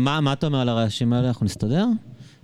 אה, 0.00 0.14
מה 0.14 0.20
מה 0.20 0.32
אתה 0.32 0.46
אומר 0.46 0.60
על 0.60 0.68
הרעשים 0.68 1.12
האלה? 1.12 1.28
אנחנו 1.28 1.46
נסתדר? 1.46 1.86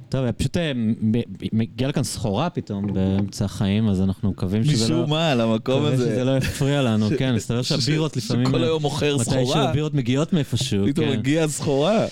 טוב, 0.09 0.31
פשוט 0.31 0.57
אה, 0.57 0.73
מ- 0.75 0.91
מ- 1.17 1.23
מגיע 1.53 1.89
לכאן 1.89 2.03
סחורה 2.03 2.51
פתאום 2.51 2.93
באמצע 2.93 3.45
החיים, 3.45 3.89
אז 3.89 4.01
אנחנו 4.03 4.31
מקווים 4.31 4.65
שזה 4.65 4.89
לא... 4.89 4.97
משום 5.01 5.11
מה, 5.11 5.33
על 5.33 5.41
המקום 5.41 5.75
מקווה 5.75 5.93
הזה. 5.93 6.05
שזה 6.05 6.25
לא 6.25 6.37
יפריע 6.37 6.83
לנו, 6.83 7.09
כן, 7.19 7.35
מסתבר 7.35 7.63
שהבירות 7.63 8.17
לפעמים... 8.17 8.47
שכל 8.47 8.65
היום 8.65 8.83
מוכר 8.83 9.17
מתי 9.17 9.25
סחורה, 9.25 9.55
שהבירות 9.65 9.95
מגיעות 9.95 10.33
מאיפשהו, 10.33 10.87
פתאום 10.87 11.07
כן. 11.07 11.19
מגיעה 11.19 11.49
סחורה. 11.49 12.07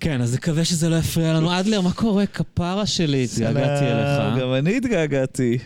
כן, 0.00 0.20
אז 0.20 0.34
נקווה 0.34 0.64
שזה 0.64 0.88
לא 0.88 0.96
יפריע 0.96 1.34
לנו. 1.34 1.60
אדלר, 1.60 1.80
מה 1.80 1.92
קורה? 1.92 2.26
כפרה 2.26 2.86
שלי, 2.86 3.24
התגעגעתי 3.24 3.84
אליך. 3.84 4.38
גם 4.40 4.54
אני 4.54 4.76
התגעגעתי. 4.76 5.58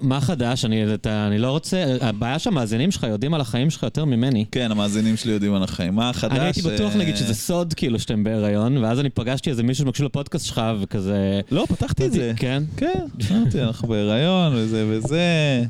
מה 0.00 0.20
חדש? 0.20 0.64
אני 0.64 0.94
אתה- 0.94 1.26
אני 1.26 1.38
לא 1.38 1.50
רוצה... 1.50 1.96
הבעיה 2.00 2.38
שהמאזינים 2.38 2.90
שלך 2.90 3.02
יודעים 3.02 3.34
על 3.34 3.40
החיים 3.40 3.70
שלך 3.70 3.82
יותר 3.82 4.04
ממני. 4.04 4.44
כן, 4.52 4.70
המאזינים 4.70 5.16
שלי 5.16 5.32
יודעים 5.32 5.54
על 5.54 5.62
החיים. 5.62 5.94
מה 5.94 6.10
החדש? 6.10 6.32
אני 6.32 6.44
הייתי 6.44 6.62
בטוח, 6.62 6.92
אה, 6.92 6.98
נגיד, 6.98 7.16
שזה 7.16 7.34
סוד, 7.34 7.74
כאילו, 7.74 7.98
שאתם 7.98 8.24
בהיריון, 8.24 8.76
ואז 8.78 9.00
אני 9.00 9.10
פגשתי 9.10 9.50
איזה 9.50 9.62
מישהו 9.62 9.84
שמקשיב 9.84 10.06
לפודקאסט 10.06 10.46
שלך, 10.46 10.62
וכזה... 10.80 11.40
לא, 11.50 11.66
פתחתי 11.68 12.06
את 12.06 12.12
זה. 12.12 12.32
כן? 12.36 12.62
כן, 12.76 13.04
אמרתי, 13.30 13.62
אנחנו 13.62 13.88
בהיריון 13.88 14.52
וזה 14.56 14.84
וזה. 14.88 15.62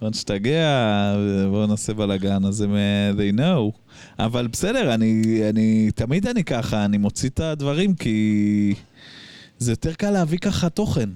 בוא 0.00 0.10
נשתגע, 0.10 1.14
בואו 1.50 1.66
נעשה 1.66 1.94
בלאגן, 1.94 2.44
אז 2.44 2.60
הם, 2.60 2.74
אה, 2.74 3.10
they 3.16 3.38
know. 3.38 3.78
אבל 4.18 4.46
בסדר, 4.46 4.94
אני, 4.94 5.22
אני, 5.50 5.90
תמיד 5.94 6.26
אני 6.26 6.44
ככה, 6.44 6.84
אני 6.84 6.98
מוציא 6.98 7.28
את 7.28 7.40
הדברים 7.40 7.94
כי 7.94 8.74
זה 9.58 9.72
יותר 9.72 9.92
קל 9.92 10.10
להביא 10.10 10.38
ככה 10.38 10.68
תוכן. 10.68 11.08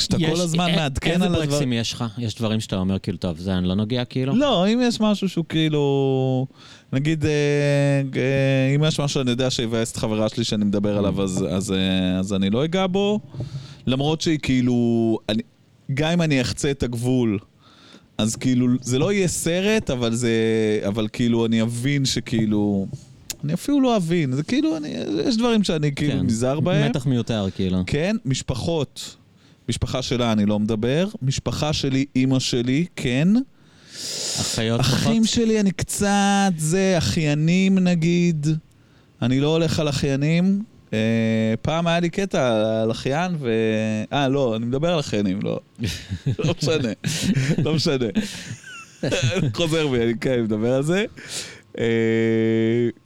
כשאתה 0.00 0.16
יש- 0.20 0.30
כל 0.34 0.40
הזמן 0.40 0.70
א- 0.70 0.76
מעדכן 0.76 1.10
איזה 1.12 1.24
על 1.24 1.30
הדברים. 1.30 1.50
ברקסים 1.50 1.72
יש 1.72 1.92
לך? 1.92 2.04
יש 2.18 2.34
דברים 2.34 2.60
שאתה 2.60 2.76
אומר, 2.76 2.98
כאילו, 2.98 3.18
טוב, 3.18 3.38
זה 3.38 3.58
אני 3.58 3.68
לא 3.68 3.74
נוגע, 3.74 4.04
כאילו? 4.04 4.36
לא, 4.36 4.66
אם 4.68 4.80
יש 4.82 5.00
משהו 5.00 5.28
שהוא 5.28 5.44
כאילו... 5.48 6.46
נגיד, 6.92 7.24
אה, 7.24 7.30
אה, 8.16 8.74
אם 8.74 8.84
יש 8.84 9.00
משהו 9.00 9.08
שאני 9.20 9.30
יודע 9.30 9.50
שיבאס 9.50 9.92
את 9.92 9.96
חברה 9.96 10.28
שלי 10.28 10.44
שאני 10.44 10.64
מדבר 10.64 10.98
עליו, 10.98 11.22
אז, 11.22 11.44
אז, 11.50 11.72
אה, 11.72 12.18
אז 12.18 12.32
אני 12.32 12.50
לא 12.50 12.64
אגע 12.64 12.86
בו. 12.86 13.20
למרות 13.86 14.20
שהיא 14.20 14.38
כאילו... 14.42 14.74
אני, 15.28 15.42
גם 15.94 16.10
אם 16.10 16.22
אני 16.22 16.40
אחצה 16.40 16.70
את 16.70 16.82
הגבול, 16.82 17.38
אז 18.18 18.36
כאילו, 18.36 18.66
זה 18.82 18.98
לא 18.98 19.12
יהיה 19.12 19.28
סרט, 19.28 19.90
אבל 19.90 20.14
זה... 20.14 20.30
אבל 20.88 21.08
כאילו, 21.12 21.46
אני 21.46 21.62
אבין 21.62 22.04
שכאילו... 22.04 22.86
אני 23.44 23.54
אפילו 23.54 23.80
לא 23.80 23.96
אבין, 23.96 24.32
זה 24.32 24.42
כאילו, 24.42 24.76
אני, 24.76 24.88
יש 25.26 25.36
דברים 25.36 25.64
שאני 25.64 25.94
כאילו 25.94 26.12
כן. 26.12 26.26
נזהר 26.26 26.60
בהם. 26.60 26.90
מתח 26.90 27.06
מיותר, 27.06 27.46
כאילו. 27.54 27.78
כן, 27.86 28.16
משפחות. 28.24 29.16
משפחה 29.70 30.02
שלה 30.02 30.32
אני 30.32 30.46
לא 30.46 30.58
מדבר, 30.58 31.08
משפחה 31.22 31.72
שלי, 31.72 32.04
אימא 32.16 32.38
שלי, 32.38 32.86
כן. 32.96 33.28
אחיות 34.40 34.80
אחים 34.80 35.22
פחות? 35.22 35.34
שלי, 35.34 35.60
אני 35.60 35.70
קצת, 35.70 36.52
זה, 36.56 36.94
אחיינים 36.98 37.78
נגיד. 37.78 38.46
אני 39.22 39.40
לא 39.40 39.48
הולך 39.48 39.80
על 39.80 39.88
אחיינים. 39.88 40.62
אה, 40.92 41.54
פעם 41.62 41.86
היה 41.86 42.00
לי 42.00 42.10
קטע 42.10 42.62
על 42.82 42.90
אחיין 42.90 43.36
ו... 43.38 43.50
אה, 44.12 44.28
לא, 44.28 44.56
אני 44.56 44.66
מדבר 44.66 44.92
על 44.92 45.00
אחיינים, 45.00 45.40
לא. 45.42 45.60
לא 46.44 46.54
משנה. 46.62 46.92
לא 47.64 47.74
משנה. 47.74 48.06
חוזר 49.54 49.88
בי, 49.88 50.02
אני 50.02 50.14
כן, 50.20 50.42
מדבר 50.42 50.72
על 50.72 50.82
זה. 50.82 51.04
אה, 51.78 51.84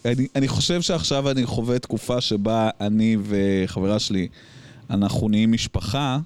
אני, 0.05 0.27
אני 0.37 0.49
חושב 0.49 0.83
שעכשיו 0.83 1.31
אני 1.31 1.47
חווה 1.47 1.79
תקופה 1.79 2.21
שבה 2.21 2.71
אני 2.81 3.17
וחברה 3.23 3.99
שלי, 3.99 4.29
אנחנו 4.91 5.29
נהיים 5.29 5.53
משפחה, 5.53 6.19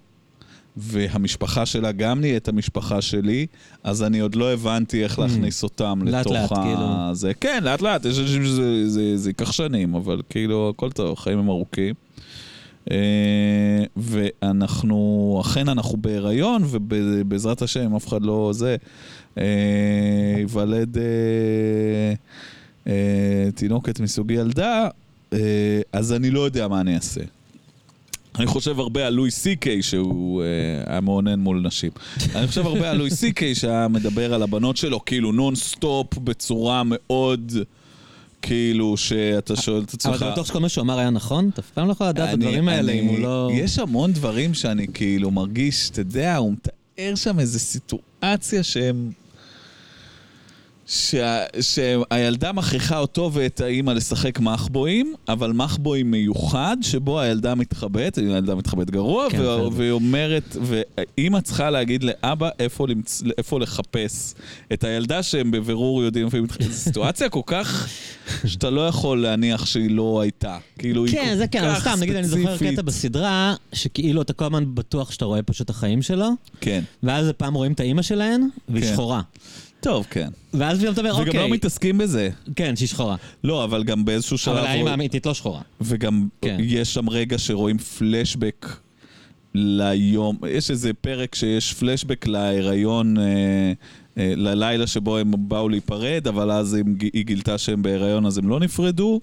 והמשפחה 0.78 1.66
שלה 1.66 1.92
גם 1.92 2.20
נהיית 2.20 2.48
המשפחה 2.48 3.02
שלי, 3.02 3.46
אז 3.84 4.02
אני 4.02 4.18
עוד 4.18 4.34
לא 4.34 4.52
הבנתי 4.52 5.04
איך 5.04 5.18
להכניס 5.18 5.62
אותם 5.62 6.00
לאט 6.04 6.20
לתוך 6.20 6.32
לאט, 6.32 6.52
ה... 6.52 6.62
כאילו. 6.62 7.14
זה, 7.14 7.34
כן, 7.34 7.64
לאט 7.64 7.82
לאט, 7.82 8.04
יש 8.04 8.18
אנשים 8.18 8.44
שזה 8.44 8.88
זה, 8.88 9.16
זה 9.16 9.30
ייקח 9.30 9.52
שנים, 9.52 9.94
אבל 9.94 10.22
כאילו, 10.30 10.72
הכל 10.74 10.90
טוב, 10.90 11.12
החיים 11.12 11.38
הם 11.38 11.48
ארוכים. 11.48 11.94
אה, 12.90 13.84
ואנחנו, 13.96 15.38
אכן 15.40 15.68
אנחנו 15.68 15.96
בהיריון, 15.96 16.62
ובעזרת 16.66 17.62
השם, 17.62 17.94
אף 17.94 18.08
אחד 18.08 18.22
לא 18.22 18.50
זה, 18.54 18.76
אה, 19.38 19.44
ייוולד 20.38 20.98
אה, 22.86 23.48
תינוקת 23.54 24.00
מסוג 24.00 24.30
ילדה, 24.30 24.88
אז 25.92 26.12
אני 26.12 26.30
לא 26.30 26.40
יודע 26.40 26.68
מה 26.68 26.80
אני 26.80 26.94
אעשה. 26.94 27.20
אני 28.38 28.46
חושב 28.46 28.80
הרבה 28.80 29.06
על 29.06 29.14
לואי 29.14 29.30
סי 29.30 29.56
קיי 29.56 29.82
שהוא 29.82 30.42
אה, 30.42 30.46
היה 30.92 31.00
מאונן 31.00 31.40
מול 31.40 31.60
נשים. 31.66 31.90
אני 32.34 32.46
חושב 32.46 32.66
הרבה 32.66 32.90
על 32.90 32.96
לואי 32.96 33.10
סי 33.10 33.32
קיי 33.32 33.54
שהיה 33.54 33.88
מדבר 33.88 34.34
על 34.34 34.42
הבנות 34.42 34.76
שלו 34.76 35.04
כאילו 35.04 35.32
נון 35.32 35.54
סטופ 35.54 36.18
בצורה 36.18 36.82
מאוד 36.84 37.52
כאילו 38.42 38.96
שאתה 38.96 39.56
שואל 39.56 39.82
את 39.82 39.94
עצמך. 39.94 40.12
אבל 40.14 40.26
אתה 40.26 40.30
בטוח 40.32 40.46
שכל 40.46 40.60
מה 40.60 40.68
שהוא 40.68 40.82
אמר 40.82 40.98
היה 40.98 41.10
נכון? 41.10 41.48
אתה 41.52 41.60
אף 41.60 41.70
פעם 41.70 41.86
לא 41.86 41.92
יכול 41.92 42.06
לדעת 42.06 42.28
את 42.28 42.34
הדברים 42.34 42.68
האלה 42.68 42.92
אני- 42.92 43.00
אם 43.00 43.06
הוא 43.06 43.18
לא... 43.18 43.50
יש 43.54 43.78
המון 43.78 44.12
דברים 44.12 44.54
שאני 44.54 44.86
כאילו 44.94 45.30
מרגיש, 45.30 45.90
אתה 45.90 46.00
יודע, 46.00 46.36
הוא 46.36 46.52
מתאר 46.52 47.14
שם 47.14 47.40
איזו 47.40 47.58
סיטואציה 47.58 48.62
שהם... 48.62 49.10
שה, 50.90 51.42
שהילדה 51.60 52.52
מכריחה 52.52 52.98
אותו 52.98 53.30
ואת 53.32 53.60
האימא 53.60 53.90
לשחק 53.90 54.40
מחבואים, 54.40 55.14
אבל 55.28 55.52
מחבואים 55.52 56.10
מיוחד, 56.10 56.76
שבו 56.80 57.20
הילדה 57.20 57.54
מתחבאת, 57.54 58.18
הילדה 58.18 58.54
מתחבאת 58.54 58.90
גרוע, 58.90 59.30
כן, 59.30 59.36
כן, 59.36 59.42
בסדר. 59.42 59.68
והיא 59.72 59.90
אומרת, 59.90 60.56
ואימא 60.62 61.40
צריכה 61.40 61.70
להגיד 61.70 62.04
לאבא 62.04 62.48
איפה, 62.58 62.88
למצ... 62.88 63.22
איפה 63.38 63.60
לחפש 63.60 64.34
את 64.72 64.84
הילדה 64.84 65.22
שהם 65.22 65.50
בבירור 65.50 66.02
יודעים 66.02 66.26
איפה 66.26 66.36
היא 66.36 66.44
מתחבאת. 66.44 66.72
זו 66.72 66.78
סיטואציה 66.78 67.28
כל 67.28 67.40
כך 67.46 67.88
שאתה 68.46 68.70
לא 68.70 68.88
יכול 68.88 69.22
להניח 69.22 69.66
שהיא 69.66 69.90
לא 69.90 70.20
הייתה. 70.20 70.58
כאילו, 70.78 71.04
היא 71.04 71.12
כן, 71.12 71.28
כל 71.30 71.36
זה 71.36 71.46
כן, 71.46 71.64
אבל 71.64 71.74
כך 71.74 71.80
סתם, 71.80 72.00
נגיד, 72.00 72.16
אני 72.16 72.28
זוכר 72.28 72.42
ספציפית. 72.54 72.72
קטע 72.72 72.82
בסדרה, 72.82 73.54
שכאילו 73.72 74.22
אתה 74.22 74.32
כל 74.32 74.44
הזמן 74.44 74.74
בטוח 74.74 75.10
שאתה 75.10 75.24
רואה 75.24 75.42
פשוט 75.42 75.64
את 75.64 75.70
החיים 75.70 76.02
שלו, 76.02 76.28
כן. 76.60 76.82
ואז 77.02 77.30
פעם 77.36 77.54
רואים 77.54 77.72
את 77.72 77.80
האימא 77.80 78.02
שלהן, 78.02 78.48
והיא 78.68 78.84
כן. 78.84 78.92
שחורה. 78.92 79.22
טוב, 79.80 80.06
כן. 80.10 80.28
ואז 80.54 80.78
פתאום 80.78 80.92
אתה 80.92 81.00
אומר, 81.00 81.14
וגם 81.14 81.24
לא 81.24 81.28
אוקיי, 81.28 81.50
מתעסקים 81.50 81.98
בזה. 81.98 82.30
כן, 82.56 82.76
שהיא 82.76 82.88
שחורה. 82.88 83.16
לא, 83.44 83.64
אבל 83.64 83.84
גם 83.84 84.04
באיזשהו 84.04 84.38
שלב... 84.38 84.56
אבל 84.56 84.66
רואים- 84.66 84.86
האמיתית 84.86 85.26
לא 85.26 85.34
שחורה. 85.34 85.60
וגם 85.80 86.28
כן. 86.42 86.56
יש 86.60 86.94
שם 86.94 87.10
רגע 87.10 87.38
שרואים 87.38 87.78
פלשבק 87.78 88.66
ליום, 89.54 90.38
יש 90.48 90.70
איזה 90.70 90.92
פרק 90.92 91.34
שיש 91.34 91.74
פלשבק 91.74 92.26
להיריון, 92.26 93.18
אה, 93.18 93.22
אה, 94.18 94.32
ללילה 94.36 94.86
שבו 94.86 95.18
הם 95.18 95.32
באו 95.38 95.68
להיפרד, 95.68 96.26
אבל 96.28 96.50
אז 96.50 96.74
הם, 96.74 96.96
היא 97.12 97.24
גילתה 97.24 97.58
שהם 97.58 97.82
בהיריון 97.82 98.26
אז 98.26 98.38
הם 98.38 98.48
לא 98.48 98.60
נפרדו, 98.60 99.20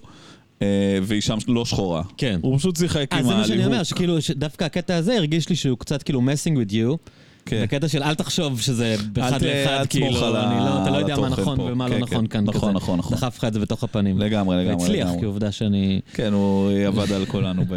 אה, 0.62 0.66
והיא 1.02 1.20
שם 1.20 1.36
לא 1.48 1.64
שחורה. 1.64 2.02
כן. 2.16 2.38
הוא 2.42 2.58
פשוט 2.58 2.76
שיחק 2.76 3.06
אז 3.10 3.18
עם 3.18 3.26
זה 3.26 3.34
מה 3.34 3.46
שאני. 3.46 3.66
אומר, 3.66 3.82
שכאילו, 3.82 4.16
דווקא 4.30 4.64
הקטע 4.64 4.96
הזה 4.96 5.16
הרגיש 5.16 5.48
לי 5.48 5.56
שהוא 5.56 5.78
קצת 5.78 6.02
כאילו 6.02 6.20
messing 6.20 6.56
with 6.68 6.72
you. 6.72 7.10
כן. 7.46 7.62
בקטע 7.62 7.88
של 7.88 8.02
אל 8.02 8.14
תחשוב 8.14 8.60
שזה 8.60 8.96
באחד 9.12 9.42
לאחד, 9.42 9.86
כאילו, 9.88 10.10
לא, 10.10 10.82
אתה 10.82 10.90
לא 10.90 10.96
יודע 10.96 11.16
מה 11.16 11.28
נכון 11.28 11.56
פה. 11.56 11.62
ומה 11.62 11.88
לא 11.88 11.94
כן, 11.94 12.00
נכון 12.00 12.26
כן. 12.26 12.26
כאן. 12.26 12.44
נכון, 12.44 12.60
כזה. 12.60 12.72
נכון, 12.72 12.98
נכון. 12.98 13.16
דחף 13.16 13.38
לך 13.38 13.44
את 13.44 13.52
זה 13.52 13.60
בתוך 13.60 13.84
הפנים. 13.84 14.18
לגמרי, 14.18 14.56
לגמרי, 14.64 14.88
לגמרי. 14.88 15.18
כי 15.18 15.24
עובדה 15.24 15.52
שאני... 15.52 16.00
כן, 16.14 16.32
הוא 16.32 16.70
עבד 16.70 17.12
על 17.12 17.26
כולנו 17.26 17.62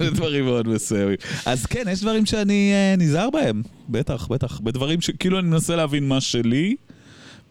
בדברים, 0.00 0.44
מאוד 0.44 0.68
מסוימים. 0.68 1.16
אז 1.46 1.66
כן, 1.66 1.82
יש 1.90 2.00
דברים 2.00 2.26
שאני 2.26 2.72
אה, 2.72 2.94
נזהר 2.98 3.30
בהם, 3.30 3.62
בטח, 3.88 4.28
בטח. 4.28 4.60
בדברים 4.60 5.00
שכאילו 5.00 5.38
אני 5.38 5.48
מנסה 5.48 5.76
להבין 5.76 6.08
מה 6.08 6.20
שלי, 6.20 6.76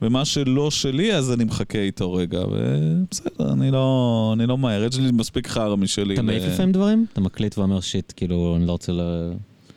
ומה 0.01 0.25
שלא 0.25 0.71
שלי, 0.71 1.13
אז 1.15 1.33
אני 1.33 1.43
מחכה 1.43 1.79
איתו 1.79 2.13
רגע, 2.13 2.41
ובסדר, 2.51 3.53
אני 3.53 3.71
לא, 3.71 4.31
אני 4.37 4.47
לא 4.47 4.57
מהר, 4.57 4.83
יש 4.83 4.97
לי 4.97 5.11
מספיק 5.11 5.47
חרא 5.47 5.75
משלי. 5.75 6.13
אתה 6.13 6.21
מעיף 6.21 6.43
לפעמים 6.43 6.71
דברים? 6.71 7.05
אתה 7.13 7.21
מקליט 7.21 7.57
ואומר 7.57 7.81
שיט, 7.81 8.13
כאילו, 8.15 8.55
אני 8.57 8.67
לא 8.67 8.71
רוצה 8.71 8.91
ל... 8.91 9.01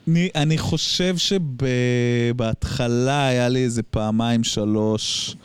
אני, 0.07 0.29
אני 0.35 0.57
חושב 0.57 1.15
שבהתחלה 1.17 2.57
היה 3.27 3.49
לי 3.49 3.63
איזה 3.63 3.83
פעמיים 3.83 4.43
שלוש 4.43 5.35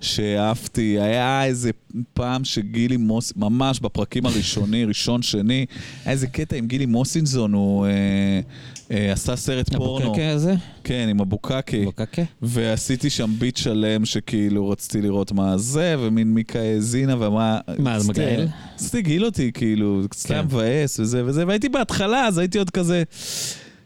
שהעפתי, 0.00 1.00
היה 1.00 1.44
איזה 1.44 1.70
פעם 2.14 2.44
שגילי 2.44 2.96
מוס... 2.96 3.32
ממש 3.36 3.80
בפרקים 3.80 4.26
הראשוני, 4.26 4.84
ראשון, 4.90 5.22
שני, 5.22 5.66
היה 6.04 6.12
איזה 6.12 6.26
קטע 6.26 6.56
עם 6.56 6.66
גילי 6.66 6.86
מוסינזון, 6.86 7.52
הוא 7.52 7.86
אה, 7.86 7.90
אה, 8.90 9.12
עשה 9.12 9.36
סרט 9.36 9.74
פורנו. 9.74 10.04
הבוקקה 10.04 10.30
הזה? 10.30 10.54
כן, 10.84 11.06
עם 11.10 11.20
הבוקקי. 11.20 11.82
הבוקקה? 11.82 12.22
ועשיתי 12.42 13.10
שם 13.10 13.30
ביט 13.38 13.56
שלם 13.56 14.04
שכאילו 14.04 14.68
רציתי 14.68 15.02
לראות 15.02 15.32
מה 15.32 15.58
זה, 15.58 15.96
ומין 15.98 16.34
מיקה 16.34 16.58
האזינה 16.58 17.16
ומה... 17.26 17.58
מה, 17.78 17.94
אז 17.94 18.10
רציתי- 18.10 18.20
מגעיל? 18.26 18.48
רציתי 18.74 18.96
להגעיל 18.96 19.24
אותי, 19.24 19.50
כאילו, 19.54 20.02
זה 20.02 20.08
קצת 20.08 20.28
כן. 20.28 20.40
מבאס 20.44 21.00
וזה 21.00 21.24
וזה, 21.24 21.46
והייתי 21.46 21.68
בהתחלה, 21.68 22.26
אז 22.26 22.38
הייתי 22.38 22.58
עוד 22.58 22.70
כזה... 22.70 23.02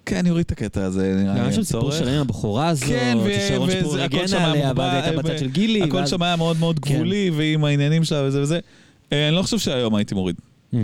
כן, 0.06 0.16
אני 0.16 0.30
אוריד 0.30 0.44
את 0.46 0.52
הקטע 0.52 0.84
הזה, 0.84 1.02
נראה 1.16 1.32
לי 1.34 1.38
גם 1.38 1.44
אין 1.44 1.50
יש 1.50 1.56
שם 1.56 1.62
סיפור 1.62 1.80
צורך. 1.82 1.94
שלם 1.98 2.08
עם 2.14 2.20
הבחורה 2.20 2.68
הזאת, 2.68 2.88
כן, 2.88 3.18
ו- 3.24 3.30
ששרון 3.48 3.70
שפור 3.70 3.96
היה 3.96 4.06
עליה, 4.50 4.72
ואז 4.76 5.04
הייתה 5.04 5.22
בצד 5.22 5.38
של 5.38 5.48
גילי, 5.50 5.82
הכל 5.82 6.06
שם 6.06 6.22
היה 6.22 6.36
מאוד 6.36 6.56
מאוד 6.58 6.78
כן. 6.78 6.94
גבולי, 6.94 7.30
ועם 7.36 7.64
העניינים 7.64 8.04
שלה 8.04 8.22
וזה 8.26 8.42
וזה. 8.42 8.58
אה, 9.12 9.28
אני 9.28 9.36
לא 9.36 9.42
חושב 9.42 9.58
שהיום 9.58 9.94
הייתי 9.94 10.14
מוריד, 10.14 10.36
Mm. 10.72 10.76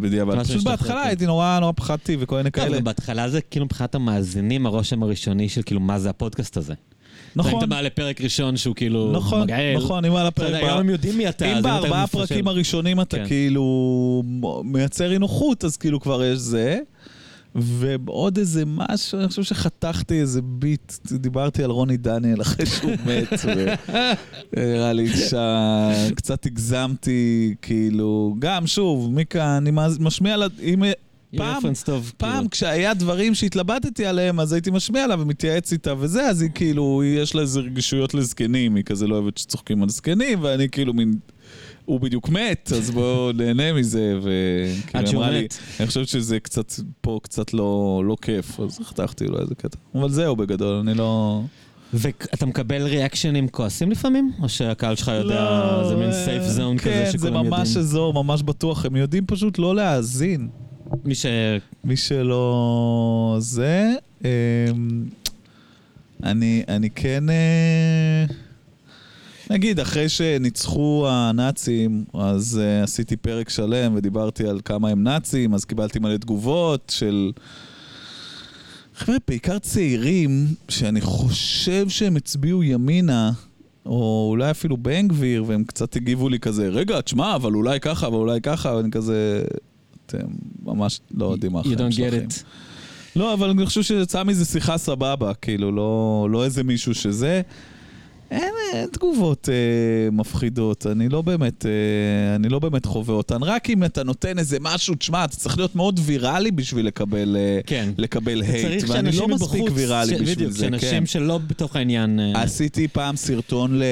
בדיעבד. 0.00 0.42
פשוט 0.42 0.62
בהתחלה 0.64 1.02
כן. 1.02 1.08
הייתי 1.08 1.26
נורא 1.26 1.58
נורא 1.60 1.72
פחדתי 1.76 2.16
וכל 2.20 2.36
מיני 2.36 2.50
טוב, 2.50 2.64
כאלה. 2.64 2.80
בהתחלה 2.80 3.28
זה 3.28 3.40
כאילו 3.40 3.64
מבחינת 3.66 3.94
המאזינים, 3.94 4.66
הרושם 4.66 5.02
הראשוני 5.02 5.48
של 5.48 5.62
כאילו 5.62 5.80
מה 5.80 5.98
זה 5.98 6.10
הפודקאסט 6.10 6.56
הזה. 6.56 6.74
נכון. 7.36 7.58
אתה 7.58 7.66
מעלה 7.66 7.90
פרק 7.90 8.20
ראשון 8.20 8.56
שהוא 8.56 8.74
כאילו 8.74 9.12
נכון, 9.12 9.42
מגעיל. 9.42 9.76
נכון, 9.78 10.04
אם 10.04 10.16
על 10.16 10.26
הפרק... 10.26 10.54
היום 10.62 10.78
הם 10.78 10.88
יודעים 10.90 11.18
מי 11.18 11.28
אתה. 11.28 11.46
אם 11.58 11.62
בארבעה. 11.62 12.02
הפרקים 12.02 12.48
הראשונים 12.48 13.00
אתה 13.00 13.16
כן. 13.16 13.26
כאילו 13.26 14.22
מייצר 14.64 15.12
אי 15.12 15.18
נוחות, 15.18 15.64
אז 15.64 15.76
כאילו 15.76 16.00
כבר 16.00 16.24
יש 16.24 16.38
זה. 16.38 16.78
ועוד 17.54 18.38
איזה 18.38 18.62
משהו, 18.66 19.18
אני 19.18 19.28
חושב 19.28 19.42
שחתכתי 19.42 20.20
איזה 20.20 20.42
ביט, 20.42 20.92
דיברתי 21.12 21.64
על 21.64 21.70
רוני 21.70 21.96
דניאל 21.96 22.40
אחרי 22.40 22.66
שהוא 22.66 22.90
מת, 23.06 23.40
ונראה 24.56 24.92
לי 24.92 25.08
שקצת 25.08 26.46
הגזמתי, 26.46 27.54
כאילו, 27.62 28.36
גם 28.38 28.66
שוב, 28.66 29.10
מיקה, 29.12 29.56
אני 29.56 29.70
משמיע 30.00 30.36
לה, 30.36 30.46
אם... 30.62 30.82
פעם, 31.36 31.62
טוב. 31.84 32.12
פעם 32.16 32.32
כאילו. 32.32 32.50
כשהיה 32.50 32.94
דברים 32.94 33.34
שהתלבטתי 33.34 34.06
עליהם, 34.06 34.40
אז 34.40 34.52
הייתי 34.52 34.70
משמיע 34.70 35.06
לה 35.06 35.14
ומתייעץ 35.18 35.72
איתה 35.72 35.94
וזה, 35.98 36.28
אז 36.28 36.42
היא 36.42 36.50
כאילו, 36.54 37.02
יש 37.04 37.34
לה 37.34 37.42
איזה 37.42 37.60
רגישויות 37.60 38.14
לזקנים, 38.14 38.74
היא 38.74 38.84
כזה 38.84 39.06
לא 39.06 39.14
אוהבת 39.14 39.38
שצוחקים 39.38 39.82
על 39.82 39.88
זקנים, 39.88 40.38
ואני 40.42 40.68
כאילו 40.68 40.94
מין... 40.94 41.18
הוא 41.88 42.00
בדיוק 42.00 42.28
מת, 42.28 42.72
אז 42.76 42.90
בואו 42.90 43.32
נהנה 43.32 43.72
מזה, 43.72 44.18
וכאילו 44.18 45.10
אמרה 45.10 45.30
לי. 45.30 45.46
אני 45.80 45.86
חושב 45.86 46.04
שזה 46.04 46.40
קצת, 46.40 46.72
פה 47.00 47.20
קצת 47.22 47.54
לא, 47.54 48.02
לא 48.06 48.16
כיף, 48.22 48.60
אז 48.60 48.78
חתכתי 48.84 49.26
לו 49.26 49.40
איזה 49.40 49.54
קטע. 49.54 49.78
אבל 49.94 50.10
זהו 50.10 50.36
בגדול, 50.36 50.74
אני 50.74 50.94
לא... 50.94 51.42
ואתה 51.94 52.46
מקבל 52.46 52.82
ריאקשנים 52.82 53.48
כועסים 53.48 53.90
לפעמים? 53.90 54.32
או 54.42 54.48
שהקהל 54.48 54.96
שלך 54.96 55.08
יודע, 55.08 55.34
לא, 55.44 55.88
זה 55.88 55.96
מין 55.96 56.12
סייף 56.12 56.42
זון 56.42 56.78
כזה 56.78 56.90
כן, 56.90 57.04
זה 57.04 57.18
שכולם 57.18 57.34
יודעים? 57.34 57.50
ממש 57.50 57.76
אזור, 57.76 58.14
ממש 58.14 58.42
בטוח, 58.42 58.84
הם 58.84 58.96
יודעים 58.96 59.26
פשוט 59.26 59.58
לא 59.58 59.76
להאזין. 59.76 60.48
מי 61.04 61.14
ש... 61.14 61.26
מי 61.84 61.96
שלא 61.96 63.36
זה, 63.38 63.92
אמ, 64.24 64.28
אני, 66.22 66.62
אני 66.68 66.90
כן, 66.90 67.30
אה, 67.30 68.24
נגיד, 69.50 69.80
אחרי 69.80 70.08
שניצחו 70.08 71.06
הנאצים, 71.08 72.04
אז 72.14 72.60
uh, 72.60 72.84
עשיתי 72.84 73.16
פרק 73.16 73.48
שלם 73.48 73.92
ודיברתי 73.96 74.46
על 74.46 74.60
כמה 74.64 74.88
הם 74.88 75.02
נאצים, 75.02 75.54
אז 75.54 75.64
קיבלתי 75.64 75.98
מלא 75.98 76.16
תגובות 76.16 76.92
של... 76.96 77.32
חבר'ה, 78.96 79.16
בעיקר 79.28 79.58
צעירים, 79.58 80.46
שאני 80.68 81.00
חושב 81.00 81.88
שהם 81.88 82.16
הצביעו 82.16 82.62
ימינה, 82.62 83.32
או 83.86 84.26
אולי 84.30 84.50
אפילו 84.50 84.76
בן 84.76 85.08
גביר, 85.08 85.44
והם 85.46 85.64
קצת 85.64 85.96
הגיבו 85.96 86.28
לי 86.28 86.38
כזה, 86.38 86.68
רגע, 86.68 87.00
תשמע, 87.00 87.34
אבל 87.34 87.54
אולי 87.54 87.80
ככה, 87.80 88.08
ואולי 88.08 88.40
ככה, 88.40 88.74
ואני 88.76 88.90
כזה... 88.90 89.44
אתם 90.06 90.26
ממש 90.64 91.00
לא 91.14 91.32
יודעים 91.32 91.52
מה 91.52 91.60
You 91.60 91.62
החיים 91.62 91.78
don't 91.78 91.92
שלכם. 91.92 92.26
get 92.28 92.32
it. 92.32 92.44
לא, 93.16 93.34
אבל 93.34 93.50
אני 93.50 93.66
חושב 93.66 93.82
שיצא 93.82 94.22
מזה 94.22 94.44
שיחה 94.44 94.78
סבבה, 94.78 95.34
כאילו, 95.34 95.72
לא, 95.72 96.28
לא 96.30 96.44
איזה 96.44 96.64
מישהו 96.64 96.94
שזה. 96.94 97.40
אין, 98.30 98.42
אין 98.72 98.88
תגובות 98.92 99.48
אה, 99.48 99.54
מפחידות, 100.12 100.86
אני 100.86 101.08
לא 101.08 101.22
באמת, 101.22 101.66
אה, 101.66 101.70
אני 102.36 102.48
לא 102.48 102.58
באמת 102.58 102.86
חווה 102.86 103.14
אותן. 103.14 103.42
רק 103.42 103.70
אם 103.70 103.84
אתה 103.84 104.02
נותן 104.04 104.38
איזה 104.38 104.56
משהו, 104.60 104.94
תשמע, 104.94 105.24
אתה 105.24 105.36
צריך 105.36 105.56
להיות 105.58 105.76
מאוד 105.76 106.00
ויראלי 106.02 106.50
בשביל 106.50 106.86
לקבל, 106.86 107.36
אה, 107.38 107.60
כן. 107.66 107.90
לקבל 107.98 108.42
הייט, 108.42 108.84
ואני 108.88 109.12
לא 109.16 109.28
מספיק 109.28 109.60
מבחוץ, 109.60 109.72
ויראלי 109.74 110.10
ש- 110.10 110.20
בשביל 110.20 110.34
בדיוק, 110.34 110.52
זה, 110.52 110.66
כן. 110.70 110.78
שאנשים 110.78 111.06
שלא 111.06 111.38
בתוך 111.38 111.76
העניין... 111.76 112.20
אה, 112.20 112.42
עשיתי 112.42 112.88
פעם 112.88 113.16
סרטון 113.16 113.78
ל, 113.78 113.82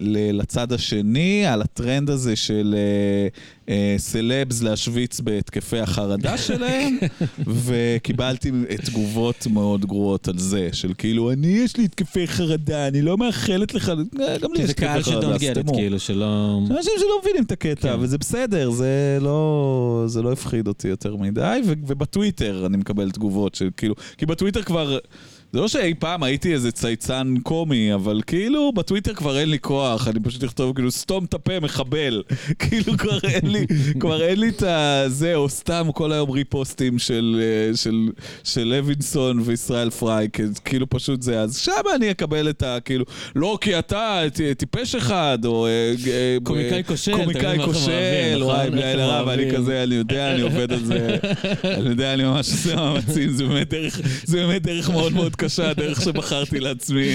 ל, 0.00 0.38
לצד 0.40 0.72
השני 0.72 1.46
על 1.46 1.62
הטרנד 1.62 2.10
הזה 2.10 2.36
של 2.36 2.74
אה, 2.76 3.28
אה, 3.74 3.94
סלבס 3.98 4.62
להשוויץ 4.62 5.20
בהתקפי 5.20 5.78
החרדה 5.78 6.38
שלהם, 6.46 6.98
וקיבלתי 7.46 8.50
תגובות 8.84 9.46
מאוד 9.50 9.86
גרועות 9.86 10.28
על 10.28 10.38
זה, 10.38 10.68
של 10.72 10.92
כאילו, 10.98 11.32
אני 11.32 11.46
יש 11.46 11.76
לי 11.76 11.84
התקפי 11.84 12.26
חרדה, 12.26 12.88
אני 12.88 13.02
לא 13.02 13.16
מאחלת 13.50 13.74
לך, 13.74 13.92
גם 14.40 14.52
לי 14.52 14.62
יש 14.62 14.70
ש-don't 14.70 15.38
get 15.38 15.56
it, 15.56 15.60
סתמו. 15.60 15.74
כאילו, 15.74 15.98
שלא... 15.98 16.58
אנשים 16.70 16.92
שלא 16.98 17.20
מבינים 17.22 17.42
את 17.42 17.52
הקטע, 17.52 17.92
כן. 17.92 17.96
וזה 18.00 18.18
בסדר, 18.18 18.70
זה 18.70 19.18
לא, 19.20 20.04
זה 20.06 20.22
לא 20.22 20.32
הפחיד 20.32 20.68
אותי 20.68 20.88
יותר 20.88 21.16
מדי, 21.16 21.60
ובטוויטר 21.66 22.66
אני 22.66 22.76
מקבל 22.76 23.10
תגובות 23.10 23.54
של 23.54 23.70
כאילו, 23.76 23.94
כי 24.18 24.26
בטוויטר 24.26 24.62
כבר, 24.62 24.98
זה 25.52 25.60
לא 25.60 25.68
שאי 25.68 25.94
פעם 25.98 26.22
הייתי 26.22 26.52
איזה 26.52 26.72
צייצן 26.72 27.34
קומי, 27.42 27.94
אבל 27.94 28.20
כאילו 28.26 28.72
בטוויטר 28.72 29.14
כבר 29.14 29.38
אין 29.38 29.50
לי 29.50 29.58
כוח, 29.58 30.08
אני 30.08 30.20
פשוט 30.20 30.44
אכתוב 30.44 30.74
כאילו 30.74 30.90
סתום 30.90 31.24
את 31.24 31.34
הפה 31.34 31.60
מחבל, 31.60 32.22
כאילו 32.58 32.98
כבר 32.98 33.18
אין 33.24 33.50
לי, 33.52 33.66
כבר 34.00 34.22
אין 34.22 34.40
לי 34.40 34.48
את 34.48 34.62
הזה, 34.62 35.34
או 35.34 35.48
סתם 35.48 35.88
כל 35.94 36.12
היום 36.12 36.30
ריפוסטים 36.30 36.98
של, 36.98 37.40
אה, 37.42 37.76
של, 37.76 38.08
של 38.44 38.64
לוינסון 38.64 39.40
וישראל 39.44 39.90
פריי, 39.90 40.28
כאילו 40.64 40.90
פשוט 40.90 41.22
זה, 41.22 41.40
אז 41.40 41.56
שם 41.56 41.72
אני 41.94 42.10
אקבל 42.10 42.50
את 42.50 42.62
ה, 42.62 42.78
כאילו, 42.84 43.04
לא 43.36 43.58
כי 43.60 43.78
אתה 43.78 44.22
טיפש 44.58 44.94
אחד, 44.94 45.38
או... 45.44 45.66
אה, 45.66 45.94
אה, 46.10 46.36
קומיקאי 46.44 46.84
כושל, 46.84 47.16
קומיקאי 47.16 47.58
כושל, 47.64 48.40
וואי? 48.42 48.70
בלי 48.70 48.84
עין 48.84 48.98
הרע, 48.98 49.24
ואני. 49.26 49.50
כזה, 49.56 49.82
אני 49.82 49.94
יודע, 49.94 50.32
אני 50.32 50.40
עובד 50.40 50.72
על 50.72 50.84
זה, 50.84 51.16
אני 51.78 51.88
יודע, 51.88 52.14
אני 52.14 52.24
ממש 52.24 52.50
עושה 52.50 52.76
מאמצים, 52.76 53.30
זה 53.32 53.44
באמת 54.36 54.62
דרך 54.62 54.90
מאוד 54.90 55.12
מאוד 55.12 55.36
קשה, 55.40 55.70
הדרך 55.70 56.00
שבחרתי 56.02 56.60
לעצמי, 56.60 57.08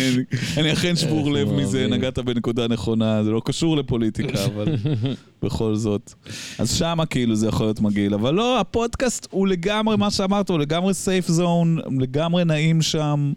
אני, 0.58 0.74
אכן 0.74 0.96
שבור 0.96 1.32
לב 1.34 1.52
מזה. 1.52 1.88
נגעת 1.88 2.20
בנקודה 2.20 2.68
נכונה, 2.68 3.24
זה 3.24 3.32
לא 3.32 3.42
קשור 3.46 3.78
לפוליטיקה, 3.78 4.46
אבל 4.46 4.76
בכל 5.44 5.76
זאת. 5.76 6.14
אז 6.60 6.74
שמה 6.78 7.06
כאילו 7.06 7.36
זה 7.36 7.48
יכול 7.48 7.66
להיות 7.66 7.80
מגעיל, 7.80 8.14
אבל 8.14 8.34
לא, 8.34 8.60
הפודקאסט 8.60 9.28
הוא 9.32 9.48
לגמרי, 9.48 9.98
מה 9.98 10.12
שאמרת, 10.12 10.50
הוא 10.50 10.60
לגמרי 10.60 10.94
סייף 10.94 11.28
זון, 11.28 11.78
לגמרי 12.00 12.46
נעים 12.46 12.82
שם. 12.82 13.34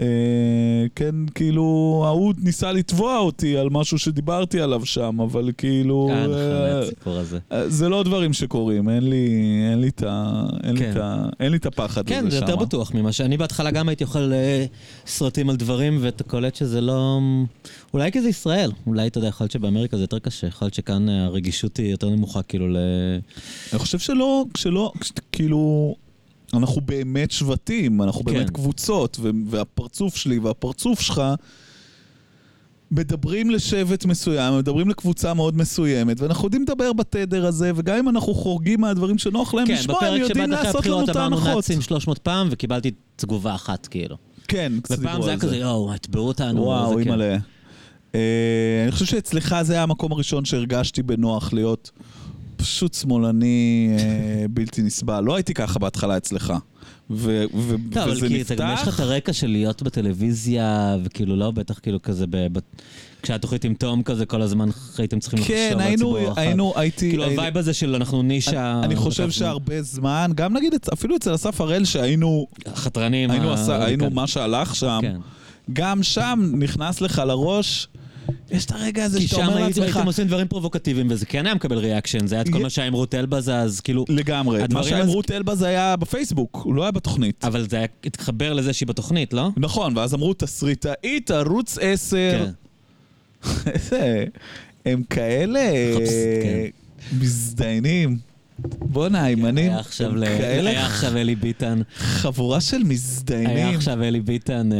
אה, 0.00 0.06
כן, 0.94 1.14
כאילו, 1.34 2.02
ההוא 2.06 2.34
ניסה 2.38 2.72
לתבוע 2.72 3.18
אותי 3.18 3.56
על 3.56 3.70
משהו 3.70 3.98
שדיברתי 3.98 4.60
עליו 4.60 4.86
שם, 4.86 5.20
אבל 5.20 5.50
כאילו... 5.58 6.08
אה, 6.10 6.22
נכון, 6.26 6.32
אה, 6.34 6.78
הסיפור 6.78 7.16
הזה. 7.16 7.38
אה, 7.52 7.68
זה 7.68 7.88
לא 7.88 8.02
דברים 8.02 8.32
שקורים, 8.32 8.88
אין 8.88 9.10
לי, 9.10 9.28
אין 9.70 9.80
לי 9.80 9.88
את 9.88 10.02
ה... 10.02 10.42
אין 10.64 10.76
לי 10.76 10.80
כן. 10.80 11.54
את 11.54 11.66
הפחד 11.66 12.06
כן, 12.06 12.26
הזה 12.26 12.30
זה 12.30 12.36
יותר. 12.36 12.56
בטוח 12.56 12.94
ממה 12.94 13.12
שאני 13.12 13.36
בהתחלה 13.36 13.70
גם 13.70 13.88
הייתי 13.88 14.04
אוכל 14.04 14.32
סרטים 15.06 15.50
על 15.50 15.56
דברים, 15.56 15.98
ואתה 16.00 16.24
קולט 16.24 16.54
שזה 16.54 16.80
לא... 16.80 17.20
אולי 17.94 18.12
כי 18.12 18.20
זה 18.20 18.28
ישראל. 18.28 18.70
אולי, 18.86 19.06
אתה 19.06 19.18
יודע, 19.18 19.28
יכול 19.28 19.44
להיות 19.44 19.52
שבאמריקה 19.52 19.96
זה 19.96 20.02
יותר 20.02 20.18
קשה. 20.18 20.46
יכול 20.46 20.66
להיות 20.66 20.74
שכאן 20.74 21.08
הרגישות 21.08 21.76
היא 21.76 21.90
יותר 21.90 22.08
נמוכה, 22.08 22.42
כאילו, 22.42 22.68
ל... 22.68 22.76
אני 23.72 23.78
חושב 23.78 23.98
שלא, 23.98 24.44
כשלא, 24.54 24.92
כש- 25.00 25.12
כאילו, 25.32 25.94
אנחנו 26.56 26.80
באמת 26.80 27.30
שבטים, 27.30 28.02
אנחנו 28.02 28.24
כן. 28.24 28.32
באמת 28.32 28.50
קבוצות, 28.50 29.20
והפרצוף 29.46 30.16
שלי 30.16 30.38
והפרצוף 30.38 31.00
שלך 31.00 31.22
מדברים 32.90 33.50
לשבט 33.50 34.04
מסוים, 34.04 34.58
מדברים 34.58 34.88
לקבוצה 34.88 35.34
מאוד 35.34 35.56
מסוימת, 35.56 36.20
ואנחנו 36.20 36.46
יודעים 36.46 36.62
לדבר 36.62 36.92
בתדר 36.92 37.46
הזה, 37.46 37.72
וגם 37.76 37.96
אם 37.96 38.08
אנחנו 38.08 38.34
חורגים 38.34 38.80
מהדברים 38.80 39.18
שנוח 39.18 39.54
להם 39.54 39.66
כן, 39.66 39.74
לשמוע, 39.74 39.96
הם 39.96 40.04
בפרק 40.04 40.20
יודעים 40.20 40.46
שבאת 40.46 40.58
אחרי 40.58 40.66
לעשות 40.66 40.86
לנו 40.86 41.00
הבחירות 41.00 41.10
את 41.10 41.16
אמרנו 41.16 41.36
ההנחות. 41.36 41.56
נאצים 41.56 41.80
300 41.80 42.18
פעם, 42.18 42.48
וקיבלתי 42.50 42.90
תגובה 43.16 43.54
אחת, 43.54 43.86
כאילו. 43.86 44.16
כן, 44.48 44.72
קצת 44.82 44.98
ופעם 44.98 45.06
דיברו 45.06 45.22
זה 45.22 45.28
היה 45.28 45.34
על 45.34 45.40
זה. 45.40 45.46
כזה, 45.46 45.56
יואו, 45.56 45.94
התבעו 45.94 46.28
אותנו. 46.28 46.62
וואו, 46.62 46.88
זה 46.88 46.94
כן. 46.94 47.00
אימא'לה. 47.00 47.36
אה, 48.14 48.20
אני 48.82 48.92
חושב 48.92 49.04
שאצלך 49.04 49.56
זה 49.62 49.72
היה 49.72 49.82
המקום 49.82 50.12
הראשון 50.12 50.44
שהרגשתי 50.44 51.02
בנוח 51.02 51.52
להיות 51.52 51.90
פשוט 52.56 52.94
שמאלני 52.94 53.88
אה, 53.98 54.04
בלתי 54.54 54.82
נסבל. 54.82 55.20
לא 55.20 55.34
הייתי 55.34 55.54
ככה 55.54 55.78
בהתחלה 55.78 56.16
אצלך. 56.16 56.52
ו- 57.10 57.44
ו- 57.54 57.74
אבל 58.02 58.12
וזה 58.12 58.28
כי 58.28 58.44
זה 58.44 58.54
גם 58.54 58.70
יש 58.74 58.80
לך 58.80 58.82
את 58.82 58.88
נפתח. 58.88 59.00
הרקע 59.00 59.32
של 59.32 59.46
להיות 59.46 59.82
בטלוויזיה, 59.82 60.96
וכאילו 61.04 61.36
לא, 61.36 61.50
בטח 61.50 61.78
כאילו 61.78 62.02
כזה, 62.02 62.26
ב- 62.26 62.46
ב- 62.52 62.60
כשהתוכנית 63.22 63.64
עם 63.64 63.74
תום 63.74 64.02
כזה, 64.02 64.26
כל 64.26 64.42
הזמן 64.42 64.68
הייתם 64.98 65.18
צריכים 65.20 65.38
לחשוב 65.38 65.56
כן, 65.56 65.70
על 65.72 65.80
היינו, 65.80 65.92
הציבור 65.94 66.18
הרחב. 66.18 66.38
היינו, 66.40 66.72
הייתי... 66.76 67.08
כאילו 67.10 67.22
היינו- 67.22 67.36
ה 67.36 67.40
vibe 67.40 67.56
הזה 67.58 67.74
של 67.74 67.94
אנחנו 67.94 68.22
נישה... 68.22 68.80
אני 68.84 68.96
חושב 68.96 69.22
לקחנו- 69.22 69.32
שהרבה 69.32 69.82
זמן, 69.82 70.30
גם 70.34 70.56
נגיד 70.56 70.72
אפילו 70.92 71.16
אצל 71.16 71.34
אסף 71.34 71.60
הראל 71.60 71.84
שהיינו 71.84 72.46
החתרנים... 72.66 73.30
היינו 73.30 73.50
ה- 73.50 73.54
עשה- 73.54 73.84
היינו 73.84 74.08
כן. 74.08 74.14
מה 74.14 74.26
שהלך 74.26 74.74
שם, 74.74 74.98
כן. 75.02 75.16
גם 75.72 76.02
שם 76.02 76.52
נכנס 76.58 77.00
לך 77.00 77.22
לראש, 77.26 77.88
יש 78.50 78.64
את 78.64 78.70
הרגע 78.72 79.04
הזה 79.04 79.18
כי 79.18 79.28
שאתה 79.28 79.40
שם 79.42 79.46
אומר 79.48 79.60
לעצמך, 79.66 79.84
הייתם 79.84 80.06
עושים 80.06 80.26
דברים 80.26 80.48
פרובוקטיביים, 80.48 81.06
וזה 81.10 81.26
כן 81.26 81.46
היה 81.46 81.54
מקבל 81.54 81.78
ריאקשן, 81.78 82.26
זה 82.26 82.34
היה 82.34 82.42
את 82.42 82.48
כל 82.48 82.58
מה 82.58 82.70
שהיה 82.70 82.88
עם 82.88 82.92
רות 82.94 83.14
אלבז, 83.14 83.48
אז 83.48 83.80
כאילו... 83.80 84.04
לגמרי, 84.08 84.62
מה 84.72 84.82
שהיה 84.82 85.02
עם 85.02 85.08
רות 85.08 85.30
אלבז 85.30 85.62
היה 85.62 85.96
בפייסבוק, 85.96 86.60
הוא 86.64 86.74
לא 86.74 86.82
היה 86.82 86.90
בתוכנית. 86.90 87.44
אבל 87.44 87.68
זה 87.68 87.76
היה 87.76 87.86
התחבר 88.04 88.52
לזה 88.52 88.72
שהיא 88.72 88.86
בתוכנית, 88.86 89.32
לא? 89.32 89.48
נכון, 89.56 89.96
ואז 89.96 90.14
אמרו 90.14 90.34
תסריטאית 90.34 91.30
ערוץ 91.30 91.78
10, 91.80 92.16
כן. 92.16 92.50
איזה- 93.74 94.24
הם 94.86 95.02
כאלה 95.10 95.70
כן. 96.42 97.16
מזדיינים. 97.18 98.18
בואנה, 98.64 99.22
הימנים, 99.24 99.72
היה 99.72 99.82
כאלה 100.38 100.70
היה 100.70 100.86
עכשיו 100.86 101.16
אלי 101.16 101.34
ביטן, 101.34 101.80
חבורה 101.96 102.60
של 102.60 102.76
היה 102.76 102.84
מזדיינים. 102.84 103.74
עכשיו 103.76 104.02
אלי 104.02 104.20
ביטן 104.20 104.72
אה, 104.72 104.78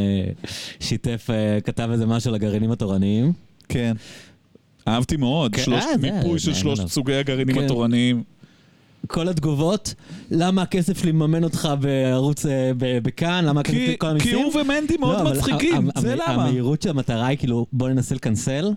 שיתף, 0.79 1.27
אה, 1.29 1.61
כתב 1.61 1.89
איזה 1.91 2.05
משהו 2.05 2.29
על 2.29 2.35
הגרעינים 2.35 2.71
התורניים. 2.71 3.33
כן. 3.69 3.95
אהבתי 4.87 5.17
מאוד, 5.17 5.55
כן, 5.55 5.63
שלושת- 5.63 5.85
אה, 6.03 6.11
מיפוי 6.11 6.39
של 6.39 6.53
שלושת. 6.53 6.87
סוגי 6.87 7.15
הגרעינים 7.15 7.55
כן. 7.55 7.63
התורניים. 7.65 8.23
כל 9.07 9.29
התגובות, 9.29 9.93
למה 10.31 10.61
הכסף 10.61 10.97
שלי 11.01 11.11
מממן 11.11 11.43
אותך 11.43 11.69
בערוץ, 11.79 12.45
בכאן, 12.77 13.45
למה 13.45 13.59
הכסף 13.61 13.73
כי- 13.73 13.85
שלי, 13.85 13.95
כל 13.97 14.07
כי 14.07 14.11
המיסים? 14.29 14.37
הוא 14.45 14.61
ומנדי 14.61 14.97
מאוד 14.99 15.17
לא, 15.23 15.31
מצחיקים, 15.31 15.89
זה 15.97 16.15
למה. 16.15 16.25
המהירות 16.25 16.81
של 16.81 16.89
המטרה 16.89 17.27
היא 17.27 17.37
כאילו, 17.37 17.65
בוא 17.73 17.89
ננסה 17.89 18.15
לקנסל. 18.15 18.71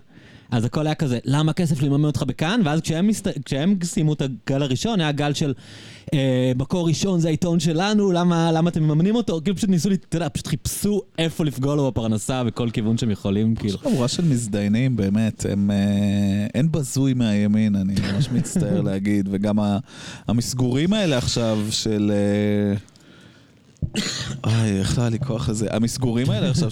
אז 0.51 0.65
הכל 0.65 0.85
היה 0.85 0.95
כזה, 0.95 1.19
למה 1.25 1.51
הכסף 1.51 1.79
שלי 1.79 1.89
מממן 1.89 2.05
אותך 2.05 2.23
בכאן? 2.23 2.61
ואז 2.65 2.81
כשהם, 2.81 3.07
מסת... 3.07 3.45
כשהם 3.45 3.75
סיימו 3.83 4.13
את 4.13 4.21
הגל 4.21 4.61
הראשון, 4.61 4.99
היה 5.01 5.11
גל 5.11 5.33
של 5.33 5.53
אה, 6.13 6.51
מקור 6.55 6.87
ראשון 6.87 7.19
זה 7.19 7.27
העיתון 7.27 7.59
שלנו, 7.59 8.11
למה, 8.11 8.51
למה 8.51 8.69
אתם 8.69 8.83
מממנים 8.83 9.15
אותו? 9.15 9.41
כאילו 9.43 9.57
פשוט 9.57 9.69
ניסו, 9.69 9.89
אתה 9.91 10.17
יודע, 10.17 10.29
פשוט 10.29 10.47
חיפשו 10.47 11.01
איפה 11.17 11.45
לפגוע 11.45 11.75
לו 11.75 11.91
בפרנסה 11.91 12.43
בכל 12.43 12.69
כיוון 12.69 12.97
שהם 12.97 13.11
יכולים, 13.11 13.55
כאילו. 13.55 13.77
חבורה 13.77 14.07
של 14.07 14.25
מזדיינים, 14.25 14.95
באמת, 14.95 15.45
הם... 15.49 15.71
אה, 15.71 16.47
אין 16.53 16.71
בזוי 16.71 17.13
מהימין, 17.13 17.75
אני 17.75 17.93
ממש 18.13 18.29
מצטער 18.29 18.81
להגיד, 18.89 19.29
וגם 19.31 19.57
המסגורים 20.27 20.93
האלה 20.93 21.17
עכשיו 21.17 21.59
של... 21.69 22.11
אה, 22.15 22.77
איי, 24.45 24.79
איך 24.79 24.97
לא 24.97 25.03
היה 25.03 25.09
לי 25.09 25.19
כוח 25.19 25.49
לזה? 25.49 25.67
המסגורים 25.71 26.29
האלה 26.29 26.49
עכשיו. 26.49 26.69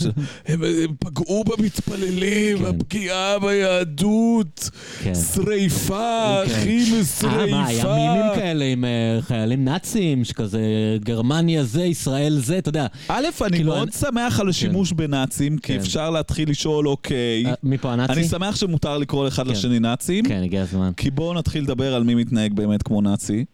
הם, 0.48 0.62
פגעו 1.00 1.43
במתפללים, 1.43 2.57
כן. 2.57 2.65
הפגיעה 2.65 3.39
ביהדות, 3.39 4.69
כן. 5.03 5.15
שריפה, 5.15 6.41
כן. 6.46 6.51
אחים, 6.51 6.93
אה, 7.24 7.46
מה, 7.51 7.65
היה 7.67 7.81
שריפה. 7.81 7.96
מימים 7.96 8.31
כאלה 8.36 8.65
עם 8.65 8.86
אה, 8.86 9.19
חיילים 9.22 9.65
נאצים, 9.65 10.24
שכזה 10.24 10.62
גרמניה 11.03 11.63
זה, 11.63 11.84
ישראל 11.84 12.39
זה, 12.39 12.57
אתה 12.57 12.69
יודע. 12.69 12.88
א', 13.07 13.25
אני 13.41 13.57
כאילו, 13.57 13.74
מאוד 13.74 13.93
שמח 13.93 14.39
על 14.39 14.50
השימוש 14.50 14.91
בנאצים, 14.91 15.57
כי. 15.57 15.77
אפשר 15.77 16.10
להתחיל 16.10 16.50
לשאול, 16.50 16.88
אוקיי, 16.88 17.46
אה, 17.46 17.53
מי 17.63 17.77
פה 17.77 17.93
הנאצי? 17.93 18.13
אני 18.13 18.24
שמח 18.24 18.55
שמותר 18.55 18.98
לקרוא 18.98 19.27
אחד 19.27 19.43
כן. 19.46 19.51
לשני 19.51 19.79
נאצים. 19.79 20.25
כן, 20.25 20.41
הגיע 20.43 20.62
הזמן. 20.62 20.91
כי 20.98 21.12
בואו 21.12 21.34
נתחיל 21.34 21.63
לדבר 21.63 21.96
על 21.96 22.03
מי 22.03 22.15
מתנהג 22.15 22.53
באמת 22.53 22.84
כמו 22.84 23.01
נאצי. 23.01 23.46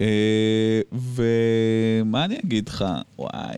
אה, 0.00 0.80
ומה 0.92 2.24
אני 2.24 2.38
אגיד 2.44 2.68
לך? 2.68 2.84
וואי. 3.18 3.54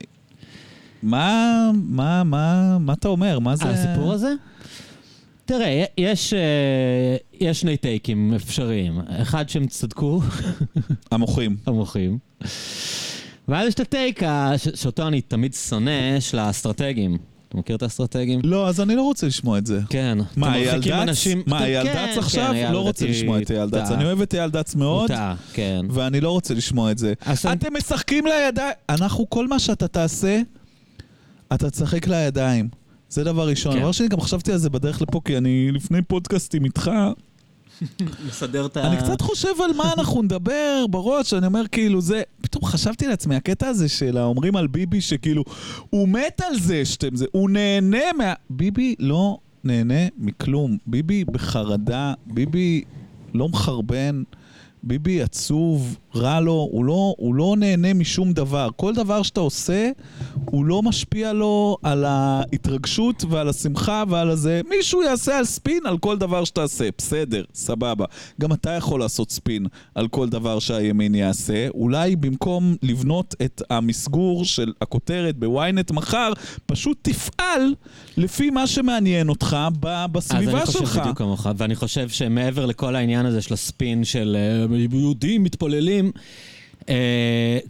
מה, 1.02 1.70
מה, 1.74 2.24
מה, 2.24 2.78
מה 2.78 2.92
אתה 2.92 3.08
אומר? 3.08 3.38
מה 3.38 3.56
זה... 3.56 3.64
על 3.64 3.70
הסיפור 3.70 4.12
הזה? 4.12 4.32
תראה, 5.44 5.84
יש, 5.98 6.34
אה, 6.34 7.16
יש 7.32 7.60
שני 7.60 7.76
טייקים 7.76 8.34
אפשריים. 8.34 9.00
אחד 9.08 9.48
שהם 9.48 9.66
צדקו, 9.66 10.20
המוחים. 11.12 11.56
המוחים. 11.66 12.18
ואז 13.48 13.68
יש 13.68 13.74
את 13.74 13.80
הטייק 13.80 14.22
שאותו 14.74 15.08
אני 15.08 15.20
תמיד 15.20 15.54
שונא, 15.54 16.20
של 16.20 16.38
האסטרטגים. 16.38 17.18
אתה 17.48 17.56
מכיר 17.56 17.76
את 17.76 17.82
האסטרטגים? 17.82 18.40
לא, 18.44 18.68
אז 18.68 18.80
אני 18.80 18.96
לא 18.96 19.02
רוצה 19.02 19.26
לשמוע 19.26 19.58
את 19.58 19.66
זה. 19.66 19.80
כן. 19.90 20.18
מה, 20.36 20.54
אייל 20.54 20.80
דץ? 20.80 21.26
מה, 21.46 21.64
אייל 21.64 21.86
כן, 21.86 21.92
דץ 21.92 22.14
כן, 22.14 22.18
עכשיו? 22.18 22.54
לא 22.72 22.80
רוצה 22.80 23.06
לשמוע 23.06 23.42
את 23.42 23.50
אייל 23.50 23.70
דץ. 23.70 23.90
אני 23.90 24.04
אוהב 24.04 24.20
את 24.20 24.34
אייל 24.34 24.50
דץ 24.50 24.74
מאוד, 24.74 25.10
כן. 25.52 25.86
ואני 25.90 26.20
לא 26.20 26.30
רוצה 26.30 26.54
לשמוע 26.54 26.90
את 26.90 26.98
זה. 26.98 27.12
אתם 27.52 27.76
משחקים 27.76 28.26
לידיים. 28.26 28.74
אנחנו, 28.88 29.30
כל 29.30 29.48
מה 29.48 29.58
שאתה 29.58 29.88
תעשה, 29.88 30.40
אתה 31.54 31.70
תשחק 31.70 32.06
לידיים. 32.08 32.68
זה 33.10 33.24
דבר 33.24 33.48
ראשון. 33.48 33.78
דבר 33.78 33.92
שני, 33.92 34.08
גם 34.08 34.20
חשבתי 34.20 34.52
על 34.52 34.58
זה 34.58 34.70
בדרך 34.70 35.02
לפה, 35.02 35.20
כי 35.24 35.36
אני 35.36 35.70
לפני 35.72 36.02
פודקאסטים 36.02 36.64
איתך. 36.64 36.90
לסדר 38.26 38.66
את 38.66 38.76
ה... 38.76 38.86
אני 38.86 38.96
קצת 38.96 39.20
חושב 39.20 39.60
על 39.64 39.72
מה 39.76 39.92
אנחנו 39.98 40.22
נדבר 40.22 40.86
בראש, 40.90 41.34
אני 41.34 41.46
אומר 41.46 41.68
כאילו 41.72 42.00
זה, 42.00 42.22
פתאום 42.40 42.64
חשבתי 42.64 43.06
לעצמי, 43.06 43.36
הקטע 43.36 43.66
הזה 43.66 43.88
של 43.88 44.16
האומרים 44.16 44.56
על 44.56 44.66
ביבי 44.66 45.00
שכאילו, 45.00 45.44
הוא 45.90 46.08
מת 46.08 46.40
על 46.46 46.58
זה 46.58 46.84
שאתם 46.84 47.16
זה, 47.16 47.26
הוא 47.32 47.50
נהנה 47.50 48.12
מה... 48.18 48.32
ביבי 48.50 48.94
לא 48.98 49.38
נהנה 49.64 50.08
מכלום, 50.18 50.78
ביבי 50.86 51.24
בחרדה, 51.24 52.14
ביבי 52.26 52.82
לא 53.34 53.48
מחרבן, 53.48 54.22
ביבי 54.88 55.22
עצוב, 55.22 55.96
רע 56.14 56.40
לו, 56.40 56.68
הוא 56.70 56.84
לא, 56.84 57.14
הוא 57.18 57.34
לא 57.34 57.54
נהנה 57.58 57.94
משום 57.94 58.32
דבר. 58.32 58.68
כל 58.76 58.94
דבר 58.94 59.22
שאתה 59.22 59.40
עושה, 59.40 59.90
הוא 60.44 60.64
לא 60.64 60.82
משפיע 60.82 61.32
לו 61.32 61.76
על 61.82 62.04
ההתרגשות 62.04 63.24
ועל 63.28 63.48
השמחה 63.48 64.04
ועל 64.08 64.30
הזה. 64.30 64.60
מישהו 64.70 65.02
יעשה 65.02 65.38
על 65.38 65.44
ספין 65.44 65.86
על 65.86 65.98
כל 65.98 66.18
דבר 66.18 66.44
שתעשה, 66.44 66.88
בסדר, 66.98 67.42
סבבה. 67.54 68.04
גם 68.40 68.52
אתה 68.52 68.70
יכול 68.70 69.00
לעשות 69.00 69.30
ספין 69.30 69.66
על 69.94 70.08
כל 70.08 70.28
דבר 70.28 70.58
שהימין 70.58 71.14
יעשה. 71.14 71.68
אולי 71.68 72.16
במקום 72.16 72.76
לבנות 72.82 73.34
את 73.44 73.62
המסגור 73.70 74.44
של 74.44 74.72
הכותרת 74.82 75.36
בוויינט 75.38 75.90
מחר, 75.90 76.32
פשוט 76.66 76.98
תפעל 77.02 77.74
לפי 78.16 78.50
מה 78.50 78.66
שמעניין 78.66 79.28
אותך 79.28 79.56
ב- 79.80 79.86
אז 79.86 80.10
בסביבה 80.12 80.52
אני 80.52 80.66
חושב 80.66 80.78
שלך. 80.78 80.96
בדיוק 80.98 81.18
כמוך, 81.18 81.46
ואני 81.56 81.74
חושב 81.76 82.08
שמעבר 82.08 82.66
לכל 82.66 82.96
העניין 82.96 83.26
הזה 83.26 83.42
של 83.42 83.54
הספין 83.54 84.04
של 84.04 84.36
אה, 84.38 84.66
יהודים 84.78 85.44
מתפללים, 85.44 86.10
אה, 86.88 86.94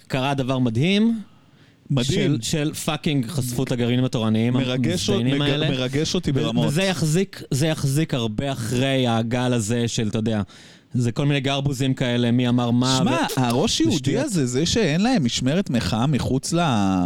קרה 0.09 0.35
דבר 0.35 0.59
מדהים. 0.59 1.21
מדהים. 1.91 2.07
של, 2.07 2.38
של 2.43 2.75
פאקינג 2.75 3.27
חשפות 3.27 3.73
הגרעינים 3.73 4.05
התורניים 4.05 4.53
מרגש, 4.55 5.11
המזדיינים 5.11 5.43
מג- 5.43 5.49
האלה. 5.50 5.71
מרגש 5.71 6.15
אותי 6.15 6.33
ברמות. 6.33 6.67
וזה 6.67 6.83
יחזיק, 6.83 7.43
זה 7.50 7.67
יחזיק 7.67 8.15
הרבה 8.15 8.53
אחרי 8.53 9.07
הגל 9.09 9.53
הזה 9.53 9.88
של, 9.88 10.09
אתה 10.09 10.19
יודע, 10.19 10.43
זה 10.95 11.12
כל 11.12 11.27
מיני 11.27 11.41
גרבוזים 11.41 11.95
כאלה, 11.95 12.31
מי 12.31 12.49
אמר 12.49 12.71
מה. 12.71 12.97
שמע, 12.99 13.11
ו- 13.37 13.41
הראש 13.41 13.81
יהודי. 13.81 14.19
הזה, 14.19 14.47
זה 14.47 14.67
שאין 14.67 15.00
להם 15.00 15.25
משמרת 15.25 15.71
מחאה 15.71 16.07
מחוץ 16.07 16.53
ל... 16.53 16.61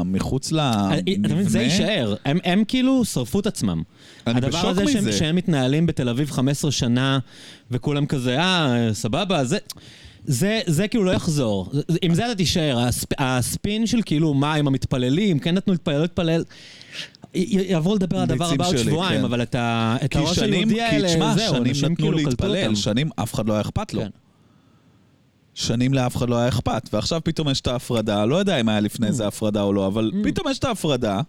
מחוץ 0.05 0.53
אה, 0.53 0.89
אתה 0.95 1.03
מבין, 1.13 1.23
זה 1.29 1.35
למבנה, 1.35 1.63
יישאר. 1.63 2.15
הם, 2.25 2.39
הם 2.45 2.63
כאילו 2.69 3.05
שרפו 3.05 3.41
את 3.41 3.47
עצמם. 3.47 3.83
אני 4.27 4.37
הדבר 4.37 4.49
בשוק 4.59 4.71
הזה 4.71 4.87
שהם, 4.93 4.99
מזה. 4.99 5.13
שהם 5.13 5.37
מתנהלים 5.37 5.87
בתל 5.87 6.09
אביב 6.09 6.31
15 6.31 6.73
שנה, 6.73 7.19
וכולם 7.71 8.07
כזה, 8.07 8.39
אה, 8.41 8.89
סבבה, 8.93 9.45
זה... 9.45 9.59
זה, 10.25 10.61
זה 10.67 10.89
כאילו 10.89 11.05
לא 11.05 11.11
יחזור. 11.11 11.71
עם 12.03 12.15
זה 12.15 12.27
אתה 12.27 12.35
תישאר. 12.35 12.79
הספ, 12.79 13.09
הספין 13.19 13.87
של 13.87 14.01
כאילו, 14.05 14.35
מה 14.35 14.55
עם 14.55 14.67
המתפללים, 14.67 15.39
כן 15.39 15.55
נתנו 15.55 15.73
להתפלל, 15.73 15.95
לא 15.95 16.01
להתפלל. 16.03 16.45
י- 17.35 17.39
י- 17.39 17.73
יעברו 17.73 17.95
לדבר 17.95 18.17
על 18.17 18.23
הדבר 18.23 18.51
הבא 18.53 18.67
עוד 18.67 18.77
שבועיים, 18.77 19.19
כן. 19.19 19.25
אבל 19.25 19.43
את, 19.43 19.55
ה, 19.55 19.97
את 20.05 20.13
כי 20.13 20.19
הראש 20.19 20.37
שנים, 20.37 20.53
היהודי 20.53 20.75
כי 20.75 20.81
האלה, 20.83 21.09
תשמע, 21.09 21.35
זהו, 21.35 21.49
שנים 21.55 21.63
אנשים 21.69 21.85
נתנו 21.93 21.97
כאילו 21.97 22.17
קלטו 22.19 22.29
להתפלל, 22.31 22.65
אותם. 22.65 22.75
שנים 22.75 23.11
אף 23.17 23.35
אחד 23.35 23.47
לא 23.47 23.53
היה 23.53 23.61
אכפת 23.61 23.95
לו. 23.95 24.01
כן. 24.03 24.09
שנים 25.55 25.95
לאף 25.95 26.17
אחד 26.17 26.29
לא 26.31 26.37
היה 26.37 26.49
אכפת, 26.49 26.89
ועכשיו 26.93 27.21
פתאום 27.25 27.49
יש 27.51 27.61
את 27.61 27.67
ההפרדה, 27.67 28.25
לא 28.25 28.37
יודע 28.37 28.61
אם 28.61 28.69
היה 28.69 28.81
לפני 28.81 29.09
Mm. 29.09 29.13
זה 29.13 29.27
הפרדה 29.27 29.63
או 29.63 29.73
לא, 29.73 29.87
אבל 29.87 30.11
פתאום 30.25 30.49
יש 30.51 30.59
את 30.59 30.65
ההפרדה. 30.65 31.21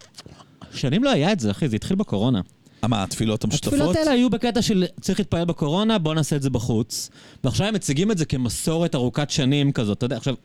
שנים 0.73 1.03
לא 1.03 1.09
היה 1.09 1.31
את 1.31 1.39
זה, 1.39 1.51
אחי, 1.51 1.67
זה 1.69 1.75
התחיל 1.75 1.95
בקורונה. 1.95 2.41
מה, 2.87 3.03
התפילות 3.03 3.43
המשותפות? 3.43 3.73
התפילות 3.73 3.95
האלה 3.95 4.11
היו 4.11 4.29
בקטע 4.29 4.61
של 4.61 4.85
צריך 5.01 5.19
להתפלל 5.19 5.45
בקורונה, 5.45 5.97
בוא 5.97 6.13
נעשה 6.13 6.35
את 6.35 6.41
זה 6.41 6.49
בחוץ. 6.49 7.09
ועכשיו 7.43 7.67
הם 7.67 7.73
מציגים 7.73 8.11
את 8.11 8.17
זה 8.17 8.25
כמסורת 8.25 8.95
ארוכת 8.95 9.29
שנים 9.29 9.71
כזאת, 9.71 9.97
אתה 9.97 10.05
יודע, 10.05 10.17
עכשיו... 10.17 10.35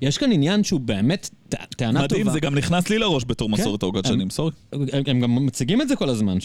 יש 0.00 0.18
כאן 0.18 0.32
עניין 0.32 0.64
שהוא 0.64 0.80
באמת 0.80 1.30
טענה 1.50 2.08
טובה. 2.08 2.20
מדהים, 2.20 2.30
זה 2.30 2.40
גם 2.40 2.54
נכנס 2.54 2.88
לי 2.88 2.98
לראש 2.98 3.24
בתור 3.26 3.48
כן. 3.48 3.54
מסורת 3.54 3.82
ארוכת 3.82 4.06
שנים, 4.06 4.30
סורי. 4.30 4.50
הם, 4.72 5.02
הם 5.06 5.20
גם 5.20 5.46
מציגים 5.46 5.82
את 5.82 5.88
זה 5.88 5.96
כל 5.96 6.08
הזמן, 6.08 6.38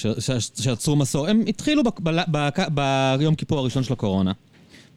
שעצרו 0.62 0.96
מסור. 0.96 1.27
הם 1.27 1.44
התחילו 1.48 1.84
ביום 2.72 3.36
כיפור 3.36 3.60
הראשון 3.60 3.84
של 3.84 3.94
הקורונה, 3.94 4.32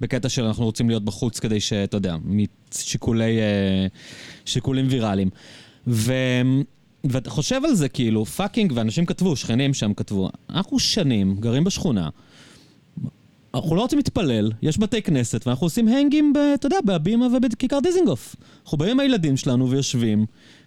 בקטע 0.00 0.28
של 0.28 0.44
אנחנו 0.44 0.64
רוצים 0.64 0.88
להיות 0.88 1.04
בחוץ 1.04 1.38
כדי 1.38 1.60
שאתה 1.60 1.96
יודע, 1.96 2.16
משיקולי, 2.24 3.38
אה, 3.38 3.86
שיקולים 4.44 4.86
ויראליים. 4.90 5.30
ו, 5.86 6.12
ואתה 7.04 7.30
חושב 7.30 7.60
על 7.64 7.74
זה 7.74 7.88
כאילו, 7.88 8.24
fucking, 8.24 8.72
ואנשים 8.74 9.06
כתבו, 9.06 9.36
שכנים 9.36 9.74
שם 9.74 9.94
כתבו, 9.94 10.30
אנחנו 10.50 10.78
שנים 10.78 11.36
גרים 11.40 11.64
בשכונה, 11.64 12.08
אנחנו 13.54 13.76
לא 13.76 13.80
רוצים 13.80 13.98
להתפלל, 13.98 14.52
יש 14.62 14.78
בתי 14.78 15.02
כנסת, 15.02 15.46
ואנחנו 15.46 15.66
עושים 15.66 15.88
hang 15.88 16.13
ים, 16.13 16.32
אתה 16.54 16.66
יודע, 16.66 16.76
בהבימה 16.84 17.26
ובכיכר 17.26 17.78
דיזינגוף. 17.80 18.36
אנחנו 18.64 18.78
באים 18.78 18.90
עם 18.90 19.00
הילדים 19.00 19.36
שלנו 19.36 19.70
ויושבים, 19.70 20.26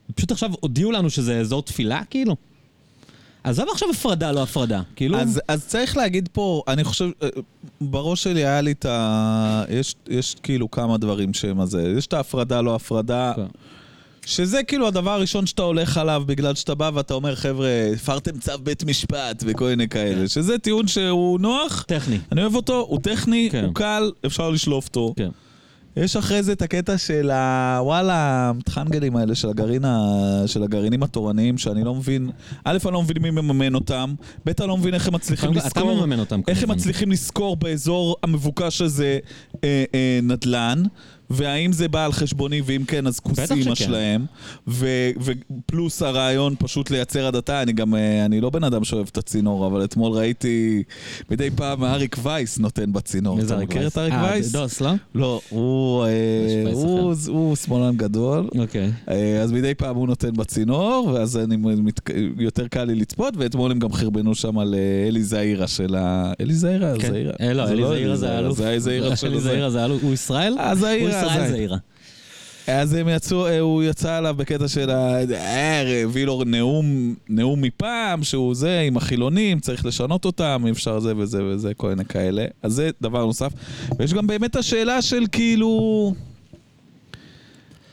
ופשוט 0.09 0.31
עכשיו 0.31 0.51
הודיעו 0.59 0.91
לנו 0.91 1.09
שזה 1.09 1.39
אזור 1.39 1.61
תפילה, 1.61 2.01
כאילו. 2.09 2.35
עזוב 3.43 3.65
עכשיו 3.71 3.89
הפרדה, 3.89 4.31
לא 4.31 4.43
הפרדה. 4.43 4.81
כאילו... 4.95 5.17
אז, 5.17 5.41
אז 5.47 5.67
צריך 5.67 5.97
להגיד 5.97 6.29
פה, 6.33 6.63
אני 6.67 6.83
חושב, 6.83 7.09
אה, 7.23 7.29
בראש 7.81 8.23
שלי 8.23 8.45
היה 8.45 8.61
לי 8.61 8.71
את 8.71 8.85
ה... 8.85 9.63
יש, 9.69 9.95
יש 10.07 10.35
כאילו 10.43 10.71
כמה 10.71 10.97
דברים 10.97 11.33
שהם 11.33 11.59
הזה. 11.59 11.93
יש 11.97 12.07
את 12.07 12.13
ההפרדה, 12.13 12.61
לא 12.61 12.75
הפרדה, 12.75 13.33
כן. 13.35 13.45
שזה 14.25 14.63
כאילו 14.63 14.87
הדבר 14.87 15.11
הראשון 15.11 15.45
שאתה 15.45 15.61
הולך 15.61 15.97
עליו 15.97 16.23
בגלל 16.25 16.55
שאתה 16.55 16.75
בא 16.75 16.91
ואתה 16.93 17.13
אומר, 17.13 17.35
חבר'ה, 17.35 17.91
הפרתם 17.95 18.39
צו 18.39 18.51
בית 18.63 18.83
משפט 18.83 19.43
וכל 19.47 19.65
מיני 19.65 19.89
כאלה. 19.89 20.15
כן. 20.15 20.27
שזה 20.27 20.57
טיעון 20.57 20.87
שהוא 20.87 21.39
נוח, 21.39 21.85
טכני. 21.87 22.17
אני 22.31 22.41
אוהב 22.41 22.55
אותו, 22.55 22.79
הוא 22.79 22.99
טכני, 22.99 23.49
כן. 23.51 23.65
הוא 23.65 23.75
קל, 23.75 24.11
אפשר 24.25 24.49
לשלוף 24.49 24.87
אותו. 24.87 25.13
כן. 25.17 25.29
יש 25.97 26.15
אחרי 26.15 26.43
זה 26.43 26.51
את 26.51 26.61
הקטע 26.61 26.97
של 26.97 27.31
ה... 27.31 27.79
וואלה, 27.81 28.49
המטחנגלים 28.49 29.15
האלה 29.15 29.35
של, 29.35 29.49
הגרעין 29.49 29.85
ה... 29.85 30.43
של 30.45 30.63
הגרעינים 30.63 31.03
התורניים, 31.03 31.57
שאני 31.57 31.83
לא 31.83 31.95
מבין... 31.95 32.29
א', 32.63 32.77
אני 32.85 32.93
לא 32.93 33.01
מבין 33.01 33.17
מי 33.21 33.31
מממן 33.31 33.75
אותם, 33.75 34.13
ב', 34.45 34.51
אני 34.59 34.67
לא 34.67 34.77
מבין 34.77 34.93
איך 34.93 35.07
הם 35.07 35.13
מצליחים. 35.13 35.51
מממן 35.77 36.19
אותם, 36.19 36.41
איך 36.47 36.63
הם. 36.63 36.71
מצליחים 36.71 37.11
לשכור 37.11 37.55
באזור 37.55 38.15
המבוקש 38.23 38.81
הזה 38.81 39.19
אה, 39.63 39.83
אה, 39.93 40.19
נדל"ן, 40.23 40.83
והאם 41.29 41.71
זה 41.71 41.87
בא 41.87 42.05
על 42.05 42.11
חשבוני, 42.11 42.61
ואם 42.65 42.83
כן, 42.87 43.07
אז 43.07 43.19
כוס 43.19 43.51
אימא. 43.51 43.75
שלהם. 43.75 44.25
ו- 44.67 45.09
ופלוס 45.21 46.01
הרעיון 46.01 46.55
פשוט 46.59 46.91
לייצר 46.91 47.25
הדתה, 47.27 47.61
אני 47.61 47.73
גם, 47.73 47.95
אה, 47.95 48.25
אני 48.25 48.41
לא 48.41 48.49
בן 48.49 48.63
אדם 48.63 48.83
שאוהב 48.83 49.07
את 49.11 49.17
הצינור, 49.17 49.67
אבל 49.67 49.83
אתמול 49.83 50.11
ראיתי 50.11 50.83
מדי 51.31 51.49
פעם 51.55 51.83
אריק 51.83 52.17
וייס 52.23 52.57
נותן 52.59 52.93
בצינור. 52.93 53.35
מי 53.35 53.41
זה 53.41 53.47
אתה 53.47 53.55
אריק 53.55 53.69
מכיר 53.69 53.81
וייס? 53.81 53.93
את 53.93 53.97
אריק 53.97 54.13
אה, 54.13 54.23
וייס? 54.23 54.51
דוס, 54.51 54.81
לא? 54.81 54.91
לא, 55.15 55.41
הוא, 55.49 56.03
אה, 56.03 56.09
יש 56.47 56.65
וייס 56.65 56.77
הוא, 56.77 57.15
הוא 57.27 57.55
שמאלן 57.55 57.97
גדול. 57.97 58.49
אוקיי. 58.59 58.91
אה, 59.09 59.41
אז 59.41 59.51
מדי 59.51 59.73
פעם 59.73 59.95
הוא 59.95 60.07
נותן 60.07 60.33
בצינור, 60.33 61.11
ואז 61.13 61.37
אני 61.37 61.55
מת... 61.57 61.99
יותר 62.37 62.67
קל 62.67 62.83
לי 62.83 62.95
לצפות, 62.95 63.33
ואתמול 63.37 63.71
הם 63.71 63.79
גם 63.79 63.93
חרבנו 63.93 64.35
שם 64.35 64.59
על 64.59 64.75
אה, 64.75 65.07
אלי 65.07 65.23
זעירה 65.23 65.67
של 65.67 65.95
ה... 65.95 66.33
אלי 66.41 66.53
זעירה? 66.53 66.93
כן. 66.99 67.11
זעירה. 67.11 67.33
אה, 67.41 67.53
לא, 67.53 67.65
זה 67.65 67.73
אלי 67.73 67.87
זעירה 67.87 68.15
זה 68.15 68.31
האלוף. 68.31 68.57
זה 68.57 68.79
זעירה 68.79 69.15
של 69.15 69.27
אלי 69.27 69.39
זה. 69.39 69.49
זעירה 69.49 69.69
זה 69.69 69.81
האלוף. 69.81 70.03
הוא 70.03 70.13
ישראל? 70.13 70.55
אה, 70.59 70.69
הוא 70.69 70.75
זעירה, 70.79 71.12
ישראל 71.17 71.48
זעירה. 71.48 71.77
אז 72.67 72.93
הם 72.93 73.08
יצאו, 73.10 73.48
אה, 73.48 73.60
הוא 73.60 73.84
יצא 73.84 74.15
עליו 74.15 74.36
בקטע 74.38 74.67
של 74.67 74.89
ה... 74.89 75.17
אה, 75.34 76.03
הביא 76.03 76.25
לו 76.25 76.43
נאום, 76.46 77.15
נאום 77.29 77.62
מפעם, 77.62 78.24
שהוא 78.24 78.55
זה, 78.55 78.79
עם 78.79 78.98
החילונים, 78.98 79.60
צריך 79.60 79.86
לשנות 79.86 80.25
אותם, 80.25 80.63
אי 80.65 80.72
אפשר 80.72 81.00
זה 81.00 81.13
וזה 81.17 81.43
וזה, 81.43 81.74
כל 81.74 81.89
מיני 81.89 82.05
כאלה. 82.05 82.46
אז 82.63 82.74
זה 82.74 82.89
דבר 83.01 83.25
נוסף. 83.25 83.51
ויש 84.00 84.13
גם 84.13 84.27
באמת 84.27 84.55
השאלה 84.55 85.01
של 85.01 85.24
כאילו... 85.32 86.13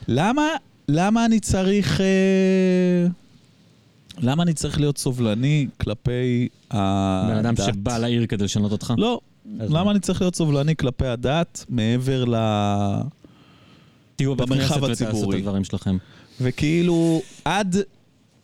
למה, 0.09 0.47
למה 0.89 1.25
אני 1.25 1.41
צריך... 1.41 2.00
אה, 2.00 3.07
למה 4.19 4.43
אני 4.43 4.53
צריך 4.55 4.81
להיות 4.81 4.99
סובלני 4.99 5.67
כלפי 5.81 6.49
הדת? 6.71 7.31
בן 7.31 7.37
אדם 7.37 7.57
שבא 7.57 7.99
לעיר 7.99 8.27
כדי 8.27 8.45
לשנות 8.45 8.73
אותך? 8.73 8.95
לא. 8.99 9.21
למה 9.47 9.85
מה? 9.85 9.90
אני 9.90 10.00
צריך 10.00 10.20
להיות 10.20 10.35
סובלני 10.35 10.76
כלפי 10.76 11.06
הדת 11.06 11.64
מעבר 11.68 12.25
ל... 12.25 12.35
תהיו 14.16 14.37
במרחב 14.37 14.82
ותעשו 14.82 15.04
את 15.04 15.09
הציבורי. 15.09 15.38
הדברים 15.38 15.64
שלכם. 15.64 15.97
וכאילו, 16.40 17.23
עד 17.44 17.76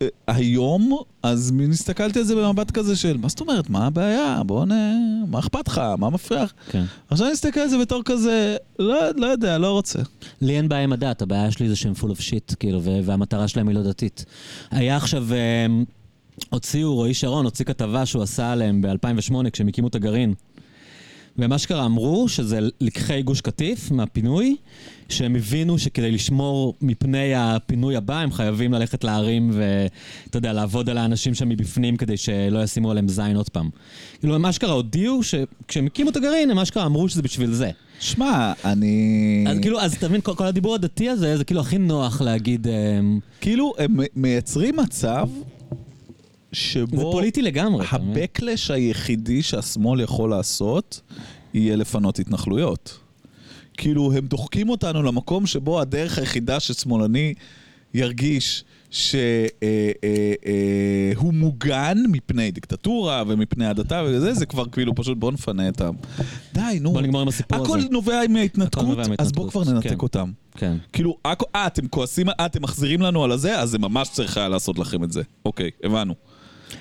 אה, 0.02 0.08
היום, 0.26 0.98
אז 1.22 1.52
הסתכלתי 1.70 2.18
על 2.18 2.24
זה 2.24 2.36
במבט 2.36 2.70
כזה 2.70 2.96
של, 2.96 3.16
מה 3.16 3.28
זאת 3.28 3.40
אומרת, 3.40 3.70
מה 3.70 3.86
הבעיה? 3.86 4.42
בוא 4.46 4.64
נ... 4.64 4.70
מה 5.28 5.38
אכפת 5.38 5.68
לך? 5.68 5.80
מה 5.98 6.10
מפריע 6.10 6.44
לך? 6.44 6.52
כן. 6.70 6.84
עכשיו 7.10 7.26
אני 7.26 7.32
מסתכל 7.32 7.60
על 7.60 7.68
זה 7.68 7.78
בתור 7.78 8.02
כזה, 8.04 8.56
לא, 8.78 9.10
לא 9.16 9.26
יודע, 9.26 9.58
לא 9.58 9.72
רוצה. 9.72 9.98
לי 10.40 10.56
אין 10.56 10.68
בעיה 10.68 10.84
עם 10.84 10.92
הדת, 10.92 11.22
הבעיה 11.22 11.50
שלי 11.50 11.68
זה 11.68 11.76
שהם 11.76 11.92
full 12.00 12.10
of 12.10 12.20
shit, 12.20 12.56
כאילו, 12.56 12.82
והמטרה 13.04 13.48
שלהם 13.48 13.68
היא 13.68 13.76
לא 13.76 13.82
דתית. 13.82 14.24
היה 14.70 14.96
עכשיו, 14.96 15.26
אה, 15.32 15.66
הוציאו, 16.50 16.94
רועי 16.94 17.14
שרון 17.14 17.44
הוציא 17.44 17.64
כתבה 17.64 18.06
שהוא 18.06 18.22
עשה 18.22 18.52
עליהם 18.52 18.82
ב-2008 18.82 19.50
כשהם 19.52 19.68
הקימו 19.68 19.88
את 19.88 19.94
הגרעין. 19.94 20.34
ומה 21.38 21.58
שקרה, 21.58 21.84
אמרו 21.84 22.28
שזה 22.28 22.58
לקחי 22.80 23.22
גוש 23.22 23.40
קטיף 23.40 23.90
מהפינוי, 23.90 24.56
שהם 25.08 25.36
הבינו 25.36 25.78
שכדי 25.78 26.10
לשמור 26.10 26.74
מפני 26.80 27.34
הפינוי 27.34 27.96
הבא, 27.96 28.18
הם 28.18 28.32
חייבים 28.32 28.72
ללכת 28.72 29.04
לערים 29.04 29.50
ואתה 29.52 30.38
יודע, 30.38 30.52
לעבוד 30.52 30.90
על 30.90 30.98
האנשים 30.98 31.34
שם 31.34 31.48
מבפנים 31.48 31.96
כדי 31.96 32.16
שלא 32.16 32.62
ישימו 32.62 32.90
עליהם 32.90 33.08
זין 33.08 33.36
עוד 33.36 33.48
פעם. 33.48 33.70
כאילו, 34.20 34.34
הם 34.34 34.46
אשכרה 34.46 34.72
הודיעו 34.72 35.22
שכשהם 35.22 35.86
הקימו 35.86 36.10
את 36.10 36.16
הגרעין, 36.16 36.50
הם 36.50 36.58
אשכרה 36.58 36.86
אמרו 36.86 37.08
שזה 37.08 37.22
בשביל 37.22 37.52
זה. 37.52 37.70
שמע, 38.00 38.52
אני... 38.64 39.44
אז 39.48 39.58
כאילו, 39.62 39.80
אז 39.80 39.94
אתה 39.94 40.08
מבין, 40.08 40.20
כל, 40.20 40.34
כל 40.34 40.46
הדיבור 40.46 40.74
הדתי 40.74 41.08
הזה, 41.08 41.36
זה 41.36 41.44
כאילו 41.44 41.60
הכי 41.60 41.78
נוח 41.78 42.20
להגיד, 42.20 42.66
אמ, 42.66 43.18
כאילו, 43.40 43.72
הם 43.78 43.96
מייצרים 44.16 44.76
מצב 44.76 45.28
שבו... 46.56 46.96
זה 46.96 47.02
פוליטי 47.02 47.42
לגמרי. 47.42 47.86
הבקלש 47.90 48.70
היחידי 48.70 49.42
שהשמאל 49.42 50.00
יכול 50.00 50.30
לעשות, 50.30 51.00
יהיה 51.54 51.76
לפנות 51.76 52.18
התנחלויות. 52.18 52.98
כאילו, 53.76 54.12
הם 54.12 54.26
דוחקים 54.26 54.68
אותנו 54.68 55.02
למקום 55.02 55.46
שבו 55.46 55.80
הדרך 55.80 56.18
היחידה 56.18 56.60
ששמאלני 56.60 57.34
ירגיש 57.94 58.64
שהוא 58.90 59.14
מוגן 61.32 61.98
מפני 62.08 62.50
דיקטטורה 62.50 63.22
ומפני 63.26 63.66
הדתה 63.66 64.02
וזה, 64.06 64.34
זה 64.34 64.46
כבר 64.46 64.64
כאילו 64.72 64.94
פשוט 64.94 65.18
בוא 65.18 65.32
נפנה 65.32 65.68
את 65.68 65.80
העם. 65.80 65.94
די, 66.54 66.78
נו. 66.80 66.92
בוא 66.92 67.00
נגמור 67.02 67.20
עם 67.20 67.28
הסיפור 67.28 67.62
הכל 67.64 67.78
הזה. 67.78 67.88
נובע 67.90 68.20
הכל 68.20 68.32
מההתנתקות, 68.32 68.84
נובע 68.84 69.02
אז 69.02 69.08
מההתנתקות, 69.08 69.34
בוא 69.36 69.50
כבר 69.50 69.64
ננתק 69.72 69.88
כן. 69.88 69.96
אותם. 70.02 70.32
כן. 70.56 70.76
כאילו, 70.92 71.16
הכל- 71.24 71.44
אה, 71.56 71.66
אתם 71.66 71.88
כועסים, 71.88 72.28
אה, 72.28 72.46
אתם 72.46 72.62
מחזירים 72.62 73.02
לנו 73.02 73.24
על 73.24 73.32
הזה, 73.32 73.60
אז 73.60 73.70
זה 73.70 73.78
ממש 73.78 74.08
צריך 74.08 74.36
היה 74.36 74.48
לעשות 74.48 74.78
לכם 74.78 75.04
את 75.04 75.12
זה. 75.12 75.22
אוקיי, 75.44 75.70
הבנו. 75.84 76.14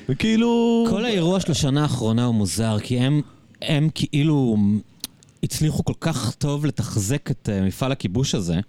וכאילו... 0.10 0.86
כל 0.90 1.06
האירוע 1.06 1.40
של 1.40 1.52
השנה 1.52 1.82
האחרונה 1.82 2.26
הוא 2.26 2.36
מוזר, 2.36 2.78
כי 2.80 3.00
הם, 3.00 3.22
הם 3.62 3.90
כאילו 3.94 4.58
הצליחו 5.44 5.86
כל 5.86 5.94
כך 6.00 6.36
טוב 6.36 6.66
לתחזק 6.66 7.32
את 7.32 7.50
אה, 7.52 7.62
מפעל 7.62 7.92
הכיבוש 7.92 8.36
הזה, 8.36 8.60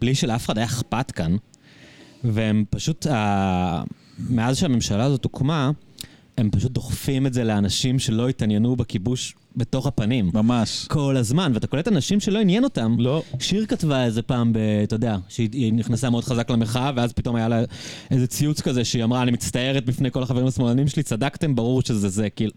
בלי 0.00 0.14
שלאף 0.14 0.46
אחד 0.46 0.58
היה 0.58 0.66
אכפת 0.66 1.10
כאן, 1.10 1.36
והם 2.24 2.64
פשוט, 2.70 3.06
ה... 3.06 3.82
מאז 4.18 4.58
שהממשלה 4.58 5.04
הזאת 5.04 5.24
הוקמה, 5.24 5.70
הם 6.38 6.50
פשוט 6.50 6.72
דוחפים 6.72 7.26
את 7.26 7.34
זה 7.34 7.44
לאנשים 7.44 7.98
שלא 7.98 8.28
התעניינו 8.28 8.76
בכיבוש 8.76 9.34
בתוך 9.56 9.86
הפנים. 9.86 10.30
ממש. 10.34 10.86
כל 10.88 11.16
הזמן, 11.16 11.50
ואתה 11.54 11.66
קולט 11.66 11.88
אנשים 11.88 12.20
שלא 12.20 12.38
עניין 12.38 12.64
אותם. 12.64 12.96
לא. 12.98 13.22
שיר 13.40 13.66
כתבה 13.66 14.04
איזה 14.04 14.22
פעם, 14.22 14.52
ב, 14.52 14.58
אתה 14.82 14.94
יודע, 14.94 15.16
שהיא 15.28 15.48
היא 15.52 15.72
נכנסה 15.72 16.10
מאוד 16.10 16.24
חזק 16.24 16.50
למחאה, 16.50 16.90
ואז 16.96 17.12
פתאום 17.12 17.36
היה 17.36 17.48
לה 17.48 17.62
איזה 18.10 18.26
ציוץ 18.26 18.60
כזה, 18.60 18.84
שהיא 18.84 19.04
אמרה, 19.04 19.22
אני 19.22 19.30
מצטערת 19.30 19.84
בפני 19.84 20.10
כל 20.10 20.22
החברים 20.22 20.46
השמאלנים 20.46 20.88
שלי, 20.88 21.02
צדקתם, 21.02 21.54
ברור 21.54 21.82
שזה 21.82 22.08
זה. 22.08 22.30
כאילו, 22.30 22.52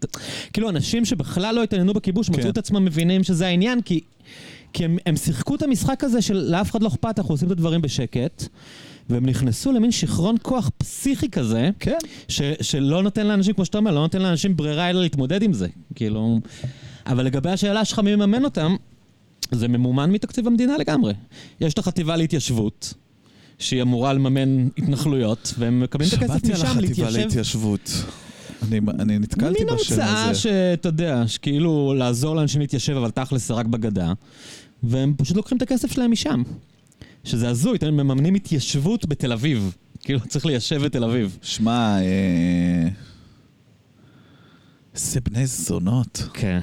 כאילו 0.52 0.68
אנשים 0.68 1.04
שבכלל 1.04 1.54
לא 1.54 1.62
התעניינו 1.62 1.94
בכיבוש, 1.94 2.30
כן. 2.30 2.38
מצאו 2.38 2.50
את 2.50 2.58
עצמם 2.58 2.84
מבינים 2.84 3.24
שזה 3.24 3.46
העניין, 3.46 3.82
כי, 3.82 4.00
כי 4.72 4.84
הם, 4.84 4.98
הם 5.06 5.16
שיחקו 5.16 5.54
את 5.54 5.62
המשחק 5.62 6.04
הזה 6.04 6.22
של 6.22 6.34
לאף 6.34 6.70
אחד 6.70 6.82
לא 6.82 6.88
אכפת, 6.88 7.18
אנחנו 7.18 7.34
עושים 7.34 7.46
את 7.46 7.52
הדברים 7.52 7.82
בשקט, 7.82 8.44
והם 9.10 9.26
נכנסו 9.26 9.72
למין 9.72 9.90
שיכרון 9.90 10.36
כוח 10.42 10.70
פסיכי 10.78 11.30
כזה, 11.30 11.70
כן. 11.80 11.98
ש, 12.28 12.42
שלא 12.60 13.02
נותן 13.02 13.26
לאנשים, 13.26 13.54
כמו 13.54 13.64
שאתה 13.64 13.78
אומר, 13.78 13.90
לא 13.90 14.00
נותן 14.00 14.22
לאנשים 14.22 14.56
ברירה 14.56 14.90
אלא 14.90 15.00
להתמודד 15.00 15.42
עם 15.42 15.52
זה. 15.52 15.68
כאילו... 15.94 16.40
אבל 17.06 17.24
לגבי 17.24 17.50
השאלה 17.50 17.84
שלך 17.84 17.98
מי 17.98 18.16
מממן 18.16 18.44
אותם, 18.44 18.76
זה 19.50 19.68
ממומן 19.68 20.10
מתקציב 20.10 20.46
המדינה 20.46 20.76
לגמרי. 20.76 21.14
יש 21.60 21.74
את 21.74 21.78
החטיבה 21.78 22.16
להתיישבות, 22.16 22.94
שהיא 23.58 23.82
אמורה 23.82 24.12
לממן 24.12 24.68
התנחלויות, 24.78 25.54
והם 25.58 25.80
מקבלים 25.80 26.08
את 26.08 26.14
הכסף 26.14 26.26
שמעתי 26.26 26.52
על 26.52 26.52
משם 26.52 26.66
החטיבה 26.66 27.10
להתיישב. 27.10 27.18
להתיישבות. 27.18 28.04
אני, 28.68 28.80
אני 28.98 29.18
נתקלתי 29.18 29.64
מין 29.64 29.74
בשם 29.74 29.94
המצאה 29.94 30.30
הזה. 30.30 30.40
שאתה 30.40 30.88
יודע, 30.88 31.22
שכאילו 31.26 31.94
לעזור 31.96 32.36
לאנשים 32.36 32.60
להתיישב, 32.60 32.96
אבל 32.96 33.10
תכלס 33.10 33.48
זה 33.48 33.54
רק 33.54 33.66
בגדה, 33.66 34.12
והם 34.82 35.14
פשוט 35.16 35.36
לוקחים 35.36 35.56
את 35.56 35.62
הכסף 35.62 35.92
שלהם 35.92 36.10
משם. 36.10 36.42
שזה 37.24 37.48
הזוי, 37.48 37.78
הם 37.82 37.96
מממנים 37.96 38.34
התיישבות 38.34 39.06
בתל 39.06 39.32
אביב. 39.32 39.74
כאילו, 40.00 40.20
צריך 40.20 40.46
ליישב 40.46 40.84
את 40.84 40.92
תל 40.92 41.04
אביב. 41.04 41.38
שמע, 41.42 41.98
אה... 42.00 42.88
איזה 44.94 45.20
בני 45.20 45.46
זונות. 45.46 46.28
כן. 46.32 46.60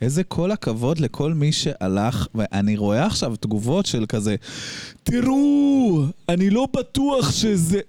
איזה 0.00 0.24
כל 0.24 0.50
הכבוד 0.50 0.98
לכל 0.98 1.34
מי 1.34 1.52
שהלך, 1.52 2.26
ואני 2.34 2.76
רואה 2.76 3.06
עכשיו 3.06 3.36
תגובות 3.36 3.86
של 3.86 4.06
כזה, 4.08 4.36
תראו, 5.02 6.04
אני 6.28 6.50
לא 6.50 6.68
בטוח 6.76 7.30
שזה... 7.30 7.80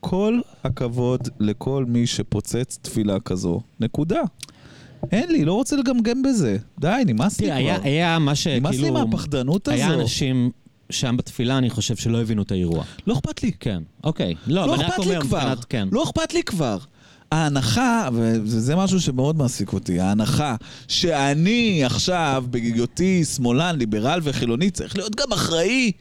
כל 0.00 0.40
הכבוד 0.64 1.28
לכל 1.40 1.84
מי 1.88 2.06
שפוצץ 2.06 2.78
תפילה 2.82 3.20
כזו. 3.20 3.60
נקודה. 3.80 4.20
אין 5.12 5.32
לי, 5.32 5.44
לא 5.44 5.52
רוצה 5.52 5.76
לגמגם 5.76 6.22
בזה. 6.22 6.56
די, 6.80 7.02
נמאס 7.06 7.40
לי 7.40 7.46
תראה, 7.46 7.56
היה, 7.56 7.78
כבר. 7.78 7.88
היה 7.88 8.18
מה 8.18 8.32
נמאס 8.58 8.72
לי 8.72 8.78
שכאילו... 8.78 8.94
מהפחדנות 8.94 9.68
היה 9.68 9.88
הזו. 9.88 10.00
אנשים 10.00 10.50
שם 10.90 11.16
בתפילה, 11.16 11.58
אני 11.58 11.70
חושב, 11.70 11.96
שלא 11.96 12.20
הבינו 12.20 12.42
את 12.42 12.52
האירוע. 12.52 12.84
לא 13.06 13.14
אכפת 13.14 13.42
לי. 13.42 13.52
כן, 13.60 13.82
אוקיי. 14.04 14.34
לא, 14.46 14.66
לא 14.66 14.74
אכפת 14.76 15.06
לי 15.06 15.20
כבר. 15.20 15.38
מבחינת- 15.38 15.64
כן. 15.64 15.88
לא 15.92 16.04
אכפת 16.04 16.32
לי 16.34 16.42
כבר. 16.42 16.78
ההנחה, 17.32 18.08
וזה 18.12 18.76
משהו 18.76 19.00
שמאוד 19.00 19.36
מעסיק 19.38 19.72
אותי, 19.72 20.00
ההנחה 20.00 20.56
שאני 20.88 21.84
עכשיו, 21.84 22.44
בהיותי 22.50 23.24
שמאלן, 23.24 23.76
ליברל 23.78 24.20
וחילוני, 24.22 24.70
צריך 24.70 24.96
להיות 24.96 25.16
גם 25.16 25.32
אחראי 25.32 25.92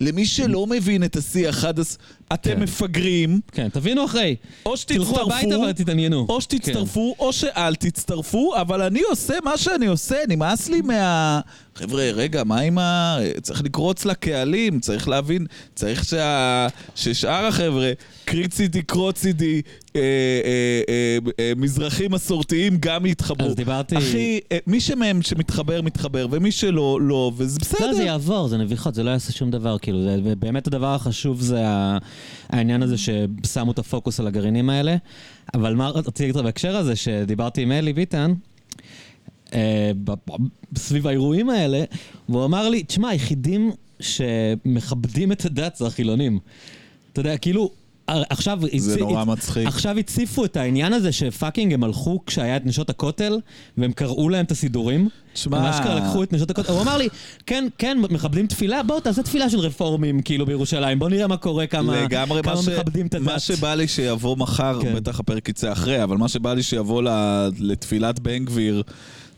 למי 0.00 0.26
שלא 0.26 0.66
מבין 0.66 1.04
את 1.04 1.16
השיח 1.16 1.64
עד 1.64 1.78
הס... 1.78 1.98
אתם 2.34 2.50
כן. 2.54 2.62
מפגרים, 2.62 3.40
כן, 3.52 3.68
תבינו 3.68 4.04
אחרי. 4.04 4.36
או 4.66 4.74
תלכו 4.86 5.20
הביתה 5.20 5.38
שתצטרפו, 5.40 5.64
ותתעניינו. 5.70 6.26
או 6.28 6.40
שתצטרפו, 6.40 7.14
או 7.18 7.32
שאל 7.32 7.74
תצטרפו, 7.74 8.52
אבל 8.56 8.82
אני 8.82 9.00
עושה 9.10 9.34
מה 9.44 9.56
שאני 9.56 9.86
עושה, 9.86 10.16
נמאס 10.28 10.68
לי 10.68 10.80
מה... 10.80 11.40
חבר'ה, 11.74 12.10
רגע, 12.14 12.44
מה 12.44 12.60
עם 12.60 12.78
ה... 12.78 13.16
צריך 13.42 13.62
לקרוץ 13.64 14.04
לקהלים, 14.04 14.80
צריך 14.80 15.08
להבין, 15.08 15.46
צריך 15.74 16.04
שה... 16.04 16.66
ששאר 16.94 17.44
החבר'ה, 17.46 17.92
קרי 18.24 18.48
צידי, 18.48 18.82
קרוץ 18.82 19.18
צידי, 19.18 19.62
אה, 19.96 20.00
אה, 20.00 20.82
אה, 20.88 21.18
אה, 21.40 21.52
מזרחים 21.56 22.12
מסורתיים 22.12 22.76
גם 22.80 23.06
יתחברו. 23.06 23.46
אז 23.48 23.54
דיברתי- 23.54 23.98
אחי, 23.98 24.40
אה, 24.52 24.58
מי 24.66 24.80
שמהם 24.80 25.22
שמתחבר, 25.22 25.82
מתחבר, 25.82 26.26
ומי 26.30 26.52
שלא, 26.52 26.98
לא, 27.02 27.32
וזה 27.36 27.58
בסדר. 27.60 27.86
לא, 27.86 27.94
זה 27.94 28.02
יעבור, 28.02 28.48
זה 28.48 28.56
נביחות, 28.56 28.94
זה 28.94 29.02
לא 29.02 29.10
יעשה 29.10 29.32
שום 29.32 29.50
דבר, 29.50 29.78
כאילו, 29.78 30.02
זה, 30.02 30.16
ובאמת 30.24 30.66
הדבר 30.66 30.94
החשוב 30.94 31.40
זה 31.40 31.66
ה- 31.68 31.98
העניין 32.48 32.82
הזה 32.82 32.96
ששמו 32.98 33.72
את 33.72 33.78
הפוקוס 33.78 34.20
על 34.20 34.26
הגרעינים 34.26 34.70
האלה. 34.70 34.96
אבל 35.54 35.74
מה 35.74 35.88
רציתי 35.88 36.22
להגיד 36.22 36.36
לך 36.36 36.42
בהקשר 36.42 36.76
הזה, 36.76 36.96
שדיברתי 36.96 37.62
עם 37.62 37.72
אלי 37.72 37.92
ביטן, 37.92 38.34
אה, 39.54 39.90
סביב 40.76 41.06
האירועים 41.06 41.50
האלה, 41.50 41.84
והוא 42.28 42.44
אמר 42.44 42.68
לי, 42.68 42.82
תשמע, 42.82 43.08
היחידים 43.08 43.70
שמכבדים 44.00 45.32
את 45.32 45.44
הדת 45.44 45.76
זה 45.76 45.86
החילונים. 45.86 46.38
אתה 47.12 47.20
יודע, 47.20 47.36
כאילו, 47.36 47.70
עכשיו... 48.08 48.58
זה 48.76 48.94
הצ- 48.94 48.98
נורא 48.98 49.24
מצחיק. 49.24 49.66
עכשיו 49.66 49.98
הציפו 49.98 50.44
את 50.44 50.56
העניין 50.56 50.92
הזה 50.92 51.12
שפאקינג 51.12 51.72
הם 51.72 51.84
הלכו 51.84 52.20
כשהיה 52.26 52.56
את 52.56 52.66
נשות 52.66 52.90
הכותל, 52.90 53.38
והם 53.78 53.92
קראו 53.92 54.28
להם 54.28 54.44
את 54.44 54.50
הסידורים. 54.50 55.08
תשמע- 55.34 55.58
הם 55.58 55.64
אשכרה 55.64 55.94
לקחו 55.94 56.22
את 56.22 56.32
נשות 56.32 56.50
הכותל, 56.50 56.72
הוא 56.72 56.82
אמר 56.82 56.96
לי, 56.96 57.08
כן, 57.46 57.68
כן, 57.78 57.98
מכבדים 58.10 58.46
תפילה, 58.46 58.82
בוא 58.82 59.00
תעשה 59.00 59.22
תפילה 59.22 59.50
של 59.50 59.58
רפורמים, 59.58 60.22
כאילו, 60.22 60.46
בירושלים, 60.46 60.98
בוא 60.98 61.08
נראה 61.08 61.26
מה 61.26 61.36
קורה, 61.36 61.66
כמה, 61.66 62.02
לגמרי, 62.02 62.42
כמה 62.42 62.54
מה, 62.54 62.62
ש... 62.62 62.68
מכבדים 62.68 63.06
את 63.06 63.14
הדת. 63.14 63.24
מה 63.24 63.38
שבא 63.38 63.74
לי 63.74 63.88
שיבוא 63.88 64.36
מחר, 64.36 64.78
כן. 64.82 64.94
בטח 64.94 65.20
הפרק 65.20 65.48
יצא 65.48 65.72
אחרי, 65.72 66.02
אבל 66.02 66.16
מה 66.16 66.28
שבא 66.28 66.54
לי 66.54 66.62
שיבוא. 66.62 67.02
לתפילת 67.58 68.18
בן 68.20 68.44
גביר, 68.44 68.82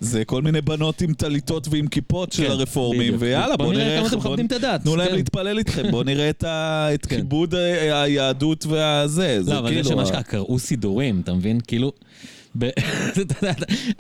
זה 0.01 0.25
כל 0.25 0.43
מיני 0.43 0.61
בנות 0.61 1.01
עם 1.01 1.15
טליתות 1.15 1.69
ועם 1.71 1.87
כיפות 1.87 2.33
של 2.33 2.45
כן, 2.45 2.51
הרפורמים. 2.51 3.15
ויאללה, 3.19 3.57
בוא 3.57 3.73
נראה 3.73 3.85
נראה 3.85 3.99
איך... 3.99 4.13
בוא- 4.13 4.19
מכבדים 4.19 4.47
את 4.47 4.53
הדת, 4.53 4.83
תנו 4.83 4.97
להם 4.97 5.09
כן. 5.09 5.15
להתפלל 5.15 5.59
איתכם, 5.59 5.91
בוא 5.91 6.05
נראה 6.05 6.31
את, 6.31 6.45
כן. 7.09 7.17
כיבוד 7.17 7.55
היהדות 7.55 8.67
והזה. 8.67 9.43
זה 9.43 9.53
לא, 9.53 9.59
אבל 9.59 9.69
זה 9.69 9.75
כאילו... 9.75 9.89
שמה 9.89 10.05
שאשכרה 10.07 10.23
קראו 10.23 10.59
סידורים, 10.59 11.21
אתה 11.21 11.35
מבין? 11.35 11.61
כאילו... 11.67 11.93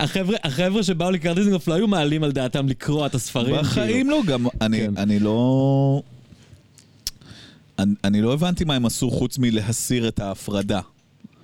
החבר'ה, 0.01 0.37
החבר'ה 0.45 0.83
שבאו 0.83 1.11
לקראת 1.11 1.37
דיזנגוף 1.37 1.69
לא 1.69 1.75
היו 1.75 1.89
מעלים 1.89 2.25
על 2.25 2.33
דעתם 2.33 2.69
לקרוא 2.69 3.07
את 3.07 3.15
הספרים, 3.15 3.55
בחיים 3.57 4.11
לא, 4.11 4.21
גם 4.27 4.47
אני. 4.61 4.89
אני 4.97 5.19
לא... 5.19 6.03
אני, 7.79 7.95
אני 8.05 8.23
לא 8.23 8.33
הבנתי 8.33 8.65
מה 8.65 8.75
הם 8.75 8.87
עשו 8.87 9.11
חוץ 9.11 9.39
מלהסיר 9.39 10.09
את 10.09 10.21
ההפרדה. 10.21 10.81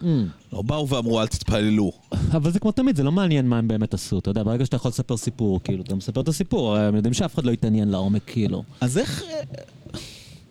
כאילו. 0.00 0.22
לא 0.52 0.62
באו 0.62 0.88
ואמרו 0.88 1.20
אל 1.20 1.26
תתפללו. 1.26 1.92
אבל 2.36 2.50
זה 2.50 2.58
כמו 2.58 2.72
תמיד, 2.72 2.96
זה 2.96 3.02
לא 3.02 3.12
מעניין 3.12 3.48
מה 3.48 3.58
הם 3.58 3.68
באמת 3.68 3.94
עשו, 3.94 4.18
אתה 4.18 4.30
יודע, 4.30 4.42
ברגע 4.42 4.64
שאתה 4.64 4.76
יכול 4.76 4.88
לספר 4.88 5.16
סיפור, 5.16 5.60
כאילו, 5.64 5.82
אתה 5.82 5.94
מספר 5.94 6.20
את 6.20 6.28
הסיפור, 6.28 6.76
הם 6.76 6.96
יודעים 6.96 7.14
שאף 7.14 7.34
אחד 7.34 7.44
לא 7.44 7.50
יתעניין 7.50 7.88
לעומק, 7.88 8.22
כאילו. 8.26 8.62
אז 8.80 8.98
איך... 8.98 9.22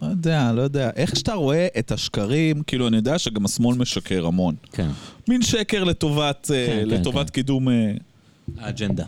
לא 0.02 0.08
יודע, 0.08 0.52
לא 0.52 0.62
יודע. 0.62 0.90
איך 0.96 1.16
שאתה 1.16 1.34
רואה 1.34 1.68
את 1.80 1.92
השקרים, 1.92 2.64
כאילו, 2.64 2.88
אני 2.88 2.98
יודע 2.98 3.20
שגם 3.20 3.46
השמאל 3.46 3.78
משקר 3.78 4.26
המון. 4.26 4.56
כן. 4.72 4.90
מין 5.28 5.42
שקר 5.42 5.84
לטובת, 5.84 6.52
אה, 6.54 6.68
כן, 6.68 6.82
כן, 6.82 6.90
לטובת 6.90 7.30
כן. 7.30 7.34
קידום 7.34 7.70
אה, 7.70 7.94
האג'נדה. 8.58 9.06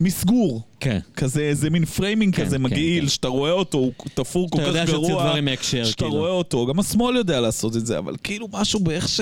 מסגור. 0.00 0.62
כן. 0.80 0.98
כזה, 1.16 1.40
איזה 1.40 1.70
מין 1.70 1.84
framing 1.84 2.34
כן, 2.36 2.44
כזה 2.44 2.56
כן, 2.56 2.62
מגעיל, 2.62 3.02
כן. 3.04 3.08
שאתה 3.08 3.28
רואה 3.28 3.52
אותו, 3.52 3.78
הוא 3.78 3.92
תפור 4.14 4.50
כל 4.50 4.58
אתה 4.58 4.66
כך 4.66 4.68
יודע 4.68 4.86
שהוציאו 4.86 5.08
גרוע, 5.16 5.24
דברים 5.28 5.44
מהקשר, 5.44 5.84
שאתה 5.84 6.04
כאילו. 6.04 6.16
רואה 6.18 6.30
אותו. 6.30 6.66
גם 6.66 6.80
השמאל 6.80 7.16
יודע 7.16 7.40
לעשות 7.40 7.76
את 7.76 7.86
זה, 7.86 7.98
אבל 7.98 8.14
כאילו 8.22 8.48
משהו 8.52 8.80
באיך 8.80 9.08
ש... 9.08 9.20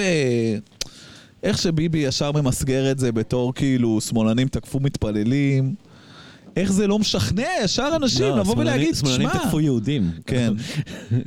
איך 1.43 1.59
שביבי 1.59 1.99
ישר 1.99 2.33
ממסגר 2.33 2.91
את 2.91 2.99
זה 2.99 3.13
בתור 3.13 3.55
כאילו 3.55 4.01
שמאלנים 4.01 4.49
תקפו 4.49 4.81
מתפללים. 4.81 5.75
איך 6.57 6.73
זה 6.73 6.87
לא 6.87 6.99
משכנע 6.99 7.47
ישר 7.65 7.93
אנשים 7.97 8.23
לא, 8.27 8.39
לבוא 8.39 8.45
שמאלנים- 8.55 8.59
ולהגיד, 8.59 8.95
שמאלנים 8.95 9.29
תשמע, 9.29 9.43
תקפו 9.45 9.61
יהודים. 9.61 10.11
כן. 10.27 10.53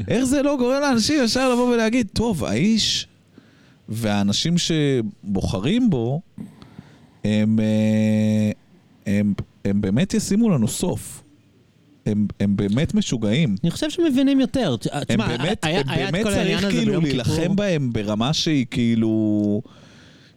איך 0.08 0.24
זה 0.24 0.42
לא 0.42 0.58
גורם 0.58 0.82
לאנשים 0.82 1.24
ישר 1.24 1.54
לבוא 1.54 1.74
ולהגיד, 1.74 2.08
טוב, 2.14 2.46
האיש 2.46 3.08
והאנשים 3.90 4.56
שבוחרים 4.58 5.90
בו, 5.90 6.22
הם, 7.24 7.60
אה, 7.60 8.52
הם, 9.20 9.34
הם 9.66 9.82
באמת 9.82 10.14
ישימו 10.14 10.50
לנו 10.50 10.68
סוף. 10.68 11.24
הם, 12.06 12.28
הם 12.40 12.56
באמת 12.56 12.94
משוגעים. 12.94 13.56
אני 13.64 13.72
חושב 13.72 13.90
שמבינים 13.90 14.40
יותר. 14.40 14.76
הם 14.92 15.04
תשמע, 15.04 15.28
באמת, 15.38 15.66
היה- 15.66 15.80
הם 15.80 15.90
היה 15.90 16.12
באמת 16.12 16.26
צריך 16.26 16.62
כאילו 16.70 17.02
להילחם. 17.02 17.56
בהם 17.56 17.94
ברמה 17.94 18.34
שהיא 18.34 18.66
כאילו... 18.72 19.62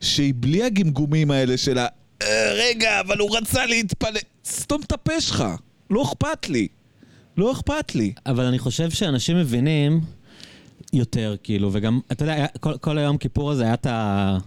שהיא 0.01 0.35
בלי 0.37 0.63
הגמגומים 0.65 1.31
האלה 1.31 1.57
של 1.57 1.79
ה... 1.79 1.87
"אה, 2.23 2.53
רגע, 2.53 3.01
אבל 3.01 3.19
הוא 3.19 3.37
רצה 3.37 3.67
להתפלל. 3.67 4.17
סתום 4.47 4.81
את 4.87 4.93
הפה 4.93 5.21
שלך. 5.21 5.45
לא 5.91 6.03
אכפת 6.03 6.49
לי. 6.49 6.69
לא 7.37 7.53
אכפת 7.53 7.95
לי. 7.95 8.13
אבל 8.27 8.45
אני 8.45 8.59
חושב 8.59 8.91
שאנשים 8.91 9.37
מבינים 9.37 10.01
יותר, 10.93 11.37
כאילו, 11.43 11.71
וגם, 11.73 12.01
אתה 12.13 12.23
יודע, 12.25 12.47
כל, 12.61 12.77
כל 12.81 12.99
היום 12.99 13.19
כיפור 13.19 13.51
הזה 13.51 13.65
היה 13.65 13.75
את 13.75 13.87
ה... 13.87 14.39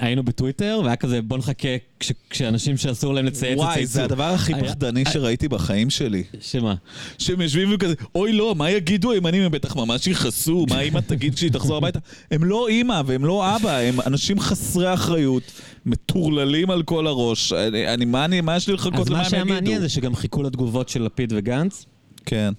היינו 0.00 0.22
בטוויטר, 0.22 0.80
והיה 0.84 0.96
כזה, 0.96 1.22
בוא 1.22 1.38
נחכה 1.38 1.68
כש, 2.00 2.12
כשאנשים 2.30 2.76
שאסור 2.76 3.14
להם 3.14 3.26
לצייץ 3.26 3.58
וואי, 3.58 3.72
יצייצו. 3.72 3.92
זה 3.92 4.04
הדבר 4.04 4.24
הכי 4.24 4.52
פחדני 4.60 5.04
שראיתי 5.12 5.48
בחיים 5.48 5.90
שלי. 5.90 6.22
שמה? 6.40 6.74
שהם 7.18 7.40
יושבים 7.40 7.68
וכזה, 7.74 7.94
אוי 8.14 8.32
לא, 8.32 8.54
מה 8.54 8.70
יגידו 8.70 9.12
הימנים? 9.12 9.42
הם 9.42 9.50
בטח 9.52 9.76
ממש 9.76 10.06
יכעסו, 10.06 10.66
מה 10.70 10.80
אימא 10.80 11.00
תגיד 11.00 11.34
כשהיא 11.34 11.50
תחזור 11.50 11.76
הביתה? 11.76 11.98
הם 12.30 12.44
לא 12.44 12.68
אימא 12.68 13.02
והם 13.06 13.24
לא 13.24 13.56
אבא, 13.56 13.76
הם 13.78 14.00
אנשים 14.06 14.40
חסרי 14.40 14.94
אחריות, 14.94 15.42
מטורללים 15.86 16.70
על 16.70 16.82
כל 16.82 17.06
הראש. 17.06 17.52
אני, 17.52 17.88
אני- 17.94 18.04
מה 18.04 18.24
אני, 18.24 18.40
מה 18.40 18.56
יש 18.56 18.66
לי 18.68 18.74
לחכות 18.74 18.94
אז 19.00 19.08
למה 19.08 19.18
מה 19.18 19.24
הם 19.24 19.30
שהיה 19.30 19.40
יגידו? 19.42 19.54
מעניין 19.54 19.80
זה 19.80 19.88
שגם 19.88 20.14
חיכו 20.14 20.42
לתגובות 20.42 20.88
של 20.88 21.02
לפיד 21.02 21.32
וגנץ, 21.36 21.86
כן. 22.26 22.52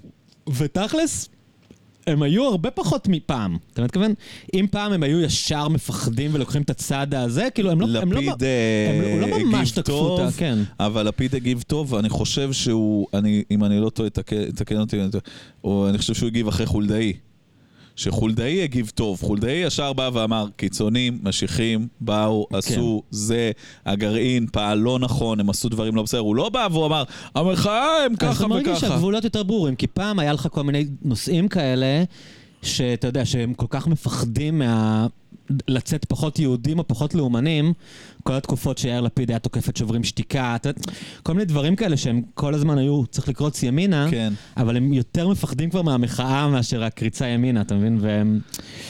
ותכלס, 0.58 1.30
הם 2.08 2.24
היו 2.24 2.44
הרבה 2.44 2.72
פחות 2.72 3.08
מפעם. 3.08 3.58
אתה 3.74 3.84
מתכוון? 3.84 4.13
אם 4.54 4.66
פעם 4.72 4.94
הם 4.94 5.04
היו 5.04 5.22
ישר 5.22 5.68
מפחדים 5.68 6.32
ולוקחים 6.34 6.62
את 6.62 6.70
הצד 6.70 7.13
הזה, 7.13 7.48
כאילו, 7.56 7.72
הם 7.72 7.82
לא... 7.82 8.00
הם 8.00 8.13
לא, 8.13 8.22
לפיד 8.22 8.44
אה, 8.44 9.13
הם 9.13 9.22
לא 9.22 9.38
ממש 9.38 9.72
הגיב 9.72 9.84
תקפו 9.84 9.98
טוב, 9.98 10.20
אותה, 10.20 10.38
כן. 10.38 10.60
אבל 10.80 11.08
לפיד 11.08 11.36
הגיב 11.36 11.63
טוב, 11.68 11.94
ואני 11.94 12.10
חושב 12.10 12.54
שהוא, 12.54 13.08
אני, 13.13 13.44
אם 13.52 13.63
אני 13.63 13.80
לא 13.80 13.89
טועה, 13.89 14.10
תקן 14.56 14.80
אותי, 14.80 15.02
אני 15.02 15.10
אני 15.89 15.98
חושב 15.98 16.13
שהוא 16.13 16.28
הגיב 16.28 16.48
אחרי 16.48 16.66
חולדאי. 16.66 17.13
שחולדאי 17.95 18.63
הגיב 18.63 18.91
טוב, 18.95 19.21
חולדאי 19.21 19.51
ישר 19.51 19.93
בא 19.93 20.10
ואמר, 20.13 20.47
קיצונים, 20.56 21.19
משיחים, 21.23 21.88
באו, 22.01 22.47
עשו, 22.53 23.03
זה, 23.12 23.51
הגרעין 23.86 24.47
פעל 24.51 24.77
לא 24.77 24.99
נכון, 24.99 25.39
הם 25.39 25.49
עשו 25.49 25.69
דברים 25.69 25.95
לא 25.95 26.03
בסדר, 26.03 26.19
הוא 26.19 26.36
לא 26.36 26.49
בא 26.49 26.67
והוא 26.71 26.86
אמר, 26.86 27.03
המחאה 27.36 28.06
הם 28.06 28.15
ככה 28.15 28.39
אתה 28.39 28.47
מרגיש 28.47 28.77
וככה. 28.77 28.88
שהגבולות 28.88 29.23
יותר 29.23 29.43
ברורים, 29.43 29.75
כי 29.75 29.88
פעם 29.88 30.19
היה 30.19 30.34
לך 30.34 30.47
כל 30.51 30.63
מיני 30.63 30.86
נושאים 31.01 31.47
כאלה, 31.47 32.03
שאתה 32.62 33.08
יודע, 33.08 33.25
שהם 33.25 33.53
כל 33.53 33.67
כך 33.69 33.88
מפחדים 33.88 34.60
מה... 34.60 35.08
לצאת 35.68 36.06
פחות 36.06 36.39
יהודים 36.39 36.80
או 36.80 36.88
פחות 36.88 37.16
לאומנים, 37.16 37.74
כל 38.24 38.34
התקופות 38.34 38.78
שיאיר 38.78 39.02
לפיד 39.02 39.30
היה 39.30 39.39
תוקף 39.39 39.70
את 39.70 39.78
שוברים 39.78 40.04
שתיקה. 40.04 40.56
כל 41.24 41.34
מיני 41.34 41.46
דברים 41.46 41.76
כאלה 41.76 41.98
שהם 41.98 42.22
כל 42.34 42.54
הזמן 42.54 42.78
היו, 42.78 43.06
צריך 43.06 43.30
לקרוץ 43.30 43.63
ימינה, 43.63 44.08
כן. 44.12 44.34
אבל 44.58 44.78
הם 44.78 44.94
יותר 44.94 45.28
מפחדים 45.28 45.70
כבר 45.70 45.82
מהמחאה 45.82 46.48
מאשר 46.48 46.84
הקריצה 46.84 47.28
ימינה, 47.28 47.62
אתה 47.62 47.76
מבין? 47.76 47.98
והם... 48.02 48.39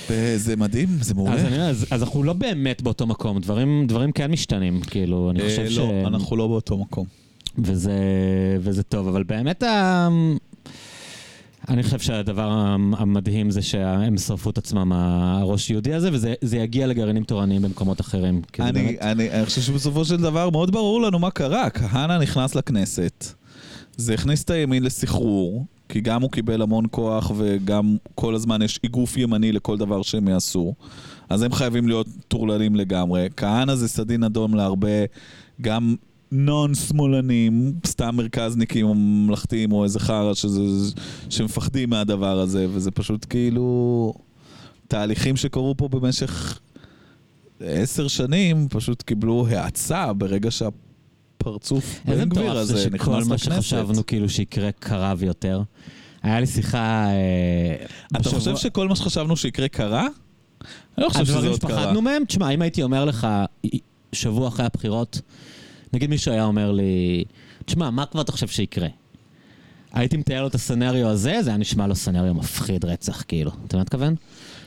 וזה 0.10 0.56
מדהים, 0.56 0.88
זה 1.02 1.14
מעולה. 1.14 1.34
אז, 1.34 1.46
אז, 1.60 1.86
אז 1.92 2.04
אנחנו 2.04 2.24
לא 2.24 2.34
באמת 2.34 2.82
באותו 2.82 3.08
מקום, 3.08 3.40
דברים, 3.40 3.86
דברים 3.88 4.12
כן 4.12 4.32
משתנים, 4.32 4.82
כאילו, 4.82 5.32
אני 5.32 5.40
אה, 5.40 5.50
חושב 5.50 5.70
ש... 5.70 5.78
לא, 5.78 6.04
אנחנו 6.08 6.38
לא 6.38 6.48
באותו 6.48 6.78
מקום. 6.78 7.06
וזה, 7.58 7.94
וזה 8.60 8.84
טוב, 8.84 9.08
אבל 9.08 9.24
באמת 9.24 9.64
ה... 9.64 10.10
אני 11.70 11.84
חושב 11.84 12.00
שהדבר 12.00 12.50
המדהים 12.98 13.52
זה 13.52 13.62
שהם 13.62 14.18
שרפו 14.18 14.50
את 14.50 14.58
עצמם, 14.58 14.92
הראש 14.94 15.70
יהודי 15.70 15.94
הזה, 15.94 16.10
וזה 16.14 16.34
זה 16.42 16.58
יגיע 16.58 16.88
לגרעינים 16.88 17.24
תורניים 17.24 17.62
במקומות 17.62 18.02
אחרים. 18.02 18.42
אני, 18.60 18.72
באמת... 18.72 19.02
אני, 19.02 19.32
אני 19.32 19.46
חושב 19.46 19.62
שבסופו 19.62 20.06
של 20.06 20.18
דבר 20.18 20.50
מאוד 20.50 20.72
ברור 20.72 21.02
לנו 21.02 21.20
מה 21.20 21.32
קרה. 21.32 21.70
כהנא 21.70 22.18
נכנס 22.18 22.56
לכנסת, 22.56 23.26
זה 23.98 24.14
הכניס 24.14 24.44
את 24.44 24.50
הימין 24.50 24.84
לסחרור, 24.84 25.66
כי 25.90 26.02
גם 26.02 26.22
הוא 26.22 26.32
קיבל 26.32 26.62
המון 26.62 26.86
כוח 26.92 27.32
וגם 27.38 27.98
כל 28.16 28.36
הזמן 28.36 28.62
יש 28.62 28.80
איגוף 28.84 29.18
ימני 29.18 29.52
לכל 29.52 29.78
דבר 29.78 30.02
שהם 30.02 30.28
יעשו. 30.28 30.74
אז 31.30 31.42
הם 31.42 31.52
חייבים 31.52 31.88
להיות 31.88 32.08
טורללים 32.28 32.76
לגמרי. 32.76 33.28
כהנא 33.38 33.76
זה 33.76 33.88
סדין 33.88 34.24
אדום 34.24 34.56
להרבה, 34.56 35.06
גם 35.62 35.96
נון 36.34 36.76
שמאלנים, 36.76 37.74
סתם 37.88 38.16
מרכזניקים 38.16 38.86
או 38.86 38.94
ממלכתיים 38.96 39.72
או 39.72 39.84
איזה 39.84 40.00
חרא 40.00 40.34
שזה, 40.34 40.62
שמפחדים 41.30 41.90
מהדבר 41.90 42.40
הזה, 42.40 42.68
וזה 42.70 42.92
פשוט 42.92 43.26
כאילו 43.30 44.14
תהליכים 44.88 45.36
שקרו 45.38 45.78
פה 45.78 45.88
במשך 45.88 46.60
עשר 47.60 48.08
שנים 48.08 48.68
פשוט 48.70 49.02
קיבלו 49.02 49.48
האצה 49.50 50.14
ברגע 50.14 50.50
שהפרצוף 50.52 52.00
איזה 52.08 52.26
בן 52.26 52.30
גביר 52.30 52.44
מטורף 52.44 52.56
זה 52.66 52.74
הזה 52.74 52.84
שכל 52.84 52.94
נכנס 52.96 53.28
מה 53.28 53.36
לכנסת. 53.36 53.62
שחשבנו 53.62 54.06
כאילו 54.06 54.30
שיקרה 54.30 54.72
קרב 54.72 55.24
יותר. 55.24 55.62
היה 56.24 56.40
לי 56.40 56.48
שיחה... 56.48 57.06
אה, 57.08 57.86
אתה 58.12 58.20
בשבוע- 58.20 58.40
חושב 58.40 58.56
שכל 58.58 58.88
מה 58.88 58.96
שחשבנו 58.96 59.38
שיקרה 59.38 59.68
קרה? 59.68 60.08
אני 60.98 61.04
לא 61.06 61.10
חושב 61.10 61.26
שזה 61.26 61.34
הדברים 61.34 61.52
עוד 61.52 61.62
קרה. 61.62 61.70
שפחדנו 61.82 62.02
מהם? 62.02 62.24
תשמע, 62.26 62.50
אם 62.50 62.62
הייתי 62.62 62.84
אומר 62.84 63.06
לך 63.06 63.28
שבוע 64.12 64.48
אחרי 64.48 64.66
הבחירות, 64.66 65.22
נגיד 65.94 66.10
מישהו 66.10 66.32
היה 66.32 66.46
אומר 66.46 66.72
לי, 66.72 67.24
תשמע, 67.66 67.90
מה 67.90 68.06
כבר 68.06 68.22
אתה 68.22 68.32
חושב 68.32 68.48
שיקרה? 68.48 68.88
הייתי 69.94 70.18
מתאר 70.18 70.42
לו 70.42 70.48
את 70.48 70.56
הסצנריו 70.56 71.08
הזה, 71.08 71.38
זה 71.42 71.50
היה 71.50 71.58
נשמע 71.58 71.88
לו 71.88 71.96
סצנריו 71.96 72.34
מפחיד 72.34 72.86
רצח, 72.86 73.24
כאילו. 73.28 73.52
אתה 73.68 73.78
מתכוון? 73.78 74.16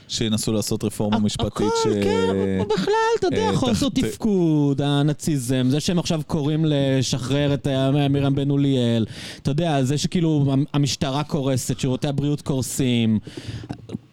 שינסו 0.07 0.53
לעשות 0.53 0.83
רפורמה 0.83 1.19
משפטית 1.19 1.47
הכל, 1.47 1.69
ש... 1.83 2.03
כן, 2.03 2.27
או 2.59 2.65
בכלל, 2.65 2.93
אתה 3.19 3.27
יודע, 3.27 3.49
אה, 3.49 3.55
חוסר 3.55 3.89
תפקוד, 3.89 4.81
הנאציזם, 4.81 5.67
זה 5.69 5.79
שהם 5.79 5.99
עכשיו 5.99 6.21
קוראים 6.27 6.65
לשחרר 6.67 7.53
את 7.53 7.67
אה, 7.67 8.09
מרים 8.09 8.35
בן 8.35 8.49
אוליאל, 8.49 9.05
אתה 9.41 9.51
יודע, 9.51 9.83
זה 9.83 9.97
שכאילו 9.97 10.55
המשטרה 10.73 11.23
קורסת, 11.23 11.79
שירותי 11.79 12.07
הבריאות 12.07 12.41
קורסים. 12.41 13.19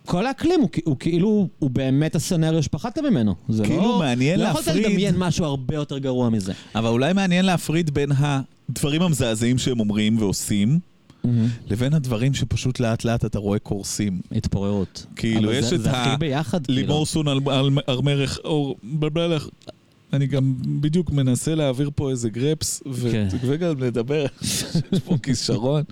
כל 0.06 0.26
האקלים 0.26 0.60
הוא, 0.60 0.68
הוא 0.84 0.96
כאילו, 0.98 1.48
הוא 1.58 1.70
באמת 1.70 2.14
הסצנריו 2.14 2.62
שפחדת 2.62 2.98
ממנו. 2.98 3.34
זה 3.48 3.64
כאילו 3.64 3.82
לא, 3.82 3.98
מעניין 3.98 4.40
לא 4.40 4.44
יכולת 4.44 4.66
להפריד. 4.66 4.86
לדמיין 4.86 5.14
משהו 5.18 5.44
הרבה 5.44 5.74
יותר 5.74 5.98
גרוע 5.98 6.30
מזה. 6.30 6.52
אבל 6.74 6.88
אולי 6.88 7.12
מעניין 7.12 7.44
להפריד 7.44 7.94
בין 7.94 8.10
הדברים 8.18 9.02
המזעזעים 9.02 9.58
שהם 9.58 9.80
אומרים 9.80 10.18
ועושים, 10.18 10.78
לבין 11.70 11.94
הדברים 11.94 12.34
שפשוט 12.34 12.80
לאט 12.80 13.04
לאט 13.04 13.24
אתה 13.24 13.38
רואה 13.38 13.58
קורסים. 13.58 14.20
התפוררות. 14.32 15.06
כאילו, 15.16 15.52
יש 15.52 15.64
זה, 15.64 15.74
את 15.76 15.80
זה 15.82 15.90
ה- 15.90 16.02
הכי 16.04 16.16
ביחד, 16.18 16.66
כאילו. 16.66 16.80
לימור 16.80 17.06
סון 17.06 17.28
על- 17.28 17.40
על- 17.50 17.70
ארמרך, 17.88 18.38
אור, 18.44 18.76
בלבלך. 18.82 19.48
אני 20.14 20.26
גם 20.26 20.54
בדיוק 20.80 21.10
מנסה 21.10 21.54
להעביר 21.54 21.90
פה 21.94 22.10
איזה 22.10 22.30
גרפס, 22.30 22.82
כן. 23.12 23.28
וגם 23.46 23.78
לדבר, 23.78 24.26
יש 24.42 25.00
פה 25.04 25.16
כישרון. 25.22 25.82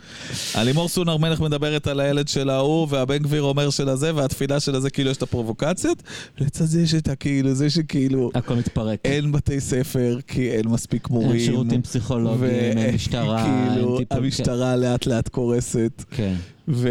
הלימור 0.55 0.89
סון 0.89 1.09
הר 1.09 1.17
מלך 1.17 1.41
מדברת 1.41 1.87
על 1.87 2.01
הילד 2.01 2.29
של 2.29 2.51
ההוא, 2.51 2.87
והבן 2.91 3.19
גביר 3.19 3.43
אומר 3.43 3.71
של 3.71 3.89
הזה, 3.89 4.15
והתפילה 4.15 4.61
של 4.61 4.75
הזה, 4.75 4.91
כאילו 4.91 5.11
יש 5.11 5.17
את 5.17 5.23
הפרובוקציות, 5.23 6.03
ולצד 6.41 6.65
זה 6.65 6.83
יש 6.83 6.95
את 6.95 7.09
הכאילו, 7.09 7.55
זה 7.55 7.71
שכאילו, 7.71 8.31
הכל 8.35 8.55
מתפרק. 8.55 9.01
אין 9.05 9.33
בתי 9.33 9.61
ספר, 9.61 10.19
כי 10.27 10.51
אין 10.51 10.69
מספיק 10.69 11.11
מורים. 11.11 11.31
אין 11.31 11.41
שירותים 11.41 11.83
פסיכולוגיים, 11.83 12.79
אין 12.79 12.95
משטרה, 12.95 13.47
אין 13.47 13.73
וכאילו, 13.73 13.99
טיפול. 13.99 14.19
המשטרה 14.19 14.77
לאט 14.77 15.07
לאט 15.07 15.29
קורסת. 15.29 16.05
כן. 16.11 16.35
ו... 16.73 16.89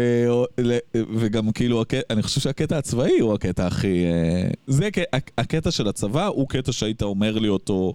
וגם 1.16 1.52
כאילו, 1.52 1.84
אני 2.10 2.22
חושב 2.22 2.40
שהקטע 2.40 2.78
הצבאי 2.78 3.18
הוא 3.20 3.34
הקטע 3.34 3.66
הכי... 3.66 4.04
אה, 4.04 4.48
זה 4.66 4.86
הק- 4.86 4.98
הק- 5.12 5.30
הקטע 5.38 5.70
של 5.70 5.88
הצבא, 5.88 6.26
הוא 6.26 6.48
קטע 6.48 6.72
שהיית 6.72 7.02
אומר 7.02 7.38
לי 7.38 7.48
אותו 7.48 7.94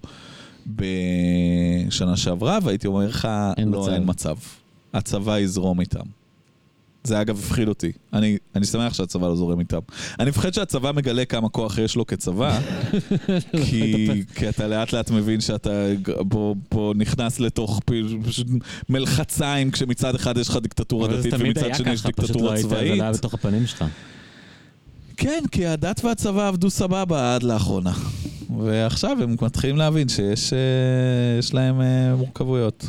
בשנה 0.67 2.17
שעברה, 2.17 2.59
והייתי 2.63 2.87
אומר 2.87 3.07
לך, 3.07 3.27
אין 3.57 3.67
לא, 3.69 3.81
מצב." 3.81 3.91
אין 3.91 4.03
מצב. 4.05 4.35
הצבא 4.93 5.39
יזרום 5.39 5.79
איתם. 5.79 6.16
זה 7.07 7.21
אגב 7.21 7.39
הפחיד 7.39 7.67
אותי. 7.67 7.91
אני, 8.13 8.37
אני 8.55 8.65
שמח 8.65 8.93
שהצבא 8.93 9.27
לא 9.27 9.35
זורם 9.35 9.59
איתם. 9.59 9.79
אני 10.19 10.29
מפחד 10.29 10.53
שהצבא 10.53 10.91
מגלה 10.91 11.25
כמה 11.25 11.49
כוח 11.49 11.77
יש 11.77 11.95
לו 11.95 12.05
כצבא, 12.07 12.59
כי, 13.65 14.23
כי 14.35 14.49
אתה 14.49 14.67
לאט 14.67 14.93
לאט 14.93 15.11
מבין 15.11 15.41
שאתה 15.41 15.85
פה, 16.29 16.55
פה 16.69 16.93
נכנס 16.95 17.39
לתוך 17.39 17.79
פ- 17.85 17.91
פשוט 18.25 18.47
מלחציים, 18.89 19.71
כשמצד 19.71 20.15
אחד 20.15 20.37
יש 20.37 20.49
לך 20.49 20.57
דיקטטורה 20.57 21.05
אבל 21.05 21.21
זה 21.21 21.29
דתית 21.29 21.33
תמיד 21.33 21.57
ומצד 21.57 21.65
היה 21.65 21.75
שני 21.75 21.91
יש 21.91 22.01
ככה, 22.01 22.11
פשוט 22.11 22.29
לא 22.29 22.35
דיקטטורה 22.35 22.51
ראית, 22.51 22.63
זה 22.63 22.69
צבאית. 22.69 22.97
לא 22.97 23.03
היה 23.03 23.11
בתוך 23.11 23.33
הפנים 23.33 23.67
שלך. 23.67 23.85
כן, 25.17 25.43
כי 25.51 25.65
הדת 25.65 26.05
והצבא 26.05 26.47
עבדו 26.47 26.69
סבבה 26.69 27.35
עד 27.35 27.43
לאחרונה. 27.43 27.93
ועכשיו 28.57 29.17
הם 29.23 29.35
מתחילים 29.41 29.77
להבין 29.77 30.09
שיש 30.09 30.53
אה, 30.53 30.59
להם 31.53 31.81
אה, 31.81 32.15
מורכבויות. 32.15 32.85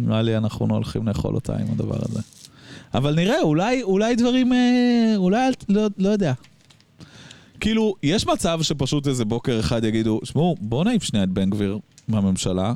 אה, 0.00 0.06
אה, 0.06 0.08
נראה 0.08 0.22
לי 0.22 0.36
אנחנו 0.36 0.66
לא 0.66 0.74
הולכים 0.74 1.08
לאכול 1.08 1.34
אותה 1.34 1.56
עם 1.56 1.66
הדבר 1.72 1.98
הזה. 2.08 2.20
אבל 2.94 3.14
נראה, 3.14 3.42
אולי, 3.42 3.82
אולי 3.82 4.16
דברים, 4.16 4.52
אה, 4.52 5.12
אולי, 5.16 5.50
לא, 5.68 5.86
לא 5.98 6.08
יודע. 6.08 6.32
כאילו, 7.60 7.94
יש 8.02 8.26
מצב 8.26 8.62
שפשוט 8.62 9.08
איזה 9.08 9.24
בוקר 9.24 9.60
אחד 9.60 9.84
יגידו, 9.84 10.20
שמעו, 10.24 10.56
בואו 10.60 10.84
נעיף 10.84 11.02
שנייה 11.02 11.24
את 11.24 11.28
בן 11.28 11.50
גביר 11.50 11.78
מהממשלה. 12.08 12.72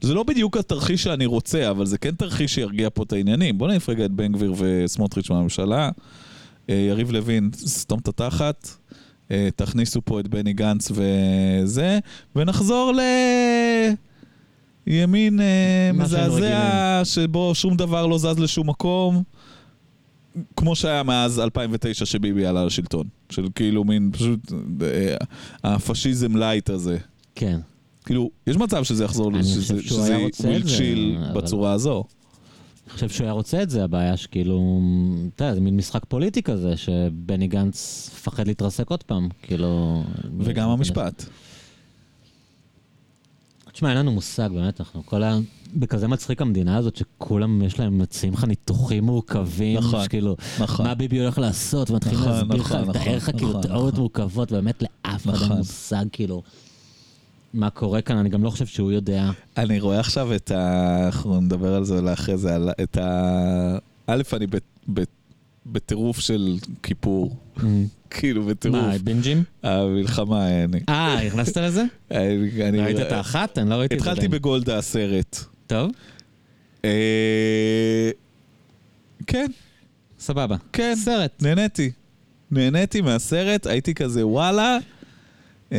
זה 0.00 0.14
לא 0.14 0.22
בדיוק 0.22 0.56
התרחיש 0.56 1.02
שאני 1.02 1.26
רוצה, 1.26 1.70
אבל 1.70 1.86
זה 1.86 1.98
כן 1.98 2.14
תרחיש 2.14 2.54
שירגיע 2.54 2.88
פה 2.94 3.02
את 3.02 3.12
העניינים. 3.12 3.58
בואו 3.58 3.70
נעיף 3.70 3.88
רגע 3.88 4.04
את 4.04 4.10
בן 4.10 4.32
גביר 4.32 4.54
וסמוטריץ' 4.58 5.30
מהממשלה. 5.30 5.90
אה, 6.70 6.74
יריב 6.74 7.10
לוין, 7.10 7.50
סתום 7.54 7.98
את 7.98 8.08
התחת. 8.08 8.68
אה, 9.30 9.48
תכניסו 9.56 10.00
פה 10.04 10.20
את 10.20 10.28
בני 10.28 10.52
גנץ 10.52 10.90
וזה, 10.90 11.98
ונחזור 12.36 12.92
לימין 12.92 13.96
אה, 14.88 15.06
מה 15.94 16.08
שהיינו 16.08 16.34
מזעזע, 16.34 17.00
שבו 17.04 17.54
שום 17.54 17.76
דבר 17.76 18.06
לא 18.06 18.18
זז 18.18 18.38
לשום 18.38 18.68
מקום. 18.68 19.22
כמו 20.56 20.76
שהיה 20.76 21.02
מאז 21.02 21.40
2009 21.40 22.06
שביבי 22.06 22.46
עלה 22.46 22.64
לשלטון. 22.64 23.06
של 23.30 23.46
כאילו 23.54 23.84
מין 23.84 24.10
פשוט 24.12 24.52
אה, 24.82 25.16
הפשיזם 25.64 26.36
light 26.36 26.70
הזה. 26.70 26.98
כן. 27.34 27.60
כאילו, 28.04 28.30
יש 28.46 28.56
מצב 28.56 28.84
שזה 28.84 29.04
יחזור, 29.04 29.32
שזה, 29.42 30.26
Will 30.40 30.75
chill 30.75 31.18
בצורה 31.34 31.72
הזו. 31.72 32.04
אני 32.86 32.94
חושב 32.94 33.08
שהוא 33.08 33.24
היה 33.24 33.32
רוצה 33.32 33.62
את 33.62 33.70
זה, 33.70 33.84
הבעיה 33.84 34.16
שכאילו, 34.16 34.80
אתה 35.34 35.44
יודע, 35.44 35.54
זה 35.54 35.60
מין 35.60 35.76
משחק 35.76 36.04
פוליטי 36.08 36.42
כזה, 36.42 36.76
שבני 36.76 37.48
גנץ 37.48 38.10
מפחד 38.12 38.46
להתרסק 38.46 38.90
עוד 38.90 39.02
פעם, 39.02 39.28
כאילו... 39.42 40.02
וגם 40.38 40.68
המשפט. 40.68 41.24
תשמע, 43.78 43.88
אין 43.90 43.98
לנו 43.98 44.12
מושג, 44.12 44.48
באמת, 44.52 44.80
אנחנו 44.80 45.06
כל 45.06 45.22
ה... 45.22 45.38
בכזה 45.76 46.08
מצחיק 46.08 46.42
המדינה 46.42 46.76
הזאת, 46.76 46.96
שכולם 46.96 47.62
יש 47.62 47.78
להם, 47.78 47.98
מציעים 47.98 48.34
לך 48.34 48.44
ניתוחים 48.44 49.04
מורכבים, 49.04 49.78
נכון, 49.78 50.04
שכאילו, 50.04 50.36
נכון. 50.60 50.86
מה 50.86 50.94
ביבי 50.94 51.20
הולך 51.20 51.38
לעשות, 51.38 51.90
ומתחילים 51.90 52.20
נכון, 52.20 52.32
להסביר 52.32 52.60
לך, 52.60 52.72
נכון, 52.72 52.88
לתאר 52.88 53.16
לך 53.16 53.22
נכון, 53.28 53.38
כאילו 53.38 53.50
נכון, 53.50 53.62
תיאוריות 53.62 53.92
נכון. 53.92 54.00
מורכבות, 54.00 54.52
באמת 54.52 54.82
לאף 54.82 55.22
אחד 55.24 55.34
אין 55.34 55.42
נכון. 55.44 55.56
מושג, 55.56 56.04
כאילו, 56.12 56.42
מה 57.54 57.70
קורה 57.70 58.00
כאן, 58.00 58.16
אני 58.16 58.28
גם 58.28 58.44
לא 58.44 58.50
חושב 58.50 58.66
שהוא 58.66 58.92
יודע. 58.92 59.30
אני 59.56 59.80
רואה 59.80 60.00
עכשיו 60.00 60.34
את 60.34 60.50
ה... 60.50 61.02
אנחנו 61.06 61.40
נדבר 61.40 61.74
על 61.74 61.84
זה 61.84 61.98
אולי 61.98 62.12
אחרי 62.12 62.36
זה, 62.36 62.54
על- 62.54 62.70
את 62.82 62.96
ה... 62.96 63.78
א', 64.06 64.22
אני 64.32 64.46
בטירוף 65.66 66.18
של 66.20 66.56
כיפור. 66.82 67.36
כאילו, 68.10 68.42
בטירוף. 68.46 68.78
מה, 68.80 68.98
בינג'ים? 69.04 69.42
המלחמה, 69.62 70.64
אני... 70.64 70.80
אה, 70.88 71.26
נכנסת 71.26 71.56
לזה? 71.56 71.84
אני- 72.10 72.80
ראית 72.80 73.00
את 73.00 73.12
האחת? 73.12 73.58
אני 73.58 73.70
לא 73.70 73.74
ראיתי 73.74 73.94
את 73.94 74.00
זה. 74.00 74.10
התחלתי. 74.10 74.28
בגולדה 74.28 74.78
הסרט. 74.78 75.38
טוב, 75.66 75.90
אה, 76.84 78.10
כן, 79.26 79.46
סבבה. 80.18 80.56
כן. 80.72 80.94
סרט. 81.04 81.42
נהניתי. 81.42 81.90
נהניתי 82.50 83.00
מהסרט, 83.00 83.66
הייתי 83.66 83.94
כזה 83.94 84.26
וואלה. 84.26 84.78
אה, 85.72 85.78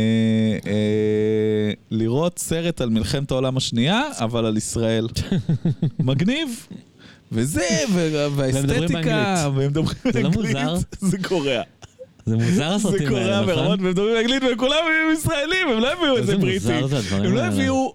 אה, 0.67 1.71
לראות 1.91 2.39
סרט 2.39 2.81
על 2.81 2.89
מלחמת 2.89 3.31
העולם 3.31 3.57
השנייה, 3.57 4.01
אבל 4.19 4.45
על 4.45 4.57
ישראל. 4.57 5.07
מגניב. 5.99 6.67
וזה, 7.31 7.67
והאסתטיקה, 8.35 9.49
והם 9.55 9.67
מדברים 9.69 9.95
זה 10.13 10.21
לא 10.21 10.29
באנגלית, 10.29 10.55
מוזר? 10.55 10.75
זה 11.11 11.17
קורע. 11.23 11.61
זה 12.29 12.35
מוזר 12.35 12.51
זה 12.53 12.75
הסרטים 12.75 13.15
האלה, 13.15 13.41
נכון? 13.41 13.55
ברמות, 13.55 13.79
והם 13.79 13.89
מדברים 13.89 14.13
באנגלית, 14.13 14.43
וכולם 14.53 14.83
הם 14.85 15.13
ישראלים, 15.13 15.67
הם 15.67 15.79
לא 15.79 15.93
הביאו 15.93 16.17
איזה. 16.17 16.37
מוזר 16.37 16.87
זה 16.87 16.97
הדברים 16.97 17.25
הם 17.25 17.35
לא. 17.35 17.41
הביאו 17.41 17.93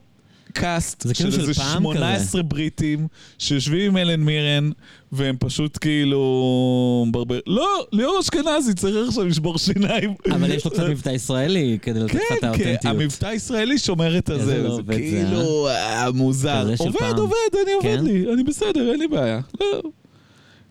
קאסט 0.54 1.02
זה 1.06 1.14
כאילו 1.14 1.32
של 1.32 1.40
איזה 1.40 1.54
פעם 1.54 1.82
18 1.82 2.42
בריטים 2.42 3.08
שיושבים 3.38 3.90
עם 3.90 3.96
אלן 3.96 4.20
מירן, 4.20 4.70
והם 5.12 5.36
פשוט 5.38 5.78
כאילו... 5.80 7.06
ברבר... 7.10 7.38
לא, 7.46 7.86
ליאור 7.92 8.20
אשכנזי 8.20 8.74
צריך 8.74 9.08
עכשיו 9.08 9.26
לשבור 9.26 9.58
שיניים. 9.58 10.14
אבל 10.30 10.50
יש 10.50 10.64
לו 10.64 10.70
קצת 10.70 10.82
מבטא 10.82 11.10
ישראלי 11.10 11.78
כדי 11.82 12.00
לתת 12.00 12.14
לך 12.14 12.20
את 12.20 12.28
כן, 12.28 12.36
כן, 12.40 12.46
האותנטיות. 12.46 12.84
המבטא 12.84 13.26
הישראלי 13.26 13.78
שומר 13.78 14.18
את 14.18 14.30
הזה, 14.30 14.62
לא 14.62 14.76
זה 14.76 14.82
זה, 14.86 14.92
כאילו 14.92 15.68
אה, 15.68 16.10
מוזר. 16.10 16.62
כזה 16.64 16.76
של 16.76 16.84
עובד. 16.84 17.18
עובד, 17.18 17.34
אני 17.64 17.72
עובד 17.72 17.98
כן? 17.98 18.04
לי, 18.04 18.32
אני 18.32 18.42
בסדר, 18.42 18.90
אין 18.90 18.98
לי 18.98 19.08
בעיה. 19.08 19.40
לא. 19.60 19.80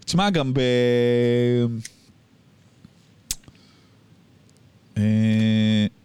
תשמע, 0.06 0.30
גם 0.30 0.54
ב... 0.54 0.60
אה, 4.98 5.04
היה 5.04 6.03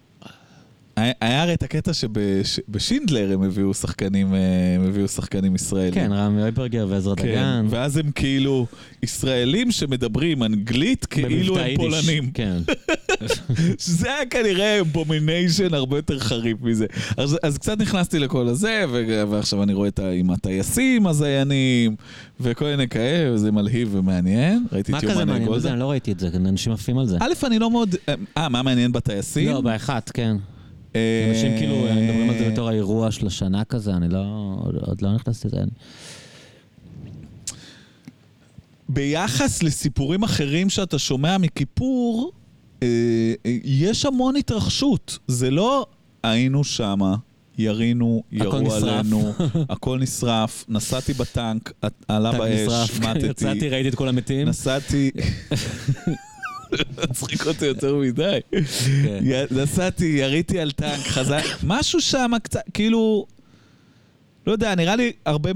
היה 1.20 1.42
הרי 1.42 1.54
את 1.54 1.62
הקטע 1.62 1.92
שבשינדלר 1.94 3.32
הם 3.32 3.42
הביאו 3.42 3.74
שחקנים, 3.74 4.34
אה, 4.34 4.38
הם 4.76 4.88
הביאו 4.88 5.08
שחקנים 5.08 5.54
ישראלים. 5.54 5.94
כן, 5.94 6.12
רמי 6.12 6.42
אויברגר 6.42 6.86
ועזרא 6.90 7.14
כן, 7.14 7.22
דגן. 7.22 7.66
ואז 7.70 7.96
הם 7.96 8.10
כאילו 8.10 8.66
ישראלים 9.02 9.70
שמדברים 9.70 10.42
אנגלית 10.42 11.06
כאילו 11.06 11.58
הם 11.58 11.66
יידיש. 11.66 11.76
פולנים. 11.76 12.30
כן. 12.34 12.56
שזה 13.84 14.14
היה 14.14 14.26
כנראה 14.26 14.80
אמבומיניישן 14.80 15.74
הרבה 15.74 15.98
יותר 15.98 16.18
חריף 16.18 16.58
מזה. 16.62 16.86
אז, 17.16 17.38
אז 17.42 17.58
קצת 17.58 17.78
נכנסתי 17.78 18.18
לכל 18.18 18.48
הזה, 18.48 18.84
ו- 18.88 19.22
ועכשיו 19.30 19.62
אני 19.62 19.74
רואה 19.74 19.88
את 19.88 19.98
ה, 19.98 20.10
עם 20.10 20.30
הטייסים 20.30 21.06
הזיינים, 21.06 21.96
וכל 22.40 22.64
מיני 22.64 22.88
כאלה, 22.88 23.34
וזה 23.34 23.52
מלהיב 23.52 23.94
ומעניין. 23.94 24.66
ראיתי 24.72 24.92
מה 24.92 24.98
את 24.98 25.04
כזה 25.04 25.12
יומני 25.12 25.24
מעניין 25.24 25.42
בזה? 25.48 25.54
גולדה. 25.54 25.70
אני 25.72 25.80
לא 25.80 25.90
ראיתי 25.90 26.12
את 26.12 26.20
זה, 26.20 26.28
אנשים 26.34 26.72
עפים 26.72 26.98
על 26.98 27.06
זה. 27.06 27.16
א', 27.20 27.46
אני 27.46 27.58
לא 27.58 27.70
מאוד... 27.70 27.94
אה, 28.36 28.48
מה 28.48 28.62
מעניין 28.62 28.92
בטייסים? 28.92 29.48
לא, 29.48 29.60
באחת, 29.60 30.10
כן. 30.14 30.36
אה, 30.98 31.30
אנשים 31.30 31.58
כאילו 31.58 31.76
מדברים 31.76 32.30
על 32.30 32.38
זה 32.38 32.50
בתור 32.50 32.68
האירוע 32.68 33.10
של 33.10 33.26
השנה 33.26 33.64
כזה, 33.64 33.94
אני 33.94 34.08
לא... 34.08 34.56
עוד 34.80 35.02
לא 35.02 35.14
נכנסתי 35.14 35.48
לזה. 35.48 35.60
ביחס 38.88 39.62
לסיפורים 39.62 40.22
אחרים 40.22 40.70
שאתה 40.70 40.98
שומע 40.98 41.38
מכיפור, 41.38 42.32
אה, 42.82 42.88
אה, 43.46 43.56
יש 43.64 44.04
המון 44.04 44.36
התרחשות. 44.36 45.18
זה 45.26 45.50
לא 45.50 45.86
היינו 46.22 46.64
שמה, 46.64 47.16
ירינו, 47.58 48.22
ירו. 48.32 48.72
עלינו, 48.72 49.32
הכל 49.70 49.98
נשרף, 49.98 50.64
נסעתי 50.68 51.12
בטנק, 51.12 51.72
עלה 52.08 52.32
באש, 52.32 52.98
מתתי, 53.00 53.26
יצאתי, 53.30 53.68
ראיתי 53.68 53.88
את 53.88 53.94
כל 53.94 54.08
המתים. 54.08 54.48
נסעתי... 54.48 55.10
מצחיק 57.10 57.46
אותי 57.46 57.66
יותר 57.66 57.96
מדי. 57.96 58.38
כן. 58.50 59.44
נסעתי, 59.50 60.04
יריתי 60.04 60.60
על 60.60 60.70
טנק, 60.70 61.06
חזק, 61.06 61.44
משהו 61.62 62.00
שם 62.00 62.30
קצת, 62.42 62.60
כאילו, 62.74 63.26
לא 64.46 64.52
יודע, 64.52 64.74
נראה 64.74 64.96
לי 64.96 65.12
הרבה 65.26 65.50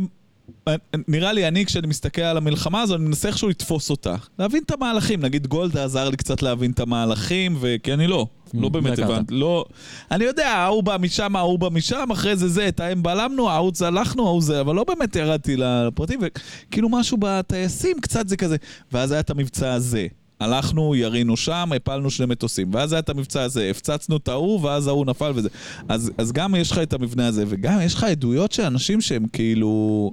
נראה 1.09 1.33
לי, 1.33 1.49
אני, 1.49 1.67
כשאני 1.67 1.87
מסתכל 1.87 2.23
על 2.23 2.37
המלחמה 2.37 2.83
הזו, 2.83 2.95
אני 2.95 3.05
מנסה 3.05 3.29
איכשהו 3.29 3.49
לתפוס 3.49 3.91
אותה. 3.91 4.15
להבין 4.39 4.63
את 4.63 4.71
המהלכים. 4.71 5.21
נגיד 5.21 5.47
גולדה 5.47 5.85
עזר 5.85 6.11
לי 6.11 6.17
קצת 6.17 6.43
להבין 6.43 6.71
את 6.71 6.81
המהלכים, 6.81 7.57
וכי 7.61 7.93
אני 7.93 8.07
לא. 8.07 8.27
לא 8.55 8.69
באמת 8.69 8.99
לא 8.99 9.05
הכרת. 9.05 9.11
הבנתי. 9.11 9.35
לא... 9.35 9.65
אני 10.11 10.25
יודע, 10.25 10.49
ההוא 10.49 10.83
בא 10.83 10.97
משם, 11.01 11.37
ההוא 11.37 11.59
בא 11.59 11.69
משם, 11.69 12.09
אחרי 12.13 12.37
זה 12.37 12.49
זה, 12.49 12.69
את 12.69 12.81
ההם 12.81 13.03
בלמנו, 13.03 13.51
ההוא 13.51 13.73
צלחנו, 13.73 14.27
ההוא 14.27 14.43
זה, 14.43 14.61
אבל 14.61 14.75
לא 14.75 14.85
באמת 14.85 15.17
ירדתי 15.17 15.57
לפרטים, 15.57 16.21
וכאילו 16.23 16.89
משהו 16.89 17.17
בטייסים, 17.21 18.01
קצת 18.01 18.29
זה 18.29 18.37
כזה. 18.37 18.57
ואז 18.93 19.13
היה 19.13 19.21
את 19.21 19.31
המבצע 19.31 19.73
הזה. 19.73 20.07
הלכנו, 20.43 20.95
ירינו 20.95 21.37
שם, 21.37 21.71
הפלנו 21.77 22.11
שני 22.11 22.27
מטוסים. 22.27 22.75
ואז 22.75 22.93
היה 22.93 23.01
את 23.01 23.09
המבצע 23.09 23.43
הזה, 23.43 23.71
הפצצנו 23.71 24.17
את 24.17 24.29
ההוא, 24.29 24.61
ואז 24.61 24.87
ההוא 24.87 25.07
נפל 25.07 25.33
וזה. 25.35 25.49
אז, 25.89 26.11
אז 26.19 26.33
גם 26.33 26.55
יש 26.55 26.71
לך 26.71 26.79
את 26.79 26.93
המבנה 26.93 27.27
הזה, 27.27 27.45
וגם 27.49 27.81
יש 27.81 27.95
לך 27.95 28.05
עדויות 28.05 28.53
של 28.53 28.63
אנשים 28.63 29.01
שהם 29.01 29.27
כאילו... 29.33 30.13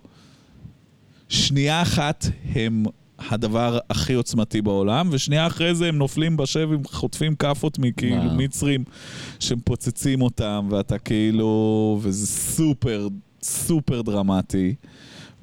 שנייה 1.29 1.81
אחת 1.81 2.25
הם 2.55 2.83
הדבר 3.19 3.79
הכי 3.89 4.13
עוצמתי 4.13 4.61
בעולם, 4.61 5.09
ושנייה 5.11 5.47
אחרי 5.47 5.75
זה 5.75 5.87
הם 5.87 5.97
נופלים 5.97 6.37
בשבי, 6.37 6.75
חוטפים 6.85 7.35
כאפות 7.35 7.79
מכאילו. 7.79 8.23
מצרים 8.37 8.83
שמפוצצים 9.39 10.21
אותם, 10.21 10.67
ואתה 10.71 10.97
כאילו... 10.97 11.99
וזה 12.01 12.27
סופר, 12.27 13.07
סופר 13.43 14.01
דרמטי. 14.01 14.75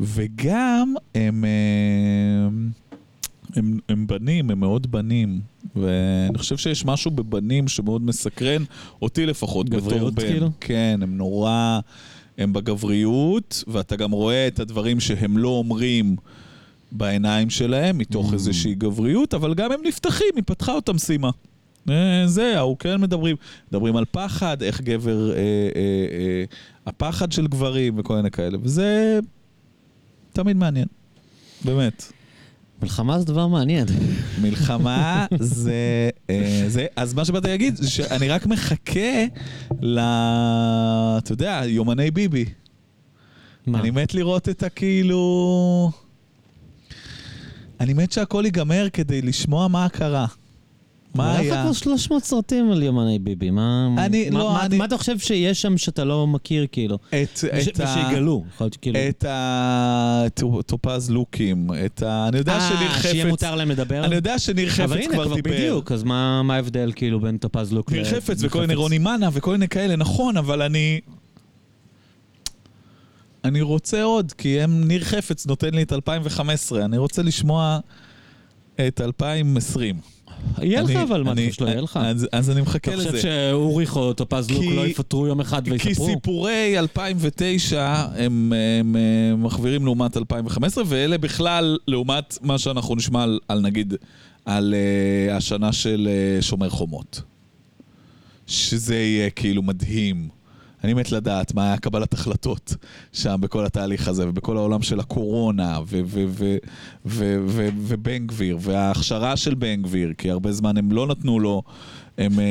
וגם 0.00 0.94
הם... 1.14 1.44
אה, 1.44 2.48
הם, 3.56 3.78
הם 3.88 4.06
בנים, 4.06 4.50
הם 4.50 4.60
מאוד 4.60 4.90
בנים. 4.90 5.40
ואני 5.76 6.38
חושב 6.38 6.56
שיש 6.56 6.84
משהו 6.84 7.10
בבנים 7.10 7.68
שמאוד 7.68 8.02
מסקרן, 8.02 8.62
אותי 9.02 9.26
לפחות, 9.26 9.68
בתור 9.68 9.80
גבריות, 9.80 10.14
בן. 10.14 10.22
כאילו? 10.26 10.50
כן, 10.60 11.00
הם 11.02 11.16
נורא... 11.16 11.80
הם 12.38 12.52
בגבריות, 12.52 13.64
ואתה 13.66 13.96
גם 13.96 14.10
רואה 14.10 14.46
את 14.46 14.60
הדברים 14.60 15.00
שהם 15.00 15.38
לא 15.38 15.48
אומרים 15.48 16.16
בעיניים 16.92 17.50
שלהם, 17.50 17.98
מתוך 17.98 18.30
Mm. 18.30 18.34
איזושהי 18.34 18.74
גבריות, 18.74 19.34
אבל 19.34 19.54
גם 19.54 19.72
הם 19.72 19.80
נפתחים, 19.84 20.28
היא 20.36 20.42
פתחה 20.46 20.72
אותם 20.72 20.98
סימה. 20.98 21.30
אה, 21.90 22.22
זה, 22.26 22.58
ההוא 22.58 22.76
כן 22.78 23.00
מדברים. 23.00 23.36
מדברים 23.68 23.96
על 23.96 24.04
פחד, 24.10 24.62
איך 24.62 24.80
גבר, 24.80 25.30
אה, 25.30 25.36
אה, 25.36 25.40
אה, 26.12 26.44
הפחד 26.86 27.32
של 27.32 27.46
גברים 27.46 27.98
וכל 27.98 28.16
מיני 28.16 28.30
כאלה, 28.30 28.58
וזה 28.62 29.18
תמיד 30.32 30.56
מעניין. 30.56 30.86
באמת. 31.64 32.12
מלחמה 32.82 33.18
זה 33.18 33.24
דבר 33.24 33.46
מעניין. 33.46 33.86
מלחמה 34.42 35.26
זה, 35.40 36.10
אה, 36.30 36.64
זה... 36.68 36.86
אז 36.96 37.14
מה 37.14 37.24
שבאתי 37.24 37.48
להגיד, 37.48 37.76
זה 37.76 37.90
שאני 37.90 38.28
רק 38.28 38.46
מחכה 38.46 39.24
ל... 39.80 39.98
אתה 41.18 41.32
יודע, 41.32 41.62
יומני 41.66 42.10
ביבי. 42.10 42.44
מה? 43.66 43.80
אני 43.80 43.90
מת 43.90 44.14
לראות 44.14 44.48
את 44.48 44.62
הכאילו... 44.62 45.90
אני 47.80 47.94
מת 47.94 48.12
שהכל 48.12 48.42
ייגמר 48.44 48.88
כדי 48.92 49.22
לשמוע 49.22 49.68
מה 49.68 49.88
קרה. 49.88 50.26
מה 51.16 51.30
אבל 51.30 51.40
היה 51.40 51.50
לך 51.50 51.56
היה? 51.56 51.62
כבר 51.64 51.72
300 51.72 52.24
סרטים 52.24 52.70
על 52.70 52.82
יומני 52.82 53.18
ביבי, 53.18 53.50
מה... 53.50 53.88
אני- 53.98 54.30
מה- 54.30 54.38
לא, 54.38 54.52
מה- 54.52 54.64
אני- 54.66 54.78
מה 54.78 54.84
אתה 54.84 54.98
חושב 54.98 55.18
שיש 55.18 55.62
שם 55.62 55.78
שאתה 55.78 56.04
לא 56.04 56.26
מכיר, 56.26 56.66
כאילו? 56.72 56.96
את, 57.08 57.14
וש- 57.54 57.68
את. 57.68 57.80
ושיגלו, 57.80 58.44
יכול 58.54 58.64
להיות 58.64 58.74
שכאילו... 58.74 58.98
את 59.08 59.24
הטופז 59.28 61.10
לוקים, 61.10 61.66
את 61.86 62.02
ה... 62.02 62.28
אני 62.28 62.38
יודע 62.38 62.60
שניר 62.60 62.88
אה, 62.90 63.02
שיהיה 63.02 63.22
חפץ... 63.24 63.30
מותר 63.30 63.54
להם 63.54 63.70
לדבר? 63.70 64.04
אני 64.04 64.14
יודע 64.14 64.38
שניר 64.38 64.68
אבל 64.68 64.74
חפץ 64.96 65.04
הנה, 65.04 65.14
כבר 65.14 65.24
כבר 65.24 65.34
דיבר. 65.34 65.50
בדיוק, 65.50 65.92
אז 65.92 66.02
מה 66.02 66.42
מה 66.42 66.54
ההבדל 66.54 66.92
כאילו 66.96 67.20
בין 67.20 67.36
טופז 67.38 67.72
לוק 67.72 67.92
ניר 67.92 68.02
ל- 68.02 68.04
חפץ 68.04 68.38
וכל 68.42 68.60
מיני 68.60 68.72
חפץ? 68.72 68.78
רוני 68.82 68.98
מנה 68.98 69.28
וכל 69.32 69.52
מיני 69.52 69.68
כאלה, 69.68 69.96
נכון, 69.96 70.36
אבל 70.36 70.62
אני... 70.62 71.00
אני 73.44 73.60
רוצה 73.60 74.02
עוד, 74.02 74.32
כי 74.32 74.60
הם, 74.60 74.84
ניר 74.88 75.04
חפץ 75.04 75.46
נותן 75.46 75.74
לי 75.74 75.82
את 75.82 75.92
2015, 75.92 76.84
אני 76.84 76.98
רוצה 76.98 77.22
לשמוע 77.22 77.78
את 78.88 79.00
2020. 79.00 79.96
יהיה 80.62 80.82
לך 80.82 80.90
אני- 80.90 81.02
אבל, 81.02 81.22
מה 81.22 81.32
אני- 81.32 81.40
חושב 81.50 81.52
שלא 81.52 81.66
יהיה 81.68 81.80
לך? 81.80 82.00
אז, 82.32 82.50
אני 82.50 82.60
אתה 82.60 82.70
מחכה 82.70 82.96
חושב 82.96 83.08
לזה. 83.08 83.20
שאוריך 83.22 83.96
או 83.96 84.12
טופז 84.12 84.50
לוק 84.50 84.60
כי- 84.62 84.76
לא 84.76 84.86
יפטרו 84.86 85.26
יום 85.26 85.40
אחד 85.40 85.64
כי 85.64 85.70
ויספרו? 85.70 86.06
סיפורי 86.06 86.78
2009 86.78 88.06
הם, 88.16 88.52
מחווירים 89.38 89.84
לעומת 89.84 90.16
2015, 90.16 90.84
ואלה 90.86 91.18
בכלל 91.18 91.78
לעומת 91.88 92.38
מה 92.42 92.58
שאנחנו 92.58 92.94
נשמע 92.94 93.24
על, 93.48 93.60
נגיד, 93.60 93.94
על 94.44 94.74
uh, 94.74 95.32
השנה 95.32 95.72
של 95.72 96.08
uh, 96.40 96.42
שומר 96.42 96.70
חומות. 96.70 97.22
שזה 98.46 98.96
יהיה 98.96 99.30
כאילו 99.30 99.62
מדהים. 99.62 100.28
אני 100.86 100.94
מת 100.94 101.12
לדעת 101.12 101.54
מה 101.54 101.64
היה 101.66 101.76
קבלת 101.78 102.12
החלטות 102.14 102.74
שם 103.12 103.36
בכל 103.40 103.64
התהליך 103.66 104.08
הזה, 104.08 104.28
ובכל 104.28 104.56
העולם 104.56 104.82
של 104.82 105.00
הקורונה, 105.00 105.78
ו- 105.86 106.00
ו- 106.06 106.24
ו- 106.28 106.56
ו- 107.06 107.36
ו- 107.46 107.68
ובן 107.74 108.26
גביר, 108.26 108.58
וההכשרה 108.60 109.36
של 109.36 109.54
בן 109.54 109.82
גביר, 109.82 110.12
כי 110.18 110.30
הרבה 110.30 110.52
זמן 110.52 110.76
הם 110.76 110.92
לא 110.92 111.06
נתנו 111.06 111.40
לו, 111.40 111.62
הם, 112.18 112.40
אה, 112.40 112.44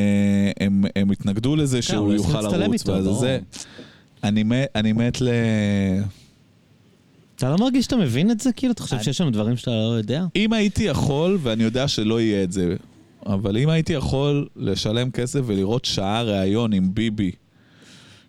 הם, 0.60 0.84
הם 0.96 1.12
התנגדו 1.12 1.56
לזה 1.56 1.82
שהוא 1.82 1.98
הוא 2.06 2.14
יוכל 2.14 2.42
לרוץ, 2.42 2.82
איתו, 2.82 2.92
ואז 2.92 3.06
ברור. 3.06 3.20
זה. 3.20 3.40
אני 4.24 4.44
מת, 4.44 4.68
אני 4.76 4.94
מת 4.94 5.22
ל... 5.22 5.30
אתה 7.36 7.50
לא 7.50 7.58
מרגיש 7.58 7.86
שאתה 7.86 7.98
מבין 7.98 8.32
את 8.32 8.40
זה? 8.40 8.50
כאילו, 8.56 8.74
אתה 8.74 8.84
חושב 8.84 8.96
אני- 8.96 9.04
שיש 9.04 9.18
שם 9.18 9.30
דברים 9.32 9.58
שאתה 9.58 9.72
לא 9.72 9.96
יודע? 9.98 10.26
אם 10.36 10.54
הייתי 10.54 10.84
יכול, 10.84 11.38
ואני 11.42 11.64
יודע 11.64 11.88
שלא 11.88 12.22
יהיה 12.22 12.44
את 12.44 12.52
זה, 12.52 12.76
אבל 13.26 13.58
אם 13.58 13.70
הייתי 13.70 13.94
יכול 13.94 14.48
לשלם 14.56 15.12
כסף 15.12 15.40
ולראות 15.46 15.86
שעה 15.86 16.24
ראיון 16.24 16.74
עם 16.74 16.94
ביבי, 16.94 17.32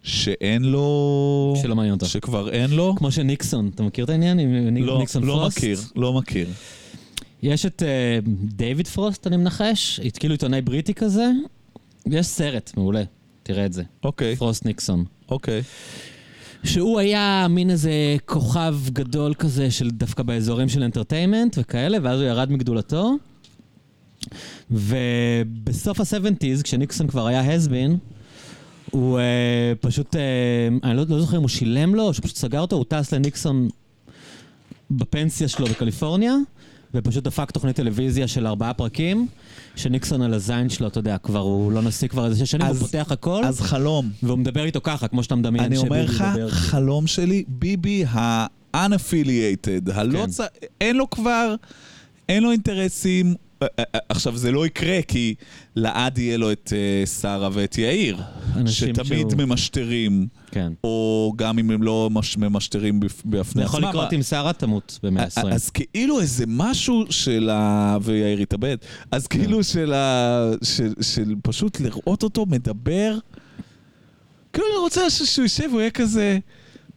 שאין 0.06 0.64
לו... 0.64 1.54
שלא 1.62 1.76
מעניין 1.76 1.94
אותך. 1.94 2.06
שכבר 2.06 2.50
אין 2.50 2.70
לו? 2.70 2.94
כמו 2.96 3.10
שניקסון, 3.10 3.70
אתה 3.74 3.82
מכיר 3.82 4.04
את 4.04 4.10
העניין 4.10 4.38
עם 4.38 4.76
לא, 4.76 4.98
ניקסון 4.98 5.24
לא 5.24 5.32
פרוסט? 5.32 5.58
מכיר, 5.58 5.80
לא 5.96 6.12
מכיר. 6.12 6.48
יש 7.42 7.66
את 7.66 7.82
אה, 7.82 8.18
דייוויד 8.42 8.88
פרוסט, 8.88 9.26
אני 9.26 9.36
מנחש, 9.36 10.00
כאילו 10.18 10.34
עיתונאי 10.34 10.62
בריטי 10.62 10.94
כזה. 10.94 11.30
יש 12.06 12.26
סרט 12.26 12.72
מעולה, 12.76 13.02
תראה 13.42 13.66
את 13.66 13.72
זה. 13.72 13.82
אוקיי, 14.04 14.36
פרוסט 14.36 14.64
ניקסון. 14.64 15.04
אוקיי. 15.30 15.62
שהוא 16.64 16.98
היה 17.00 17.46
מין 17.50 17.70
איזה 17.70 18.16
כוכב 18.24 18.76
גדול 18.92 19.34
כזה 19.34 19.70
של 19.70 19.90
דווקא 19.90 20.22
באזורים 20.22 20.68
של 20.68 20.82
entertainment 20.82 21.58
וכאלה, 21.60 21.98
ואז 22.02 22.20
הוא 22.20 22.28
ירד 22.28 22.52
מגדולתו. 22.52 23.16
ובסוף 24.70 26.00
ה- 26.00 26.18
70's, 26.18 26.62
כשניקסון 26.62 27.06
כבר 27.06 27.26
היה 27.26 27.54
has-been, 27.54 27.98
הוא 28.90 29.18
uh, 29.18 29.78
פשוט, 29.80 30.14
uh, 30.14 30.18
אני 30.84 30.96
לא, 30.96 31.04
לא 31.08 31.20
זוכר 31.20 31.36
אם 31.36 31.42
הוא 31.42 31.48
שילם 31.48 31.94
לו, 31.94 32.02
או 32.02 32.14
שפשוט 32.14 32.36
סגר 32.36 32.60
אותו, 32.60 32.76
הוא 32.76 32.84
טס 32.88 33.12
לניקסון 33.12 33.68
בפנסיה 34.90 35.48
שלו 35.48 35.66
בקליפורניה, 35.66 36.34
ופשוט 36.94 37.24
דפק 37.24 37.50
תוכנית 37.50 37.76
טלוויזיה 37.76 38.28
של 38.28 38.46
ארבעה 38.46 38.74
פרקים, 38.74 39.26
שניקסון 39.76 40.22
על 40.22 40.34
הזין 40.34 40.68
שלו, 40.68 40.86
אתה 40.86 40.98
יודע, 40.98 41.18
כבר 41.18 41.38
הוא 41.38 41.72
לא 41.72 41.82
נשיא 41.82 42.08
כבר 42.08 42.26
איזה 42.26 42.46
שש 42.46 42.50
שנים, 42.50 42.66
אז- 42.66 42.80
הוא 42.80 42.86
פותח 42.86 43.12
הכל, 43.12 43.44
אז 43.44 43.60
חלום. 43.60 44.10
והוא 44.22 44.38
מדבר 44.38 44.64
איתו 44.64 44.80
ככה, 44.82 45.08
כמו 45.08 45.22
שאתה 45.22 45.34
מדמיין 45.34 45.64
אני 45.64 45.76
אומר 45.76 46.04
לך. 46.04 46.24
חלום 46.48 47.06
שלי, 47.06 47.44
ביבי 47.48 48.04
ה-unaffiliated, 48.04 49.92
הלא 49.92 50.18
כן. 50.18 50.30
צ... 50.30 50.40
אין 50.80 50.96
לו 50.96 51.10
כבר, 51.10 51.54
אין 52.28 52.42
לו 52.42 52.50
אינטרסים. 52.50 53.34
אה, 53.62 53.66
אה, 53.78 53.84
אה, 53.94 54.00
עכשיו, 54.08 54.36
זה 54.36 54.52
לא 54.52 54.66
יקרה, 54.66 54.98
כי 55.08 55.34
לעד 55.76 56.18
יהיה 56.18 56.36
לו 56.36 56.52
את 56.52 56.72
שרה 57.20 57.48
ואת 57.52 57.78
יאיר, 57.78 58.16
שתמיד 58.66 59.06
שהוא- 59.30 59.32
ממשטרים, 59.38 60.26
כן. 60.50 60.72
או 60.84 61.32
גם 61.36 61.58
אם 61.58 61.70
הם 61.70 61.82
לא 61.82 62.08
מש- 62.12 62.36
ממשטרים 62.36 63.00
בפ- 63.00 63.08
זה 63.08 63.22
בפני 63.24 63.62
יכול 63.62 63.80
עצמם. 63.80 63.88
לקרות 63.88 64.12
אם 64.12 64.22
שרה 64.22 64.52
תמות 64.52 64.98
במאה 65.02 65.24
ה-20. 65.24 65.46
אז 65.54 65.70
כאילו 65.70 66.20
איזה 66.20 66.44
משהו 66.48 67.04
של 67.10 67.50
ה... 67.52 67.96
ויאיר 68.02 68.38
התאבד. 68.38 68.76
אז 69.10 69.26
כן. 69.26 69.38
כאילו 69.38 69.64
של 69.64 69.92
ה... 69.92 70.50
של, 70.62 70.92
של 71.00 71.34
פשוט 71.42 71.80
לראות 71.80 72.22
אותו 72.22 72.46
מדבר. 72.46 73.18
כאילו 74.52 74.66
אני 74.70 74.78
רוצה 74.78 75.10
שהוא 75.10 75.42
יישב, 75.42 75.68
הוא 75.72 75.80
יהיה 75.80 75.90
כזה... 75.90 76.38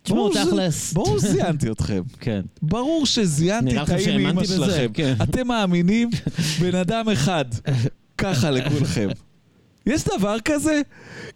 תשמעו, 0.09 0.29
תכלס. 0.33 0.93
ברור 0.93 1.19
שזיינתי 1.19 1.71
אתכם. 1.71 2.01
כן. 2.19 2.41
ברור 2.61 3.05
שזיינתי 3.05 3.77
את 3.77 3.81
לכם 3.81 3.93
האם 3.93 4.07
אימא 4.07 4.19
שהאמנתי 4.19 4.41
בזה? 4.41 4.55
שלכם. 4.55 4.87
כן. 4.93 5.13
אתם 5.23 5.47
מאמינים? 5.47 6.09
בן 6.61 6.75
אדם 6.75 7.09
אחד. 7.09 7.45
ככה 8.17 8.51
לכולכם. 8.51 9.07
יש 9.85 10.03
דבר 10.17 10.39
כזה? 10.45 10.81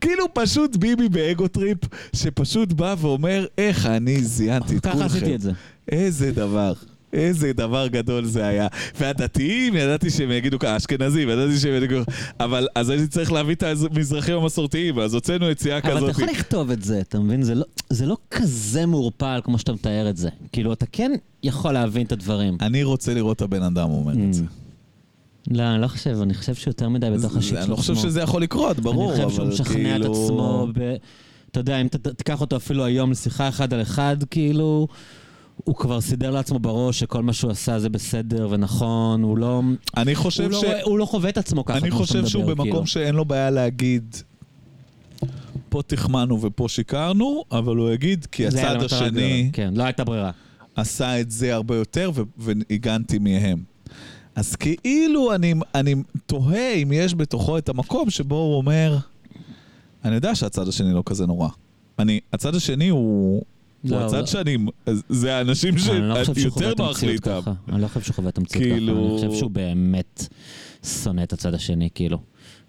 כאילו 0.02 0.34
פשוט 0.34 0.76
ביבי 0.76 1.10
ב 1.10 1.19
ego 1.19 1.48
trip, 1.48 1.78
שפשוט 2.16 2.74
בא 2.74 2.96
ואומר, 2.98 3.46
איך 3.58 3.86
אני 3.86 4.24
זיינתי 4.24 4.78
את 4.78 4.84
כולכם. 4.84 4.98
ככה 4.98 5.06
עשיתי 5.06 5.36
את 5.36 5.42
זה. 5.42 5.52
איזה 5.92 6.32
דבר. 6.32 6.74
איזה 7.13 7.54
דבר 7.54 7.88
גדול 7.88 8.26
זה 8.26 8.47
היה. 8.47 8.68
והדתיים, 8.99 9.76
ידעתי 9.76 10.09
שהם 10.09 10.32
יגידו 10.32 10.59
ככה, 10.59 10.74
האשכנזים, 10.74 11.30
ידעתי 11.30 11.57
שהם 11.59 11.84
יגידו 11.84 12.01
אבל 12.39 12.68
אז 12.76 12.89
הייתי 12.89 13.07
צריך 13.07 13.32
להביא 13.32 13.55
את 13.55 13.64
המזרחים 13.64 14.36
המסורתיים, 14.36 14.99
אז 14.99 15.14
הוצאנו 15.14 15.49
יציאה 15.49 15.78
אבל 15.78 15.89
אתה 15.89 15.97
כזאת. 15.97 16.09
יכול 16.09 16.26
לכתוב 16.26 16.72
את 16.72 16.84
זה, 16.84 16.99
אתה 16.99 17.20
מבין? 17.20 17.43
זה 17.43 17.55
לא- 17.55 17.66
זה 17.89 18.05
לא 18.05 18.18
כזה 18.32 18.86
מעורפל 18.86 19.39
כמו 19.43 19.57
שאתה 19.59 19.74
מתאר 19.74 20.09
את 20.09 20.18
זה. 20.18 20.30
כאילו, 20.51 20.74
אתה 20.74 20.86
כן 20.91 21.11
יכול 21.43 21.72
להבין 21.72 22.05
את 22.05 22.11
הדברים. 22.11 22.57
אני 22.61 22.84
רוצה 22.84 23.14
לראות 23.14 23.38
את 23.38 23.41
הבן 23.41 23.64
אדם 23.64 23.89
אומר 23.89 24.14
את 24.28 24.34
זה. 24.34 24.43
לא, 25.51 25.64
אני 25.64 25.82
לא 25.82 25.88
חושב, 25.88 26.18
אני 26.22 26.34
חושב 26.34 26.55
שיותר 26.55 26.89
מדי 26.89 27.07
בתוך 27.18 27.38
השיט 27.38 27.53
אני 27.57 27.66
של 27.66 27.72
לא 27.72 27.76
חושב. 27.76 27.95
שזה 27.95 28.22
יכול 28.22 28.41
לקרות, 28.41 28.80
ברור, 28.80 29.14
אבל 29.14 29.22
אני 29.22 29.30
כאילו... 29.30 29.30
חושב 29.30 29.55
שהוא 29.55 29.68
משכנע 29.68 29.95
את 29.95 30.01
עצמו, 30.01 30.68
ב... 30.74 30.95
אתה 31.51 31.59
יודע, 31.59 31.82
אם 31.82 31.88
ת- 31.88 32.07
תיקח 32.07 32.41
אותו 32.41 32.55
אפילו 32.55 32.86
היום 32.86 33.11
לשיחה 33.11 33.47
אחד 33.49 33.74
על 33.74 33.82
אחד, 33.82 34.18
כאילו, 34.32 34.88
הוא 35.64 35.76
כבר 35.76 36.01
סידר 36.01 36.32
לעצמו 36.32 36.60
בראש 36.60 36.99
שכל 36.99 37.24
מה 37.24 37.34
שהוא 37.34 37.51
עשה 37.51 37.80
זה 37.80 37.89
בסדר 37.89 38.47
ונכון, 38.51 39.24
הוא 39.24 39.38
לא... 39.38 39.62
אני 39.97 40.16
חושב 40.16 40.43
הוא 40.43 40.51
לא, 40.51 40.62
ש... 40.62 40.64
רואה- 40.64 40.84
הוא 40.84 40.97
לא 40.99 41.06
חווה 41.06 41.30
את 41.30 41.38
עצמו 41.38 41.66
ככה, 41.66 41.78
אני 41.78 41.91
חושב 41.91 42.26
שהוא 42.28 42.43
מדבר, 42.43 42.54
במקום 42.54 42.72
כאילו. 42.72 42.88
שאין 42.88 43.16
לו 43.16 43.26
בעיה 43.26 43.49
להגיד, 43.49 44.16
פה 45.70 45.82
תחמנו 45.88 46.41
ופה 46.41 46.70
שיקרנו, 46.70 47.43
אבל 47.51 47.76
הוא 47.76 47.91
יגיד, 47.91 48.26
כי 48.32 48.47
הצד 48.47 48.76
השני. 48.84 49.49
כן, 49.54 49.74
לא 49.76 49.84
הייתה 49.84 50.04
ברירה. 50.04 50.32
עשה 50.76 51.20
את 51.22 51.32
זה 51.32 51.54
הרבה 51.54 51.76
יותר 51.76 52.12
והגנתי 52.38 53.20
מהם. 53.20 53.64
אז 54.36 54.56
כאילו 54.56 55.36
אני, 55.36 55.54
אני 55.76 55.95
תוהה 56.26 56.74
אם 56.74 56.91
יש 56.91 57.16
בתוכו 57.16 57.58
את 57.58 57.70
המקום 57.70 58.10
שבו 58.10 58.36
הוא 58.36 58.56
אומר, 58.58 58.97
אני 60.06 60.16
יודע 60.16 60.36
שהצד 60.36 60.68
השני 60.68 60.93
לא 60.93 61.04
כזה 61.06 61.26
נורא. 61.26 61.47
אני, 61.99 62.20
הצד 62.34 62.56
השני 62.56 62.89
הוא, 62.89 63.43
לא, 63.84 63.96
הוא 63.98 64.06
הצד 64.06 64.20
לא. 64.20 64.26
שאני, 64.26 64.58
זה 65.10 65.36
האנשים 65.36 65.76
לא 66.02 66.24
שיותר 66.34 66.74
נוח 66.78 67.04
לי 67.04 67.12
איתם. 67.14 67.40
אני 67.70 67.82
לא 67.82 67.88
חושב 67.88 68.02
שהוא 68.02 68.16
חווה 68.16 68.30
את 68.30 68.38
המציאות 68.38 68.66
ככה. 68.66 68.74
כאילו- 68.76 69.18
אני 69.20 69.28
חושב 69.30 69.40
שהוא 69.40 69.52
באמת 69.52 70.28
שונא 71.04 71.24
את 71.24 71.34
הצד 71.34 71.54
השני, 71.54 71.90
כאילו. 71.96 72.18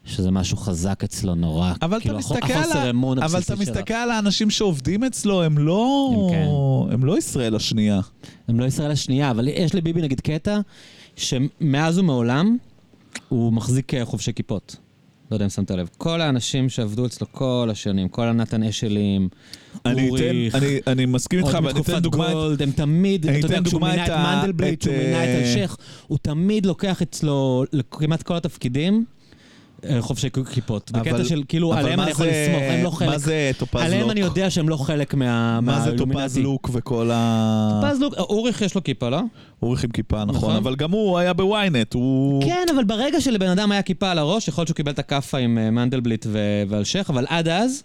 שזה 0.07 0.31
משהו 0.31 0.57
חזק 0.57 1.05
אצלו 1.05 1.35
נורא. 1.35 1.73
אבל 1.83 1.97
אתה 1.97 2.03
כאילו, 2.05 2.19
החו- 2.19 2.35
מסתכל 2.35 2.53
על 2.53 2.61
החוסר 2.63 2.79
ה- 2.79 2.91
אמון 2.91 3.19
אבל 3.23 3.41
אתה. 3.41 3.57
מסתכל 3.57 3.95
על 3.95 4.11
האנשים 4.11 4.51
שעובדים 4.51 5.05
אצלו, 5.05 5.43
הם 5.43 5.59
לא, 5.59 6.11
הם 6.15 6.31
כן. 6.31 6.95
הם 6.95 7.05
לא 7.05 7.19
ישראל 7.19 7.57
השנייה. 7.57 8.01
הם 8.49 8.61
לא 8.61 8.65
ישראל 8.65 8.91
השנייה, 8.91 9.31
אבל 9.31 9.49
יש 9.49 9.75
לביבי 9.75 10.03
נגיד 10.03 10.21
קטע 10.21 10.61
שמאז 11.17 11.99
ומעולם 11.99 12.57
הוא 13.29 13.53
מחזיק 13.53 13.95
אה, 13.95 14.05
חובשי 14.05 14.33
כיפות. 14.33 14.77
לא 15.35 15.37
יודע 15.37 15.45
אם 15.45 15.51
שמת 15.51 15.71
לב. 15.71 15.89
כל 15.99 16.21
האנשים 16.21 16.69
שעבדו 16.69 17.07
אצלו 17.07 17.27
כל 17.33 17.69
השנים, 17.73 18.09
כל 18.09 18.29
הנתן 18.29 18.63
אשלים, 18.63 19.29
אני 19.87 20.09
אוריך, 20.09 20.55
אני, 20.55 20.79
אני 20.87 21.07
מסכים 21.07 21.39
איתך, 21.39 21.55
עוד 21.55 21.65
ואני 21.65 21.81
אתן 21.81 21.99
דוגמה, 21.99 22.29
את- 22.29 22.33
גולד, 22.33 22.63
הם 22.63 22.71
תמיד, 22.71 23.27
אני 23.29 23.39
אתה 23.39 23.47
יודע, 23.47 23.59
כשהוא 23.65 23.81
מינה 23.81 24.05
את 24.07 24.11
מנדלבליט, 24.11 24.81
כשהוא 24.81 24.95
מינה 24.97 25.25
את 25.25 25.29
אה, 25.29 25.39
אלשיך, 25.41 25.77
הוא 26.07 26.19
תמיד 26.23 26.67
לוקח 26.67 27.03
אצלו 27.03 27.65
כמעט 27.91 28.23
כל 28.23 28.37
התפקידים. 28.37 29.05
אה, 29.89 30.03
חובשי 30.03 30.29
כיפות, 30.53 30.91
בקטע 30.91 31.25
של 31.25 31.43
כאילו 31.49 31.75
עליהם 31.75 31.97
מה 31.97 32.03
אני 32.03 32.11
יכול 32.11 32.27
לסמוך, 32.27 32.63
הם 32.71 32.85
לא 32.85 32.91
מה 32.91 32.97
חלק, 32.97 33.17
זה 33.17 33.51
טופז 33.59 33.75
לוק? 33.75 33.83
עליהם 33.85 34.11
אני 34.11 34.21
יודע 34.21 34.51
שהם 34.51 34.69
לא 34.69 34.77
חלק 34.77 35.15
מה- 35.15 35.61
מה 35.61 35.81
זה 35.81 35.97
טופז. 35.99 36.39
לוק 36.39 36.71
וכל 36.73 37.11
ה... 37.13 37.81
טופז 37.83 38.01
לוק, 38.01 38.15
אוריך 38.19 38.63
יש 38.63 38.75
לו 38.75 38.85
כיפה, 38.85 39.09
לא? 39.09 39.21
אוריך 39.63 39.85
עם 39.85 39.91
כיפה, 39.91 40.25
נכון, 40.25 40.35
נכון. 40.37 40.57
אבל 40.57 40.77
גם 40.77 40.91
הוא 40.91 41.19
היה 41.19 41.33
בוויינט, 41.33 41.95
הוא... 41.95 42.43
כן, 42.45 42.67
אבל 42.75 42.85
ברגע 42.85 43.21
שלבן 43.21 43.49
אדם 43.49 43.73
היה 43.73 43.83
כיפה 43.83 44.11
על 44.11 44.19
הראש, 44.19 44.49
יכול 44.49 44.63
להיות 44.63 44.69
שהוא 44.69 44.77
קיבל 44.77 44.93
את 44.93 44.99
הכאפה 44.99 45.39
עם 45.39 45.59
אה, 45.59 45.71
מנדלבליט 45.71 46.27
ואלשיך, 46.69 47.11
אבל 47.11 47.25
עד 47.29 47.49
אז, 47.49 47.83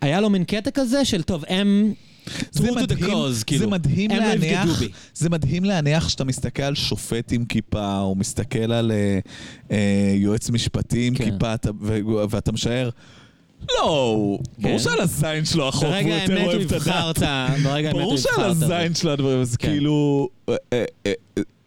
היה 0.00 0.20
לו 0.20 0.30
מין 0.30 0.44
קטע 0.44 0.70
כזה 0.70 1.04
של, 1.04 1.22
טוב, 1.22 1.44
הם... 1.48 1.92
זה 2.50 2.72
מדהים, 2.72 3.14
cause, 3.14 3.44
כאילו. 3.46 3.58
זה 3.58 3.66
מדהים 3.66 4.10
לא 4.10 4.16
להניח. 4.16 4.82
זה 5.14 5.30
מדהים 5.30 5.64
להניח 5.64 6.08
שאתה 6.08 6.24
מסתכל 6.24 6.62
על 6.62 6.74
שופט 6.74 7.32
עם 7.32 7.44
כיפה, 7.44 7.98
או 7.98 8.14
מסתכל 8.14 8.72
על 8.72 8.92
אה, 8.92 9.18
אה, 9.70 10.12
יועץ 10.14 10.50
משפטי 10.50 11.06
עם 11.06 11.14
כן. 11.14 11.30
כיפה, 11.30 11.54
אתה, 11.54 11.70
ו- 11.80 12.00
ואתה 12.30 12.52
משער, 12.52 12.90
לא, 13.78 14.38
ברור 14.58 14.78
כן. 14.78 14.78
שעל 14.78 15.00
הזין 15.00 15.44
שלו 15.44 15.68
החוק, 15.68 15.84
והוא 15.84 16.14
יותר 16.14 16.40
הוא 16.40 16.46
אוהב 16.46 16.60
את 16.60 16.72
הדת. 16.72 17.18
ברגע 17.64 17.88
האמת 17.88 17.92
הוא 17.92 18.00
ברור 18.00 18.14
יבחר 18.14 18.30
שעל 18.36 18.52
את 18.52 18.62
ה... 18.62 18.64
הזין 18.64 18.94
שלו 18.94 19.12
הדברים, 19.12 19.40
אז 19.40 19.56
כן. 19.56 19.68
כאילו, 19.68 20.28
אה, 20.48 20.54
אה, 20.72 20.84
אה, 21.06 21.12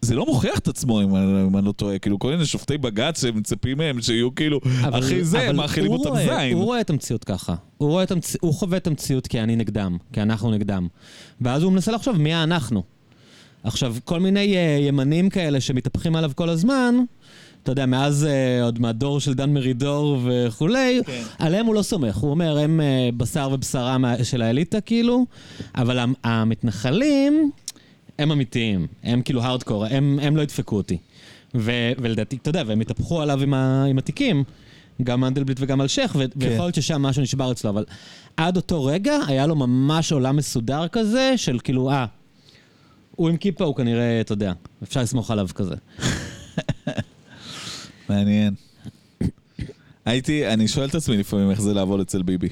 זה 0.00 0.14
לא 0.14 0.26
מוכיח 0.26 0.58
את 0.58 0.68
עצמו 0.68 1.02
אם 1.02 1.16
אני 1.16 1.24
אם 1.46 1.56
אני 1.56 1.66
לא 1.66 1.72
טועה, 1.72 1.98
כאילו 1.98 2.18
כל 2.18 2.30
מיני 2.30 2.46
שופטי 2.46 2.78
בג"ץ 2.78 3.20
שמצפים 3.22 3.78
מהם 3.78 4.02
שיהיו 4.02 4.34
כאילו, 4.34 4.60
אבל- 4.84 4.98
אחי 4.98 5.24
זה, 5.24 5.46
אבל 5.48 5.56
מאכילים 5.56 5.92
אותם 5.92 6.08
רואה- 6.10 6.38
זין. 6.38 6.56
הוא 6.56 6.64
רואה 6.64 6.80
את 6.80 6.90
המציאות 6.90 7.24
ככה. 7.24 7.54
הוא 7.76 7.88
רואה 7.88 8.02
את 8.02 8.10
המצ... 8.10 8.36
הוא 8.40 8.54
חווה 8.54 8.76
את 8.76 8.86
המציאות 8.86 9.26
כי 9.26 9.40
אני 9.40 9.56
נגדם, 9.56 9.96
כי 10.12 10.22
אנחנו 10.22 10.50
נגדם. 10.50 10.86
ואז 11.40 11.62
הוא 11.62 11.72
מנסה 11.72 11.92
לחשוב 11.92 12.16
מי 12.16 12.34
האנחנו. 12.34 12.82
עכשיו, 13.64 13.96
כל 14.04 14.20
מיני 14.20 14.54
uh, 14.54 14.82
ימנים 14.88 15.30
כאלה 15.30 15.60
שמתהפכים 15.60 16.16
עליו 16.16 16.30
כל 16.34 16.48
הזמן, 16.48 16.94
אתה 17.62 17.72
יודע, 17.72 17.86
מאז 17.86 18.26
uh, 18.26 18.64
עוד 18.64 18.78
מהדור 18.78 19.20
של 19.20 19.34
דן 19.34 19.52
מרידור 19.54 20.18
וכולי, 20.24 21.00
כן. 21.06 21.22
עליהם 21.38 21.66
הוא 21.66 21.74
לא 21.74 21.82
סומך. 21.82 22.16
הוא 22.16 22.30
אומר, 22.30 22.58
הם 22.58 22.80
uh, 22.80 23.14
בשר 23.16 23.48
ובשרה 23.52 23.96
של 24.22 24.42
האליטה 24.42 24.80
כאילו, 24.80 25.26
אבל 25.74 25.98
המ- 25.98 26.14
המתנחלים 26.24 27.50
הם 28.18 28.32
אמיתיים. 28.32 28.86
הם 29.02 29.22
כאילו 29.22 29.42
הארדקור, 29.42 29.84
הם, 29.84 30.18
הם 30.22 30.36
לא 30.36 30.42
ידפקו 30.42 30.76
אותי. 30.76 30.98
ו- 31.54 31.92
ולדעתי, 31.98 32.36
אתה 32.36 32.50
יודע, 32.50 32.62
והם 32.66 32.80
התהפכו 32.80 33.22
עליו 33.22 33.42
עם, 33.42 33.54
ה- 33.54 33.84
עם 33.84 33.98
התיקים. 33.98 34.44
גם 35.02 35.20
מנדלבליט 35.20 35.58
וגם 35.60 35.80
אלשיך, 35.80 36.14
ו- 36.14 36.18
כן. 36.18 36.24
ויכול 36.36 36.64
להיות 36.64 36.74
ששם 36.74 37.02
משהו 37.02 37.22
נשבר 37.22 37.52
אצלו, 37.52 37.70
אבל 37.70 37.84
עד 38.36 38.56
אותו 38.56 38.84
רגע 38.84 39.16
היה 39.26 39.46
לו 39.46 39.56
ממש 39.56 40.12
עולם 40.12 40.36
מסודר 40.36 40.88
כזה, 40.88 41.32
של 41.36 41.58
כאילו, 41.64 41.90
אה, 41.90 42.06
הוא 43.16 43.28
עם 43.28 43.36
כיפה, 43.36 43.64
הוא 43.64 43.76
כנראה, 43.76 44.20
אתה 44.20 44.32
יודע, 44.32 44.52
אפשר 44.82 45.00
לסמוך 45.02 45.30
עליו 45.30 45.48
כזה. 45.54 45.74
מעניין. 48.08 48.54
הייתי, 50.04 50.46
אני 50.46 50.68
שואל 50.68 50.88
את 50.88 50.94
עצמי 50.94 51.16
לפעמים 51.16 51.50
איך 51.50 51.60
זה 51.60 51.74
לעבוד 51.74 52.00
אצל 52.00 52.22
ביבי. 52.22 52.48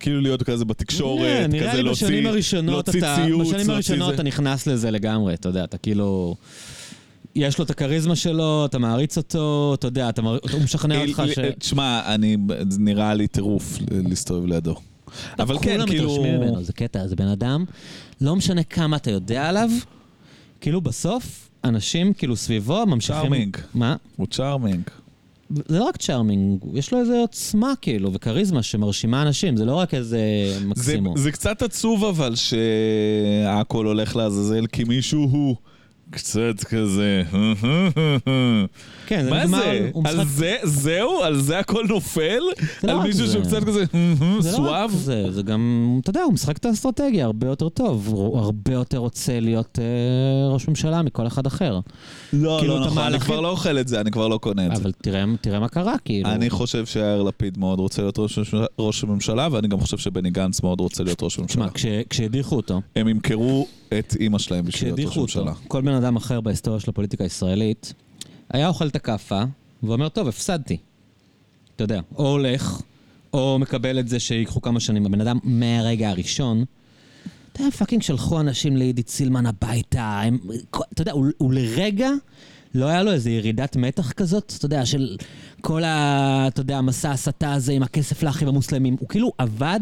כאילו 0.00 0.20
להיות 0.20 0.42
כזה 0.42 0.64
בתקשורת, 0.64 1.20
נראה, 1.20 1.46
נראה 1.46 1.68
כזה 1.68 1.76
לי 1.76 1.82
להוציא, 1.82 2.06
בשנים 2.06 2.26
הראשונות 2.26 2.88
להוציא 2.88 3.00
אתה, 3.00 3.16
ציוץ, 3.16 3.40
בשנים 3.40 3.56
להוציא 3.56 3.72
הראשונות 3.74 4.08
זה. 4.08 4.14
אתה 4.14 4.22
נכנס 4.22 4.66
לזה 4.66 4.90
לגמרי, 4.90 5.34
אתה 5.34 5.48
יודע, 5.48 5.64
אתה 5.64 5.78
כאילו... 5.78 6.36
יש 7.34 7.58
לו 7.58 7.64
את 7.64 7.70
הכריזמה 7.70 8.16
שלו, 8.16 8.64
אתה 8.64 8.78
מעריץ 8.78 9.16
אותו, 9.16 9.74
אתה 9.78 9.86
יודע, 9.86 10.08
אתה, 10.08 10.22
מר- 10.22 10.38
הוא 10.52 10.60
משכנע 10.62 11.00
אותך 11.04 11.22
ש... 11.34 11.38
תשמע, 11.58 12.14
אני, 12.14 12.36
זה 12.68 12.80
נראה 12.80 13.14
לי 13.14 13.26
טירוף 13.26 13.78
להסתובב 13.90 14.46
לידו. 14.46 14.74
אבל 15.38 15.58
כן, 15.58 15.74
כולם 15.74 15.86
כאילו... 15.88 16.12
מתרשמים 16.12 16.40
ממנו, 16.40 16.62
זה 16.64 16.72
קטע, 16.72 17.06
זה 17.06 17.16
בן 17.16 17.28
אדם, 17.28 17.64
לא 18.20 18.36
משנה 18.36 18.62
כמה 18.62 18.96
אתה 18.96 19.10
יודע 19.10 19.48
עליו, 19.48 19.70
כאילו 20.60 20.80
בסוף, 20.80 21.48
אנשים 21.64 22.12
כאילו 22.14 22.36
סביבו 22.36 22.86
ממשיכים... 22.86 23.20
צ'ארמינג. 23.22 23.56
מה? 23.74 23.96
הוא 24.16 24.26
צ'ארמינג. 24.26 24.82
זה 25.68 25.78
לא 25.78 25.84
רק 25.84 25.96
צ'ארמינג, 25.96 26.64
יש 26.74 26.92
לו 26.92 27.00
איזה 27.00 27.18
עוצמה 27.18 27.72
כאילו, 27.80 28.12
וכריזמה 28.12 28.62
שמרשימה 28.62 29.22
אנשים, 29.22 29.56
זה 29.56 29.64
לא 29.64 29.74
רק 29.74 29.94
איזה 29.94 30.18
זה, 30.58 30.66
מקסימום. 30.66 31.16
זה 31.16 31.32
קצת 31.32 31.62
עצוב 31.62 32.04
אבל 32.04 32.34
שהכל 32.34 33.86
הולך 33.86 34.16
לעזאזל 34.16 34.66
כי 34.66 34.84
מישהו 34.84 35.28
הוא 35.30 35.56
קצת 36.10 36.64
כזה. 36.68 37.22
כן, 39.06 39.24
זה 39.24 39.30
מה 39.30 39.44
נגמר, 39.44 39.60
זה? 39.60 39.90
הוא 39.92 40.04
על 40.08 40.16
משחק... 40.16 40.28
זה, 40.28 40.56
זהו? 40.62 41.22
על 41.22 41.40
זה 41.40 41.58
הכל 41.58 41.84
נופל? 41.88 42.38
זה 42.80 42.86
לא 42.86 42.92
על 42.92 42.98
רק 42.98 43.06
מישהו 43.06 43.26
זה. 43.26 43.32
שהוא 43.32 43.44
קצת 43.44 43.64
כזה 43.64 43.84
זה 44.40 44.52
לא 44.52 44.56
רק 44.56 44.66
סואב? 44.66 44.90
זה, 44.94 45.32
זה 45.32 45.42
גם, 45.42 45.60
אתה 46.02 46.10
יודע, 46.10 46.22
הוא 46.22 46.32
משחק 46.32 46.56
את 46.56 46.64
האסטרטגיה 46.64 47.24
הרבה 47.24 47.46
יותר 47.46 47.68
טוב, 47.68 48.08
הוא 48.08 48.38
הרבה 48.38 48.72
יותר 48.72 48.98
רוצה 48.98 49.40
להיות 49.40 49.78
אה, 49.78 50.52
ראש 50.54 50.68
ממשלה 50.68 51.02
מכל 51.02 51.26
אחד 51.26 51.46
אחר. 51.46 51.80
לא, 52.32 52.56
כאילו, 52.60 52.78
לא 52.80 52.86
נכון, 52.86 53.02
אני 53.02 53.20
כבר 53.20 53.40
לא 53.40 53.48
אוכל 53.50 53.78
את 53.78 53.88
זה, 53.88 54.00
אני 54.00 54.10
כבר 54.10 54.28
לא 54.28 54.38
קונה 54.38 54.66
את 54.66 54.76
זה. 54.76 54.82
אבל 54.82 54.92
תראה, 55.40 55.60
מה 55.60 55.68
קרה, 55.68 55.94
כאילו. 56.04 56.28
אני 56.30 56.50
חושב 56.50 56.86
שיאיר 56.86 57.22
לפיד 57.22 57.58
מאוד 57.58 57.78
רוצה 57.78 58.02
להיות 58.02 58.18
ראש 58.18 58.38
ממשלה- 58.38 58.66
ראש 58.78 59.02
הממשלה, 59.04 59.48
ואני 59.52 59.68
גם 59.68 59.80
חושב 59.80 59.98
שבני 59.98 60.30
גנץ 60.30 60.62
מאוד 60.62 60.80
רוצה 60.80 61.04
להיות 61.04 61.22
ראש 61.22 61.38
הממשלה. 61.38 61.68
תשמע, 61.68 61.72
כש- 61.74 62.06
כשהדיחו 62.10 62.56
אותו, 62.56 62.80
הם 62.96 63.08
ימכרו 63.08 63.66
את 63.98 64.16
אימא 64.20 64.38
שלהם 64.38 64.64
בשביל 64.64 64.88
להיות 64.88 64.98
ראש 64.98 65.06
כשהדיחו 65.06 65.20
אותו, 65.20 65.40
ממשלה. 65.40 65.68
כל 65.68 65.80
בן 65.80 65.94
אדם 65.94 66.16
אחר 66.16 66.40
בהיסטוריה 66.40 66.80
של 66.80 66.90
הפוליטיקה 66.90 67.24
הישראלית, 67.24 67.92
היה 68.50 68.68
אוכל 68.68 68.86
את 68.86 68.96
הכאפה, 68.96 69.42
ואומר, 69.82 70.08
טוב, 70.08 70.28
הפסדתי. 70.28 70.76
אתה 71.76 71.84
יודע, 71.84 72.00
או 72.16 72.30
הולך, 72.30 72.80
או 73.32 73.58
מקבל 73.58 73.98
את 73.98 74.08
זה 74.08 74.20
שיקחו 74.20 74.60
כמה 74.62 74.80
שנים. 74.80 75.06
הבן 75.06 75.20
אדם, 75.20 75.38
מהרגע 75.44 76.10
הראשון, 76.10 76.64
אתה 77.52 77.60
יודע, 77.60 77.70
fucking 77.70 78.02
שלחו 78.02 78.40
אנשים 78.40 78.76
לעידית 78.76 79.08
סילמן 79.08 79.46
הביתה, 79.46 80.20
הם, 80.24 80.38
אתה 80.92 81.02
יודע, 81.02 81.12
הוא, 81.12 81.26
הוא 81.38 81.52
לרגע... 81.52 82.10
לא 82.74 82.86
היה 82.86 83.02
לו 83.02 83.12
איזה 83.12 83.30
ירידת 83.30 83.76
מתח 83.76 84.12
כזאת, 84.12 84.52
אתה 84.58 84.66
יודע, 84.66 84.86
של 84.86 85.16
כל 85.60 85.84
ה... 85.84 86.44
אתה 86.48 86.60
יודע, 86.60 86.78
המסע 86.78 87.10
ההסתה 87.10 87.52
הזה 87.52 87.72
עם 87.72 87.82
הכסף 87.82 88.22
לאחים 88.22 88.48
המוסלמים. 88.48 88.96
הוא 89.00 89.08
כאילו 89.08 89.32
עבד 89.38 89.80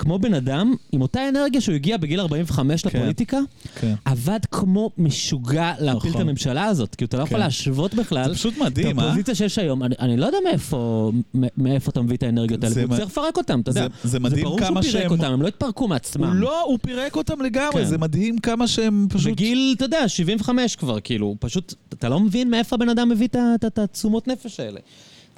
כמו 0.00 0.18
בן 0.18 0.34
אדם, 0.34 0.74
עם 0.92 1.02
אותה 1.02 1.28
אנרגיה 1.28 1.60
שהוא 1.60 1.74
הגיע 1.74 1.96
בגיל 1.96 2.20
45 2.20 2.82
כן. 2.82 2.98
לפוליטיקה, 2.98 3.38
כן. 3.80 3.94
עבד 4.04 4.40
כמו 4.50 4.90
משוגע 4.98 5.72
להפיל 5.80 6.10
את 6.10 6.16
נכון. 6.16 6.20
הממשלה 6.28 6.64
הזאת, 6.64 6.94
כי 6.94 7.04
אתה 7.04 7.16
לא 7.16 7.22
יכול 7.22 7.36
כן. 7.36 7.42
להשוות 7.44 7.94
בכלל. 7.94 8.28
זה 8.28 8.34
פשוט 8.34 8.54
את 8.54 8.58
מדהים, 8.58 8.98
אה? 8.98 9.04
האופוזיציה 9.04 9.34
שיש 9.34 9.58
היום, 9.58 9.82
אני, 9.82 9.94
אני 10.00 10.16
לא 10.16 10.26
יודע 10.26 10.38
מאיפה, 10.44 11.12
מאיפה 11.58 11.90
אתה 11.90 12.02
מביא 12.02 12.16
את 12.16 12.22
האנרגיות 12.22 12.64
האלה, 12.64 12.74
זה 12.74 12.82
הוא 12.82 12.96
צריך 12.96 13.08
לפרק 13.10 13.36
אותם, 13.36 13.60
אתה 13.60 13.70
יודע. 13.70 13.86
זה- 14.02 14.08
זה 14.08 14.20
מדהים 14.20 14.44
ברור 14.44 14.58
כמה 14.58 14.82
שהוא 14.82 14.92
פירק 14.92 15.02
שהם- 15.02 15.12
אותם, 15.12 15.32
הם 15.32 15.42
לא 15.42 15.48
התפרקו 15.48 15.88
מעצמם. 15.88 16.24
הוא 16.24 16.34
לא, 16.34 16.62
הוא 16.62 16.78
פירק 16.82 17.16
אותם 17.16 17.42
לגמרי, 17.42 17.82
כן. 17.82 17.84
זה 17.84 17.98
מדהים 17.98 18.38
כמה 18.38 18.68
שהם 18.68 19.06
פשוט... 19.10 19.32
בגיל, 19.32 19.74
אתה 19.76 19.84
יודע, 19.84 20.08
75 20.08 20.76
כבר, 20.76 21.00
כאילו, 21.00 21.36
פשוט, 21.40 21.74
אתה 21.92 22.08
לא 22.08 22.20
מבין 22.20 22.50
מאיפה 22.50 22.76
הבן 22.76 22.88
אדם 22.88 23.08
מביא 23.08 23.26
את 23.26 23.36
את 23.54 23.64
את 23.64 23.78
התשומות 23.78 24.28
נפש 24.28 24.60
האלה. 24.60 24.80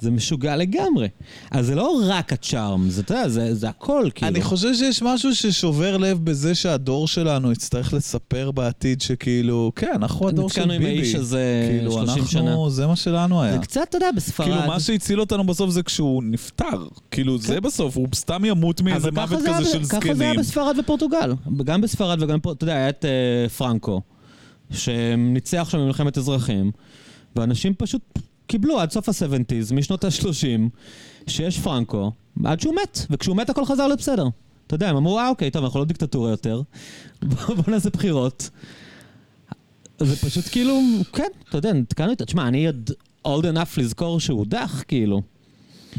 זה 0.03 0.11
משוגע 0.11 0.55
לגמרי. 0.55 1.07
אז 1.51 1.65
זה 1.65 1.75
לא 1.75 2.01
רק 2.07 2.33
הצ'ארם, 2.33 2.89
זה, 2.89 3.01
אתה 3.01 3.13
יודע, 3.13 3.29
זה, 3.29 3.55
זה 3.55 3.69
הכל, 3.69 4.09
כאילו. 4.15 4.31
אני 4.31 4.41
חושב 4.41 4.73
שיש 4.73 5.01
משהו 5.01 5.35
ששובר 5.35 5.97
לב 5.97 6.25
בזה 6.25 6.55
שהדור 6.55 7.07
שלנו 7.07 7.51
יצטרך 7.51 7.93
לספר 7.93 8.51
בעתיד 8.51 9.01
שכאילו, 9.01 9.71
כן, 9.75 9.91
אנחנו 9.95 10.27
הדור 10.27 10.49
של 10.49 10.61
נתקענו 10.61 10.73
עם 10.73 10.81
ביבי. 10.81 10.91
האיש 10.99 11.15
הזה 11.15 11.69
כאילו, 11.71 11.91
30 11.91 12.25
שנה. 12.25 12.49
אנחנו, 12.49 12.69
זה 12.69 12.87
מה 12.87 12.95
שלנו 12.95 13.43
היה. 13.43 13.53
זה 13.53 13.59
קצת, 13.59 13.81
אתה 13.89 13.97
יודע, 13.97 14.11
בספרד. 14.15 14.47
כאילו, 14.47 14.67
מה 14.67 14.79
שהציל 14.79 15.19
אותנו 15.19 15.43
בסוף 15.43 15.69
זה 15.69 15.83
כשהוא 15.83 16.23
נפטר. 16.23 16.87
כאילו, 17.11 17.37
זה 17.37 17.61
בסוף, 17.61 17.97
הוא 17.97 18.07
סתם 18.15 18.45
ימות 18.45 18.81
מאיזה 18.81 19.11
מוות 19.11 19.41
זה 19.41 19.49
היה 19.49 19.59
כזה 19.59 19.69
ב- 19.69 19.73
של 19.73 19.83
זקנים. 19.83 20.01
ככה 20.01 20.13
זה 20.13 20.23
היה 20.23 20.33
בספרד 20.33 20.75
ופורטוגל. 20.79 21.33
גם 21.63 21.81
בספרד 21.81 22.23
וגם 22.23 22.39
פה, 22.39 22.51
אתה 22.51 22.63
יודע, 22.63 22.73
היה 22.73 22.89
את 22.89 23.05
אה, 23.05 23.49
פרנקו, 23.49 24.01
שניצח 24.71 25.67
שם 25.71 25.77
במלחמת 25.77 26.17
אזרחים, 26.17 26.71
ואנשים 27.35 27.73
פשוט 27.77 28.01
קיבלו 28.47 28.79
עד 28.79 28.91
סוף 28.91 29.09
ה-70's, 29.09 29.73
משנות 29.73 30.03
ה-30, 30.03 30.69
שיש 31.27 31.59
פרנקו, 31.59 32.11
עד 32.45 32.59
שהוא 32.59 32.75
מת, 32.75 32.99
וכשהוא 33.09 33.35
מת 33.35 33.49
הכל 33.49 33.65
חזר 33.65 33.87
להיות 33.87 33.99
בסדר. 33.99 34.27
אתה 34.67 34.75
יודע, 34.75 34.89
הם 34.89 34.95
אמרו, 34.95 35.19
אה, 35.19 35.29
אוקיי, 35.29 35.51
טוב, 35.51 35.63
אנחנו 35.63 35.79
לא 35.79 35.85
דיקטטורה 35.85 36.29
יותר, 36.29 36.61
בוא 37.21 37.55
בוא 37.55 37.63
נעשה 37.67 37.89
בחירות. 37.89 38.49
זה 39.99 40.15
פשוט 40.15 40.45
כאילו, 40.51 40.79
כן, 41.13 41.27
אתה 41.49 41.57
יודע, 41.57 41.73
נתקענו 41.73 42.11
איתו. 42.11 42.25
תשמע, 42.25 42.47
אני 42.47 42.67
עוד 42.67 42.91
old 43.27 43.43
enough 43.55 43.77
לזכור 43.77 44.19
שהוא 44.19 44.39
הודח, 44.39 44.83
כאילו, 44.87 45.21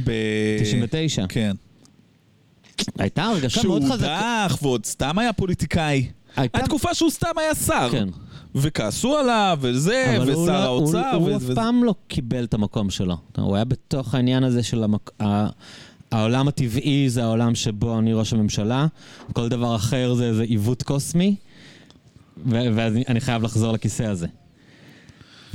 ב... 0.05 0.11
99. 0.61 1.27
כן. 1.29 1.57
הייתה 2.99 3.25
הרגשה 3.25 3.61
שהוא 3.61 3.79
מאוד 3.79 3.93
חזקה. 3.93 4.43
הודח 4.43 4.59
ועוד 4.63 4.87
סתם 4.87 5.19
היה 5.19 5.33
פוליטיקאי. 5.33 5.95
הייתה 6.37 6.59
הייתה 6.59 6.61
תקופה 6.63 6.95
שהוא 6.95 7.11
סתם 7.11 7.39
היה 7.39 7.55
שר. 7.55 7.89
כן. 7.93 8.09
וכעסו 8.55 9.17
עליו, 9.19 9.59
וזה, 9.61 10.15
אבל 10.17 10.31
הוא 10.33 10.43
ושר 10.43 10.53
לא- 10.53 10.65
האוצר. 10.65 11.11
הוא, 11.15 11.31
הוא 11.31 11.33
ו- 11.33 11.37
אף. 11.37 11.55
פעם 11.55 11.85
לא 11.85 11.95
קיבל 12.09 12.45
את 12.45 12.55
המקום 12.55 12.91
שלו. 12.91 13.17
הוא 13.39 13.57
היה 13.57 13.65
בתוך 13.65 14.15
העניין 14.15 14.45
הזה 14.45 14.63
של 14.63 14.85
המק... 14.85 15.11
העולם 16.13 16.49
הטבעי 16.49 17.11
זה 17.11 17.25
העולם 17.25 17.55
שבו 17.55 17.99
אני 17.99 18.13
ראש 18.13 18.33
הממשלה, 18.33 18.87
כל 19.33 19.49
דבר 19.49 19.77
אחר 19.77 20.15
זה 20.15 20.25
איזה 20.25 20.43
עיוות 20.43 20.83
קוסמי, 20.83 21.37
ואני 22.47 23.05
אני 23.09 23.21
חייב 23.21 23.43
לחזור 23.43 23.73
לכיסא 23.73 24.03
הזה. 24.03 24.27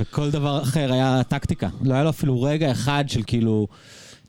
וכל 0.00 0.30
דבר 0.30 0.62
אחר 0.62 0.92
היה 0.92 1.22
טקטיקה. 1.28 1.68
לא 1.82 1.94
היה 1.94 2.04
לו 2.04 2.10
אפילו 2.10 2.42
רגע 2.42 2.70
אחד 2.70 3.04
של 3.08 3.22
כאילו, 3.26 3.66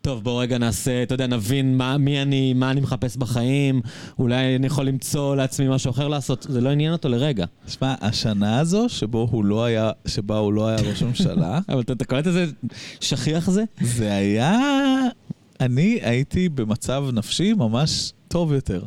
טוב, 0.01 0.23
בוא 0.23 0.41
רגע 0.41 0.57
נעשה, 0.57 1.03
אתה 1.03 1.13
יודע, 1.13 1.27
נבין 1.27 1.77
מה, 1.77 1.97
מי 1.97 2.21
אני, 2.21 2.53
מה 2.53 2.71
אני 2.71 2.81
מחפש 2.81 3.17
בחיים, 3.17 3.81
אולי 4.19 4.55
אני 4.55 4.67
יכול 4.67 4.85
למצוא 4.85 5.35
לעצמי 5.35 5.67
משהו 5.69 5.91
אחר 5.91 6.07
לעשות, 6.07 6.45
זה 6.49 6.61
לא 6.61 6.69
עניין 6.69 6.91
אותו 6.93 7.09
לרגע. 7.09 7.45
שמע, 7.67 7.95
השנה 8.01 8.59
הזו 8.59 8.85
שבו 8.89 9.27
הוא 9.31 9.45
לא 9.45 9.63
היה, 9.63 9.91
שבה 10.07 10.37
הוא 10.37 10.53
לא 10.53 10.67
היה 10.67 10.77
ראש 10.89 11.01
הממשלה, 11.01 11.59
אבל 11.69 11.79
אתה, 11.81 11.93
אתה 11.93 12.05
קולט 12.05 12.27
איזה 12.27 12.45
שכיח 12.99 13.49
זה? 13.49 13.63
זה 13.81 14.13
היה... 14.13 14.59
אני 15.59 15.99
הייתי 16.01 16.49
במצב 16.49 17.05
נפשי 17.13 17.53
ממש 17.53 18.13
טוב 18.27 18.53
יותר. 18.53 18.81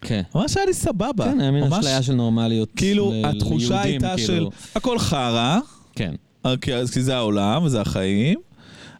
כן. 0.00 0.22
ממש 0.34 0.56
היה 0.56 0.66
לי 0.66 0.74
סבבה. 0.74 1.24
כן, 1.24 1.40
היה 1.40 1.50
מין 1.50 1.64
ממש, 1.64 1.72
אשליה 1.78 2.02
של 2.02 2.14
נורמליות. 2.14 2.68
כאילו, 2.76 3.12
ל- 3.14 3.26
התחושה 3.26 3.68
ליהודים, 3.84 3.92
הייתה 4.04 4.14
כאילו. 4.16 4.26
של 4.26 4.46
הכל 4.74 4.98
חרא, 4.98 5.58
כן. 5.96 6.14
אה, 6.46 6.56
כי 6.56 6.70
כי 6.92 7.02
זה 7.02 7.16
העולם 7.16 7.64
וזה 7.64 7.80
החיים, 7.80 8.38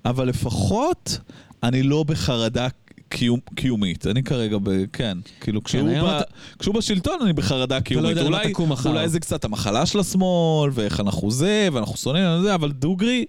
אבל 0.05 0.29
לפחות 0.29 1.19
אני 1.65 1.83
לא 1.83 2.03
בחרדה 2.03 2.69
קיום, 3.09 3.41
קיומית. 3.55 4.07
אני 4.07 4.23
כרגע 4.23 4.57
ב... 4.62 4.71
כן, 4.93 5.19
כאילו 5.41 5.65
כשהוא, 5.65 5.89
היום 5.89 6.09
ב, 6.09 6.12
אתה- 6.12 6.31
כשהוא 6.59 6.75
בשלטון 6.75 7.19
אני 7.23 7.33
בחרדה 7.33 7.81
קיומית. 7.81 8.11
יודע 8.11 8.23
למה 8.23 8.37
אולי, 8.39 8.53
תקום 8.53 8.73
מחר. 8.73 8.89
אולי 8.91 9.09
זה 9.09 9.21
קצת 9.21 9.45
המחלה 9.45 9.87
של 9.87 9.99
השמאל, 10.01 10.71
ואיך 10.75 11.01
אנחנו 11.01 11.31
זה, 11.31 11.69
ואנחנו 11.73 11.97
שונאים 11.97 12.25
על 12.25 12.43
זה, 12.43 12.55
אבל 12.55 12.73
דוגרי, 12.73 13.25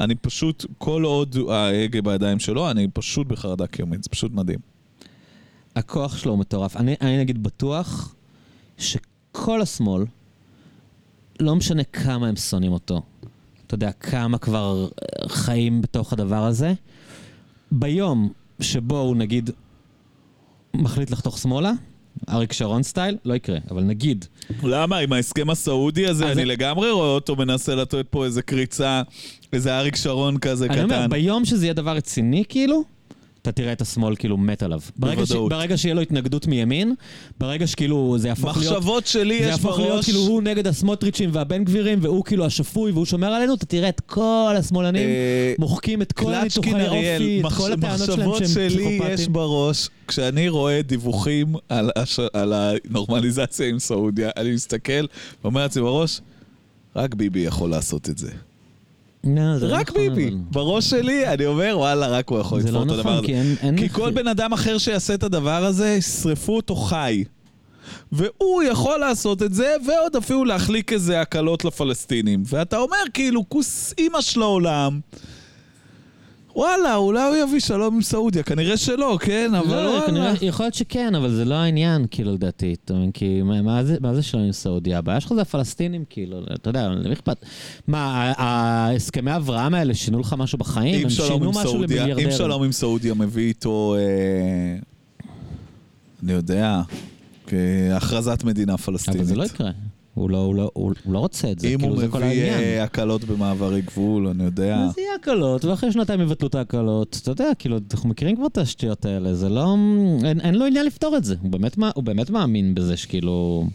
אני 0.00 0.14
פשוט, 0.14 0.66
כל 0.78 1.02
עוד 1.04 1.36
ההגה 1.50 2.02
בידיים 2.02 2.38
שלו, 2.38 2.70
אני 2.70 2.88
פשוט 2.92 3.26
בחרדה 3.26 3.66
קיומית. 3.66 4.02
זה 4.04 4.10
פשוט 4.10 4.32
מדהים. 4.32 4.58
הכוח 5.76 6.16
שלו 6.16 6.30
הוא 6.32 6.38
מטורף. 6.40 6.76
אני, 6.76 6.94
אני 7.00 7.18
נגיד 7.18 7.42
בטוח 7.42 8.14
שכל 8.78 9.62
השמאל, 9.62 10.04
לא 11.40 11.56
משנה 11.56 11.84
כמה 11.84 12.28
הם 12.28 12.36
שונאים 12.36 12.72
אותו, 12.72 13.02
אתה 13.66 13.74
יודע, 13.74 13.92
כמה 13.92 14.38
כבר 14.38 14.88
חיים 15.28 15.82
בתוך 15.82 16.12
הדבר 16.12 16.44
הזה, 16.44 16.72
ביום 17.70 18.32
שבו 18.60 18.98
הוא 18.98 19.16
נגיד 19.16 19.50
מחליט 20.74 21.10
לחתוך 21.10 21.38
שמאלה, 21.38 21.72
אריק 22.28 22.52
שרון 22.52 22.82
סטייל, 22.82 23.16
לא 23.24 23.34
יקרה, 23.34 23.58
אבל 23.70 23.82
נגיד, 23.82 24.24
למה? 24.62 24.98
עם 24.98 25.12
ההסכם 25.12 25.50
הסעודי 25.50 26.06
הזה, 26.06 26.32
אני 26.32 26.44
לגמרי 26.44 26.90
רואה 26.90 27.08
אותו 27.08 27.36
מנסה 27.36 27.74
לתת 27.74 28.06
פה 28.10 28.24
איזה 28.24 28.42
קריצה, 28.42 29.02
איזה 29.52 29.78
אריק 29.78 29.96
שרון 29.96 30.38
כזה 30.38 30.66
אני 30.66 30.82
אומר, 30.82 30.96
קטן. 30.98 31.10
ביום 31.10 31.44
שזה 31.44 31.66
יהיה 31.66 31.74
דבר 31.74 31.96
רציני, 31.96 32.44
כאילו, 32.48 32.84
אתה 33.42 33.52
תראה 33.52 33.72
את 33.72 33.80
השמאל 33.80 34.16
כאילו 34.16 34.36
מת 34.36 34.62
עליו. 34.62 34.80
ברגע, 34.96 35.26
ש... 35.26 35.32
ברגע 35.32 35.76
שיהיה 35.76 35.94
לו 35.94 36.00
התנגדות 36.00 36.46
מימין, 36.46 36.94
ברגע 37.38 37.66
שכאילו 37.66 38.14
זה 38.18 38.28
יהפוך 38.28 38.56
להיות... 38.56 38.76
מחשבות 38.76 39.06
שלי 39.06 39.38
זה 39.38 39.44
יש 39.44 39.50
יהפוך 39.50 39.78
להיות 39.78 39.92
בראש. 39.94 40.04
כאילו 40.04 40.20
הוא 40.20 40.42
נגד 40.42 40.66
הסמוטריצ'ים 40.66 41.30
והבן 41.32 41.64
גבירים, 41.64 41.98
והוא 42.02 42.24
כאילו 42.24 42.46
השפוי 42.46 42.92
והוא 42.92 43.04
שומר 43.06 43.26
עלינו, 43.26 43.54
אתה 43.54 43.66
תראה 43.66 43.88
את 43.88 44.00
כל 44.00 44.54
השמאלנים 44.58 45.08
אה, 45.08 45.54
מוחקים 45.58 46.02
את 46.02 46.12
כל 46.12 46.34
הניתוחי 46.34 46.74
אריאל, 46.74 47.22
אופי, 47.22 47.40
את 47.40 47.44
מחש- 47.44 47.58
כל 47.58 47.72
הטענות 47.72 47.98
שלהם 48.06 48.18
מחשבות 48.30 48.38
שהם 48.38 48.48
שלי 48.70 48.82
יש 48.82 49.00
פסיכופטים. 49.00 49.32
בראש, 49.32 49.88
כשאני 50.08 50.48
רואה 50.48 50.82
דיווחים 50.82 51.54
על, 51.68 51.90
הש... 51.96 52.20
על 52.32 52.52
הנורמליזציה 52.52 53.68
עם 53.68 53.78
סעודיה, 53.78 54.30
אני 54.36 54.52
מסתכל 54.52 55.06
ואומר 55.44 55.62
לעצמי 55.62 55.82
בראש, 55.82 56.20
רק 56.96 57.14
ביבי 57.14 57.40
יכול 57.40 57.70
לעשות 57.70 58.08
את 58.08 58.18
זה. 58.18 58.30
לא, 59.24 59.58
זה 59.58 59.66
לא 59.68 59.74
רק 59.74 59.90
נכון, 59.90 60.14
ביבי. 60.14 60.30
בראש 60.50 60.90
שלי, 60.90 61.26
אני 61.26 61.46
אומר, 61.46 61.74
וואלה, 61.76 62.06
רק 62.06 62.28
הוא 62.28 62.38
יכול 62.38 62.60
זה 62.60 62.68
לתפור 62.68 62.84
לא 62.84 62.92
את 62.92 62.98
הדבר 62.98 63.00
נכון, 63.00 63.12
הזה. 63.14 63.26
כי 63.26 63.34
אין... 63.34 63.54
אין 63.62 63.76
כי. 63.76 63.88
כל 63.88 64.10
בן 64.10 64.28
אדם 64.28 64.52
אחר 64.52 64.78
שיעשה 64.78 65.14
את 65.14 65.22
הדבר 65.22 65.64
הזה, 65.64 65.88
ישרפו 65.88 66.56
אותו 66.56 66.76
חי. 66.76 67.24
והוא 68.12 68.62
יכול 68.62 69.00
לעשות 69.00 69.42
את 69.42 69.54
זה, 69.54 69.74
ועוד 69.86 70.16
אפילו 70.16 70.44
להחליק 70.44 70.92
איזה 70.92 71.20
הקלות 71.20 71.64
לפלסטינים. 71.64 72.42
ואתה 72.46 72.78
אומר, 72.78 72.96
כאילו, 73.14 73.48
כוס 73.48 73.94
אימא 73.98 74.20
של 74.20 74.42
העולם. 74.42 75.00
וואלה, 76.60 76.96
אולי 76.96 77.28
הוא 77.28 77.36
יביא 77.36 77.60
שלום 77.60 77.94
עם 77.94 78.02
סעודיה. 78.02 78.42
כנראה 78.42 78.76
שלא, 78.76 79.18
כן? 79.20 79.50
אבל 79.54 79.82
לא, 79.84 79.88
וואלה. 79.90 80.06
כנראה, 80.06 80.32
יכול 80.42 80.64
להיות 80.64 80.74
שכן, 80.74 81.14
אבל 81.14 81.30
זה 81.30 81.44
לא 81.44 81.54
העניין, 81.54 82.06
כאילו, 82.10 82.32
לדעתי. 82.32 82.74
אתה 82.84 82.94
מבין? 82.94 83.10
כי 83.12 83.42
מה- 83.42 83.62
מה 83.62 83.84
זה- 83.84 83.96
מה 84.00 84.14
זה 84.14 84.22
שלום 84.22 84.42
עם 84.44 84.52
סעודיה? 84.52 84.98
הבעיה 84.98 85.20
שלך 85.20 85.32
זה 85.34 85.42
הפלסטינים, 85.42 86.04
כאילו, 86.10 86.40
אתה 86.54 86.70
יודע, 86.70 86.88
למי 86.88 87.12
אכפת? 87.12 87.36
מה, 87.88 88.32
ההסכמי 88.36 89.36
אברהם 89.36 89.74
האלה 89.74 89.94
שינו 89.94 90.20
לך 90.20 90.34
משהו 90.38 90.58
בחיים? 90.58 91.02
הם 91.04 91.10
שינו 91.10 91.50
משהו 91.50 91.62
סעודיה, 91.62 91.96
אם 92.04 92.08
למיליארדרים. 92.10 92.30
שלום 92.38 92.62
עם 92.62 92.72
סעודיה 92.72 93.14
מביא 93.14 93.48
איתו, 93.48 93.94
אה, 93.98 94.78
אני 96.22 96.32
יודע, 96.32 96.80
הכרזת 97.96 98.44
מדינה 98.44 98.76
פלסטינית. 98.78 99.20
אבל 99.20 99.26
זה 99.28 99.36
לא 99.36 99.44
יקרה. 99.44 99.70
הוא 100.20 100.30
לא, 100.30 100.38
הוא 100.38 100.54
לא, 100.54 100.70
הוא 100.74 100.92
הוא 101.04 101.12
לא 101.12 101.18
רוצה 101.18 101.50
את 101.50 101.58
זה, 101.58 101.68
אם 101.68 101.78
כאילו, 101.78 101.94
הוא 101.94 102.00
זה 102.00 102.08
כל 102.08 102.18
מביא 102.18 102.28
העניין. 102.28 102.60
אה, 102.60 102.82
הקלות 102.82 103.24
במעברי 103.24 103.80
גבול, 103.82 104.26
אני 104.26 104.44
יודע. 104.44 104.76
אז 104.76 104.98
יהיה 104.98 105.14
הקלות, 105.20 105.64
ואחרי 105.64 105.92
שנתיים 105.92 106.20
יבטלו 106.20 106.48
את 106.48 106.54
ההקלות. 106.54 107.18
אתה 107.22 107.30
יודע, 107.30 107.50
כאילו, 107.58 107.78
אנחנו 107.94 108.08
מכירים 108.08 108.36
כבר 108.36 108.46
את 108.46 108.58
השטויות 108.58 109.04
האלה, 109.04 109.34
זה 109.34 109.48
לא... 109.48 109.76
אין, 110.24 110.40
אין 110.40 110.54
לו 110.54 110.66
עניין 110.66 110.86
לפתור 110.86 111.16
את 111.16 111.24
זה. 111.24 111.34
הוא 111.42 111.50
באמת, 111.50 111.76
הוא 111.94 112.04
באמת 112.04 112.30
מאמין 112.30 112.74
בזה 112.74 112.96
שכאילו... 112.96 113.66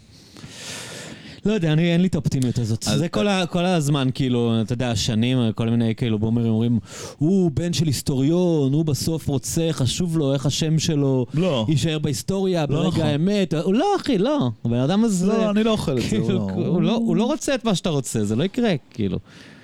לא 1.46 1.52
יודע, 1.52 1.72
אני, 1.72 1.92
אין 1.92 2.00
לי 2.00 2.08
את 2.08 2.14
האופטימיות 2.14 2.58
הזאת. 2.58 2.88
אז- 2.88 2.98
זה 2.98 3.08
כל, 3.08 3.28
ה, 3.28 3.46
כל 3.46 3.64
הזמן, 3.64 4.08
כאילו, 4.14 4.60
אתה 4.60 4.72
יודע, 4.72 4.96
שנים, 4.96 5.38
כל 5.54 5.68
מיני 5.70 5.94
כאילו 5.94 6.18
בומרים 6.18 6.46
אומרים, 6.46 6.78
הוא 7.18 7.50
בן 7.54 7.72
של 7.72 7.86
היסטוריון, 7.86 8.72
הוא 8.72 8.84
בסוף 8.84 9.28
רוצה, 9.28 9.68
חשוב 9.72 10.18
לו 10.18 10.32
איך 10.32 10.46
השם 10.46 10.78
שלו 10.78 11.26
לא. 11.34 11.66
יישאר 11.68 11.98
בהיסטוריה 11.98 12.60
לא 12.62 12.66
ברגע 12.76 12.88
נכון. 12.88 13.00
האמת. 13.02 13.54
הוא 13.54 13.74
לא, 13.74 13.86
אחי, 13.96 14.18
לא. 14.18 14.50
הבן 14.64 14.76
אדם 14.78 15.04
הזה... 15.04 15.26
לא, 15.26 15.50
אני 15.50 15.64
לא 15.64 15.70
אוכל 15.70 15.92
את 15.98 16.02
זה. 16.02 16.08
כאילו, 16.08 16.40
הוא 16.42 16.66
הוא, 16.66 16.82
לא, 16.82 16.92
הוא 16.94 17.16
לא 17.16 17.24
רוצה 17.24 17.54
את 17.54 17.64
מה 17.64 17.74
שאתה 17.74 17.90
רוצה, 17.90 18.24
זה 18.24 18.36
לא 18.36 18.44
יקרה, 18.44 18.74
כאילו. 18.90 19.18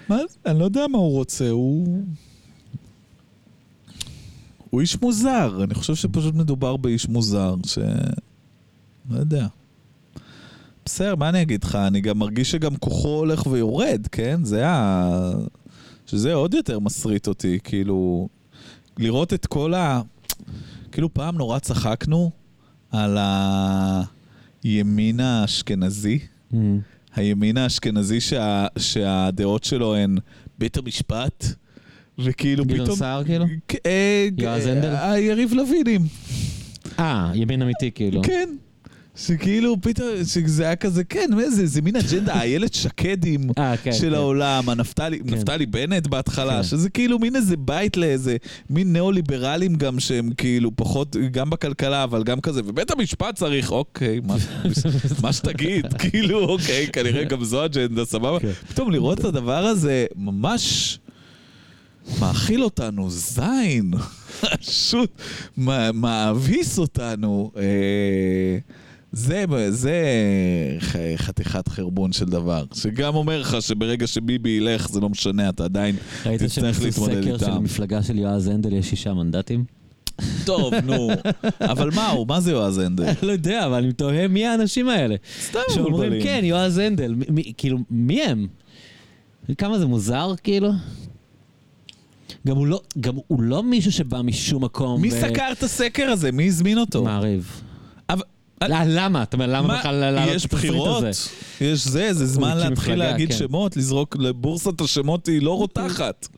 מה? 0.09 0.19
אני 0.47 0.59
לא 0.59 0.65
יודע 0.65 0.87
מה 0.91 0.99
הוא 0.99 1.13
רוצה, 1.13 1.51
הוא... 1.51 1.99
הוא 4.71 4.81
איש 4.81 5.03
מוזר, 5.03 5.61
אני 5.65 5.75
חושב 5.75 5.95
שפשוט 5.95 6.35
מדובר 6.35 6.77
באיש 6.77 7.09
מוזר, 7.09 7.55
ש... 7.67 7.79
לא 9.11 9.19
יודע. 9.19 9.47
בסדר, 10.85 11.17
מה 11.17 11.29
אני 11.29 11.43
אגיד 11.43 11.65
לך? 11.65 11.75
אני 11.75 12.01
גם 12.01 12.19
מרגיש 12.19 12.51
שגם 12.51 12.77
כוחו 12.77 13.09
הולך 13.09 13.47
ויורד, 13.47 14.07
כן? 14.13 14.45
זה 14.45 14.69
ה... 14.69 15.33
שזה 16.07 16.35
עוד 16.35 16.55
יותר 16.55 16.79
מסריט 16.79 17.29
אותי, 17.29 17.59
כאילו... 17.65 18.29
לראות 18.99 19.33
את 19.33 19.47
כל 19.47 19.75
ה... 19.75 20.03
כאילו 20.93 21.15
פעם 21.15 21.39
נורא 21.39 21.59
צחקנו 21.59 22.31
על 22.91 23.19
הימין 24.65 25.21
האשכנזי. 25.21 26.19
Mm. 26.53 26.57
הימין 27.15 27.57
האשכנזי 27.57 28.21
שה, 28.21 28.67
שהדעות 28.79 29.65
שלו 29.65 29.95
הן 29.95 30.19
בית 30.59 30.77
המשפט, 30.77 31.45
וכאילו 32.19 32.65
גדעון 32.65 32.85
פתאום... 32.85 32.99
סער, 32.99 33.25
כאילו? 33.25 33.45
אה, 33.87 34.29
יועז 34.39 34.67
אה, 34.67 34.73
הנדל? 34.73 34.95
היריב 34.97 35.53
לוינים, 35.53 36.07
אה, 36.99 37.31
ימין 37.35 37.63
אמיתי, 37.63 37.91
כאילו. 37.91 38.23
כן. 38.23 38.49
שכאילו 39.17 39.77
פתאום, 39.81 40.09
שזה 40.25 40.65
היה 40.65 40.77
כזה, 40.77 41.05
כן, 41.05 41.31
זה, 41.49 41.67
זה 41.67 41.83
מין 41.83 41.97
אג'נדה, 41.97 42.41
איילת 42.41 42.75
שקדים 42.75 43.51
אה, 43.59 43.77
כן, 43.77 43.93
של 43.93 44.09
כן. 44.09 44.15
העולם, 44.15 44.69
הנפתלי, 44.69 45.19
כן. 45.19 45.35
נפתלי 45.35 45.67
בנט 45.67 46.07
בהתחלה, 46.07 46.57
כן. 46.57 46.63
שזה 46.63 46.91
כאילו 46.91 47.19
מין 47.19 47.37
איזה 47.37 47.57
בית 47.57 47.97
לאיזה, 47.97 48.37
מין 48.71 48.93
ניאו-ליברלים 48.93 49.75
גם 49.75 50.01
שהם 50.01 50.31
כאילו 50.37 50.71
פחות, 50.77 51.17
גם 51.31 51.51
בכלכלה, 51.51 52.05
אבל 52.05 52.25
גם 52.25 52.41
כזה, 52.41 52.61
ובית 52.65 52.91
המשפט 52.91 53.35
צריך, 53.35 53.73
אוקיי, 53.73 54.21
מה, 54.25 54.37
מה 55.23 55.33
שתגיד, 55.33 55.95
כאילו, 56.03 56.39
אוקיי, 56.39 56.87
כנראה 56.93 57.25
גם 57.25 57.45
זו 57.45 57.65
אג'נדה, 57.65 58.05
סבבה? 58.05 58.41
כן. 58.41 58.53
פתאום 58.53 58.91
לראות 58.91 59.21
את 59.21 59.25
הדבר 59.25 59.65
הזה, 59.65 60.07
ממש... 60.17 60.99
מאכיל 62.21 62.65
אותנו, 62.65 63.11
זין, 63.11 63.95
פשוט 64.61 65.11
מאביס 65.95 66.79
אותנו. 66.79 67.51
אה, 67.57 67.63
זה, 69.13 69.45
זה 69.71 69.97
חתיכת 71.17 71.69
חרבון 71.69 72.13
של 72.13 72.25
דבר, 72.25 72.65
שגם 72.75 73.15
אומר 73.15 73.41
לך 73.41 73.57
שברגע 73.61 74.07
שביבי 74.07 74.51
ילך 74.51 74.89
זה 74.89 75.01
לא 75.01 75.09
משנה, 75.09 75.49
אתה 75.49 75.65
עדיין 75.65 75.97
ראית 76.27 76.43
תצטרך 76.43 76.55
שהם 76.55 76.65
עשו 76.89 77.07
להתמודד 77.07 77.23
סקר 77.23 77.39
של 77.39 77.45
איתם. 77.45 77.57
המפלגה 77.57 78.03
של 78.03 78.19
יועז 78.19 78.49
הנדל 78.49 78.73
יש 78.73 78.91
שישה 78.91 79.15
מנדטים? 79.15 79.65
טוב, 80.45 80.75
נו, 80.75 81.11
אבל 81.61 81.91
מה 81.95 82.11
הוא? 82.11 82.27
מה 82.29 82.41
זה 82.41 82.51
יועז 82.51 82.79
הנדל? 82.79 83.05
אני 83.05 83.15
לא 83.29 83.33
יודע, 83.33 83.67
אבל 83.67 83.75
אני 83.85 83.93
תוהה 83.93 84.29
מי 84.29 84.47
האנשים 84.47 84.89
האלה. 84.89 85.17
סתם 85.43 85.59
שאומרים, 85.69 85.93
מבולבלים. 85.95 86.23
כן, 86.23 86.41
יועז 86.45 86.79
הנדל, 86.79 87.15
כאילו, 87.57 87.79
מי 87.91 88.23
הם? 88.23 88.47
כמה 89.59 89.79
זה 89.79 89.87
מוזר, 89.87 90.35
כאילו? 90.43 90.71
גם 92.47 92.57
הוא 92.57 92.67
לא, 92.67 92.81
גם 93.01 93.15
הוא 93.27 93.43
לא 93.43 93.63
מישהו 93.63 93.93
שבא 93.93 94.23
משום 94.23 94.65
מקום. 94.65 95.03
מי 95.03 95.09
ו- 95.09 95.21
סקר 95.21 95.49
את 95.53 95.63
הסקר 95.63 96.11
הזה? 96.11 96.33
מי 96.33 96.47
הזמין 96.47 96.79
אותו? 96.79 97.05
מעריב. 97.05 97.63
לא, 98.69 98.77
למה? 98.87 99.23
אתה 99.23 99.37
אומר, 99.37 99.47
למה 99.47 99.69
מה, 99.69 99.79
בכלל 99.79 99.95
לעלות 99.95 100.29
את 100.29 100.35
יש 100.35 100.45
התפריט 100.45 100.65
בחירות, 100.65 101.05
הזה? 101.05 101.31
יש 101.61 101.87
זה, 101.87 102.13
זה 102.13 102.27
זמן 102.27 102.57
להתחיל 102.57 102.73
מפלגה, 102.73 103.11
להגיד 103.11 103.33
כן. 103.33 103.39
שמות, 103.39 103.77
לזרוק, 103.77 104.17
לבורסת 104.19 104.81
השמות 104.81 105.27
היא 105.27 105.43
לא 105.43 105.57
רותחת. 105.57 106.29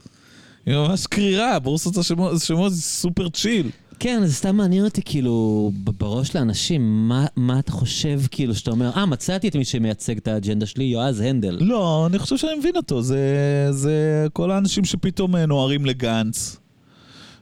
היא 0.66 0.74
ממש 0.74 1.06
קרירה, 1.06 1.58
בורסת 1.58 1.96
השמות 1.96 2.32
השמות 2.32 2.72
זה 2.72 2.82
סופר 2.82 3.28
צ'יל. 3.28 3.70
כן, 3.98 4.22
זה 4.26 4.34
סתם 4.34 4.56
מעניין 4.56 4.84
אותי, 4.84 5.02
כאילו, 5.04 5.70
בראש 5.84 6.36
לאנשים, 6.36 7.08
מה, 7.08 7.26
מה 7.36 7.58
אתה 7.58 7.72
חושב, 7.72 8.20
כאילו, 8.30 8.54
שאתה 8.54 8.70
אומר, 8.70 8.90
אה, 8.96 9.06
מצאתי 9.06 9.48
את 9.48 9.56
מי 9.56 9.64
שמייצג 9.64 10.16
את 10.16 10.28
האג'נדה 10.28 10.66
שלי, 10.66 10.84
יועז 10.84 11.20
הנדל. 11.20 11.58
לא, 11.60 12.06
אני 12.06 12.18
חושב 12.18 12.36
שאני 12.36 12.54
מבין 12.54 12.76
אותו, 12.76 13.02
זה, 13.02 13.18
זה 13.70 14.26
כל 14.32 14.50
האנשים 14.50 14.84
שפתאום 14.84 15.36
אה, 15.36 15.46
נוהרים 15.46 15.86
לגנץ. 15.86 16.56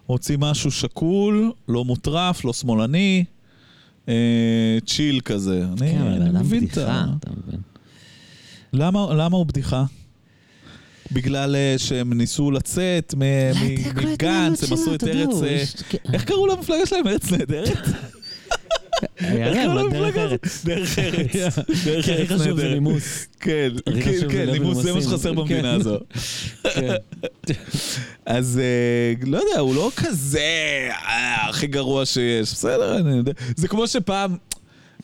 רוצים 0.06 0.40
משהו 0.40 0.70
שקול, 0.70 1.52
לא 1.68 1.84
מוטרף, 1.84 2.44
לא 2.44 2.52
שמאלני, 2.52 3.24
אה, 3.28 3.41
צ'יל 4.86 5.20
כזה. 5.24 5.64
אני, 5.64 5.92
כן, 5.92 6.00
אבל 6.00 6.12
אני 6.12 6.30
אדם 6.30 6.42
בדיחה. 6.44 7.04
אתה 7.18 7.30
מבין? 7.30 7.60
למה, 8.72 9.14
למה 9.14 9.36
הוא 9.36 9.46
בדיחה? 9.46 9.84
בגלל 11.12 11.56
אה, 11.56 11.74
שהם 11.78 12.12
ניסו 12.12 12.50
לצאת 12.50 13.14
מגנץ, 13.16 14.64
הם 14.64 14.72
עשו 14.72 14.94
את 14.94 15.04
ארץ... 15.04 15.42
אה, 15.42 15.64
איך 16.12 16.24
קראו 16.24 16.46
למפלגה 16.46 16.86
שלהם? 16.86 17.08
ארץ 17.08 17.32
נהדרת? 17.32 17.78
להם, 19.20 19.90
דרך? 19.90 20.16
ארץ. 20.16 20.64
דרך 20.64 20.98
ארץ. 20.98 21.58
דרך 21.84 21.98
הכי 21.98 22.12
ארץ 22.12 22.28
חשוב 22.28 22.60
זה. 22.60 22.68
נימוס. 22.68 23.26
כן, 23.40 23.68
הכי 23.86 24.28
כן, 24.28 24.50
נימוס, 24.50 24.78
זה 24.78 24.92
מה. 24.92 25.02
שחסר 25.02 25.32
במדינה. 25.32 25.72
הזו. 25.72 25.98
אז 28.26 28.60
אה, 28.62 29.26
לא 29.26 29.38
יודע, 29.38 29.58
הוא 29.60 29.74
לא 29.74 29.90
כזה 29.96 30.40
אה, 30.90 31.48
הכי 31.48 31.66
גרוע 31.66 32.06
שיש. 32.06 32.52
בסדר, 32.52 32.98
אני 32.98 33.16
יודע. 33.16 33.32
זה 33.56 33.68
כמו 33.68 33.88
שפעם, 33.88 34.36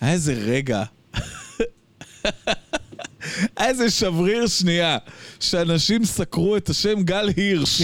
היה 0.01 0.13
איזה 0.13 0.33
רגע. 0.33 0.83
היה 3.57 3.69
איזה 3.69 3.91
שבריר 3.91 4.47
שנייה, 4.47 4.99
שאנשים 5.41 6.05
סקרו 6.05 6.57
את 6.57 6.69
השם 6.69 7.03
גל 7.03 7.31
הירש, 7.37 7.83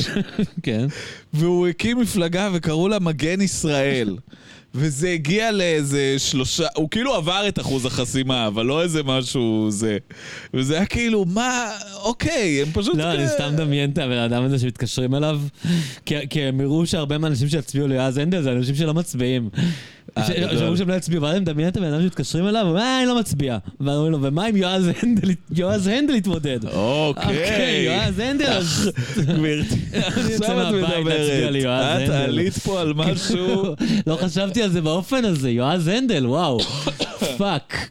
כן. 0.63 0.87
והוא 1.33 1.69
הקים 1.69 2.01
מפלגה 2.01 2.51
וקראו 2.53 2.89
לה 2.89 2.99
מגן 2.99 3.41
ישראל. 3.41 4.17
וזה 4.75 5.09
הגיע 5.11 5.53
לאיזה 5.53 6.15
שלושה, 6.19 6.67
הוא 6.77 6.91
כאילו 6.91 7.15
עבר 7.15 7.49
את 7.49 7.59
אחוז 7.59 7.87
החסימה, 7.87 8.47
אבל 8.47 8.67
לא 8.67 8.83
איזה 8.83 9.03
משהו 9.03 9.67
זה. 9.71 9.99
וזה 10.55 10.75
היה 10.77 10.87
כאילו, 10.87 11.25
מה, 11.25 11.71
אוקיי, 12.03 12.63
הם 12.63 12.69
פשוט... 12.73 12.97
לא, 12.97 13.13
אני 13.13 13.29
סתם 13.29 13.53
מדמיין 13.53 13.91
את 13.91 13.99
הבן 13.99 14.19
אדם 14.19 14.45
הזה 14.45 14.59
שמתקשרים 14.59 15.15
אליו, 15.15 15.41
כי 16.07 16.15
כי 16.31 16.43
הם 16.43 16.61
הראו 16.61 16.87
שהרבה 16.87 17.19
מהאנשים 17.19 17.49
שיצביעו 17.49 17.89
ליועז 17.89 18.19
הנדל 18.19 18.43
זה 18.43 18.53
אנשים 18.53 18.75
שלא 18.75 18.95
מצביעים. 18.95 19.49
אה, 20.19 20.27
ש- 20.27 20.31
גדול. 20.31 20.59
שאמרו 20.59 20.77
שהם 20.77 20.89
לא 20.89 20.95
יצביעו, 20.95 21.23
ואז 21.23 21.33
אני 21.33 21.41
מדמיין 21.41 21.69
את 21.69 21.77
הבן 21.77 21.93
אדם 21.93 22.03
שמתקשרים 22.03 22.47
אליו, 22.49 22.63
ואומר, 22.67 22.81
אה, 22.81 22.99
אני 22.99 23.07
לא 23.09 23.19
מצביע. 23.21 23.59
ואומרים 23.81 24.13
לו, 24.13 24.19
ומה 24.23 24.49
אם 24.49 24.57
יועז 24.57 24.85
הנדל- 25.03 25.31
יתמודד? 26.15 26.65
אוקיי. 26.65 27.23
אוקיי, 27.25 27.83
יועז 27.83 28.19
הנדל, 28.19 28.45
אז... 28.47 28.91
גברתי, 29.19 29.75
עכשיו 30.09 30.69
את 30.69 30.75
מדברת. 30.75 31.07
את. 32.05 32.09
עלית 32.11 32.59
פה 32.59 32.81
על 32.81 32.93
משהו. 32.95 33.65
לא 34.07 34.17
חשבתי 34.23 34.63
על 34.63 34.71
זה 34.71 34.81
באופן 34.81 35.25
הזה, 35.25 35.51
יועז 35.51 35.89
הנדל, 35.89 36.27
וואו. 36.27 36.59
fuck. 37.39 37.89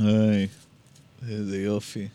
איי, 0.00 0.46
איזה 1.30 1.58
יופי. 1.62 2.08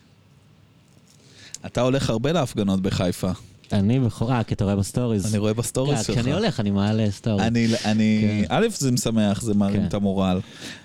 אתה 1.66 1.80
הולך 1.80 2.10
הרבה 2.10 2.32
להפגנות 2.32 2.80
בחיפה. 2.82 3.30
אני 3.72 4.00
בכל... 4.00 4.24
אה, 4.24 4.44
כי 4.44 4.54
אתה 4.54 4.64
רואה 4.64 4.76
ב 4.76 4.82
stories. 4.82 5.26
אני 5.26 5.38
רואה 5.38 5.54
ב 5.54 5.60
stories 5.60 5.98
כן, 5.98 6.04
שלך. 6.04 6.18
כשאני 6.18 6.32
הולך, 6.32 6.60
אני 6.60 6.70
מעלה 6.70 7.10
story. 7.10 7.46
אני, 7.46 7.66
אני, 7.84 8.20
כן. 8.22 8.44
א', 8.48 8.66
זה 8.70 8.92
משמח, 8.92 9.42
זה 9.42 9.54
מרים 9.54 9.80
כן. 9.80 9.86
את 9.86 9.94
המורל. 9.94 10.40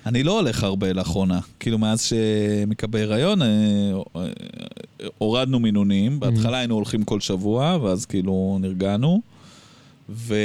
אני 0.06 0.24
לא 0.24 0.40
הולך 0.40 0.64
הרבה 0.64 0.94
לאחרונה. 0.94 1.40
כאילו, 1.60 1.78
מאז 1.78 2.02
שמקבל 2.02 3.02
הריון, 3.12 3.42
אה, 3.42 3.48
אה, 4.16 4.26
הורדנו 5.18 5.60
מינונים. 5.60 6.20
בהתחלה 6.20 6.58
היינו 6.58 6.76
הולכים 6.76 7.04
כל 7.04 7.20
שבוע, 7.20 7.78
ואז 7.82 8.06
כאילו 8.06 8.58
נרגענו. 8.62 9.22
ו... 10.10 10.36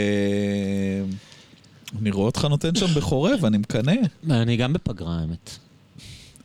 אני 2.03 2.11
רואה 2.11 2.26
אותך 2.26 2.45
נותן 2.45 2.74
שם 2.74 2.86
בחורב, 2.86 3.45
אני 3.45 3.59
מקנא. 3.59 3.93
אני 4.30 4.57
גם 4.57 4.72
בפגרה, 4.72 5.18
האמת. 5.20 5.51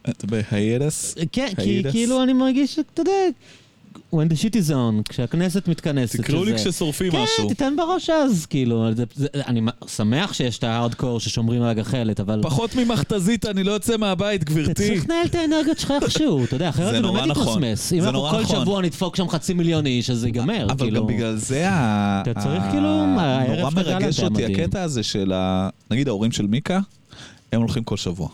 אתה 0.09 0.27
בהיידס? 0.27 1.15
כן, 1.31 1.47
כי. 1.63 1.83
כאילו 1.91 2.23
אני 2.23 2.33
מרגיש 2.33 2.75
שאתה 2.75 3.01
יודע, 3.01 3.11
when 4.13 4.27
the 4.29 4.41
shit 4.41 4.53
is 4.55 4.71
on, 4.71 5.09
כשהכנסת 5.09 5.67
מתכנסת. 5.67 6.19
תקראו 6.21 6.43
לי 6.45 6.55
כששורפים 6.55 7.11
כן, 7.11 7.23
משהו. 7.23 7.47
תיתן 7.47 7.73
בראש 7.77 8.09
אז, 8.09 8.45
כאילו, 8.45 8.93
זה- 8.95 9.03
זה- 9.15 9.27
אני 9.47 9.61
שמח 9.87 10.33
שיש 10.33 10.57
את 10.57 10.63
ההארדקור 10.63 11.19
ששומרים 11.19 11.61
על 11.61 11.69
הגחלת, 11.69 12.19
אבל... 12.19 12.39
פחות 12.43 12.75
ממכתזית, 12.75 13.45
אני 13.45 13.63
לא 13.63 13.71
יוצא 13.71 13.97
מהבית, 13.97 14.43
אתה 14.43 14.51
גברתי. 14.53 14.73
צריך 14.73 15.05
לנהל 15.05 15.25
את 15.25 15.35
האנרגיות 15.35 15.79
שלך 15.79 15.93
איכשהו, 16.01 16.43
אתה 16.43 16.55
יודע, 16.55 16.69
אחרת 16.69 16.95
זה 16.95 17.01
באמת 17.01 17.27
נכון. 17.27 17.63
יתמסמס. 17.63 17.93
אם 17.93 18.01
זה 18.01 18.07
אנחנו 18.09 18.27
כל 18.31 18.41
נכון. 18.41 18.61
שבוע 18.61 18.81
נדפוק 18.81 19.15
שם 19.15 19.29
חצי 19.29 19.53
מיליון 19.53 19.85
איש, 19.85 20.09
אז 20.09 20.19
זה 20.19 20.27
ייגמר, 20.27 20.65
אבל 20.71 20.85
כאילו. 20.85 21.01
גם 21.01 21.07
בגלל 21.07 21.35
זה 21.35 21.69
ה... 21.69 22.21
אתה 22.21 22.41
צריך 22.41 22.63
כאילו, 22.71 23.05
נורא 23.05 23.69
מרגש 23.75 24.19
אותי. 24.19 24.45
הקטע 24.45 24.81
הזה 24.83 25.03
של 25.03 25.31
ה... 25.35 25.69
נגיד 25.91 26.07
ההורים 26.07 26.31
של 26.31 26.47
מיקה, 26.47 26.79
הם 27.53 27.61
הולכים 27.61 27.83
כל 27.83 27.97
שבוע. 27.97 28.29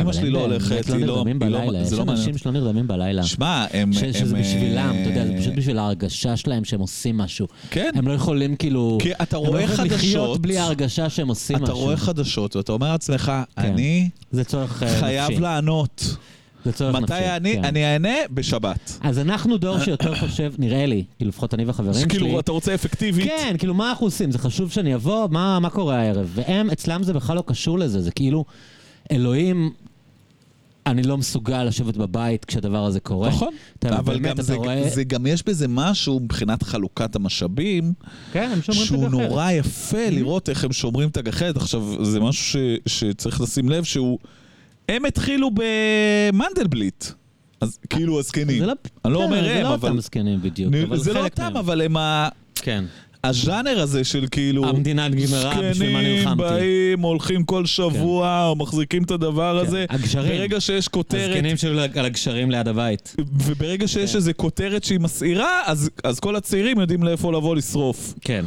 אמא 0.00 0.12
שלי 0.12 0.30
לא 0.30 0.40
הולכת, 0.40 0.88
לא 0.88 0.94
היא 0.94 1.06
לא... 1.06 1.16
לא- 1.16 1.24
בלילה, 1.38 1.80
יש 1.80 1.92
לא. 1.92 2.02
אנשים 2.02 2.38
שלא 2.38 2.52
נרדמים 2.52 2.86
בלילה. 2.86 3.22
שמע, 3.22 3.66
הם... 3.72 3.92
שזה 3.92 4.34
בשבילם, 4.36 4.96
אתה 5.00 5.08
יודע, 5.10 5.26
זה 5.26 5.32
אה, 5.32 5.38
פשוט 5.40 5.54
בשביל 5.54 5.78
ההרגשה 5.78 6.36
שלהם 6.36 6.64
שהם 6.64 6.80
עושים 6.80 7.18
משהו. 7.18 7.46
כן. 7.70 7.90
הם 7.94 8.08
לא 8.08 8.12
יכולים 8.12 8.56
כאילו... 8.56 8.98
כי 9.02 9.12
אתה 9.22 9.36
הם 9.36 9.42
לא 9.44 9.48
רואה 9.48 9.62
יכולים 9.62 9.92
לחיות 9.92 10.00
חדשות, 10.24 10.40
בלי 10.40 10.58
ההרגשה 10.58 11.10
שהם 11.10 11.28
עושים 11.28 11.56
אתה 11.56 11.62
משהו. 11.64 11.76
רואה 11.78 11.96
חדשות 11.96 12.56
ואתה 12.56 12.72
אומר 12.72 12.92
לעצמך, 12.92 13.32
כן. 13.56 13.62
אני 13.62 14.08
זה 14.32 14.44
צורך 14.44 14.82
אה, 14.82 15.00
חייב 15.00 15.30
נפשי. 15.30 15.42
לענות. 15.42 16.16
זה 16.64 16.72
צורך 16.72 16.94
נפשי. 16.96 17.14
מתי 17.14 17.36
אני? 17.36 17.52
כן. 17.54 17.64
אני 17.64 17.92
אענה 17.92 18.14
בשבת. 18.30 18.98
אז 19.00 19.18
אנחנו 19.18 19.56
דור 19.58 19.78
שיותר 19.78 20.14
חושב, 20.20 20.52
נראה 20.58 20.86
לי, 20.86 21.04
כאילו 21.18 21.28
לפחות 21.28 21.54
אני 21.54 21.64
וחברים 21.66 21.94
שלי. 21.94 22.08
כאילו, 22.08 22.40
אתה 22.40 22.52
רוצה 22.52 22.74
אפקטיבית? 22.74 23.24
כן, 23.24 23.54
כאילו 23.58 23.74
מה 23.74 23.90
אנחנו 23.90 24.06
עושים? 24.06 24.30
זה 24.30 24.38
חשוב 24.38 24.70
שאני 24.70 24.94
אבוא, 24.94 25.28
מה, 25.30 25.58
מה 25.60 25.70
קורה 25.70 25.96
הערב? 26.00 26.30
והם, 26.34 26.70
אצלם 26.70 27.02
זה 27.02 27.12
בכלל 27.12 27.36
לא 27.36 27.44
קשור 27.46 27.78
לזה, 27.78 28.00
זה 28.02 28.10
כאילו, 28.10 28.44
אלוהים, 29.12 29.70
אני 30.86 31.02
לא 31.02 31.18
מסוגל 31.18 31.64
לשבת 31.64 31.96
בבית 31.96 32.44
כשהדבר 32.44 32.84
הזה 32.84 33.00
קורה. 33.00 33.28
נכון, 33.28 33.54
אתה 33.78 33.98
אבל 33.98 34.14
באמת, 34.14 34.26
גם 34.28 34.34
אתה 34.34 34.42
זה, 34.42 34.54
רואה- 34.54 34.88
זה 34.88 35.04
גם 35.04 35.26
יש 35.26 35.42
בזה 35.42 35.68
משהו 35.68 36.20
מבחינת 36.20 36.62
חלוקת 36.62 37.16
המשאבים, 37.16 37.92
כן, 38.32 38.50
הם 38.52 38.62
שהוא. 38.74 39.08
נורא 39.08 39.50
יפה 39.50 40.10
לראות 40.10 40.48
איך 40.48 40.64
הם 40.64 40.72
שומרים 40.72 41.08
את 41.08 41.16
הגחלת. 41.16 41.56
עכשיו, 41.56 42.04
זה 42.04 42.20
משהו 42.20 42.44
ש, 42.44 42.56
שצריך 42.86 43.40
לשים 43.40 43.68
לב 43.68 43.84
שהוא... 43.84 44.18
הם 44.88 45.04
התחילו 45.04 45.50
במנדלבליט. 45.54 47.04
אז 47.60 47.78
כאילו 47.90 48.18
הזקנים. 48.18 48.58
זה 48.60 48.66
לא, 48.66 48.72
אני 49.04 49.12
לא 49.12 49.18
כן, 49.18 49.24
אומר 49.24 49.42
זה 49.44 49.54
הם, 49.56 49.62
לא 49.62 49.74
אבל... 49.74 49.88
אותם 49.88 50.00
זקנים 50.00 50.42
בדיוק, 50.42 50.72
זה 50.96 51.12
לא 51.12 51.24
אותם. 51.24 51.52
אבל 51.56 51.80
הם 51.80 51.96
ה... 51.96 52.28
כן. 52.54 52.84
הז'אנר 53.28 53.80
הזה 53.80 54.04
של 54.04 54.26
כאילו... 54.30 54.68
המדינה 54.68 55.08
נגמרה, 55.08 55.50
בשביל 55.50 55.66
מה 55.66 55.74
זקנים 55.74 55.96
נלחמתי? 55.96 56.42
באים, 56.42 57.00
הולכים 57.00 57.44
כל 57.44 57.66
שבוע, 57.66 58.46
או 58.46 58.56
מחזיקים 58.56 59.02
את 59.02 59.10
הדבר 59.10 59.60
כן. 59.60 59.66
הזה. 59.66 59.84
הגשרים. 59.90 60.38
ברגע 60.38 60.60
שיש 60.60 60.88
כותרת, 60.88 61.30
הזקנים 61.30 61.56
שלו 61.56 61.80
על 61.80 62.04
הגשרים 62.04 62.50
ליד 62.50 62.68
הבית. 62.68 63.16
וברגע 63.18 63.88
שיש 63.88 64.10
כן. 64.10 64.16
איזו 64.16 64.32
כותרת 64.36 64.84
שהיא 64.84 65.00
מסעירה, 65.00 65.60
אז, 65.66 65.90
אז 66.04 66.20
כל 66.20 66.36
הצעירים 66.36 66.80
יודעים 66.80 67.02
לאיפה 67.02 67.32
לבוא 67.32 67.56
לשרוף. 67.56 68.14
כן. 68.20 68.44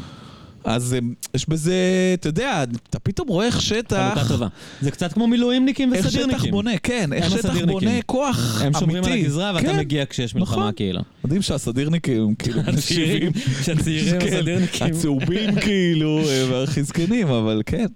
אז 0.67 0.93
אה, 0.93 0.99
יש 1.33 1.49
בזה, 1.49 1.75
אתה 2.13 2.29
יודע, 2.29 2.63
אתה 2.89 2.99
פתאום 2.99 3.27
רואה 3.27 3.45
איך 3.45 3.61
שטח... 3.61 4.11
חלוקה 4.13 4.27
טובה. 4.27 4.47
זה 4.81 4.91
קצת 4.91 5.13
כמו 5.13 5.27
מילואימניקים 5.27 5.93
איך 5.93 6.05
וסדירניקים. 6.05 6.39
שטח 6.39 6.49
בונה, 6.49 6.77
כן, 6.83 7.13
איך 7.13 7.31
הם 7.31 7.37
שטח. 7.37 7.53
בונה 7.65 8.01
כוח 8.05 8.61
הם 8.61 8.65
אמיתי. 8.65 8.79
שומרים 8.79 9.03
על 9.03 9.11
הגזרה 9.11 9.51
ואתה 9.55 9.67
כן. 9.67 9.77
מגיע 9.77 10.05
כשיש 10.05 10.35
מלחמה 10.35 10.57
נכון. 10.57 10.73
כאילו. 10.75 11.01
מדהים 11.25 11.41
שהסדירניקים 11.41 12.23
הם 12.23 12.35
כאילו 12.35 12.61
70. 12.79 13.31
שהצעירים 13.63 14.19
כן, 14.19 14.27
הסדירניקים. 14.27 14.87
הצהובים 14.87 15.55
כאילו, 15.55 16.19
אה, 16.19 16.45
והכי 16.51 16.83
זקנים, 16.83 17.27
אבל 17.27 17.61
כן. 17.65 17.87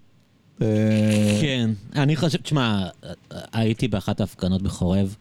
אה, 0.61 1.37
כן, 1.41 1.69
אני 1.95 2.15
חושב, 2.15 2.37
תשמע, 2.37 2.83
הייתי 3.53 3.87
באחת 3.87 4.21
ההפגנות 4.21 4.61
בחורב, 4.61 5.15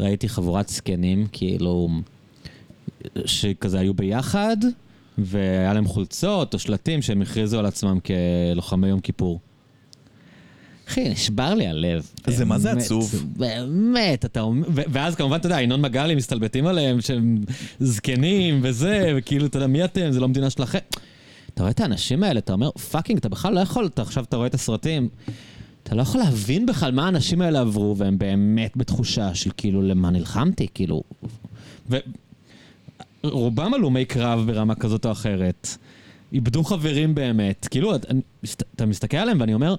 ראיתי 0.00 0.28
חבורת 0.28 0.68
זקנים, 0.68 1.26
כאילו, 1.32 1.88
שכזה 3.24 3.78
היו 3.78 3.94
ביחד, 3.94 4.56
והיה 5.18 5.72
להם 5.72 5.84
חולצות 5.84 6.54
או 6.54 6.58
שלטים 6.58 7.02
שהם 7.02 7.22
הכריזו 7.22 7.58
על 7.58 7.66
עצמם 7.66 7.98
כלוחמי 8.00 8.88
יום 8.88 9.00
כיפור. 9.00 9.40
אחי, 10.88 11.08
נשבר 11.08 11.54
לי 11.54 11.66
הלב. 11.66 12.06
זה 12.26 12.44
מה 12.44 12.58
זה 12.58 12.72
עצוב. 12.72 13.24
באמת, 13.36 14.24
אתה 14.24 14.40
אומר, 14.40 14.66
ואז 14.70 15.14
כמובן, 15.14 15.36
אתה 15.36 15.46
יודע, 15.46 15.62
ינון 15.62 15.80
מגלי 15.80 16.14
מסתלבטים 16.14 16.66
עליהם 16.66 17.00
שהם 17.00 17.38
זקנים 17.80 18.60
וזה, 18.62 19.12
וכאילו, 19.16 19.46
אתה 19.46 19.56
יודע, 19.56 19.66
מי 19.66 19.84
אתם? 19.84 20.10
זה 20.10 20.20
לא 20.20 20.28
מדינה 20.28 20.50
שלכם. 20.50 20.78
אתה 21.54 21.62
רואה 21.62 21.70
את 21.70 21.80
האנשים 21.80 22.22
האלה, 22.22 22.38
אתה 22.38 22.52
אומר, 22.52 22.70
פאקינג, 22.70 23.18
אתה 23.18 23.28
בכלל 23.28 23.54
לא 23.54 23.60
יכול, 23.60 23.86
אתה 23.86 24.02
עכשיו 24.02 24.24
אתה 24.24 24.36
רואה 24.36 24.46
את 24.46 24.54
הסרטים, 24.54 25.08
אתה 25.82 25.94
לא 25.94 26.02
יכול 26.02 26.20
להבין 26.20 26.66
בכלל 26.66 26.92
מה 26.92 27.04
האנשים 27.04 27.40
האלה 27.40 27.60
עברו, 27.60 27.96
והם 27.96 28.18
באמת 28.18 28.76
בתחושה 28.76 29.34
של 29.34 29.50
כאילו, 29.56 29.82
למה 29.82 30.10
נלחמתי, 30.10 30.66
כאילו... 30.74 31.02
ורובם 33.24 33.74
הלומי 33.74 34.04
קרב 34.04 34.46
ברמה 34.46 34.74
כזאת 34.74 35.06
או 35.06 35.12
אחרת, 35.12 35.68
איבדו 36.32 36.64
חברים 36.64 37.14
באמת, 37.14 37.68
כאילו, 37.70 37.94
אתה, 37.94 38.08
אתה 38.76 38.86
מסתכל 38.86 39.16
עליהם 39.16 39.40
ואני 39.40 39.54
אומר, 39.54 39.74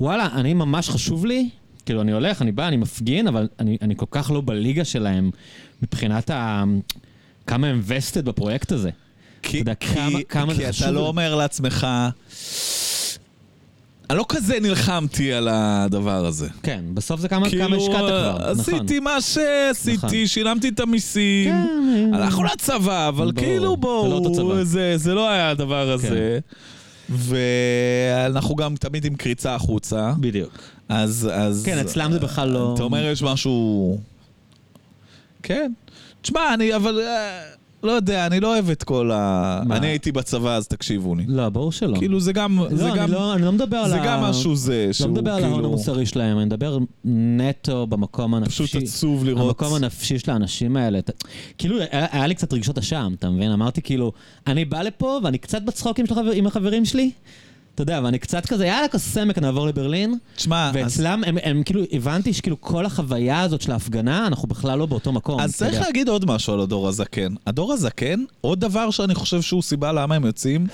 וואלה, 0.00 0.28
אני 0.32 0.54
ממש 0.54 0.88
חשוב 0.90 1.26
לי, 1.26 1.48
כאילו, 1.86 2.00
אני 2.00 2.12
הולך, 2.12 2.42
אני 2.42 2.52
בא, 2.52 2.68
אני 2.68 2.76
מפגין, 2.76 3.28
אבל 3.28 3.48
אני, 3.58 3.78
אני 3.82 3.94
כל 3.96 4.06
כך 4.10 4.30
לא 4.30 4.42
בליגה 4.44 4.84
שלהם 4.84 5.30
מבחינת 5.82 6.30
ה... 6.30 6.64
כמה 7.46 7.66
הם 7.66 7.82
vested 7.88 8.22
בפרויקט 8.22 8.72
הזה. 8.72 8.90
כי, 9.42 9.48
אתה 9.56 9.62
יודע, 9.62 9.74
כי, 9.74 9.86
כמה- 9.94 10.18
כמה 10.28 10.54
זה 10.54 10.62
כי 10.62 10.68
חשוב 10.68 10.82
אתה 10.82 10.92
לא. 10.92 11.06
אומר 11.08 11.34
לעצמך, 11.34 11.86
אני 14.12 14.18
לא 14.18 14.24
כזה 14.28 14.60
נלחמתי 14.60 15.32
על 15.32 15.48
הדבר 15.50 16.26
הזה. 16.26 16.48
כן, 16.62 16.84
בסוף 16.94 17.20
זה 17.20 17.28
כמה, 17.28 17.48
כאילו, 17.48 17.66
כמה 17.66 17.76
השקעת 17.76 17.96
כבר, 17.98 18.36
נכון. 18.38 18.60
עשיתי 18.60 19.00
מה 19.00 19.20
שעשיתי, 19.20 19.96
נכון. 19.96 20.26
שילמתי 20.26 20.68
את 20.68 20.80
המיסים, 20.80 21.50
כן, 21.50 22.14
הלכנו 22.14 22.44
לצבא, 22.44 23.08
אבל 23.08 23.32
ברור, 23.32 23.44
כאילו 23.46 23.62
זה 23.62 23.66
לא 23.68 23.76
בואו, 23.76 24.34
צבא. 24.34 24.54
כן. 24.54 24.62
זה, 24.64 24.92
זה 24.96 25.14
לא 25.14 25.30
היה 25.30 25.50
הדבר 25.50 25.90
הזה. 25.90 26.38
ואנחנו 27.08 28.56
גם 28.56 28.74
תמיד 28.76 29.04
עם 29.04 29.14
קריצה 29.14 29.54
החוצה, 29.54 30.12
בדיוק. 30.20 30.58
אז... 30.88 31.28
אז 31.32 31.62
כן, 31.66 31.78
אצלם 31.78 32.12
זה 32.12 32.18
בכלל 32.18 32.48
לא... 32.48 32.72
אתה 32.74 32.82
אומר, 32.82 33.06
יש 33.06 33.22
משהו... 33.22 33.98
כן. 35.42 35.72
תשמע, 36.22 36.54
אני 36.54 36.76
אבל... 36.76 37.00
לא 37.82 37.92
יודע, 37.92 38.26
אני 38.26 38.40
לא 38.40 38.54
אוהב 38.54 38.70
את 38.70 38.82
כל 38.82 39.10
ה... 39.14 39.62
מה? 39.66 39.76
אני 39.76 39.86
הייתי 39.86 40.12
בצבא, 40.12 40.54
אז 40.56 40.68
תקשיבו 40.68 41.14
לי. 41.14 41.24
לא, 41.28 41.48
ברור 41.48 41.72
שלא. 41.72 41.98
כאילו 41.98 42.20
זה 42.20 42.32
גם... 42.32 42.58
זה 42.70 42.84
לא, 42.88 42.94
גם... 42.96 43.02
אני 43.04 43.12
לא, 43.12 43.34
אני 43.34 43.42
לא 43.42 43.52
מדבר 43.52 43.76
על 43.76 43.90
זה 43.90 44.00
ה... 44.02 44.06
גם 44.06 44.20
משהו 44.22 44.56
זה, 44.56 44.84
לא 44.86 44.92
שהוא 44.92 45.10
מדבר 45.10 45.30
על 45.30 45.44
ההון 45.44 45.54
כאילו... 45.54 45.68
המוסרי 45.68 46.06
שלהם, 46.06 46.36
אני 46.36 46.44
מדבר 46.44 46.78
נטו 47.04 47.86
במקום 47.86 48.34
הנפשי. 48.34 48.64
פשוט 48.66 48.82
עצוב 48.82 49.24
לראות. 49.24 49.46
המקום 49.46 49.74
הנפשי 49.74 50.18
של 50.18 50.30
האנשים 50.30 50.76
האלה. 50.76 50.98
אתה- 50.98 51.12
כאילו, 51.58 51.76
היה, 51.78 52.06
היה 52.12 52.26
לי 52.26 52.34
קצת 52.34 52.52
רגשות 52.52 52.78
אשם, 52.78 53.12
אתה 53.18 53.30
מבין? 53.30 53.50
אמרתי 53.50 53.82
כאילו, 53.82 54.12
אני 54.46 54.64
בא 54.64 54.82
לפה 54.82 55.20
ואני 55.24 55.38
קצת 55.38 55.62
בצחוקים 55.62 56.06
של 56.06 56.12
החבר, 56.12 56.30
עם 56.30 56.46
החברים 56.46 56.84
שלי, 56.84 57.10
אתה 57.74 57.82
יודע, 57.82 58.00
ואני 58.04 58.18
קצת 58.18 58.46
כזה, 58.46 58.66
יאללה, 58.66 58.88
כסמק, 58.88 59.38
נעבור 59.38 59.66
לברלין. 59.66 60.14
תשמע, 60.36 60.68
אז- 60.68 60.74
ואצלם, 60.76 61.22
הם, 61.26 61.36
הם 61.42 61.62
כאילו, 61.62 61.82
הבנתי 61.92 62.32
שכאילו 62.32 62.60
כל 62.60 62.86
החוויה 62.86 63.40
הזאת 63.40 63.60
של 63.62 63.72
ההפגנה, 63.72 64.26
אנחנו 64.26 64.48
בכלל 64.48 64.78
לא 64.78 64.86
באותו 64.86 65.12
מקום. 65.12 65.40
אז 65.40 65.56
צריך 65.56 65.74
יודע. 65.74 65.86
להגיד 65.86 66.08
עוד 66.08 66.24
משהו 66.26 66.52
על 66.54 66.60
הדור 66.60 66.88
הזקן. 66.88 67.34
הדור 67.46 67.72
הזקן, 67.72 68.24
עוד 68.40 68.60
דבר 68.60 68.90
שאני 68.90 69.14
חושב 69.14 69.42
שהוא 69.42 69.62
סיבה 69.62 69.92
למה 69.92 70.14
הם 70.14 70.24
יוצאים, 70.24 70.66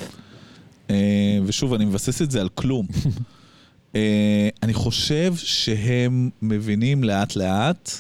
אה, 0.90 0.96
ושוב, 1.46 1.74
אני 1.74 1.84
מבסס 1.84 2.22
את 2.22 2.30
זה 2.30 2.40
על 2.40 2.48
כלום. 2.48 2.86
אה, 3.96 4.48
אני 4.62 4.74
חושב 4.74 5.34
שהם 5.36 6.30
מבינים 6.42 7.04
לאט 7.04 7.36
לאט 7.36 7.90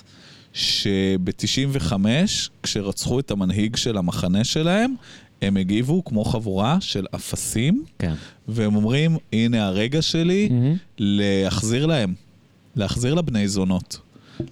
שב-95, 0.52 1.92
כשרצחו 2.62 3.20
את 3.20 3.30
המנהיג 3.30 3.76
של 3.76 3.96
המחנה 3.96 4.44
שלהם, 4.44 4.94
הם 5.42 5.56
הגיבו 5.56 6.04
כמו 6.04 6.24
חבורה 6.24 6.80
של 6.80 7.06
אפסים, 7.14 7.84
כן. 7.98 8.14
והם 8.48 8.76
אומרים, 8.76 9.16
הנה 9.32 9.66
הרגע 9.66 10.02
שלי 10.02 10.48
מהמם. 10.50 10.76
להחזיר 10.98 11.86
להם, 11.86 12.14
להחזיר 12.76 13.14
לבני 13.14 13.48
זונות. 13.48 14.00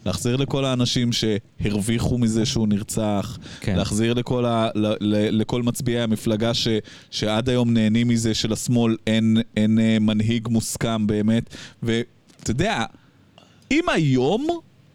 להחזיר 0.07 0.37
לכל 0.37 0.65
האנשים 0.65 1.11
שהרוויחו 1.13 2.19
מזה 2.19 2.47
שהוא 2.47 2.69
נרצח, 2.69 3.39
כן. 3.61 3.77
להחזיר 3.77 4.15
לכל, 4.15 4.45
ה, 4.45 4.69
ל, 4.75 4.87
ל, 5.01 5.41
לכל 5.41 5.63
מצביעי 5.63 6.01
המפלגה 6.01 6.55
ש, 6.55 6.69
שעד 7.11 7.49
היום 7.49 7.75
נהנים 7.75 8.09
מזה 8.09 8.35
שלשמאל 8.35 8.97
אין, 9.07 9.37
אין 9.57 9.79
אה, 9.79 9.99
מנהיג 10.01 10.49
מוסכם 10.49 11.07
באמת. 11.07 11.55
ואתה 11.83 12.51
יודע, 12.51 12.85
אם 13.71 13.85
היום 13.95 14.47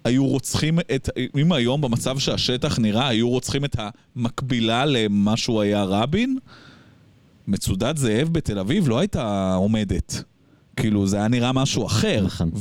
היו 0.06 0.28
רוצחים 0.28 0.80
את, 0.80 1.10
אם 1.38 1.52
היום 1.52 1.82
במצב 1.82 2.20
שהשטח 2.20 2.80
נראה, 2.80 3.08
היו 3.08 3.30
רוצחים 3.30 3.66
את 3.66 3.76
המקבילה 4.16 4.86
למה 4.86 5.38
שהוא 5.38 5.62
היה 5.62 5.84
רבין, 5.84 6.38
מצודת 7.48 7.98
זאב 7.98 8.30
בתל 8.32 8.60
אביב 8.60 8.90
לא 8.90 9.00
הייתה 9.00 9.54
עומדת. 9.54 10.24
כאילו, 10.76 11.08
זה 11.08 11.18
היה 11.18 11.28
נראה 11.28 11.52
משהו 11.52 11.86
אחר. 11.86 12.24
נכון. 12.26 12.52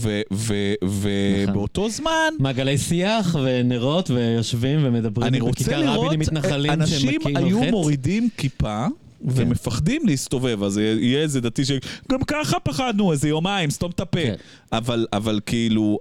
ובאותו 0.82 1.90
זמן, 1.90 2.34
מעגלי 2.38 2.78
שיח 2.78 3.36
ונרות 3.44 4.10
ויושבים 4.10 4.80
ומדברים 4.82 5.28
אני 5.28 5.40
רוצה 5.40 5.64
בכיכר 5.64 5.80
לראות 5.80 6.06
רבין 6.06 6.12
עם 6.12 6.20
מתנחלים 6.20 6.70
אנשים 6.70 7.12
שמכים 7.12 7.36
היו 7.36 7.58
על 7.58 7.64
חטא. 7.64 7.70
מורידים 7.70 8.28
כיפה. 8.36 8.86
ומפחדים 9.22 10.02
להסתובב, 10.06 10.62
אז 10.62 10.78
יהיה 10.78 11.22
איזה 11.22 11.40
דתי 11.40 11.64
ש... 11.64 11.70
גם 12.12 12.22
ככה 12.26 12.60
פחדנו, 12.60 13.12
איזה 13.12 13.28
יומיים, 13.28 13.70
סתום 13.70 13.90
את 13.90 14.00
הפה. 14.00 14.22
כן. 14.22 14.34
אבל, 14.72 15.06
אבל 15.12 15.40
כאילו, 15.46 15.98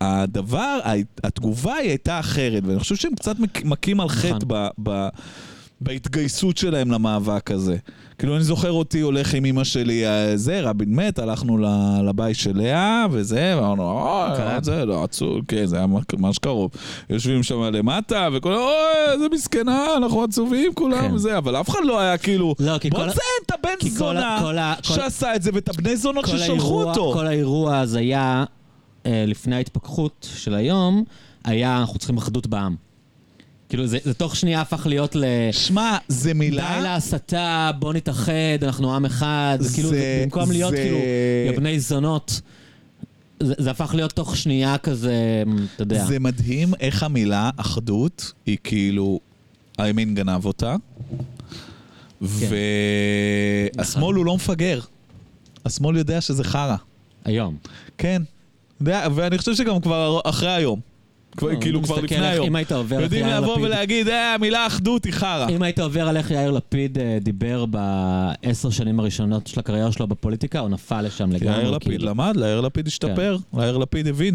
הדבר, 0.00 0.78
התגובה 1.24 1.74
היא 1.74 1.88
הייתה 1.88 2.20
אחרת, 2.20 2.62
ואני 2.66 2.78
חושב 2.78 2.96
שהם 2.96 3.14
קצת 3.14 3.36
מכים 3.64 4.00
על 4.00 4.08
חטא 4.08 4.28
נכון. 4.28 4.48
ב- 4.82 5.08
בהתגייסות 5.80 6.56
שלהם 6.56 6.90
למאבק 6.90 7.50
הזה. 7.50 7.76
כאילו, 8.22 8.36
אני 8.36 8.44
זוכר 8.44 8.72
אותי 8.72 9.00
הולך 9.00 9.34
עם 9.34 9.44
אמא 9.44 9.64
שלי, 9.64 10.06
אה, 10.06 10.36
זה, 10.36 10.60
רבין 10.60 10.96
מת, 10.96 11.18
הלכנו 11.18 11.58
לבית 12.04 12.36
של 12.36 12.56
לאה, 12.56 13.06
וזה, 13.10 13.54
ואמרנו, 13.56 13.90
אוי, 13.90 14.36
קרב. 14.36 14.64
זה 14.64 14.84
לא 14.84 15.04
עצוב, 15.04 15.40
כן, 15.48 15.66
זה 15.66 15.76
היה 15.76 15.86
ממש 16.18 16.38
קרוב. 16.38 16.70
יושבים 17.10 17.42
שם 17.42 17.62
למטה, 17.62 18.28
וכולם, 18.32 18.56
אוי, 18.56 19.12
איזה 19.12 19.26
מסכנה, 19.32 19.86
אנחנו 19.96 20.24
עצובים 20.24 20.74
כולם, 20.74 21.08
כן. 21.08 21.14
וזה, 21.14 21.38
אבל 21.38 21.56
אף 21.56 21.68
אחד 21.68 21.78
לא 21.84 22.00
היה 22.00 22.18
כאילו, 22.18 22.54
לא, 22.58 22.78
בוא 22.90 23.04
נציין 23.04 23.42
את 23.46 23.52
הבן 23.52 23.88
זונה 23.88 24.74
שעשה 24.82 25.34
את 25.34 25.42
זה, 25.42 25.50
ואת 25.54 25.68
הבני 25.68 25.96
זונות 25.96 26.26
ששלחו 26.26 26.82
אותו. 26.82 27.12
כל 27.12 27.26
האירוע 27.26 27.78
אז 27.78 27.94
היה, 27.94 28.44
אה, 29.06 29.24
לפני 29.26 29.56
ההתפכחות 29.56 30.28
של 30.34 30.54
היום, 30.54 31.04
היה 31.44 31.78
אנחנו 31.78 31.98
צריכים 31.98 32.16
אחדות 32.16 32.46
בעם. 32.46 32.91
כאילו 33.72 33.86
זה, 33.86 33.98
זה 34.04 34.14
תוך 34.14 34.36
שנייה 34.36 34.60
הפך 34.60 34.86
להיות 34.86 35.16
ל... 35.16 35.24
שמע, 35.52 35.96
זה 36.08 36.28
די 36.28 36.38
מילה... 36.38 36.80
להסתה, 36.80 37.70
בוא 37.78 37.92
נתאחד, 37.94 38.32
אנחנו 38.62 38.94
עם 38.96 39.04
אחד, 39.04 39.58
זה 39.60 39.74
כאילו, 39.74 39.88
זה- 39.88 39.96
זה, 39.96 40.20
במקום 40.24 40.50
להיות 40.52 40.70
זה- 40.70 40.76
כאילו, 40.76 40.98
יא 41.52 41.56
בני 41.56 41.80
זונות, 41.80 42.40
זה, 43.42 43.54
זה 43.58 43.70
הפך 43.70 43.94
להיות 43.94 44.12
תוך 44.12 44.36
שנייה 44.36 44.78
כזה, 44.78 45.42
אתה 45.74 45.82
יודע. 45.82 46.04
זה 46.04 46.18
מדהים 46.18 46.74
איך 46.80 47.02
המילה 47.02 47.50
אחדות 47.56 48.32
היא 48.46 48.56
כאילו, 48.64 49.20
הימין 49.78 50.14
גנב 50.14 50.44
אותה, 50.44 50.76
והשמאל 52.20 54.14
הוא 54.16 54.24
לא 54.24 54.34
מפגר. 54.34 54.80
השמאל 55.64 55.96
יודע 55.96 56.20
שזה 56.20 56.44
חרא. 56.44 56.76
היום. 57.24 57.56
כן. 57.98 58.22
ואני 58.80 59.38
חושב 59.38 59.54
שגם 59.54 59.80
כבר 59.80 60.20
אחרי 60.24 60.50
היום. 60.50 60.80
לא, 61.42 61.60
כאילו 61.60 61.82
כבר 61.82 62.00
לפני 62.00 62.26
היום. 62.26 62.46
אם 62.46 62.56
היית 62.56 62.72
עובר 62.72 63.00
יודעים 63.00 63.26
יאיר 63.26 63.40
לבוא 63.40 63.54
לפיד- 63.54 63.64
ולהגיד, 63.64 64.08
אה, 64.08 64.34
המילה 64.34 64.66
אחדות 64.66 65.04
היא 65.04 65.12
חרא. 65.12 65.48
אם 65.48 65.62
היית 65.62 65.78
עובר 65.78 66.08
על 66.08 66.16
איך 66.16 66.30
יאיר 66.30 66.50
לפיד 66.50 66.98
אה, 66.98 67.18
דיבר 67.20 67.64
בעשר 67.66 68.70
שנים 68.70 69.00
הראשונות 69.00 69.46
של 69.46 69.60
הקריירה 69.60 69.92
שלו 69.92 70.06
בפוליטיקה, 70.06 70.58
הוא 70.60 70.68
נפל 70.68 71.02
לשם 71.02 71.32
לגמרי. 71.32 71.56
יאיר 71.58 71.70
לפיד 71.70 71.88
כאילו. 71.88 72.06
למד, 72.10 72.34
יאיר 72.40 72.60
לפיד 72.60 72.86
השתפר. 72.86 73.36
יאיר 73.58 73.76
לפיד 73.78 74.06
הבין 74.06 74.34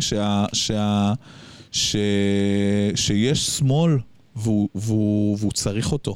שיש 2.94 3.48
שמאל 3.58 3.98
והוא- 4.36 5.52
צריך 5.54 5.92
אותו. 5.92 6.16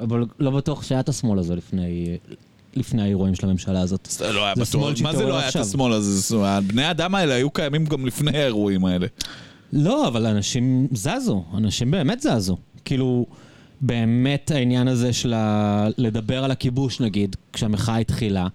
אבל 0.00 0.24
לא 0.38 0.50
בטוח 0.50 0.82
שהיה 0.82 1.00
את 1.00 1.08
השמאל 1.08 1.38
הזה 1.38 1.54
לפני, 1.56 2.16
לפני 2.76 3.02
האירועים 3.02 3.34
של 3.34 3.46
הממשלה 3.46 3.80
הזאת. 3.80 4.08
זה 4.10 4.32
לא 4.32 4.44
היה 4.44 4.54
בטוח. 4.54 5.00
מה 5.02 5.16
זה 5.16 5.26
לא 5.26 5.38
היה 5.38 5.48
את. 5.48 5.56
השמאל 5.56 5.92
הזה? 5.92 6.36
בני 6.66 6.84
האדם 6.84 7.14
האלה 7.14 7.34
היו 7.34 7.50
קיימים 7.50 7.84
גם 7.84 8.06
לפני 8.06 8.38
האירועים 8.38 8.84
האלה. 8.84 9.06
לא, 9.74 10.08
אבל 10.08 10.26
אנשים 10.26 10.88
זזו, 10.92 11.44
אנשים 11.54 11.90
באמת 11.90 12.20
זזו. 12.20 12.56
כאילו, 12.84 13.26
באמת 13.80 14.50
העניין 14.54 14.88
הזה 14.88 15.12
של 15.12 15.32
ה... 15.32 15.88
לדבר 15.98 16.44
על 16.44 16.50
הכיבוש 16.50 17.00
נגיד, 17.00 17.36
כשהמחאה 17.52 17.96
התחילה, 17.96 18.46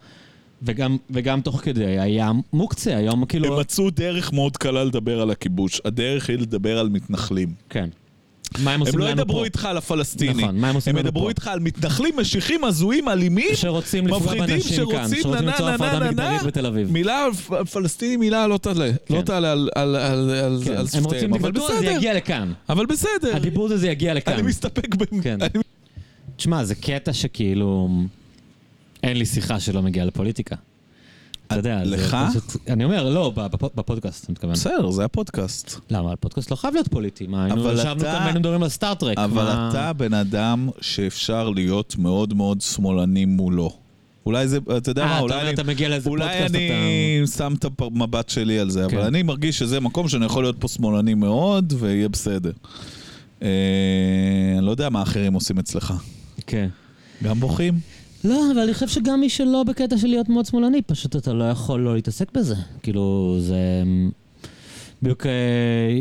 וגם, 0.64 0.98
וגם 1.10 1.42
תוך 1.42 1.62
כדי 1.62 2.00
היה 2.00 2.32
מוקצה, 2.54 2.98
היום 2.98 3.26
כאילו... 3.26 3.54
הם 3.54 3.60
מצאו 3.60 3.90
דרך 3.90 4.34
מאוד 4.34 4.58
קלה 4.58 4.84
לדבר 4.84 5.22
על 5.22 5.32
הכיבוש. 5.32 5.82
הדרך 5.86 6.30
היא 6.30 6.38
לדבר 6.38 6.80
על 6.80 6.90
מתנחלים. 6.90 7.54
כן. 7.70 7.90
מה 8.58 8.74
הם 8.74 8.80
עושים 8.80 8.96
הם 8.96 9.00
לנו 9.02 9.10
לא 9.10 9.16
פה? 9.16 9.22
ידברו 9.22 9.44
איתך 9.44 9.66
על 9.66 9.78
הפלסטינים. 9.78 10.38
נכון, 10.40 10.58
מה 10.58 10.70
הם 10.70 10.76
עושים 10.76 10.92
הם 10.96 11.00
לנו 11.00 11.08
ידברו 11.08 11.24
פה? 11.24 11.30
איתך 11.30 11.48
על 11.48 11.60
מתנחלים, 11.60 12.14
משיחים, 12.18 12.64
הזויים, 12.64 13.10
אלימים, 13.10 13.56
שרוצים 13.56 14.08
לפגוע 14.08 14.36
באנשים 14.36 14.90
כאן, 14.92 15.08
שרוצים 15.10 15.46
נה 15.46 15.52
הפרדה 15.76 16.00
מגדרית. 16.12 16.44
בתל 16.44 16.66
אביב. 16.66 16.92
מילה 16.92 17.26
פלסטיני, 17.72 18.16
מילה 18.18 18.48
לא 18.48 18.58
תעלה. 18.58 18.92
לא 19.10 19.22
תעלה 19.22 19.52
על- 19.52 19.70
על- 19.76 19.96
על- 19.96 20.30
על 20.30 20.62
כן, 20.66 20.78
הם 20.78 20.88
שפתיהם, 20.88 21.04
רוצים 21.06 21.34
אבל 21.34 21.52
דיקטטורה, 21.52 21.80
זה. 21.80 21.86
יגיע 21.86 22.14
לכאן. 22.14 22.54
אבל 22.70 22.86
בסדר. 22.86 23.36
הדיבור 23.36 23.66
הזה 23.72 23.88
יגיע 23.90 24.14
לכאן. 24.14 24.34
אני 24.34 24.42
מסתפק 24.42 24.96
ב... 24.96 25.04
כן. 25.22 25.38
תשמע, 26.36 26.64
זה 26.64 26.76
קטע 26.76 27.14
שכאילו... 27.14 27.90
אין 29.04 29.18
לי 29.18 29.26
שיחה 29.26 29.60
שלא 29.60 29.82
מגיעה 29.82 30.06
לפוליטיקה. 30.06 30.56
אתה 31.52 31.60
יודע, 31.60 31.82
לך? 31.86 32.18
אני 32.70 32.84
אומר, 32.84 33.10
לא, 33.10 33.32
בפ- 33.36 33.76
בפודקאסט, 33.76 34.26
אני 34.30 34.34
מתכוון. 34.34 34.54
בסדר, 34.54 34.92
זה 34.92 35.06
הפודקאסט. 35.06 35.76
למה? 35.90 36.12
הפודקאסט 36.14 36.52
לא 36.52 36.56
חייב 36.56 36.74
להיות 36.74 36.88
פוליטי. 36.88 37.28
מה, 37.28 37.44
היינו 37.46 37.62
אבל 37.62 37.74
ישבנו 37.80 37.94
אתה- 38.02 38.12
כאן 38.12 38.22
והיינו 38.22 38.40
מדברים 38.40 38.64
על 38.64 38.70
סטארט-טרק. 38.70 39.18
אבל 39.18 39.48
אתה 39.70 39.94
בן 39.94 40.14
אדם 40.14 40.70
שאפשר 40.82 41.50
להיות 41.50 41.96
מאוד 41.98 42.34
מאוד 42.34 42.62
שמאלני 42.62 43.26
מולו. 43.26 43.72
אולי 44.26 44.48
זה, 44.48 44.58
אתה 44.78 44.92
יודע 44.92 45.02
אה, 45.04 45.08
מה, 45.08 45.14
אתה 45.16 45.24
אולי 45.24 45.42
אני... 45.42 45.54
אתה 45.54 45.64
מגיע 45.64 45.90
לאיזה 45.90 46.10
אולי 46.10 46.24
פודקאסט, 46.30 46.56
אני 46.56 47.22
שם 47.38 47.54
את 47.60 47.66
המבט 47.82 48.30
שלי 48.30 48.60
על 48.60 48.70
זה, 48.70 48.86
אבל 48.86 48.92
כן. 48.92 49.00
אני 49.00 49.24
מרגיש 49.24 49.60
שזה 49.60 49.80
מקום 49.80 50.08
שאני 50.08 50.26
יכול 50.26 50.44
להיות 50.44 50.56
פה 50.60 50.68
שמאלני 50.68 51.14
מאוד, 51.14 51.74
ויהיה 51.80 52.10
בסדר. 52.10 52.52
אה, 53.44 53.48
אני 54.58 54.66
לא 54.66 54.72
יודע 54.72 54.90
מה 54.90 55.00
האחרים 55.00 55.34
עושים 55.34 55.60
אצלך. 55.60 55.94
אתה... 56.36 56.42
כן. 56.48 56.68
גם 57.24 57.40
בוכים? 57.40 57.74
לא, 58.24 58.52
אבל 58.52 58.60
אני 58.60 58.74
חושב 58.74 58.88
שגם 58.88 59.20
מי 59.20 59.30
שלא 59.30 59.64
בקטע 59.64 59.98
של 59.98 60.08
להיות 60.08 60.30
מאוד 60.30 60.46
שמאלני, 60.46 60.82
פשוט 60.82 61.16
אתה 61.16 61.34
לא 61.34 61.44
יכול 61.44 61.80
לא 61.80 61.96
להתעסק 61.96 62.32
בזה. 62.32 62.56
כאילו, 62.84 63.36
זה... 63.40 63.84
בדיוק 65.02 65.26
אה, 65.26 65.32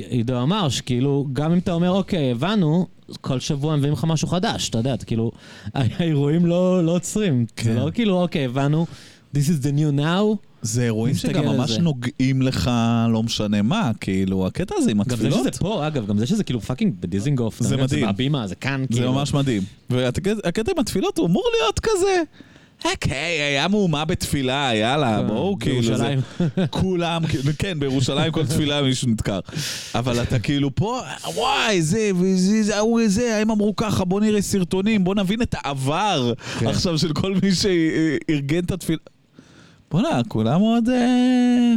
עידו 0.08 0.42
אמר, 0.42 0.68
שכאילו, 0.68 1.26
גם 1.32 1.52
אם 1.52 1.58
אתה 1.58 1.72
אומר, 1.72 1.90
אוקיי, 1.90 2.30
הבנו, 2.30 2.86
כל 3.20 3.40
שבוע 3.40 3.76
מביאים 3.76 3.92
לך 3.92 4.04
משהו 4.04 4.28
חדש, 4.28 4.68
אתה 4.68 4.78
יודע, 4.78 4.94
אתה 4.94 5.04
כאילו, 5.04 5.32
האירועים 5.74 6.46
לא 6.46 6.84
לא 6.84 6.94
עוצרים. 6.94 7.46
כן. 7.56 7.64
זה 7.64 7.74
לא 7.74 7.90
כאילו, 7.94 8.22
אוקיי, 8.22 8.44
הבנו, 8.44 8.86
this 9.34 9.48
is 9.48 9.64
the 9.64 9.78
new 9.78 10.00
now. 10.00 10.47
זה 10.62 10.82
אירועים 10.82 11.14
שגם 11.14 11.44
ממש 11.44 11.70
זה. 11.70 11.80
נוגעים 11.80 12.42
לך, 12.42 12.70
לא 13.12 13.22
משנה 13.22 13.62
מה, 13.62 13.90
כאילו, 14.00 14.46
הקטע 14.46 14.74
הזה 14.78 14.90
עם 14.90 14.98
גם 14.98 15.04
זה 15.08 15.14
התפילות, 15.14 15.40
שזה 15.40 15.50
פה, 15.50 15.86
אגב, 15.86 16.06
גם 16.06 16.18
זה 16.18 16.26
שזה 16.26 16.44
כאילו 16.44 16.60
fucking 16.60 16.94
בדיזינגוף. 17.00 17.62
זה? 17.62 17.76
מדהים. 17.76 17.88
זה 18.00 18.06
בהבימה, 18.06 18.46
זה 18.46 18.54
כאן, 18.54 18.84
זה 18.90 18.96
כאילו. 18.96 19.12
ממש 19.12 19.34
מדהים. 19.34 19.62
והקטע 19.90 20.72
עם 20.72 20.78
התפילות 20.78 21.18
הוא 21.18 21.26
אמור 21.26 21.44
להיות 21.60 21.80
כזה, 21.80 22.22
אוקיי, 22.84 23.40
היה 23.40 23.68
מהומה 23.68 24.04
בתפילה, 24.04 24.70
יאללה, 24.74 25.18
כן, 25.20 25.26
בואו, 25.26 25.58
כאילו, 25.60 25.82
זה... 25.82 25.88
בירושלים. 25.88 26.20
כולם, 26.80 27.26
כאילו, 27.26 27.52
כן, 27.58 27.80
בירושלים 27.80 28.32
כל 28.32 28.46
תפילה 28.46 28.82
מישהו 28.88 29.08
נדקר. 29.08 29.40
אבל 29.94 30.22
אתה 30.22 30.38
כאילו 30.38 30.74
פה, 30.74 31.00
וואי, 31.34 31.82
זה, 31.82 32.10
וזה, 32.20 32.62
זה, 32.62 32.76
ההוא, 32.76 33.00
זה, 33.06 33.36
הם 33.36 33.50
אמרו 33.50 33.76
ככה, 33.76 34.04
בוא 34.04 34.20
נראה 34.20 34.42
סרטונים, 34.42 35.04
בוא 35.04 35.14
נבין 35.14 35.42
את 35.42 35.54
העבר 35.58 36.32
כן. 36.58 36.66
עכשיו 36.66 36.98
של 36.98 37.12
כל 37.12 37.34
מי 37.42 37.50
שארגן 37.54 38.64
את 38.64 38.70
התפילה. 38.70 38.98
בוא'נה, 39.90 40.20
כולם 40.28 40.60
עוד... 40.60 40.88
אה, 40.88 41.74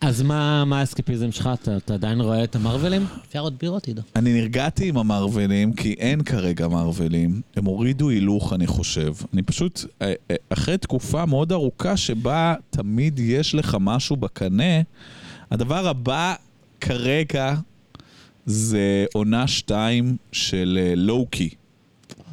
אז 0.00 0.22
מה 0.22 0.64
מה 0.64 0.80
האסקפיזם 0.80 1.32
שלך? 1.32 1.50
אתה 1.54 1.76
אתה 1.76 1.94
עדיין 1.94 2.20
רואה 2.20 2.44
את 2.44 2.56
המרווילים? 2.56 3.06
אפשר 3.28 3.40
עוד 3.40 3.58
בירות, 3.60 3.86
עידו. 3.86 4.02
אני 4.16 4.32
נרגעתי 4.32 4.88
עם 4.88 4.98
המרווילים, 4.98 5.72
כי 5.72 5.94
אין 5.98 6.22
כרגע 6.22 6.68
מרווילים. 6.68 7.40
הם 7.56 7.64
הורידו 7.64 8.08
הילוך, 8.08 8.52
אני 8.52 8.66
חושב. 8.66 9.12
אני 9.34 9.42
פשוט, 9.42 9.84
אה, 10.02 10.12
אה, 10.30 10.36
אחרי 10.48 10.78
תקופה 10.78 11.26
מאוד 11.26 11.52
ארוכה 11.52 11.96
שבה 11.96 12.54
תמיד 12.70 13.18
יש 13.18 13.54
לך 13.54 13.76
משהו 13.80 14.16
בקנה, 14.16 14.80
הדבר 15.50 15.88
הבא 15.88 16.34
כרגע 16.80 17.54
זה 18.46 19.04
עונה 19.14 19.46
שתיים 19.46 20.16
של 20.32 20.78
לואו-קי. 20.96 21.48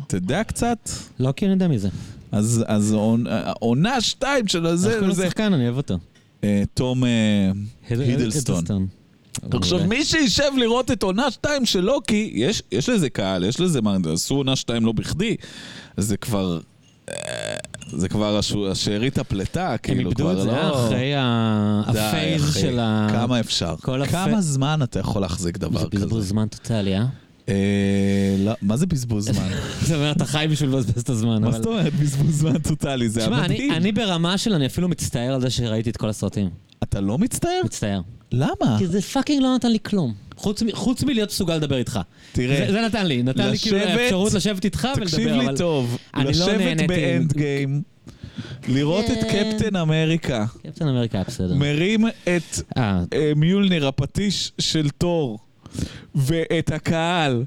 אתה 0.08 0.18
יודע 0.18 0.44
קצת? 0.44 0.90
כי 1.36 1.46
אני 1.46 1.54
יודע 1.54 1.68
מזה. 1.68 1.90
אז, 2.34 2.64
אז 2.68 2.94
עונ- 2.94 3.28
עונה 3.60 4.02
שתיים 4.02 4.48
של 4.48 4.66
איך 4.66 4.74
הזה, 4.74 4.94
קוראים 4.94 5.14
זה 5.14 5.26
לשחקן? 5.26 5.54
אני 5.54 5.64
אוהב 5.66 5.78
אותו. 5.78 5.98
אה, 6.44 6.64
תום 6.74 7.04
אה, 7.04 7.10
הידלסטון. 7.90 8.64
עכשיו. 9.54 9.80
מי 9.88 10.06
שישב 10.06 10.52
לראות 10.58 10.92
את 10.92 11.04
עונה 11.04 11.32
2 11.32 11.66
של 11.66 11.80
לוקי, 11.80 12.32
יש, 12.34 12.64
יש 12.72 12.90
לזה 12.90 13.10
קהל, 13.10 13.44
יש 13.44 13.60
לזה 13.60 13.82
מה, 13.82 13.98
עשו 14.14 14.36
עונה 14.36 14.56
2 14.56 14.86
לא 14.86 14.92
בכדי, 14.92 15.36
זה 15.98 16.18
כבר... 16.18 16.60
אה, 17.10 17.16
זה 17.88 18.10
כבר 18.10 18.40
השארית 18.72 19.18
הפליטה, 19.18 19.72
הם 19.72 19.78
כאילו, 19.78 20.10
איבדו 20.10 20.24
כבר 20.24 20.38
את 20.38 20.42
זה, 20.42 20.52
לא... 20.52 20.86
אחרי 20.86 21.14
ה 21.18 21.41
phase 21.41 22.56
של 22.56 22.80
ה... 22.80 23.08
כמה 23.12 23.40
אפשר? 23.40 23.76
כמה 24.12 24.42
זמן 24.42 24.80
אתה 24.84 25.00
יכול 25.00 25.22
להחזיק 25.22 25.58
דבר 25.58 25.80
זה 25.80 25.86
כזה? 25.92 26.06
בזבוז 26.06 26.30
זמן 26.30 26.48
טוטאלי, 26.48 26.98
אה? 26.98 27.06
אה, 27.50 27.56
לא, 28.40 28.54
מה 28.62 28.78
זה 28.78 28.86
בזבוז 28.86 29.26
זמן? 29.26 29.50
זאת 29.88 29.96
אומרת, 29.96 30.18
אתה 30.18 30.26
חי 30.26 30.46
בשביל 30.52 30.70
לבזבז 30.70 31.02
את 31.02 31.10
הזמן. 31.10 31.42
מה 31.44 31.52
זאת 31.52 31.66
אומרת 31.66 31.94
בזבוז 31.94 32.40
זמן 32.40 32.58
טוטאלי? 32.60 33.10
זה 33.10 33.20
היה 33.20 33.30
תשמע, 33.30 33.46
אני- 33.46 33.70
מדהים. 33.70 33.94
ברמה 33.96 34.38
של 34.38 34.54
אני 34.54 34.66
אפילו 34.66 34.88
מצטער 34.90 35.34
על 35.34 35.42
זה 35.42 35.50
שראיתי 35.50 35.90
את 35.90 35.98
כל 35.98 36.10
הסרטים. 36.10 36.50
אתה 36.84 37.02
לא 37.02 37.18
מצטער? 37.18 37.62
מצטער. 37.66 38.02
למה? 38.32 38.76
כי 38.80 38.88
זה 38.88 39.02
fucking 39.02 39.42
לא 39.44 39.56
נתן 39.56 39.72
לי 39.72 39.78
כלום. 39.86 40.14
חוץ 40.38 40.64
חוץ 40.74 41.04
מלהיות 41.04 41.30
מסוגל 41.30 41.56
לדבר 41.56 41.78
איתך. 41.78 42.00
תראה, 42.32 42.66
זה- 42.68 42.72
זה 42.72 42.82
נתן 42.82 43.06
לי, 43.06 43.24
נתן 43.24 43.50
לי 43.50 43.58
כאילו 43.58 43.78
לשבת- 43.78 44.00
אפשרות 44.00 44.34
לשבת 44.34 44.66
איתך 44.66 44.88
ולדבר, 44.96 45.06
תקשיב 45.12 45.28
אבל... 45.28 45.52
לי 45.52 45.58
טוב, 45.58 45.98
לא 46.18 46.24
לשבת 46.24 46.58
נהניתי. 46.58 46.88
באנד 46.88 47.34
גיים, 47.34 47.82
לראות 48.68 49.06
את 49.06 49.18
כן. 49.32 49.52
קפטן 49.58 49.76
אמריקה, 49.76 50.46
קפטן 50.68 50.88
אמריקה 50.88 51.24
בסדר. 51.28 51.56
מרים 51.56 52.08
את 52.08 52.60
אה, 52.78 53.04
אה, 53.14 53.32
מיולניר, 53.36 53.88
הפטיש 53.88 54.52
של 54.60 54.90
תור, 54.90 55.40
ואת 56.16 56.72
הקהל, 56.72 57.44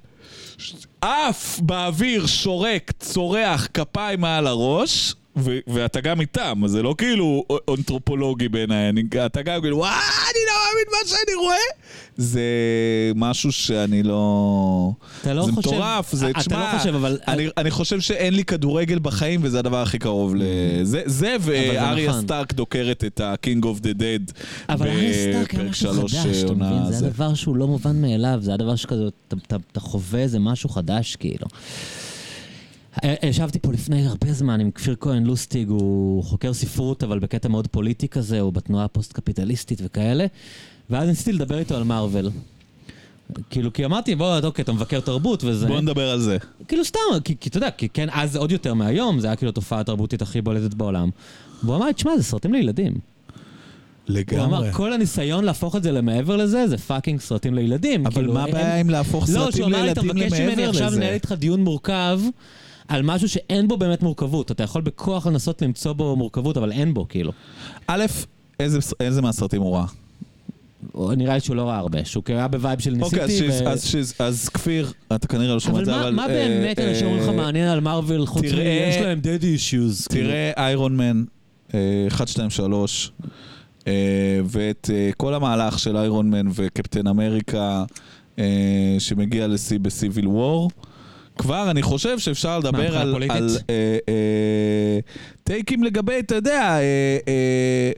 עף 1.01 1.61
באוויר, 1.61 2.27
שורק, 2.27 2.93
צורח, 3.01 3.69
כפיים 3.75 4.21
מעל 4.21 4.47
הראש, 4.47 5.15
ו- 5.37 5.59
ואתה 5.67 6.01
גם 6.01 6.21
איתם, 6.21 6.61
אז 6.65 6.71
זה 6.71 6.83
לא 6.83 6.95
כאילו 6.99 7.45
אנתרופולוגי 7.71 8.49
בעיניי, 8.49 8.93
אתה 9.27 9.43
גם 9.43 9.61
כאילו, 9.61 9.77
וואי, 9.77 9.91
אני 9.91 10.39
לא 10.47 10.53
מאמין 10.67 10.87
מה 10.91 11.09
שאני 11.09 11.35
רואה. 11.35 11.57
זה 12.17 12.41
משהו 13.15 13.53
שאני 13.53 14.03
לא... 14.03 14.91
אתה 15.21 15.35
לא 15.35 15.47
זה 15.47 15.53
חושב... 15.53 15.69
מטורף, 15.69 16.13
זה, 16.13 16.31
אתה 16.31 16.41
תשמע, 16.41 16.73
לא 16.73 16.79
חושב, 16.79 16.95
אבל... 16.95 17.19
אני, 17.29 17.49
אני 17.57 17.71
חושב 17.71 18.01
שאין 18.01 18.35
לי 18.35 18.45
כדורגל 18.45 18.99
בחיים, 18.99 19.41
וזה 19.43 19.59
הדבר 19.59 19.83
הכי 19.83 19.99
קרוב 19.99 20.35
לזה. 20.37 21.03
זה 21.07 21.37
ואריה 21.41 22.09
נכון. 22.11 22.23
סטארק 22.23 22.53
דוקרת 22.53 23.05
את 23.05 23.21
ה-King 23.21 23.63
of 23.63 23.81
the 23.83 23.99
Dead. 23.99 24.33
אבל 24.69 24.89
אריה 24.89 25.13
סטארק 25.13 25.55
היה 25.55 25.63
בפרק 25.63 25.71
משהו 25.71 25.95
שלוש, 25.95 26.15
חדש, 26.15 26.37
אתה 26.37 26.49
עונה 26.49 26.71
מבין? 26.71 26.93
זה 26.93 26.99
זה. 26.99 27.07
הדבר 27.07 27.35
שהוא 27.35 27.57
לא 27.57 27.67
מובן 27.67 28.03
מאליו, 28.03 28.39
זה 28.41 28.55
הדבר 28.55 28.77
שכזה, 28.77 29.03
אתה 29.73 29.81
חווה 29.81 30.21
איזה 30.21 30.39
משהו 30.39 30.69
חדש, 30.69 31.17
כאילו. 31.17 31.47
ישבתי 33.23 33.59
פה 33.59 33.73
לפני 33.73 34.07
הרבה 34.07 34.33
זמן 34.33 34.61
עם 34.61 34.71
כפיר 34.71 34.97
כהן 35.01 35.25
לוסטיג, 35.25 35.69
הוא 35.69 36.25
חוקר 36.25 36.53
ספרות, 36.53 37.03
אבל 37.03 37.19
בקטע 37.19 37.49
מאוד 37.49 37.67
פוליטי 37.67 38.09
כזה, 38.09 38.41
הוא 38.41 38.53
בתנועה 38.53 38.85
הפוסט-קפיטליסטית 38.85 39.81
וכאלה, 39.85 40.27
ואז 40.91 41.09
ניסיתי 41.09 41.33
לדבר 41.33 41.59
איתו 41.59 41.77
על 41.77 41.83
מארוול. 41.85 42.31
כאילו, 43.51 43.73
כי 43.73 43.85
אמרתי, 43.85 44.15
בוא, 44.15 44.39
אוקיי, 44.45 44.63
אתה 44.63 44.73
מבקר 44.73 45.01
תרבות 45.01 45.45
וזה... 45.45 45.67
בוא 45.67 45.81
נדבר 45.81 46.11
על 46.11 46.21
זה. 46.21 46.37
כאילו 46.69 46.85
סתם, 46.85 47.01
כי, 47.25 47.35
כי 47.41 47.49
אתה 47.49 47.57
יודע, 47.59 47.71
כי 47.71 47.89
כן, 47.89 48.09
אז 48.13 48.37
עוד 48.37 48.53
יותר 48.53 48.75
מהיום, 48.75 49.21
זה 49.21 49.27
היה 49.27 49.37
כאילו 49.37 49.51
התופעה 49.51 49.81
התרבותית 49.81 50.23
הכי 50.23 50.41
בולטת 50.41 50.75
בעולם. 50.75 51.11
והוא 51.63 51.77
אמר 51.77 51.93
תשמע, 51.93 52.17
זה 52.17 52.23
סרטים 52.23 52.53
לילדים. 52.53 52.93
הוא 54.09 54.45
אמר, 54.45 54.73
כל 54.73 54.93
הניסיון 54.93 55.45
להפוך 55.45 55.77
את 55.77 55.83
זה 55.83 55.93
למעבר 55.93 56.37
לזה, 56.37 56.69
זה 56.69 56.79
fucking 56.79 57.21
סרטים 57.21 57.55
לילדים. 57.55 58.07
אבל 58.07 58.15
כאילו, 58.15 58.35
מה 58.35 58.47
אין- 58.47 58.55
הבעיה 58.57 58.81
עם 58.81 58.91
להפוך 58.91 59.25
לא, 59.29 59.35
סרטים 59.35 59.53
שהוא 59.53 59.67
אמר 59.67 59.83
לי, 59.83 59.93
אתה 59.93 60.01
לילדים 60.03 60.23
מבקש 60.27 60.41
ממני 60.41 60.53
למעבר 60.53 60.69
עכשיו 60.71 60.87
לנהל 60.91 61.03
לזה? 61.03 61.13
איתך 61.15 61.33
דיון 61.33 61.65
מורכב 61.65 62.21
על 62.89 63.03
משהו 63.03 63.29
שאין 63.29 63.69
בו 63.69 63.77
באמת 63.77 64.03
מורכבות. 64.03 64.51
אתה 64.51 64.63
יכול 64.63 64.83
בכוח 64.83 65.27
לנסות 65.27 65.63
למצוא 65.63 65.93
בו 65.93 66.17
מורכבות, 66.17 66.57
אבל 66.57 66.73
אין 66.73 66.95
בו, 66.95 67.09
כאילו. 67.09 67.33
א', 67.87 68.05
איזה- 68.61 68.79
איזה 69.01 69.23
מהסרטים 69.23 69.63
הוא 69.63 69.77
ראה? 69.77 69.87
נראה 71.17 71.35
לי 71.35 71.41
שהוא 71.41 71.57
לא 71.57 71.63
ראה 71.69 71.79
הרבה, 71.79 72.05
שהוא 72.05 72.25
היה 72.29 72.49
ב 72.49 72.55
vibe 72.55 72.79
של 72.81 72.91
ניסיתי. 72.91 73.05
אוקיי, 73.21 73.25
אז 73.25 73.31
שיז- 73.31 73.63
ו- 73.65 73.69
אז 73.69 73.85
שיז- 73.85 74.15
אז 74.19 74.49
כפיר, 74.49 74.93
אתה 75.15 75.27
כנראה 75.29 75.55
לא 75.55 75.61
שומע 75.61 75.75
את 75.83 75.83
אבל 75.83 75.85
זה, 75.85 75.93
מה- 75.93 76.03
אבל... 76.03 76.15
מה 76.15 76.23
אה, 76.23 76.29
באמת 76.29 76.79
אנשים 76.79 77.07
אומרים 77.07 77.23
לך 77.23 77.29
אה, 77.29 77.35
מעניין 77.35 77.69
על 77.69 77.81
מארוול, 77.81 78.27
חוץ 78.27 78.43
מ... 78.43 78.47
יש 78.91 78.97
להם 78.97 79.21
daddy 79.21 79.47
issues. 79.47 80.07
תראה 80.11 80.53
איירון 80.57 80.97
מן, 80.97 81.25
1, 82.09 82.29
2, 82.29 82.51
3, 82.51 83.13
ואת 84.45 84.91
אה, 84.93 85.11
כל 85.17 85.35
המהלך 85.35 85.79
של 85.79 85.97
איירון 85.97 86.31
מן 86.31 86.47
וקפטן 86.55 87.07
אמריקה 87.07 87.85
שמגיע 88.99 89.47
לשיא 89.47 89.79
בסיביל 89.79 90.29
וור. 90.29 90.71
כבר 91.39 91.71
אני 91.71 91.83
חושב 91.83 92.19
שאפשר 92.19 92.59
לדבר 92.59 92.99
על? 92.99 93.23
על 93.31 93.57
אה, 93.71 93.99
אה, 94.09 94.99
טייקים 95.45 95.85
לגבי, 95.85 96.19
אתה 96.19 96.35
יודע, 96.35 96.63
אה, 96.63 97.19
אה, 97.29 97.91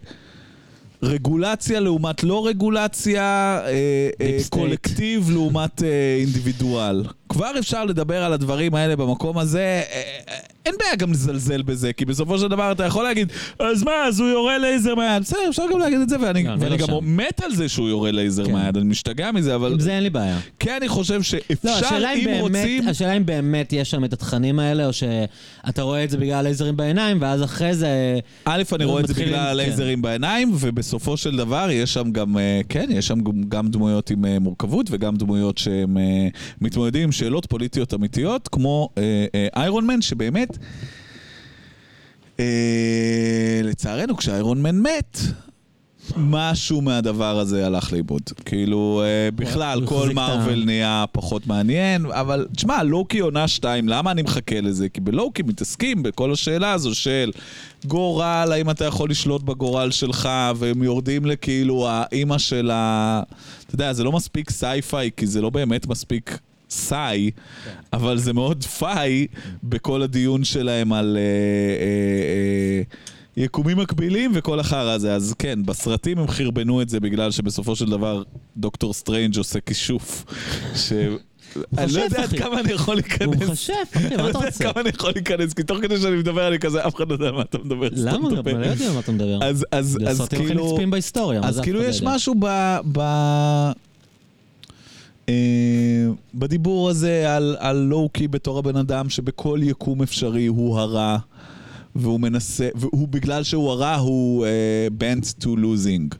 רגולציה 1.02 1.80
לעומת 1.80 2.22
לא 2.24 2.46
רגולציה, 2.46 3.22
אה, 3.64 4.08
אה. 4.20 4.38
קולקטיב 4.50 5.30
לעומת 5.30 5.82
אה, 5.82 6.16
אינדיבידואל. 6.20 7.04
כבר 7.28 7.50
אפשר 7.58 7.84
לדבר 7.84 8.24
על 8.24 8.32
הדברים 8.32 8.74
האלה 8.74 8.96
במקום 8.96 9.38
הזה, 9.38 9.58
אה, 9.92 10.00
אה, 10.28 10.34
אין 10.66 10.74
בעיה 10.78 10.96
גם 10.96 11.12
לזלזל 11.12 11.62
בזה, 11.62 11.92
כי 11.92 12.04
בסופו 12.04 12.38
של 12.38 12.48
דבר 12.48 12.72
אתה 12.72 12.84
יכול 12.84 13.04
להגיד, 13.04 13.32
אז 13.58 13.82
מה, 13.82 13.92
אז 14.08 14.20
הוא 14.20 14.28
יורה 14.28 14.58
לייזר 14.58 14.94
מהיד. 14.94 15.22
בסדר, 15.22 15.38
אפשר 15.48 15.62
גם 15.72 15.78
להגיד 15.78 16.00
את 16.00 16.08
זה, 16.08 16.16
ואני, 16.20 16.44
לא, 16.44 16.52
אני 16.52 16.60
ואני 16.60 16.70
לא 16.70 16.76
גם 16.76 16.86
שם. 16.86 17.16
מת 17.16 17.42
על 17.44 17.54
זה 17.54 17.68
שהוא 17.68 17.88
יורה 17.88 18.10
לייזר 18.10 18.44
כן. 18.46 18.52
מהיד, 18.52 18.76
אני 18.76 18.84
משתגע 18.84 19.32
מזה, 19.32 19.54
אבל 19.54 19.72
עם 19.72 19.80
זה 19.80 19.92
אין 19.92 20.02
לי 20.02 20.10
בעיה. 20.10 20.38
כן 20.58 20.76
אני 20.80 20.88
חושב 20.88 21.14
לא, 21.14 21.22
שאפשר, 21.22 21.68
השאלה 21.70 22.14
אם, 22.14 22.24
באמת, 22.24 22.40
רוצים... 22.40 22.88
השאלה 22.88 23.12
אם 23.12 23.26
באמת 23.26 23.72
יש 23.72 23.90
שם 23.90 24.04
את 24.04 24.12
התכנים 24.12 24.58
האלה, 24.58 24.86
או 24.86 24.92
שאתה 24.92 25.82
רואה 25.82 26.04
את 26.04 26.10
זה 26.10 26.16
בגלל 26.16 26.34
הלייזרים 26.34 26.76
בעיניים, 26.76 27.18
ואז 27.20 27.42
אחרי 27.42 27.74
זה... 27.74 28.18
א', 28.44 28.62
אני 28.72 28.84
רואה 28.84 29.00
את 29.02 29.06
זה 29.06 29.14
בגלל 29.14 29.28
כן. 29.28 29.38
הלייזרים 29.38 30.02
בעיניים, 30.02 30.52
ובסופו 30.60 31.16
של 31.16 31.36
דבר 31.36 31.68
יש 31.70 31.94
שם 31.94 32.10
גם, 32.12 32.38
אה, 32.38 32.60
כן, 32.68 32.86
יש 32.90 33.06
שם 33.06 33.18
גם- 33.48 33.68
דמויות 33.68 34.10
עם 34.10 34.24
אה, 34.24 34.38
מורכבות 34.38 34.86
וגם 34.90 35.16
דמויות 35.16 35.58
שהם 35.58 35.98
אה, 35.98 36.28
מתמודדים 36.60 37.12
שאלות 37.18 37.46
פוליטיות 37.46 37.94
אמיתיות, 37.94 38.48
כמו 38.48 38.88
איירון 39.56 39.86
מן, 39.86 40.02
שבאמת, 40.02 40.58
אה, 42.40 43.60
לצערנו, 43.64 44.16
כשאיירון 44.16 44.62
מן 44.62 44.78
מת, 44.82 45.18
משהו 46.16 46.80
מהדבר 46.80 47.38
הזה 47.38 47.66
הלך 47.66 47.92
לאיבוד. 47.92 48.22
כאילו, 48.44 49.02
אה, 49.04 49.30
בכלל, 49.30 49.86
כל 49.86 50.10
מארוול 50.14 50.64
נהיה 50.64 51.04
פחות 51.12 51.46
מעניין, 51.46 52.06
אבל 52.06 52.46
תשמע, 52.56 52.82
לוקי 52.82 53.18
עונה 53.18 53.48
2, 53.48 53.88
למה 53.88 54.10
אני 54.10 54.22
מחכה 54.22 54.60
לזה? 54.60 54.88
כי 54.88 55.00
בלוקי 55.00 55.42
מתעסקים 55.42 56.02
בכל 56.02 56.32
השאלה 56.32 56.72
הזו 56.72 56.94
של 56.94 57.32
גורל, 57.84 58.48
האם 58.52 58.70
אתה 58.70 58.84
יכול 58.84 59.10
לשלוט 59.10 59.42
בגורל 59.42 59.90
שלך, 59.90 60.28
והם 60.56 60.82
יורדים 60.82 61.26
לכאילו 61.26 61.88
האימא 61.88 62.38
של 62.38 62.70
ה... 62.70 63.22
אתה 63.66 63.74
יודע, 63.74 63.92
זה 63.92 64.04
לא 64.04 64.12
מספיק 64.12 64.50
sci-fi, 64.50 65.10
כי 65.16 65.26
זה 65.26 65.40
לא 65.40 65.50
באמת 65.50 65.86
מספיק 65.86 66.38
sci, 66.70 67.30
אבל 67.92 68.18
זה 68.18 68.32
מאוד 68.32 68.64
fi 68.64 69.26
בכל 69.62 70.02
הדיון 70.02 70.44
שלהם 70.44 70.92
על... 70.92 71.16
אה, 71.16 71.22
אה, 71.22 72.82
אה, 72.82 73.08
יקומים 73.38 73.78
מקבילים 73.78 74.30
וכל 74.34 74.60
החרא 74.60 74.90
הזה. 74.90 75.14
אז 75.14 75.34
כן, 75.38 75.58
בסרטים 75.64 76.18
הם 76.18 76.28
חרבנו 76.28 76.82
את 76.82 76.88
זה 76.88 77.00
בגלל 77.00 77.30
שבסופו 77.30 77.76
של 77.76 77.90
דבר 77.90 78.22
דוקטור 78.56 78.94
סטרנג' 78.94 79.38
עושה 79.38 79.60
כישוף. 79.60 80.24
ש... 80.74 80.92
אני 81.78 81.92
לא 81.92 82.00
יודע 82.00 82.22
עד 82.22 82.24
אחי. 82.24 82.38
כמה 82.38 82.60
אני 82.60 82.72
יכול 82.72 82.94
הוא 82.94 83.02
להיכנס. 83.02 83.48
מחשב, 83.48 83.72
אחי, 83.96 84.06
אני 84.06 84.16
מה 84.16 84.22
לא 84.22 84.30
אתה 84.30 84.38
יודע 84.38 84.46
עד 84.46 84.52
רוצה? 84.52 84.64
כמה 84.64 84.80
אני 84.80 84.88
יכול 84.88 85.10
להיכנס, 85.14 85.54
כי 85.54 85.62
תוך 85.62 85.78
כדי 85.82 86.00
שאני 86.00 86.16
מדבר 86.16 86.48
אני 86.48 86.58
כזה, 86.58 86.86
אף 86.86 86.94
אחד 86.94 87.08
לא 87.08 87.14
יודע 87.14 87.32
מה 87.32 87.42
אתה 87.42 87.58
מדבר. 87.58 87.88
למה? 87.92 88.28
אני 88.28 88.52
לא 88.52 88.66
יודע 88.66 88.92
מה 88.92 89.00
אתה 89.00 89.12
מדבר. 89.12 89.38
אז, 89.42 89.66
אז, 89.72 89.86
זה 89.86 90.08
אז 90.08 90.16
הסרטים 90.16 90.38
הכי 90.38 90.48
כאילו, 90.48 90.72
נצפים 90.72 90.90
בהיסטוריה, 90.90 91.40
אז 91.44 91.60
כאילו 91.60 91.80
לא 91.80 91.84
יש 91.84 91.96
יודע? 92.00 92.14
משהו 92.14 92.34
ב... 92.38 92.46
אה, 95.28 95.34
בדיבור 96.34 96.90
הזה 96.90 97.36
על, 97.36 97.56
על 97.58 97.76
לואו-קי 97.76 98.28
בתור 98.28 98.58
הבן 98.58 98.76
אדם 98.76 99.08
שבכל 99.08 99.60
יקום 99.62 100.02
אפשרי 100.02 100.46
הוא 100.46 100.78
הרע 100.78 101.18
והוא 101.94 102.20
מנסה, 102.20 102.68
והוא 102.74 103.08
בגלל 103.08 103.42
שהוא 103.42 103.70
הרע 103.70 103.94
הוא 103.94 104.46
uh, 104.46 105.02
bent 105.02 105.44
to 105.44 105.46
losing 105.46 106.16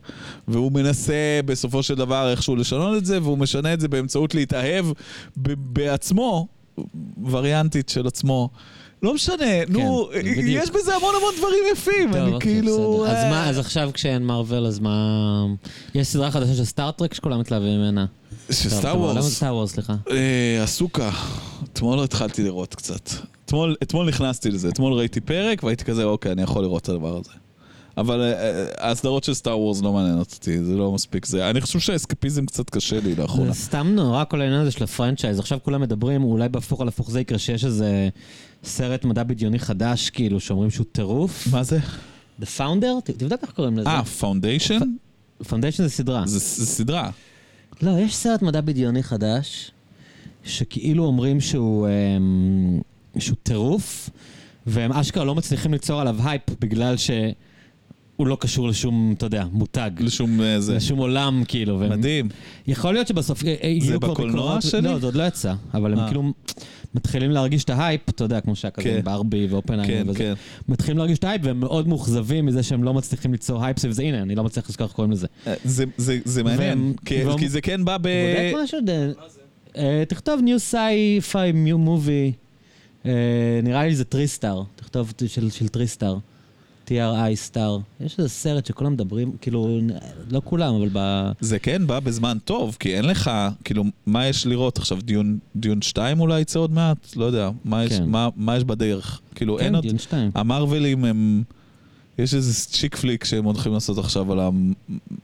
והוא 0.47 0.71
מנסה 0.71 1.39
בסופו 1.45 1.83
של 1.83 1.95
דבר 1.95 2.31
איכשהו 2.31 2.55
לשנות 2.55 2.97
את 2.97 3.05
זה 3.05 3.21
והוא 3.21 3.37
משנה 3.37 3.73
את 3.73 3.79
זה 3.79 3.87
באמצעות 3.87 4.35
להתאהב 4.35 4.85
בעצמו, 5.37 6.47
וריאנטית 7.31 7.89
של 7.89 8.07
עצמו. 8.07 8.49
לא 9.03 9.13
משנה, 9.13 9.65
נו, 9.67 10.09
בדיוק. 10.19 10.63
יש 10.63 10.69
בזה 10.69 10.95
המון 10.95 11.15
המון 11.15 11.33
דברים 11.37 11.63
יפים, 11.73 12.13
אני 12.13 12.31
אוקיי, 12.31 12.39
כאילו... 12.53 13.03
בסדר. 13.03 13.17
אז 13.17 13.23
אה, 13.23 13.29
מה, 13.29 13.49
אז 13.49 13.59
עכשיו 13.59 13.89
כשאין 13.93 14.23
מארוול, 14.23 14.65
אז 14.65 14.79
מה... 14.79 15.45
יש 15.95 16.07
סדרה 16.07 16.31
חדשה 16.31 16.53
של 16.53 16.65
סטאר 16.65 16.92
טרק 16.92 17.13
שכולם 17.13 17.39
מתלהבים 17.39 17.79
ממנה. 17.79 18.05
של 18.51 18.69
טוב, 18.69 18.79
סטאר 18.79 18.93
טוב, 18.93 19.03
למה 19.03 19.19
וורס. 19.19 19.35
סטאר 19.35 19.55
וורס, 19.55 19.71
סליחה? 19.71 19.95
אה, 20.11 20.63
אסוקה. 20.63 21.11
אתמול 21.73 21.97
לא 21.97 22.03
התחלתי 22.03 22.43
לראות 22.43 22.75
קצת. 22.75 23.09
אתמול, 23.45 23.75
אתמול 23.83 24.07
נכנסתי 24.07 24.51
לזה, 24.51 24.69
אתמול 24.69 24.93
ראיתי 24.93 25.21
פרק 25.21 25.63
והייתי 25.63 25.85
כזה, 25.85 26.03
אוקיי, 26.03 26.31
אני 26.31 26.41
יכול 26.41 26.63
לראות 26.63 26.83
את 26.83 26.89
הדבר 26.89 27.17
הזה. 27.17 27.31
אבל 27.97 28.21
אה, 28.21 28.33
אה, 28.33 28.91
הסדרות 28.91 29.23
של 29.23 29.33
סטאר 29.33 29.59
וורס 29.59 29.81
לא 29.81 29.93
מעניינות 29.93 30.33
אותי, 30.33 30.63
זה 30.63 30.75
לא 30.75 30.91
מספיק 30.91 31.25
זה. 31.25 31.49
אני 31.49 31.61
חושב 31.61 31.79
שהאסקפיזם 31.79 32.45
קצת 32.45 32.69
קשה 32.69 32.99
לי 32.99 33.15
לאחרונה. 33.15 33.51
זה 33.51 33.59
סתם 33.59 33.87
נורא 33.95 34.23
כל 34.23 34.41
העניין 34.41 34.61
הזה 34.61 34.71
של 34.71 34.83
ה 34.83 34.88
franchise. 34.88 35.39
עכשיו 35.39 35.59
כולם 35.63 35.81
מדברים, 35.81 36.23
אולי 36.23 36.49
בהפוך 36.49 36.81
על 36.81 36.87
הפוך 36.87 37.11
זה 37.11 37.21
יקרה, 37.21 37.37
שיש 37.37 37.65
איזה 37.65 38.09
סרט 38.63 39.05
מדע 39.05 39.23
בדיוני 39.23 39.59
חדש, 39.59 40.09
כאילו, 40.09 40.39
שאומרים 40.39 40.69
שהוא 40.69 40.85
טירוף. 40.91 41.47
מה 41.51 41.63
זה? 41.63 41.79
The 42.41 42.45
Founder? 42.57 43.01
תבדוק 43.03 43.41
איך 43.41 43.51
קוראים 43.51 43.77
לזה. 43.77 43.89
אה, 43.89 44.05
פאונדיישן? 44.05 44.79
פאונדיישן 45.47 45.83
זה 45.83 45.89
סדרה. 45.89 46.23
זה 46.27 46.39
זה 46.39 46.65
סדרה. 46.65 47.09
לא, 47.81 47.99
יש 47.99 48.15
סרט 48.15 48.41
מדע 48.41 48.61
בדיוני 48.61 49.03
חדש, 49.03 49.71
שכאילו 50.43 51.05
אומרים 51.05 51.41
שהוא, 51.41 51.87
אמ, 51.87 52.79
שהוא 53.19 53.37
טירוף, 53.43 54.09
והם 54.67 54.91
אשכרה 54.91 55.23
לא 55.23 55.35
מצליחים 55.35 55.71
ליצור 55.73 56.01
עליו 56.01 56.15
הייפ 56.23 56.41
בגלל 56.59 56.95
שהוא 58.19 58.27
לא 58.27 58.37
קשור 58.39 58.67
לשום, 58.67 59.13
אתה 59.17 59.25
יודע, 59.25 59.45
מותג. 59.51 59.91
לשום 59.99 60.41
אה, 60.41 60.59
זה. 60.59 60.75
לשום 60.75 60.99
עולם, 60.99 61.43
כאילו. 61.47 61.79
והם- 61.79 61.89
מדהים. 61.91 62.29
יכול 62.67 62.93
להיות 62.93 63.07
שבסוף 63.07 63.43
אה, 63.45 63.55
אה, 63.63 63.67
יהיו 63.67 63.99
כבר 63.99 64.11
בקולנוע 64.11 64.35
ביקורות- 64.55 64.61
שלי? 64.61 64.81
לא, 64.81 64.99
זה 64.99 65.05
עוד 65.05 65.15
לא 65.15 65.23
יצא, 65.23 65.53
אבל 65.73 65.93
הם 65.93 65.99
אה. 65.99 66.07
כאילו 66.07 66.33
מתחילים 66.95 67.31
להרגיש 67.31 67.63
את 67.63 67.69
ההייפ, 67.69 68.09
אתה 68.09 68.23
יודע, 68.23 68.41
כמו 68.41 68.55
שהיה 68.55 68.71
כזה 68.71 68.83
כן. 68.89 69.01
ברבי 69.03 69.47
ואופנהיימר 69.49 69.87
כן, 70.03 70.09
וזה. 70.09 70.17
כן. 70.19 70.33
מתחילים 70.69 70.97
להרגיש 70.97 71.17
את 71.19 71.23
ההייפ 71.23 71.41
והם 71.43 71.59
מאוד 71.59 71.87
מאוכזבים 71.87 72.45
מזה 72.45 72.63
שהם 72.63 72.83
לא 72.83 72.93
מצליחים 72.93 73.31
ליצור 73.31 73.65
הייפ 73.65 73.79
סביב 73.79 73.91
זה. 73.93 74.03
הנה, 74.03 74.21
אני 74.21 74.35
לא 74.35 74.43
מצליח 74.43 74.69
לזכור 74.69 74.85
איך 74.87 74.93
קוראים 74.95 75.11
לזה. 75.11 75.27
אה, 75.47 75.53
זה- 75.65 75.83
זה 75.97 76.19
זה 76.25 76.43
מעניין, 76.43 76.93
כי- 77.05 77.23
והם- 77.25 77.37
כי 77.39 77.49
זה 77.49 77.61
כן 77.61 77.85
בא 77.85 77.97
ב... 77.97 78.01
בודק 78.07 78.63
משהו? 78.63 78.79
אה, 79.77 80.03
תכתוב 80.07 80.39
New 80.45 80.73
Sci-Fi 80.73 81.33
New 81.67 81.87
Movie, 81.87 82.33
אה, 83.05 83.11
נראה 83.63 83.85
לי 83.87 83.95
זה 83.95 84.03
טריסטאר, 84.05 84.63
תכתוב 84.75 85.13
של 85.49 85.67
טריסטאר, 85.69 86.17
T-R-I 86.89 87.35
סטאר. 87.35 87.77
יש 88.01 88.19
איזה 88.19 88.29
סרט 88.29 88.65
שכולם 88.65 88.93
מדברים, 88.93 89.31
כאילו, 89.41 89.79
לא 90.31 90.41
כולם, 90.43 90.73
אבל 90.75 90.89
ב... 90.93 91.31
זה 91.39 91.59
כן 91.59 91.87
בא 91.87 91.99
בזמן 91.99 92.37
טוב, 92.45 92.77
כי 92.79 92.95
אין 92.95 93.05
לך, 93.05 93.31
כאילו, 93.63 93.83
מה 94.05 94.27
יש 94.27 94.47
לראות 94.47 94.77
עכשיו? 94.77 95.01
דיון, 95.01 95.39
דיון 95.55 95.81
2 95.81 96.19
אולי 96.19 96.41
יצא 96.41 96.59
עוד 96.59 96.71
מעט? 96.71 97.15
לא 97.15 97.25
יודע. 97.25 97.49
מה 97.65 97.83
יש, 97.83 97.93
כן. 97.93 98.05
מה, 98.05 98.29
מה 98.35 98.57
יש 98.57 98.63
בדרך? 98.63 99.21
כאילו, 99.35 99.59
אין 99.59 99.67
כן, 99.67 99.75
עוד... 99.75 99.83
דיון 99.83 99.97
שתיים. 99.97 100.31
המרווילים 100.35 101.05
הם... 101.05 101.43
יש 102.17 102.33
איזה 102.33 102.53
צ'יק 102.53 102.95
פליק 102.95 103.23
שהם 103.23 103.43
הולכים 103.43 103.73
לעשות 103.73 103.97
עכשיו 103.97 104.31
על 104.31 104.39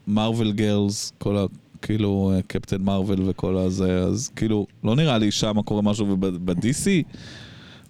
המרוויל 0.07 0.51
גרלס, 0.51 1.13
כל 1.17 1.37
ה... 1.37 1.45
כאילו 1.81 2.33
קפטן 2.47 2.81
מרוויל 2.81 3.21
וכל 3.25 3.57
הזה, 3.57 3.99
אז 3.99 4.31
כאילו, 4.35 4.67
לא 4.83 4.95
נראה 4.95 5.17
לי 5.17 5.31
שם 5.31 5.61
קורה 5.61 5.81
משהו, 5.81 6.07
וב-DC, 6.21 6.87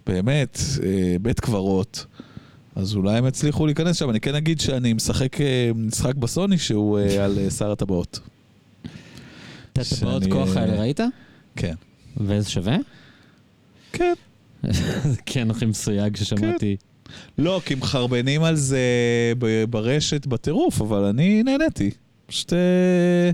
באמת, 0.07 0.59
אה, 0.83 1.15
בית 1.21 1.39
קברות, 1.39 2.05
אז 2.75 2.95
אולי 2.95 3.17
הם 3.17 3.27
יצליחו 3.27 3.65
להיכנס 3.65 3.97
שם. 3.97 4.09
אני 4.09 4.19
כן 4.19 4.35
אגיד 4.35 4.59
שאני 4.59 4.93
משחק 4.93 5.41
אה, 5.41 5.71
משחק 5.75 6.15
בסוני 6.15 6.57
שהוא 6.57 6.99
אה, 6.99 7.25
על 7.25 7.39
אה, 7.39 7.51
שר 7.51 7.71
הטבעות. 7.71 8.19
את 9.73 9.79
הטבעות 9.79 10.23
כוח 10.31 10.57
האלה 10.57 10.79
ראית? 10.79 10.99
כן. 11.55 11.73
ואיזה 12.17 12.49
שווה? 12.49 12.77
כן. 13.91 14.13
זה 15.11 15.21
כן 15.25 15.51
הכי 15.51 15.65
מסויג 15.65 16.15
ששמעתי. 16.15 16.75
לא, 17.37 17.61
כי 17.65 17.75
מחרבנים 17.75 18.43
על 18.43 18.55
זה 18.55 18.79
ברשת 19.69 20.25
בטירוף, 20.25 20.81
אבל 20.81 21.03
אני 21.03 21.43
נהניתי. 21.43 21.91
פשוט... 22.25 22.53
אה, 22.53 23.31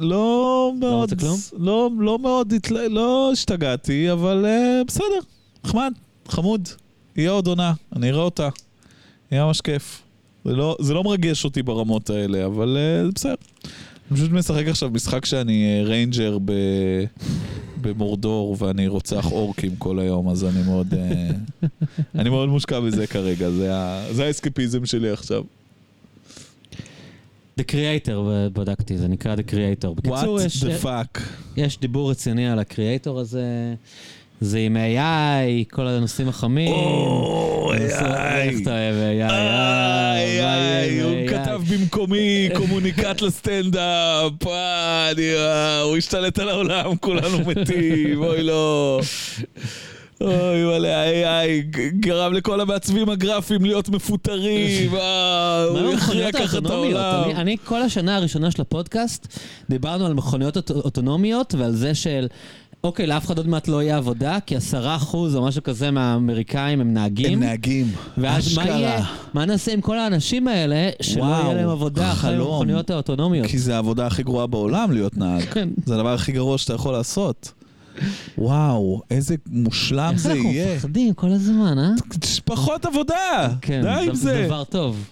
לא 0.00 0.72
מאוד... 0.78 1.12
לא, 1.58 1.90
לא 1.98 2.18
מאוד, 2.18 2.54
לא 2.70 3.30
השתגעתי, 3.32 4.12
אבל 4.12 4.46
בסדר, 4.86 5.20
נחמד, 5.64 5.92
חמוד. 6.28 6.68
יהיה 7.16 7.30
עוד 7.30 7.46
עונה, 7.46 7.72
אני 7.96 8.10
אראה 8.10 8.22
אותה. 8.22 8.48
יהיה 9.32 9.44
ממש 9.44 9.60
כיף. 9.60 10.02
זה 10.44 10.52
לא, 10.52 10.76
זה 10.80 10.94
לא 10.94 11.04
מרגש 11.04 11.44
אותי 11.44 11.62
ברמות 11.62 12.10
האלה, 12.10 12.46
אבל 12.46 12.76
זה 13.04 13.10
בסדר. 13.14 13.34
אני 14.10 14.18
פשוט 14.18 14.30
משחק 14.30 14.66
עכשיו 14.66 14.90
משחק 14.90 15.24
שאני 15.24 15.64
אה, 15.66 15.84
ranger 15.84 16.38
ב... 16.44 16.52
במורדור 17.80 18.56
ואני 18.58 18.88
רוצח 18.88 19.32
אורקים 19.32 19.76
כל 19.76 19.98
היום, 19.98 20.28
אז 20.28 20.44
אני 20.44 20.62
מאוד, 20.62 20.94
אה, 20.94 21.30
אני 22.20 22.30
מאוד 22.30 22.48
מושקע 22.48 22.80
בזה 22.80 23.06
כרגע, 23.06 23.50
זה, 23.50 23.76
ה... 23.76 24.06
זה 24.12 24.24
האסקפיזם 24.24 24.86
שלי 24.86 25.10
עכשיו. 25.10 25.42
The 27.60 27.62
Creator, 27.62 28.10
בדקתי, 28.52 28.98
זה 28.98 29.08
נקרא 29.08 29.36
The 29.36 29.50
Creator. 29.50 29.88
בקיצור, 29.94 30.38
What 30.38 30.42
יש, 30.42 30.62
the 30.62 30.84
fuck? 30.84 31.20
יש 31.56 31.78
דיבור 31.80 32.10
רציני 32.10 32.48
על 32.48 32.58
הקריאייטור 32.58 33.20
הזה. 33.20 33.74
זה 34.40 34.58
עם 34.58 34.76
AI, 34.76 35.00
כל 35.74 35.86
הנושאים 35.86 36.28
החמים. 36.28 36.74
הנושא- 36.74 38.34
איך 38.42 38.60
אתה 38.62 38.70
אוהב 38.70 38.94
AI? 38.94 39.32
אה, 39.32 40.14
מה 40.42 41.04
הוא 41.04 41.26
AI? 41.26 41.30
כתב 41.30 41.60
במקומי 41.74 42.48
קומוניקט 42.54 43.20
לסטנדאפ, 43.20 44.46
אה, 44.46 45.10
אה, 45.18 45.80
הוא 45.80 45.96
השתלט 45.96 46.38
על 46.38 46.48
העולם, 46.48 46.96
כולנו 47.00 47.38
מתים, 47.46 48.22
אוי 48.22 48.42
לא. 48.42 49.00
אוי, 50.20 50.30
מלא 50.64 50.88
ה-AI 50.88 51.48
גרם 52.00 52.32
לכל 52.32 52.60
המעצבים 52.60 53.08
הגרפיים 53.10 53.64
להיות 53.64 53.88
מפוטרים, 53.88 54.92
מה 54.92 54.98
הוא 55.80 55.90
המכוניות 55.92 56.32
ככה 56.36 56.58
את? 56.58 56.66
העולם. 56.70 57.22
אני- 57.24 57.34
אני 57.34 57.56
כל 57.64 57.82
השנה 57.82 58.16
הראשונה 58.16 58.50
של 58.50 58.62
הפודקאסט, 58.62 59.38
דיברנו 59.70 60.06
על 60.06 60.14
מכוניות 60.14 60.56
אוט- 60.56 60.70
אוטונומיות 60.70 61.54
ועל 61.58 61.72
זה 61.72 61.94
של... 61.94 62.26
אוקיי, 62.84 63.06
לאף 63.06 63.26
אחד 63.26 63.38
עוד 63.38 63.48
מעט 63.48 63.68
לא 63.68 63.82
יהיה 63.82 63.96
עבודה, 63.96 64.38
כי 64.46 64.56
עשרה 64.56 64.96
אחוז 64.96 65.36
או 65.36 65.44
משהו 65.44 65.62
כזה 65.62 65.90
מהאמריקאים 65.90 66.80
הם 66.80 66.94
נהגים. 66.94 67.32
הם 67.32 67.40
נהגים, 67.40 67.86
ואז 68.18 68.56
מה. 68.56 68.64
יהיה? 68.66 69.04
מה 69.34 69.44
נעשה 69.44 69.72
עם 69.72 69.80
כל 69.80 69.98
האנשים 69.98 70.48
האלה 70.48 70.90
שלא 71.02 71.22
וואו, 71.22 71.44
יהיה 71.44 71.54
להם 71.54 71.68
עבודה 71.68 72.12
אחרי. 72.12 72.34
המכוניות 72.34 72.90
האוטונומיות? 72.90 73.46
כי 73.46 73.58
זה 73.58 73.74
העבודה 73.74 74.06
הכי 74.06 74.22
גרועה 74.22 74.46
בעולם 74.46 74.92
להיות 74.92 75.16
נהג. 75.16 75.42
כן. 75.44 75.68
זה 75.86 75.94
הדבר 75.94 76.14
הכי 76.14 76.32
גרוע 76.32 76.58
שאתה 76.58 76.74
יכול 76.74 76.92
לעשות. 76.92 77.52
וואו, 78.38 79.00
איזה 79.10 79.34
מושלם 79.46 80.10
איך 80.12 80.20
זה 80.20 80.32
אנחנו 80.32 80.50
יהיה. 80.50 80.76
מפחדים 80.76 81.14
כל 81.14 81.30
הזמן, 81.30 81.78
אה? 81.78 81.90
פחות 82.44 82.84
עבודה, 82.84 83.48
כן, 83.60 83.82
די 83.82 84.06
עם 84.08 84.14
זה. 84.14 84.44
דבר 84.46 84.64
טוב. 84.64 85.04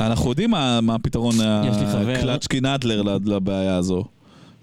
אנחנו 0.00 0.30
יודעים 0.30 0.50
מה 0.50 0.80
מה 0.80 0.94
הפתרון 0.94 1.34
יש 1.34 1.76
לי 1.76 1.86
חבר. 1.92 2.10
הקלצ'קי 2.18 2.60
נדלר 2.60 3.02
לבעיה 3.24 3.76
הזו. 3.76 4.04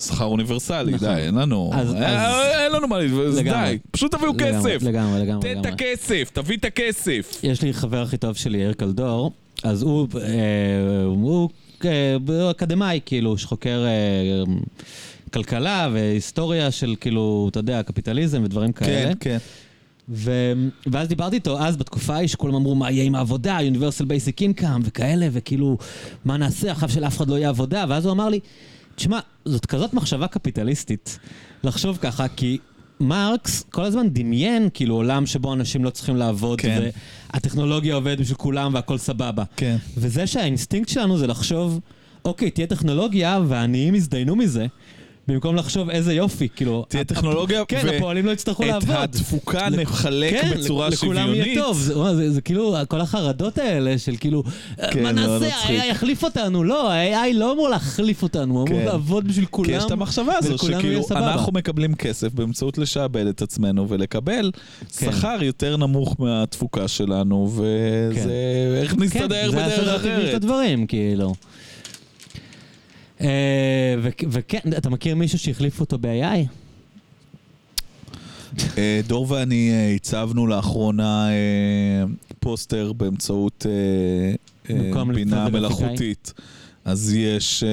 שכר 0.01 0.25
אוניברסלי, 0.25 0.91
נכון. 0.91 1.07
די, 1.07 1.21
אין 1.21 1.35
לנו. 1.35 1.71
אז- 1.73 1.93
אה, 1.93 2.27
אז- 2.27 2.45
אין 2.63 2.71
לנו 2.71 2.87
מה. 2.87 2.97
די. 3.43 3.77
פשוט 3.91 4.15
תביאו 4.15 4.31
כסף. 4.37 4.77
לגמרי, 4.83 5.21
לגמרי. 5.21 5.53
תן 5.53 5.59
את. 5.61 5.65
הכסף, 5.65 6.29
תביא 6.33 6.57
את 6.57 6.65
הכסף. 6.65 7.39
יש 7.43 7.61
לי 7.61 7.73
חבר 7.73 8.01
הכי 8.01 8.17
טוב 8.17 8.35
שלי, 8.35 8.57
יאיר 8.57 8.73
קלדור, 8.73 9.31
אז 9.63 9.81
הוא, 9.81 10.07
אה, 10.21 11.03
הוא, 11.05 11.49
אה, 11.85 12.17
אקדמאי, 12.51 12.99
כאילו, 13.05 13.37
שחוקר 13.37 13.85
אה, 13.85 14.43
כלכלה 15.33 15.89
והיסטוריה 15.93 16.71
של, 16.71 16.95
כאילו, 17.01 17.47
אתה 17.51 17.59
יודע, 17.59 17.83
קפיטליזם 17.83 18.41
ודברים 18.43 18.71
כאלה. 18.71 19.09
כן, 19.09 19.13
כן. 19.19 19.37
ו... 20.09 20.31
ואז 20.91 21.07
דיברתי 21.07 21.35
איתו 21.35 21.59
אז 21.59 21.77
בתקופה 21.77 22.15
ההיא 22.15 22.27
שכולם 22.27 22.55
אמרו 22.55 22.75
מה 22.75 22.91
יהיה 22.91 23.03
עם 23.03 23.15
העבודה, 23.15 23.57
Universal 23.59 24.03
Basic 24.05 24.61
Income 24.61 24.79
וכאלה, 24.83 25.27
וכאילו, 25.31 25.77
מה 26.25 26.37
נעשה 26.37 26.71
עכשיו 26.71 26.89
שלאף 26.89 27.17
אחד 27.17 27.29
לא 27.29 27.35
יהיה 27.35 27.49
עבודה, 27.49 27.85
ואז 27.89 28.05
הוא 28.05 28.13
אמר 28.13 28.29
לי, 28.29 28.39
תשמע, 29.01 29.19
זאת 29.45 29.65
כזאת 29.65 29.93
מחשבה 29.93 30.27
קפיטליסטית, 30.27 31.19
לחשוב 31.63 31.97
ככה, 32.01 32.27
כי 32.27 32.57
מרקס 32.99 33.63
כל 33.69 33.83
הזמן 33.83 34.09
דמיין 34.09 34.69
כאילו 34.73 34.95
עולם 34.95 35.25
שבו 35.25 35.53
אנשים 35.53 35.83
לא 35.83 35.89
צריכים 35.89 36.15
לעבוד, 36.15 36.61
כן. 36.61 36.89
והטכנולוגיה 37.33 37.95
עובדת 37.95 38.19
בשביל 38.19 38.37
כולם 38.37 38.73
והכל 38.73 38.97
סבבה. 38.97 39.43
כן. 39.55 39.75
וזה 39.97 40.27
שהאינסטינקט 40.27 40.89
שלנו 40.89 41.17
זה 41.17 41.27
לחשוב, 41.27 41.79
אוקיי, 42.25 42.51
תהיה 42.51 42.67
טכנולוגיה 42.67 43.39
והעניים 43.47 43.95
יזדיינו 43.95 44.35
מזה. 44.35 44.65
במקום 45.31 45.55
לחשוב 45.55 45.89
איזה 45.89 46.13
יופי, 46.13 46.47
כאילו... 46.55 46.85
תהיה 46.87 47.03
טכנולוגיה, 47.03 47.65
כן, 47.65 47.87
הפועלים 47.97 48.25
לא 48.25 48.31
יצטרכו 48.31 48.63
את 48.63 48.67
לעבוד. 48.67 48.95
התפוקה 48.95 49.69
לכ- 49.69 49.79
נחלק 49.79 50.31
כן, 50.41 50.51
בצורה 50.57 50.87
לכ- 50.87 50.93
לכולם 50.93 51.17
יהיה 51.33 51.35
שוויונית. 51.45 51.57
טוב, 51.63 51.77
זה, 51.77 51.93
זה, 52.15 52.31
זה 52.31 52.41
כאילו, 52.41 52.75
כל 52.87 53.01
החרדות 53.01 53.57
האלה 53.57 53.97
של 53.97 54.15
כאילו, 54.19 54.43
כן, 54.91 55.03
מה 55.03 55.11
מאוד 55.13 55.41
נעשה, 55.41 55.55
מצחיק. 55.55 55.79
ה-AI 55.79 55.85
יחליף 55.85 56.23
אותנו, 56.23 56.63
לא, 56.63 56.91
ה-AI 56.91 57.33
לא 57.33 57.53
אמור 57.53 57.69
להחליף 57.69 58.23
אותנו, 58.23 58.53
הוא 58.53 58.67
אמור 58.67 58.79
כן. 58.79 58.85
לעבוד 58.85 59.27
בשביל 59.27 59.45
כולם. 59.45 59.69
כי 59.69 59.75
יש 59.75 59.83
את 59.83 59.91
המחשבה 59.91 60.33
הזו, 60.37 60.57
שכאילו. 60.57 61.01
אנחנו 61.11 61.51
מקבלים 61.51 61.95
כסף 61.95 62.33
באמצעות 62.33 62.77
לשעבד 62.77 63.25
את 63.27 63.41
עצמנו 63.41 63.89
ולקבל 63.89 64.51
כן. 64.97 65.11
שכר 65.11 65.37
יותר 65.43 65.77
נמוך 65.77 66.15
מהתפוקה 66.19 66.87
שלנו, 66.87 67.51
וזה 67.51 68.31
איך 68.81 68.95
נסתדר 68.97 69.41
כן, 69.41 69.51
זה 69.51 69.57
בדרך 69.57 69.71
הסדר 69.71 69.95
הטבעי 69.95 70.15
של 70.15 70.21
אחרת. 70.21 70.33
הדברים, 70.33 70.87
כאילו. 70.87 71.33
אה, 73.21 73.95
וכן, 74.29 74.59
אתה 74.77 74.89
מכיר 74.89 75.15
מישהו 75.15 75.39
שהחליף 75.39 75.79
אותו 75.79 75.97
ב-AI? 75.97 76.47
אה, 78.77 79.01
דור 79.07 79.25
ואני 79.29 79.71
אה, 79.71 79.95
הצבנו 79.95 80.47
לאחרונה 80.47 81.27
פוסטר 82.39 82.93
באמצעות 82.93 83.65
בינה? 85.13 85.49
מלאכותית. 85.49 86.33
אז 86.85 87.13
יש 87.13 87.63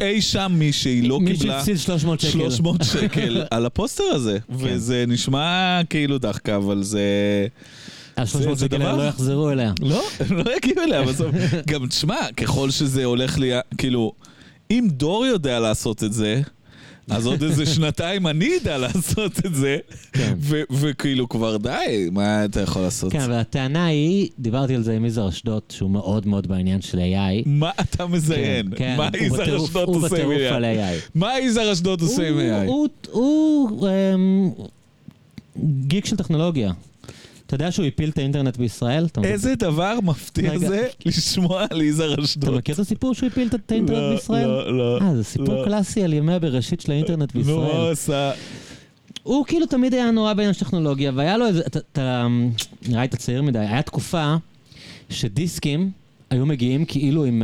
אי 0.00 0.22
שם 0.22 0.52
מישהי 0.58 1.02
לא 1.02 1.20
קיבלה 1.26 1.58
הפסיד 1.58 1.78
300 1.78 2.20
שקל. 2.20 2.30
300 2.30 2.84
שקל 2.84 3.44
על 3.50 3.66
הפוסטר 3.66 4.04
הזה, 4.04 4.38
כן. 4.48 4.54
וזה 4.56 5.04
נשמע 5.08 5.80
כאילו 5.90 6.18
דחקה, 6.18 6.56
אבל 6.56 6.82
זה... 6.82 7.00
ה-300 8.16 8.54
זה 8.54 8.64
שקל 8.66 8.78
לא 8.96 9.02
יחזרו 9.02 9.50
אליה. 9.50 9.72
לא, 9.80 10.02
הם 10.20 10.36
לא 10.38 10.56
יגיעו 10.56 10.82
אליה 10.84 11.02
בסוף. 11.02 11.34
גם 11.70 11.86
תשמע, 11.86 12.16
ככל 12.36 12.70
שזה 12.70 13.04
הולך 13.04 13.38
לי, 13.38 13.50
כאילו, 13.78 14.12
אם 14.70 14.88
דור 14.90 15.26
יודע 15.26 15.60
לעשות 15.60 16.04
את 16.04 16.12
זה, 16.12 16.40
אז 17.10 17.26
עוד 17.26 17.42
איזה 17.42 17.66
שנתיים 17.74 18.26
אני 18.26 18.50
אדע 18.62 18.78
לעשות 18.78 19.38
את 19.46 19.54
זה, 19.54 19.76
כן. 20.12 20.34
וכאילו 20.70 21.28
כבר 21.28 21.56
די, 21.56 22.08
מה 22.12 22.44
אתה 22.44 22.60
יכול 22.60 22.82
לעשות? 22.82 23.12
כן, 23.12 23.20
אבל 23.20 23.32
הטענה 23.34 23.86
היא, 23.86 24.28
דיברתי 24.38 24.74
על 24.74 24.82
זה 24.82 24.92
עם 24.96 25.04
יזהר 25.04 25.28
אשדוד, 25.28 25.62
שהוא 25.68 25.90
מאוד 25.90 26.26
מאוד 26.26 26.46
בעניין 26.46 26.80
של 26.80 26.98
AI. 26.98 27.42
מה 27.46 27.70
אתה 27.80 28.06
מזיין? 28.06 28.70
כן, 28.76 28.94
מה 28.98 29.08
יזהר 29.20 29.64
אשדוד 29.64 29.88
עושה 29.88 30.22
עם 30.24 30.30
AI? 30.30 31.10
מה 31.14 31.40
יזהר 31.40 31.72
אשדוד 31.72 32.00
עושה 32.00 32.28
עם 32.28 32.38
AI? 32.38 32.66
הוא- 32.66 32.88
הוא 33.10 33.88
אמ, 33.88 34.50
גיק 35.86 36.04
של 36.06 36.16
טכנולוגיה. 36.16 36.72
אתה 37.46 37.54
יודע 37.54 37.72
שהוא 37.72 37.86
הפיל 37.86 38.08
את 38.10 38.18
האינטרנט 38.18 38.56
בישראל? 38.56 39.06
אתה 39.06 39.20
איזה 39.24 39.54
דבר 39.54 39.98
מפתיע. 40.02 40.58
זה 40.58 40.86
לשמוע 41.06 41.64
על 41.70 41.82
יזהר 41.82 42.14
אתה 42.14 42.22
אשדוד. 42.22 42.54
מכיר 42.56 42.74
את 42.74 42.80
הסיפור 42.80 43.14
שהוא 43.14 43.26
הפיל 43.26 43.48
את 43.48 43.72
האינטרנט 43.72 43.98
לא, 43.98 44.10
בישראל? 44.10 44.46
לא, 44.46 44.78
לא. 44.78 44.98
אה, 45.00 45.16
זה 45.16 45.24
סיפור 45.24 45.54
לא. 45.54 45.64
קלאסי 45.64 46.02
על 46.04 46.12
ימי 46.12 46.32
הבראשית 46.32 46.80
של 46.80 46.92
האינטרנט 46.92 47.34
נו, 47.34 47.40
בישראל. 47.40 47.92
עשה? 47.92 48.32
הוא 49.22 49.46
כאילו 49.46 49.66
תמיד 49.66 49.94
היה 49.94 50.10
נורא 50.10 50.32
בעניין 50.32 50.54
של 50.54 50.60
טכנולוגיה, 50.60 51.12
והיה 51.14 51.36
לו 51.36 51.46
איזה, 51.46 51.60
אתה- 51.66 51.78
אתה, 51.92 52.26
נראה 52.88 53.00
לי 53.00 53.06
אתה 53.06 53.16
צעיר 53.16 53.42
מדי, 53.42 53.58
היה 53.58 53.82
תקופה 53.82 54.36
שדיסקים 55.10 55.90
היו 56.30 56.46
מגיעים 56.46 56.84
כאילו 56.84 57.24
עם... 57.24 57.42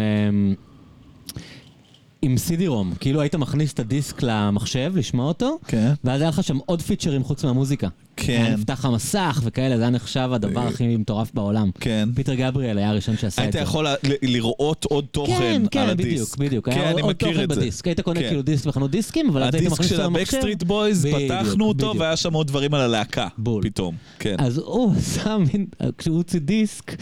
עם 2.25 2.35
CD-ROM, 2.49 2.99
כאילו 3.01 3.20
היית 3.20 3.35
מכניס 3.35 3.73
את 3.73 3.81
הדיסק 3.81 4.23
למחשב, 4.23 4.93
לשמוע 4.97 5.29
אותו, 5.29 5.59
כן. 5.66 5.93
ואז 6.05 6.20
היה 6.20 6.29
לך 6.31 6.45
שם 6.45 6.59
עוד 6.66 6.83
פיצ'רים 6.83 7.25
חוץ 7.25 7.45
מהמוזיקה. 7.45 7.89
היה 8.16 8.27
כן, 8.47 8.53
נפתח 8.59 8.85
המסך 8.85 9.41
וכאלה, 9.45 9.77
זה 9.77 9.83
היה 9.83 9.91
נחשב 9.91 10.31
הדבר 10.33 10.61
הכי 10.66 10.97
מטורף 10.97 11.31
בעולם. 11.35 11.70
כן. 11.81 12.09
פיטר 12.14 12.35
גבריאל 12.35 12.79
היה 12.79 12.91
הראשון 12.91 13.16
שעשה 13.16 13.43
את 13.43 13.47
היית 13.47 13.53
זה. 13.53 13.59
יכול 13.59 13.89
ל- 13.89 13.95
לראות 14.23 14.85
עוד 14.85 15.05
תוכן 15.11 15.33
כן, 15.39 15.61
על 15.62 15.68
כן, 15.70 15.89
הדיסק. 15.89 16.11
בדיוק, 16.12 16.37
בדיוק. 16.37 16.68
כן, 16.68 16.81
היה 16.81 16.91
אני 16.91 17.01
עוד 17.01 17.11
מכיר 17.11 17.29
תוכן 17.29 17.45
את 17.45 17.49
זה. 17.51 17.61
בדיסק. 17.61 17.87
היית 17.87 18.01
קונה 18.01 18.20
כן. 18.20 18.29
כאילו 18.29 18.43
דיסק 18.43 18.66
בחנות 18.66 18.91
דיסקים, 18.91 19.29
אבל 19.29 19.43
אז 19.43 19.55
היית 19.55 19.55
הדיסק 19.55 19.73
מכניס 19.73 19.89
של 19.89 19.95
אותו 19.95 20.07
למחשב. 20.09 20.20
הבקסטריט 20.37 20.62
בויז, 20.62 21.07
פתחנו 21.07 21.64
אותו 21.64 21.87
בדיוק. 21.89 22.01
והיה 22.01 22.16
שם 22.16 22.33
עוד 22.33 22.47
דברים 22.47 22.75
על 22.75 22.81
הלהקה. 22.81 23.29
בול. 23.39 23.62
פתאום. 23.62 23.95
כן. 24.18 24.37
אז 24.39 24.59
הוא 24.59 24.95
מין, 25.53 25.66
כשהוא 25.99 26.16
הוציא 26.16 26.41
דיסק, 26.41 26.97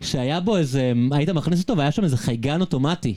שהיה 0.00 0.40
בו 0.40 0.56
איזה, 0.56 0.92
היית 1.12 1.28
מכניס 1.30 1.60
אותו 1.62 1.76
והיה 1.76 1.90
שם 1.92 2.04
איזה 2.04 2.16
חייגן 2.16 2.60
אוטומטי. 2.60 3.14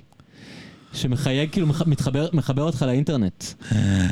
שמחייג, 0.98 1.50
כאילו 1.52 1.68
מתחבר, 1.86 2.28
מחבר 2.34 2.64
אותך 2.64 2.82
לאינטרנט. 2.82 3.44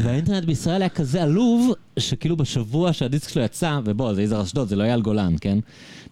והאינטרנט 0.04 0.46
בישראל 0.46 0.82
היה 0.82 0.90
כזה 0.90 1.24
עלוב, 1.24 1.74
שכאילו 2.00 2.38
בשבוע 2.38 2.94
שהדיסק 2.94 3.30
שלו 3.30 3.44
יצא, 3.44 3.80
ובוא, 3.86 4.14
זה 4.14 4.24
יזהר 4.24 4.44
אשדוד, 4.44 4.68
זה 4.68 4.76
לא 4.76 4.84
אייל 4.84 5.02
גולן, 5.02 5.36
כן? 5.42 5.58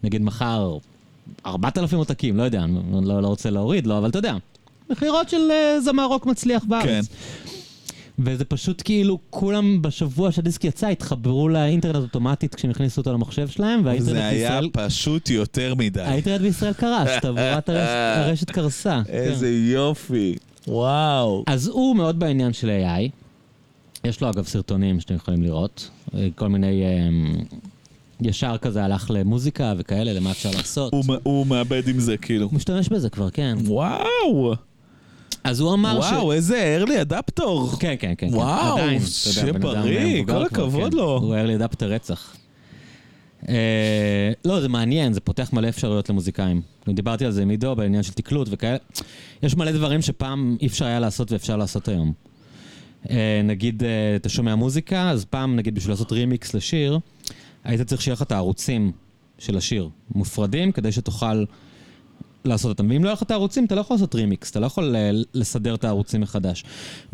נגיד 0.04 0.22
מחר 0.22 0.78
4,000 1.46 2.00
עותקים, 2.00 2.38
לא 2.38 2.44
יודע, 2.44 2.66
לא, 3.04 3.22
לא 3.22 3.28
רוצה 3.28 3.50
להוריד 3.50 3.88
לו, 3.88 3.98
אבל 3.98 4.10
אתה 4.10 4.18
יודע, 4.18 4.36
מכירות 4.90 5.30
של 5.30 5.52
אה, 5.52 5.82
זמר 5.82 6.06
רוק 6.06 6.26
מצליח 6.26 6.64
בארץ. 6.68 6.86
כן. 6.86 7.02
וזה 8.20 8.46
פשוט 8.46 8.82
כאילו, 8.86 9.20
כולם 9.30 9.82
בשבוע 9.82 10.32
שהדיסק 10.32 10.64
יצא 10.64 10.88
התחברו 10.88 11.50
לאינטרנט 11.50 11.96
אוטומטית 11.96 12.56
כשהם 12.56 12.72
הכניסו 12.72 13.02
אותו 13.02 13.14
למחשב 13.14 13.48
שלהם, 13.48 13.86
והאינטרנט 13.86 14.16
זה 14.16 14.28
היה 14.28 14.62
בישראל... 14.62 14.70
פשוט 14.74 15.30
יותר 15.30 15.76
מדי. 15.76 16.02
האינטרנט 16.02 16.42
בישראל 16.42 16.74
קרס, 16.74 17.10
תעבורת 17.22 17.70
הרשת, 17.70 18.18
הרשת 18.18 18.52
קרסה. 18.52 19.02
איזה 19.10 19.46
כן. 19.46 19.72
יופי. 19.74 20.36
וואו. 20.68 21.44
אז 21.48 21.68
הוא 21.68 21.96
מאוד 21.96 22.20
בעניין 22.20 22.54
של 22.54 22.70
AI. 22.70 23.10
יש 24.04 24.22
לו 24.22 24.30
אגב 24.30 24.46
סרטונים 24.46 25.00
שאתם 25.00 25.16
יכולים 25.16 25.44
לראות, 25.44 25.90
אה, 26.16 26.28
כל 26.36 26.48
מיני... 26.48 26.84
אה, 26.84 27.10
ישר 28.22 28.58
כזה 28.58 28.84
הלך 28.84 29.12
למוזיקה 29.14 29.74
וכאלה, 29.78 30.14
למה 30.14 30.32
אפשר 30.32 30.52
לעשות. 30.58 30.94
הוא 30.94 31.04
הוא 31.24 31.48
מאבד 31.48 31.88
עם 31.88 32.00
זה 32.00 32.18
כאילו. 32.18 32.46
הוא 32.46 32.54
משתמש 32.54 32.90
בזה 32.90 33.10
כבר, 33.10 33.30
כן. 33.30 33.58
וואו. 33.66 34.54
אז 35.44 35.60
הוא 35.60 35.74
אמר 35.74 36.02
ש... 36.02 36.06
וואו, 36.12 36.32
איזה 36.32 36.84
early 36.84 37.02
אדפטור. 37.02 37.70
כן, 37.80 37.96
כן, 38.00 38.14
כן. 38.18 38.30
כן. 38.30 38.36
וואו, 38.36 38.74
עדיין, 38.74 38.94
יודע, 38.94 39.06
שיהיה 39.06 39.54
בן 39.54 39.62
אדם 39.68 39.82
בריא, 39.82 40.22
מבוגר 40.24 40.44
כל 40.44 40.50
כבר, 40.50 40.64
הכבוד 40.64 40.92
כן. 40.92 40.98
לו. 40.98 41.18
הוא 41.18 41.34
היה 41.34 41.44
לי 41.44 41.56
אדפטר 41.56 41.92
רצח. 41.92 42.36
אה, 43.50 44.32
לא, 44.46 44.62
זה 44.62 44.70
מעניין, 44.70 45.14
זה 45.14 45.20
פותח 45.20 45.54
מלא 45.54 45.70
אפשרויות 45.70 46.10
למוזיקאים. 46.10 46.62
דיברתי 46.90 47.26
על 47.26 47.32
זה 47.32 47.42
עם 47.42 47.50
עידו 47.50 47.76
בעניין 47.76 48.04
של 48.04 48.14
תקלוט 48.14 48.48
וכאלה. 48.52 48.78
יש 49.44 49.56
מלא 49.56 49.72
דברים 49.72 50.02
שפעם 50.02 50.58
אי 50.62 50.68
אפשר 50.68 50.86
היה 50.86 51.00
לעשות 51.00 51.32
ואפשר 51.32 51.58
לעשות 51.58 51.88
היום. 51.88 52.14
אה, 53.10 53.42
נגיד, 53.44 53.84
אה, 53.84 54.16
אתה 54.16 54.30
שומע 54.30 54.56
מוזיקה, 54.56 55.10
אז 55.10 55.26
פעם, 55.26 55.56
נגיד, 55.56 55.76
בשביל 55.76 55.92
לעשות 55.92 56.12
רימיקס 56.12 56.54
לשיר, 56.54 57.00
היית 57.64 57.82
צריך 57.82 58.02
שיהיה 58.02 58.14
לך 58.14 58.22
את 58.22 58.32
הערוצים 58.32 58.92
של 59.40 59.58
השיר 59.58 59.90
מופרדים, 60.16 60.72
כדי 60.72 60.92
שתוכל 60.92 61.44
לעשות 62.46 62.70
אותם. 62.70 62.90
ואם 62.90 63.04
לא 63.04 63.10
יהיה 63.10 63.14
לך 63.14 63.24
את 63.24 63.32
הערוצים, 63.32 63.66
אתה 63.66 63.76
לא 63.76 63.82
יכול 63.82 63.96
לעשות 63.96 64.16
רימיקס, 64.16 64.52
אתה 64.52 64.60
לא 64.60 64.66
יכול 64.66 64.96
אה, 64.96 65.12
לסדר 65.34 65.76
את 65.76 65.84
הערוצים 65.84 66.22
מחדש. 66.22 66.64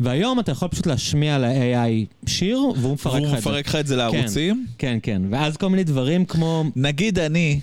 והיום 0.00 0.40
אתה 0.40 0.52
יכול 0.52 0.68
פשוט 0.68 0.86
להשמיע 0.86 1.38
ל-AI 1.38 2.28
שיר, 2.30 2.58
והוא 2.76 2.92
מפרק 2.92 3.14
לך 3.14 3.22
והוא 3.22 3.36
את 3.36 3.42
זה. 3.42 3.50
מפרק 3.50 3.66
לך 3.66 3.74
את 3.74 3.86
זה 3.86 3.96
לערוצים? 3.96 4.66
כן, 4.78 4.98
כן. 5.02 5.22
ואז 5.30 5.56
כל 5.56 5.68
מיני 5.68 5.84
דברים 5.84 6.24
כמו... 6.24 6.64
נגיד 6.76 7.18
אני, 7.18 7.60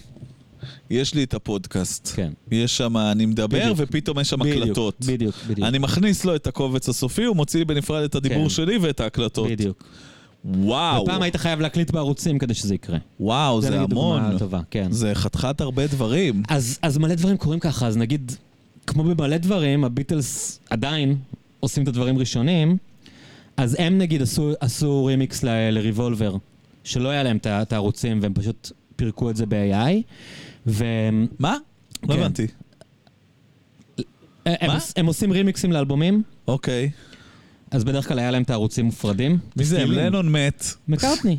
יש 0.90 1.14
לי 1.14 1.24
את 1.24 1.34
הפודקאסט. 1.34 2.12
כן. 2.16 2.32
יש 2.52 2.78
שם, 2.78 2.98
אני 2.98 3.26
מדבר, 3.26 3.60
בדיוק. 3.60 3.78
ופתאום 3.78 4.20
יש 4.20 4.30
שם 4.30 4.40
בדיוק, 4.40 4.64
הקלטות. 4.64 5.06
בדיוק, 5.06 5.36
בדיוק. 5.48 5.68
אני 5.68 5.78
מכניס 5.78 6.26
לו 6.26 6.36
את 6.36 6.48
הקובץ 6.48 6.90
הסופי, 6.90 7.24
הוא 7.24 7.36
מוציא 7.36 7.60
לי 7.60 7.66
בנפרד 7.66 8.04
את 8.04 8.16
הדיבור 8.16 8.44
כן. 8.44 8.50
שלי 8.50 8.78
ואת 8.78 9.00
ההקלטות. 9.00 9.50
בדיוק. 9.50 9.84
וואו, 10.48 11.04
ופעם 11.04 11.22
היית 11.22 11.36
חייב 11.36 11.60
להקליט 11.60 11.92
בערוצים 11.92 12.40
כדי 12.40 12.54
שזה 12.54 12.76
יקרה. 12.76 12.98
וואו, 13.20 13.62
זה 13.62 13.70
נגיד 13.70 13.92
המון. 13.92 14.22
דוגמה 14.24 14.40
טובה, 14.40 14.60
כן. 14.72 14.92
זה 14.92 15.16
חתיכת 15.16 15.62
הרבה 15.62 15.88
דברים. 15.88 16.44
אז, 16.50 16.80
אז 16.82 16.98
מלא 16.98 17.16
דברים 17.16 17.38
קורים 17.38 17.60
ככה, 17.60 17.88
אז 17.88 17.98
נגיד, 17.98 18.32
כמו 18.88 19.04
במלא 19.04 19.38
דברים, 19.38 19.84
הביטלס 19.84 20.60
עדיין 20.70 21.16
עושים 21.60 21.84
את 21.84 21.88
הדברים 21.88 22.18
ראשונים, 22.18 22.78
אז 23.58 23.76
הם 23.80 23.98
נגיד 23.98 24.22
עשו, 24.22 24.52
עשו 24.60 25.06
רימיקס 25.06 25.44
ל- 25.44 25.70
לריבולבר, 25.70 26.36
שלא 26.84 27.10
היה 27.10 27.24
להם 27.24 27.38
את 27.46 27.74
הערוצים, 27.74 28.20
והם 28.22 28.34
פשוט 28.34 28.72
פירקו 28.96 29.30
את 29.30 29.36
זה 29.36 29.46
ב-AI, 29.46 30.02
והם 30.66 31.28
מה? 31.40 31.58
לא 32.04 32.14
כן. 32.14 32.20
הבנתי. 32.20 32.48
הם, 34.46 34.68
מה? 34.68 34.78
הם 34.98 35.06
עושים 35.06 35.32
רימיקסים 35.32 35.72
לאלבומים, 35.72 36.24
אוקיי. 36.48 36.90
אז 37.72 37.84
בדרך 37.84 38.08
כלל 38.08 38.20
היה 38.20 38.32
להם 38.32 38.44
את 38.44 38.50
הערוצים 38.50 38.86
מופרדים. 38.86 39.38
מי 39.56 39.64
זה? 39.64 39.76
סטילים. 39.78 39.98
לנון 40.00 40.32
מת, 40.32 40.66
מקארטני. 40.88 41.38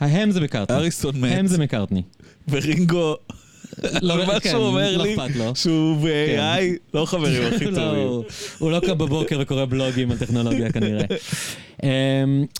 ההם 0.00 0.30
זה 0.30 0.40
מקארטני. 0.40 0.76
אריסון 0.76 1.14
הם 1.24 1.44
מת, 1.44 1.48
זה 1.48 1.58
מקארטני. 1.58 2.02
ורינגו, 2.48 3.16
לא, 4.02 4.26
מה 4.26 4.40
כן, 4.40 4.50
שהוא 4.50 4.64
אומר 4.66 4.96
לא 4.96 5.04
לי. 5.04 5.16
שהוא 5.54 5.96
ב-AI, 5.96 6.62
לא 6.94 7.04
חברים 7.06 7.42
הכי 7.54 7.64
לא, 7.70 7.74
טובים. 7.74 8.06
הוא- 8.06 8.24
הוא 8.58 8.70
לא 8.70 8.80
קם 8.86 8.98
בבוקר 8.98 9.38
וקורא 9.40 9.64
בלוגים 9.64 10.10
על 10.10 10.18
טכנולוגיה 10.18 10.72
כנראה. 10.72 11.04
אמ, 11.82 11.88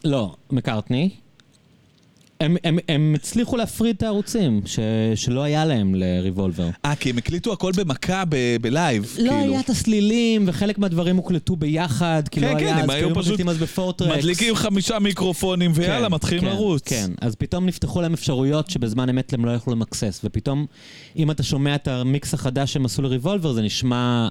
לא, 0.04 0.34
מקארטני. 0.50 1.10
הם- 2.42 2.56
הם- 2.64 2.78
הם 2.88 3.12
הצליחו 3.16 3.56
להפריד 3.56 3.96
את 3.96 4.02
הערוצים 4.02 4.60
ש- 4.66 4.78
שלא 5.14 5.42
היה 5.42 5.64
להם 5.64 5.94
לריבולבר. 5.94 6.68
אה, 6.84 6.94
כי 6.96 7.10
הם 7.10 7.18
הקליטו 7.18 7.52
הכל 7.52 7.72
במכה 7.76 8.22
ב- 8.28 8.36
בלייב, 8.60 9.02
לא 9.18 9.30
כאילו. 9.30 9.52
היה 9.52 9.60
את 9.60 9.70
הסלילים, 9.70 10.44
וחלק 10.48 10.78
מהדברים 10.78 11.16
הוקלטו 11.16 11.56
ביחד, 11.56 12.22
כי 12.30 12.40
כן, 12.40 12.46
לא 12.54 12.58
כן, 12.58 12.64
היה, 12.66 12.76
הם 12.76 12.90
אז 12.90 12.96
היו 12.96 13.08
כאילו 13.08 13.22
פשוט 13.22 13.40
אז 13.48 13.58
ב 13.58 13.63
four 13.63 13.83
tracks. 13.83 14.16
מדליקים 14.18 14.54
חמישה 14.54 14.98
מיקרופונים 14.98 15.70
ויאללה, 15.74 16.08
כן, 16.08 16.14
מתחילים 16.14 16.44
כן, 16.44 16.50
לרוץ. 16.50 16.82
כן, 16.84 17.10
אז 17.20 17.34
פתאום 17.34 17.66
נפתחו 17.66 18.00
להם 18.00 18.12
אפשרויות 18.12 18.70
שבזמן 18.70 19.08
אמת 19.08 19.32
הם 19.32 19.44
לא 19.44 19.50
יכלו 19.50 19.72
למקסס, 19.72 20.20
ופתאום, 20.24 20.66
אם 21.16 21.30
אתה 21.30 21.42
שומע 21.42 21.74
את 21.74 21.88
המיקס 21.88 22.34
החדש 22.34 22.72
שהם 22.72 22.84
עשו 22.84 23.02
לריבולבר, 23.02 23.52
זה 23.52 23.62
נשמע 23.62 24.28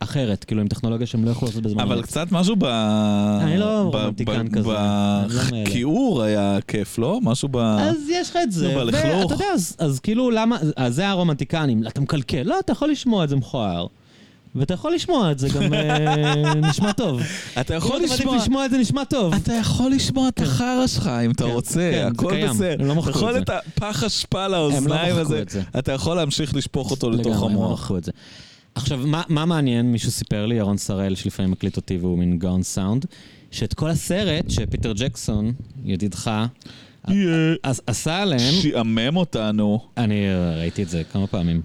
אחרת, 0.00 0.44
כאילו 0.44 0.60
עם 0.60 0.68
טכנולוגיה 0.68 1.06
שהם 1.06 1.24
לא 1.24 1.30
יכלו 1.30 1.48
לעשות 1.48 1.62
בזמן 1.62 1.80
אבל. 1.82 2.02
קצת 2.02 2.26
משהו 2.32 2.56
ב... 2.58 2.64
אני 2.64 3.58
לא 3.58 3.90
ב- 3.92 3.96
רומנטיקן 3.96 4.48
ב- 4.48 4.54
כזה, 4.54 4.68
לא. 4.68 5.62
בכיעור 5.64 6.22
היה 6.22 6.58
כיף, 6.68 6.98
לא? 6.98 7.18
משהו 7.22 7.48
ב... 7.52 7.56
אז 7.56 7.96
יש 8.10 8.30
לך 8.30 8.38
את 8.42 8.52
זה. 8.52 8.76
ואתה 8.86 9.34
יודע, 9.34 9.44
אז, 9.78 10.00
כאילו 10.02 10.30
למה, 10.30 10.56
אז 10.76 10.94
זה 10.94 11.08
הרומנטיקנים, 11.08 11.86
אתה 11.86 12.00
מקלקל, 12.00 12.42
לא, 12.42 12.58
אתה 12.58 12.72
יכול 12.72 12.90
לשמוע 12.90 13.24
את 13.24 13.28
זה 13.28 13.36
מכוער. 13.36 13.86
ואתה 14.54 14.74
יכול 14.74 14.94
לשמוע 14.94 15.32
את 15.32 15.38
זה 15.38 15.48
גם 15.48 15.74
אה, 15.74 16.54
נשמע 16.70 16.92
טוב. 16.92 17.20
אתה 17.60 17.74
יכול 17.74 17.96
אם 17.98 18.04
אתה 18.04 18.14
לשמוע... 18.14 18.32
מעדיף 18.32 18.42
לשמוע 18.46 18.64
את 18.66 18.70
זה 18.70 18.78
נשמע 18.78 19.04
טוב. 19.04 19.34
אתה 19.34 19.52
יכול 19.52 19.90
לשמוע 19.92 20.28
את 20.28 20.40
החרא 20.40 20.86
שלך 20.86 21.10
אם 21.24 21.30
אתה 21.30 21.44
כן, 21.44 21.50
רוצה, 21.50 21.90
כן, 21.94 22.08
הכל 22.14 22.48
בסדר. 22.48 22.76
הם 22.82 22.86
לא 22.88 22.94
מחקו 22.94 23.10
יכול 23.10 23.28
את 23.30 23.34
זה. 23.34 23.40
את 23.40 23.50
הפח 23.50 24.04
אשפה 24.04 24.46
לא 24.48 24.52
לאוזניים 24.58 25.16
הזה, 25.16 25.42
את 25.42 25.48
זה. 25.48 25.62
אתה 25.78 25.92
יכול 25.92 26.16
להמשיך 26.16 26.54
לשפוך 26.54 26.90
אותו 26.90 27.10
לתוך 27.10 27.26
לגמרי, 27.26 27.46
הם 27.46 27.54
לא 27.54 27.64
המוח. 27.64 27.90
זה. 28.76 28.80
עכשיו, 28.82 28.98
מה, 28.98 29.22
מה 29.28 29.44
מעניין? 29.44 29.92
מישהו 29.92 30.10
סיפר 30.10 30.46
לי, 30.46 30.54
ירון 30.54 30.78
שראל, 30.78 31.14
שלפעמים 31.14 31.50
מקליט 31.50 31.76
אותי 31.76 31.96
והוא 31.96 32.18
מין 32.18 32.38
גאון 32.38 32.62
סאונד, 32.62 33.06
שאת 33.50 33.74
כל 33.74 33.90
הסרט 33.90 34.50
שפיטר 34.50 34.92
ג'קסון, 34.96 35.52
ידידך, 35.84 36.30
עש- 37.62 37.80
עשה 37.86 38.22
עליהם, 38.22 38.54
שיעמם 38.60 39.16
אותנו. 39.16 39.80
אני 39.96 40.24
ראיתי 40.58 40.82
את 40.82 40.88
זה 40.88 41.02
כמה 41.12 41.26
פעמים. 41.26 41.62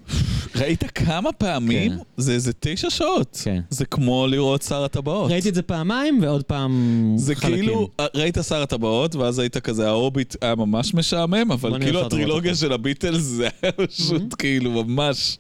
ראית 0.56 0.84
כמה 0.96 1.32
פעמים? 1.32 1.92
כן. 1.92 1.98
זה 2.18 2.34
איזה 2.34 2.52
תשע 2.60 2.90
שעות. 2.90 3.42
כן. 3.44 3.62
זה 3.70 3.86
כמו 3.86 4.28
לראות 4.28 4.62
שר 4.62 4.84
הטבעות. 4.84 5.32
ראיתי 5.32 5.50
את 5.50 5.56
זה 5.56 5.62
פעמיים 5.62 6.20
ועוד 6.22 6.44
פעם 6.44 6.72
זה 7.18 7.36
חלקים. 7.36 7.56
כאילו, 7.66 7.90
ראית 8.16 8.38
שר 8.48 8.62
הטבעות, 8.62 9.16
ואז 9.16 9.40
היית 9.40 9.58
כזה, 9.58 9.88
ההוביט 9.88 10.36
היה 10.42 10.56
ממש 10.56 10.94
משעמם, 10.94 11.52
אבל 11.52 11.80
כאילו 11.82 12.06
הטרילוגיה 12.06 12.52
הטבעות. 12.52 12.58
של 12.70 12.74
הביטלס 12.74 13.22
זה 13.22 13.48
היה 13.62 13.72
פשוט 13.72 14.36
כאילו 14.38 14.84
ממש... 14.84 15.38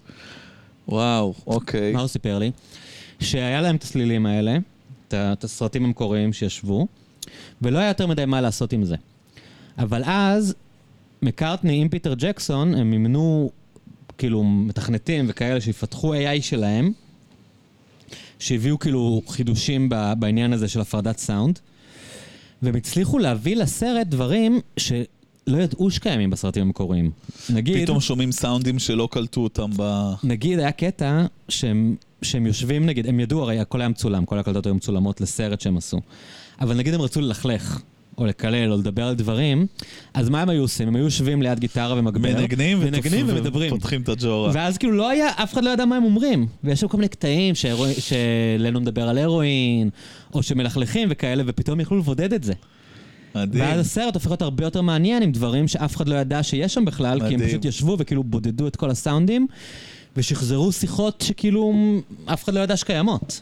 וואו, 0.91 1.33
אוקיי. 1.47 1.93
מה 1.93 1.99
הוא 1.99 2.07
סיפר 2.07 2.39
לי? 2.39 2.51
שהיה 3.19 3.61
להם 3.61 3.75
את 3.75 3.83
הסלילים 3.83 4.25
האלה, 4.25 4.57
את 5.07 5.43
הסרטים 5.43 5.85
המקוריים 5.85 6.33
שישבו, 6.33 6.87
ולא 7.61 7.77
היה 7.77 7.87
יותר 7.87 8.07
מדי 8.07 8.25
מה 8.25 8.41
לעשות 8.41 8.73
עם 8.73 8.83
זה. 8.83 8.95
אבל 9.77 10.03
אז, 10.05 10.55
מקארטני 11.21 11.81
עם 11.81 11.89
פיטר 11.89 12.13
ג'קסון, 12.17 12.73
הם 12.73 12.91
מימנו 12.91 13.51
כאילו 14.17 14.43
מתכנתים 14.43 15.25
וכאלה 15.27 15.61
שיפתחו 15.61 16.13
AI 16.15 16.41
שלהם, 16.41 16.91
שהביאו 18.39 18.79
כאילו 18.79 19.21
חידושים 19.27 19.89
בעניין 20.19 20.53
הזה 20.53 20.67
של 20.67 20.81
הפרדת 20.81 21.17
סאונד, 21.17 21.59
והם 22.61 22.75
הצליחו 22.75 23.19
להביא 23.19 23.55
לסרט 23.55 24.07
דברים 24.07 24.61
שלא 25.49 25.57
ידעו 25.57 25.91
שקיימים 25.91 26.29
בסרטים 26.29 26.63
המקוריים. 26.63 27.11
נגיד... 27.49 27.83
פתאום 27.83 27.99
שומעים 27.99 28.31
סאונדים 28.31 28.79
שלא 28.79 29.07
קלטו 29.11 29.41
אותם 29.41 29.69
ב... 29.77 30.11
נגיד, 30.23 30.59
היה 30.59 30.71
קטע 30.71 31.25
שהם, 31.49 31.95
שהם 32.21 32.45
יושבים, 32.45 32.85
נגיד, 32.85 33.07
הם 33.07 33.19
ידעו, 33.19 33.41
הרי 33.41 33.59
הכל 33.59 33.81
היה 33.81 33.89
מצולם, 33.89 34.25
כל 34.25 34.37
ההקלטות 34.37 34.65
היו 34.65 34.75
מצולמות 34.75 35.21
לסרט 35.21 35.61
שהם 35.61 35.77
עשו. 35.77 35.99
אבל 36.61 36.75
נגיד 36.77 36.93
הם 36.93 37.01
רצו 37.01 37.21
ללכלך, 37.21 37.81
או 38.17 38.25
לקלל, 38.25 38.71
או 38.71 38.77
לדבר 38.77 39.03
על 39.03 39.15
דברים, 39.15 39.65
אז 40.13 40.29
מה 40.29 40.41
הם 40.41 40.49
היו 40.49 40.61
עושים? 40.61 40.87
הם 40.87 40.95
היו 40.95 41.03
יושבים 41.03 41.41
ליד 41.41 41.59
גיטרה 41.59 41.99
ומגבר, 41.99 42.29
מנגנים 42.29 42.79
מנגנים 42.79 43.25
ותופ- 43.27 43.31
ומדברים. 43.31 43.73
ופותחים 43.73 44.01
את 44.01 44.09
הג'ורה. 44.09 44.51
ואז 44.53 44.77
כאילו 44.77 44.93
לא 44.93 45.09
היה, 45.09 45.29
אף 45.35 45.53
אחד 45.53 45.63
לא 45.63 45.69
ידע 45.69 45.85
מה 45.85 45.95
הם 45.97 46.03
אומרים. 46.03 46.47
ויש 46.63 46.79
שם 46.79 46.87
כל 46.87 46.97
מיני 46.97 47.07
קטעים 47.07 47.55
שלנו 47.55 48.81
מדבר 48.81 49.09
על 49.09 49.17
הרואין, 49.17 49.89
או 50.33 50.43
שמלכלכים 50.43 51.07
וכאלה, 51.11 51.43
ופתאום 51.45 51.79
יכלו 51.79 51.97
לבודד 51.97 52.33
את 52.33 52.43
זה. 52.43 52.53
מדהים. 53.35 53.63
ואז 53.63 53.79
הסרט 53.79 54.13
הופך 54.13 54.27
להיות 54.27 54.41
הרבה 54.41 54.63
יותר 54.63 54.81
מעניין 54.81 55.23
עם 55.23 55.31
דברים 55.31 55.67
שאף 55.67 55.95
אחד 55.95 56.07
לא 56.07 56.15
ידע 56.15 56.43
שיש 56.43 56.73
שם 56.73 56.85
בכלל, 56.85 57.19
כי 57.19 57.25
הם 57.25 57.33
מדהים. 57.33 57.49
פשוט 57.49 57.65
ישבו 57.65 57.95
וכאילו 57.99 58.23
בודדו 58.23 58.67
את 58.67 58.75
כל 58.75 58.89
הסאונדים, 58.89 59.47
ושחזרו 60.17 60.71
שיחות 60.71 61.23
שכאילו 61.27 61.73
אף 62.25 62.43
אחד 62.43 62.53
לא 62.53 62.59
ידע 62.59 62.77
שקיימות. 62.77 63.41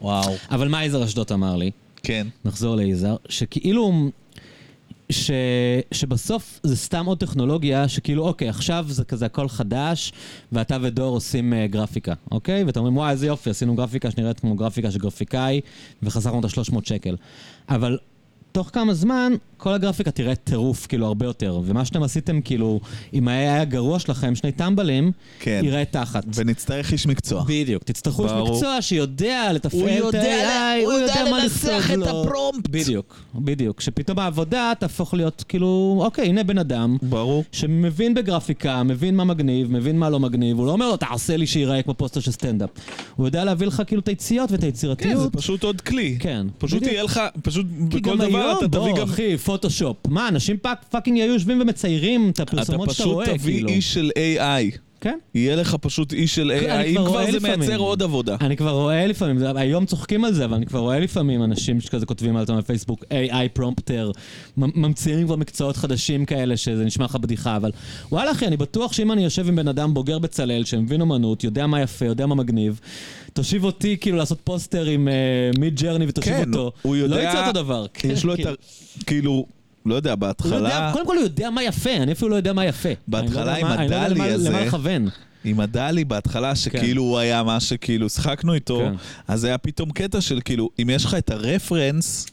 וואו. 0.00 0.34
אבל 0.50 0.68
מה 0.68 0.84
יזהר 0.84 1.04
אשדוד 1.04 1.32
אמר 1.32 1.56
לי? 1.56 1.70
כן. 2.02 2.26
נחזור 2.44 2.76
ליזהר, 2.76 3.16
שכאילו... 3.28 4.10
ש... 5.10 5.30
שבסוף 5.92 6.60
זה 6.62 6.76
סתם 6.76 7.06
עוד 7.06 7.18
טכנולוגיה, 7.18 7.88
שכאילו, 7.88 8.28
אוקיי, 8.28 8.48
עכשיו 8.48 8.86
זה 8.88 9.04
כזה 9.04 9.26
הכל 9.26 9.48
חדש, 9.48 10.12
ואתה 10.52 10.76
ודור 10.82 11.14
עושים 11.14 11.52
uh, 11.52 11.72
גרפיקה, 11.72 12.14
אוקיי? 12.30 12.64
ואתם 12.64 12.80
אומרים, 12.80 12.96
וואי, 12.96 13.10
איזה 13.10 13.26
יופי, 13.26 13.50
עשינו 13.50 13.74
גרפיקה 13.74 14.10
שנראית 14.10 14.40
כמו 14.40 14.54
גרפיקה 14.54 14.90
של 14.90 14.98
גרפיקאי, 14.98 15.60
וחסכנו 16.02 16.40
את 16.40 16.44
ה-300 16.44 16.78
שקל. 16.84 17.16
אבל 17.68 17.98
תוך 18.54 18.70
כמה 18.72 18.94
זמן, 18.94 19.32
כל 19.56 19.72
הגרפיקה 19.72 20.10
תראה 20.10 20.34
טירוף, 20.34 20.86
כאילו, 20.86 21.06
הרבה 21.06 21.26
יותר. 21.26 21.60
ומה 21.64 21.84
שאתם 21.84 22.02
עשיתם, 22.02 22.40
כאילו, 22.40 22.80
אם 23.14 23.28
היה 23.28 23.54
היה 23.54 23.64
גרוע 23.64 23.98
שלכם, 23.98 24.34
שני 24.34 24.52
טמבלים, 24.52 25.12
כן. 25.40 25.60
יראה 25.64 25.84
תחת. 25.84 26.24
ונצטרך 26.34 26.92
איש 26.92 27.06
מקצוע. 27.06 27.44
בדיוק, 27.48 27.82
תצטרכו 27.82 28.24
איש. 28.24 28.32
מקצוע 28.32 28.82
שיודע 28.82 29.52
לתפעל 29.52 30.08
את 30.08 30.14
ה-AI, 30.14 30.84
הוא 30.84 30.92
יודע 30.92 31.24
מה 31.30 31.38
לנסח 31.42 31.90
את 31.92 31.96
לו. 31.96 32.06
ה 32.06 32.14
prompt. 32.14 32.68
בדיוק, 32.70 33.20
בדיוק. 33.34 33.80
שפתאום 33.80 34.18
העבודה 34.18 34.72
תהפוך 34.78 35.14
להיות 35.14 35.44
כאילו, 35.48 36.00
אוקיי, 36.04 36.28
הנה 36.28 36.44
בן 36.44 36.58
אדם. 36.58 36.96
ברור. 37.02 37.44
שמבין 37.52 38.14
בגרפיקה, 38.14 38.82
מבין 38.82 39.16
מה 39.16 39.24
מגניב, 39.24 39.72
מבין 39.72 39.98
מה 39.98 40.10
לא 40.10 40.20
מגניב, 40.20 40.58
הוא 40.58 40.66
לא 40.66 40.72
אומר 40.72 40.88
לו, 40.88 40.96
תעשה 40.96 41.36
לי 41.36 41.46
שיראה 41.46 41.82
כמו 41.82 41.94
פוסטר 41.94 42.20
של 42.20 42.30
סטנדאפ. 42.32 42.70
הוא 43.16 43.26
יודע 43.26 43.44
להביא 43.44 43.66
לך 43.66 43.82
כאילו 43.86 44.00
את 44.00 44.08
היציאות 44.08 44.50
ואת 44.50 44.60
כן, 44.60 44.60
זה 44.60 44.66
היצירתיות. 44.66 45.32
פשוט 45.36 45.62
עוד 45.62 45.80
כלי. 45.80 46.16
כן, 46.18 46.46
פשוט. 46.58 46.82
יהיה 46.82 47.02
לך, 47.02 47.20
פשוט 47.42 47.66
גם 48.02 48.18
דבר 48.18 48.43
היום, 48.44 48.58
אתה 48.58 48.68
תביא 48.68 48.78
בוא, 48.78 48.96
גם... 48.98 49.02
אחי, 49.08 49.36
פוטושופ. 49.38 49.96
מה, 50.08 50.28
אנשים 50.28 50.56
fuck- 50.56 50.84
fucking 50.90 51.18
היו 51.20 51.32
יושבים 51.32 51.60
ומציירים 51.60 52.30
את 52.30 52.34
אתה 52.34 52.42
הפרסומות 52.42 52.90
שאתה 52.90 52.94
פשוט 53.02 53.12
רואה, 53.12 53.26
תביא 53.38 53.54
כאילו. 53.54 53.68
איש 53.68 53.94
של 53.94 54.10
AI. 54.14 54.78
כן. 55.00 55.18
יהיה 55.34 55.56
לך 55.56 55.76
פשוט 55.80 56.12
איש 56.12 56.34
של 56.34 56.52
AI, 56.60 56.86
אם 56.86 56.94
כבר 57.06 57.26
זה 57.26 57.32
לפעמים. 57.32 57.58
מייצר 57.60 57.76
עוד 57.76 58.02
עבודה. 58.02 58.36
אני 58.40 58.56
כבר 58.56 58.70
רואה 58.70 59.06
לפעמים, 59.06 59.38
זה- 59.38 59.50
היום 59.56 59.86
צוחקים 59.86 60.24
על 60.24 60.34
זה, 60.34 60.44
אבל 60.44 60.54
אני 60.54 60.66
כבר 60.66 60.78
רואה 60.78 61.00
לפעמים 61.00 61.42
אנשים 61.44 61.80
שכזה 61.80 62.06
כותבים 62.06 62.36
על 62.36 62.42
עצמם 62.42 62.58
בפייסבוק, 62.58 63.04
AI 63.04 63.48
prompter, 63.52 64.10
ממציאים 64.56 65.26
כבר 65.26 65.36
מקצועות 65.36 65.76
חדשים 65.76 66.24
כאלה, 66.24 66.56
שזה 66.56 66.84
נשמע 66.84 67.04
לך 67.04 67.16
בדיחה, 67.16 67.56
אבל 67.56 67.70
וואלה 68.12 68.30
אחי, 68.32 68.46
אני 68.46 68.56
בטוח 68.56 68.92
שאם 68.92 69.12
אני 69.12 69.24
יושב 69.24 69.48
עם 69.48 69.56
בן 69.56 69.68
אדם 69.68 69.94
בוגר 69.94 70.18
בצלאל, 70.18 70.64
שמבין 70.64 71.00
אומנות, 71.00 71.44
יודע 71.44 71.66
מה 71.66 71.80
יפה, 71.80 72.04
יודע 72.06 72.26
מה 72.26 72.34
מגניב, 72.34 72.80
תושיב 73.34 73.64
אותי 73.64 73.96
כאילו 74.00 74.16
לעשות 74.16 74.38
פוסטר 74.44 74.84
עם 74.84 75.08
מיד 75.58 75.80
ג'רני 75.80 76.04
ותושיב 76.08 76.32
כן, 76.34 76.48
אותו, 76.48 76.72
הוא 76.82 76.96
יודע... 76.96 77.16
לא 77.16 77.28
יצא 77.28 77.40
אותו 77.46 77.52
דבר. 77.52 77.86
יש 78.04 78.24
לו 78.24 78.34
את 78.34 78.46
ה... 78.46 78.50
כאילו... 79.06 79.46
לא 79.86 79.94
יודע, 79.94 80.10
הוא 80.10 80.16
יודע, 80.16 80.26
בהתחלה, 80.26 80.90
קודם 80.92 81.06
כל 81.06 81.16
הוא 81.16 81.22
יודע 81.24 81.50
מה 81.50 81.62
יפה, 81.62 81.90
אני 81.96 82.12
אפילו 82.12 82.30
לא 82.30 82.36
יודע 82.36 82.52
מה 82.52 82.64
יפה. 82.64 82.88
בהתחלה 83.08 83.44
לא 83.44 83.50
עם 83.50 83.56
יודע 83.56 83.68
מה- 83.68 83.74
אני 83.74 83.88
לא 83.90 83.94
יודע 83.94 84.02
הדלי 84.06 84.14
למה- 84.20 84.26
הזה- 84.34 84.48
למה 84.50 84.64
לכוון. 84.64 85.08
עם 85.44 85.60
הדלי 85.60 86.04
בהתחלה, 86.04 86.54
שכאילו 86.56 87.02
הוא 87.02 87.18
היה 87.18 87.42
מה 87.42 87.60
שכאילו 87.60 88.08
שיחקנו 88.08 88.54
איתו, 88.54 88.78
כן. 88.84 88.94
אז 89.28 89.44
היה 89.44 89.58
פתאום 89.58 89.90
קטע 89.90 90.20
של 90.20 90.40
כאילו, 90.44 90.70
אם 90.82 90.90
יש 90.90 91.04
לך 91.04 91.14
את 91.14 91.30
הרפרנס 91.30 92.26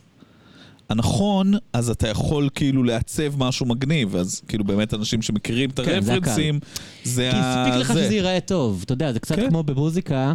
הנכון, 0.90 1.54
אז 1.74 1.90
אתה 1.90 2.08
יכול 2.08 2.50
כאילו 2.56 2.84
לעצב 2.84 3.38
משהו 3.44 3.66
מגניב, 3.66 4.16
אז 4.16 4.42
כאילו 4.48 4.64
באמת 4.64 4.94
אנשים 4.94 5.22
שמכירים 5.22 5.70
את 5.70 5.80
כן, 5.80 6.02
זה 6.02 6.14
הרפרנסים, 6.14 6.60
זה 7.04 7.30
כי 7.32 7.38
ה... 7.38 7.64
הספיק 7.64 7.82
לך 7.82 7.94
זה. 7.94 8.04
שזה 8.06 8.14
ייראה 8.14 8.40
טוב, 8.40 8.82
אתה 8.86 8.94
יודע, 8.94 9.14
זה 9.14 9.20
קצת 9.20 9.36
כן. 9.36 9.50
כמו 9.50 9.64
במוזיקה, 9.64 10.34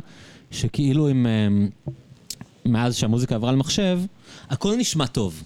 שכאילו 0.51 1.11
אם... 1.11 1.27
אמ, 1.27 1.69
מאז 2.65 2.97
שהמוזיקה 2.97 3.35
עברה 3.35 3.53
למחשב, 3.53 4.01
הכל 4.49 4.77
נשמע 4.77 5.07
טוב. 5.07 5.43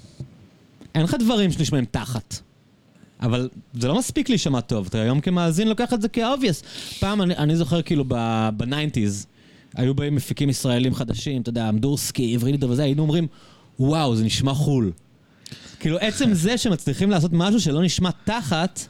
אין 0.94 1.02
לך 1.02 1.16
דברים 1.18 1.52
שנשמעים 1.52 1.85
תחת. 1.85 2.40
אבל 3.22 3.48
זה 3.74 3.89
לא 3.89 3.98
מספיק 3.98 4.28
להישמע 4.28 4.60
טוב, 4.60 4.86
אתה 4.86 5.01
היום 5.01 5.20
כמאזין 5.20 5.68
לוקח 5.68 5.93
את 5.93 6.02
זה 6.02 6.09
כ-obvious. 6.09 6.64
פעם, 7.01 7.22
אני, 7.22 7.36
אני 7.36 7.56
זוכר 7.56 7.82
כאילו 7.82 8.05
בניינטיז, 8.56 9.27
היו 9.74 9.94
באים 9.94 10.14
מפיקים 10.14 10.48
ישראלים 10.48 10.94
חדשים, 10.94 11.43
אתה 11.43 11.51
יודע, 11.51 11.68
אמדורסקי, 11.68 12.35
עברי 12.35 12.52
לידר 12.52 12.70
וזה, 12.70 12.82
היינו 12.82 13.02
אומרים, 13.02 13.27
וואו, 13.81 14.16
זה 14.16 14.24
נשמע 14.24 14.55
חול. 14.55 14.93
כאילו, 15.81 15.98
עצם 15.98 16.35
זה 16.35 16.59
שמצליחים 16.59 17.10
לעשות 17.10 17.31
משהו 17.35 17.60
שלא 17.60 17.82
נשמע 17.82 18.10
תחת, 18.24 18.81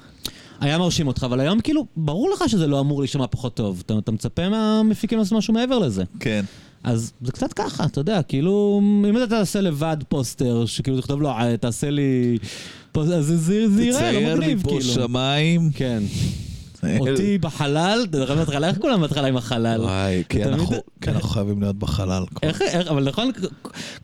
היה 0.60 0.78
מרשים 0.78 1.06
אותך, 1.06 1.22
אבל 1.24 1.40
היום 1.40 1.60
כאילו, 1.60 1.86
ברור 1.96 2.30
לך 2.30 2.44
שזה 2.48 2.66
לא 2.66 2.80
אמור 2.80 3.00
להישמע 3.00 3.26
פחות 3.30 3.54
טוב. 3.54 3.82
אתה, 3.86 3.94
אתה 3.98 4.12
מצפה 4.12 4.48
מהמפיקים 4.48 5.18
לעשות 5.18 5.32
משהו 5.38 5.54
מעבר 5.54 5.78
לזה. 5.78 6.04
כן. 6.20 6.44
אז 6.84 7.12
זה 7.22 7.32
קצת 7.32 7.52
ככה, 7.52 7.84
אתה 7.84 8.00
יודע, 8.00 8.22
כאילו, 8.22 8.80
אם 9.08 9.16
אתה 9.16 9.26
תעשה 9.26 9.60
לבד 9.60 9.96
פוסטר, 10.08 10.66
שכאילו 10.66 11.00
תכתוב 11.00 11.22
לו, 11.22 11.28
"אה, 11.30 11.56
תעשה 11.56 11.90
לי... 11.90 12.38
פוסטר, 12.92 13.14
אז 13.14 13.26
זה, 13.26 13.36
זה, 13.38 13.68
זה 13.70 13.82
ייראה 13.84 14.12
לא 14.12 14.18
צייר 14.18 14.34
לי 14.34 14.34
מגניב, 14.46 14.62
פה 14.62 14.68
כאילו. 14.68 14.82
שמיים. 14.94 15.70
כן. 15.74 16.02
אותי 16.98 17.39
בחלל, 17.39 18.07
אתה 18.11 18.35
בהתחלה, 18.35 18.69
איך 18.69 18.78
כולם 18.78 19.01
בהתחלה 19.01 19.27
עם 19.28 19.36
החלל? 19.36 19.81
וואי, 19.81 20.23
כי 20.28 20.44
אנחנו- 20.44 20.77
חייבים 21.20 21.61
להיות 21.62 21.77
בחלל. 21.77 22.23
איך, 22.43 22.62
אבל 22.90 23.09
נכון, 23.09 23.31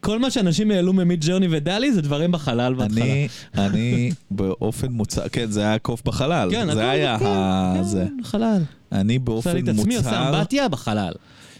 כל 0.00 0.18
מה 0.18 0.30
שאנשים 0.30 0.70
העלו 0.70 0.92
מ 0.92 1.24
Midjourney 1.24 1.46
ו 1.50 1.56
DALL-E 1.56 1.92
זה 1.92 2.02
דברים 2.02 2.32
בחלל 2.32 2.74
בהתחלה. 2.74 3.04
אני, 3.04 3.28
אני 3.54 4.10
באופן 4.30 4.92
מוצהר, 4.92 5.28
כן, 5.28 5.50
זה 5.50 5.60
היה 5.60 5.78
קוף 5.78 6.02
בחלל. 6.04 6.48
כן, 6.52 6.74
זה 6.74 6.90
היה 6.90 7.18
כן, 7.18 7.26
ה... 7.26 7.72
כן, 7.76 7.82
זה. 7.82 8.06
חלל. 8.22 8.62
אני 8.92 9.18
עושה 9.26 9.52
לי 9.52 9.62
באופן 9.62 9.64
את 9.64 9.78
עצמי, 9.78 9.96
עושה 9.96 10.08
מוצהר 10.10 10.36
אמבטיה 10.36 10.68
בחלל. 10.68 11.12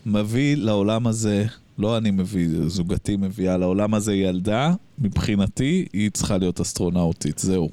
מביא 0.06 0.56
לעולם 0.56 1.06
הזה, 1.06 1.44
לא 1.78 1.96
אני 1.96 2.10
מביא, 2.10 2.48
זוגתי 2.66 3.16
מביאה 3.16 3.56
לעולם 3.56 3.94
הזה 3.94 4.14
ילדה, 4.14 4.72
מבחינתי 4.98 5.86
היא 5.92 6.10
צריכה 6.10 6.38
להיות 6.38 6.60
אסטרונאוטית, 6.60 7.38
זהו. 7.38 7.70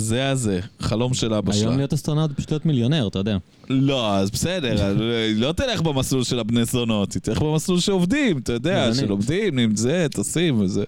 זה 0.00 0.30
הזה, 0.30 0.60
חלום 0.80 1.14
של 1.14 1.34
אבא 1.34 1.52
היום 1.52 1.62
שלה. 1.62 1.76
להיות 1.76 1.92
אסטרונאוט 1.92 2.32
פשוט 2.32 2.50
להיות 2.50 2.66
מיליונר, 2.66 3.06
אתה 3.06 3.18
יודע. 3.18 3.36
לא, 3.68 4.16
אז 4.16 4.30
בסדר, 4.30 4.94
היא 5.28 5.36
לא 5.36 5.52
תלך 5.52 5.82
במסלול 5.82 6.24
של 6.24 6.38
הבני 6.38 6.64
זונות, 6.64 7.12
היא 7.12 7.22
תלך 7.22 7.42
במסלול 7.42 7.80
שעובדים, 7.80 8.38
אתה 8.38 8.52
יודע. 8.52 8.94
שלומדים, 8.94 9.76
זה, 9.76 10.06
טסים 10.10 10.60
וזה. 10.60 10.84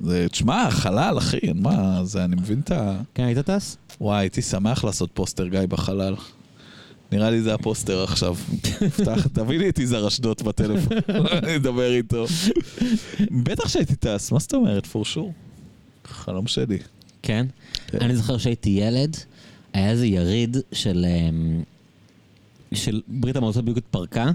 זה, 0.00 0.26
תשמע, 0.30 0.70
חלל, 0.70 1.18
אחי, 1.18 1.52
מה, 1.54 2.04
זה, 2.04 2.24
אני 2.24 2.36
מבין 2.36 2.60
את 2.60 2.70
ה... 2.70 3.00
כן, 3.14 3.24
היית 3.24 3.38
טס? 3.38 3.76
וואי, 4.00 4.18
הייתי 4.20 4.42
שמח 4.42 4.84
לעשות 4.84 5.10
פוסטר 5.14 5.46
גיא 5.46 5.60
בחלל. 5.68 6.14
נראה 7.12 7.30
לי 7.30 7.42
זה 7.42 7.54
הפוסטר 7.54 8.04
עכשיו. 8.04 8.34
פתח, 8.96 9.26
תביא 9.34 9.58
לי 9.58 9.68
את 9.68 9.78
יזהר 9.78 10.08
אשדוד 10.08 10.42
בטלפון, 10.42 10.96
אני 11.42 11.56
אדבר 11.56 11.92
איתו. 11.92 12.26
בטח 13.30 13.68
שהייתי 13.68 13.96
טס, 13.96 14.32
מה 14.32 14.38
זאת 14.38 14.54
אומרת? 14.54 14.84
for 14.84 15.14
sure. 15.14 15.32
חלום 16.04 16.46
שלי. 16.46 16.78
כן. 17.22 17.46
כן. 17.86 17.98
אני 18.00 18.16
זוכר 18.16 18.38
שהייתי 18.38 18.70
ילד, 18.70 19.16
היה 19.72 19.90
איזה 19.90 20.06
יריד 20.06 20.56
של, 20.72 21.06
אמ, 21.08 21.62
של 22.74 23.00
ברית 23.08 23.36
המועצות 23.36 23.64
בדיוק 23.64 23.78
התפרקה, 23.78 24.30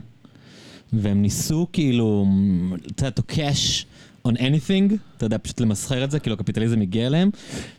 והם 0.94 1.22
ניסו 1.22 1.68
כאילו, 1.74 2.26
אתה 2.86 3.06
יודע, 3.06 3.22
to 3.22 3.34
cash 3.34 3.86
on 4.28 4.32
anything, 4.38 4.94
אתה 5.18 5.26
יודע, 5.26 5.38
פשוט 5.42 5.62
למסחר 5.62 6.04
את 6.04 6.12
זה, 6.12 6.20
כאילו 6.20 6.36
הקפיטליזם 6.36 6.82
הגיע 6.82 7.08
אליהם, 7.08 7.30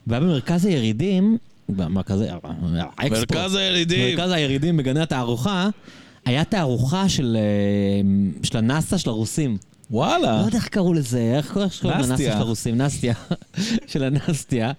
והיה 0.07 0.21
במרכז 0.21 0.65
הירידים, 0.65 1.39
במרכז, 1.69 2.21
האקספו, 2.21 3.35
מרכז 3.35 3.55
הירידים. 3.55 4.17
מרכז 4.17 4.31
הירידים 4.31 4.77
בגני 4.77 5.01
התערוכה, 5.01 5.69
היה 6.25 6.45
תערוכה 6.45 7.09
של, 7.09 7.37
אמ, 8.01 8.33
של 8.43 8.59
הנאסא 8.59 8.99
של 8.99 9.11
הרוסים. 9.11 9.57
וואלה. 9.91 10.41
לא 10.41 10.47
יודע 10.47 10.59
איך 10.59 10.69
קראו 10.69 10.95
לזה, 10.95 11.33
איך 11.37 11.53
קוראים 11.53 11.71
לנסטיה 11.85 12.13
נסטיה. 12.13 12.33
של 12.33 12.39
הרוסים, 12.39 12.77
נסטיה, 12.77 13.15
של 13.93 14.05
הנסטיה, 14.05 14.73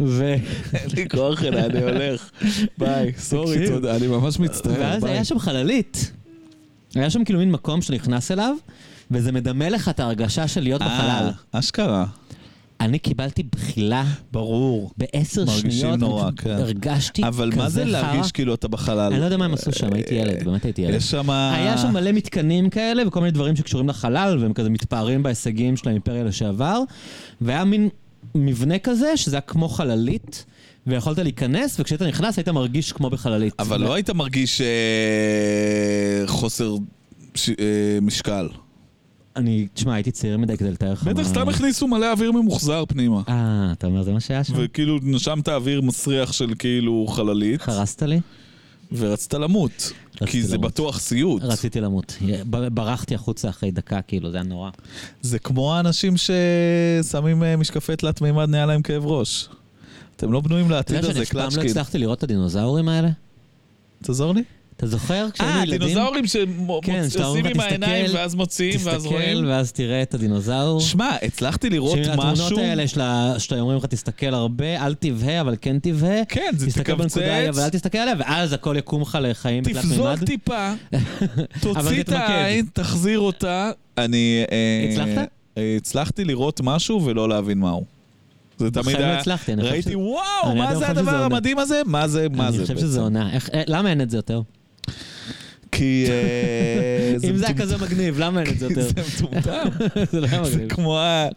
ו... 0.00 0.34
אין 0.74 0.90
לי 0.96 1.08
כוח 1.08 1.42
אליה, 1.42 1.66
אני 1.66 1.82
הולך. 1.82 2.30
ביי, 2.78 3.12
סורי. 3.18 3.68
תודה, 3.68 3.96
אני 3.96 4.06
ממש 4.06 4.38
מצטער. 4.38 4.74
ואז 4.78 5.02
ביי. 5.02 5.12
היה 5.12 5.24
שם 5.24 5.38
חללית. 5.38 6.12
היה 6.94 7.10
שם 7.10 7.24
כאילו 7.24 7.38
מין 7.38 7.52
מקום 7.52 7.82
שאתה 7.82 7.94
נכנס 7.94 8.30
אליו, 8.30 8.56
וזה 9.10 9.32
מדמה 9.32 9.68
לך 9.68 9.88
את 9.88 10.00
ההרגשה 10.00 10.48
של 10.48 10.60
להיות 10.60 10.82
בחלל. 10.82 11.30
אה, 11.54 11.58
אשכרה. 11.58 12.06
אני 12.80 12.98
קיבלתי 12.98 13.42
בחילה 13.42 14.04
ברור. 14.32 14.90
בעשר 14.96 15.46
שניות, 15.46 15.98
נורא, 15.98 16.28
אני 16.28 16.36
כן. 16.36 16.50
הרגשתי 16.50 17.22
כזה 17.22 17.32
חרא. 17.32 17.46
אבל 17.46 17.52
מה 17.56 17.68
זה 17.68 17.84
להרגיש 17.84 18.32
כאילו 18.32 18.54
אתה 18.54 18.68
בחלל? 18.68 19.12
אני 19.12 19.20
לא 19.20 19.24
יודע 19.24 19.36
מה 19.36 19.44
הם 19.44 19.54
עשו 19.54 19.72
שם, 19.72 19.92
הייתי 19.92 20.14
ילד, 20.14 20.44
באמת 20.44 20.64
הייתי 20.64 20.82
ילד. 20.82 20.94
יש 20.94 21.10
שם... 21.10 21.30
היה 21.30 21.78
שם 21.78 21.92
מלא 21.92 22.12
מתקנים 22.12 22.70
כאלה 22.70 23.08
וכל 23.08 23.20
מיני 23.20 23.30
דברים 23.30 23.56
שקשורים 23.56 23.88
לחלל 23.88 24.38
והם 24.40 24.52
כזה 24.52 24.70
מתפארים 24.70 25.22
בהישגים 25.22 25.76
של 25.76 25.88
האימפריה 25.88 26.24
לשעבר 26.24 26.80
והיה 27.40 27.64
מין 27.64 27.88
מבנה 28.34 28.78
כזה 28.78 29.16
שזה 29.16 29.36
היה 29.36 29.40
כמו 29.40 29.68
חללית 29.68 30.44
ויכולת 30.86 31.18
להיכנס 31.18 31.80
וכשהיית 31.80 32.02
נכנס 32.02 32.36
היית 32.36 32.48
מרגיש 32.48 32.92
כמו 32.92 33.10
בחללית. 33.10 33.54
אבל 33.58 33.80
לא 33.80 33.94
היית 33.94 34.10
מרגיש 34.10 34.60
אה, 34.60 36.26
חוסר 36.26 36.76
אה, 37.48 37.54
משקל. 38.02 38.48
אני, 39.36 39.66
תשמע, 39.74 39.94
הייתי 39.94 40.10
צעיר 40.10 40.38
מדי 40.38 40.56
כדי 40.56 40.70
לתאר 40.70 40.92
לך 40.92 41.02
בטח 41.04 41.18
מה- 41.18 41.24
סתם 41.24 41.48
הכניסו 41.48 41.88
מלא 41.88 42.12
אוויר 42.12 42.32
ממוחזר 42.32 42.84
פנימה. 42.88 43.22
אה, 43.28 43.68
אתה 43.72 43.86
אומר 43.86 44.02
זה 44.02 44.12
מה 44.12 44.20
שהיה 44.20 44.44
שם? 44.44 44.54
וכאילו 44.56 44.98
נשמת 45.02 45.48
אוויר 45.48 45.80
מסריח 45.80 46.32
של 46.32 46.54
כאילו 46.58 47.06
חללית, 47.08 47.62
חרסת 47.62 48.02
לי? 48.02 48.20
ורצית 48.92 49.34
למות. 49.34 49.92
כי 50.26 50.42
זה 50.42 50.56
למות. 50.56 50.70
בטוח 50.72 51.00
סיוט. 51.00 51.42
רציתי 51.42 51.80
למות. 51.80 52.16
ברחתי 52.72 53.14
החוצה 53.14 53.48
אחרי 53.48 53.70
דקה, 53.70 54.02
כאילו, 54.02 54.30
זה 54.30 54.36
היה 54.36 54.44
נורא. 54.44 54.70
זה 55.22 55.38
כמו 55.38 55.74
האנשים 55.74 56.14
ששמים 56.16 57.42
אה, 57.42 57.56
משקפי 57.56 57.96
תלת 57.96 58.20
מימד 58.20 58.48
נהיה 58.48 58.66
להם 58.66 58.82
כאב 58.82 59.06
ראש. 59.06 59.48
אתם 60.16 60.32
לא 60.32 60.40
בנויים 60.40 60.66
אתה 60.66 60.74
לעתיד 60.74 60.96
יודע 60.96 61.08
שאני 61.08 61.12
הזה, 61.22 61.22
אף 61.22 61.52
פעם 61.54 61.62
לא. 61.64 61.70
הצלחתי 61.70 61.98
לראות 61.98 62.18
את 62.18 62.22
הדינוזאורים 62.22 62.88
האלה? 62.88 63.08
תעזור 64.02 64.34
לי. 64.34 64.42
אתה 64.76 64.86
זוכר 64.86 65.26
כשהיינו 65.32 65.58
אה, 65.58 65.62
ילדים? 65.62 65.78
דינוזאורים 65.88 66.24
כן, 66.82 67.08
שאתה 67.08 67.24
אומר 67.26 67.38
שעושים 67.40 67.44
לך, 67.44 67.50
עם 67.54 67.60
העיניים 67.60 68.06
ואז 68.14 68.34
מוציאים 68.34 68.80
ואז 68.82 69.06
רואים. 69.06 69.28
תסתכל 69.34 69.46
ואז 69.46 69.72
תראה 69.72 70.02
את 70.02 70.14
הדינוזאור. 70.14 70.80
שמע, 70.80 71.10
הצלחתי 71.22 71.70
לראות 71.70 71.98
התמונות 71.98 72.32
משהו. 72.32 72.58
האלה 72.58 72.88
של 72.88 73.00
ה- 73.00 73.34
שאתה 73.38 73.60
אומרים 73.60 73.78
לך 73.78 73.86
תסתכל 73.86 74.34
הרבה, 74.34 74.86
אל 74.86 74.94
תבהה, 74.94 75.40
אבל 75.40 75.56
כן 75.60 75.78
תבהה. 75.78 76.24
כן, 76.24 76.50
זה 76.56 76.66
תסתכל 76.66 76.94
בנקודה 76.94 77.34
ההיא, 77.34 77.48
אבל 77.48 77.60
אל 77.62 77.68
תקבצץ, 77.68 77.74
תסתכל 77.80 77.98
עליה, 77.98 78.14
ואז 78.18 78.52
הכל 78.52 78.74
יקום 78.78 79.02
לך 79.02 79.18
לחיים 79.20 79.62
בתלת 79.64 79.84
מימד. 79.84 80.24
טיפה, 80.24 80.72
אבל 81.62 81.82
תוציא 81.82 82.00
את. 82.00 82.08
העין, 82.08 82.66
תחזיר 82.72 83.18
אותה. 83.18 83.70
אני... 83.98 84.44
אה, 84.52 84.88
הצלחת? 84.90 85.28
אה, 85.58 85.74
הצלחתי 85.76 86.24
לראות 86.24 86.60
משהו 86.64 87.04
ולא 87.04 87.28
להבין 87.28 87.58
מהו. 87.58 87.84
זה 88.58 88.70
תמיד 88.70 88.96
לא 88.96 89.04
היה... 89.04 89.18
הצלחתי, 89.18 89.52
ראיתי, 89.54 89.94
וואו, 89.94 90.56
מה 90.56 90.76
זה 90.76 90.88
הדבר. 90.88 91.22
המדהים 91.22 91.58
הזה? 91.58 91.82
מה 91.86 92.08
זה, 92.08 92.26
מה 92.32 92.50
זה 92.52 92.58
אני 92.58 92.66
חושב? 92.66 92.78
שזה 92.78 93.00
עונה. 93.00 93.30
אה, 93.32 93.62
למה 93.66 93.90
אין 93.90 94.00
את 94.00 94.10
זה 94.10 94.18
יותר? 94.18 94.40
כי... 95.74 96.06
אה, 96.08 97.14
זה 97.18 97.26
אם 97.26 97.36
זה 97.36 97.46
היה. 97.46 97.56
כזה 97.56 97.76
מגניב, 97.78 98.18
למה 98.18 98.40
אין 98.40 98.50
את 98.50 98.58
זה 98.58 98.66
יותר? 98.66 98.80
זה 98.88 99.02
מטומטם. 99.16 99.68
זה 100.12 100.20
לא 100.20 100.26
היה 100.26 100.44
זה 100.44 100.56
מגניב. 100.56 100.72
כמו 100.72 100.98
ה... 100.98 101.28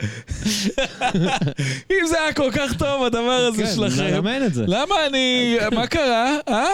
אם 1.92 2.08
זה 2.10 2.22
היה 2.22 2.34
כל 2.34 2.50
כך 2.54 2.74
טוב, 2.78 3.04
הדבר 3.04 3.48
הזה 3.52 3.64
כן, 3.64 3.76
שלכם. 3.76 4.04
למה 4.04 4.36
אין 4.36 4.46
את 4.46 4.54
זה? 4.54 4.64
למה 4.68 4.96
אני... 5.08 5.56
מה 5.76 5.88
קרה? 5.88 6.36
אה? 6.48 6.66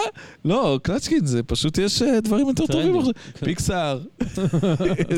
לא, 0.44 0.78
קלצ'קין, 0.82 1.26
זה 1.26 1.42
פשוט 1.42 1.78
יש 1.78 2.02
אה, 2.02 2.20
דברים 2.20 2.48
יותר 2.48 2.66
טובים. 2.66 2.98
עכשיו. 2.98 3.12
כן. 3.34 3.46
פיקסאר. 3.46 4.00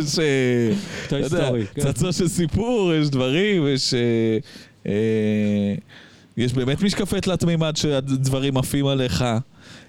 יש... 0.00 0.18
אה, 0.18 0.72
אתה 1.06 1.18
יודע. 1.18 1.50
כן. 1.74 1.92
צצו 1.92 2.12
של 2.12 2.28
סיפור, 2.28 2.94
יש 2.94 3.10
דברים, 3.10 3.66
יש... 3.68 3.94
יש 6.36 6.52
באמת 6.52 6.82
משקפי 6.82 7.20
תלת 7.20 7.44
מימד 7.44 7.76
שהדברים 7.76 8.56
עפים 8.56 8.86
עליך. 8.86 9.24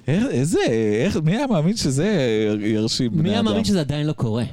איזה, 0.08 0.60
איך, 1.06 1.18
מי 1.24 1.36
היה 1.38 1.48
מאמין 1.48 1.76
שזה 1.78 2.18
ירשים 2.62 3.12
בני 3.12 3.22
מי 3.22 3.30
היה 3.30 3.40
אדם? 3.40 3.46
מאמין 3.46 3.64
שזה 3.64 3.80
עדיין 3.80 4.08
לא 4.08 4.14
קורה? 4.14 4.44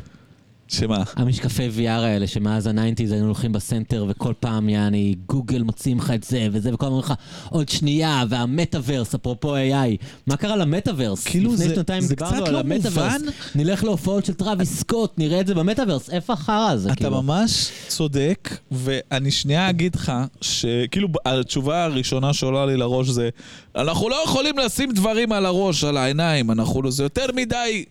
שמה? 0.69 1.03
המשקפי 1.17 1.69
VR 1.77 1.89
האלה, 1.89 2.27
שמאז 2.27 2.67
ה 2.67 2.72
nineties 2.72 3.13
היינו 3.13 3.27
הולכים 3.27 3.53
בסנטר, 3.53 4.07
וכל 4.09 4.33
פעם 4.41 4.69
יעני 4.69 5.15
גוגל 5.27 5.63
מוציאים 5.63 5.99
לך 5.99 6.11
את 6.11 6.25
זה 6.25 6.49
וזה, 6.53 6.75
וכל 6.75 6.87
הזמן 6.87 6.97
אומרים 6.97 7.13
לך, 7.13 7.15
עוד 7.51 7.69
שנייה, 7.69 8.25
והמטאוורס, 8.29 9.15
אפרופו 9.15 9.57
AI. 9.57 9.97
מה 10.27 10.37
קרה 10.37 10.57
למטאוורס? 10.57 11.25
כאילו 11.25 11.53
לפני 11.55 11.69
זה- 11.69 11.75
שנתיים 11.75 12.01
זה 12.03 12.09
דיברנו 12.15 12.37
קצת 12.37 12.47
על 12.49 12.53
לא 12.55 12.61
המטאוורס. 12.61 13.13
מובן. 13.21 13.21
נלך 13.55 13.85
להופעות 13.85 14.25
של 14.25 14.35
טראביס 14.35 14.79
סקוט, 14.81 15.13
נראה 15.19 15.41
את 15.41 15.47
זה 15.47 15.55
במטאוורס. 15.55 16.11
איפה 16.11 16.33
החרא 16.33 16.69
הזה? 16.71 16.89
אתה 16.89 16.97
כאילו? 16.97 17.23
ממש 17.23 17.71
צודק, 17.89 18.59
ואני 18.73 19.31
שנייה 19.31 19.71
אגיד 19.71 19.95
לך, 19.95 20.13
שכאילו 20.41 21.09
התשובה 21.27 21.85
הראשונה 21.85 22.33
שעולה 22.33 22.67
לי 22.67 22.77
לראש 22.77 23.09
זה, 23.09 23.29
אנחנו 23.77 24.09
לא 24.09 24.17
יכולים 24.25 24.59
לשים 24.59 24.93
דברים 24.93 25.33
על 25.33 25.47
הראש, 25.47 25.85
על 25.85 25.97
העיניים, 25.97 26.51
אנחנו, 26.51 26.91
זה 26.91 27.03
יותר 27.03 27.27
מדי... 27.37 27.85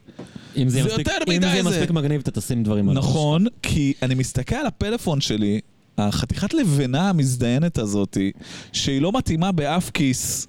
אם 0.58 0.70
זה 0.70 0.78
יהיה 0.78 0.84
זה 0.90 0.96
מספיק- 0.96 1.08
יותר 1.08 1.32
אם 1.32 1.38
מדי 1.38 1.48
זה 1.48 1.54
יהיה 1.54 1.64
זה. 1.64 1.70
מספיק 1.70 1.92
מגניב, 1.92 2.22
אתה 2.22 2.32
תשים 2.32 2.64
דברים 2.64 2.90
על 2.90 2.98
הראש. 2.98 3.08
נכון, 3.08 3.46
כי 3.62 3.94
אני 4.02 4.16
מסתכל 4.16 4.56
על 4.56 4.66
הפלאפון 4.66 5.22
שלי, 5.22 5.60
החתיכת 5.98 6.54
לבנה 6.54 7.10
המזדיינת 7.10 7.78
הזאתי, 7.78 8.32
שהיא 8.72 9.02
לא 9.02 9.12
מתאימה 9.12 9.52
באף 9.52 9.90
כיס, 9.90 10.48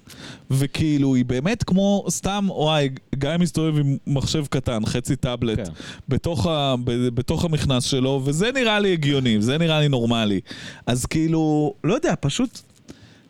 וכאילו 0.51 1.15
היא 1.15 1.25
באמת 1.25 1.63
כמו 1.63 2.05
סתם, 2.09 2.47
וואי, 2.49 2.89
גיא 3.15 3.29
מסתובב 3.39 3.77
עם 3.79 3.97
מחשב 4.07 4.45
קטן, 4.49 4.85
חצי 4.85 5.15
טאבלט, 5.15 5.57
כן. 5.57 5.71
בתוך, 6.09 6.47
ה, 6.47 6.75
ב, 6.83 6.91
בתוך 7.09 7.45
המכנס 7.45 7.83
שלו, 7.83 8.21
וזה 8.25 8.49
נראה 8.55 8.79
לי 8.79 8.93
הגיוני, 8.93 9.41
זה 9.41 9.57
נראה 9.57 9.79
לי 9.79 9.87
נורמלי. 9.89 10.39
אז 10.87 11.05
כאילו, 11.05 11.73
לא 11.83 11.93
יודע, 11.93 12.13
פשוט... 12.19 12.61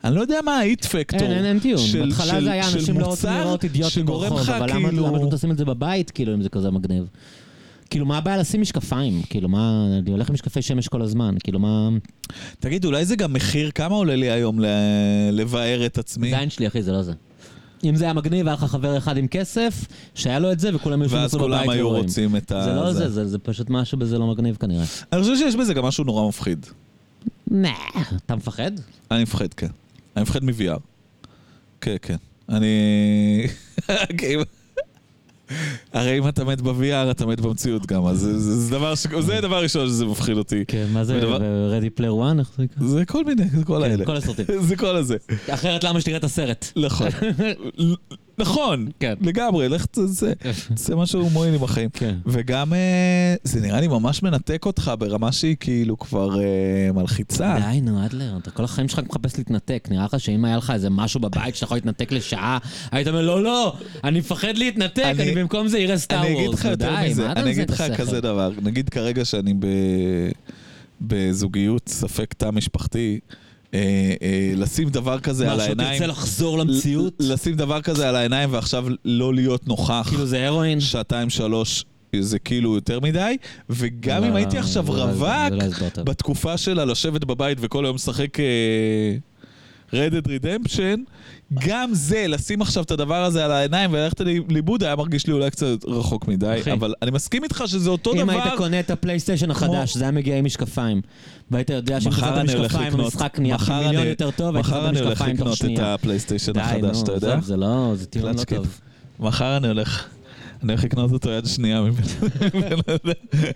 אני 0.05 0.15
לא 0.15 0.21
יודע 0.21 0.39
מה 0.45 0.57
האיט 0.57 0.85
פקטור. 0.85 1.19
אין, 1.21 1.31
אין, 1.31 1.45
אין 1.45 1.59
טיעון. 1.59 1.83
בהתחלה 2.01 2.41
זה 2.41 2.51
היה 2.51 2.67
אנשים 2.73 2.99
לא 2.99 3.05
רוצים 3.05 3.29
לראות 3.29 3.63
אידיוטים 3.63 4.05
ברחוב, 4.05 4.39
אבל 4.49 4.69
למה 4.71 4.89
כאילו- 4.89 5.07
למה 5.07 5.17
אתם 5.17 5.35
תשים 5.35 5.51
את 5.51 5.57
זה 5.57 5.65
בבית, 5.65 6.11
כאילו, 6.11 6.33
אם 6.33 6.41
זה 6.41 6.49
כזה 6.49 6.71
מגניב? 6.71 7.03
כאילו, 7.89 8.05
מה 8.05 8.17
הבעיה 8.17 8.37
לשים 8.37 8.61
משקפיים? 8.61 9.21
כאילו, 9.29 9.49
מה... 9.49 9.85
אני 9.99 10.11
הולך 10.11 10.29
עם 10.29 10.33
משקפי 10.33 10.61
שמש 10.61 10.87
כל 10.87 11.01
הזמן, 11.01 11.35
כאילו, 11.43 11.59
מה... 11.59 11.89
תגיד, 12.59 12.85
אולי 12.85 13.05
זה 13.05 13.15
גם 13.15 13.33
מחיר, 13.33 13.71
כמה 13.71 13.95
עולה 13.95 14.15
לי 14.15 14.29
היום 14.29 14.59
ל- 14.59 14.65
לבאר 15.31 15.85
את 15.85 15.97
עצמי? 15.97 16.29
זין 16.29 16.49
שלי, 16.49 16.67
אחי, 16.67 16.81
זה 16.83 16.91
לא 16.91 17.01
זה. 17.01 17.13
אם 17.83 17.95
זה 17.95 18.03
היה 18.03 18.13
מגניב, 18.13 18.47
היה 18.47 18.53
לך 18.53 18.63
חבר 18.63 18.97
אחד 18.97 19.17
עם 19.17 19.27
כסף, 19.27 19.85
שהיה 20.15 20.39
לו 20.39 20.51
את 20.51 20.59
זה, 20.59 20.75
וכולם 20.75 21.01
יושבים 21.01 21.21
ואז 21.21 21.29
אצלו 21.29 21.39
בבית 21.47 21.59
כולם 21.59 21.69
היו. 21.69 21.89
רוצים 21.89 22.35
את 22.35 22.51
ה... 22.51 22.63
זה 22.63 22.73
לא 22.73 22.93
זה, 22.93 23.09
זה 23.09 23.27
זה 23.27 23.37
פשוט 23.37 23.69
משהו 23.69 23.97
בזה 23.97 24.17
לא 24.17 24.27
מגניב 24.27 24.55
כנראה. 24.55 24.83
אני 25.13 25.21
חושב 25.21 25.35
שיש 25.37 25.55
בזה 25.55 25.73
גם 25.73 25.85
משהו 25.85 26.03
נורא 26.03 26.27
מפחיד. 26.27 26.65
נה, 27.51 27.73
אתה 28.25 28.35
מפחד? 28.35 28.71
אני 29.11 29.23
מפחד, 29.23 29.53
כן. 29.53 29.67
אני 30.15 30.23
מפחד 30.23 30.43
מ-VR. 30.43 30.79
כן, 31.81 31.95
כן. 32.01 32.15
אני... 32.49 33.47
הרי 35.93 36.17
אם 36.17 36.27
אתה 36.27 36.43
מת 36.43 36.61
ב-VR, 36.61 37.11
אתה 37.11 37.25
מת 37.25 37.39
במציאות 37.41 37.85
גם, 37.85 38.05
אז 38.05 38.19
זה- 38.19 38.39
זה 38.39 38.55
זה 38.55 38.71
דבר 38.71 38.95
ש... 38.95 39.07
זה 39.19 39.41
דבר 39.41 39.63
ראשון 39.63 39.87
שזה 39.87 40.05
מפחיד 40.05 40.37
אותי. 40.37 40.63
כן, 40.67 40.85
מה 40.93 41.03
זה, 41.03 41.17
ודבר- 41.17 41.39
Ready 41.79 41.99
Player 41.99 42.35
One? 42.35 42.39
איך 42.39 42.51
זה 42.57 42.63
נקרא? 42.63 42.87
זה 42.87 43.05
כל 43.05 43.23
מיני, 43.23 43.43
זה 43.49 43.63
כל 43.65 43.81
כן, 43.85 43.91
האלה. 43.91 44.05
כל 44.05 44.15
הסרטים. 44.15 44.45
זה 44.67 44.75
כל 44.75 44.95
הזה. 44.95 45.17
אחרת 45.49 45.83
למה 45.83 46.01
שתראה 46.01 46.17
את 46.17 46.23
הסרט? 46.23 46.65
נכון. 46.75 47.07
נכון, 48.37 48.87
כן. 48.99 49.13
לגמרי, 49.21 49.69
לך 49.69 49.85
תעשה 49.85 50.31
משהו 50.95 51.29
מועיל 51.29 51.53
עם 51.53 51.63
החיים. 51.63 51.89
כן. 51.93 52.15
וגם 52.25 52.73
אה, 52.73 53.35
זה 53.43 53.61
נראה 53.61 53.81
לי 53.81 53.87
ממש 53.87 54.23
מנתק 54.23 54.65
אותך 54.65 54.91
ברמה 54.99 55.31
שהיא 55.31 55.55
כאילו 55.59 55.99
כבר 55.99 56.39
אה, 56.41 56.45
מלחיצה. 56.93 57.57
די, 57.71 57.81
נו, 57.81 58.05
אדלר, 58.05 58.37
אתה 58.37 58.51
כל 58.51 58.63
החיים 58.63 58.87
שלך 58.89 58.99
מחפש 59.09 59.37
להתנתק. 59.37 59.87
נראה 59.91 60.05
לך 60.05 60.19
שאם 60.19 60.45
היה 60.45 60.57
לך 60.57 60.71
איזה 60.71 60.89
משהו 60.89 61.19
בבית 61.19 61.55
שאתה 61.55 61.65
יכול 61.65 61.77
להתנתק 61.77 62.11
לשעה, 62.11 62.57
היית 62.91 63.07
אומר, 63.07 63.21
לא, 63.21 63.43
לא, 63.43 63.75
אני 64.03 64.19
מפחד 64.19 64.57
להתנתק, 64.57 65.03
אני- 65.05 65.23
אני 65.23 65.35
במקום 65.35 65.67
זה 65.67 65.77
אראה 65.77 65.97
סטאר 65.97 66.21
אני 66.25 66.33
וורס. 66.33 66.65
אני 66.65 67.51
אגיד 67.51 67.69
לך? 67.69 67.83
כזה 67.97 68.21
דבר, 68.21 68.51
נגיד 68.61 68.89
כרגע 68.89 69.25
שאני 69.25 69.53
ב... 69.59 69.65
בזוגיות 71.01 71.89
ספק 71.89 72.33
תא 72.33 72.49
משפחתי, 72.51 73.19
לשים 74.55 74.89
דבר 74.89 75.19
כזה 75.19 75.51
על 75.51 75.57
מה, 75.57 75.63
העיניים, 75.63 75.93
שתרצה 75.95 76.07
לחזור 76.11 76.57
למציאות? 76.57 77.13
לשים 77.19 77.55
דבר 77.55 77.81
כזה 77.81 78.09
על 78.09 78.15
העיניים 78.15 78.53
ועכשיו 78.53 78.85
לא 79.05 79.33
להיות 79.33 79.67
נוכח 79.67 80.05
כאילו 80.09 80.25
זה 80.25 80.47
הרואין? 80.47 80.79
שעתיים 80.79 81.29
שלוש. 81.29 81.85
זה 82.19 82.39
כאילו 82.39 82.75
יותר 82.75 82.99
מדי, 82.99 83.37
וגם 83.69 84.23
אם 84.23 84.35
הייתי 84.35 84.57
עכשיו 84.57 84.85
לא- 84.87 85.03
רווק, 85.03 85.27
לא. 85.97 86.03
בתקופה 86.03 86.57
שלה 86.57 86.85
לשבת 86.85 87.23
בבית 87.23 87.57
וכל 87.61 87.85
היום 87.85 87.95
לשחק 87.95 88.39
אה, 88.39 89.17
Red 89.91 90.11
Dead 90.13 90.27
Redemption, 90.27 90.99
גם 91.53 91.89
זה, 91.93 92.25
לשים 92.27 92.61
עכשיו 92.61 92.83
את 92.83 92.91
הדבר 92.91 93.23
הזה 93.23 93.45
על 93.45 93.51
העיניים 93.51 93.93
וללכת 93.93 94.21
לי- 94.21 94.39
לאיבוד, 94.49 94.83
היה 94.83 94.95
מרגיש 94.95 95.27
לי 95.27 95.33
אולי 95.33 95.51
קצת 95.51 95.85
רחוק 95.87 96.27
מדי, 96.27 96.57
אחי. 96.61 96.71
אבל 96.71 96.93
אני 97.01 97.11
מסכים 97.11 97.43
איתך 97.43 97.63
שזה 97.65 97.89
אותו 97.89 98.13
אם 98.13 98.17
דבר. 98.17 98.31
היית 98.31 98.53
קונה 98.57 98.79
את 98.79 98.91
הפלייסטיישן 98.91 99.51
החדש, 99.51 99.97
זה 99.97 100.03
היה 100.03 100.11
מגיע 100.11 100.37
עם 100.37 100.45
משקפיים. 100.45 101.01
והיית 101.51 101.69
יודע 101.69 102.01
שאם 102.01 102.11
הולך 102.13 102.75
משקפיים, 102.75 102.93
המשחק 102.99 103.39
נהיה 103.39 103.57
מיליון 103.87 104.07
יותר 104.07 104.31
טוב, 104.31 104.53
והיית 104.55 104.67
מחר 104.67 104.89
אני 104.89 104.99
הולך 104.99 105.21
לקנות 105.21 105.57
את. 105.65 105.79
הפלייסטיישן 105.81 106.59
החדש, 106.59 107.01
אתה 107.03 107.11
יודע? 107.11 107.39
זה 107.41 107.57
לא, 107.57 107.91
זה 107.95 108.05
טיעון 108.05 108.35
לא. 108.35 108.43
טוב. 108.43 108.79
מחר 109.19 109.57
אני 109.57 109.67
הולך, 109.67 110.05
אני 110.63 110.73
הולך 110.73 110.83
לקנות 110.83 111.11
אותו 111.11 111.29
יד 111.29 111.45
שנייה 111.45 111.81
ממנו. 111.81 111.95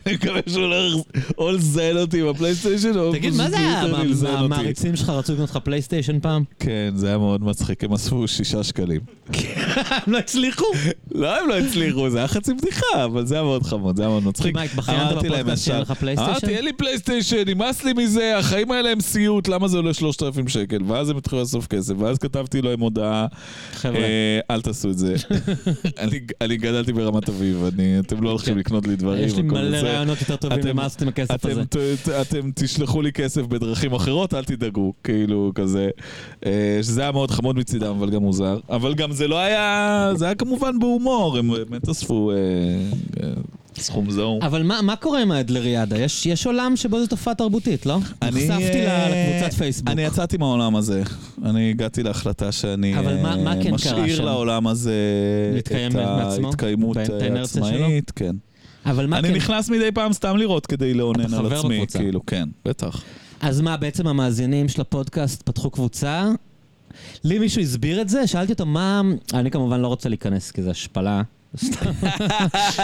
אני 0.05 0.13
מקווה 0.13 0.39
שהוא 0.47 0.63
הולך 0.63 0.93
או 1.37 1.51
לזיין 1.51 1.97
אותי 1.97 2.23
בפלייסטיישן, 2.23 2.97
או 2.97 3.11
תגיד, 3.11 3.33
מה 3.33 3.49
זה 3.49 3.57
היה? 3.59 3.81
המעריצים 4.39 4.95
שלך 4.95 5.09
רצו 5.09 5.33
לקנות 5.33 5.49
לך 5.49 5.57
פלייסטיישן 5.57 6.19
פעם? 6.19 6.43
כן, 6.59 6.93
זה 6.95 7.07
היה 7.07 7.17
מאוד 7.17 7.43
מצחיק, 7.43 7.83
הם 7.83 7.93
אספו 7.93 8.27
שישה 8.27 8.63
שקלים. 8.63 9.01
הם 10.05 10.13
לא 10.13 10.17
הצליחו. 10.17 10.65
לא, 11.11 11.41
הם 11.41 11.49
לא 11.49 11.57
הצליחו, 11.57 12.09
זה 12.09 12.17
היה 12.17 12.27
חצי 12.27 12.53
בדיחה, 12.53 13.03
אבל 13.05 13.25
זה 13.25 13.35
היה 13.35 13.43
מאוד 13.43 13.63
חמוד, 13.63 13.95
זה 13.95 14.01
היה 14.01 14.09
מאוד 14.09 14.23
מצחיק. 14.23 14.55
מה, 14.55 14.61
התבכיינת 14.61 15.17
בפודקאסט 15.17 15.67
ישר, 15.67 15.81
לך 15.81 15.91
פלייסטיישן? 15.91 16.31
אמרתי, 16.31 16.55
אין 16.55 16.65
לי 16.65 16.73
פלייסטיישן, 16.73 17.43
נמאס 17.47 17.83
לי 17.83 17.93
מזה, 17.93 18.37
החיים 18.37 18.71
האלה 18.71 18.91
הם 18.91 19.01
סיוט, 19.01 19.47
למה 19.47 19.67
זה 19.67 19.77
עולה 19.77 19.93
3,000 19.93 20.47
שקל? 20.47 20.77
ואז 20.87 21.09
הם 21.09 21.17
התחילו 21.17 21.41
לאסוף 21.41 21.67
כסף, 21.67 21.93
ואז 21.99 22.17
כתבתי 22.17 22.61
להם 22.61 22.79
הודעה, 22.79 23.25
אה, 23.85 24.39
אל 24.51 24.61
תעשו 24.61 24.89
את 24.89 24.97
זה. 24.97 25.15
אני 26.41 26.57
גדלתי 26.57 26.93
ברמת 26.99 27.29
אביב, 27.29 27.63
אני- 27.73 27.99
אתם 27.99 28.23
לא 28.23 28.29
הולכים 28.29 28.57
לקנות 28.57 28.87
לי 28.87 28.95
דברים. 28.95 29.23
יש 29.27 29.35
לי 29.35 29.41
מלא. 29.41 29.77
רעיונות 29.77 30.21
יותר 30.21 30.35
טובים 30.35 30.59
למה 30.67 30.85
עשיתם 30.85 31.07
הכסף 31.07 31.35
אתם, 31.35 31.49
הזה. 31.49 31.65
ת, 31.65 31.75
ת, 32.03 32.09
אתם 32.09 32.51
תשלחו 32.55 33.01
לי 33.01 33.11
כסף 33.11 33.41
בדרכים 33.41 33.93
אחרות, 33.93 34.33
אל 34.33 34.43
תדאגו, 34.43 34.93
כאילו 35.03 35.51
כזה. 35.55 35.89
אה, 36.45 36.79
שזה 36.81 37.01
היה 37.01 37.11
מאוד 37.11 37.31
חמוד 37.31 37.55
מצידם, 37.57 37.95
אבל 37.97 38.09
גם 38.09 38.21
מוזר. 38.21 38.59
אבל 38.69 38.93
גם 38.93 39.11
זה 39.11 39.27
לא 39.27 39.39
היה, 39.39 40.11
זה 40.15 40.25
היה 40.25 40.35
כמובן 40.35 40.79
בהומור, 40.79 41.37
הם 41.37 41.47
באמת 41.49 41.89
אספו 41.89 42.31
אה, 42.31 42.35
אה, 43.23 43.29
סכום 43.77 44.11
זעום. 44.11 44.41
אבל 44.41 44.63
מה 44.63 44.81
מה 44.81 44.95
קורה 44.95 45.21
עם 45.21 45.31
האדלריאדה? 45.31 45.97
יש 45.97 46.25
יש 46.25 46.45
עולם 46.45 46.75
שבו 46.75 46.99
זו 46.99 47.07
תופעה 47.07 47.35
תרבותית, 47.35 47.85
לא? 47.85 47.97
אני, 48.21 48.47
נחשפתי 48.47 48.87
אה, 48.87 49.09
לקבוצת 49.09 49.53
פייסבוק. 49.57 49.89
אני 49.89 50.01
יצאתי 50.01 50.37
מהעולם 50.37 50.75
הזה. 50.75 51.03
אני 51.45 51.69
הגעתי 51.69 52.03
להחלטה 52.03 52.51
שאני 52.51 52.99
אבל 52.99 53.21
מה- 53.21 53.37
מה 53.37 53.49
אה, 53.51 53.55
כן 53.55 53.63
קרה 53.63 53.73
משאיר 53.73 54.15
שם? 54.17 54.23
לעולם 54.23 54.67
הזה 54.67 54.93
את? 55.59 55.71
ההתקיימות 55.71 56.97
ואת 56.97 57.09
אה, 57.09 57.99
כן. 58.15 58.35
אבל 58.85 59.05
מה 59.05 59.19
אני 59.19 59.27
כן? 59.27 59.33
נכנס 59.35 59.69
מדי 59.69 59.91
פעם 59.91 60.13
סתם 60.13 60.37
לראות 60.37 60.65
כדי 60.65 60.93
לאונן 60.93 61.25
אתה 61.25 61.37
על 61.37 61.45
חבר 61.45 61.59
עצמי, 61.59 61.75
בקבוצה. 61.75 61.99
כאילו, 61.99 62.25
כן, 62.25 62.49
בטח. 62.65 63.03
אז 63.41 63.61
מה, 63.61 63.77
בעצם 63.77 64.07
המאזינים 64.07 64.69
של 64.69 64.81
הפודקאסט 64.81 65.41
פתחו 65.43 65.69
קבוצה? 65.69 66.31
לי 67.23 67.39
מישהו 67.39 67.61
הסביר 67.61 68.01
את 68.01 68.09
זה? 68.09 68.27
שאלתי 68.27 68.53
אותו 68.53 68.65
מה... 68.65 69.01
אני 69.33 69.51
כמובן 69.51 69.79
לא 69.79 69.87
רוצה 69.87 70.09
להיכנס, 70.09 70.51
כי 70.51 70.61
זה 70.61 70.71
השפלה. 70.71 71.21
סתם. 71.57 71.89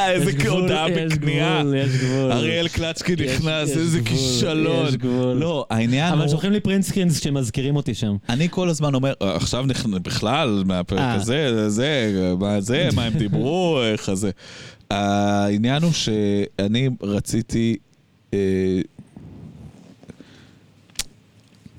איזה 0.10 0.30
יש 0.30 0.36
גבול, 0.36 0.62
הודעה 0.62 0.90
יש 0.92 1.14
בכניעה. 1.14 1.62
גבול, 1.64 1.76
יש 1.76 1.90
גבול. 2.04 2.32
אריאל 2.32 2.68
קלצ'קי 2.68 3.16
נכנס, 3.16 3.78
איזה 3.78 4.02
כישלון. 4.02 4.88
יש 4.88 4.96
גבול. 4.96 5.34
לא, 5.34 5.66
העניין 5.70 6.14
אבל 6.14 6.22
הוא... 6.22 6.30
שולחים 6.30 6.52
לי 6.52 6.60
פרינט 6.60 6.84
סקרינס 6.84 7.20
כשמזכירים 7.20 7.76
אותי 7.76 7.94
שם. 7.94 8.16
אני 8.30 8.48
כל 8.52 8.70
הזמן 8.70 8.94
אומר, 8.96 9.14
"אה, 9.22 9.36
עכשיו 9.36 9.66
בכלל, 10.04 10.64
מהפרק 10.66 11.00
אה. 11.00 11.14
הזה, 11.14 11.70
זה, 11.70 12.12
מה 12.40 12.62
זה, 12.62 12.90
מה 12.96 13.04
הם 13.06 13.14
דיברו, 13.14 13.80
איך 13.92 14.14
זה. 14.14 14.32
העניין 14.90 15.84
הוא 15.84 15.92
שאני 15.92 16.90
רציתי... 17.04 17.76
אה, 18.34 18.40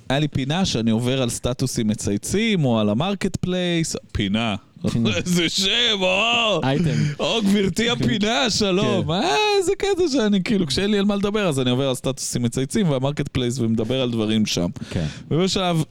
היה 0.08 0.18
לי 0.18 0.28
פינה 0.28 0.64
שאני 0.64 0.90
עובר 0.90 1.22
על 1.22 1.30
סטטוסים 1.30 1.88
מצייצים, 1.88 2.64
או 2.64 2.80
על 2.80 2.88
ה 2.88 3.36
marketplace, 3.36 3.96
פינה. 4.12 4.54
איזה 5.16 5.48
שם, 5.48 6.00
או! 6.00 6.60
אייטם. 6.64 6.90
או 7.18 7.40
גברתי 7.42 7.90
הפינה, 7.90 8.50
שלום. 8.50 9.04
כן. 9.04 9.10
אה, 9.10 9.36
איזה 9.58 9.72
קטע 9.78 10.02
שאני, 10.12 10.42
כאילו, 10.42 10.66
כשאין 10.66 10.90
לי 10.90 10.98
על 10.98 11.04
מה 11.04 11.16
לדבר, 11.16 11.48
אז 11.48 11.60
אני 11.60 11.70
עובר 11.70 11.88
על 11.88 11.94
סטטוסים 11.94 12.42
מצייצים 12.42 12.90
וה 12.90 13.28
marketplace 13.28 13.58
ומדבר 13.58 14.02
על 14.02 14.10
דברים 14.10 14.46
שם. 14.46 14.68
כן. 14.90 15.06
ובשלב 15.30 15.82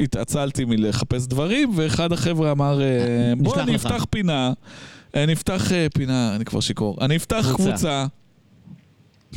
התעצלתי 0.00 0.64
מלחפש 0.64 1.26
דברים, 1.26 1.70
ואחד 1.76 2.12
החבר'ה 2.12 2.52
אמר, 2.52 2.80
אה, 2.82 2.86
בוא 3.38 3.52
נשלח 3.52 3.64
אני 3.68 3.74
לך." 3.74 3.86
אפתח 3.86 4.04
פינה, 4.10 4.52
אני 5.14 5.32
אפתח 5.32 5.72
אה, 5.72 5.86
פינה, 5.94 6.36
אני 6.36 6.44
כבר 6.44 6.60
שיכור, 6.60 6.98
אני 7.00 7.16
אפתח 7.16 7.46
קבוצה. 7.54 7.70
קבוצה, 7.70 8.06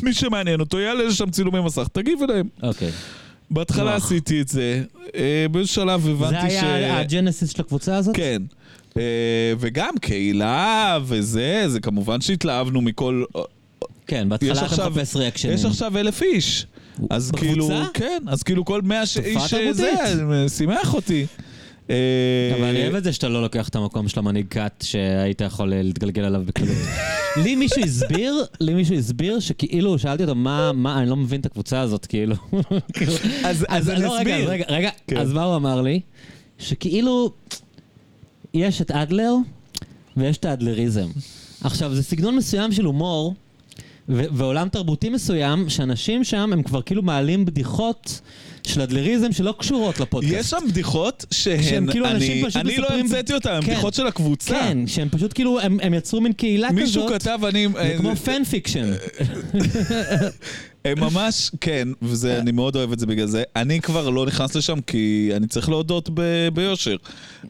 מי 0.01 0.13
שמעניין 0.13 0.59
אותו, 0.59 0.79
יעלה 0.79 1.03
לשם 1.03 1.29
צילומי 1.29 1.59
מסך, 1.61 1.87
תגיב 1.87 2.19
אליהם. 2.23 2.47
אוקיי. 2.63 2.91
בהתחלה. 3.51 3.95
עשיתי 3.95 4.41
את 4.41 4.47
זה, 4.47 4.83
אה, 5.15 5.45
באיזשהו 5.51 5.75
שלב 5.75 6.01
זה 6.01 6.11
הבנתי 6.11 6.49
ש... 6.53 6.63
היה 6.63 6.99
הג'נסיס 6.99 7.49
של 7.49 7.61
הקבוצה 7.61 7.95
הזאת? 7.97 8.15
כן. 8.15 8.41
אה, 8.97 9.03
וגם 9.59 9.93
קהילה 10.01 10.99
וזה, 11.05 11.63
זה 11.67 11.79
כמובן 11.79 12.21
שהתלהבנו 12.21 12.81
מכל... 12.81 13.23
כן, 14.07 14.27
יש 14.41 14.49
בהתחלה 14.49 14.65
אתה 14.65 14.89
מחפש 14.89 15.15
ריאקשנים. 15.15 15.55
יש 15.55 15.65
עכשיו 15.65 15.97
אלף 15.97 16.21
איש. 16.23 16.65
אז 17.09 17.31
בקבוצה? 17.31 17.47
כאילו, 17.51 17.69
כן, 17.93 18.23
אז 18.27 18.43
כאילו 18.43 18.65
כל 18.65 18.81
מאה 18.81 19.05
ש- 19.05 19.17
איש. 19.17 19.53
זה, 19.71 19.93
שימח 20.49 20.93
אותי. 20.93 21.25
אה, 21.93 22.55
אבל 22.55 22.63
אני 22.63 22.83
אוהב 22.83 22.95
את 22.95 23.03
זה 23.03 23.13
שאתה 23.13 23.29
לא 23.29 23.41
לוקח 23.41 23.69
את 23.69 23.75
המקום 23.75 24.07
של 24.07 24.19
המנהיג 24.19 24.45
כת 24.49 24.83
שהיית 24.83 25.41
יכול 25.41 25.73
אה, 25.73 25.81
להתגלגל 25.81 26.23
עליו 26.23 26.43
בקלות. 26.45 26.77
לי 27.43 27.55
מישהו 27.55 27.81
הסביר, 27.83 28.45
לי 28.59 28.73
מישהו 28.73 28.95
הסביר 28.95 29.39
שכאילו, 29.39 29.99
שאלתי 29.99 30.23
אותו 30.23 30.35
מה, 30.35 30.71
מה, 30.71 30.99
אני 30.99 31.09
לא 31.09 31.15
מבין 31.15 31.41
את 31.41 31.45
הקבוצה 31.45 31.79
הזאת, 31.79 32.05
כאילו. 32.05 32.35
כאילו, 32.93 33.13
אז 33.69 33.89
אני 33.89 34.03
לא, 34.03 34.17
אסביר. 34.17 34.49
רגע, 34.49 34.65
רגע, 34.67 34.89
כן. 35.07 35.17
אז 35.17 35.33
מה 35.33 35.43
הוא 35.43 35.55
אמר 35.55 35.81
לי? 35.81 35.99
שכאילו, 36.59 37.31
יש 38.53 38.81
את 38.81 38.91
אדלר 38.91 39.33
ויש 40.17 40.37
את 40.37 40.45
האדלריזם. 40.45 41.07
עכשיו, 41.63 41.95
זה 41.95 42.03
סגנון 42.03 42.35
מסוים 42.35 42.71
של 42.71 42.85
הומור. 42.85 43.33
ועולם 44.07 44.69
תרבותי 44.69 45.09
מסוים, 45.09 45.69
שאנשים 45.69 46.23
שם 46.23 46.53
הם 46.53 46.63
כבר 46.63 46.81
כאילו 46.81 47.01
מעלים 47.01 47.45
בדיחות 47.45 48.21
של 48.67 48.81
אדלריזם 48.81 49.31
שלא 49.31 49.53
קשורות 49.59 49.99
לפודקאסט. 49.99 50.35
יש 50.39 50.45
שם 50.49 50.57
בדיחות 50.69 51.25
שהן, 51.31 51.63
שהם 51.63 51.91
כאילו 51.91 52.07
אנשים 52.07 52.31
אני 52.31 52.43
פשוט 52.45 52.55
אני 52.61 52.77
לא 52.77 52.83
מספרים- 52.83 52.99
המצאתי 53.05 53.33
אותן, 53.33 53.49
הן 53.49 53.61
כן. 53.61 53.67
בדיחות 53.71 53.93
של 53.93 54.07
הקבוצה. 54.07 54.53
כן, 54.53 54.77
שהם 54.87 55.09
פשוט 55.09 55.33
כאילו, 55.33 55.59
הם, 55.59 55.77
הם 55.81 55.93
יצרו 55.93 56.21
מין 56.21 56.33
קהילה 56.33 56.71
מישהו 56.71 57.05
כזאת. 57.07 57.21
כתב, 57.21 57.39
אני... 57.45 57.67
זה 57.73 57.79
אה, 57.79 57.97
כמו 57.97 58.15
fan 58.15 58.43
fiction. 58.43 58.91
הם 60.85 60.99
ממש, 60.99 61.51
כן, 61.61 61.87
וזה, 62.01 62.39
אני 62.39 62.51
מאוד 62.51 62.75
אוהב 62.75 62.91
את 62.91 62.99
זה 62.99 63.05
בגלל 63.05 63.27
זה. 63.27 63.43
אני 63.55 63.81
כבר 63.81 64.09
לא 64.09 64.25
נכנס 64.25 64.55
לשם 64.55 64.81
כי 64.87 65.29
אני 65.35 65.47
צריך 65.47 65.69
להודות 65.69 66.09
ב- 66.13 66.47
ביושר. 66.53 66.95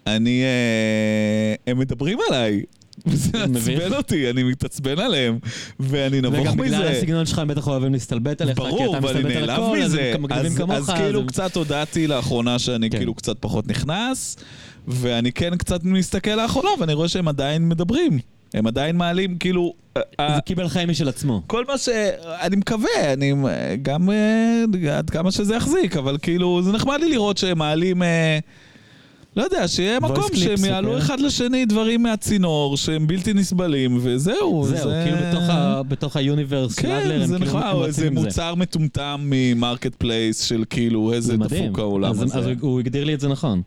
אני, 0.08 0.42
אה, 0.44 1.56
הם 1.72 1.80
מדברים 1.80 2.18
עליי. 2.30 2.62
זה 3.06 3.48
מביך. 3.48 3.80
מעצבן 3.80 3.98
אותי, 3.98 4.30
אני 4.30 4.44
מתעצבן 4.44 5.00
עליהם, 5.00 5.38
ואני 5.80 6.22
נבוך 6.22 6.40
וגם 6.40 6.60
מזה. 6.60 6.76
בגלל 6.78 6.88
הסגנון 6.88 7.26
שלך 7.26 7.40
הם 7.40 7.48
בטח 7.48 7.68
אוהבים 7.68 7.94
להסתלבט 7.94 8.42
עליך, 8.42 8.58
כי 8.58 8.64
ברור, 8.64 8.98
אתה 8.98 9.06
ואני 9.06 9.20
מסתלבט 9.20 9.36
על 9.44 9.50
הכל, 9.50 9.78
אז 9.82 9.92
מזה. 9.92 10.12
הם 10.16 10.24
מגניבים 10.24 10.52
אז, 10.52 10.58
כמוך. 10.58 10.72
אז 10.72 10.90
כאילו 10.90 11.20
הם- 11.20 11.28
קצת 11.28 11.56
הודעתי 11.56 12.08
לאחרונה 12.08 12.60
שאני 12.60 12.90
כן. 12.90 12.98
כאילו 12.98 13.14
קצת 13.14 13.38
פחות 13.40 13.68
נכנס, 13.68 14.38
ואני 14.88 15.32
כן 15.32 15.58
קצת 15.58 15.84
מסתכל 15.84 16.36
לאחרונה, 16.36 16.70
ואני 16.80 16.94
רואה 16.94 17.08
שהם 17.08 17.28
עדיין 17.28 17.70
מדברים. 17.70 18.20
הם 18.54 18.68
עדיין 18.68 18.96
מעלים, 18.98 19.38
כאילו... 19.38 19.74
אה, 19.98 20.36
זה 20.36 20.42
קיבל 20.42 20.68
חיים 20.68 20.90
משל 20.90 21.10
עצמו. 21.10 21.42
כל 21.48 21.66
מה 21.68 21.78
ש... 21.78 21.90
אני 22.42 22.56
מקווה, 22.56 23.14
אני 23.14 23.34
גם 23.82 24.10
אה, 24.10 24.64
עד 24.98 25.10
כמה 25.10 25.32
שזה 25.32 25.56
יחזיק, 25.56 25.98
אבל 25.98 26.18
כאילו, 26.22 26.62
זה 26.64 26.72
נחמד 26.72 27.00
לי 27.02 27.10
לראות 27.10 27.38
שהם 27.38 27.58
מעלים... 27.58 28.02
לא 29.38 29.44
יודע, 29.44 29.68
שיהיה 29.68 30.00
מקום 30.00 30.24
שהם 30.34 30.66
יעלו 30.66 30.88
וכאלה. 30.90 31.04
אחד 31.06 31.20
לשני 31.20 31.66
דברים 31.66 32.04
מהצינור 32.04 32.78
שהם 32.78 33.08
בלתי 33.08 33.34
נסבלים, 33.34 33.98
וזהו. 34.02 34.66
זהו, 34.66 34.90
זה- 34.90 35.04
כאילו 35.06 35.18
בתוך 35.30 35.44
ה- 35.50 35.84
בתוך 35.84 36.16
היוניברס 36.18 36.76
כן, 36.76 36.92
אדלר, 36.92 37.22
הם 37.22 37.28
זה 37.28 37.38
כאילו 37.40 37.60
הם 37.60 37.76
או 37.76 37.86
איזה. 37.86 38.10
מוצר 38.10 38.56
מטומטם 38.56 39.22
ממרקט 39.24 39.96
פלייס 39.96 40.42
של 40.44 40.64
כאילו 40.70 41.14
איזה. 41.14 41.38
דפוק 41.38 41.80
העולם 41.80 42.12
אז- 42.12 42.22
הזה. 42.22 42.38
אז 42.40 42.46
הוא 42.62 42.80
הגדיר 42.80 43.04
לי 43.04 43.14
את 43.14 43.20
זה 43.20 43.28
נכון. 43.28 43.62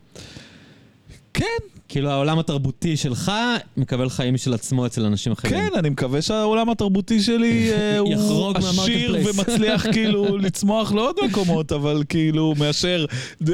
כן, 1.37 1.45
כאילו 1.89 2.09
העולם 2.09 2.39
התרבותי 2.39 2.97
שלך 2.97 3.31
מקבל 3.77 4.09
חיים 4.09 4.33
משל 4.33 4.53
עצמו 4.53 4.85
אצל 4.85 5.05
אנשים 5.05 5.31
אחרים. 5.31 5.53
כן, 5.53 5.69
אני 5.79 5.89
מקווה 5.89 6.21
שהעולם 6.21 6.69
התרבותי 6.69 7.19
שלי 7.21 7.71
אה, 7.73 7.97
הוא 8.27 8.53
עשיר. 8.55 9.17
ומצליח 9.25 9.85
כאילו 9.93 10.37
לצמוח 10.37 10.91
לעוד 10.91 11.15
מקומות, 11.25 11.71
אבל 11.71 12.03
כאילו 12.09 12.53
מאשר 12.59 13.05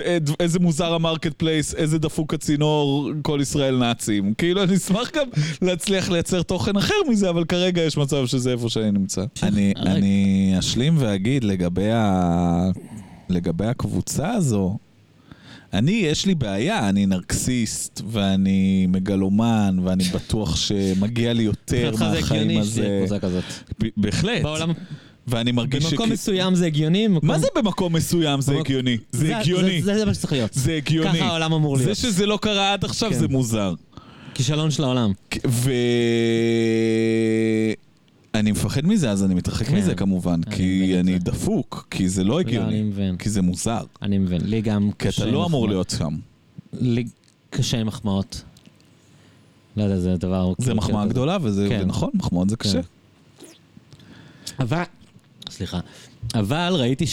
אה, 0.06 0.18
איזה 0.40 0.60
מוזר 0.60 0.94
ה 0.94 1.34
marketplace, 1.34 1.76
איזה 1.76 2.00
דפוק 2.00 2.34
הצינור, 2.34 3.10
כל 3.22 3.40
ישראל 3.42 3.78
נאצים. 3.78 4.34
כאילו 4.34 4.64
אני 4.64 4.76
אשמח 4.76 5.12
גם 5.16 5.26
להצליח 5.62 6.10
לייצר 6.10 6.42
תוכן 6.42 6.78
אחר 6.78 6.96
מזה, 7.10 7.30
אבל 7.30 7.46
כרגע 7.46 7.82
יש 7.82 7.98
מצב 7.98 8.26
שזה 8.26 8.52
איפה 8.52 8.70
שאני 8.70 8.92
נמצא. 8.92 9.24
אני. 9.44 9.74
אני 9.78 10.56
אשלים 10.60 10.96
ואגיד 11.00 11.44
לגבי, 11.44 11.92
ה... 11.92 12.72
לגבי 13.30 13.66
הקבוצה 13.66 14.32
הזו, 14.32 14.78
אני, 15.74 15.92
יש 15.92 16.26
לי 16.26 16.36
בעיה, 16.36 16.90
אני 16.90 17.06
נרקסיסט, 17.06 18.02
ואני 18.12 18.86
מגלומן, 18.90 19.78
ואני 19.84 20.04
בטוח 20.04 20.56
שמגיע 20.56 21.34
לי 21.34 21.44
יותר 21.44 21.96
זה 21.96 22.06
מהחיים 22.10 22.60
הזה. 22.60 23.02
בהחלט. 23.98 24.42
בעולם, 24.42 24.72
ואני 25.28 25.52
מרגיש 25.52 25.86
במקום 25.86 26.06
שכי- 26.06 26.14
מסוים 26.14 26.56
זה 26.56 26.66
הגיוני. 26.66 27.08
במקום- 27.08 27.28
מה 27.30 27.40
זה 27.40 27.48
במקום 27.56 27.94
מסוים 27.96 28.42
זה 28.42 28.52
במק- 28.54 28.60
הגיוני? 28.60 28.98
זה 29.12 29.38
הגיוני. 29.38 29.82
זה 29.82 29.98
זה 29.98 30.06
מה 30.06 30.14
שצריך 30.14 30.34
להיות. 30.34 30.54
זה 30.54 30.74
הגיוני. 30.76 31.10
ככה 31.20 31.26
העולם 31.26 31.54
אמור 31.54 31.78
זה 31.78 31.84
להיות. 31.84 31.98
שזה 31.98 32.26
לא 32.26 32.40
קרה 32.42 32.74
עד 32.74 32.86
עכשיו 32.86 33.10
כן. 33.12 33.20
זה 33.20 33.28
מוזר. 33.28 33.74
כישלון 34.34 34.72
של 34.72 34.84
העולם. 34.84 35.12
ו... 35.48 35.72
אני 38.34 38.52
מפחד 38.52 38.86
מזה, 38.86 39.12
אז 39.12 39.24
אני 39.24 39.34
מתרחק 39.34 39.66
כן. 39.68 39.76
מזה 39.78 39.96
כמובן, 39.96 40.42
אני 40.48 40.56
כי 40.56 40.82
מבין 40.84 40.96
את 41.00 41.04
אני 41.04 41.12
זה. 41.14 41.20
דפוק, 41.20 41.88
כי 41.92 42.10
זה 42.10 42.24
לא 42.24 42.30
לא, 42.30 42.40
אני 42.40 42.48
הגיוני, 42.50 42.84
מבין. 42.84 43.18
כי 43.18 43.30
זה 43.30 43.42
מוזר. 43.42 43.84
אני 44.02 44.18
מבין. 44.18 44.42
לי 44.46 44.62
גם 44.62 44.90
כי 45.00 45.08
קשה 45.08 45.22
אתה 45.22 45.28
עם 45.30 45.34
לא 45.34 45.46
אמור 45.46 45.50
מחמאות. 45.68 45.70
להיות 45.70 45.90
שם. 45.98 46.18
לי 46.74 47.04
קשה 47.50 47.78
עם 47.80 47.88
מחמאות. 47.88 48.44
לא 49.78 49.84
יודע, 49.84 50.00
זה 50.00 50.18
דבר... 50.18 50.50
זה 50.58 50.64
כאילו 50.66 50.76
מחמאה 50.76 51.04
כזה. 51.04 51.14
גדולה, 51.14 51.38
וזה 51.42 51.66
כן. 51.70 51.80
ונכון, 51.84 52.10
מחמאות 52.14 52.50
זה 52.50 52.56
קשה. 52.58 52.80
אבל, 54.60 54.84
סליחה, 55.50 55.80
אבל 56.36 56.74
ראיתי 56.80 57.06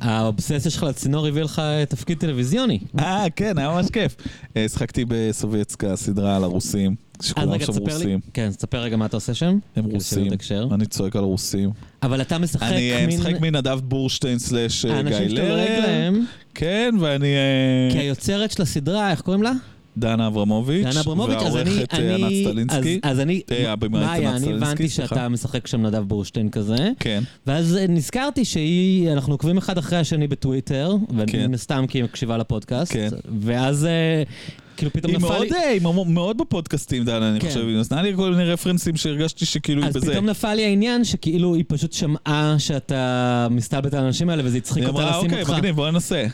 שהאובססיה 0.00 0.70
שלך 0.70 0.82
לצינור 0.82 1.26
הביא 1.26 1.42
לך 1.42 1.62
תפקיד 1.88 2.18
טלוויזיוני. 2.18 2.78
אה, 2.98 3.24
כן, 3.36 3.58
היה 3.58 3.68
ממש 3.70 3.86
כיף. 3.90 4.16
אה, 4.56 4.68
שחקתי 4.68 5.04
בסובייצקה, 5.08 5.96
סדרה 5.96 6.36
על 6.36 6.44
הרוסים, 6.44 6.94
שכולם 7.22 7.58
שם 7.60 7.72
רוסים. 7.78 8.20
כן, 8.34 8.50
תספר 8.50 8.78
רגע 8.82 8.96
מה 8.96 9.06
אתה 9.06 9.16
עושה 9.16 9.34
שם. 9.34 9.58
הם 9.76 9.84
כדי 9.84 9.94
רוסים, 9.94 10.32
הקשר. 10.32 10.68
אני 10.72 10.86
צועק 10.86 11.16
על 11.16 11.24
רוסים. 11.24 11.70
אבל 12.02 12.20
אתה 12.20 12.38
משחק 12.38 12.62
אני 12.62 12.92
אה, 12.92 13.06
מין... 13.06 13.20
משחק 13.20 13.40
מנדב 13.40 13.80
בורשטיין 13.84 14.38
סלאש 14.38 14.84
אה, 14.84 14.90
גיא 14.90 14.96
האנשים 14.98 15.28
שאתה 15.30 15.40
דואג 15.42 15.50
לרר. 15.50 15.80
להם, 15.80 16.24
כן, 16.54 16.94
ואני... 17.00 17.26
אה, 17.26 17.88
כי 17.92 17.98
היוצרת 17.98 18.50
של 18.50 18.62
הסדרה, 18.62 19.10
איך 19.10 19.20
קוראים 19.20 19.42
לה? 19.42 19.52
דנה 19.96 20.26
אברמוביץ', 20.26 20.86
דנה 20.86 21.00
אברמוביץ', 21.00 21.42
אז 21.42 21.56
אני... 21.56 21.84
אני-. 21.92 22.66
אז- 22.68 22.84
אז 23.02 23.20
אני... 23.20 23.42
מאיה, 23.90 24.36
אני 24.36 24.52
הבנתי. 24.52 24.88
שאתה 24.88 25.28
משחק 25.28 25.66
שם 25.66 25.86
נדב 25.86 26.02
בורשטיין 26.02 26.50
כזה. 26.50 26.76
כן, 27.00 27.22
ואז 27.46 27.78
נזכרתי 27.88 28.44
שהיא, 28.44 29.12
אנחנו 29.12 29.34
עוקבים 29.34 29.58
אחד 29.58 29.78
אחרי 29.78 29.98
השני 29.98 30.28
בטוויטר, 30.28 30.96
כן. 31.26 31.38
ומן 31.38 31.54
הסתם 31.54 31.84
כי 31.88 31.98
היא 31.98 32.04
מקשיבה 32.04 32.36
לפודקאסט, 32.36 32.92
כן. 32.92 33.08
ואז 33.40 33.86
כאילו 34.82 34.92
פתאום 34.92 35.10
היא 35.12 35.18
נפל 35.18 35.28
מאוד, 35.28 35.42
לי... 35.46 35.56
אה, 35.56 35.68
היא 35.68 35.80
מאוד- 36.06 36.38
בפודקאסטים, 36.38 37.04
דנה, 37.04 37.28
אני 37.30 37.40
כן. 37.40 37.48
חושב. 37.48 37.60
היא 37.68 37.76
נתנה 37.76 38.02
לי 38.02 38.12
כל 38.16 38.30
מיני 38.30 38.44
רפרנסים 38.44 38.96
שהרגשתי 38.96 39.46
שכאילו 39.46 39.82
היא 39.82 39.88
אז 39.88 39.96
בזה. 39.96 40.10
פתאום 40.12 40.26
נפל 40.26 40.54
לי 40.54 40.64
העניין 40.64 41.04
שכאילו 41.04 41.54
היא 41.54 41.64
פשוט 41.68 41.92
שמעה 41.92 42.54
שאתה 42.58 43.46
מסתלבט 43.50 43.94
על 43.94 44.04
האנשים 44.04 44.28
האלה 44.28 44.42
וזה 44.46 44.56
הצחיק 44.56 44.82
היא 44.82 44.88
אותה 44.88 44.98
אמרה, 45.02 45.10
לשים 45.18 45.24
אוקיי, 45.30 45.42
אותך. 45.42 45.52
מגניב, 45.54 45.76
בוא 45.76 45.90
ננסה. 45.90 46.24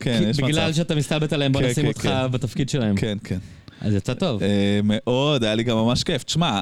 כן, 0.00 0.22
יש 0.30 0.36
בגלל 0.36 0.68
מצב. 0.68 0.76
שאתה 0.76 0.94
מסתלבט 0.94 1.32
עליהם, 1.32 1.52
בוא 1.52 1.60
כן, 1.60 1.68
נשים 1.68 1.82
כן, 1.82 1.88
אותך. 1.88 2.10
בתפקיד 2.30 2.68
שלהם. 2.68 2.96
כן, 2.96 3.18
כן. 3.24 3.38
אז 3.80 3.94
יצא 3.94 4.14
טוב. 4.14 4.42
אה, 4.42 4.80
מאוד, 4.84 5.44
היה 5.44 5.54
לי 5.54 5.62
גם 5.62 5.76
ממש 5.76 6.04
כיף. 6.04 6.22
תשמע, 6.22 6.60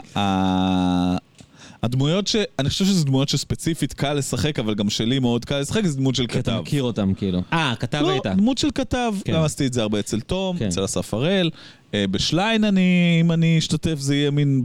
הדמויות 1.83 2.27
ש... 2.27 2.37
אני 2.59 2.69
חושב 2.69 2.85
שזה 2.85 3.05
דמויות 3.05 3.29
שספציפית 3.29 3.93
קל 3.93 4.13
לשחק, 4.15 4.59
אבל 4.59 4.75
גם 4.75 4.91
שלי 4.91 5.19
מאוד 5.19 5.45
קל 5.45 5.59
לשחק, 5.61 5.85
זה 5.87 5.97
דמות 5.97 6.15
של 6.15 6.27
כי 6.27 6.39
אתה 6.39 6.51
כתב. 6.53 6.61
מכיר 6.61 6.83
אותם 6.83 7.15
כאילו. 7.15 7.43
אה, 7.53 7.75
כתב 7.81 7.99
לא, 8.03 8.11
היית. 8.11 8.27
דמות 8.27 8.59
של 8.59 8.69
כתב. 8.75 9.13
כן. 9.25 9.33
גם 9.33 9.43
עשיתי 9.43 9.67
את 9.67 9.73
זה 9.73 9.83
הרבה 9.83 10.01
אצל 10.01 10.21
תום, 10.21 10.59
כן. 10.59 10.67
אצל 10.67 10.85
אסף 10.85 11.15
הראל. 11.15 11.51
אה, 11.95 12.05
בשליין 12.11 12.65
אני, 12.65 13.19
אם 13.21 13.33
אני 13.33 13.59
אשתתף, 13.59 13.99
זה 13.99 14.17
יהיה 14.17 14.31
מין 14.31 14.63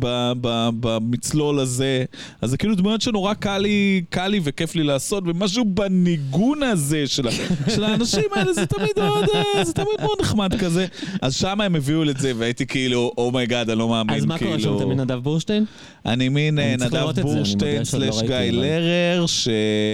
במצלול 0.80 1.60
הזה. 1.60 2.06
אז 2.42 2.50
זה 2.50 2.58
כאילו 2.58 2.76
דמויות 2.76 3.02
שנורא 3.02 3.34
קל 3.34 3.58
לי, 3.58 4.04
קל 4.10 4.28
לי 4.28 4.40
וכיף 4.44 4.76
לי 4.76 4.84
לעשות, 4.84 5.24
ומשהו 5.28 5.66
בניגון 5.66 6.64
הזה 6.64 7.08
של, 7.08 7.28
של 7.76 7.84
האנשים 7.84 8.24
האלה, 8.36 8.54
זה 8.54 8.66
תמיד 8.66 8.92
מאוד, 8.98 9.26
אה, 9.36 9.66
זה 9.66 9.74
תמיד 9.74 10.02
מאוד 10.02 10.18
נחמד 10.22 10.60
כזה. 10.60 10.86
אז 11.22 11.36
שם 11.36 11.62
הם 11.62 11.76
הביאו 11.76 12.10
את 12.10 12.20
זה, 12.20 12.32
והייתי 12.38 12.66
כאילו, 12.66 13.12
oh 13.18 13.31
my 13.31 13.44
god, 13.44 13.70
אני 13.70 13.80
לא 13.80 13.90
מאמין, 13.90 14.16
אז 14.16 14.26
מה 14.26 14.38
כאילו... 14.38 14.52
קורה 14.52 14.64
שם? 14.64 14.76
אתה 14.76 14.86
מנדב 14.86 15.20
בורשטיין? 15.20 15.66
אני 16.06 16.30
מין 16.30 16.60
אה, 16.60 16.76
נדב 16.80 17.22
בורשטיין 17.22 17.86
שעוד 17.86 18.04
לא 18.04 18.22
גיא 18.22 18.52
לרר, 18.52 19.26
ש... 19.26 19.48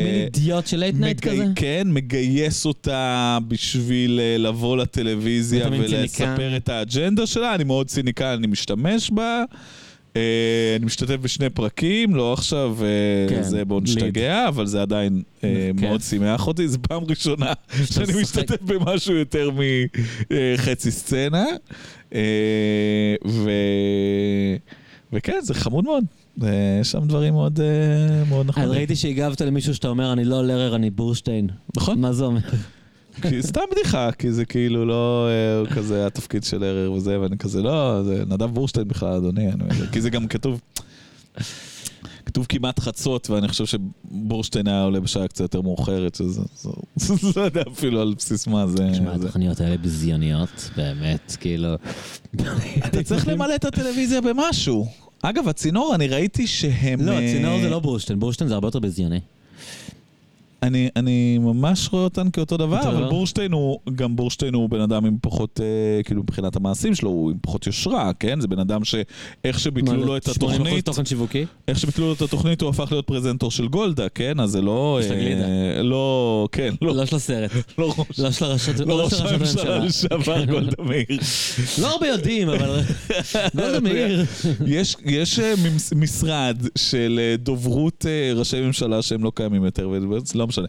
מין 0.04 0.24
אידיוט 0.24 0.68
של 0.68 0.78
late 0.78 0.96
night 0.96 1.20
כזה? 1.20 1.46
כן, 1.56 1.88
מגייס 1.92 2.66
אותה 2.66 3.38
בשביל 3.48 4.20
לבוא 4.38 4.78
לטלוויזיה 4.78 5.68
ולספר. 5.72 6.58
את 6.58 6.70
האג'נדה 6.70 7.23
שלה, 7.26 7.56
אני 7.56 7.64
מאוד 7.64 7.88
ציניקן, 7.88 8.26
אני 8.26 8.48
משתמש 8.48 9.12
בה. 9.12 9.44
אה, 10.16 10.76
אני 10.76 10.86
משתתף 10.86 11.16
בשני 11.16 11.50
פרקים, 11.50 12.16
לא 12.16 12.34
עכשיו, 12.34 12.78
אה, 12.82 13.30
כן, 13.30 13.44
זה 13.44 13.66
בוא 13.66 13.82
ליד. 13.82 13.90
נשתגע, 13.90 14.48
אבל 14.48 14.66
זה 14.66 14.82
עדיין 14.82 15.22
אה, 15.44 15.70
כיף. 15.78 15.82
מאוד 15.86 16.02
שימח 16.02 16.48
אותי, 16.48 16.68
זו 16.68 16.78
פעם 16.82 17.04
ראשונה 17.04 17.54
שאני. 17.86 18.22
משתתף 18.22 18.62
במשהו 18.62 19.16
יותר 19.16 19.50
מחצי 20.32 20.92
סצנה. 20.92 21.46
ו... 23.28 23.50
וכן, 25.14 25.40
זה 25.42 25.54
חמוד 25.54 25.84
מאוד. 25.84 26.04
יש 26.82 26.92
שם 26.92 27.08
דברים 27.08 27.34
מאוד 27.34 27.60
מאוד 28.30 28.48
נחמדים. 28.48 28.72
ראיתי 28.72 28.96
שהגבת 28.96 29.42
למישהו 29.42 29.76
שאתה 29.76 29.88
אומר, 29.88 30.14
אני 30.14 30.26
לא 30.26 30.48
לרר, 30.48 30.76
אני 30.76 30.90
בורשטיין. 30.90 31.48
נכון. 31.76 32.02
מה 32.02 32.14
זה 32.14 32.24
אומר? 32.24 32.40
כי 33.22 33.44
סתם 33.44 33.62
בדיחה, 33.72 34.12
כי 34.12 34.32
זה 34.32 34.46
כאילו 34.46 34.86
לא, 34.86 35.28
אה, 35.28 35.76
כזה 35.76 36.06
התפקיד 36.08 36.44
של 36.44 36.64
ערר 36.64 36.92
וזה, 36.92 37.20
ואני 37.20 37.38
כזה, 37.38 37.62
לא, 37.62 38.04
זה 38.04 38.24
נדב 38.28 38.44
בורשטיין 38.46 38.88
בכלל, 38.88 39.14
אדוני, 39.14 39.48
כי 39.92 40.02
זה 40.02 40.10
גם 40.10 40.28
כתוב, 40.28 40.62
כתוב 42.26 42.46
כמעט 42.50 42.80
חצות, 42.80 43.30
ואני 43.30 43.48
חושב 43.48 43.66
שבורשטיין 43.66 44.68
היה 44.68 44.84
עולה 44.84 45.00
בשעה 45.00 45.28
קצת 45.28 45.40
יותר 45.42 45.62
מאוחרת, 45.62 46.16
שזה... 46.16 46.42
זה- 46.56 46.70
זה- 46.96 47.14
לא 47.36 47.42
יודע 47.42 47.62
אפילו 47.72 48.02
על 48.02 48.14
בסיס 48.18 48.48
מה 48.48 48.68
זה... 48.68 48.90
תשמע. 48.94 49.14
התוכניות 49.14 49.62
האלה 49.62 49.78
ביזיוניות, 49.78 50.70
באמת, 50.78 51.38
כאילו... 51.40 51.68
אתה 52.86 53.04
צריך 53.04 53.28
למלא 53.28 53.56
את 53.56 53.66
הטלוויזיה 53.66 54.22
במשהו. 54.22 54.88
אגב, 55.22 55.48
הצינור, 55.48 55.96
אני 55.96 56.08
ראיתי 56.08 56.48
שהם... 56.48 57.02
לא, 57.02 57.12
אה, 57.12 57.18
הצינור 57.18 57.62
זה 57.62 57.70
לא 57.70 57.80
בורשטיין, 57.80 58.20
בורשטיין 58.20 58.48
זה 58.48 58.54
הרבה 58.54 58.68
יותר 58.68 58.80
ביזיוני. 58.80 59.20
אני, 60.64 60.90
אני 60.96 61.38
ממש 61.38 61.90
רואה 61.92 62.04
אותן 62.04 62.30
כאותו 62.32 62.58
דבר, 62.58 62.80
אבל? 62.82 63.10
בורשטיין 63.10 63.52
הוא, 63.52 63.80
גם 63.96 64.16
בורשטיין 64.16 64.54
הוא 64.54 64.70
בן 64.70 64.82
אדם 64.82 65.06
עם 65.06 65.18
פחות, 65.22 65.60
אה, 65.64 66.04
כאילו 66.04 66.24
מבחינת 66.24 66.56
המעשים 66.56 66.96
שלו, 66.96 67.10
הוא 67.10 67.32
עם 67.32 67.38
פחות 67.42 67.68
יושרה, 67.68 68.12
כן? 68.20 68.42
זה 68.42 68.48
בן 68.48 68.60
אדם 68.60 68.82
שאיך 68.84 69.60
שביטלו 69.60 70.06
לו 70.06 70.18
את 70.18 70.26
80% 70.28 70.32
התוכנית, 70.32 70.86
תוכן 70.86 71.06
שיווקי? 71.06 71.46
איך 71.68 71.80
שביטלו 71.80 72.06
לו 72.08 72.14
את 72.14 72.22
התוכנית 72.22 72.62
הוא 72.62 72.70
הפך 72.70 72.92
להיות 72.92 73.08
פרזנטור 73.08 73.52
של 73.52 73.68
גולדה, 73.68 74.10
כן? 74.10 74.40
אז 74.40 74.50
זה 74.50 74.62
לא... 74.62 75.00
של 75.04 75.12
אה, 75.14 75.18
הגלידה. 75.18 75.46
לא, 75.82 76.48
כן, 76.52 76.74
לא, 76.82 76.96
לא 76.96 77.06
של 77.06 77.16
הסרט. 77.16 77.52
לא 77.78 77.94
ראש- 77.98 78.20
לא 78.20 78.32
של 78.32 78.46
הראשות 78.46 78.80
לא 78.80 78.86
לא 78.88 79.04
ראש 79.04 79.14
הממשלה. 79.14 79.78
לשעבר 79.80 80.46
גולדה 80.46 80.84
מאיר. 80.84 81.20
לא 81.82 81.92
הרבה 81.92 82.08
יודעים, 82.08 82.50
אבל... 82.50 82.80
גולדה 83.56 83.80
מאיר. 83.90 84.26
יש, 84.66 84.96
יש 85.06 85.40
אה, 85.40 85.54
משרד 85.96 86.58
של 86.78 87.20
אה, 87.24 87.36
דוברות 87.38 88.06
אה, 88.10 88.34
ראשי 88.36 88.62
ממשלה 88.62 89.02
שהם 89.02 89.24
לא 89.24 89.32
קיימים 89.36 89.64
יותר, 89.66 89.90
ולא 89.90 90.46
משנה. 90.54 90.68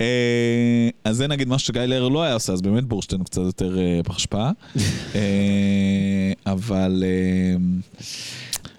אה, 0.00 0.88
אז 1.04 1.16
זה 1.16 1.26
נגיד 1.26 1.48
משהו 1.48 1.66
שגיא 1.66 1.80
לרר 1.82 2.08
לא 2.08 2.22
היה 2.22 2.34
עושה, 2.34 2.52
אז 2.52 2.62
באמת 2.62 2.84
בורשטיין 2.84 3.20
הוא 3.20 3.26
קצת 3.26 3.42
יותר 3.42 3.78
אה, 3.78 4.00
השפעה. 4.08 4.52
אה, 5.14 6.32
אבל 6.46 7.04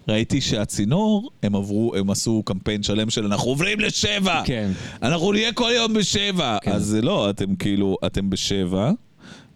ראיתי 0.07 0.41
שהצינור, 0.41 1.31
הם 1.43 1.55
עברו, 1.55 1.95
הם 1.95 2.09
עשו 2.09 2.43
קמפיין 2.45 2.83
שלם 2.83 3.09
של 3.09 3.25
אנחנו 3.25 3.49
עוברים 3.49 3.79
לשבע! 3.79 4.41
כן. 4.45 4.71
אנחנו 5.01 5.31
נהיה 5.31 5.53
כל 5.53 5.71
יום 5.75 5.93
בשבע! 5.93 6.57
כן. 6.61 6.71
אז 6.71 6.95
לא, 7.01 7.29
אתם 7.29 7.55
כאילו, 7.55 7.97
אתם 8.05 8.29
בשבע, 8.29 8.91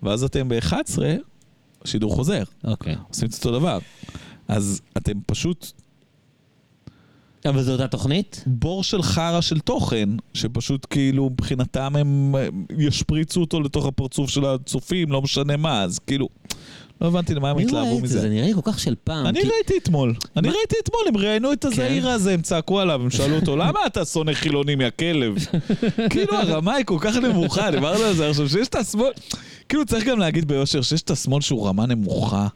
ואז 0.04 0.24
אתם 0.24 0.50
ב-11, 0.50 1.00
שידור 1.86 2.16
חוזר. 2.16 2.44
אוקיי. 2.64 2.96
עושים 3.10 3.28
את 3.30 3.34
אותו 3.34 3.60
דבר. 3.60 3.80
אז 4.48 4.82
אתם 4.98 5.14
פשוט 5.26 5.72
אבל 7.46 7.64
זו 7.64 7.72
אותה 7.72 7.88
תוכנית? 7.88 8.44
בור 8.48 8.84
של 8.84 9.02
חרא 9.04 9.42
של 9.42 9.60
תוכן, 9.60 10.10
שפשוט 10.34 10.88
כאילו 10.90 11.30
מבחינתם 11.30 11.96
הם 11.96 12.36
אה, 12.36 12.48
ישפריצו 12.78 13.42
אותו 13.42 13.62
לתוך 13.62 13.86
הפרצוף 13.86 14.30
של 14.30 14.46
הצופים, 14.46 15.12
לא 15.12 15.22
משנה 15.22 15.58
מה, 15.58 15.82
אז 15.84 16.00
כאילו, 16.08 16.30
לא 17.02 17.08
הבנתי 17.08 17.36
למה 17.36 17.50
הם 17.50 17.58
מי 17.58 17.64
התלהבו? 17.64 18.00
מזה. 18.00 18.22
זה 18.22 18.30
נראה 18.30 18.46
לי 18.48 18.54
כל 18.54 18.62
כך 18.64 18.80
של 18.80 18.96
פעם. 19.04 19.26
אני 19.26 19.42
כי- 19.42 19.48
ראיתי 19.48 19.74
אתמול, 19.78 20.14
אני 20.38 20.48
מה? 20.48 20.54
ראיתי 20.58 20.76
אתמול, 20.84 21.02
הם 21.08 21.18
ראיינו 21.18 21.54
את 21.54 21.66
הזעיר 21.66 22.10
הזה, 22.10 22.34
הם 22.34 22.42
צעקו 22.42 22.80
עליו, 22.80 23.02
הם 23.02 23.10
שאלו 23.10 23.36
אותו, 23.36 23.56
למה 23.56 23.80
אתה 23.88 24.06
שונא 24.06 24.34
חילונים, 24.34 24.82
יא 24.82 24.90
כלב? 25.00 25.36
כאילו 26.12 26.38
הרמה 26.38 26.74
היא 26.74 26.86
כל 26.86 26.98
כך 27.02 27.16
נמוכה, 27.16 27.72
דיברנו 27.72 28.04
על 28.04 28.14
זה 28.14 28.30
עכשיו, 28.30 28.50
שיש 28.50 28.68
את 28.68 28.76
השמאל, 28.76 29.12
כאילו 29.70 29.86
צריך 29.86 30.06
גם 30.06 30.20
להגיד 30.20 30.48
ביושר 30.48 30.82
שיש 30.82 31.02
את 31.02 31.12
השמאל 31.12 31.42
שהוא 31.42 31.68
רמה 31.68 31.86
נמוכה, 31.86 32.48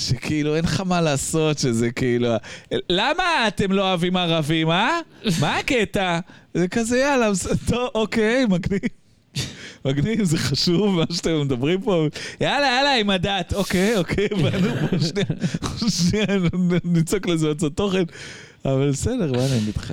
שכאילו 0.00 0.56
אין 0.56 0.64
לך 0.64 0.80
מה 0.80 1.00
לעשות, 1.00 1.58
שזה 1.58 1.90
כאילו, 1.90 2.28
למה 2.90 3.48
אתם 3.48 3.72
לא 3.72 3.88
אוהבים 3.88 4.16
ערבים, 4.16 4.70
אה? 4.70 5.00
מה 5.40 5.58
הקטע? 5.58 6.20
זה 6.54 6.68
כזה 6.68 6.98
יאללה, 6.98 7.30
טוב, 7.68 7.88
אוקיי, 7.94 8.46
מגניב. 8.46 8.80
מגניב, 9.84 10.24
זה 10.24 10.38
חשוב 10.38 10.96
מה 10.96 11.04
שאתם 11.12 11.40
מדברים 11.40 11.80
פה. 11.80 12.06
יאללה, 12.40 12.66
יאללה, 12.66 12.96
עם 12.96 13.10
הדת. 13.10 13.54
אוקיי, 13.54 13.96
אוקיי, 13.96 14.28
באנו 14.28 14.68
פה 14.90 14.98
שנייה, 14.98 15.26
שנייה, 15.90 16.26
נצעק 16.84 17.26
לזה 17.26 17.50
הצעת 17.50 17.72
תוכן. 17.72 18.02
אבל 18.64 18.90
בסדר, 18.90 19.32
מה 19.32 19.46
אני 19.46 19.58
אגיד 19.58 19.76
לך, 19.76 19.92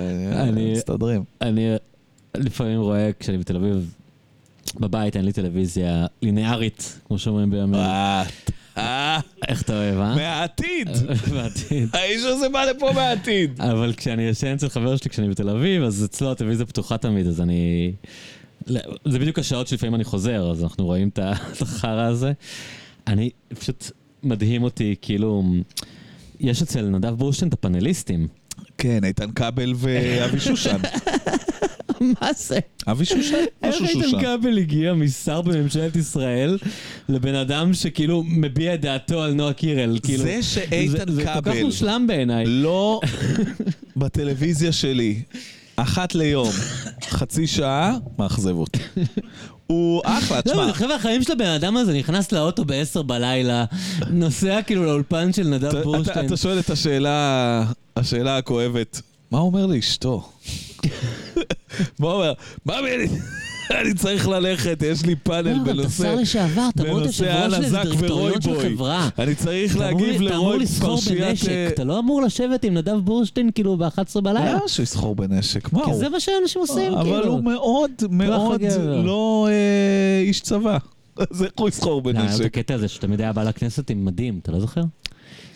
מסתדרים. 0.72 1.24
אני 1.40 1.74
לפעמים 2.36 2.80
רואה 2.80 3.10
כשאני 3.20 3.38
בתל 3.38 3.56
אביב, 3.56 3.94
בבית 4.80 5.16
אין 5.16 5.24
לי 5.24 5.32
טלוויזיה 5.32 6.06
ליניארית, 6.22 6.98
כמו 7.08 7.18
שאומרים 7.18 7.50
בימינו. 7.50 7.78
אה, 8.78 9.20
איך 9.48 9.62
אתה 9.62 9.72
אוהב, 9.72 9.98
אה? 9.98 10.14
מהעתיד. 10.14 10.88
בעתיד. 11.32 11.88
האיש 11.92 12.22
הזה 12.24 12.48
בא 12.48 12.64
לפה 12.64 12.92
מהעתיד. 12.92 13.60
אבל 13.60 13.92
כשאני 13.96 14.22
ישן 14.22 14.46
אצל 14.54 14.68
חבר 14.68 14.96
שלי 14.96 15.10
כשאני 15.10 15.28
בתל 15.28 15.48
אביב, 15.48 15.82
אז 15.82 16.04
אצלו 16.04 16.32
הטלוויזיה 16.32 16.66
פתוחה 16.66 16.98
תמיד, 16.98 17.26
אז 17.26 17.40
אני... 17.40 17.92
לא, 18.66 18.80
זה 19.04 19.18
בדיוק 19.18 19.38
השעות 19.38 19.68
שלפעמים 19.68 19.94
אני 19.94 20.04
חוזר, 20.04 20.50
אז 20.50 20.62
אנחנו 20.62 20.84
רואים 20.84 21.08
את 21.12 21.18
החרא 21.60 22.02
הזה. 22.02 22.32
אני, 23.06 23.30
פשוט 23.58 23.90
מדהים 24.22 24.62
אותי, 24.62 24.94
כאילו, 25.02 25.44
יש 26.40 26.62
אצל 26.62 26.82
נדב 26.82 27.14
בורשטיין 27.14 27.48
את 27.48 27.54
הפאנליסטים. 27.54 28.28
כן, 28.78 29.04
איתן 29.04 29.30
כבל 29.32 29.72
ואבי 29.76 30.40
שושן. 30.40 30.76
מה 32.20 32.28
זה? 32.36 32.58
אבי 32.86 33.04
שושן? 33.04 33.34
איך 33.62 33.74
איתן. 33.82 34.20
כבל 34.20 34.58
הגיע 34.58 34.94
משר 34.94 35.42
בממשלת 35.42 35.96
ישראל 35.96 36.58
לבן 37.08 37.34
אדם 37.34 37.74
שכאילו 37.74 38.22
מביע 38.26 38.74
את 38.74 38.80
דעתו 38.80 39.22
על 39.22 39.32
נועה 39.32 39.52
קירל? 39.52 39.98
כאילו, 40.02 40.22
זה 40.22 40.42
שאיתן 40.42 40.90
זה- 41.08 41.14
זה 41.14 41.22
כל 41.24 41.28
כך 41.30 41.34
כבל 41.44 41.62
מושלם 41.62 42.04
בעיניי. 42.08 42.44
לא 42.46 43.00
בטלוויזיה 43.96 44.72
שלי, 44.72 45.22
אחת 45.76 46.14
ליום, 46.14 46.50
חצי 47.08 47.46
שעה, 47.46 47.96
מאכזב 48.18 48.56
אותי. 48.56 48.78
הוא 49.66 50.00
אחלה, 50.04 50.36
לא, 50.36 50.40
תשמע, 50.42 50.64
אבל 50.64 50.72
חבר'ה, 50.72 50.94
החיים 50.96 51.22
של 51.22 51.32
הבן 51.32 51.46
אדם 51.46 51.76
הזה 51.76 51.94
נכנס 51.98 52.32
לאוטו 52.32 52.64
ב-10 52.64 53.02
בלילה, 53.02 53.64
נוסע 54.10 54.62
כאילו 54.62 54.84
לאולפן 54.84 55.32
של 55.32 55.48
נדב 55.48 55.82
בורשטיין. 55.82 56.18
אתה 56.18 56.26
אתה 56.26 56.36
שואל 56.36 56.58
את 56.58 56.70
השאלה, 56.70 57.64
השאלה 57.96 58.36
הכואבת, 58.36 59.00
מה 59.30 59.38
הוא 59.38 59.46
אומר 59.46 59.66
לאשתו? 59.66 60.30
מה 61.98 62.12
אומר? 62.12 62.32
מה 62.66 62.80
לי? 62.80 63.08
אני 63.80 63.94
צריך 63.94 64.28
ללכת, 64.28 64.82
יש 64.86 65.04
לי 65.06 65.16
פאנל 65.16 65.52
לא, 65.52 65.62
אתה 65.62 65.72
בנושא... 65.72 66.02
שר 66.02 66.14
לשעבר, 66.14 66.68
אתה 66.74 66.82
אמור 66.82 66.98
להיות 67.00 67.02
בנושא 67.02 67.24
יושב 67.24 68.12
ראש 68.12 68.34
אנה 68.34 68.42
של 68.42 68.60
חברה. 68.60 69.08
אני 69.18 69.34
צריך 69.34 69.76
אתה 69.76 69.88
אמור- 69.90 70.00
להגיב 70.02 70.22
אתה 70.22 70.34
אמור 70.36 70.48
לרוי 70.50 70.58
לסחור 70.64 70.96
פרשיית... 70.96 71.20
בנשק, 71.20 71.48
אה, 71.48 71.68
אתה 71.68 71.84
לא 71.84 71.98
אמור 71.98 72.22
לשבת 72.22 72.64
עם 72.64 72.74
נדב 72.74 72.94
בורשטיין 72.98 73.50
כאילו 73.54 73.76
ב-11 73.76 74.20
בלילה. 74.20 74.52
למה 74.52 74.68
שהוא 74.68 74.82
יסחור 74.84 75.14
בנשק? 75.16 75.72
מה 75.72 75.84
כי 75.84 75.90
הוא? 75.90 75.98
זה 75.98 76.08
מה 76.08 76.20
שאנשים 76.20 76.60
עושים, 76.60 76.76
כאילו. 76.94 77.00
אבל 77.00 77.26
הוא 77.28 77.44
מאוד 77.44 77.90
מאוד. 78.10 78.60
לא 79.04 79.48
אה, 79.50 80.20
איש 80.20 80.40
צבא. 80.40 80.78
אז 81.30 81.42
איך 81.42 81.52
הוא 81.58 81.68
יסחור 81.68 81.98
את 81.98 82.04
בנשק? 82.04 82.44
הקטע 82.44 82.74
הזה 82.74 82.88
שתמיד 82.88 83.20
היה 83.20 83.32
בא 83.32 83.42
לכנסת 83.42 83.90
עם 83.90 84.04
מדים, 84.04 84.38
אתה 84.42 84.52
לא 84.52 84.60
זוכר? 84.60 84.82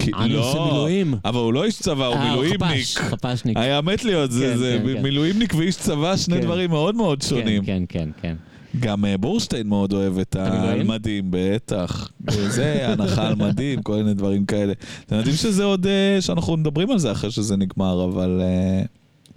כי- 0.04 0.10
אני 0.18 0.34
עושה 0.34 0.58
מילואים. 0.64 1.14
אבל 1.24 1.38
הוא 1.38 1.52
לא 1.52 1.64
איש 1.64 1.78
צבא, 1.78 2.06
הוא 2.06 2.14
אה, 2.16 2.28
מילואימניק. 2.30 2.60
חפ"ש, 2.86 2.96
חפ"שניק. 2.96 3.56
היה 3.56 3.80
מת 3.80 4.04
להיות, 4.04 4.30
זה 4.30 4.50
כן, 4.52 4.58
זה 4.58 4.80
כן, 4.86 4.92
כן. 4.96 5.02
מילואימניק 5.02 5.54
ואיש 5.54 5.76
צבא, 5.76 6.16
שני. 6.16 6.40
דברים 6.40 6.70
מאוד 6.70 6.94
מאוד 6.94 7.22
שונים. 7.22 7.64
כן, 7.64 7.82
כן, 7.88 8.08
כן. 8.22 8.36
גם 8.80 9.04
אה, 9.04 9.18
בורשטיין 9.18 9.66
מאוד 9.68 9.92
אוהב 9.92 10.18
את? 10.18 10.36
המדים, 10.38 11.24
בטח. 11.30 12.10
זה, 12.48 12.88
הנחה 12.88 13.28
על 13.28 13.34
מדים, 13.34 13.82
כל 13.82 13.96
מיני 13.96 14.14
דברים 14.14 14.44
כאלה. 14.46 14.72
אתם 15.06 15.16
יודעים 15.16 15.36
שזה 15.36 15.64
עוד, 15.64 15.86
אה, 15.86 16.16
שאנחנו 16.20 16.56
מדברים 16.56 16.90
על 16.90 16.98
זה 16.98 17.12
אחרי 17.12 17.30
שזה 17.30 17.56
נגמר, 17.56 18.04
אבל... 18.04 18.40
אה, 18.42 18.82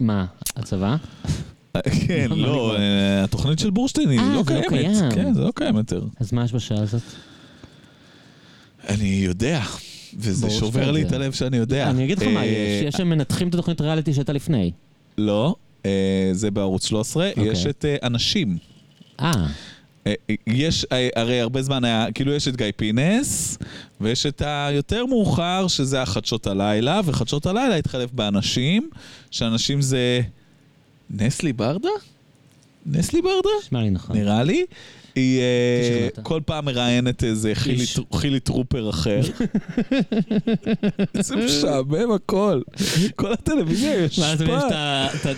מה, 0.00 0.24
הצבא? 0.56 0.96
כן, 2.06 2.26
לא 2.30 2.36
לא. 2.36 2.76
אה, 2.76 3.24
התוכנית 3.24 3.58
של 3.58 3.70
בורשטיין 3.70 4.08
היא 4.10 4.18
אה, 4.20 4.34
לא 4.34 4.42
זה 4.42 4.54
לא 4.54 4.68
קיימת. 4.68 4.68
קיים. 4.98 5.10
כן, 5.14 5.34
זה 5.34 5.40
לא 5.40 5.52
קיים 5.54 5.76
יותר. 5.76 6.02
אז 6.20 6.32
מה 6.32 6.44
יש 6.44 6.52
בשעה 6.52 6.78
הזאת? 6.82 7.02
אני 8.88 9.08
יודע, 9.24 9.60
וזה 10.16 10.50
שובר 10.50 10.90
לי. 10.90 11.02
את 11.02 11.12
הלב 11.12 11.32
שאני 11.32 11.56
יודע. 11.56 11.90
אני 11.90 12.04
אגיד 12.04 12.18
לך 12.18 12.26
מה 12.26 12.40
אה, 12.40 12.46
יש, 12.46 12.82
יש 12.88 12.94
שם 12.94 13.08
מנתחים 13.08 13.48
את 13.48 13.54
התוכנית 13.54 13.80
ריאליטי 13.80 14.14
שהייתה 14.14 14.32
לפני. 14.32 14.72
לא, 15.18 15.54
אה, 15.86 16.30
זה 16.32 16.50
בערוץ 16.50 16.86
13, 16.86 17.28
אוקיי. 17.28 17.52
יש 17.52 17.66
את 17.66 17.84
אה, 17.84 17.96
אנשים. 18.02 18.58
אה, 19.20 19.32
יש, 20.46 20.86
הרי 21.16 21.40
הרבה 21.40 21.62
זמן 21.62 21.84
היה, 21.84 22.06
כאילו 22.14 22.32
יש 22.32 22.48
את 22.48 22.56
גיא 22.56 22.66
פינס, 22.76 23.58
ויש 24.00 24.26
את 24.26 24.42
היותר 24.46 25.06
מאוחר, 25.06 25.68
שזה 25.68 26.02
החדשות 26.02 26.46
הלילה, 26.46 27.00
וחדשות 27.04 27.46
הלילה 27.46 27.76
התחלף 27.76 28.12
באנשים, 28.12 28.90
שאנשים 29.30 29.82
זה 29.82 30.20
נסלי 31.10 31.52
ברדה? 31.52 31.88
נסלי 32.86 33.22
ברדה? 33.22 33.48
נשמע 33.62 33.82
לי 33.82 33.90
נכון. 33.90 34.16
נראה 34.16 34.42
לי. 34.42 34.64
היא 35.16 35.40
אה. 35.40 36.22
כל 36.22 36.40
פעם 36.46 36.64
מראיינת 36.64 37.24
איזה 37.24 37.52
חילי, 38.14 38.40
טרופר 38.40 38.90
אחר. 38.90 39.20
זה 41.20 41.36
משעמם 41.36 42.10
הכל. 42.14 42.60
כל 43.16 43.32
הטלוויזיה 43.32 43.94
יש 44.04 44.18
ואז 44.18 44.40
יש 44.40 44.48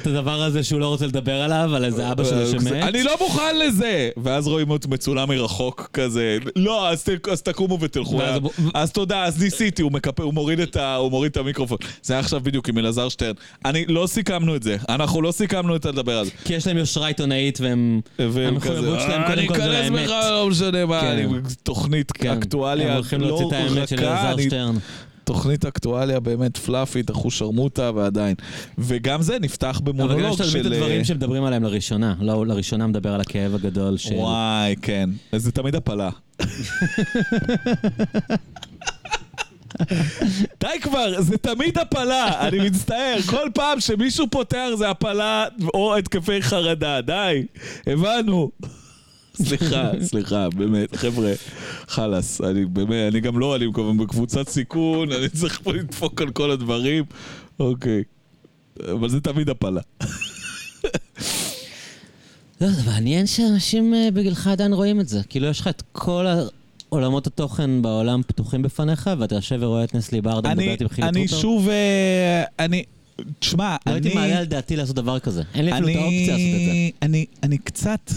את 0.00 0.06
הדבר 0.06 0.42
הזה 0.42 0.62
שהוא 0.64 0.80
לא 0.80 0.88
רוצה 0.88 1.06
לדבר 1.06 1.42
עליו, 1.42 1.70
על 1.76 1.84
איזה 1.84 2.12
אבא 2.12 2.24
שלו 2.24 2.46
שמת. 2.46 2.72
אני 2.72 3.02
לא 3.02 3.12
מוכן 3.20 3.58
לזה! 3.58 4.10
ואז 4.16 4.46
רואים 4.48 4.70
אותו 4.70 4.88
מצולם 4.88 5.28
מרחוק 5.28 5.90
כזה, 5.92 6.38
לא, 6.56 6.88
אז 6.88 7.02
ת- 7.04 7.28
אז 7.28 7.42
תקומו 7.42 7.78
ותלכו. 7.80 8.20
אז 8.74 8.92
תודה, 8.92 9.24
אז 9.24 9.42
ניסיתי, 9.42 9.82
הוא 9.82 9.92
מוריד 11.10 11.30
את 11.30 11.36
המיקרופון. 11.36 11.78
זה 12.02 12.12
היה 12.14 12.20
עכשיו 12.20 12.40
בדיוק 12.40 12.68
עם 12.68 12.78
אלעזר 12.78 13.08
שטרן. 13.08 13.32
אני, 13.64 13.84
לא 13.88 14.06
סיכמנו 14.06 14.56
את 14.56 14.62
זה, 14.62 14.76
אנחנו 14.88 15.22
לא 15.22 15.32
סיכמנו 15.32 15.76
את 15.76 15.84
לדבר 15.86 16.18
על 16.18 16.24
זה. 16.24 16.30
כי 16.44 16.54
יש 16.54 16.66
להם 16.66 16.76
יושרה 16.76 17.06
עיתונאית 17.08 17.58
והם... 17.60 18.00
והם 18.18 18.54
המחויבות 18.54 19.00
שלהם 19.00 19.22
"אה, 19.22 19.26
קודם 19.34 19.46
כל 19.46 19.56
זה 19.56 19.67
אני 19.70 19.90
לאמת." 19.90 19.98
אכנס 19.98 20.10
בך, 20.10 20.30
לא 20.30 20.48
משנה 20.50 20.86
מה, 20.86 21.00
כן. 21.00 21.06
אני 21.06 21.26
תוכנית 21.62 22.12
כן, 22.12 22.30
אקטואליה 22.30 22.96
לא 22.96 23.02
של 23.86 24.04
רכה. 24.04 24.34
תוכנית 25.28 25.64
אקטואליה 25.64 26.20
באמת 26.20 26.56
פלאפית, 26.56 27.10
אחושרמוטה 27.10 27.90
ועדיין. 27.94 28.34
וגם 28.78 29.22
זה 29.22 29.38
נפתח 29.38 29.80
אבל 29.84 29.92
במונולוג 29.92 30.40
יש 30.40 30.50
תמיד 30.50 30.66
את 30.66 30.72
של... 30.72 30.72
הדברים 30.72 30.98
אה, 30.98 31.04
שמדברים 31.04 31.44
עליהם 31.44 31.62
לראשונה. 31.62 32.14
לא, 32.20 32.46
לראשונה 32.46 32.86
מדבר 32.86 33.14
על 33.14 33.20
הכאב 33.20 33.54
הגדול 33.54 33.96
של... 33.96 34.14
וואי, 34.14 34.76
כן. 34.82 35.10
זה 35.36 35.52
תמיד 35.52 35.74
הפלה. 35.74 36.10
די 40.60 40.80
כבר, 40.80 41.20
זה 41.22 41.38
תמיד 41.38 41.78
הפלה, 41.78 42.48
אני 42.48 42.58
מצטער. 42.70 43.16
כל 43.26 43.48
פעם 43.54 43.80
שמישהו 43.80 44.26
פותח 44.30 44.66
זה 44.78 44.90
הפלה 44.90 45.44
או 45.74 45.96
התקפי 45.96 46.42
חרדה, 46.42 47.00
די, 47.00 47.46
הבנו. 47.86 48.50
סליחה, 49.42 49.90
סליחה, 50.10 50.48
באמת, 50.50 50.96
חבר'ה, 50.96 51.32
חלאס, 51.88 52.40
אני 52.40 52.64
באמת, 52.64 53.12
אני 53.12 53.20
גם 53.20 53.38
לא, 53.38 53.56
אני 53.56 53.66
גם 53.72 53.98
בקבוצת 53.98 54.48
סיכון, 54.48 55.12
אני 55.12 55.28
צריך 55.28 55.60
פה 55.62 55.72
לדפוק 55.72 56.22
על 56.22 56.30
כל 56.30 56.50
הדברים, 56.50 57.04
אוקיי. 57.60 58.02
אבל 58.92 59.08
זה 59.08 59.20
תמיד 59.20 59.48
הפלה. 59.48 59.80
לא, 62.60 62.68
זה 62.68 62.82
מעניין 62.86 63.26
שאנשים 63.26 63.94
אה, 63.94 64.08
בגילך 64.14 64.46
עדיין 64.46 64.72
רואים 64.72 65.00
את 65.00 65.08
זה. 65.08 65.20
כאילו, 65.28 65.46
יש 65.46 65.60
לך 65.60 65.68
את 65.68 65.82
כל 65.92 66.26
עולמות 66.88 67.26
התוכן 67.26 67.82
בעולם 67.82 68.22
פתוחים 68.26 68.62
בפניך, 68.62 69.10
ואתה 69.18 69.34
יושב 69.34 69.58
ורואה 69.60 69.84
את 69.84 69.94
נסלי 69.94 70.20
ברדה 70.20 70.52
אני, 70.52 70.62
מדברת 70.62 70.80
עם 70.80 70.88
חילי 70.88 71.08
אני 71.08 71.26
טרופר. 71.26 71.42
שוב, 71.42 71.68
אה, 71.68 72.44
אני, 72.58 72.84
תשמע, 73.38 73.76
לא 73.86 73.92
אני... 73.92 73.94
הייתי 73.94 74.14
מעלה 74.14 74.38
על 74.38 74.44
דעתי 74.44 74.76
לעשות 74.76 74.96
דבר 74.96 75.18
כזה. 75.18 75.42
אין 75.54 75.64
לי 75.64 75.72
אפילו 75.72 75.88
את 75.88 75.96
האופציה 75.96 76.32
לעשות 76.32 76.54
את 76.54 76.64
זה. 76.64 76.70
אני, 76.70 76.92
אני, 77.02 77.26
אני 77.42 77.58
קצת, 77.58 78.10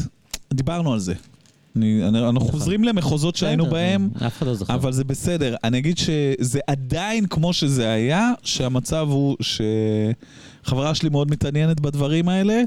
דיברנו 0.54 0.94
על 0.94 1.00
זה. 1.00 1.14
אני, 1.76 2.02
אנחנו 2.08 2.40
חוזרים 2.40 2.84
למחוזות 2.84 3.36
שהיינו 3.36 3.66
בהם, 3.66 4.10
אחד 4.22 4.46
לא. 4.48 4.54
אבל 4.70 4.92
זה 4.94 5.04
בסדר. 5.04 5.56
אני 5.64 5.78
אגיד 5.78 5.98
שזה 5.98 6.60
עדיין 6.68 7.26
כמו 7.26 7.54
שזה 7.54 7.90
היה, 7.92 8.32
שהמצב 8.44 9.08
הוא 9.10 9.38
שחברה 10.64 10.96
שלי 10.96 11.10
מאוד 11.10 11.32
מתעניינת 11.32 11.80
בדברים 11.80 12.30
האלה, 12.30 12.62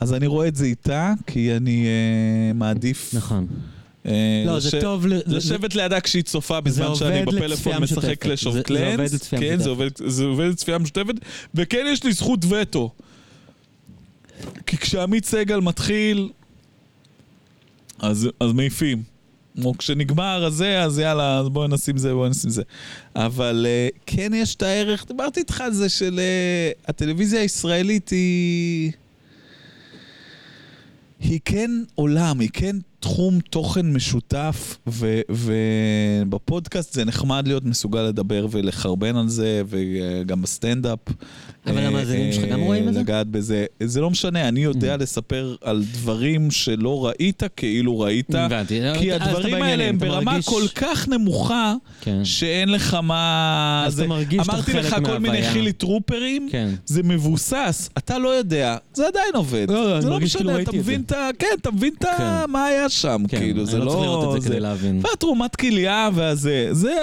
אז 0.00 0.14
אני 0.14 0.26
רואה 0.26 0.48
את 0.48 0.56
זה 0.56 0.64
איתה, 0.64 1.12
כי 1.26 1.56
אני 1.56 1.84
אה, 1.86 2.52
מעדיף... 2.54 3.10
נכון. 3.14 3.46
אה, 4.06 4.42
לא, 4.46 4.60
זה 4.60 4.80
טוב... 4.80 5.06
ל- 5.06 5.20
לשבת 5.26 5.74
לידה 5.74 6.00
כשהיא 6.00 6.22
צופה 6.22 6.60
בזמן 6.60 6.94
שאני 6.94 7.22
בפלאפון 7.26 7.78
משחק. 7.82 8.18
קלאש 8.18 8.46
אוף 8.46 8.54
זה- 8.54 8.62
זה 8.68 8.74
עובד 8.86 8.96
קלאנס. 8.96 9.14
לצפייה 9.14 9.42
כן, 9.42 9.58
זה 10.06 10.24
עובד 10.24 10.46
לצפייה 10.46 10.78
משותפת, 10.78 11.14
וכן 11.54 11.84
יש 11.92 12.04
לי 12.04 12.12
זכות 12.12 12.40
וטו. 12.48 12.90
כי 14.66 14.76
כשעמית 14.76 15.24
סגל 15.24 15.60
מתחיל, 15.60 16.28
אז 17.98 18.28
אז 18.40 18.52
מעיפים. 18.52 19.02
או 19.64 19.78
כשנגמר 19.78 20.44
הזה, 20.44 20.82
אז 20.82 20.98
יאללה, 20.98 21.38
אז 21.38 21.48
בואי 21.48 21.68
נשים 21.68 21.96
זה, 21.96 22.14
בואי 22.14 22.30
נשים 22.30 22.50
זה. 22.50 22.62
אבל 23.16 23.66
אה, 23.68 23.88
כן 24.06 24.32
יש 24.34 24.54
את 24.54 24.62
הערך, 24.62 25.04
דיברתי 25.08 25.40
איתך 25.40 25.60
על 25.60 25.72
זה 25.72 25.88
של 25.88 26.18
אה, 26.18 26.70
הטלוויזיה 26.88 27.40
הישראלית 27.40 28.08
היא... 28.08 28.92
היא 31.20 31.40
כן 31.44 31.70
עולם, 31.94 32.40
היא 32.40 32.50
כן 32.52 32.76
תחום 33.00 33.40
תוכן 33.40 33.92
משותף, 33.92 34.78
ובפודקאסט 35.28 36.92
זה 36.92 37.04
נחמד 37.04 37.46
להיות 37.46 37.64
מסוגל 37.64 38.02
לדבר 38.02 38.46
ולחרבן 38.50 39.16
על 39.16 39.28
זה, 39.28 39.62
וגם 39.68 40.42
בסטנדאפ. 40.42 40.98
אבל 41.66 41.78
אה, 41.78 41.86
המאזינים 41.86 42.32
שלך 42.32 42.44
גם 42.44 42.60
אה, 42.60 42.66
רואים 42.66 42.88
את 42.88 42.94
זה? 42.94 43.00
לגעת 43.00 43.26
בזה. 43.26 43.66
זה 43.82 44.00
לא 44.00 44.10
משנה, 44.10 44.48
אני 44.48 44.60
יודע 44.60 44.96
לספר 44.96 45.56
על 45.60 45.82
דברים 45.92 46.50
שלא 46.50 47.06
ראית 47.06 47.42
כאילו 47.56 48.00
ראית, 48.00 48.34
הבנתי. 48.34 48.80
כי 48.98 49.12
הדברים 49.12 49.62
האלה 49.62 49.84
הם 49.84 49.98
ברמה 49.98 50.38
כל 50.44 50.62
כך 50.74 51.08
נמוכה, 51.08 51.74
כן. 52.00 52.24
שאין 52.24 52.68
לך 52.68 52.94
מה... 52.94 53.84
אז 53.86 54.00
אתה 54.00 54.08
מרגיש 54.08 54.40
שאתה 54.42 54.52
אמרתי 54.52 54.72
חלק 54.72 54.84
לך 54.84 54.96
כל 55.04 55.18
מיני. 55.18 55.42
חילי 55.42 55.72
טרופרים, 55.72 56.48
כן. 56.52 56.68
זה 56.86 57.02
מבוסס, 57.02 57.90
אתה 57.98 58.18
לא 58.18 58.28
יודע, 58.28 58.76
זה 58.94 59.06
עדיין 59.06 59.34
עובד. 59.34 59.66
לא, 59.70 59.92
אני 59.92 60.02
זה 60.02 60.08
לא 60.08 60.14
מרגיש 60.14 60.36
כאילו 60.36 60.50
משנה, 60.50 60.62
אתה 60.62 60.72
מבין. 60.72 61.00
את 61.00 61.12
ה... 61.12 61.28
כן, 61.38 61.46
אתה 61.60 61.70
מבין 61.70 61.94
את 61.98 62.04
ה... 62.04 62.14
כן. 62.18 62.50
מה 62.52 62.64
היה 62.64 62.88
שם, 62.88 63.22
כאילו, 63.28 63.66
זה 63.66 63.76
אני 63.76 63.86
לא 63.86 63.90
צריך 63.90 64.02
לראות 64.02 64.24
לא... 64.24 64.36
את 64.36 64.42
זה 64.42 64.48
כדי 64.48 64.60
להבין. 64.60 65.00
והתרומת 65.02 65.56
כליה 65.56 66.10
והזה, 66.14 66.68
זה... 66.72 66.94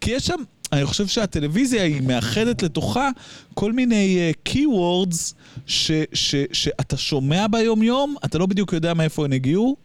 כי 0.00 0.10
יש 0.10 0.26
שם... 0.26 0.42
אני 0.72 0.84
חושב 0.84 1.06
שהטלוויזיה 1.06 1.82
היא 1.82 2.02
מאחדת 2.02 2.62
לתוכה 2.62 3.10
כל 3.54 3.72
מיני 3.72 4.30
uh, 4.30 4.50
keywords 4.52 5.34
ש, 5.66 5.90
ש, 6.12 6.34
שאתה 6.52 6.96
שומע 6.96 7.46
ביום-יום, 7.50 8.14
אתה 8.24 8.38
לא 8.38 8.46
בדיוק 8.46 8.72
יודע 8.72 8.94
מאיפה 8.94 9.24
הם 9.24 9.32
הגיעו, 9.32 9.76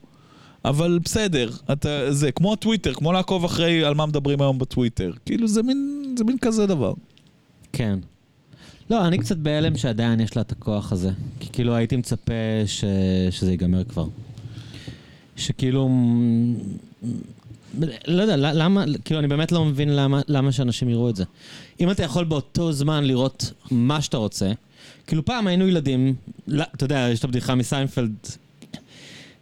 אבל 0.66 1.00
בסדר, 1.04 1.50
אתה, 1.72 2.14
זה 2.14 2.32
כמו 2.32 2.54
הטוויטר, 2.54 2.94
כמו 2.94 3.12
לעקוב 3.14 3.46
אחרי 3.46 3.84
על 3.84 3.94
מה 3.94 4.06
מדברים 4.06 4.42
היום 4.42 4.60
בטוויטר. 4.60 5.12
כאילו 5.26 5.48
זה 5.48 5.64
מין, 5.64 6.14
זה 6.18 6.24
מין 6.24 6.38
כזה 6.42 6.66
דבר. 6.66 6.94
כן. 7.74 8.00
לא, 8.90 9.08
אני 9.08 9.18
קצת 9.18 9.38
בהלם 9.38 9.78
שעדיין 9.78 10.20
יש 10.20 10.36
לה 10.36 10.42
את 10.42 10.52
הכוח 10.52 10.92
הזה. 10.92 11.12
כי 11.40 11.50
כאילו 11.52 11.76
הייתי 11.76 11.96
מצפה 11.96 12.34
ש... 12.66 12.86
שזה 13.32 13.52
ייגמר 13.52 13.84
כבר. 13.84 14.08
שכאילו... 15.36 15.90
לא 18.08 18.22
יודע, 18.22 18.36
למה, 18.38 18.84
כאילו, 19.06 19.20
אני 19.20 19.28
באמת 19.28 19.52
לא 19.52 19.66
מבין 19.66 19.96
למה, 19.96 20.22
למה 20.28 20.52
שאנשים 20.52 20.90
יראו 20.90 21.10
את 21.10 21.16
זה. 21.16 21.24
אם 21.80 21.92
אתה 21.92 22.04
יכול 22.04 22.24
באותו 22.24 22.72
זמן 22.72 23.04
לראות 23.04 23.52
מה 23.72 24.02
שאתה 24.02 24.18
רוצה, 24.18 24.52
כאילו 25.08 25.26
פעם 25.26 25.48
היינו 25.48 25.68
ילדים, 25.68 26.16
לא, 26.48 26.64
אתה 26.76 26.84
יודע, 26.84 27.08
יש 27.12 27.20
את 27.20 27.24
הבדיחה 27.24 27.56
מסיינפלד, 27.56 28.16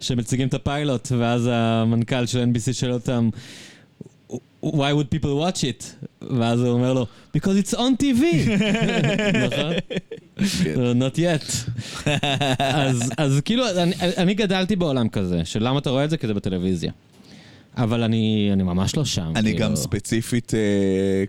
שמציגים 0.00 0.48
את 0.48 0.54
הפיילוט, 0.54 1.08
ואז 1.18 1.48
המנכ"ל 1.52 2.26
של 2.26 2.44
NBC 2.52 2.72
שואל 2.72 2.92
אותם, 2.92 3.28
why 4.64 4.92
would 4.92 5.10
people 5.10 5.34
watch 5.44 5.60
it? 5.60 6.06
ואז 6.38 6.60
הוא 6.60 6.68
אומר 6.68 6.92
לו, 6.92 7.06
because 7.36 7.64
it's 7.64 7.74
on 7.74 8.02
TV. 8.02 8.22
נכון? 9.46 9.72
Not 10.94 11.18
yet. 11.18 11.70
אז, 13.16 13.40
כאילו, 13.44 13.64
אני, 13.70 13.94
אני 14.00 14.34
גדלתי 14.34 14.76
בעולם 14.76 15.08
כזה, 15.08 15.44
של 15.44 15.68
למה 15.68 15.78
אתה 15.78 15.90
רואה 15.90 16.04
את 16.04 16.10
זה? 16.10 16.16
כי 16.16 16.26
זה 16.26 16.34
בטלוויזיה. 16.34 16.92
אבל 17.76 18.02
אני, 18.02 18.50
אני 18.52 18.62
ממש 18.62 18.96
לא 18.96 19.04
שם. 19.04 19.32
אני 19.36 19.52
כאילו. 19.52 19.58
גם 19.68 19.76
ספציפית, 19.76 20.54
אה, 20.54 20.60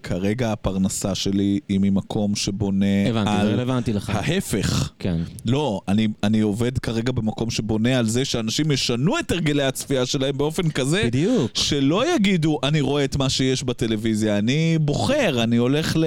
כרגע 0.03 0.51
הפרנסה 0.51 1.15
שלי 1.15 1.59
היא 1.69 1.79
ממקום 1.81 2.35
שבונה 2.35 2.85
הבנתי, 3.09 3.29
על 3.31 3.47
רלוונטי 3.47 3.93
לך. 3.93 4.09
ההפך. 4.09 4.91
כן. 4.99 5.17
לא, 5.45 5.81
אני, 5.87 6.07
אני 6.23 6.39
עובד 6.39 6.77
כרגע 6.77 7.11
במקום 7.11 7.49
שבונה 7.51 7.97
על 7.99 8.05
זה 8.07 8.25
שאנשים 8.25 8.71
ישנו 8.71 9.19
את 9.19 9.31
הרגלי 9.31 9.63
הצפייה 9.63 10.05
שלהם 10.05 10.37
באופן 10.37 10.69
כזה, 10.69 11.03
בדיוק. 11.05 11.51
שלא 11.53 12.15
יגידו, 12.15 12.59
אני 12.63 12.81
רואה 12.81 13.03
את 13.05 13.15
מה 13.15 13.29
שיש 13.29 13.63
בטלוויזיה, 13.63 14.37
אני 14.37 14.77
בוחר, 14.81 15.43
אני 15.43 15.55
הולך 15.57 15.97
ל, 15.97 16.05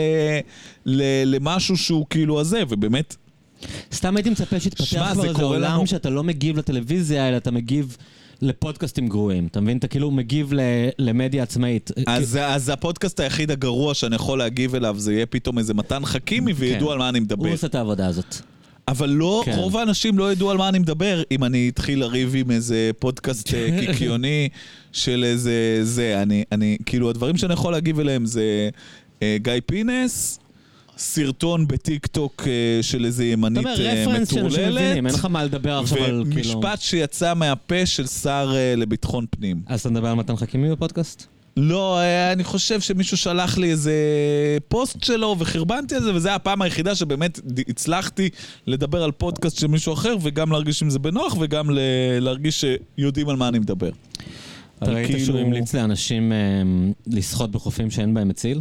ל, 0.86 1.02
למשהו 1.36 1.77
שהוא 1.77 2.06
כאילו 2.10 2.40
הזה, 2.40 2.62
ובאמת, 2.69 3.16
סתם 3.93 4.16
הייתי 4.16 4.31
מצפה 4.31 4.60
שיתפתח 4.60 4.86
כבר 5.12 5.23
זה 5.23 5.28
איזה 5.28 5.43
עולם 5.43 5.62
לנו- 5.74 5.86
שאתה 5.86 6.10
לא 6.10 6.24
מגיב 6.24 6.59
לטלוויזיה, 6.59 7.28
אלא 7.28 7.36
אתה 7.36 7.51
מגיב 7.51 7.97
לפודקאסטים 8.43 9.09
גרועים. 9.09 9.47
אתה 9.47 9.60
מבין? 9.60 9.78
אתה 9.78 9.89
כאילו 9.89 10.10
מגיב 10.10 10.52
ל- 10.52 10.60
למדיה 10.98 11.43
עצמאית. 11.43 11.90
אז, 12.06 12.39
אז 12.43 12.69
הפודקאסט 12.69 13.20
היחיד 13.20 13.51
הגרוע 13.51 13.94
שאני 13.94 14.15
יכול 14.16 14.39
להגיב 14.39 14.74
אליו, 14.74 14.94
זה 14.98 15.12
יהיה 15.12 15.27
פתאום 15.27 15.59
איזה 15.59 15.74
מתן 15.74 16.05
חכימי 16.05 16.52
וידעו 16.52 16.86
כן. 16.86 16.93
על 16.93 16.98
מה 16.98 17.09
אני 17.09 17.20
מדבר. 17.20 17.44
הוא 17.47 17.55
עושה 17.55 17.66
את 17.66 17.74
העבודה 17.74 18.06
הזאת. 18.06 18.36
אבל 18.89 19.09
לא, 19.09 19.43
כן. 19.44 19.52
כן. 19.52 19.59
רוב 19.59 19.77
האנשים 19.77 20.19
לא 20.19 20.32
ידעו 20.32 20.51
על 20.51 20.56
מה 20.56 20.69
אני 20.69 20.78
מדבר 20.78 21.23
אם 21.31 21.44
אני 21.44 21.69
אתחיל 21.69 22.01
לריב 22.01 22.35
עם 22.36 22.51
איזה 22.51 22.90
פודקאסט 22.98 23.55
אה, 23.55 23.69
קיקיוני 23.81 24.48
של 24.93 25.24
איזה 25.24 25.81
זה. 25.82 26.23
אני, 26.23 26.44
אני, 26.52 26.77
כאילו, 26.86 27.10
הדברים 27.10 27.36
שאני 27.36 27.52
יכול 27.52 27.73
להגיב 27.73 28.01
אליהם 28.01 28.27
זה 28.27 28.69
אה, 29.23 29.36
גיא 29.43 29.52
פינס, 29.66 30.39
סרטון 30.98 31.68
בטיק 31.68 32.06
טוק 32.06 32.42
אה, 32.46 32.82
של 32.82 33.04
איזה 33.04 33.22
אתה 33.22 33.32
ימנית 33.32 33.58
אומר, 33.58 33.80
אה, 33.80 34.02
רפרנס 34.02 34.30
שאנשים 34.34 34.46
מבינים, 34.46 34.78
אין 34.78 35.04
מטורללת, 35.04 35.14
לך 35.14 35.24
מה 35.24 35.44
לדבר 35.44 35.78
עכשיו 35.78 36.04
על 36.04 36.24
כאילו... 36.30 36.50
ומשפט 36.50 36.80
שיצא 36.80 37.34
מהפה 37.34 37.86
של 37.86 38.06
שר 38.06 38.52
אה, 38.54 38.74
לביטחון 38.76 39.26
פנים. 39.30 39.62
אז 39.66 39.80
אתה 39.80 39.90
מדבר 39.90 40.08
על 40.08 40.14
מתן 40.14 40.36
חכימי 40.36 40.70
בפודקאסט? 40.70 41.26
לא, 41.56 41.98
אה, 41.98 42.32
אני 42.32 42.44
חושב 42.44 42.80
שמישהו 42.80 43.16
שלח 43.16 43.58
לי 43.58 43.70
איזה 43.70 43.92
פוסט 44.68 45.04
שלו 45.04 45.36
וחרבנתי 45.38 45.94
על 45.94 46.02
זה, 46.02 46.14
וזו 46.14 46.28
הפעם 46.28 46.62
היחידה 46.62 46.94
שבאמת 46.94 47.40
הצלחתי 47.68 48.30
לדבר 48.66 49.02
על 49.02 49.12
פודקאסט 49.12 49.58
של 49.58 49.66
מישהו 49.66 49.92
אחר, 49.92 50.16
וגם 50.22 50.52
להרגיש 50.52 50.82
עם 50.82 50.90
זה 50.90 50.98
בנוח, 50.98 51.36
וגם 51.40 51.70
להרגיש 52.20 52.64
שיודעים 52.64 53.28
על 53.28 53.36
מה 53.36 53.48
אני 53.48 53.58
מדבר. 53.58 53.90
אתה 54.82 54.90
ראית 54.90 55.06
כאילו- 55.06 55.24
שהוא 55.24 55.38
המליץ 55.38 55.74
לאנשים 55.74 56.32
אמ, 56.32 56.92
לשחות 57.06 57.50
בחופים 57.50 57.90
שאין 57.90 58.14
בהם 58.14 58.28
מציל? 58.28 58.60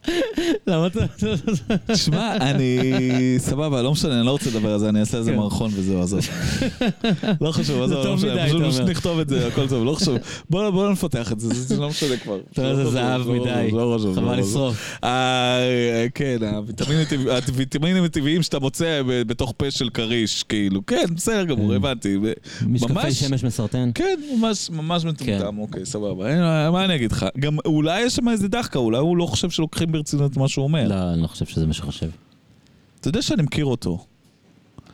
למה 0.67 0.87
אתה... 0.87 0.99
שמע, 1.95 2.35
אני... 2.37 2.79
סבבה, 3.37 3.81
לא 3.81 3.91
משנה, 3.91 4.17
אני 4.17 4.25
לא 4.25 4.31
רוצה 4.31 4.49
לדבר 4.49 4.73
על 4.73 4.79
זה, 4.79 4.89
אני 4.89 4.99
אעשה 4.99 5.17
על 5.17 5.23
זה 5.23 5.31
כן. 5.31 5.37
מערכון 5.37 5.71
וזהו, 5.73 6.01
עזוב. 6.01 6.19
לא 7.41 7.51
חשוב, 7.51 7.81
עזוב, 7.81 8.05
לא 8.05 8.15
משנה, 8.15 8.45
פשוט. 8.69 8.81
נכתוב 8.89 9.19
את 9.19 9.29
זה, 9.29 9.47
הכל 9.47 9.67
טוב, 9.69 9.85
לא 9.85 9.93
חשוב. 9.93 10.17
בוא 10.49 10.69
בוא 10.69 10.85
לא 10.85 10.91
נפתח 10.91 11.31
את 11.31 11.39
זה, 11.39 11.53
זה 11.53 11.77
לא 11.79 11.89
משנה 11.89 12.17
כבר. 12.17 12.37
אתה 12.53 12.61
יודע, 12.61 12.83
זה 12.83 12.89
זהב 12.91 13.27
לא 13.27 13.33
מדי. 13.33 13.71
לא 13.71 13.99
חבל. 14.15 14.39
לשרוף. 14.39 14.97
אה, 15.03 15.59
כן, 16.15 16.37
הוויטמינים 16.55 17.01
הטבע- 17.01 17.35
הוויטמינים 17.47 18.03
הטבעיים 18.03 18.43
שאתה 18.43 18.59
מוצא 18.59 19.01
בתוך 19.05 19.53
פה 19.57 19.71
של 19.71 19.89
כריש, 19.89 20.43
כאילו, 20.43 20.85
כן, 20.85 21.05
בסדר 21.15 21.43
גמור, 21.43 21.69
כן. 21.69 21.75
הבנתי. 21.75 22.17
משקפי 22.67 23.11
שמש 23.11 23.43
מסרטן. 23.43 23.89
כן, 23.95 24.19
ממש, 24.37 24.69
ממש 24.69 25.05
מטומטם, 25.05 25.39
כן. 25.51 25.57
אוקיי, 25.61 25.85
סבבה. 25.85 26.29
אין, 26.29 26.39
מה 26.71 26.85
אני 26.85 26.95
אגיד 26.95 27.11
לך? 27.11 27.25
גם 27.39 27.57
אולי 27.65 28.01
יש 28.01 28.15
שם 28.15 28.29
איזה 28.29 28.47
דחקה, 28.47 28.79
אולי 28.79 28.97
הוא 28.97 29.17
לא 29.17 29.25
חושב 29.25 29.49
שלוקחים 29.49 29.90
ברצינות 29.91 30.31
את 30.31 30.37
מה 30.37 30.47
שהוא 30.47 30.63
אומר. 30.63 30.87
לא, 30.87 31.13
אני 31.13 31.21
לא 31.21 31.27
חושב 31.27 31.45
שזה 31.45 31.67
מה 31.67 31.73
שחושב. 31.73 32.09
אתה 32.99 33.07
יודע 33.07 33.21
שאני 33.21 33.43
מכיר 33.43 33.65
אותו. 33.65 34.05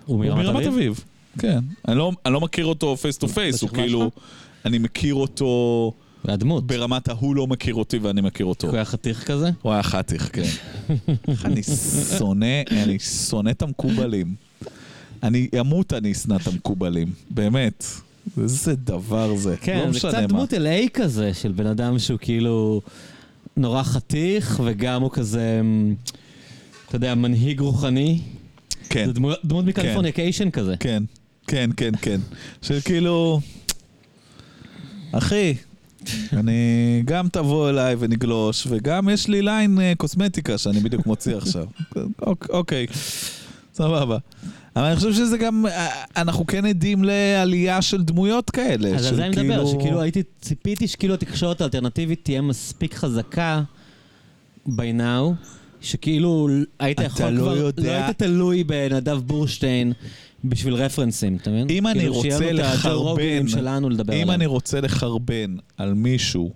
הוא 0.06 0.26
מרמת 0.26 0.65
אביב? 0.68 1.03
כן. 1.40 1.60
אני 1.88 1.98
לא, 1.98 2.11
אני 2.26 2.34
לא 2.34 2.41
מכיר 2.41 2.65
אותו 2.65 2.98
face 2.97 3.18
to 3.18 3.27
face, 3.27 3.61
הוא 3.61 3.69
כאילו... 3.69 3.99
שלך? 3.99 4.24
אני 4.65 4.78
מכיר 4.78 5.15
אותו 5.15 5.94
והדמות. 6.26 6.68
ברמת 6.68 7.07
ההוא 7.07 7.36
לא 7.36 7.48
מכיר 7.48 7.76
אותי 7.76 7.98
ואני 7.98 8.22
מכיר 8.22 8.45
אותו. 8.45 8.68
הוא 8.68 8.76
היה 8.76 8.86
חתיך 8.86 9.24
כזה? 9.28 9.49
הוא 9.61 9.72
היה 9.72 9.84
חתיך, 9.84 10.30
כן. 10.34 10.49
אני 11.45 11.61
שונא, 12.18 12.61
אני 12.72 12.99
שונא 12.99 13.49
את 13.49 13.61
המקובלים. 13.61 14.36
אני 15.24 15.48
אמות, 15.60 15.94
אני 15.94 16.11
אשנא 16.11 16.36
את 16.36 16.48
המקובלים. 16.48 17.07
באמת. 17.30 17.86
איזה 18.41 18.76
דבר 18.76 19.36
זה. 19.36 19.49
לא 19.49 19.56
כן, 19.56 19.82
זה 19.84 19.90
משנה 19.90 20.11
קצת 20.11 20.22
מה. 20.22 20.28
דמות 20.28 20.53
LA 20.53 20.90
כזה, 20.94 21.34
של 21.34 21.52
בן 21.52 21.68
אדם 21.68 21.99
שהוא 21.99 22.19
כאילו 22.22 22.82
נורא 23.57 23.84
חתיך, 23.84 24.61
וגם 24.65 25.01
הוא 25.01 25.11
כזה, 25.11 25.57
אמ, 25.61 25.95
אתה 26.88 26.95
יודע, 26.95 27.15
מנהיג 27.15 27.59
רוחני. 27.59 28.19
כן, 28.89 29.05
זה 29.05 29.13
דמות- 29.13 29.39
דמות 29.45 29.65
מקליפורניקיישן 29.65 30.49
כזה. 30.49 30.75
כן, 30.79 31.03
כן, 31.47 31.69
כן, 31.77 31.91
כן. 32.01 32.19
של 32.61 32.79
כאילו... 32.85 33.39
אחי, 35.11 35.53
אני 36.34 36.61
גם 37.05 37.27
תבוא 37.29 37.69
אליי 37.69 37.95
ונגלוש, 37.99 38.67
וגם 38.69 39.09
יש 39.09 39.27
לי 39.27 39.41
ליין 39.41 39.79
אה, 39.81 39.93
קוסמטיקה 39.97 40.57
שאני 40.57 40.79
בדיוק 40.79 41.05
מוציא 41.05 41.35
עכשיו. 41.35 41.65
אוק- 42.21 42.47
אוקיי, 42.59 42.85
סבבה. 43.73 44.17
אבל 44.77 44.85
אני 44.85 44.95
חושב 44.95 45.13
שזה 45.13 45.37
גם, 45.37 45.65
אה, 45.65 45.87
אנחנו 46.17 46.47
כן 46.47 46.65
עדים 46.65 47.03
לעלייה 47.03 47.81
של 47.81 48.03
דמויות 48.03 48.49
כאלה. 48.49 48.89
אז 48.95 49.05
על 49.05 49.15
זה 49.15 49.21
אני 49.25 49.29
מדבר, 49.29 49.43
כאילו- 49.65 49.67
שכאילו 49.67 50.01
הייתי, 50.01 50.23
ציפיתי 50.41 50.87
שכאילו 50.87 51.13
התקשורת 51.13 51.61
האלטרנטיבית 51.61 52.19
תהיה 52.23 52.41
מספיק 52.41 52.93
חזקה 52.95 53.61
by 54.67 54.99
now, 54.99 55.33
שכאילו 55.81 56.47
היית 56.79 56.99
יכול 56.99 57.25
לא 57.29 57.41
כבר, 57.41 57.57
יודע- 57.57 57.83
לא 57.83 58.05
היית 58.05 58.17
תלוי 58.17 58.63
בנדב 58.63 59.17
בורשטיין 59.25 59.93
בשביל 60.45 60.73
רפרנסים, 60.73 61.35
אתה 61.41 61.49
מבין? 61.49 61.67
אם 61.69 61.87
אני 61.87 61.99
כאילו, 61.99 62.21
שיהיה 62.21 62.35
רוצה 62.37 62.51
לחרבן, 62.51 62.95
רוגנים 62.95 63.47
שלנו 63.47 63.89
לדבר 63.89 64.13
אם 64.13 64.17
עליהם. 64.21 64.31
אני 64.31 64.45
רוצה 64.45 64.81
לחרבן 64.81 65.55
על 65.77 65.93
מישהו 65.93 66.51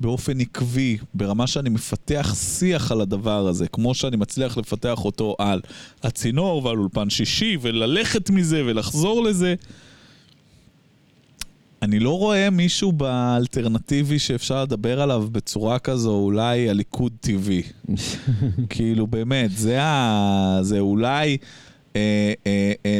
באופן 0.00 0.40
עקבי, 0.40 0.98
ברמה 1.14 1.46
שאני 1.46 1.68
מפתח 1.68 2.34
שיח 2.36 2.92
על 2.92 3.00
הדבר 3.00 3.46
הזה, 3.46 3.68
כמו 3.68 3.94
שאני 3.94 4.16
מצליח 4.16 4.56
לפתח 4.56 5.04
אותו 5.04 5.36
על 5.38 5.60
הצינור 6.02 6.64
ועל 6.64 6.78
אולפן 6.78 7.10
שישי, 7.10 7.56
וללכת 7.60 8.30
מזה 8.30 8.62
ולחזור 8.66 9.22
לזה, 9.22 9.54
אני 11.82 11.98
לא 11.98 12.18
רואה 12.18 12.50
מישהו 12.50 12.92
באלטרנטיבי 12.92 14.18
שאפשר 14.18 14.62
לדבר 14.62 15.00
עליו 15.00 15.26
בצורה 15.32 15.78
כזו, 15.78 16.14
אולי 16.14 16.70
הליכוד 16.70 17.12
טבעי. 17.20 17.62
כאילו 18.70 19.06
באמת, 19.06 19.50
זה, 19.50 19.82
ה... 19.82 20.58
זה 20.62 20.78
אולי, 20.78 21.36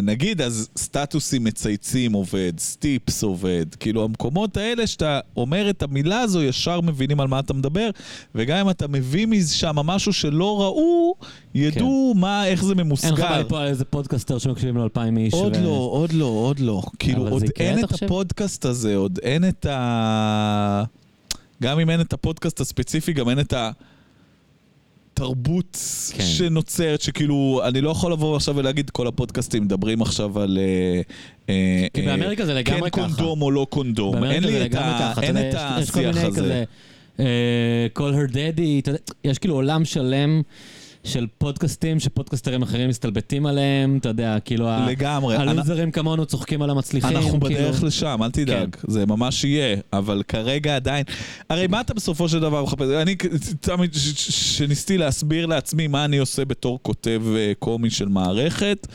נגיד 0.02 0.42
אז 0.42 0.68
סטטוסים 0.76 1.44
מצייצים 1.44 2.12
עובד, 2.12 2.52
סטיפס 2.58 3.22
עובד, 3.22 3.66
כאילו 3.80 4.04
המקומות 4.04 4.56
האלה 4.56 4.86
שאתה 4.86 5.20
אומר 5.36 5.70
את 5.70 5.82
המילה 5.82 6.20
הזו 6.20 6.42
ישר 6.42 6.80
מבינים 6.80 7.20
על 7.20 7.28
מה 7.28 7.38
אתה 7.38 7.54
מדבר, 7.54 7.90
וגם 8.34 8.58
אם 8.58 8.70
אתה 8.70 8.88
מביא 8.88 9.26
משם 9.26 9.76
משהו 9.76 10.12
שלא 10.12 10.62
ראו, 10.62 11.14
ידעו 11.54 12.14
מה, 12.16 12.46
איך 12.46 12.64
זה 12.64 12.72
אין 12.72 12.78
לך 12.78 12.86
ממוסגר. 12.86 13.38
ליפול 13.38 13.58
על 13.58 13.66
איזה 13.66 13.84
פודקאסטר 13.84 14.38
שמקשיבים 14.38 14.76
לו 14.76 14.84
אלפיים 14.84 15.18
איש. 15.18 15.34
עוד 15.34 15.56
ו- 15.56 15.64
לא, 15.64 15.68
עוד 15.68 16.12
לא, 16.12 16.24
עוד 16.24 16.60
לא. 16.60 16.82
כאילו, 16.98 17.28
עוד 17.28 17.42
יקרה, 17.42 17.66
אין 17.66 17.84
את? 17.84 18.02
הפודקאסט 18.02 18.64
הזה, 18.64 18.96
עוד 18.96 19.18
אין 19.22 19.48
את 19.48 19.66
ה... 19.66 20.84
גם 21.62 21.80
אם 21.80 21.90
אין 21.90 22.00
את 22.00 22.12
הפודקאסט 22.12 22.60
הספציפי, 22.60 23.12
גם 23.12 23.28
אין 23.28 23.40
את 23.40 23.54
התרבות 25.22 25.78
כן. 26.16 26.22
שנוצרת, 26.24 27.00
שכאילו, 27.00 27.60
אני 27.64 27.80
לא 27.80 27.90
יכול 27.90 28.12
לבוא 28.12 28.36
עכשיו 28.36 28.56
ולהגיד, 28.56 28.90
כל 28.90 29.06
הפודקאסטים 29.06 29.62
מדברים 29.62 30.02
עכשיו 30.02 30.38
על... 30.40 30.58
אה, 30.60 31.00
אה, 31.48 31.86
כי 31.94 32.00
אה, 32.00 32.06
באמריקה 32.06 32.46
זה 32.46 32.54
לגמרי 32.54 32.90
כן 32.90 33.02
ככה. 33.02 33.14
קונדום 33.16 33.42
או 33.42 33.50
לא 33.50 33.66
קונדום. 33.70 34.14
אין 34.14 34.22
באמריקה 34.42 34.46
זה 34.50 34.58
לי 34.58 34.66
את 34.66 34.70
לגמרי 34.74 34.98
ככה. 34.98 35.22
אין 35.22 35.36
את 35.36 35.44
יודע, 35.44 35.76
יש- 35.78 35.84
יש 35.84 35.90
כל 35.90 36.00
השיח 36.00 36.14
מיני 36.16 36.26
הזה. 36.26 36.40
כזה, 36.40 36.64
אה, 37.20 37.24
call 37.98 38.12
her 38.12 38.32
daddy, 38.32 38.90
יש 39.24 39.38
כאילו 39.38 39.54
עולם 39.54 39.84
שלם 39.84 40.42
של 41.04 41.26
פודקאסטים 41.38 42.00
שפודקאסטרים 42.00 42.62
אחרים 42.62 42.88
מסתלבטים 42.88 43.46
עליהם, 43.46 43.98
אתה 43.98 44.08
יודע, 44.08 44.40
כאילו 44.44 44.68
לגמרי. 44.88 45.36
הלוזרים 45.36 45.90
כמונו 45.90 46.26
צוחקים 46.26 46.62
על 46.62 46.70
המצליחים. 46.70 47.16
אנחנו 47.16 47.40
כאילו. 47.40 47.60
בדרך 47.60 47.82
לשם, 47.82 48.20
אל 48.22 48.30
תדאג, 48.30 48.76
זה 48.86 49.06
ממש 49.06 49.44
יהיה, 49.44 49.76
אבל 49.92 50.22
כרגע 50.28 50.76
עדיין... 50.76 51.04
הרי 51.50 51.66
מה 51.66 51.80
אתה 51.80 51.94
בסופו 51.94 52.28
של 52.28 52.40
דבר 52.40 52.62
מחפש? 52.62 52.88
אני 53.02 53.16
תמיד, 53.60 53.94
ש- 53.94 53.98
ש- 53.98 54.58
שניסיתי 54.58 54.98
להסביר 54.98 55.46
לעצמי 55.46 55.86
מה 55.86 56.04
אני 56.04 56.18
עושה 56.18 56.44
בתור 56.44 56.78
כותב 56.82 57.22
אה, 57.36 57.52
קומי 57.58 57.90
של 57.90 58.08
מערכת, 58.08 58.86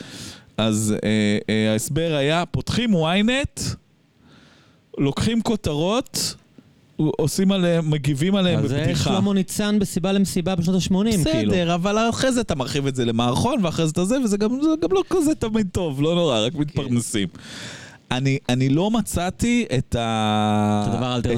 אז 0.57 0.95
אה, 1.03 1.38
אה, 1.49 1.71
ההסבר 1.71 2.15
היה, 2.15 2.45
פותחים 2.45 2.93
ynet, 2.95 3.61
לוקחים 4.97 5.41
כותרות, 5.41 6.35
עושים 6.98 7.52
עליהם, 7.52 7.90
מגיבים 7.90 8.36
עליהם 8.36 8.60
אבל 8.60 8.68
זה 8.68 8.78
בבדיחה. 8.80 9.03
שלמה 9.03 9.34
ניצן 9.34 9.80
בסיבה 9.80 10.11
למסיבה 10.11 10.56
בשנות 10.56 10.76
ה-80, 10.76 10.91
כאילו. 10.91 11.52
בסדר, 11.52 11.76
אבל 11.76 12.10
אחרי 12.10 12.32
זה 12.32 12.41
אתה 12.41 12.56
מרחיב 12.56 12.88
את 12.88 12.95
זה 12.95 13.06
למערכון, 13.06 13.65
ואחרי 13.65 13.86
זה 13.86 13.91
אתה 13.91 14.06
זה, 14.06 14.22
וזה 14.24 14.38
גם, 14.38 14.61
זה 14.61 14.70
גם 14.82 14.90
לא 14.91 15.03
כזה 15.10 15.36
תמיד 15.36 15.68
טוב, 15.72 16.02
לא 16.02 16.15
נורא, 16.15 16.38
כן. 16.40 16.45
רק 16.45 16.56
מתפרנסים. 16.56 17.28
אני, 18.11 18.38
אני 18.49 18.70
לא 18.70 18.91
מצאתי 18.91 19.65
את, 19.78 19.95
ה... 19.95 20.86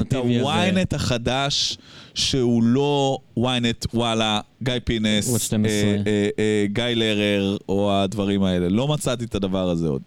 את. 0.00 0.12
ה-ynet 0.12 0.94
החדש, 0.94 1.78
שהוא 2.14 2.62
לא 2.62 3.18
ynet 3.38 3.86
וואלה, 3.94 4.40
גיא 4.62 4.74
פינס, 4.84 5.28
ערוץ 5.28 5.42
12. 5.42 5.72
אה, 5.72 5.96
אה, 6.06 6.28
אה, 6.38 6.66
גיא 6.72 6.84
לרר, 6.84 7.56
או 7.68 7.92
הדברים 7.94 8.42
האלה. 8.42 8.68
לא 8.68 8.88
מצאתי 8.88 9.24
את 9.24 9.34
הדבר 9.34 9.70
הזה 9.70 9.88
עוד. 9.88 10.02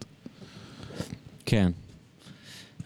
כן. 1.45 1.71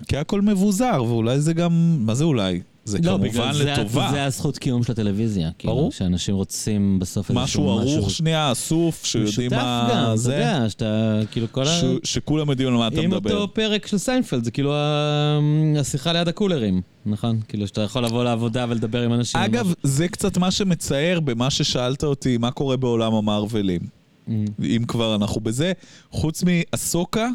כי 0.07 0.17
הכל 0.17 0.41
מבוזר, 0.41 1.03
ואולי 1.07 1.39
זה 1.39 1.53
גם, 1.53 1.97
מה 1.99 2.15
זה 2.15 2.23
אולי? 2.23 2.61
זה 2.85 2.97
לא, 3.03 3.17
כמובן 3.31 3.53
זה- 3.53 3.63
לטובה. 3.65 4.07
זה 4.11 4.25
הזכות 4.25 4.57
קיום 4.57 4.83
של 4.83 4.91
הטלוויזיה. 4.91 5.49
כאילו, 5.57 5.73
ברור. 5.73 5.91
שאנשים 5.91 6.35
רוצים 6.35 6.99
בסוף 6.99 7.29
איזשהו 7.29 7.43
משהו 7.43 7.69
ערוך 7.95 8.11
שנייה, 8.11 8.51
אסוף, 8.51 9.05
שיודעים 9.05 9.29
משותף 9.51 9.53
מה 9.63 9.87
גם, 9.91 10.03
אתה 10.03 10.15
זה. 10.17 10.33
יודע, 10.33 10.65
שאתה, 10.69 10.85
כאילו 11.31 11.47
כל 11.51 11.61
ה... 11.61 11.65
ש- 11.65 11.83
שכולם 12.13 12.49
יודעים 12.49 12.67
על 12.69 12.73
מה 12.75 12.87
אתה 12.87 13.01
עם 13.01 13.09
מדבר. 13.11 13.37
אותו 13.37 13.53
פרק 13.53 13.87
של 13.87 13.97
סיינפלד, 13.97 14.43
זה 14.43 14.51
כאילו 14.51 14.73
ה- 14.75 15.39
השיחה 15.79 16.13
ליד 16.13 16.27
הקולר, 16.27 16.81
נכון? 17.05 17.39
כאילו 17.47 17.67
שאתה 17.67 17.81
יכול 17.81 18.05
לבוא 18.05 18.23
לעבודה 18.23 18.65
ולדבר 18.69 19.01
עם 19.01 19.13
אנשים. 19.13 19.41
אגב, 19.41 19.73
זה 19.83 20.07
קצת 20.07 20.37
מה 20.37 20.51
שמצער 20.51 21.19
במה 21.19 21.49
ששאלת 21.49 22.03
אותי, 22.03 22.37
מה 22.37 22.51
קורה 22.51 22.77
בעולם 22.77 23.13
המרווילים. 23.13 23.81
Mm. 24.27 24.31
אם 24.63 24.83
כבר 24.87 25.15
אנחנו 25.15 25.41
בזה, 25.41 25.71
חוץ 26.11 26.43
מאסוקה, 26.43 27.27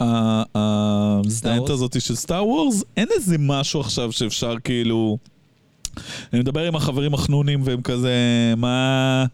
ה- 0.00 0.42
המזדיינת 0.54 1.68
Wars? 1.68 1.72
הזאת 1.72 2.00
של 2.00 2.14
סטאר 2.14 2.46
וורס, 2.46 2.84
אין 2.96 3.08
איזה 3.16 3.36
משהו 3.38 3.80
עכשיו 3.80 4.12
שאפשר 4.12 4.54
כאילו... 4.64 5.18
אני 6.32 6.40
מדבר 6.40 6.64
עם 6.64 6.76
החברים 6.76 7.14
החנונים 7.14 7.60
והם 7.64 7.82
כזה, 7.82 8.12
מה... 8.56 9.24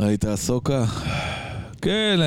ראית 0.00 0.24
אסוקה? 0.24 0.84
כן, 1.82 2.20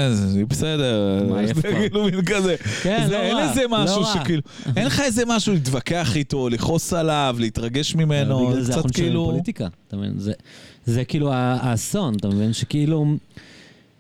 בסדר. 0.48 1.24
כאילו 1.64 2.04
מין 2.04 2.26
כזה. 2.26 2.56
כן, 2.84 3.08
לא 3.12 3.16
אין 3.18 3.36
רע, 3.36 3.50
איזה 3.50 3.62
משהו 3.70 4.02
לא 4.02 4.06
רע. 4.08 4.14
שכאילו, 4.14 4.42
אין 4.76 4.86
לך 4.86 5.00
איזה 5.00 5.24
משהו 5.28 5.54
להתווכח 5.54 6.16
איתו, 6.16 6.50
לכעוס 6.50 6.94
עליו, 6.94 7.36
להתרגש 7.40 7.96
ממנו, 7.96 8.48
בגלל 8.48 8.62
זה 8.62 8.72
קצת 8.72 8.78
אנחנו 8.78 8.90
נשארים 8.90 9.08
כאילו... 9.10 9.26
פוליטיקה, 9.26 9.68
אתה 9.88 9.98
מבין? 9.98 10.14
זה- 10.86 11.06
כאילו 11.06 11.30
האסון, 11.34 12.16
אתה 12.16 12.28
מבין? 12.28 12.54
שכאילו... 12.54 13.06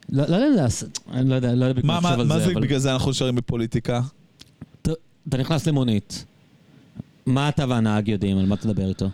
לא 0.09 0.23
לא 0.27 0.35
יודע, 0.35 0.65
אם 0.65 0.69
זה 0.69 0.87
אני 1.11 1.29
לא 1.29 1.35
יודע, 1.35 1.55
לא 1.55 1.65
יודע 1.65 1.81
מה, 1.83 1.93
לחשוב 1.97 2.09
מה, 2.09 2.21
על 2.21 2.27
מה 2.27 2.39
זה, 2.39 2.45
זה 2.45 2.51
אבל 2.51 2.61
בגלל 2.61 2.79
זה 2.79 2.93
אנחנו 2.93 3.11
נשארים 3.11 3.35
בפוליטיקה? 3.35 4.01
אתה 5.29 5.37
נכנס 5.37 5.67
למונית, 5.67 6.25
מה 7.25 7.49
אתה 7.49 7.65
והנהג 7.69 8.07
יודעים, 8.07 8.37
על 8.37 8.45
מה 8.45 8.55
תדבר 8.55 8.89
איתו? 8.89 9.09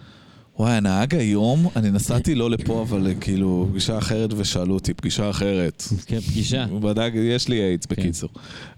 וואי, 0.60 0.74
הנהג 0.74 1.16
היום, 1.16 1.68
אני 1.76 1.92
נסעתי 1.92 2.36
לא 2.36 2.50
לפה, 2.50 2.82
אבל 2.82 3.08
אה, 3.08 3.16
כאילו, 3.16 3.68
פגישה 3.72 3.98
אחרת 3.98 4.30
ושאלו 4.38 4.74
אותי, 4.74 4.94
פגישה 4.94 5.30
אחרת. 5.30 5.84
כן, 6.06 6.20
פגישה. 6.20 6.66
הוא 6.70 6.82
בדק, 6.82 7.12
יש 7.16 7.48
לי 7.48 7.62
איידס 7.62 7.86
בקיצור. 7.86 8.30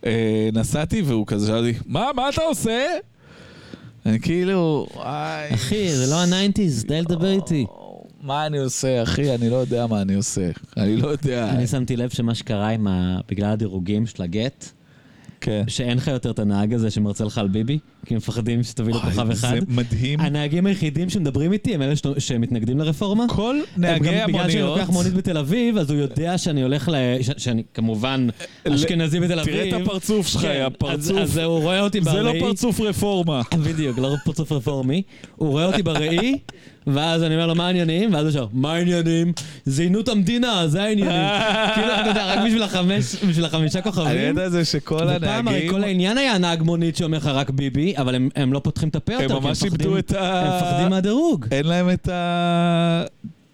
אה, 0.05 0.49
נסעתי 0.53 1.01
והוא 1.01 1.27
כזה 1.27 1.47
שאל 1.47 1.67
אותי, 1.67 1.79
מה, 1.85 2.09
מה 2.15 2.29
אתה 2.29 2.41
עושה? 2.41 2.85
אני 4.05 4.19
כאילו, 4.19 4.87
וואי. 4.95 5.53
אחי, 5.53 5.95
זה 5.95 6.11
לא 6.11 6.21
ה 6.21 6.27
nineties, 6.27 6.83
די 6.83 7.01
לדבר 7.01 7.31
איתי. 7.31 7.65
מה 8.23 8.45
אני 8.45 8.57
עושה, 8.57 9.03
אחי? 9.03 9.35
אני 9.35 9.49
לא 9.49 9.55
יודע 9.55 9.87
מה 9.87 10.01
אני 10.01 10.13
עושה. 10.13 10.49
אני 10.77 10.97
לא 10.97 11.07
יודע. 11.07 11.49
אני 11.49 11.67
שמתי 11.67 11.95
לב 11.95 12.09
שמה 12.09 12.35
שקרה 12.35 12.69
עם 12.69 12.87
ה... 12.87 13.19
בגלל 13.29 13.49
הדירוגים 13.51 14.05
של 14.07 14.23
הגט, 14.23 14.65
כן. 15.41 15.63
שאין 15.67 15.97
לך 15.97 16.07
יותר 16.07 16.31
את 16.31 16.39
הנהג 16.39 16.73
הזה 16.73 16.91
שמרצה 16.91 17.23
לך 17.25 17.37
על 17.37 17.47
ביבי, 17.47 17.79
כי 18.05 18.15
מפחדים 18.15 18.63
שתביא 18.63 18.93
לו 18.93 18.99
כוכב 18.99 19.31
אחד. 19.31 19.49
זה 19.49 19.59
מדהים. 19.67 20.19
הנהגים 20.19 20.65
היחידים 20.65 21.09
שמדברים 21.09 21.53
איתי 21.53 21.75
הם 21.75 21.81
אלה 21.81 21.95
שת- 21.95 22.19
שמתנגדים 22.21 22.79
לרפורמה. 22.79 23.25
כל 23.29 23.55
נהגי 23.77 24.05
גם 24.21 24.27
בגלל 24.27 24.49
שאני 24.49 24.61
המוניות... 24.61 24.77
לוקח 24.79 24.89
מונית 24.89 25.13
בתל 25.13 25.37
אביב, 25.37 25.77
אז 25.77 25.89
הוא 25.91 25.99
יודע 25.99 26.37
שאני 26.37 26.61
הולך 26.61 26.89
ל... 26.89 26.95
ש- 27.21 27.29
שאני 27.43 27.63
כמובן 27.73 28.27
אשכנזי 28.67 29.19
בתל 29.19 29.39
אביב. 29.39 29.53
תראה 29.55 29.77
את 29.77 29.81
הפרצוף 29.81 30.27
שלך, 30.27 30.41
כן, 30.41 30.67
יא 30.83 30.87
אז-. 30.89 31.13
אז 31.21 31.37
הוא 31.37 31.59
רואה 31.61 31.79
אותי 31.81 31.99
בראי. 32.01 32.15
זה 32.17 32.21
לא 32.23 32.33
פרצוף 32.39 32.79
רפורמה. 32.79 33.41
בדיוק, 33.67 33.97
לא 33.99 34.15
פרצוף 34.25 34.51
רפורמי. 34.51 35.01
הוא 35.35 35.49
רואה 35.49 35.65
אותי 35.65 35.83
בראי, 35.83 36.37
ואז 36.87 37.23
אני 37.23 37.35
אומר 37.35 37.47
לו, 37.47 37.55
מה 37.55 37.67
העניינים? 37.67 38.13
ואז 38.13 38.25
הוא 38.25 38.31
שואל, 38.31 38.45
מה 38.53 38.73
העניינים? 38.73 39.33
זיינו 39.65 39.99
את 39.99 40.07
המדינה, 40.07 40.67
זה 40.67 40.83
העניינים. 40.83 41.13
כאילו, 41.75 41.93
אתה 42.01 42.09
יודע, 42.09 42.33
רק 42.33 42.39
בשביל 42.45 42.63
החמש, 42.63 43.15
בשביל 43.15 43.45
החמישה 43.45 43.81
כוכבים. 43.81 44.07
העניין 44.07 44.37
הזה 44.37 44.65
שכל 44.65 44.95
ופעם 44.95 45.47
הרי 45.47 45.57
הנהגים... 45.57 45.71
כל 45.71 45.83
העניין 45.83 46.17
היה 46.17 46.37
נהג 46.37 46.61
מונית 46.61 46.95
שאומר 46.95 47.17
לך 47.17 47.25
רק 47.25 47.49
ביבי, 47.49 47.93
אבל 47.97 48.15
הם, 48.15 48.29
הם 48.35 48.53
לא 48.53 48.59
פותחים 48.59 48.89
את 48.89 48.95
הפה 48.95 49.13
יותר, 49.13 49.35
הם 49.35 49.43
ממש 49.43 49.63
איבדו 49.63 49.97
את 49.97 50.11
ה... 50.11 50.41
הם 50.41 50.57
מפחדים 50.57 50.89
מהדירוג. 50.89 51.45
אין 51.51 51.65
להם 51.65 51.89
את 51.89 52.09
ה... 52.09 53.03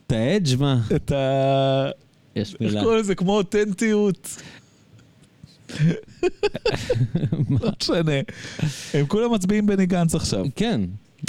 את 0.08 0.12
האדג' 0.12 0.60
מה? 0.60 0.80
את 0.96 1.12
ה... 1.12 1.90
יש 2.36 2.54
איך 2.54 2.62
מילה. 2.62 2.82
קוראים 2.82 3.00
לזה? 3.00 3.16
כמו 3.16 3.38
אותנטיות. 3.38 4.42
לא 7.50 7.72
משנה. 7.82 8.20
הם 8.94 9.06
כולם 9.08 9.34
מצביעים 9.34 9.66
בני 9.66 9.86
גנץ 9.86 10.16
עכשיו. 10.16 10.46
כן, 10.56 10.82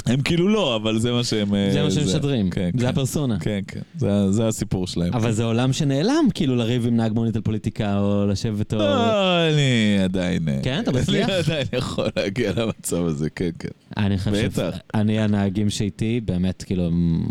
הם 0.05 0.21
כאילו 0.21 0.47
לא, 0.47 0.75
אבל 0.75 0.99
זה 0.99 1.11
מה 1.11 1.23
שהם... 1.23 1.55
אה, 1.55 1.69
זה 1.73 1.83
מה 1.83 1.91
שהם 1.91 2.03
משדרים, 2.05 2.49
כן, 2.49 2.69
זה 2.73 2.83
כן. 2.83 2.89
הפרסונה. 2.89 3.39
כן, 3.39 3.59
כן. 3.67 3.79
זה- 3.97 4.31
זה 4.31 4.47
הסיפור 4.47 4.87
שלהם. 4.87 5.13
אבל 5.13 5.31
זה 5.31 5.43
עולם 5.43 5.73
שנעלם, 5.73 6.27
כאילו, 6.33 6.55
לריב 6.55 6.87
עם 6.87 6.95
נהג 6.97 7.13
מונית 7.13 7.35
על 7.35 7.41
פוליטיקה, 7.41 7.99
או 7.99 8.27
לשבת 8.27 8.73
או... 8.73 8.79
לא, 8.79 9.47
אני 9.49 9.97
עדיין... 10.03 10.49
אה, 10.49 10.59
כן, 10.63 10.79
אתה 10.83 10.91
מצליח? 10.91 11.29
אני 11.29 11.37
עדיין 11.37 11.65
יכול 11.73 12.07
להגיע 12.17 12.51
למצב 12.55 13.05
הזה, 13.05 13.29
כן, 13.29 13.49
כן. 13.59 13.69
אני 13.97 14.17
חושב, 14.17 14.51
בטח. 14.53 14.77
אני 14.93 15.19
הנהגים 15.19 15.69
שאיתי, 15.69 16.21
באמת, 16.25 16.63
כאילו, 16.63 16.85
הם- 16.87 17.29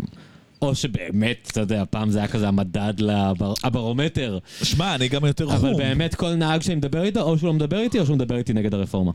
או 0.61 0.75
שבאמת, 0.75 1.49
אתה 1.51 1.61
יודע, 1.61 1.83
פעם 1.89 2.09
זה 2.09 2.19
היה 2.19 2.27
כזה 2.27 2.47
המדד 2.47 2.93
לברומטר, 3.65 4.37
שמע, 4.63 4.95
אני 4.95 5.07
גם 5.07 5.25
יותר 5.25 5.45
אבל 5.45 5.57
חום. 5.57 5.77
באמת 5.77 6.15
כל 6.15 6.33
נהג 6.35 6.61
שאני 6.61 6.75
מדבר 6.75 7.03
איתו, 7.03 7.21
או 7.21 7.37
שהוא 7.37 7.47
לא 7.47 7.53
מדבר 7.53 7.79
איתי, 7.79 7.99
או 7.99 8.05
שהוא 8.05 8.15
מדבר 8.15 8.35
איתי 8.37 8.53
נגד 8.53 8.73
הרפורמה. 8.73 9.11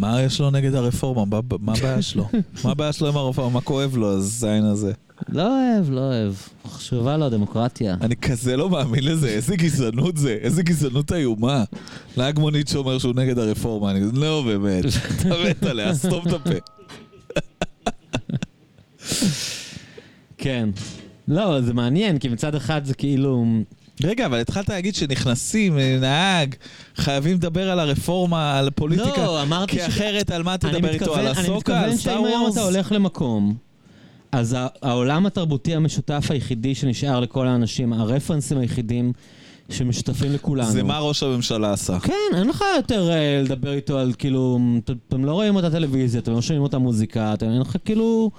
מה 0.00 0.22
יש 0.22 0.40
לו 0.40 0.50
נגד 0.50 0.74
הרפורמה? 0.74 1.24
מה- 1.60 1.72
הבעיה 1.78 2.02
שלו? 2.02 2.28
מה 2.64 2.70
הבעיה 2.70 2.92
שלו 2.92 3.08
עם 3.08 3.16
הרפורמה? 3.16 3.50
מה 3.54 3.60
כואב 3.60 3.96
לו, 3.96 4.10
הזין 4.12 4.64
הזה? 4.64 4.92
לא 5.28 5.42
אוהב, 5.42 5.90
לא 5.90 6.00
אוהב. 6.00 6.32
חשובה 6.66 7.16
לו 7.16 7.26
הדמוקרטיה. 7.26 7.96
אני 8.00 8.16
כזה 8.16 8.56
לא 8.56 8.70
מאמין 8.70 9.04
לזה, 9.04 9.28
איזה 9.28 9.56
גזענות 9.56 10.16
זה, 10.16 10.38
איזה 10.40 10.62
גזענות 10.62 11.12
איומה. 11.12 11.64
נהג 12.16 12.38
מונית 12.38 12.68
שאומר 12.68 12.98
שהוא 12.98 13.14
נגד 13.14 13.38
הרפורמה, 13.38 13.90
אני 13.90 14.00
לא 14.12 14.42
באמת, 14.46 14.84
אתה 15.20 15.28
מת 15.48 15.62
עליה, 15.62 15.94
סתום 15.94 16.24
את 16.28 16.32
הפה. 16.32 16.50
כן. 20.38 20.68
לא, 21.28 21.60
זה 21.60 21.74
מעניין, 21.74 22.18
כי 22.18 22.28
מצד 22.28 22.54
אחד 22.54 22.84
זה 22.84 22.94
כאילו... 22.94 23.44
רגע, 24.04 24.26
אבל 24.26 24.40
התחלת 24.40 24.68
להגיד 24.68 24.94
שנכנסים, 24.94 25.78
אה, 25.78 25.98
נהג, 26.00 26.54
חייבים 26.96 27.34
לדבר 27.34 27.70
על 27.70 27.78
הרפורמה, 27.80 28.58
על 28.58 28.70
פוליטיקה, 28.70 29.24
לא, 29.24 29.42
אמרתי 29.42 29.72
כי 29.72 29.86
אחרת 29.86 30.30
על 30.30 30.42
מה 30.42 30.50
אני 30.50 30.58
תדבר 30.58 30.90
איתו? 30.92 31.04
מתכוון- 31.04 31.18
על 31.18 31.26
אני 31.28 31.38
הסוקה? 31.40 31.80
על 31.80 31.80
מתכוון 31.80 31.96
סטאר 31.96 32.14
שאם 32.16 32.24
היום 32.24 32.42
וורס? 32.42 32.52
אתה 32.56 32.62
הולך 32.64 32.92
למקום, 32.92 33.54
אז 34.32 34.56
העולם 34.82 35.26
התרבותי 35.26 35.74
המשותף 35.74 36.26
היחידי 36.30 36.74
שנשאר 36.74 37.20
לכל 37.20 37.46
האנשים, 37.46 37.92
הרפרנסים 37.92 38.58
היחידים 38.58 39.12
שמשותפים 39.70 40.32
לכולנו. 40.32 40.70
זה 40.70 40.82
מה 40.82 40.98
ראש 40.98 41.22
הממשלה 41.22 41.72
עשה. 41.72 41.98
כן, 42.00 42.12
אין 42.36 42.48
לך 42.48 42.64
יותר 42.76 43.10
אה, 43.10 43.42
לדבר 43.44 43.72
איתו 43.72 43.98
על 43.98 44.12
כאילו, 44.18 44.58
אתם 45.08 45.24
לא 45.24 45.32
רואים 45.32 45.56
אותה 45.56 45.70
טלוויזיה, 45.70 46.20
אתם 46.20 46.32
לא 46.32 46.42
שומעים 46.42 46.62
אותה 46.62 46.78
מוזיקה, 46.78 47.34
אתם- 47.34 47.46
אין 47.50 47.60
לך 47.60 47.76
כאילו... 47.84 48.30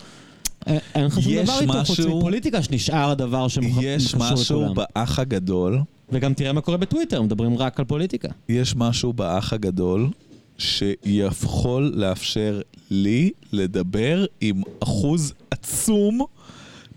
אה, 0.67 0.77
אין 0.95 1.05
לך 1.05 1.21
שום 1.21 1.33
יש 1.33 1.43
דבר 1.49 1.59
איתו 1.61 1.85
חוץ 1.85 1.99
מפוליטיקה 1.99 2.63
שנשאר 2.63 3.09
הדבר 3.11 3.47
שקשור 3.47 3.83
יש 3.83 4.13
לכולם. 4.13 4.33
משהו 4.33 4.73
באח 4.73 5.19
הגדול, 5.19 5.79
וגם 6.11 6.33
תראה 6.33 6.53
מה 6.53 6.61
קורה 6.61 6.77
בטוויטר, 6.77 7.21
מדברים 7.21 7.57
רק 7.57 7.79
על 7.79 7.85
פוליטיקה. 7.85 8.27
יש 8.49 8.75
משהו 8.75 9.13
באח 9.13 9.53
הגדול 9.53 10.09
שיכול 10.57 11.91
לאפשר 11.95 12.61
לי 12.89 13.31
לדבר 13.51 14.25
עם 14.41 14.61
אחוז 14.83 15.33
עצום 15.51 16.25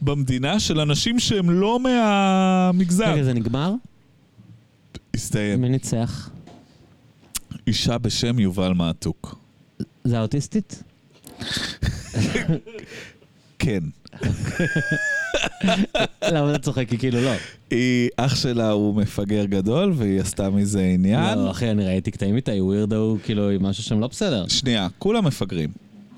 במדינה 0.02 0.60
של 0.60 0.80
אנשים 0.80 1.18
שהם 1.18 1.50
לא 1.50 1.80
מהמגזר. 1.80 3.12
רגע, 3.12 3.22
זה 3.22 3.32
נגמר? 3.32 3.74
הסתיים. 5.14 5.60
מי 5.60 5.68
ניצח? 5.68 6.30
אישה 7.66 7.98
בשם 7.98 8.38
יובל 8.38 8.72
מעתוק. 8.72 9.38
זה 10.04 10.18
האוטיסטית? 10.18 10.82
כן. 13.64 13.80
למה 16.32 16.50
אתה 16.50 16.58
צוחק? 16.58 16.88
כי 16.88 16.98
כאילו 16.98 17.20
לא. 17.20 17.30
היא, 17.70 18.10
אח 18.16 18.34
שלה 18.36 18.70
הוא 18.70 18.94
מפגר 18.94 19.44
גדול 19.44 19.92
והיא 19.96 20.20
עשתה 20.20 20.50
מזה 20.50 20.82
עניין. 20.82 21.38
לא, 21.38 21.50
אחי, 21.50 21.70
אני 21.70 21.86
ראיתי 21.86 22.10
קטעים 22.10 22.36
איתה, 22.36 22.52
היא 22.52 22.62
ווירדו, 22.62 23.16
כאילו, 23.22 23.48
היא 23.48 23.60
משהו 23.60 23.82
שם 23.82 24.00
לא 24.00 24.06
בסדר. 24.06 24.48
שנייה, 24.48 24.88
כולם 24.98 25.24
מפגרים. 25.24 25.70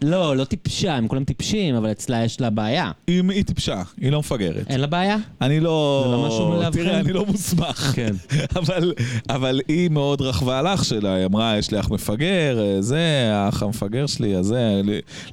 לא, 0.02 0.36
לא 0.36 0.44
טיפשה, 0.44 0.94
הם 0.94 1.08
כולם 1.08 1.24
טיפשים, 1.24 1.74
אבל 1.74 1.90
אצלה 1.90 2.24
יש 2.24 2.40
לה 2.40 2.50
בעיה. 2.50 2.90
היא, 3.06 3.22
היא 3.30 3.44
טיפשה, 3.44 3.82
היא 4.00 4.12
לא 4.12 4.18
מפגרת. 4.18 4.64
אין 4.68 4.80
לה 4.80 4.86
בעיה? 4.86 5.16
אני 5.40 5.60
לא... 5.60 6.02
זה 6.06 6.12
לא 6.12 6.26
משהו 6.26 6.52
לאבחן? 6.52 6.70
תראה, 6.70 7.00
אני 7.00 7.12
לא 7.12 7.26
מוסמך. 7.26 7.92
כן. 7.94 8.14
אבל, 8.58 8.92
אבל 9.28 9.60
היא 9.68 9.90
מאוד 9.90 10.20
רכבה 10.20 10.58
על 10.58 10.66
אח 10.66 10.82
שלה, 10.82 11.14
היא 11.14 11.26
אמרה, 11.26 11.58
יש 11.58 11.70
לי 11.70 11.80
אח 11.80 11.90
מפגר, 11.90 12.60
אה, 12.60 12.82
זה, 12.82 13.30
האח 13.32 13.62
המפגר 13.62 14.06
שלי, 14.06 14.36
אז 14.36 14.46
זה, 14.46 14.80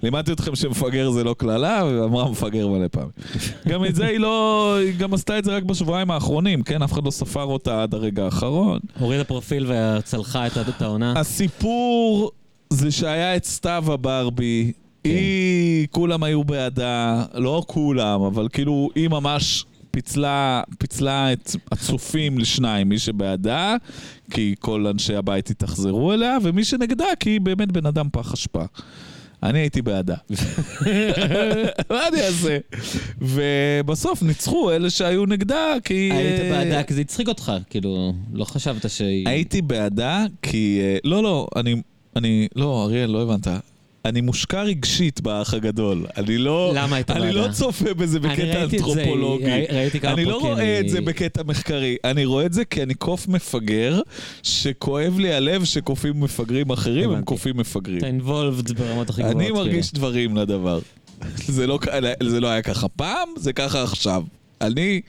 לימדתי 0.04 0.32
אתכם 0.32 0.56
שמפגר 0.56 1.12
זה 1.12 1.24
לא 1.24 1.36
קללה, 1.38 1.82
והיא 1.86 2.04
אמרה 2.04 2.32
מפגר 2.32 2.68
מלא 2.68 2.88
פעמים. 2.88 3.12
גם 3.70 3.86
את 3.86 3.96
זה 3.96 4.06
היא 4.06 4.20
לא, 4.20 4.76
היא 4.80 4.98
גם 4.98 5.14
עשתה 5.14 5.40
את 5.40 5.44
זה 5.44 5.56
רק 5.56 5.64
בשבועיים 5.64 6.12
האחרונים, 6.12 6.64
כן? 6.64 6.82
אף 6.82 6.94
אחד 6.94 7.06
לא 7.06 7.12
ספר 7.12 7.44
אותה 7.44 7.84
עד 7.84 7.94
הרגע 7.94 8.26
האחרון. 8.26 8.80
הורידה 9.00 9.24
פרופיל 9.24 9.72
וצלחה 9.72 10.48
את 10.48 10.82
העונה. 10.82 11.14
הסיפור 11.18 12.32
זה 12.74 12.92
שהיה 12.92 13.36
את 13.36 13.46
סתיו 13.46 13.84
הברבי, 13.88 14.72
כן. 15.04 15.10
היא, 15.10 15.88
כולם 15.92 16.24
היו 16.24 16.44
בעדה, 16.44 17.26
לא 17.34 17.64
כולם, 17.68 18.22
אבל 18.22 18.48
כאילו 18.54 18.90
היא 18.96 19.10
ממש 19.10 19.66
פיצלה, 19.92 20.62
פיצלה 20.78 21.34
את 21.34 21.56
הצופים 21.72 22.40
לשניים, 22.40 22.90
מי 22.90 23.00
שבעדה, 23.00 23.76
כי 24.32 24.56
כל 24.60 24.88
אנשי 24.88 25.16
הבית 25.16 25.50
התאכזרו 25.50 26.14
אליה, 26.14 26.38
ומי 26.44 26.64
שנגדה, 26.64 27.06
כי 27.20 27.30
היא 27.30 27.42
באמת 27.42 27.72
בן 27.72 27.86
אדם 27.86 28.08
פח 28.12 28.34
אשפה. 28.34 28.64
אני 29.44 29.60
הייתי 29.60 29.82
בעדה. 29.82 30.16
מה 31.90 32.08
אני 32.08 32.22
אעשה? 32.22 32.58
ובסוף 33.22 34.24
ניצחו 34.24 34.72
אלה 34.72 34.90
שהיו 34.90 35.26
נגדה, 35.26 35.66
כי... 35.84 35.94
היית 35.94 36.42
אה, 36.42 36.50
בעדה 36.50 36.84
כי 36.84 36.94
זה 36.94 37.02
הצחיק 37.02 37.28
אותך, 37.28 37.52
כאילו, 37.70 38.14
לא 38.34 38.46
חשבת 38.46 38.90
שהיא... 38.90 39.30
הייתי 39.30 39.62
בעדה 39.62 40.26
כי... 40.42 40.80
אה, 40.82 40.98
לא, 41.04 41.24
לא, 41.24 41.48
אני... 41.56 41.82
אני... 42.16 42.48
לא, 42.56 42.84
אריאל, 42.84 43.10
לא 43.10 43.22
הבנת. 43.22 43.48
אני 44.06 44.22
מושקע 44.22 44.62
רגשית 44.64 45.22
באח 45.22 45.54
הגדול. 45.54 46.06
אני 46.18 46.38
לא... 46.38 46.72
למה 46.76 46.96
היית 46.96 47.12
אני? 47.12 47.32
לא 47.34 47.48
צופה 47.52 47.94
בזה 47.94 48.18
אני 48.18 48.28
בקטע 48.30 48.44
ראיתי 48.60 48.64
את 48.64 48.70
זה, 48.70 48.92
אנתרופולוגי. 48.92 49.46
ראי- 49.46 49.66
ראיתי 49.70 50.00
כמה 50.00 50.12
אני 50.14 50.26
לא 50.26 50.38
רואה 50.42 50.80
את 50.80 50.84
אני- 50.84 50.90
זה 50.90 51.02
בקטע 51.02 51.44
מחקרי. 51.44 51.96
אני 52.04 52.26
רואה 52.26 52.46
את 52.46 52.54
זה 52.54 52.66
כי 52.66 52.84
אני 52.84 52.94
קוף 52.94 53.28
מפגר, 53.28 54.02
שכואב 54.44 55.20
לי 55.20 55.34
הלב 55.34 55.64
שקופים 55.64 56.20
מפגרים 56.20 56.70
אחרים 56.70 57.10
הם. 57.12 57.22
קופים 57.24 57.58
מפגרים. 57.58 57.98
אתה 57.98 58.08
אינבולבד 58.08 58.72
ברמות 58.72 59.10
הכי 59.10 59.22
גבוהות. 59.22 59.38
אני 59.38 59.46
כאילו. 59.46 59.58
מרגיש 59.60 59.94
דברים 59.94 60.38
לדבר. 60.38 60.80
זה 61.48 61.68
לא, 61.68 61.80
זה 62.24 62.40
לא 62.40 62.48
היה 62.48 62.62
ככה 62.62 62.88
פעם, 62.88 63.30
זה 63.38 63.54
ככה 63.54 63.84
עכשיו. 63.84 64.24
אני... 64.62 65.02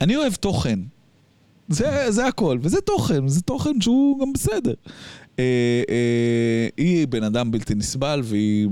אני 0.00 0.16
אוהב 0.16 0.34
תוכן. 0.34 0.78
זה, 1.68 2.10
זה 2.10 2.26
הכל, 2.26 2.58
וזה 2.62 2.80
תוכן, 2.80 3.28
זה 3.28 3.42
תוכן 3.42 3.80
שהוא 3.80 4.20
גם 4.20 4.32
בסדר. 4.32 4.74
אה, 5.38 5.44
אה, 5.90 6.68
היא 6.76 7.06
בן 7.08 7.22
אדם 7.22 7.50
בלתי 7.50 7.74
נסבל 7.74 8.20
והיא 8.24 8.68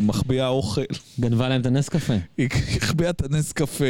מחביאה 0.00 0.48
אוכל, 0.48 0.82
גנבה 1.20 1.48
להם 1.48 1.60
את 1.60 1.66
הנס 1.66 1.88
קפה. 1.88 2.14
היא 2.38 2.48
החביאה 2.76 3.10
את 3.10 3.22
הנס 3.22 3.52
קפה, 3.52 3.84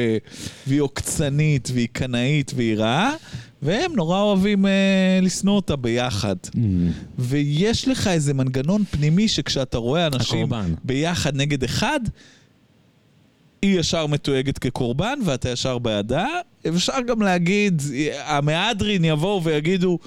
והיא 0.66 0.80
עוקצנית, 0.80 1.68
והיא 1.74 1.88
קנאית, 1.92 2.52
והיא 2.56 2.76
רעה, 2.76 3.14
והם 3.62 3.92
נורא 3.96 4.20
אוהבים 4.20 4.66
אה, 4.66 5.18
לשנוא 5.22 5.56
אותה 5.56 5.76
ביחד. 5.76 6.36
ויש 7.18 7.88
לך 7.88 8.06
איזה 8.06 8.34
מנגנון 8.34 8.84
פנימי 8.90 9.28
שכשאתה 9.28 9.78
רואה 9.78 10.06
אנשים 10.06 10.44
הקורבן. 10.44 10.74
ביחד 10.84 11.36
נגד 11.36 11.64
אחד, 11.64 12.00
היא 13.62 13.80
ישר 13.80 14.06
מתויגת 14.06 14.58
כקורבן 14.58 15.18
ואתה 15.24 15.48
ישר 15.48 15.78
בעדה. 15.78 16.26
אפשר 16.68 17.00
גם 17.06 17.22
להגיד, 17.22 17.82
המהדרין 18.24 19.04
יבואו 19.04 19.44
ויגידו, 19.44 19.98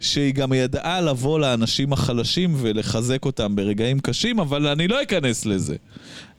שהיא 0.00 0.34
גם 0.34 0.52
ידעה 0.52 1.00
לבוא 1.00 1.38
לאנשים 1.38 1.92
החלשים 1.92 2.54
ולחזק 2.56 3.24
אותם 3.24 3.56
ברגעים 3.56 4.00
קשים, 4.00 4.40
אבל 4.40 4.66
אני 4.66 4.88
לא 4.88 5.02
אכנס 5.02 5.46
לזה. 5.46 5.76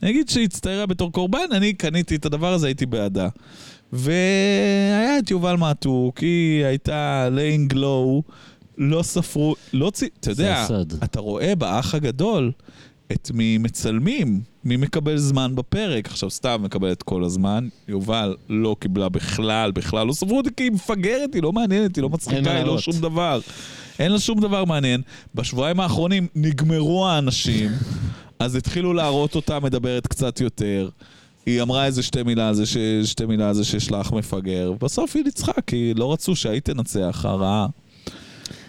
אני 0.02 0.10
אגיד 0.10 0.28
שהיא 0.28 0.44
הצטיירה 0.44 0.86
בתור 0.86 1.12
קורבן, 1.12 1.46
אני 1.52 1.72
קניתי 1.72 2.16
את 2.16 2.26
הדבר 2.26 2.52
הזה, 2.52 2.66
הייתי 2.66 2.86
בעדה. 2.86 3.28
והיה 3.92 5.18
את 5.18 5.30
יובל 5.30 5.56
מעתוק, 5.56 6.18
היא 6.18 6.64
הייתה 6.64 7.28
laying 7.32 7.72
low, 7.74 8.22
לא 8.78 9.02
ספרו, 9.02 9.54
לא 9.72 9.90
צי... 9.90 10.08
אתה 10.20 10.30
יודע, 10.30 10.62
הסוד. 10.62 10.94
אתה 11.04 11.20
רואה 11.20 11.54
באח 11.54 11.94
הגדול 11.94 12.52
את 13.12 13.30
מי 13.34 13.58
מצלמים, 13.58 14.40
מי 14.64 14.76
מקבל 14.76 15.16
זמן 15.16 15.54
בפרק. 15.54 16.06
עכשיו 16.06 16.30
סתיו 16.30 16.60
מקבלת 16.62 17.02
כל 17.02 17.24
הזמן, 17.24 17.68
יובל 17.88 18.36
לא 18.48 18.76
קיבלה 18.78 19.08
בכלל, 19.08 19.70
בכלל 19.70 20.06
לא 20.06 20.12
ספרו 20.12 20.36
אותי 20.36 20.50
כי 20.56 20.62
היא 20.62 20.72
מפגרת, 20.72 21.34
היא 21.34 21.42
לא 21.42 21.52
מעניינת, 21.52 21.96
היא 21.96 22.02
לא 22.02 22.08
מצחיקה, 22.08 22.52
היא 22.52 22.64
לא. 22.64 22.78
שום 22.78 23.00
דבר. 23.00 23.40
אין 23.98 24.12
לה 24.12 24.18
שום 24.18 24.40
דבר 24.40 24.64
מעניין. 24.64 25.02
בשבועיים 25.34 25.80
האחרונים 25.80 26.26
נגמרו 26.34 27.06
האנשים, 27.08 27.70
אז 28.38 28.54
התחילו 28.54 28.92
להראות 28.92 29.34
אותה 29.34 29.60
מדברת 29.60 30.06
קצת 30.06 30.40
יותר. 30.40 30.88
היא 31.46 31.62
אמרה 31.62 31.86
איזה 31.86 32.02
שתי 32.02 32.22
מילה 32.22 32.48
על 32.48 32.54
זה, 32.54 32.66
ש... 32.66 32.76
שתי 33.04 33.26
מילה 33.26 33.48
על 33.48 33.54
זה 33.54 33.64
שיש 33.64 33.90
לה 33.90 34.00
אח 34.00 34.12
מפגר, 34.12 34.72
ובסוף 34.74 35.16
היא 35.16 35.24
ניצחה, 35.24 35.52
כי 35.66 35.94
לא 35.96 36.12
רצו 36.12 36.36
שהיא 36.36 36.60
תנצח, 36.60 37.24
הרעה. 37.24 37.66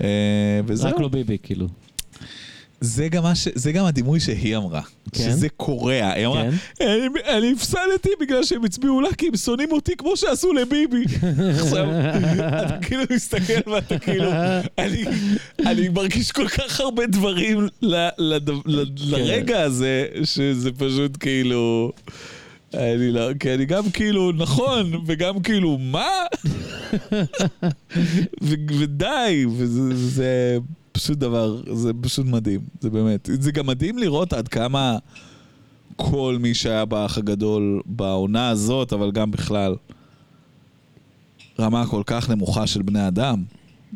אה, 0.02 0.62
וזהו. 0.66 0.90
רק 0.90 1.00
לא 1.00 1.08
ביבי, 1.08 1.38
כאילו. 1.44 1.68
זה 2.82 3.08
גם, 3.08 3.36
ש... 3.36 3.48
זה 3.56 3.72
גם 3.72 3.86
הדימוי 3.86 4.20
שהיא 4.20 4.58
אמרה. 4.58 4.82
כן? 5.12 5.24
שזה 5.24 5.50
קורע. 5.50 6.12
היא 6.16 6.26
אמרה, 6.26 6.44
כן? 6.44 6.86
אני, 6.86 7.38
אני 7.38 7.52
הפסדתי 7.52 8.10
בגלל 8.22 8.44
שהם 8.44 8.64
הצביעו 8.64 9.02
לה 9.02 9.10
כי 9.18 9.28
הם 9.28 9.38
שונאים 9.38 9.72
אותי 9.72 9.96
כמו 9.98 10.18
שעשו 10.18 10.54
לביבי. 10.54 11.04
עכשיו, 11.60 11.86
אתה 12.66 12.78
כאילו 12.82 13.04
מסתכל 13.12 13.70
ואתה 13.72 14.00
כאילו, 14.00 14.32
אני, 14.78 15.06
אני 15.60 15.90
מרגיש 15.90 16.32
כל 16.32 16.48
כך 16.48 16.80
הרבה 16.80 17.08
דברים 17.08 17.68
ל, 17.82 18.08
לד, 18.18 18.50
ל, 18.50 18.84
לרגע 18.98 19.62
הזה, 19.62 20.06
שזה 20.24 20.72
פשוט 20.72 21.18
כאילו... 21.20 21.92
אני 22.74 23.12
לא, 23.12 23.34
כי 23.40 23.54
אני 23.54 23.66
גם 23.66 23.90
כאילו, 23.90 24.32
נכון, 24.32 24.92
וגם 25.06 25.40
כאילו, 25.40 25.78
מה? 25.78 26.10
ו, 28.44 28.56
ודי, 28.80 29.46
וזה 29.58 29.96
זה 29.96 30.58
פשוט 31.00 31.18
דבר, 31.18 31.62
זה 31.74 31.92
פשוט 32.02 32.26
מדהים, 32.26 32.60
זה 32.82 32.90
באמת. 32.90 33.30
זה 33.40 33.52
גם 33.52 33.68
מדהים 33.68 33.98
לראות 33.98 34.34
עד 34.34 34.48
כמה 34.48 34.98
כל 35.96 36.38
מי 36.40 36.54
שהיה 36.54 36.86
באח 36.86 37.18
הגדול 37.18 37.82
בעונה 37.86 38.50
הזאת, 38.50 38.94
אבל 38.94 39.12
גם 39.12 39.32
בכלל, 39.32 39.76
רמה 41.60 41.86
כל 41.88 42.04
כך 42.06 42.30
נמוכה 42.30 42.68
של 42.68 42.82
בני 42.82 43.08
אדם, 43.08 43.44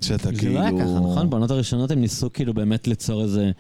שאתה 0.01 0.29
זה 0.29 0.35
כאילו... 0.39 0.53
לא 0.53 0.59
היה 0.59 0.71
ככה, 0.71 0.99
נכון? 0.99 1.29
בעונות 1.29 1.51
הראשונות 1.51 1.91
הם 1.91 2.01
ניסו 2.01 2.33
כאילו 2.33 2.53
באמת 2.53 2.87
ליצור 2.87 3.21
איזה, 3.21 3.51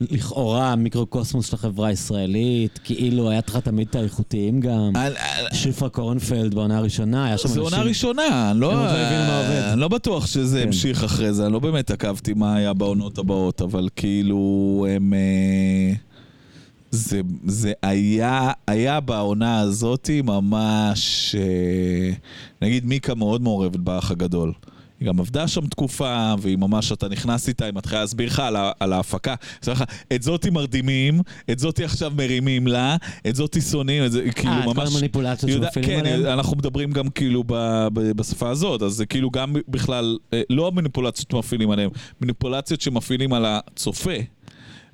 לכאורה, 0.00 0.76
מיקרוקוסמוס 0.76 1.46
של 1.46 1.56
החברה 1.56 1.88
הישראלית, 1.88 2.80
כאילו 2.84 3.30
היה 3.30 3.40
לך 3.48 3.56
תמיד 3.56 3.88
את 3.90 3.94
האיכותיים 3.94 4.60
גם. 4.60 4.92
שפרה 5.52 5.88
קורנפלד 5.88 6.54
בעונה 6.54 6.78
הראשונה, 6.78 7.24
היה 7.24 7.38
שם 7.38 7.48
זו 7.48 7.60
אנשים... 7.60 7.78
עונה 7.78 7.88
ראשונה, 7.88 8.50
אני 8.50 8.60
לא, 8.60 8.72
לא. 8.74 8.90
אני 9.72 9.80
לא 9.80 9.88
בטוח 9.88 10.26
שזה 10.26 10.60
כן. 10.60 10.66
המשיך 10.66 11.04
אחרי 11.04 11.32
זה, 11.32 11.44
אני 11.44 11.52
לא 11.52 11.58
באמת 11.58 11.90
עקבתי 11.90 12.34
מה 12.34 12.56
היה 12.56 12.72
בעונות 12.72 13.18
הבאות, 13.18 13.62
אבל 13.62 13.88
כאילו 13.96 14.86
הם... 14.90 15.14
אה, 15.14 15.92
זה, 16.90 17.20
זה 17.46 17.72
היה, 17.82 18.50
היה 18.66 19.00
בעונה 19.00 19.60
הזאתי 19.60 20.22
ממש... 20.22 21.34
אה, 21.38 22.10
נגיד 22.62 22.86
מיקה 22.86 23.14
מאוד 23.14 23.42
מעורבת 23.42 23.76
באח 23.76 24.10
הגדול. 24.10 24.52
היא 25.00 25.08
גם 25.08 25.20
עבדה 25.20 25.48
שם 25.48 25.66
תקופה, 25.66 26.34
והיא 26.38 26.58
ממש, 26.58 26.92
אתה 26.92 27.08
נכנס 27.08 27.48
איתה, 27.48 27.64
היא 27.64 27.74
מתחילה 27.74 28.00
להסביר 28.00 28.28
לך 28.28 28.38
על, 28.38 28.56
על 28.80 28.92
ההפקה. 28.92 29.34
היא 29.66 29.72
לך, 29.72 29.84
את 30.14 30.22
זאתי 30.22 30.50
מרדימים, 30.50 31.20
את 31.50 31.58
זאתי 31.58 31.84
עכשיו 31.84 32.12
מרימים 32.16 32.66
לה, 32.66 32.96
את 33.28 33.36
זאתי 33.36 33.60
שונאים, 33.60 34.04
את 34.04 34.12
זה 34.12 34.30
כאילו 34.34 34.52
אה, 34.52 34.60
את 34.60 34.64
כל 34.64 34.74
ממש... 34.74 34.94
המניפולציות 34.94 35.52
שמפעילים 35.52 36.00
כן, 36.00 36.06
עליהם? 36.06 36.26
אנחנו 36.26 36.56
מדברים 36.56 36.92
גם 36.92 37.08
כאילו 37.08 37.44
ב, 37.46 37.54
ב, 37.92 38.12
בשפה 38.12 38.50
הזאת, 38.50 38.82
אז 38.82 38.92
זה 38.92 39.06
כאילו 39.06 39.30
גם 39.30 39.56
בכלל, 39.68 40.18
אה, 40.32 40.42
לא 40.50 40.68
המניפולציות 40.68 41.30
שמפעילים 41.30 41.70
עליהם, 41.70 41.90
מניפולציות 42.20 42.80
שמפעילים 42.80 43.32
על 43.32 43.44
הצופה. 43.46 44.14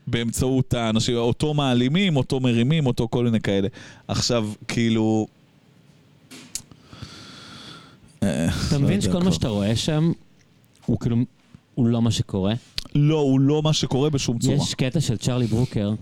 באמצעות 0.07 0.75
האנשים, 0.75 1.17
אותו 1.17 1.55
מעלימים, 1.55 2.17
אותו 2.17 2.41
מרימים, 2.41 2.87
אותו 2.87 3.09
כל 3.11 3.25
מיני 3.25 3.41
כאלה. 3.41 3.69
עכשיו, 4.09 4.49
כאילו... 4.69 5.27
אה, 8.23 8.49
אתה 8.69 8.79
לא 8.79 8.85
מבין 8.85 9.01
שכל 9.01 9.23
מה. 9.23 9.33
שאתה 9.33 9.49
רואה 9.49 9.77
שם, 9.77 10.13
הוא 10.87 10.99
כאילו, 11.01 11.17
הוא 11.75 11.87
לא 11.87 12.03
מה 12.03 12.11
שקורה? 12.11 12.55
לא, 12.95 13.19
הוא 13.19 13.41
לא 13.41 13.63
מה 13.63 13.73
שקורה 13.73 14.11
בשום 14.11 14.39
צורה. 14.39 14.57
יש 14.57 14.75
קטע 14.75 15.01
של 15.01 15.17
צ'רלי 15.17 15.47
ברוקר, 15.47 15.93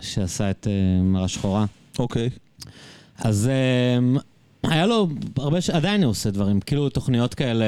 שעשה 0.00 0.50
את 0.50 0.66
אה, 0.70 1.02
מראה 1.02 1.28
שחורה. 1.28 1.64
אוקיי. 1.98 2.30
אז 3.18 3.48
אה, 3.48 4.20
היה 4.70 4.86
לו 4.86 5.08
הרבה, 5.36 5.60
ש... 5.60 5.70
עדיין 5.70 6.02
הוא 6.02 6.10
עושה 6.10 6.30
דברים, 6.30 6.60
כאילו 6.60 6.88
תוכניות 6.88 7.34
כאלה 7.34 7.64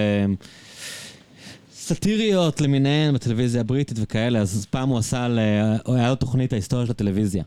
סאטיריות 1.75 2.61
למיניהן 2.61 3.15
בטלוויזיה 3.15 3.61
הבריטית 3.61 3.99
וכאלה, 4.01 4.39
אז 4.39 4.67
פעם 4.71 4.89
הוא 4.89 4.99
עשה, 4.99 5.25
על, 5.25 5.39
אה, 5.39 5.95
היה 5.97 6.09
לו 6.09 6.15
תוכנית 6.15 6.53
ההיסטוריה 6.53 6.87
של 6.87 6.93
הטלוויזיה. 6.93 7.45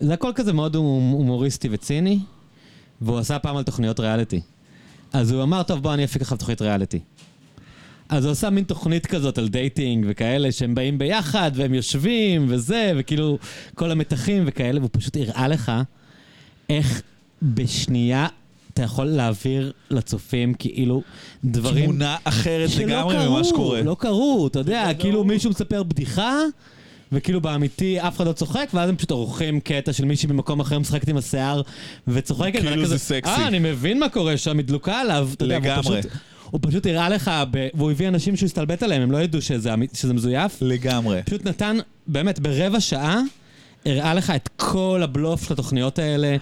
זה 0.00 0.14
הכל 0.14 0.30
כזה 0.34 0.52
מאוד 0.52 0.76
הומ- 0.76 0.80
הומוריסטי 1.12 1.68
וציני, 1.72 2.18
והוא 3.00 3.18
עשה 3.18 3.38
פעם 3.38 3.56
על 3.56 3.62
תוכניות 3.62 4.00
ריאליטי. 4.00 4.40
אז 5.12 5.30
הוא 5.30 5.42
אמר, 5.42 5.62
טוב, 5.62 5.82
בוא 5.82 5.94
אני 5.94 6.04
אפיק 6.04 6.22
לך 6.22 6.32
תוכנית 6.32 6.62
ריאליטי. 6.62 6.98
אז 8.08 8.24
הוא 8.24 8.32
עשה 8.32 8.50
מין 8.50 8.64
תוכנית 8.64 9.06
כזאת 9.06 9.38
על 9.38 9.48
dating 9.48 10.06
וכאלה, 10.08 10.52
שהם 10.52 10.74
באים 10.74 10.98
ביחד 10.98 11.50
והם 11.54 11.74
יושבים 11.74 12.46
וזה, 12.48 12.92
וכאילו 12.96 13.38
כל 13.74 13.90
המתחים 13.90 14.42
וכאלה, 14.46 14.78
והוא 14.78 14.90
פשוט 14.92 15.16
הראה 15.16 15.48
לך 15.48 15.72
איך 16.70 17.02
בשנייה 17.42 18.26
אתה 18.74 18.82
יכול 18.82 19.06
להעביר 19.06 19.72
לצופים 19.90 20.54
כאילו 20.54 21.02
דברים 21.44 21.84
תמונה 21.84 22.16
אחרת 22.24 22.70
שלא 22.70 22.84
לגמרי 22.84 23.14
קרו, 23.14 23.30
ממה 23.30 23.44
שקורה. 23.44 23.82
לא 23.82 23.96
קרו, 23.98 24.46
אתה 24.46 24.58
יודע, 24.58 24.88
כאילו 24.98 25.24
מישהו 25.24 25.50
מספר 25.50 25.82
בדיחה, 25.82 26.38
וכאילו 27.12 27.40
באמיתי 27.40 28.00
אף 28.00 28.16
אחד 28.16 28.26
לא 28.26 28.32
צוחק, 28.32 28.68
ואז 28.74 28.88
הם 28.88 28.96
פשוט 28.96 29.10
עורכים 29.10 29.60
קטע 29.60 29.92
של 29.92 30.04
מישהי 30.04 30.28
במקום 30.28 30.60
אחר 30.60 30.78
משחקת 30.78 31.08
עם 31.08 31.16
השיער 31.16 31.62
וצוחקת. 32.08 32.60
כאילו 32.60 32.76
זה 32.76 32.84
כזה, 32.84 32.98
סקסי. 32.98 33.30
אה, 33.30 33.48
אני 33.48 33.58
מבין 33.58 34.00
מה 34.00 34.08
קורה 34.08 34.36
שם, 34.36 34.56
היא 34.58 34.66
דלוקה 34.66 35.00
עליו. 35.00 35.28
אתה 35.34 35.44
יודע, 35.44 35.58
והוא 35.62 35.72
לגמרי. 35.72 36.00
הוא 36.50 36.60
פשוט 36.62 36.86
הראה 36.86 37.08
לך, 37.08 37.30
ב- 37.50 37.68
והוא 37.74 37.90
הביא 37.90 38.08
אנשים 38.08 38.36
שהוא 38.36 38.46
הסתלבט 38.46 38.82
עליהם, 38.82 39.02
הם 39.02 39.10
לא 39.10 39.18
ידעו 39.18 39.42
שזה 39.42 39.74
אמי- 39.74 39.86
שזה 39.94 40.14
מזויף. 40.14 40.58
לגמרי. 40.60 41.20
פשוט 41.26 41.46
נתן, 41.46 41.76
באמת, 42.06 42.38
ברבע 42.40 42.80
שעה, 42.80 43.20
הראה 43.86 44.14
לך 44.14 44.30
את 44.30 44.48
כל 44.56 45.00
הבלוף 45.04 45.46
של 45.46 45.52
התוכניות 45.54 45.98
האלה. 45.98 46.36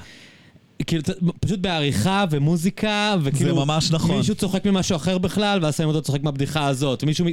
כאילו, 0.86 1.02
פשוט 1.40 1.58
בעריכה 1.60 2.24
ומוזיקה, 2.30 3.16
וכאילו... 3.22 3.54
זה 3.54 3.64
ממש 3.64 3.90
נכון. 3.90 4.16
מישהו 4.16 4.34
צוחק 4.34 4.64
ממשהו 4.66 4.96
אחר 4.96 5.18
בכלל, 5.18 5.58
ואז 5.62 5.76
שמים 5.76 5.88
אותו 5.88 6.02
צוחק 6.02 6.22
מהבדיחה 6.22 6.66
הזאת. 6.66 7.04
מישהו, 7.04 7.24
מ- 7.24 7.32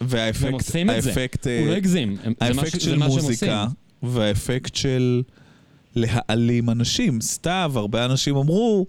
והם 0.00 0.08
והאפקט, 0.10 0.52
עושים 0.52 0.90
את 0.90 1.02
זה. 1.02 1.10
האפקט, 1.10 1.46
הוא 1.46 1.66
לא 1.66 1.72
אה, 1.72 1.76
הגזים. 1.76 2.16
הם- 2.24 2.32
האפקט 2.40 2.80
של 2.80 2.96
מוזיקה. 2.98 3.66
והאפקט 4.02 4.74
של 4.74 5.22
להעלים 5.96 6.70
אנשים. 6.70 7.20
סתיו, 7.20 7.72
הרבה 7.74 8.04
אנשים 8.04 8.36
אמרו 8.36 8.86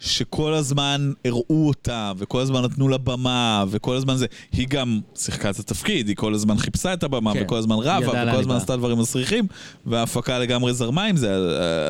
שכל 0.00 0.54
הזמן 0.54 1.12
הראו 1.24 1.68
אותה, 1.68 2.12
וכל 2.18 2.40
הזמן 2.40 2.62
נתנו 2.62 2.88
לה 2.88 2.98
במה, 2.98 3.64
וכל 3.68 3.96
הזמן 3.96 4.16
זה... 4.16 4.26
היא 4.52 4.68
גם 4.68 5.00
שיחקה 5.14 5.50
את 5.50 5.58
התפקיד, 5.58 6.08
היא 6.08 6.16
כל 6.16 6.34
הזמן 6.34 6.58
חיפשה 6.58 6.92
את 6.92 7.02
הבמה, 7.02 7.32
כן. 7.34 7.42
וכל 7.44 7.56
הזמן 7.56 7.76
רבה, 7.78 8.08
וכל 8.28 8.40
הזמן. 8.40 8.56
עשתה 8.56 8.76
דברים 8.76 8.98
מסריחים, 8.98 9.46
וההפקה 9.86 10.38
לגמרי 10.38 10.74
זרמה 10.74 11.04
עם 11.04 11.16
זה, 11.16 11.36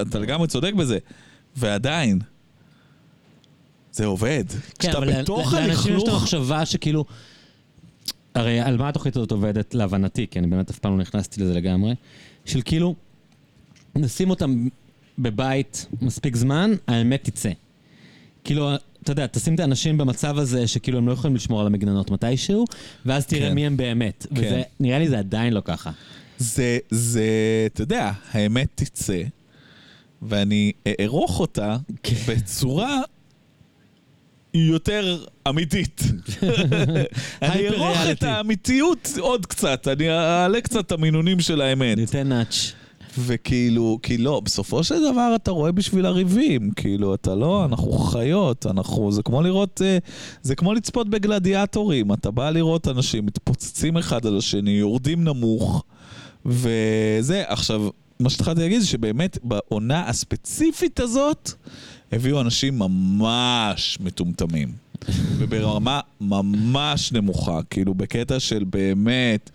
אתה 0.08 0.18
לגמרי 0.18 0.48
צודק 0.48 0.72
בזה. 0.74 0.98
ועדיין, 1.56 2.18
זה 3.92 4.06
עובד. 4.06 4.44
כן, 4.48 4.58
כשאתה 4.78 4.98
אבל 4.98 5.22
בתוך 5.22 5.54
לאנשים 5.54 5.72
יש 5.96 6.02
את 6.02 6.08
הלכלוך... 6.08 6.08
המחשבה 6.20 6.66
שכאילו... 6.66 7.04
הרי 8.34 8.60
על 8.60 8.76
מה 8.76 8.88
התוכנית 8.88 9.16
הזאת 9.16 9.30
עובדת 9.30 9.74
להבנתי, 9.74 10.26
כי 10.30 10.38
אני 10.38 10.46
באמת 10.46 10.70
אף 10.70 10.78
פעם 10.78 10.92
לא 10.92 10.98
נכנסתי 10.98 11.40
לזה 11.40 11.54
לגמרי, 11.54 11.94
של 12.44 12.60
כאילו, 12.64 12.94
נשים 13.94 14.30
אותם 14.30 14.66
בבית 15.18 15.86
מספיק 16.02 16.36
זמן, 16.36 16.70
האמת 16.86 17.24
תצא. 17.24 17.50
כאילו, 18.44 18.74
אתה 19.02 19.12
יודע, 19.12 19.26
תשים 19.26 19.54
את 19.54 19.60
האנשים 19.60 19.98
במצב 19.98 20.38
הזה 20.38 20.66
שכאילו 20.66 20.98
הם 20.98 21.08
לא 21.08 21.12
יכולים 21.12 21.36
לשמור 21.36 21.60
על 21.60 21.66
המגננות 21.66 22.10
מתישהו, 22.10 22.64
ואז 23.06 23.26
תראה 23.26 23.48
כן. 23.48 23.54
מי 23.54 23.66
הם 23.66 23.76
באמת. 23.76 24.26
כן. 24.34 24.40
וזה, 24.40 24.62
נראה 24.80 24.98
לי 24.98 25.08
זה 25.08 25.18
עדיין 25.18 25.52
לא 25.52 25.62
ככה. 25.64 25.90
זה, 26.38 26.78
זה, 26.90 27.24
אתה 27.66 27.82
יודע, 27.82 28.12
האמת 28.30 28.68
תצא, 28.74 29.22
ואני 30.22 30.72
אערוך 31.00 31.40
אותה 31.40 31.76
כן. 32.02 32.16
בצורה 32.28 33.00
יותר 34.54 35.24
אמיתית. 35.48 36.00
אני 37.42 37.68
אערוך 37.68 37.98
את. 38.12 38.22
האמיתיות 38.22 39.08
עוד 39.18 39.46
קצת, 39.46 39.88
אני 39.88 40.10
אעלה 40.10 40.60
קצת 40.60 40.86
את 40.86 40.92
המינונים 40.92 41.40
של 41.40 41.60
האמת. 41.60 41.98
ניתן 41.98 42.28
נאץ'. 42.28 42.72
וכאילו, 43.18 43.98
כי 44.02 44.18
לא, 44.18 44.40
בסופו 44.40 44.84
של 44.84 45.12
דבר 45.12 45.32
אתה 45.36 45.50
רואה 45.50 45.72
בשביל 45.72 46.06
הריבים, 46.06 46.70
כאילו, 46.70 47.14
אתה 47.14 47.34
לא, 47.34 47.64
אנחנו 47.64 47.92
חיות, 47.92 48.66
אנחנו, 48.66 49.12
זה 49.12 49.22
כמו 49.22 49.42
לראות, 49.42 49.82
אה, 49.84 49.98
זה 50.42 50.54
כמו 50.54 50.74
לצפות 50.74 51.08
בגלדיאטורים, 51.08 52.12
אתה 52.12 52.30
בא 52.30 52.50
לראות 52.50 52.88
אנשים 52.88 53.26
מתפוצצים 53.26 53.96
אחד 53.96 54.26
על 54.26 54.38
השני, 54.38 54.70
יורדים 54.70 55.24
נמוך, 55.24 55.84
וזה, 56.46 57.42
עכשיו, 57.46 57.88
מה 58.20 58.30
שהתחלתי 58.30 58.60
להגיד 58.60 58.80
זה 58.80 58.86
שבאמת 58.86 59.38
בעונה 59.42 60.08
הספציפית 60.08 61.00
הזאת, 61.00 61.52
הביאו 62.12 62.40
אנשים 62.40 62.78
ממש 62.78 63.98
מטומטמים. 64.00 64.68
וברמה 65.38 66.00
ממש 66.20 67.12
נמוכה, 67.12 67.60
כאילו 67.70 67.94
בקטע 67.94 68.40
של 68.40 68.64
באמת 68.64 69.50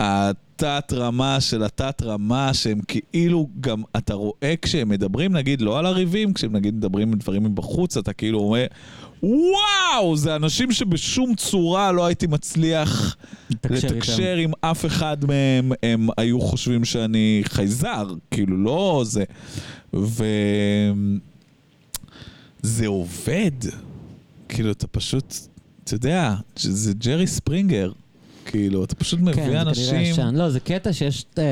התת 0.00 0.92
רמה 0.92 1.40
של 1.40 1.62
התת 1.62 2.02
רמה 2.02 2.54
שהם 2.54 2.80
כאילו 3.12 3.48
גם, 3.60 3.82
אתה 3.96 4.14
רואה 4.14 4.54
כשהם 4.62 4.88
מדברים 4.88 5.32
נגיד 5.32 5.60
לא 5.60 5.78
על 5.78 5.86
הריבים, 5.86 6.32
כשהם 6.32 6.56
נגיד 6.56 6.74
מדברים 6.74 7.12
על 7.12 7.18
דברים 7.18 7.44
מבחוץ, 7.44 7.96
אתה 7.96 8.12
כאילו 8.12 8.38
אומר 8.38 8.66
וואו, 9.22 10.16
זה 10.16 10.36
אנשים 10.36 10.72
שבשום 10.72 11.34
צורה 11.34 11.92
לא 11.92 12.06
הייתי 12.06 12.26
מצליח 12.26 13.16
לתקשר 13.70 14.36
עם 14.36 14.52
אף 14.60 14.86
אחד 14.86 15.16
מהם, 15.24 15.72
הם 15.82 16.08
היו 16.16 16.40
חושבים 16.40 16.84
שאני 16.84 17.42
חייזר, 17.44 18.14
כאילו 18.30 18.56
לא 18.56 19.02
זה. 19.06 19.24
וזה 22.64 22.86
עובד. 22.86 23.50
כאילו, 24.48 24.70
אתה 24.70 24.86
פשוט, 24.86 25.34
אתה 25.84 25.94
יודע, 25.94 26.34
זה 26.56 26.92
ג'רי 26.92 27.26
ספרינגר. 27.26 27.92
כאילו, 28.46 28.84
אתה 28.84 28.94
פשוט 28.94 29.20
מביא 29.20 29.34
כן, 29.34 29.50
זה 29.50 29.60
אנשים... 29.62 29.90
כנראה 29.90 30.02
ישן. 30.02 30.34
לא, 30.34 30.50
זה 30.50 30.60
קטע 30.60 30.92
שיש 30.92 31.24
אה, 31.38 31.44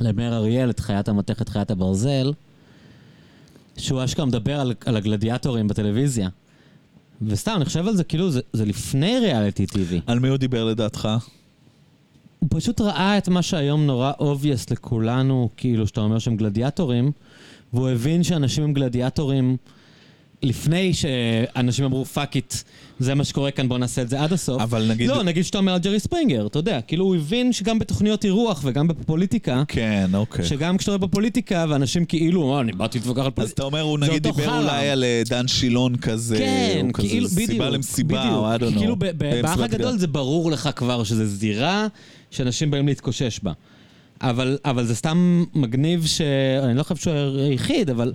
למאיר 0.00 0.36
אריאל 0.36 0.70
את 0.70 0.80
חיית 0.80 1.08
המתכת, 1.08 1.48
חיית 1.48 1.70
הברזל, 1.70 2.32
שהוא 3.76 4.04
אשכרה 4.04 4.26
מדבר 4.26 4.60
על, 4.60 4.74
על 4.84 4.96
הגלדיאטורים 4.96 5.68
בטלוויזיה. 5.68 6.28
וסתם, 7.22 7.52
אני 7.56 7.64
חושב 7.64 7.86
על 7.86 7.96
זה 7.96 8.04
כאילו, 8.04 8.30
זה, 8.30 8.40
זה 8.52 8.64
לפני 8.64 9.18
reality 9.18 9.66
TV. 9.66 10.00
על 10.06 10.18
מי 10.18 10.28
הוא 10.28 10.36
דיבר 10.36 10.64
לדעתך? 10.64 11.08
הוא 12.38 12.48
פשוט 12.52 12.80
ראה 12.80 13.18
את 13.18 13.28
מה 13.28 13.42
שהיום 13.42 13.86
נורא 13.86 14.12
obvious 14.18 14.70
לכולנו, 14.70 15.48
כאילו, 15.56 15.86
שאתה 15.86 16.00
אומר 16.00 16.18
שהם 16.18 16.36
גלדיאטורים, 16.36 17.12
והוא 17.72 17.88
הבין 17.88 18.22
שאנשים 18.22 18.64
הם 18.64 18.72
גלדיאטורים 18.72 19.56
לפני 20.42 20.92
שאנשים 20.94 21.84
אמרו 21.84 22.04
fuck 22.04 22.36
it, 22.36 22.54
זה 22.98 23.14
מה 23.14 23.24
שקורה 23.24 23.50
כאן, 23.50 23.68
בוא 23.68 23.78
נעשה 23.78 24.02
את 24.02 24.08
זה 24.08 24.20
עד 24.22 24.32
הסוף. 24.32 24.62
אבל 24.62 24.86
נגיד... 24.90 25.08
לא, 25.08 25.22
נגיד 25.22 25.44
שאתה 25.44 25.58
אומר 25.58 25.72
על 25.72 25.78
ג'רי 25.78 26.00
ספרינגר, 26.00 26.46
אתה 26.46 26.58
יודע, 26.58 26.80
כאילו 26.80 27.04
הוא 27.04 27.16
הבין 27.16 27.52
שגם 27.52 27.78
בתוכניות 27.78 28.24
אירוח 28.24 28.60
וגם 28.64 28.88
בפוליטיקה, 28.88 29.62
כן, 29.68 30.10
אוקיי. 30.14 30.44
שגם 30.44 30.76
כשאתה 30.76 30.90
רואה 30.92 30.98
בפוליטיקה 30.98 31.66
ואנשים 31.68 32.04
כאילו, 32.04 32.54
"אה, 32.56 32.60
אני 32.60 32.72
באתי 32.72 32.98
להתווכח 32.98 33.20
על 33.20 33.26
אז 33.26 33.32
פוליטיקה. 33.34 33.54
אתה 33.54 33.62
אומר, 33.62 33.80
הוא 33.80 33.98
נגיד 33.98 34.22
דיבר. 34.22 34.58
אולי 34.58 34.88
על 34.90 35.04
אה, 35.04 35.22
דן 35.28 35.48
שילון 35.48 35.96
כזה, 35.96 36.36
כן, 36.38 36.86
או 36.88 36.92
כזה 36.92 37.08
כאילו, 37.08 37.28
בדיוק. 37.28 37.50
סיבה 37.50 37.70
למסיבה, 37.70 38.34
או 38.34 38.54
I 38.54 38.58
don't 38.58 38.58
בדיוק, 38.58 38.74
know. 38.74 38.78
כאילו 38.78 38.96
ב- 38.96 39.04
ב- 39.04 39.22
אה, 39.22 39.42
באח 39.42 39.58
הגדול. 39.58 39.98
זה 39.98 40.06
ברור 40.06 40.50
לך 40.50 40.68
כבר 40.76 41.04
שזה 41.04 41.26
זירה 41.26 41.86
שאנשים 42.30 42.70
באים 42.70 42.86
להתקושש 42.88 43.40
בה. 43.42 43.52
אבל, 44.22 44.58
אבל 44.64 44.84
זה 44.86 44.94
סתם 44.94 45.44
מגניב 45.54 46.06
ש... 46.06 46.20
אני 46.64 46.78
לא 46.78 46.82
חושב 46.82 46.96
שהוא 46.96 47.14
היחיד, 47.40 47.90
אבל 47.90 48.12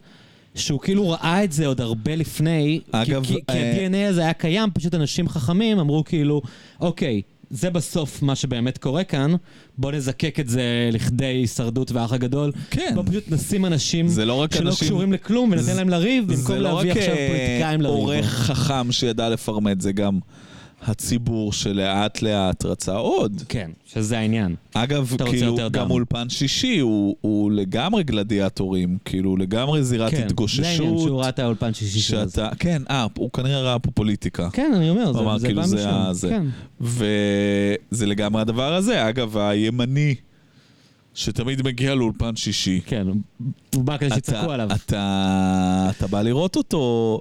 שהוא 0.55 0.79
כאילו 0.79 1.09
ראה 1.09 1.43
את 1.43 1.51
זה 1.51 1.67
עוד 1.67 1.81
הרבה 1.81 2.15
לפני. 2.15 2.79
אגב, 2.91 3.23
כי, 3.25 3.33
כי, 3.33 3.39
כי 3.47 3.57
אה, 3.57 3.85
ה-DNA 3.87 4.09
הזה 4.09 4.21
היה 4.21 4.33
קיים, 4.33 4.69
פשוט 4.73 4.95
אנשים 4.95 5.29
חכמים 5.29 5.79
אמרו 5.79 6.03
כאילו, 6.03 6.41
אוקיי, 6.79 7.21
זה 7.49 7.69
בסוף 7.69 8.21
מה 8.21 8.35
שבאמת 8.35 8.77
קורה 8.77 9.03
כאן, 9.03 9.31
בוא 9.77 9.91
נזקק 9.91 10.39
את 10.39 10.49
זה 10.49 10.89
לכדי 10.93 11.25
הישרדות 11.25 11.91
והאח 11.91 12.13
הגדול. 12.13 12.51
כן. 12.69 12.91
בוא 12.95 13.03
פשוט 13.07 13.23
נשים 13.31 13.65
אנשים 13.65 14.07
זה 14.07 14.25
לא 14.25 14.33
רק 14.33 14.53
שלא 14.55 14.69
אנשים- 14.69 14.87
קשורים 14.87 15.13
לכלום 15.13 15.49
וניתן 15.51 15.63
זה- 15.65 15.73
להם 15.73 15.89
לריב, 15.89 16.23
במקום 16.27 16.43
זה 16.43 16.59
לא 16.59 16.73
להביא 16.73 16.91
רק 16.91 16.97
עכשיו 16.97 17.13
אה, 17.15 17.27
פוליטיקאים 17.31 17.81
לריב. 17.81 17.95
עורך 17.95 18.25
חכם 18.25 18.91
שידע 18.91 19.29
לפרמט, 19.29 19.81
זה 19.81 19.91
גם 19.91 20.19
הציבור 20.87 21.53
שלאט 21.53 22.21
לאט 22.21 22.65
רצה 22.65 22.95
עוד. 22.95 23.41
כן, 23.49 23.71
שזה 23.85 24.17
העניין. 24.17 24.55
אגב, 24.73 25.15
כאילו, 25.25 25.55
גם 25.57 25.69
דם. 25.71 25.91
אולפן 25.91 26.29
שישי 26.29 26.79
הוא, 26.79 27.15
הוא 27.21 27.51
לגמרי 27.51 28.03
גלדיאטורים, 28.03 28.97
כאילו, 29.05 29.37
לגמרי 29.37 29.83
זירת 29.83 30.11
כן, 30.11 30.17
זה 30.17 30.25
התגוששות. 30.25 30.65
העניין 30.65 30.97
שהוא 30.99 31.19
ראה 31.21 31.29
את 31.29 31.39
האולפן 31.39 31.73
שישי 31.73 31.99
של 31.99 32.25
זה. 32.25 32.31
שאתה, 32.31 32.49
כן, 32.59 32.81
אה, 32.89 33.07
הוא 33.17 33.29
כנראה 33.31 33.61
ראה 33.61 33.79
פה 33.79 33.91
פוליטיקה. 33.91 34.49
כן, 34.53 34.71
אני 34.75 34.89
אומר, 34.89 35.07
הוא 35.07 35.19
אמר, 35.19 35.37
זה, 35.37 35.41
זה 35.41 35.47
כאילו, 35.47 35.61
בא 35.61 35.67
זה 35.67 35.75
משם. 35.77 35.87
ה- 35.89 36.13
זה. 36.13 36.29
כן. 36.29 36.43
וזה 36.81 38.05
לגמרי 38.05 38.41
הדבר 38.41 38.73
הזה. 38.73 39.09
אגב, 39.09 39.37
הימני, 39.37 40.15
שתמיד 41.13 41.61
מגיע 41.65 41.95
לאולפן 41.95 42.35
שישי. 42.35 42.81
כן, 42.85 43.07
הוא 43.75 43.83
בא 43.83 43.97
כדי 43.97 44.07
אתה, 44.07 44.15
שיצעקו 44.15 44.51
עליו. 44.51 44.67
אתה, 44.85 45.89
אתה 45.97 46.07
בא 46.07 46.21
לראות 46.21 46.55
אותו, 46.55 47.19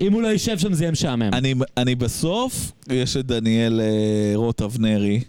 אם 0.00 0.12
הוא 0.12 0.22
לא 0.22 0.28
יישב 0.28 0.58
שם 0.58 0.74
זה 0.74 0.84
יהיה 0.84 0.92
משעמם. 0.92 1.30
אני, 1.32 1.54
אני 1.76 1.94
בסוף, 1.94 2.72
יש 2.88 3.16
את 3.16 3.26
דניאל 3.26 3.80
אה, 3.80 4.32
רוט 4.34 4.62
אבנרי. 4.62 5.20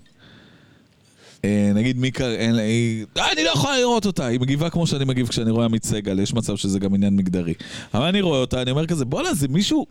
אה, 1.45 1.71
נגיד 1.75 1.97
מיקה, 1.97 2.31
אין, 2.31 2.55
היא, 2.55 3.05
אה, 3.17 3.31
אני 3.31 3.43
לא 3.43 3.49
יכולה 3.49 3.79
לראות 3.79 4.05
אותה, 4.05 4.25
היא 4.25 4.39
מגיבה 4.39 4.69
כמו 4.69 4.87
שאני 4.87 5.05
מגיב 5.05 5.27
כשאני 5.27 5.51
רואה 5.51 5.65
עמית 5.65 5.83
סגל, 5.83 6.19
יש 6.19 6.33
מצב 6.33 6.55
שזה 6.55 6.79
גם 6.79 6.93
עניין 6.93 7.15
מגדרי. 7.15 7.53
אבל 7.93 8.05
אני 8.05 8.21
רואה 8.21 8.39
אותה, 8.39 8.61
אני 8.61 8.71
אומר 8.71 8.85
כזה, 8.85 9.05
בואנה, 9.05 9.33
זה 9.33 9.47
מישהו... 9.47 9.85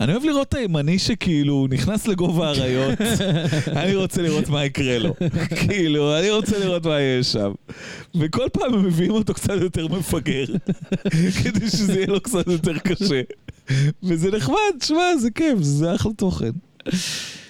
אני 0.00 0.12
אוהב 0.12 0.24
לראות 0.24 0.48
את 0.48 0.54
הימני 0.54 0.98
שכאילו 0.98 1.66
נכנס 1.70 2.06
לגובה 2.08 2.48
האריות, 2.48 2.98
אני 3.82 3.94
רוצה 3.96 4.22
לראות 4.22 4.48
מה 4.48 4.64
יקרה 4.64 4.98
לו. 4.98 5.14
כאילו, 5.56 6.18
אני 6.18 6.30
רוצה 6.30 6.58
לראות 6.58 6.86
מה 6.86 7.00
יש 7.00 7.26
שם. 7.32 7.52
וכל 8.20 8.46
פעם 8.52 8.74
הם 8.74 8.84
מביאים 8.86 9.10
אותו 9.12 9.34
קצת 9.34 9.54
יותר 9.60 9.88
מפגר, 9.88 10.44
כדי 11.44 11.68
שזה 11.70 11.94
יהיה 11.94 12.06
לו 12.06 12.20
קצת 12.20 12.46
יותר 12.46 12.78
קשה. 12.78 13.20
וזה 14.02 14.30
נחמד, 14.30 14.56
שמע, 14.82 15.16
זה 15.20 15.30
כיף, 15.30 15.58
זה 15.60 15.94
אחלה 15.94 16.12
תוכן. 16.16 16.50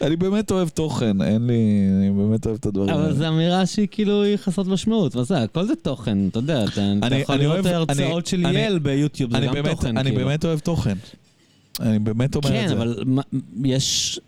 אני 0.03 0.17
באמת 0.17 0.51
אוהב 0.51 0.69
תוכן, 0.69 1.23
אין 1.23 1.47
לי, 1.47 1.55
אני 1.99 2.11
באמת 2.11 2.47
אוהב 2.47 2.57
את 2.61 2.67
הדברים 2.67 2.91
אבל 2.95 3.03
האלה. 3.03 3.15
זו 3.15 3.29
אמירה 3.29 3.67
שהיא 3.67 3.89
כאילו 3.91 4.23
היא 4.23 4.37
חסרת 4.37 4.67
משמעות, 4.67 5.15
מה 5.15 5.23
זה, 5.23 5.39
הכל 5.43 5.65
זה 5.67 5.75
תוכן, 5.77 6.19
אתה 6.29 6.39
יודע, 6.39 6.65
אתה 7.07 7.17
יכול 7.17 7.37
לראות 7.37 7.55
אוהב- 7.67 7.67
הרצאות 7.67 7.99
אני- 8.35 8.47
של 8.51 8.57
יעל 8.57 8.79
ביוטיוב, 8.79 9.31
זה 9.41 9.47
גם 9.47 9.55
תוכן, 9.71 9.97
אני 9.97 10.11
כאילו. 10.11 10.25
באמת 10.27 10.45
אוהב 10.45 10.59
תוכן. 10.59 10.95
אני 11.81 11.99
באמת 11.99 12.37
אומר 12.37 12.49
את 12.49 12.55
כן, 12.55 12.69
זה. 12.69 12.75
אבל 12.75 13.03
מה- 13.07 13.23
יש 13.65 14.21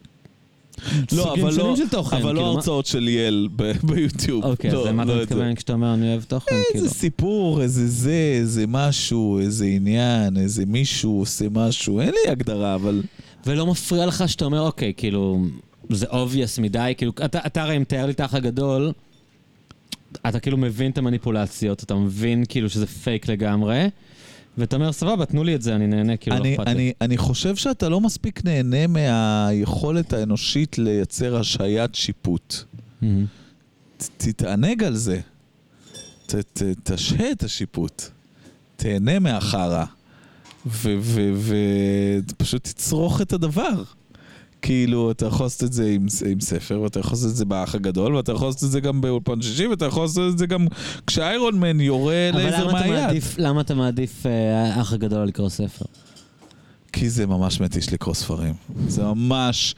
לא, 1.12 1.34
אבל 1.34 1.54
לא, 1.56 1.76
של 1.76 1.88
תוכן. 1.88 2.16
אבל 2.16 2.24
כאילו, 2.26 2.34
לא 2.40 2.42
מה- 2.42 2.48
הרצאות 2.48 2.86
של 2.86 3.08
יעל 3.08 3.48
ב- 3.56 3.72
ביוטיוב. 3.92 4.44
אוקיי, 4.44 4.70
לא, 4.70 4.80
אז 4.82 4.86
למה 4.86 5.02
אתה 5.02 5.12
לא 5.14 5.22
את 5.22 5.28
זה. 5.28 5.34
מתכוון 5.34 5.54
כשאתה 5.54 5.72
אומר 5.72 5.94
אני 5.94 6.10
אוהב 6.10 6.22
תוכן, 6.22 6.46
כאילו? 6.70 6.84
איזה 6.84 6.94
סיפור, 6.94 7.62
איזה 7.62 7.86
זה, 7.88 8.34
איזה 8.40 8.64
משהו, 8.68 9.38
איזה 9.38 9.64
עניין, 9.66 10.36
איזה 10.36 10.66
מישהו 10.66 11.18
עושה 11.18 11.44
משהו, 11.50 12.00
אין 12.00 12.08
לי 12.24 12.30
הגדרה, 12.32 12.74
אבל... 12.74 13.02
ולא 13.46 13.66
מפריע 13.66 14.06
לך 14.06 14.24
שאתה 14.28 14.44
אומר, 14.44 14.60
אוקיי, 14.60 14.92
כאילו, 14.96 15.44
זה 15.90 16.06
obvious 16.06 16.60
מדי, 16.60 16.92
כאילו, 16.96 17.12
אתה, 17.24 17.38
אתה 17.46 17.62
הרי 17.62 17.78
מתאר 17.78 18.06
לי 18.06 18.12
את 18.12 18.20
האח 18.20 18.34
הגדול, 18.34 18.92
אתה 20.28 20.40
כאילו 20.40 20.56
מבין 20.56 20.90
את 20.90 20.98
המניפולציות, 20.98 21.82
אתה 21.82 21.94
מבין 21.94 22.44
כאילו 22.48 22.70
שזה 22.70 22.86
פייק 22.86 23.28
לגמרי, 23.28 23.86
ואתה 24.58 24.76
אומר, 24.76 24.92
סבבה, 24.92 25.26
תנו 25.26 25.44
לי 25.44 25.54
את 25.54 25.62
זה, 25.62 25.74
אני 25.74 25.86
נהנה, 25.86 26.16
כאילו, 26.16 26.36
לא 26.36 26.40
אני, 26.42 26.54
אכפת 26.54 26.66
לי. 26.68 26.92
אני, 27.00 27.16
חושב 27.16 27.56
שאתה 27.56 27.88
לא 27.88 28.00
מספיק 28.00 28.44
נהנה 28.44 28.86
מהיכולת 28.86 30.12
האנושית 30.12 30.78
לייצר 30.78 31.36
השהיית 31.36 31.94
שיפוט. 31.94 32.54
מהמם. 33.02 33.26
ת- 33.96 34.10
תתענג 34.16 34.84
על 34.84 34.94
זה. 34.96 35.20
ת, 36.26 36.34
ת, 36.34 36.62
תשהה 36.84 37.30
את 37.32 37.42
השיפוט. 37.42 38.02
תהנה 38.76 39.18
מהחרא. 39.18 39.84
ופשוט 42.26 42.64
תצרוך 42.64 43.20
את 43.20 43.32
הדבר. 43.32 43.82
כאילו, 44.64 45.10
אתה 45.10 45.26
יכול 45.26 45.46
לעשות 45.46 45.62
את 45.64 45.72
זה 45.72 45.90
עם, 45.90 46.06
עם 46.30 46.40
ספר, 46.40 46.80
ואתה 46.80 47.00
יכול 47.00 47.12
לעשות 47.12 47.30
את 47.30 47.36
זה 47.36 47.44
באח 47.44 47.74
הגדול, 47.74 48.14
ואתה 48.16 48.32
יכול 48.32 48.48
לעשות 48.48 48.64
את 48.64 48.70
זה 48.70 48.80
גם 48.80 49.00
באולפן 49.00 49.42
שישי, 49.42 49.66
ואתה 49.66 49.84
יכול 49.84 50.02
לעשות 50.02 50.32
את 50.32 50.38
זה 50.38 50.46
גם 50.46 50.66
כשאיירון 51.06 51.58
מן 51.60 51.80
יורה 51.80 52.30
אבל 52.32 52.38
לייזר 52.40 52.66
למה 52.68 52.80
אתה 52.80 52.88
מהיד. 52.88 53.04
מעדיף, 53.06 53.34
למה 53.38 53.60
אתה 53.60 53.74
מעדיף 53.74 54.26
אה, 54.26 54.74
האח 54.76 54.92
הגדול 54.92 55.18
על 55.20 55.28
לקרוא 55.28 55.48
ספר? 55.48 55.84
כי 56.92 57.10
זה 57.10 57.26
ממש 57.26 57.60
מתיש 57.60 57.92
לקרוא 57.92 58.14
ספרים. 58.14 58.54
זה 58.88 59.02
ממש... 59.04 59.74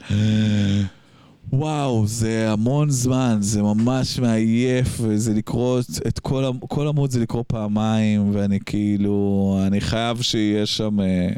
וואו, 1.53 2.07
זה 2.07 2.51
המון 2.53 2.91
זמן, 2.91 3.37
זה 3.41 3.63
ממש 3.63 4.19
מעייף, 4.19 4.99
וזה 5.01 5.35
לקרוא 5.35 5.81
את- 6.07 6.19
כל, 6.19 6.45
כל 6.69 6.89
עמוד 6.89 7.11
זה 7.11 7.21
לקרוא 7.21 7.45
פעמיים, 7.47 8.31
ואני 8.33 8.59
כאילו, 8.67 9.59
אני 9.67 9.81
חייב 9.81 10.23
שיהיה 10.23 10.67
שם 10.67 11.01
אה, 11.01 11.29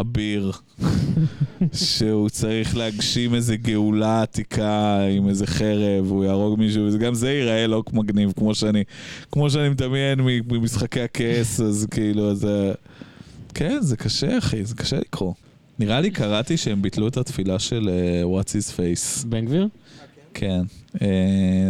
אביר, 0.00 0.52
שהוא 1.72 2.28
צריך 2.28 2.76
להגשים 2.76 3.34
איזה 3.34 3.56
גאולה 3.56 4.22
עתיקה 4.22 5.00
עם 5.02 5.28
איזה 5.28 5.46
חרב, 5.46 6.10
הוא 6.10 6.24
יהרוג 6.24 6.58
מישהו, 6.58 6.88
וגם 6.92 7.14
זה 7.14 7.32
ייראה 7.32 7.66
לא 7.66 7.82
מגניב, 7.92 8.32
כמו 8.36 8.54
שאני, 8.54 8.84
כמו 9.32 9.50
שאני 9.50 9.68
מדמיין 9.68 10.20
ממשחקי 10.20 11.00
הכס, 11.00 11.60
אז 11.60 11.86
כאילו, 11.90 12.34
זה... 12.34 12.72
כן, 13.54 13.78
זה 13.80 13.96
קשה, 13.96 14.38
אחי, 14.38 14.64
זה 14.64 14.74
קשה 14.74 14.96
לקרוא. 14.98 15.32
נראה 15.78 16.00
לי 16.00 16.10
קראתי 16.10 16.56
שהם 16.56 16.82
ביטלו 16.82 17.08
את 17.08 17.16
התפילה 17.16 17.58
של 17.58 17.90
uh, 17.90 18.26
What's 18.26 18.48
His 18.48 18.76
Face. 18.76 19.26
בן 19.26 19.44
גביר? 19.44 19.68
כן. 20.34 20.62
Uh, 20.96 21.00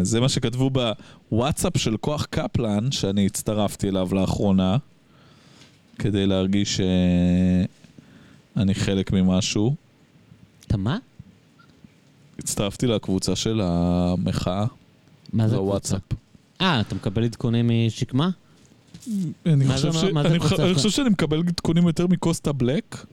זה 0.02 0.20
מה 0.20 0.28
שכתבו 0.28 0.70
ב... 0.72 0.92
וואטסאפ 1.32 1.78
של 1.78 1.96
כוח 1.96 2.26
קפלן, 2.30 2.92
שאני 2.92 3.26
הצטרפתי 3.26 3.88
אליו 3.88 4.08
לאחרונה, 4.12 4.76
כדי 5.98 6.26
להרגיש 6.26 6.80
שאני 8.54 8.74
חלק 8.74 9.12
ממשהו. 9.12 9.74
אתה 10.66 10.76
מה? 10.76 10.98
הצטרפתי 12.38 12.86
לקבוצה 12.86 13.36
של 13.36 13.60
המחאה 13.64 14.64
מה 15.32 15.48
זה 15.48 15.56
בוואטסאפ. 15.56 16.00
קבוצה? 16.08 16.20
אה, 16.60 16.80
אתה 16.80 16.94
מקבל 16.94 17.24
עדכונים 17.24 17.70
משקמה? 17.86 18.30
אני 19.46 19.64
מה 19.64 19.74
חושב 19.74 19.92
ש- 19.92 20.04
מה 20.04 20.20
אני 20.20 20.28
אני 20.28 20.38
שאני 20.90 21.08
מקבל 21.08 21.38
עדכונים 21.38 21.86
יותר 21.86 22.06
מקוסטה 22.06 22.52
בלק. 22.52 23.04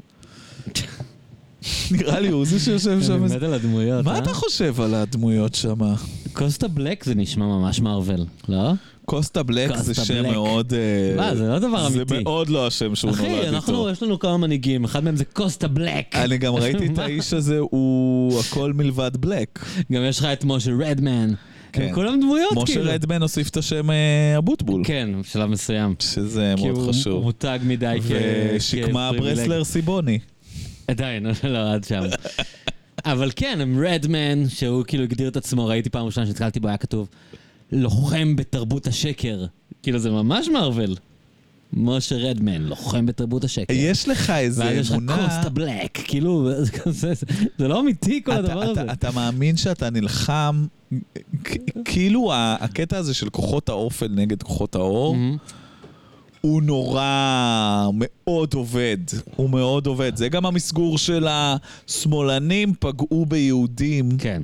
נראה 1.92 2.20
לי 2.20 2.28
הוא 2.28 2.46
זה 2.46 2.60
שיושב 2.60 3.02
שם. 3.04 3.26
אני 3.26 3.36
מת 3.36 3.44
על 3.44 3.54
הדמויות, 3.54 4.06
מה 4.06 4.14
אה? 4.14 4.18
אתה 4.20 4.34
חושב 4.34 4.82
על 4.82 4.94
הדמויות 4.94 5.56
שם? 5.56 5.78
קוסטה 6.34 6.68
בלק 6.68 7.04
זה 7.04 7.16
נשמע 7.16 7.46
ממש 7.46 7.80
מארוול, 7.80 8.26
לא? 8.50 8.72
קוסטה 9.10 9.44
בלק 9.44 9.76
זה 9.78 9.94
שם. 9.94 10.24
מאוד... 10.24 10.74
אה, 10.74 11.16
מה, 11.16 11.36
זה 11.36 11.48
לא 11.48 11.60
דבר 11.60 11.90
זה 11.90 11.98
אמיתי. 12.00 12.24
מאוד 12.24 12.50
לא 12.50 12.68
השם 12.68 12.96
שהוא 12.96 13.12
נולד 13.12 13.22
אחי, 13.22 13.40
איתו. 13.40 13.50
אנחנו, 13.50 13.90
יש 13.90 14.04
לנו 14.04 14.20
כמה 14.20 14.38
מנהיגים, 14.38 14.84
אחד 14.84 15.04
מהם 15.04 15.16
זה 15.16 15.26
קוסטה 15.26 15.68
בלק. 15.68 16.16
אני 16.16 16.38
גם 16.38 16.54
ראיתי 16.62 16.86
את? 16.86 17.00
האיש 17.00 17.34
הזה, 17.34 17.58
הוא 17.60 18.40
הכל 18.40 18.74
מלבד 18.74 19.12
בלק. 19.20 19.66
גם 19.92 20.02
יש 20.04 20.20
לך 20.20 20.26
את 20.26 20.44
משה 20.44 20.72
רדמן. 20.80 21.34
כן. 21.74 21.82
הם 21.82 21.94
כולם 21.94 22.20
דמויות, 22.20 22.54
משה 22.54 22.66
כאילו. 22.66 22.92
רדמן 22.92 23.22
הוסיף 23.22 23.50
את 23.50 23.58
השם 23.58 23.92
אה, 23.92 24.38
אבוטבול, 24.38 24.82
כן, 24.86 25.10
בשלב 25.22 25.50
מסוים. 25.50 25.96
שזה 26.00 26.54
כי 26.58 26.64
מאוד 26.64 26.78
הוא 26.78 26.90
חשוב. 26.90 27.24
מותג 27.24 27.60
מדי 27.64 27.98
כ... 28.08 28.12
ושקמה. 28.56 29.12
ברסלר 29.12 29.64
סיבוני. 29.64 30.20
עדיין, 30.88 31.26
לא, 31.44 31.74
עד 31.74 31.84
שם. 31.84 32.02
אבל 33.06 33.32
כן, 33.36 33.60
הם 33.62 33.86
רדמן, 33.86 34.50
שהוא 34.50 34.84
כאילו 34.88 35.04
הגדיר 35.04 35.28
את 35.28 35.38
עצמו, 35.38 35.66
ראיתי 35.66 35.90
פעם 35.90 36.06
ראשונה 36.06 36.28
שנתקלתי 36.28 36.60
בו, 36.60 36.68
היה 36.68 36.78
כתוב, 36.78 37.08
לוחם 37.72 38.36
בתרבות 38.36 38.88
השקר. 38.88 39.46
כאילו, 39.84 40.00
זה 40.00 40.12
ממש 40.12 40.48
מארוול. 40.48 40.96
משה 41.74 42.16
רדמן, 42.16 42.62
לוחם 42.62 43.06
בתרבות 43.06 43.44
השקר. 43.44 43.74
יש 43.74 44.08
לך 44.10 44.30
איזה 44.30 44.64
ואז 44.66 44.76
יש 44.78 44.88
לך 44.90 44.96
אמונה... 44.96 45.16
קוסטה 45.28 45.50
בלק, 45.50 46.00
כאילו, 46.04 46.50
זה 47.58 47.68
לא 47.68 47.80
אמיתי 47.80 48.24
כל 48.24 48.32
אתה- 48.32 48.40
הדבר 48.40 48.72
אתה- 48.72 48.82
הזה. 48.82 48.92
אתה 48.92 49.12
מאמין 49.12 49.58
שאתה 49.58 49.90
נלחם, 49.90 50.66
כאילו 51.86 52.32
הקטע 52.34 52.98
הזה 52.98 53.14
של 53.14 53.30
כוחות 53.30 53.70
האופל 53.70 54.08
נגד 54.08 54.44
כוחות 54.44 54.76
האור. 54.76 55.16
הוא 56.42 56.62
נורא 56.62 57.90
מאוד 57.94 58.54
עובד, 58.54 58.98
הוא 59.36 59.50
מאוד 59.50 59.88
עובד. 59.88 60.16
זה 60.16 60.30
גם 60.30 60.46
המסגור 60.46 60.98
של 60.98 61.28
השמאלנים 61.30 62.74
פגעו 62.80 63.26
ביהודים. 63.26 64.10
כן, 64.18 64.42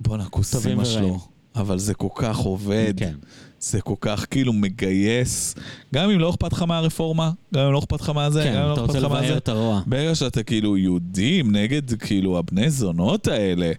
בואנה, 0.00 0.24
כוס 0.24 0.50
טובים 0.50 0.72
אמא 0.72 0.80
ורעים. 0.88 0.98
שלו. 0.98 1.29
אבל 1.56 1.78
זה 1.78 1.94
כל 1.94 2.08
כך 2.14 2.38
עובד. 2.38 2.94
כן. 2.96 3.14
זה 3.60 3.80
כל 3.80 3.94
כך 4.00 4.26
כאילו 4.30 4.52
מגייס. 4.52 5.54
גם 5.94 6.10
אם 6.10 6.18
לא 6.18 6.30
אכפת 6.30 6.52
לך 6.52 6.62
מהרפורמה, 6.62 7.30
גם 7.54 7.66
אם 7.66 7.72
לא 7.72 7.78
אכפת 7.78 8.00
לך 8.00 8.10
מהזה, 8.10 8.42
כן, 8.42 8.54
גם 8.54 8.62
אם 8.62 8.68
לא 8.68 8.72
אתה 8.72 8.80
אכפת 8.80 8.86
רוצה 8.94 9.00
לך 9.00 9.12
מהזה. 9.12 9.26
לבאר 9.26 9.36
את 9.36 9.48
הרוע. 9.48 9.82
ברגע 9.86 10.14
שאתה 10.14 10.42
כאילו 10.42 10.76
יהודים 10.76 11.56
נגד 11.56 11.94
כאילו 11.94 12.38
הבני 12.38 12.70
זונות 12.70 13.28
האלה, 13.28 13.72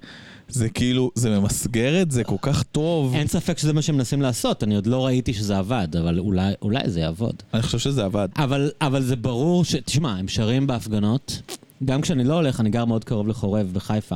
זה 0.49 0.69
כאילו, 0.69 1.11
זה 1.15 1.39
ממסגר 1.39 2.02
את 2.02 2.11
זה 2.11 2.23
כל 2.23 2.35
כך 2.41 2.64
טוב. 2.64 3.14
אין 3.15 3.27
ספק 3.27 3.57
שזה 3.57 3.73
מה 3.73 3.81
שהם 3.81 3.95
מנסים 3.95 4.22
לעשות, 4.22 4.64
אני 4.64 4.76
עוד 4.76 4.88
לא 4.88 5.06
ראיתי 5.06 5.34
שזה 5.34 5.57
עבד, 5.57 5.88
אבל 5.99 6.19
אולי, 6.19 6.53
אולי 6.61 6.89
זה 6.89 6.99
יעבוד. 6.99 7.35
אני 7.53 7.61
חושב 7.61 7.80
שזה 7.80 8.06
עבד. 8.06 8.27
אבל, 8.38 8.72
אבל 8.81 9.02
זה 9.02 9.15
ברור 9.15 9.65
ש... 9.65 9.76
תשמע, 9.76 10.15
הם 10.15 10.27
שרים 10.27 10.68
בהפגנות. 10.68 11.41
גם 11.85 12.02
כשאני 12.02 12.23
לא 12.23 12.34
הולך, 12.34 12.60
אני 12.60 12.69
גר 12.69 12.85
מאוד 12.85 13.03
קרוב 13.03 13.27
לחורב 13.27 13.69
בחיפה. 13.73 14.15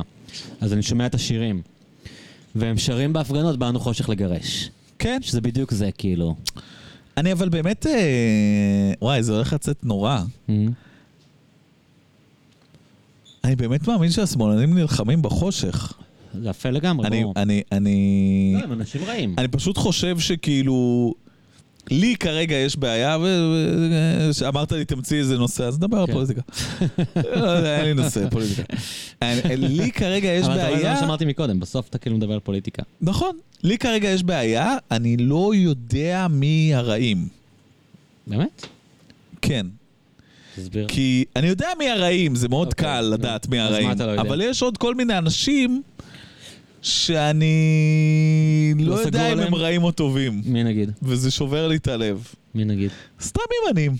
אז 0.60 0.72
אני 0.72 0.82
שומע 0.82 1.06
את 1.06 1.14
השירים. 1.14 1.62
והם 2.56 2.78
שרים 2.78 3.12
בהפגנות, 3.12 3.58
באנו 3.58 3.80
חושך 3.80 4.08
לגרש. 4.08 4.70
כן. 4.98 5.18
שזה 5.22 5.40
בדיוק 5.40 5.72
זה, 5.72 5.90
כאילו. 5.98 6.34
אני 7.16 7.32
אבל 7.32 7.48
באמת, 7.48 7.86
אה, 7.86 8.92
וואי, 9.02 9.22
זה 9.22 9.32
הולך 9.32 9.52
לצאת 9.52 9.84
נורא. 9.84 10.22
Mhm. 10.48 10.52
אני 13.44 13.56
באמת 13.56 13.88
מאמין 13.88 14.10
שהשמאלנים 14.10 14.78
נלחמים 14.78 15.22
בחושך. 15.22 15.92
זה 16.34 16.48
יפה 16.48 16.70
לגמרי, 16.70 17.06
אני, 17.06 17.22
ברור. 17.22 17.32
אני, 17.36 17.62
אני... 17.72 18.54
לא, 18.58 18.64
הם 18.64 18.72
אנשים 18.72 19.00
רעים. 19.04 19.34
אני 19.38 19.48
פשוט 19.48 19.78
חושב 19.78 20.18
שכאילו... 20.18 21.14
לי 21.90 22.16
כרגע 22.16 22.56
יש 22.56 22.76
בעיה, 22.76 23.18
ושאמרת 24.28 24.72
לי 24.72 24.84
תמציא 24.84 25.18
איזה 25.18 25.38
נושא, 25.38 25.64
אז 25.64 25.76
נדבר 25.78 25.98
על 25.98 26.06
כן. 26.06 26.12
פוליטיקה. 26.12 26.40
לא 27.16 27.66
אין 27.66 27.84
לי 27.84 27.94
נושא, 27.94 28.28
פוליטיקה. 28.30 28.62
לי 29.56 29.92
כרגע 29.92 30.28
יש 30.28 30.46
אבל 30.46 30.54
זה 30.54 30.62
מה 30.62 30.70
בעיה... 30.70 31.00
שאמרתי 31.00 31.24
מקודם, 31.24 31.60
בסוף 31.60 31.88
אתה 31.88 31.98
כאילו 31.98 32.16
מדבר 32.16 32.34
על 32.34 32.40
פוליטיקה. 32.40 32.82
נכון, 33.00 33.36
לי 33.62 33.78
כרגע 33.78 34.08
יש 34.08 34.22
בעיה, 34.22 34.76
אני 34.90 35.16
לא 35.16 35.52
יודע 35.54 36.26
מי 36.30 36.74
הרעים. 36.74 37.28
באמת? 38.26 38.66
כן. 39.42 39.66
תסביר. 40.56 40.86
כי 40.88 41.24
אני 41.36 41.46
יודע 41.46 41.68
מי 41.78 41.90
הרעים, 41.90 42.34
זה 42.34 42.48
מאוד 42.48 42.68
אוקיי, 42.68 42.84
קל. 42.84 43.00
לדעת 43.00 43.48
מי 43.48 43.60
הרעים. 43.60 43.90
לא? 43.98 44.20
אבל 44.20 44.40
יש 44.40 44.62
עוד 44.62 44.78
כל 44.78 44.94
מיני 44.94 45.18
אנשים 45.18 45.82
שאני 46.86 47.54
לא 48.78 48.94
לא 48.96 49.00
יודע 49.00 49.32
אם? 49.32 49.38
הם 49.40 49.54
רעים 49.54 49.82
או 49.84 49.90
טובים. 49.90 50.42
מי 50.44 50.64
נגיד? 50.64 50.90
וזה 51.02 51.30
שובר 51.30 51.68
לי 51.68 51.76
את 51.76 51.88
הלב. 51.88 52.24
מי 52.54 52.64
נגיד? 52.64 52.90
סתם 53.22 53.40
ימנים. 53.68 53.96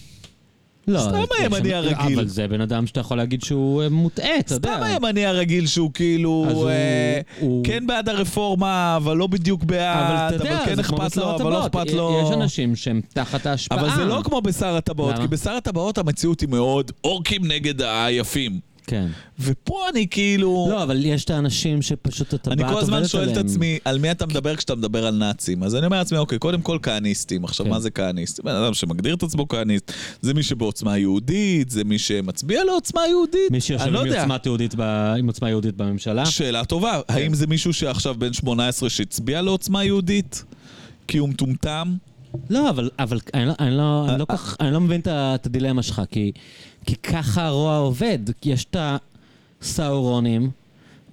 לא, 0.89 1.01
סתם 1.01 1.15
הימני 1.41 1.69
שם- 1.71 1.75
הרגיל. 1.75 2.19
אבל 2.19 2.29
זה 2.29 2.49
בן 2.49 2.61
אדם 2.61 2.87
שאתה 2.87 3.01
יכול 3.01 3.17
להגיד 3.17 3.43
שהוא 3.43 3.83
אה, 3.83 3.89
מוטעה, 3.89 4.39
אתה 4.39 4.55
יודע. 4.55 4.73
סתם 4.75 4.83
הימני 4.83 5.27
הרגיל 5.27 5.67
שהוא 5.67 5.91
כאילו 5.95 6.47
הוא- 6.53 6.69
אה, 6.69 7.21
הוא- 7.41 7.65
כן 7.65 7.87
בעד 7.87 8.09
הרפורמה, 8.09 8.97
אבל 8.97 9.17
לא 9.17 9.27
בדיוק 9.27 9.63
אבל 9.63 9.71
בעד, 9.71 10.35
אתה 10.35 10.45
יודע, 10.45 10.57
אבל 10.57 10.65
כן 10.67 10.75
זה 10.77 10.83
כמו 10.83 10.97
אכפת 11.07 11.17
לו, 11.17 11.35
אבל 11.37 11.51
לא. 11.51 11.67
אכפת 11.67 11.93
לו. 11.93 12.23
יש 12.27 12.33
אנשים 12.33 12.77
שהם 12.77 13.01
תחת 13.15 13.47
ההשפעה. 13.47 13.81
אבל 13.81 13.91
זה 13.97 14.05
לא 14.05 14.21
כמו 14.25 14.41
בשר 14.41 14.77
הטבעות? 14.77 15.17
כי 15.21 15.27
בשר 15.29 15.51
הטבעות 15.53 15.99
המציאות 15.99 16.41
היא 16.41 16.49
מאוד 16.49 16.93
אורקים 17.05 17.45
נגד 17.45 17.83
היפים. 17.83 18.61
כן. 18.87 19.07
ופה 19.41 19.89
אני 19.93 20.07
כאילו... 20.11 20.67
לא, 20.71 20.83
אבל 20.83 21.05
יש 21.05 21.25
את 21.25 21.31
האנשים 21.31 21.83
שפשוט 21.83 22.35
הטבעת 22.35 22.53
אני 22.59 22.63
עובדת 22.63 22.79
כל 22.79 22.87
עליהם. 22.87 23.03
הזמן 23.03 23.09
שואל 23.09 23.33
את 23.33 23.37
עצמי, 23.37 23.79
על 23.85 23.99
מי 23.99 24.11
אתה 24.11 24.27
מדבר 24.27 24.57
כשאתה 24.57 24.75
מדבר 24.75 25.07
על 25.07 25.15
נאצים? 25.15 25.63
אז 25.63 25.75
אני 25.75 25.87
אומר 25.87 25.99
לעצמי, 25.99 26.19
אוקיי, 26.19 26.39
קודם 26.39 26.63
כל 26.63 26.79
כהניסטים. 26.83 27.45
עכשיו, 27.45 27.67
כן. 27.67 27.73
מה 27.73 27.81
זה 27.81 27.91
כהניסט? 27.91 28.41
בן 28.41 28.55
אדם 28.55 28.75
שמגדיר 28.75 29.15
את 29.15 29.23
עצמו 29.23 29.49
כהניסט, 29.49 29.93
זה 30.21 30.35
מי 30.35 30.43
שבעוצמה 30.43 30.99
יהודית, 30.99 31.71
זה 31.71 31.85
מי 31.85 31.99
שמצביע 31.99 32.65
לעוצמה 32.65 33.07
יהודית. 33.09 33.51
מי 33.51 33.61
שיושב 33.61 33.85
אני 33.85 33.93
לא 33.93 33.99
עם. 34.01 35.27
עוצמה 35.27 35.49
יהודית 35.49 35.77
בממשלה. 35.77 36.27
שאלה 36.27 36.65
טובה, 36.65 37.01
כן. 37.09 37.15
האם 37.15 37.35
זה 37.35 37.47
מישהו 37.47 37.73
שעכשיו 37.73 38.15
בן 38.15 38.33
18 38.33 38.91
שהצביע 38.91 39.43
לעוצמה 39.43 39.85
יהודית? 39.85 40.45
כי 41.09 41.19
הוא 41.19 41.29
מטומטם? 41.29 41.97
לא, 42.51 42.71
אבל, 42.71 42.91
אבל 42.99 43.19
אני, 43.35 43.47
לא, 43.47 43.53
אני, 43.59 43.77
לא, 43.77 44.07
אני, 44.09 44.25
כך, 44.29 44.57
אני 44.61 44.73
לא 44.73 44.81
מבין 44.81 45.01
את 45.07 45.47
הדילמה 45.47 45.83
שלך, 45.83 46.03
כי, 46.11 46.33
כי 46.87 46.97
ככה 46.97 47.47
הרוע 47.47 47.77
עובד. 47.77 48.19
כי 48.41 48.51
יש 48.51 48.67
את 48.71 48.77
הסאורונים, 49.63 50.51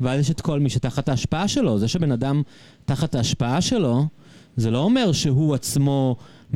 ואז 0.01 0.19
יש 0.19 0.31
את 0.31 0.41
כל 0.41 0.59
מי 0.59 0.69
שתחת 0.69 1.09
ההשפעה 1.09 1.47
שלו. 1.47 1.79
זה 1.79 1.87
שבן 1.87 2.11
אדם 2.11 2.41
תחת 2.85 3.15
ההשפעה 3.15 3.61
שלו, 3.61 4.05
זה 4.57 4.71
לא 4.71 4.77
אומר 4.77 5.11
שהוא 5.11 5.55
עצמו 5.55 6.15
100% 6.53 6.55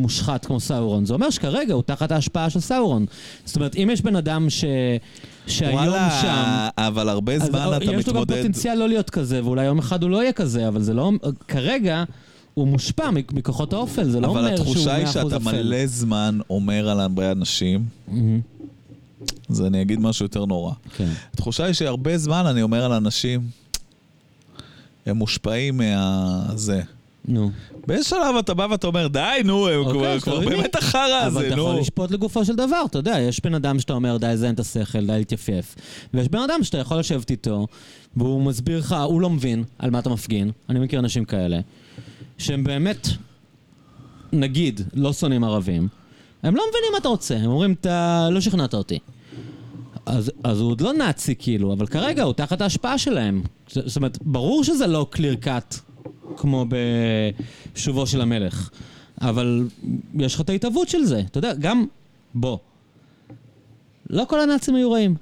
מושחת 0.00 0.44
כמו 0.44 0.60
סאורון. 0.60 1.06
זה 1.06 1.14
אומר 1.14 1.30
שכרגע 1.30 1.74
הוא 1.74 1.82
תחת 1.82 2.12
ההשפעה 2.12 2.50
של 2.50 2.60
סאורון. 2.60 3.06
זאת 3.44 3.56
אומרת, 3.56 3.76
אם 3.76 3.88
יש 3.92 4.02
בן 4.02 4.16
אדם 4.16 4.50
ש... 4.50 4.64
שהיום 5.46 5.74
וואלה, 5.74 6.18
שם... 6.22 6.68
אבל 6.78 7.08
הרבה 7.08 7.38
זמן 7.38 7.68
אתה 7.76 7.84
יש 7.84 7.88
לו 7.88 7.92
גם 7.92 7.98
מתמודד... 7.98 8.36
פוטנציאל 8.36 8.74
לא 8.74 8.88
להיות 8.88 9.10
כזה, 9.10 9.44
ואולי 9.44 9.64
יום 9.64 9.78
אחד 9.78 10.02
הוא 10.02 10.10
לא 10.10 10.22
יהיה 10.22 10.32
כזה, 10.32 10.68
אבל 10.68 10.82
זה 10.82 10.94
לא... 10.94 11.12
כרגע 11.48 12.04
הוא 12.58 12.68
מושפע 12.68 13.10
מכ- 13.10 13.32
מכוחות 13.32 13.72
האופל, 13.72 14.10
זה 14.10 14.20
לא 14.20 14.26
אבל 14.26 14.38
אומר 14.38 14.56
שהוא 14.56 14.66
100% 14.66 14.70
התחושה 14.70 14.94
היא 14.94 15.04
אפל. 15.04 15.12
שאתה 15.12 15.38
מלא 15.38 15.86
זמן 15.86 16.38
אומר 16.50 16.88
על 16.88 17.00
הרבה 17.00 17.32
אנשים, 17.32 17.84
מהמם, 18.08 18.40
אז 19.50 19.62
אני 19.62 19.82
אגיד 19.82 20.00
משהו 20.00 20.24
יותר 20.24 20.44
נורא. 20.44 20.72
כן. 20.96 21.08
התחושה 21.34 21.64
היא 21.64 21.72
שהרבה 21.72 22.18
זמן 22.18 22.46
אני 22.46 22.62
אומר 22.62 22.84
על 22.84 22.92
אנשים, 22.92 23.40
הם 25.06 25.16
מושפעים 25.16 25.76
מהזה. 25.76 26.82
נו. 27.28 27.50
באיזה 27.86 28.04
שלב 28.04 28.36
אתה 28.38 28.54
בא 28.54 28.66
ואתה 28.70 28.86
אומר, 28.86 29.08
די, 29.08 29.20
נו, 29.44 29.68
הם 29.68 29.80
אוקיי, 29.80 30.20
כבר- 30.20 30.40
כבר. 30.40 30.48
באמת 30.48 30.74
החרא 30.76 31.00
אבל 31.26 31.26
הזה, 31.26 31.46
אתה 31.46 31.54
יכול 31.60 31.72
נו. 31.72 31.80
לשפוט 31.80 32.10
לגופו 32.10 32.44
של 32.44 32.56
דבר, 32.56 32.82
אתה 32.86 32.98
יודע, 32.98 33.20
יש 33.20 33.40
בן 33.44 33.54
אדם 33.54 33.78
שאתה 33.80 33.92
אומר, 33.92 34.16
די 34.16 34.32
זיין 34.36 34.54
את 34.54 34.60
השכל, 34.60 35.06
די 35.06 35.12
להתייפייף. 35.12 35.74
ויש 36.14 36.28
בן 36.28 36.38
אדם 36.38 36.60
שאתה 36.62 36.78
יכול 36.78 36.98
לשבת 36.98 37.30
איתו, 37.30 37.66
והוא 38.16 38.42
מסביר 38.42 38.78
לך, 38.78 38.96
הוא 39.04 39.20
לא 39.20 39.30
מבין 39.30 39.64
על 39.78 39.90
מה 39.90 39.98
אתה 39.98 40.10
מפגין. 40.10 40.50
אני 40.68 40.78
מכיר 40.78 40.98
אנשים 41.00 41.24
כאלה, 41.24 41.60
שהם 42.38 42.64
באמת, 42.64 43.08
נגיד, 44.32 44.80
לא 44.94 45.12
שונאים 45.12 45.44
ערבים. 45.44 45.88
הם 46.42 46.56
לא 46.56 46.62
מבינים 46.70 46.92
מה 46.92 46.98
אתה 46.98 47.08
רוצה, 47.08 47.36
הם 47.36 47.50
אומרים, 47.50 47.72
אתה 47.72 48.28
לא 48.32 48.40
שכנעת 48.40 48.74
אותי. 48.74 48.98
אז, 50.06 50.32
אז 50.44 50.60
הוא 50.60 50.70
עוד 50.70 50.80
לא 50.80 50.92
נאצי 50.92 51.34
כאילו, 51.38 51.72
אבל 51.72 51.86
כרגע 51.86 52.22
הוא 52.22 52.32
תחת 52.32 52.60
ההשפעה 52.60 52.98
שלהם. 52.98 53.42
זאת 53.68 53.96
אומרת, 53.96 54.18
ברור 54.22 54.64
שזה 54.64 54.86
לא 54.86 55.06
קליר 55.10 55.34
קאט 55.34 55.74
כמו 56.36 56.66
בשובו 57.74 58.06
של 58.06 58.20
המלך, 58.20 58.70
אבל 59.20 59.68
יש 60.14 60.34
לך 60.34 60.40
את 60.40 60.50
ההתהוות 60.50 60.88
של 60.88 61.04
זה. 61.04 61.20
אתה 61.20 61.38
יודע, 61.38 61.54
גם, 61.54 61.86
בוא, 62.34 62.58
לא 64.10 64.24
כל 64.28 64.40
הנאצים 64.40 64.74
היו 64.74 64.92
רעים. 64.92 65.14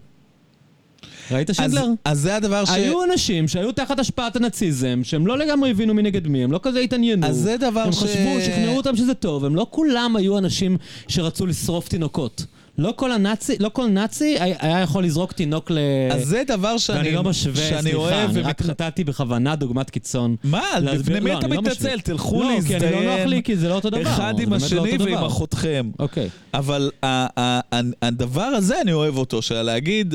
ראית 1.31 1.51
אז, 1.51 1.57
שינדלר? 1.57 1.87
אז 2.05 2.21
זה 2.21 2.37
הדבר 2.37 2.65
ש... 2.65 2.71
היו 2.71 3.05
אנשים 3.05 3.49
שהיו 3.49 3.73
תחת 3.73 3.99
השפעת 3.99 4.37
הנאציזם, 4.37 5.01
שהם 5.05 5.27
לא 5.27 5.39
לגמרי 5.39 5.71
הבינו 5.71 5.95
מי 5.95 6.03
נגד 6.03 6.27
מי, 6.27 6.45
הם 6.45 6.53
לא 6.53 6.61
כזה 6.63 6.79
התעניינו. 6.79 7.27
אז 7.27 7.37
זה 7.37 7.57
דבר 7.57 7.81
הם 7.81 7.93
ש... 7.93 7.97
חשבו, 7.97 8.41
שכנעו 8.47 8.77
אותם 8.77 8.97
שזה 8.97 9.15
טוב, 9.15 9.45
הם 9.45 9.57
לא 9.57 9.67
כולם 9.71 10.17
היו 10.17 10.39
אנשים 10.39 10.77
שרצו 11.09 11.47
לשרוף 11.47 11.89
תינוקות. 11.89 12.45
לא 12.78 12.93
כל 12.97 13.12
הנאצי, 13.12 13.57
לא 13.61 13.69
כל 13.69 13.86
נאצי 13.86 14.36
היה 14.40 14.81
יכול 14.81 15.05
לזרוק 15.05 15.32
תינוק 15.32 15.70
ל... 15.70 15.78
אז 16.12 16.28
זה 16.28 16.43
דבר 16.47 16.78
שאני, 16.78 16.98
ואני 16.98 17.12
לא 17.12 17.23
משווה, 17.24 17.69
שאני 17.69 17.81
סליחה, 17.82 17.97
אוהב. 17.98 18.31
אני 18.31 18.40
רק 18.40 18.61
ומתח- 18.61 18.70
נתתי 18.70 19.05
בכוונה 19.05 19.57
דוגמת 19.57 19.90
קיצון. 19.90 20.36
מה? 20.44 20.62
לפני 20.82 21.20
מי 21.20 21.31
לא, 21.31 21.39
אתה 21.39 21.47
לא 21.48 21.62
מתנצל? 21.62 22.01
תלכו 22.01 22.43
לא, 22.43 22.48
כי 22.66 22.77
אני 22.77 22.85
לא 22.85 22.90
נוח 22.90 23.01
להזדיין 23.05 23.28
לי, 23.28 23.43
כי 23.43 23.57
זה 23.57 23.69
לא 23.69 23.74
אותו 23.74 23.90
דבר. 23.90 24.03
אחד 24.03 24.35
עם 24.40 24.51
לא 24.51 24.57
השני 24.57 24.78
אותו 24.93 25.05
ועם. 25.05 25.24
אחותכם. 25.24 25.90
אוקיי. 25.98 26.28
אבל 26.55 26.90
ה- 27.03 27.07
ה- 27.40 27.61
ה- 27.74 27.81
הדבר 28.03 28.43
הזה, 28.43 28.81
אני 28.81 28.93
אוהב 28.93 29.16
אותו, 29.16 29.43
של 29.43 29.62
להגיד, 29.62 30.15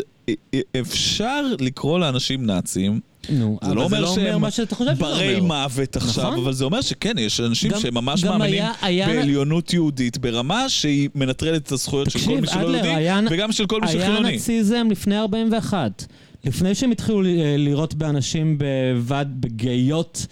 אפשר 0.81 1.41
לקרוא 1.59 1.99
לאנשים 1.99 2.45
נאצים, 2.45 2.99
נו, 3.31 3.59
זה 3.63 3.73
לא 3.73 3.85
אבל 3.85 4.03
אומר 4.03 4.15
שהם 4.15 4.41
מה 4.41 4.51
שאתה 4.51 4.75
חושב 4.75 4.91
שזה 4.95 4.99
ברי 5.03 5.35
אומר. 5.39 5.47
מוות 5.47 5.95
עכשיו, 5.95 6.23
נכון. 6.23 6.39
אבל 6.43 6.53
זה 6.53 6.65
אומר 6.65 6.81
שכן, 6.81 7.17
יש 7.17 7.39
אנשים 7.39 7.71
שממש 7.79 8.23
מאמינים 8.23 8.53
היה- 8.53 8.71
היה- 8.81 9.07
בעליונות 9.07 9.73
יהודית 9.73 10.17
ברמה 10.17 10.69
שהיא 10.69 11.09
מנטרלת 11.15 11.61
את 11.67 11.71
הזכויות 11.71 12.09
של 12.11 12.19
כל 12.19 12.41
מי 12.41 12.47
שלא 12.47 12.59
יהודי, 12.61 12.79
היה- 12.87 13.19
וגם 13.31 13.51
של 13.51 13.65
כל 13.65 13.81
מי 13.81 13.87
היה 13.89 14.01
שחילוני. 14.01 14.31
נאציזם 14.31 14.87
לפני 14.91 15.17
41. 15.19 16.05
לפני 16.45 16.75
שהם 16.75 16.91
התחילו 16.91 17.21
ל- 17.21 17.27
לירות 17.57 17.93
באנשים 17.93 18.57
בוועד 18.57 19.41
בגאיות 19.41 20.25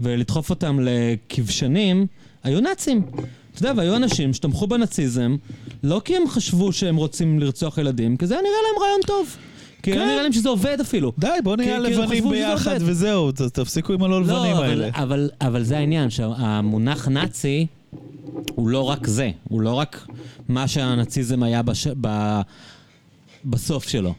ולדחוף 0.00 0.50
אותם 0.50 0.78
לכבשנים, 0.82 2.06
היו 2.44 2.60
נאצים. 2.60 3.02
אתה 3.54 3.62
יודע, 3.62 3.72
והיו 3.76 3.96
אנשים 3.96 4.34
שתמכו 4.34 4.66
בנאציזם, 4.66 5.36
לא 5.82 6.00
כי 6.04 6.16
הם 6.16 6.28
חשבו 6.28 6.72
שהם 6.72 6.96
רוצים 6.96 7.38
לרצוח 7.40 7.78
ילדים, 7.78 8.16
כי 8.16 8.26
זה 8.26 8.34
היה 8.34 8.42
נראה 8.42 8.52
להם 8.54 8.82
רעיון 8.82 9.00
טוב. 9.06 9.36
כן. 9.92 9.98
נראה 9.98 10.22
להם 10.22 10.32
שזה 10.32 10.48
עובד 10.48 10.80
אפילו. 10.80 11.12
די, 11.18 11.28
בוא 11.44 11.56
נהיה 11.56 11.78
לבנים 11.78 12.30
ביחד. 12.30 12.78
וזהו, 12.80 13.32
תפסיקו 13.32 13.92
עם 13.92 14.02
הלא 14.02 14.20
לבנים 14.20 14.56
לא, 14.56 14.64
האלה. 14.64 14.88
אבל, 14.94 15.30
אבל 15.40 15.62
זה 15.62 15.78
העניין, 15.78 16.10
שהמונח 16.10 17.08
נאצי 17.08 17.66
הוא 18.54 18.68
לא 18.68 18.82
רק 18.82 19.06
זה, 19.06 19.30
הוא 19.48 19.60
לא 19.60 19.74
רק 19.74 20.06
מה 20.48 20.68
שהנאציזם 20.68 21.42
היה 21.42 21.62
בש... 21.62 21.86
ב... 22.00 22.40
בסוף 23.44 23.88
שלו. 23.88 24.14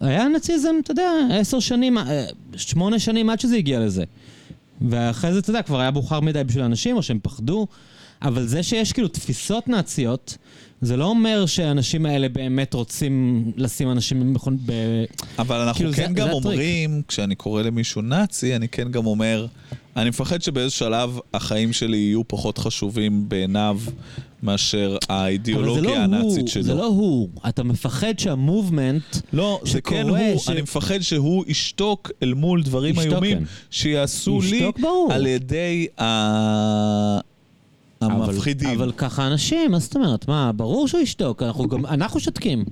היה 0.00 0.28
נאציזם, 0.28 0.74
אתה 0.82 0.90
יודע, 0.90 1.10
עשר 1.30 1.60
שנים, 1.60 1.98
אה, 1.98 2.26
שמונה 2.56 2.98
שנים 2.98 3.30
עד 3.30 3.40
שזה 3.40 3.56
הגיע 3.56 3.80
לזה. 3.80 4.04
ואחרי 4.88 5.32
זה, 5.32 5.38
אתה 5.38 5.50
יודע, 5.50 5.62
כבר 5.62 5.80
היה 5.80 5.90
מאוחר 5.90 6.20
מדי 6.20 6.44
בשביל 6.44 6.64
אנשים, 6.64 6.96
או 6.96 7.02
שהם 7.02 7.18
פחדו, 7.22 7.66
אבל 8.22 8.46
זה 8.46 8.62
שיש 8.62 8.92
כאילו 8.92 9.08
תפיסות 9.08 9.68
נאציות, 9.68 10.36
זה 10.80 10.96
לא 10.96 11.04
אומר 11.04 11.46
שהאנשים 11.46 12.06
האלה 12.06 12.28
באמת 12.28 12.74
רוצים 12.74 13.44
לשים 13.56 13.90
אנשים 13.90 14.20
במכון... 14.20 14.56
ב... 14.66 14.72
אבל 15.38 15.56
אנחנו 15.60 15.74
כאילו, 15.78 15.92
כן 15.92 16.08
זה- 16.08 16.14
גם 16.14 16.26
זה 16.26 16.36
הטריק. 16.36 16.44
אומרים, 16.44 17.02
כשאני 17.08 17.34
קורא 17.34 17.62
למישהו 17.62 18.02
נאצי, 18.02 18.56
אני 18.56 18.68
כן 18.68 18.90
גם 18.90 19.06
אומר, 19.06 19.46
אני 19.96 20.08
מפחד 20.08 20.42
שבאיזה 20.42 20.70
שלב 20.70 21.18
החיים 21.34 21.72
שלי 21.72 21.96
יהיו 21.96 22.28
פחות 22.28 22.58
חשובים 22.58 23.28
בעיניו 23.28 23.78
מאשר 24.42 24.96
האידיאולוגיה 25.08 25.82
לא 25.82 25.96
הנאצית 25.96 26.40
הוא, 26.40 26.48
שלו. 26.48 26.62
זה 26.62 26.74
לא 26.74 26.86
הוא. 26.86 27.28
אתה 27.48 27.62
מפחד 27.62 28.18
שהמובמנט... 28.18 29.02
לא, 29.32 29.60
זה 29.64 29.80
כן 29.80 30.08
הוא, 30.08 30.38
ש- 30.38 30.48
אני 30.48 30.62
מפחד 30.62 31.00
שהוא 31.00 31.44
ישתוק 31.48 32.10
אל 32.22 32.34
מול 32.34 32.62
דברים 32.62 32.98
איומים 33.00 33.38
כן. 33.38 33.44
שיעשו 33.70 34.40
לי 34.50 34.70
ברור. 34.80 35.12
על 35.12 35.26
ידי 35.26 35.86
ה- 36.00 37.18
המפחידים. 38.00 38.68
אבל, 38.68 38.76
אבל 38.76 38.92
ככה 38.92 39.26
אנשים, 39.26 39.70
מה 39.70 39.78
זאת 39.78 39.96
אומרת? 39.96 40.28
מה, 40.28 40.52
ברור 40.52 40.88
שהוא 40.88 41.00
ישתוק, 41.00 41.42
אנחנו 41.42 41.68
גם, 41.68 41.86
אנחנו 41.96 42.20
שותקים. 42.20 42.64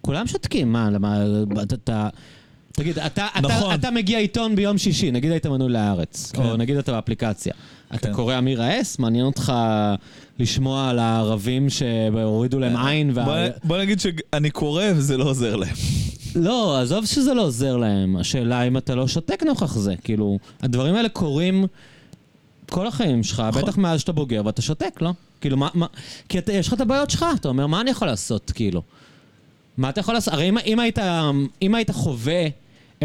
כולם 0.00 0.26
שותקים, 0.26 0.72
מה, 0.72 0.90
למה, 0.90 1.24
אתה, 1.62 1.74
אתה, 1.74 2.08
תגיד, 2.72 2.98
אתה, 2.98 3.26
נכון. 3.42 3.66
אתה, 3.66 3.74
אתה 3.74 3.90
מגיע 3.90 4.18
עיתון 4.18 4.56
ביום 4.56 4.78
שישי, 4.78 5.10
נגיד 5.10 5.30
היית 5.30 5.46
מנוי 5.46 5.68
להארץ, 5.68 6.32
כן. 6.34 6.42
או 6.42 6.56
נגיד 6.56 6.76
אתה 6.76 6.92
באפליקציה. 6.92 7.52
אתה 7.94 8.08
כן. 8.08 8.14
קורא 8.14 8.38
אמיר 8.38 8.62
האס? 8.62 8.98
מעניין 8.98 9.26
אותך 9.26 9.52
לשמוע 10.38 10.88
על 10.90 10.98
הערבים 10.98 11.70
שהורידו 11.70 12.58
להם 12.58 12.76
עין 12.76 13.10
וה... 13.14 13.24
בוא, 13.24 13.34
בוא 13.64 13.78
נגיד 13.78 14.00
שאני 14.00 14.50
קורא 14.50 14.84
וזה 14.96 15.16
לא 15.16 15.24
עוזר 15.24 15.56
להם. 15.56 15.74
לא, 16.34 16.80
עזוב 16.80 17.06
שזה 17.06 17.34
לא 17.34 17.42
עוזר 17.42 17.76
להם. 17.76 18.16
השאלה 18.16 18.62
אם 18.62 18.76
אתה 18.76 18.94
לא 18.94 19.08
שותק 19.08 19.42
נוכח 19.42 19.76
זה. 19.76 19.94
כאילו, 20.04 20.38
הדברים 20.62 20.94
האלה 20.94 21.08
קורים 21.08 21.66
כל 22.70 22.86
החיים 22.86 23.22
שלך, 23.22 23.42
נכון. 23.48 23.62
בטח 23.62 23.78
מאז 23.78 24.00
שאתה 24.00 24.12
בוגר, 24.12 24.42
ואתה 24.44 24.62
שותק, 24.62 24.98
לא? 25.00 25.12
כאילו, 25.40 25.56
מה, 25.56 25.68
מה... 25.74 25.86
כי 26.28 26.38
אתה, 26.38 26.52
יש 26.52 26.68
לך 26.68 26.74
את 26.74 26.80
הבעיות 26.80 27.10
שלך, 27.10 27.26
אתה 27.34 27.48
אומר, 27.48 27.66
מה 27.66 27.80
אני 27.80 27.90
יכול 27.90 28.08
לעשות, 28.08 28.52
כאילו? 28.54 28.82
מה 29.76 29.88
אתה 29.88 30.00
יכול 30.00 30.14
לעשות? 30.14 30.34
הרי 30.34 30.48
אם, 30.48 30.58
אם, 30.58 30.80
היית, 30.80 30.98
אם 31.62 31.74
היית 31.74 31.90
חווה 31.90 32.46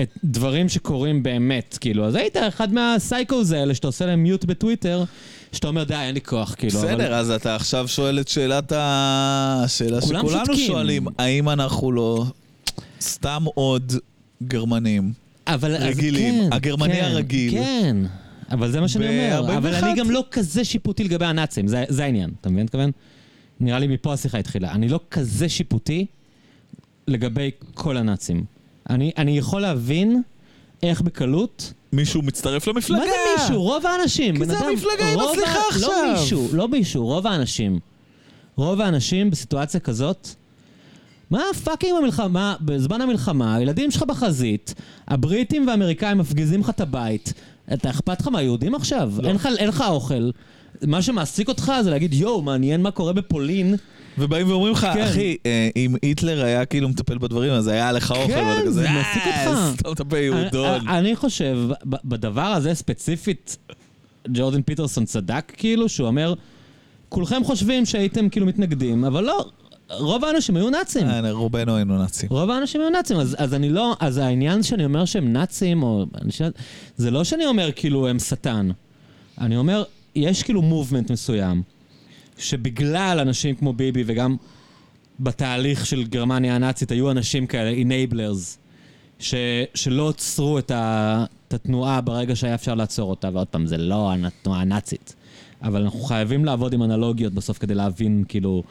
את 0.02 0.18
דברים 0.24 0.70
שקורים 0.70 1.24
באמת, 1.24 1.78
כאילו, 1.82 2.06
אז 2.06 2.16
היית 2.16 2.38
אחד 2.38 2.74
מהסייקוז 2.74 3.52
האלה 3.52 3.76
שאתה 3.76 3.88
עושה 3.88 4.06
להם 4.06 4.24
מיוט 4.24 4.46
בטוויטר, 4.46 5.04
שאתה 5.52 5.68
אומר, 5.68 5.84
די, 5.84 5.96
אין 5.96 6.14
לי 6.14 6.22
כוח, 6.22 6.56
כאילו. 6.58 6.80
בסדר, 6.80 6.94
אבל... 6.94 7.14
אז 7.14 7.32
אתה 7.32 7.56
עכשיו 7.56 7.88
שואל 7.88 8.20
את 8.20 8.28
שאלת 8.28 8.72
ה... 8.72 9.62
השאלה 9.66 10.02
שכולנו 10.02 10.30
שותקים. 10.30 10.68
שואלים, 10.68 11.08
האם 11.18 11.50
אנחנו 11.50 11.92
לא 11.92 12.26
סתם 13.02 13.44
עוד 13.54 13.94
גרמנים? 14.44 15.14
אבל, 15.48 15.76
אז 15.76 15.82
רגילים. 15.84 16.34
כן, 16.34 16.54
הגרמני 16.54 16.94
כן, 16.94 17.04
הרגיל. 17.04 17.52
כן, 17.52 17.98
אבל 18.52 18.72
זה 18.72 18.82
מה 18.82 18.88
שאני 18.88 19.08
אומר. 19.08 19.40
אבל 19.40 19.54
41. 19.54 19.84
אני 19.84 20.00
גם 20.00 20.12
לא 20.12 20.24
כזה 20.32 20.64
שיפוטי 20.64 21.04
לגבי 21.04 21.26
הנאצים, 21.26 21.68
זה, 21.68 21.84
זה 21.90 22.04
העניין, 22.04 22.30
אתה 22.42 22.50
מבין? 22.50 22.64
מתכוון? 22.64 22.92
נראה 23.60 23.80
לי 23.80 23.88
מפה 23.88 24.14
השיחה 24.14 24.38
התחילה. 24.38 24.72
אני 24.72 24.90
לא 24.90 25.00
כזה 25.12 25.50
שיפוטי 25.50 26.06
לגבי 27.08 27.52
כל 27.74 27.98
הנאצים. 27.98 28.44
אני, 28.90 29.12
אני 29.18 29.38
יכול 29.38 29.62
להבין 29.62 30.22
איך 30.84 31.02
בקלות... 31.02 31.74
מישהו 31.94 32.22
מצטרף 32.22 32.68
למפלגה. 32.68 33.00
מה 33.00 33.06
זה 33.06 33.12
מישהו? 33.42 33.62
רוב 33.62 33.86
האנשים. 33.86 34.38
כי 34.38 34.46
זה 34.46 34.60
אדם- 34.60 34.68
המפלגה 34.70 35.12
עם 35.14 35.20
רוב 35.20 35.30
הסליחה 35.32 35.60
ה- 35.60 35.68
עכשיו. 35.70 35.90
לא 35.90 36.14
מישהו, 36.20 36.48
לא 36.54 36.68
מישהו, 36.68 37.06
רוב 37.06 37.28
האנשים. 37.28 37.80
רוב 38.56 38.82
האנשים 38.82 39.32
בסיטואציה 39.32 39.80
כזאת, 39.80 40.28
מה 41.32 41.42
fucking 41.64 41.94
במלחמה, 42.02 42.56
בזמן 42.62 43.02
המלחמה, 43.02 43.56
הילדים 43.56 43.92
שלך 43.92 44.04
בחזית, 44.04 44.74
הבריטים 45.08 45.68
והאמריקאים 45.68 46.18
מפגיזים 46.18 46.60
לך 46.60 46.70
את 46.70 46.82
הבית, 46.82 47.34
אתה 47.74 47.90
אכפת 47.90 48.22
לך 48.22 48.28
מהיהודים 48.28 48.76
עכשיו? 48.76 49.12
לא. 49.22 49.28
אין 49.28 49.36
לך- 49.36 49.50
אין 49.58 49.68
לך 49.68 49.84
אוכל. 49.88 50.30
מה 50.88 51.02
שמעסיק 51.02 51.48
אותך 51.48 51.72
זה 51.84 51.90
להגיד, 51.90 52.14
יואו, 52.14 52.42
מעניין 52.42 52.82
מה 52.82 52.92
קורה 52.92 53.14
בפולין. 53.14 53.76
ובאים 54.18 54.50
ואומרים 54.50 54.74
לך, 54.74 54.88
כן. 54.94 55.02
אחי, 55.02 55.38
אה, 55.46 55.70
אם 55.76 55.96
היטלר 56.02 56.44
היה 56.46 56.66
כאילו 56.66 56.90
מטפל 56.90 57.18
בדברים, 57.18 57.52
אז 57.54 57.68
היה 57.68 57.92
לך 57.92 58.12
אוכל. 58.12 58.28
כן, 58.34 58.72
זה 58.72 58.86
"אה, 58.86 58.94
מעסיק 58.94 59.24
אותך." 59.28 59.60
סתום 59.80 59.94
את 59.94 60.00
הפה, 60.00 60.18
יהודון. 60.18 60.70
אני- 60.88 60.98
אני 61.00 61.16
חושב, 61.16 61.58
בדבר 61.86 62.42
הזה 62.42 62.74
ספציפית, 62.74 63.58
ג'ורדן 64.34 64.62
פיטרסון 64.62 65.06
צדק 65.06 65.52
כאילו, 65.58 65.90
שהוא 65.90 66.08
אומר, 66.08 66.34
כולכם 67.10 67.42
חושבים 67.44 67.86
שהייתם 67.86 68.30
כאילו 68.30 68.46
מתנגדים, 68.46 69.06
אבל 69.06 69.24
לא, 69.24 69.46
רוב 69.90 70.26
האנשים 70.26 70.56
היו 70.56 70.70
נאצים. 70.70 71.08
אה, 71.08 71.32
רובנו 71.32 71.76
היינו 71.76 71.98
נאצים. 71.98 72.30
רוב 72.32 72.50
האנשים 72.50 72.82
היו 72.82 72.90
נאצים, 72.90 73.18
אז, 73.18 73.36
אז 73.40 73.54
אני 73.54 73.70
לא, 73.70 73.96
אז 74.00 74.18
העניין 74.18 74.64
שאני 74.64 74.86
אומר 74.86 75.06
שהם 75.06 75.34
נאצים, 75.34 75.84
או... 75.84 76.06
שואל- 76.30 76.52
זה 76.98 77.12
לא 77.12 77.24
שאני 77.24 77.46
אומר 77.46 77.70
כאילו 77.76 78.08
הם 78.08 78.20
שטן. 78.20 78.70
אני 79.42 79.58
אומר, 79.58 79.84
יש 80.16 80.44
כאילו 80.44 80.62
מובמנט 80.62 81.12
מסוים, 81.12 81.62
שבגלל 82.38 83.20
אנשים 83.22 83.56
כמו 83.56 83.74
ביבי 83.74 84.04
וגם 84.08 84.36
בתהליך 85.20 85.86
של 85.86 86.04
גרמניה 86.04 86.56
הנאצית 86.56 86.92
היו 86.92 87.12
אנשים 87.12 87.48
כאלה, 87.48 87.72
enablers, 87.78 88.58
ש, 89.20 89.36
שלא 89.76 90.10
עצרו 90.10 90.60
את, 90.60 90.72
ה, 90.72 91.26
את 91.48 91.54
התנועה 91.54 92.02
ברגע 92.02 92.36
שהיה 92.36 92.56
אפשר 92.56 92.76
לעצור 92.76 93.10
אותה, 93.10 93.30
ועוד 93.34 93.48
פעם, 93.48 93.66
זה 93.66 93.78
לא 93.78 94.12
התנועה 94.26 94.62
הנאצית. 94.62 95.16
אבל 95.62 95.82
אנחנו 95.82 96.00
חייבים 96.00 96.46
לעבוד 96.46 96.74
עם 96.74 96.84
אנלוגיות 96.84 97.34
בסוף 97.34 97.58
כדי 97.58 97.76
להבין, 97.76 98.24
כאילו... 98.28 98.64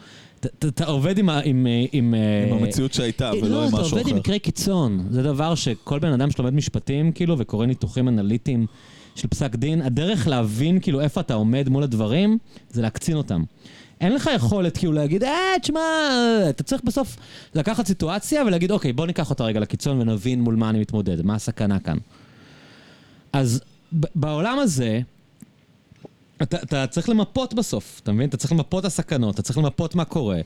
אתה- 0.45 0.85
עובד 0.85 1.17
עם... 1.17 1.29
עם, 1.29 1.67
עם, 1.91 2.13
עם 2.51 2.57
המציאות 2.57 2.93
שהייתה, 2.93 3.31
ולא 3.41 3.45
עם 3.45 3.51
לא, 3.51 3.67
אתה 3.67 3.77
משהו 3.77 3.97
עובד 3.97 4.07
עם 4.07 4.13
אחר. 4.13 4.19
מקרי 4.19 4.39
קיצון. 4.39 5.07
זה 5.11 5.23
דבר 5.23 5.55
שכל 5.55 5.99
בן 5.99 6.11
אדם 6.11 6.31
שלומד 6.31 6.53
משפטים, 6.53 7.11
כאילו, 7.11 7.35
וקורא 7.39 7.65
ניתוחים 7.65 8.07
אנליטיים 8.07 8.65
של 9.15 9.27
פסק 9.27 9.55
דין, 9.55 9.81
הדרך 9.81 10.27
להבין, 10.27 10.79
כאילו, 10.79 11.01
איפה 11.01 11.21
אתה 11.21 11.33
עומד 11.33 11.69
מול 11.69 11.83
הדברים, 11.83 12.37
זה 12.69 12.81
להקצין 12.81 13.17
אותם. 13.17 13.43
אין 14.01 14.13
לך 14.15 14.29
יכולת 14.35 14.77
כאילו 14.77 14.93
להגיד, 14.93 15.23
אה, 15.23 15.31
תשמע, 15.61 15.79
אתה 16.49 16.63
צריך 16.63 16.81
בסוף 16.83 17.17
לקחת 17.55 17.87
סיטואציה 17.87 18.43
ולהגיד, 18.45 18.71
אוקיי, 18.71 18.93
בוא 18.93 19.05
ניקח 19.07 19.29
אותה 19.29 19.43
רגע 19.43 19.59
לקיצון 19.59 20.01
ונבין 20.01 20.41
מול 20.41 20.55
מה 20.55 20.69
אני 20.69 20.79
מתמודד, 20.79 21.21
מה 21.21 21.35
הסכנה 21.35 21.79
כאן. 21.79 21.97
אז 23.33 23.61
בעולם 24.15 24.59
הזה, 24.59 24.99
אתה, 26.41 26.57
אתה 26.57 26.87
צריך 26.87 27.09
למפות 27.09 27.53
בסוף, 27.53 27.99
אתה 28.03 28.11
מבין? 28.11 28.29
אתה 28.29 28.37
צריך 28.37 28.51
למפות 28.51 28.79
את 28.79 28.85
הסכנות, 28.85 29.35
אתה 29.35 29.41
צריך 29.41 29.57
למפות 29.57 29.95
מה 29.95 30.05
קורה. 30.05 30.41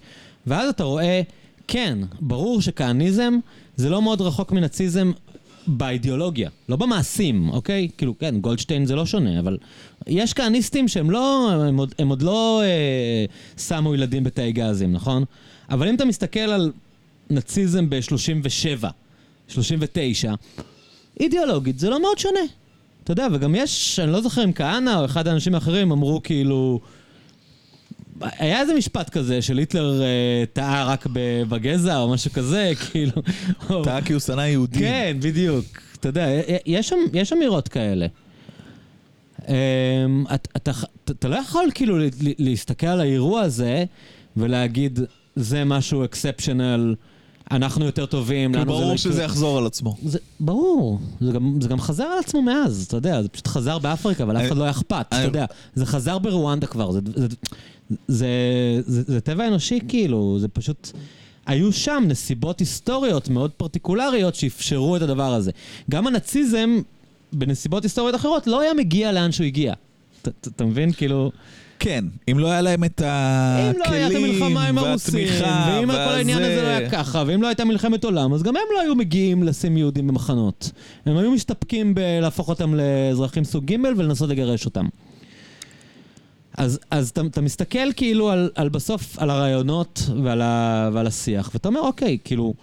ואז 0.48 0.70
אתה 0.70 0.84
רואה, 0.84 1.22
כן, 1.68 1.98
ברור 2.20 2.62
שכהניזם 2.62 3.34
זה 3.76 3.90
לא 3.90 4.02
מאוד 4.02 4.22
רחוק 4.22 4.52
מנאציזם 4.52 5.12
באידיאולוגיה, 5.68 6.50
לא 6.70 6.76
במעשים, 6.76 7.50
אוקיי? 7.50 7.88
כאילו, 7.98 8.18
כן, 8.20 8.40
גולדשטיין 8.40 8.86
זה 8.86 8.96
לא 8.96 9.06
שונה, 9.06 9.40
אבל 9.40 9.58
יש 10.08 10.34
כהניסטים 10.34 10.88
שהם 10.88 11.12
לא, 11.12 11.52
הם 11.52 11.78
עוד, 11.78 11.96
הם 12.00 12.10
עוד 12.10 12.22
לא 12.22 12.62
אה, 12.64 13.26
שמו 13.58 13.96
ילדים 13.96 14.24
בתאי 14.24 14.52
גזים, 14.52 14.94
נכון? 14.94 15.24
אבל 15.70 15.90
אם 15.90 15.96
אתה 15.96 16.06
מסתכל 16.06 16.40
על 16.40 16.72
נאציזם 17.30 17.90
ב-37, 17.90 18.88
39, 19.48 20.34
אידיאולוגית 21.20 21.80
זה 21.80 21.90
לא 21.90 22.02
מאוד 22.02 22.20
שונה. 22.20 22.40
אתה 23.12 23.22
יודע, 23.22 23.36
וגם 23.36 23.56
יש, 23.56 24.00
אני 24.00 24.12
לא 24.12 24.22
זוכר 24.22 24.44
אם 24.44 24.54
כהנא 24.54 25.00
או 25.00 25.06
אחד 25.06 25.28
האנשים 25.28 25.56
האחרים 25.56 25.92
אמרו 25.92 26.24
כאילו... 26.24 26.80
היה 28.22 28.62
איזה 28.62 28.74
משפט 28.74 29.10
כזה 29.10 29.42
של 29.42 29.58
היטלר 29.58 30.02
אה, 30.02 30.44
טעה 30.54 30.86
רק 30.86 31.06
בגזע 31.50 31.98
או 31.98 32.10
משהו 32.10 32.32
כזה, 32.32 32.72
כאילו... 32.92 33.12
טעה 33.84 34.02
כי 34.02 34.14
הוא 34.14 34.20
שנא 34.20 34.42
יהודים. 34.42 34.82
כן, 34.82 35.18
בדיוק. 35.20 35.66
אתה 36.00 36.10
יודע, 36.10 36.28
יש, 36.66 36.94
יש 37.14 37.34
אמירות 37.34 37.68
כאלה. 37.68 38.08
אמ, 39.48 39.54
אתה, 40.36 40.50
אתה, 40.58 40.72
אתה 41.12 41.28
לא 41.28 41.36
יכול 41.36 41.70
כאילו 41.76 41.98
להסתכל 42.38 42.88
על 42.88 43.00
האירוע 43.00 43.42
הזה 43.42 43.84
ולהגיד, 44.38 45.00
זה 45.36 45.66
משהו 45.66 46.06
אקספשיונל, 46.06 46.96
אנחנו 47.52 47.86
יותר 47.86 48.06
טובים, 48.06 48.56
לנו 48.56 48.64
זה 48.64 48.66
לא 48.66 48.74
ברור 48.74 48.84
יקרה." 48.84 48.98
שזה 48.98 49.24
יחזור 49.24 49.58
על 49.58 49.66
עצמו. 49.66 49.96
זה, 50.06 50.20
ברור, 50.40 51.00
זה 51.22 51.32
גם, 51.32 51.58
זה 51.62 51.68
גם 51.68 51.82
חזר 51.82 52.04
על 52.04 52.20
עצמו 52.20 52.42
מאז, 52.42 52.86
אתה 52.88 52.98
יודע, 52.98 53.22
זה 53.22 53.30
פשוט 53.30 53.48
חזר 53.48 53.80
באפריקה, 53.80 54.24
אבל 54.24 54.38
אף 54.38 54.48
אחד 54.48 54.58
לא 54.58 54.64
היה 54.64 54.72
אכפת, 54.72 55.06
אתה 55.10 55.24
יודע, 55.24 55.46
זה 55.76 55.86
חזר 55.86 56.18
ברואנדה 56.18 56.68
כבר, 56.68 56.92
זה, 56.92 57.00
זה, 57.16 57.28
זה, 58.08 58.28
זה, 58.86 59.04
זה 59.08 59.22
טבע 59.22 59.48
אנושי 59.48 59.80
כאילו, 59.88 60.38
זה 60.40 60.48
פשוט... 60.48 60.92
היו 61.46 61.74
שם 61.74 62.04
נסיבות 62.08 62.60
היסטוריות 62.60 63.30
מאוד 63.30 63.52
פרטיקולריות 63.52 64.36
שאפשרו 64.36 64.96
את 64.96 65.02
הדבר 65.02 65.34
הזה. 65.34 65.52
גם 65.92 66.08
הנאציזם, 66.08 66.80
בנסיבות 67.34 67.84
היסטוריות 67.84 68.16
אחרות, 68.16 68.48
לא 68.48 68.62
היה 68.62 68.74
מגיע 68.74 69.12
לאן 69.12 69.32
שהוא 69.32 69.46
הגיע. 69.46 69.74
אתה 70.22 70.66
מבין? 70.66 70.92
כאילו... 70.92 71.32
כן, 71.80 72.06
אם 72.32 72.40
לא 72.40 72.52
היה 72.52 72.62
להם 72.62 72.84
את 72.84 73.02
אם 73.02 73.78
לא 73.80 73.84
הייתה 73.92 74.08
הכלים 74.08 74.24
המלחמה 74.26 74.68
עם 74.68 74.78
הרוסים, 74.78 75.14
והתמיכה 75.16 75.78
ואם 75.80 75.92
כל 75.92 75.98
העניין 75.98 76.38
הזה 76.44 76.62
לא 76.64 76.68
היה 76.68 76.90
ככה, 76.90 77.24
ואם 77.28 77.42
לא 77.42 77.48
הייתה 77.48 77.66
מלחמת 77.66 78.04
עולם, 78.04 78.34
אז 78.34 78.44
גם 78.44 78.56
הם 78.56 78.64
לא 78.74 78.82
היו 78.82 78.96
מגיעים 78.96 79.44
לשים 79.44 79.78
יהודים 79.78 80.08
במחנות. 80.08 80.72
הם 81.06 81.18
היו 81.18 81.32
מסתפקים 81.32 81.96
בלהפוך 81.96 82.50
אותם 82.50 82.76
לאזרחים 82.76 83.44
סוג 83.44 83.66
ג' 83.72 83.76
ולנסות 83.98 84.30
לגרש 84.30 84.66
אותם. 84.66 84.86
אז, 86.58 86.80
אז 86.92 87.10
אתה, 87.10 87.22
אתה 87.32 87.42
מסתכל 87.42 87.94
כאילו 87.94 88.30
על, 88.30 88.50
על 88.56 88.70
בסוף, 88.70 89.20
על 89.20 89.30
הרעיונות 89.30 90.02
ועל, 90.24 90.42
ה, 90.42 90.90
ועל 90.94 91.08
השיח, 91.08 91.50
ואתה 91.54 91.68
אומר, 91.68 91.80
אוקיי, 91.80 92.18
כאילו, 92.24 92.54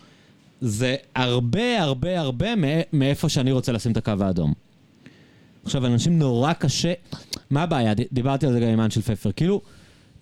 זה 0.60 0.96
הרבה 1.14 1.82
הרבה 1.82 2.20
הרבה 2.20 2.56
מא- 2.56 2.66
מאיפה 2.92 3.28
שאני 3.28 3.52
רוצה 3.52 3.72
לשים 3.72 3.92
את 3.92 3.96
הקו 3.96 4.12
האדום. 4.20 4.52
עכשיו, 5.64 5.86
אנשים 5.86 6.18
נורא 6.18 6.52
קשה... 6.52 6.92
מה 7.50 7.62
הבעיה? 7.62 7.92
דיברתי 8.12 8.46
על 8.46 8.52
זה 8.52 8.60
גם 8.60 8.68
עם 8.68 8.80
אנשל 8.80 9.02
פפר. 9.02 9.32
כאילו, 9.32 9.60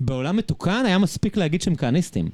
בעולם 0.01 0.37
מתוקן 0.37 0.83
היה 0.87 0.99
מספיק 0.99 1.37
להגיד 1.37 1.63
שהם 1.63 1.75
כהניסטים. 1.75 2.29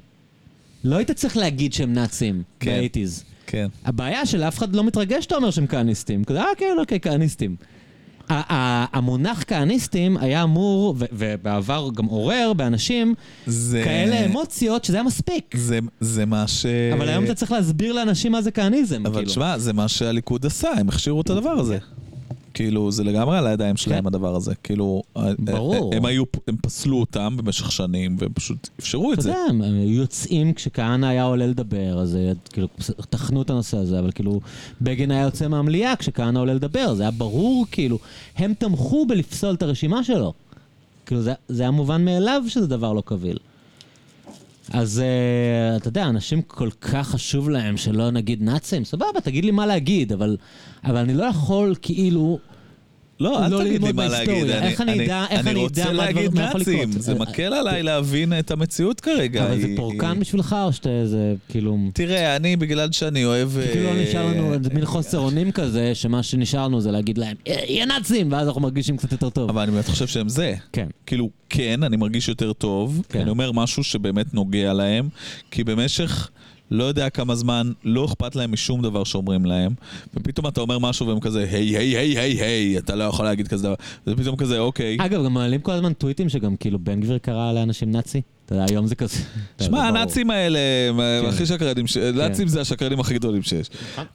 לא 0.84 0.96
היית 0.96 1.10
צריך 1.10 1.36
להגיד 1.36 1.72
שהם 1.72 1.92
נאצים 1.92 2.42
כן. 2.60 2.70
באייטיז. 2.70 3.24
כן. 3.46 3.68
הבעיה 3.84 4.26
שלאף 4.26 4.58
אחד 4.58 4.76
לא 4.76 4.84
מתרגש 4.84 5.24
שאתה 5.24 5.34
אומר 5.34 5.50
שהם 5.50 5.66
כהניסטים. 5.66 6.24
כזה, 6.24 6.40
אה, 6.40 6.46
כן, 6.58 6.76
אוקיי, 6.78 7.00
כהניסטים. 7.00 7.56
המונח 8.28 9.44
כהניסטים 9.46 10.16
היה 10.16 10.42
אמור, 10.42 10.94
ובעבר 11.12 11.88
גם 11.94 12.04
עורר 12.04 12.52
באנשים, 12.52 13.14
זה... 13.46 13.82
כאלה 13.84 14.24
אמוציות 14.24 14.84
שזה 14.84 14.96
היה 14.96 15.04
מספיק. 15.04 15.54
זה, 15.56 15.78
זה 16.00 16.26
מה 16.26 16.48
ש... 16.48 16.66
אבל 16.94 17.08
היום 17.08 17.24
אתה 17.24 17.34
צריך 17.34 17.52
להסביר 17.52 17.92
לאנשים 17.92 18.32
מה 18.32 18.42
זה 18.42 18.50
כהניזם, 18.50 19.06
אבל 19.06 19.14
כאילו. 19.14 19.30
תשמע, 19.30 19.58
זה 19.58 19.72
מה 19.72 19.88
שהליכוד 19.88 20.46
עשה, 20.46 20.70
הם 20.70 20.88
הכשירו 20.88 21.20
את 21.20 21.30
הדבר 21.30 21.50
הזה. 21.50 21.78
כאילו, 22.60 22.90
זה 22.90 23.04
לגמרי 23.04 23.38
על 23.38 23.46
הידיים 23.46 23.76
שלהם 23.76 24.00
כן. 24.00 24.06
הדבר 24.06 24.36
הזה. 24.36 24.54
כאילו, 24.54 25.02
ברור. 25.38 25.94
הם 25.94 26.04
היו, 26.04 26.24
הם 26.48 26.56
פסלו 26.62 27.00
אותם 27.00 27.36
במשך 27.36 27.72
שנים, 27.72 28.16
והם 28.18 28.32
פשוט 28.34 28.68
אפשרו 28.80 29.12
את 29.12 29.18
אתה 29.18 29.22
זה. 29.22 29.30
יודע, 29.30 29.40
הם 29.48 29.62
היו 29.62 29.90
יוצאים 29.90 30.52
כשכהנא 30.52 31.06
היה 31.06 31.22
עולה 31.22 31.46
לדבר, 31.46 31.98
אז 32.00 32.16
אה, 32.16 32.32
כאילו, 32.52 32.68
טחנו 33.10 33.42
את 33.42 33.50
הנושא 33.50 33.76
הזה, 33.76 33.98
אבל 33.98 34.10
כאילו, 34.10 34.40
בגין 34.80 35.10
היה 35.10 35.22
יוצא 35.22 35.48
מהמליאה 35.48 35.96
כשכהנא 35.96 36.38
עולה 36.38 36.54
לדבר, 36.54 36.94
זה 36.94 37.02
היה 37.02 37.10
ברור, 37.10 37.66
כאילו, 37.70 37.98
הם 38.36 38.54
תמכו 38.58 39.06
בלפסול 39.06 39.54
את 39.54 39.62
הרשימה 39.62 40.04
שלו. 40.04 40.32
כאילו, 41.06 41.22
זה, 41.22 41.32
זה 41.48 41.62
היה 41.62 41.70
מובן 41.70 42.04
מאליו 42.04 42.42
שזה 42.48 42.66
דבר 42.66 42.92
לא 42.92 43.00
קביל. 43.00 43.38
אז 44.72 45.02
uh, 45.02 45.76
אתה 45.76 45.88
יודע, 45.88 46.06
אנשים 46.06 46.42
כל 46.42 46.70
כך 46.80 47.08
חשוב 47.08 47.50
להם 47.50 47.76
שלא 47.76 48.10
נגיד 48.10 48.42
נאצים, 48.42 48.84
סבבה, 48.84 49.20
תגיד 49.22 49.44
לי 49.44 49.50
מה 49.50 49.66
להגיד, 49.66 50.12
אבל, 50.12 50.36
אבל 50.84 50.96
אני 50.96 51.14
לא 51.14 51.24
יכול 51.24 51.74
כאילו... 51.82 52.38
לא, 53.20 53.46
אל 53.46 53.50
לא 53.50 53.60
תגיד 53.64 53.82
לי 53.84 53.92
מה. 53.92 54.08
להגיד. 54.08 54.50
איך 54.50 54.80
אני 54.80 55.04
אדע- 55.06 55.24
איך 55.30 55.46
אני 55.46 55.54
רוצה 55.60 55.82
אדע 55.82 55.92
מה 55.92 55.96
להגיד 56.04 56.24
הדבר- 56.24 56.40
מה 56.42 56.48
יכול 56.48 56.58
נאצים, 56.60 56.88
לקרות? 56.90 57.02
זה 57.02 57.12
אה, 57.12 57.18
מקל 57.18 57.42
עליי 57.54 57.82
להבין 57.82 58.38
את 58.38 58.50
המציאות 58.50 59.00
כרגע. 59.00 59.44
אבל 59.46 59.60
זה 59.60 59.68
פורקן 59.76 60.20
בשבילך, 60.20 60.56
או 60.64 60.72
שאתה 60.72 60.88
איזה, 60.90 61.34
כאילו... 61.48 61.78
תראה, 61.94 62.36
אני, 62.36 62.56
בגלל 62.56 62.92
שאני 62.92 63.24
אוהב... 63.24 63.48
כאילו 63.72 63.84
לא 63.84 63.90
אה, 63.90 64.02
נשאר 64.08 64.26
לנו 64.26 64.54
מין 64.74 64.84
חוסר 64.84 65.18
אונים 65.18 65.52
כזה, 65.52 65.94
שמה 65.94 66.22
שנשאר 66.22 66.64
לנו 66.64 66.80
זה 66.80 66.90
להגיד 66.90 67.18
להם, 67.18 67.36
"אה, 67.48 67.56
יהיה 67.68 67.86
נאצים, 67.86 68.32
ואז 68.32 68.46
אנחנו 68.46 68.60
מרגישים 68.60 68.96
קצת 68.96 69.12
יותר 69.12 69.30
טוב. 69.30 69.50
אבל 69.50 69.62
אני 69.62 69.70
באמת 69.72 69.88
חושב 69.88 70.06
שהם 70.06 70.28
זה. 70.28 70.54
כן. 70.72 70.86
כאילו, 71.06 71.30
כן, 71.48 71.82
אני 71.82 71.96
מרגיש 71.96 72.28
יותר 72.28 72.52
טוב, 72.52 73.02
כן. 73.08 73.20
אני 73.20 73.30
אומר 73.30 73.52
משהו 73.52 73.84
שבאמת 73.84 74.34
נוגע 74.34 74.72
להם, 74.72 75.08
כי 75.50 75.64
במשך 75.64 76.30
לא 76.70 76.84
יודע 76.84 77.10
כמה 77.10 77.34
זמן 77.34 77.72
לא 77.84 78.04
אכפת 78.04 78.36
להם 78.36 78.52
משום 78.52 78.82
דבר 78.82 79.04
שאומרים 79.04 79.44
להם, 79.44 79.74
ופתאום 80.14 80.46
אתה 80.48 80.60
אומר 80.60 80.78
משהו 80.78 81.06
והם 81.06 81.20
כזה, 81.20 81.46
היי, 81.50 81.76
היי, 81.76 81.96
היי, 81.96 82.18
היי, 82.18 82.42
היי, 82.42 82.78
אתה 82.78 82.94
לא 82.94 83.04
יכול 83.04 83.24
להגיד 83.24 83.48
כזה 83.48 83.62
דבר, 83.62 83.74
זה 84.06 84.16
פתאום 84.16 84.36
כזה, 84.36 84.58
אוקיי. 84.58 84.96
אגב, 85.00 85.24
גם 85.24 85.34
מעלים 85.34 85.60
כל 85.60 85.72
הזמן 85.72 85.92
טוויטים 85.92 86.28
שגם 86.28 86.56
כאילו 86.56 86.78
בן 86.78 87.00
גביר 87.00 87.18
קרא 87.18 87.52
לאנשים 87.52 87.90
נאצי. 87.90 88.22
אתה 88.50 88.58
יודע, 88.58 88.66
היום 88.70 88.86
זה 88.86 88.94
כזה. 88.94 89.16
זה 89.58 89.64
שמע. 89.64 89.82
הנאצים 89.88 90.30
האלה 90.30 90.58
הם 90.88 91.00
כן. 91.22 91.28
הכי 91.28 91.46
שקרנים, 91.46 91.86
ש- 91.86 91.96
נאצים 91.96 92.48
זה 92.48 92.60
השקרנים 92.60 93.00
הכי 93.00 93.14
גדולים 93.14 93.42
שיש. 93.42 93.70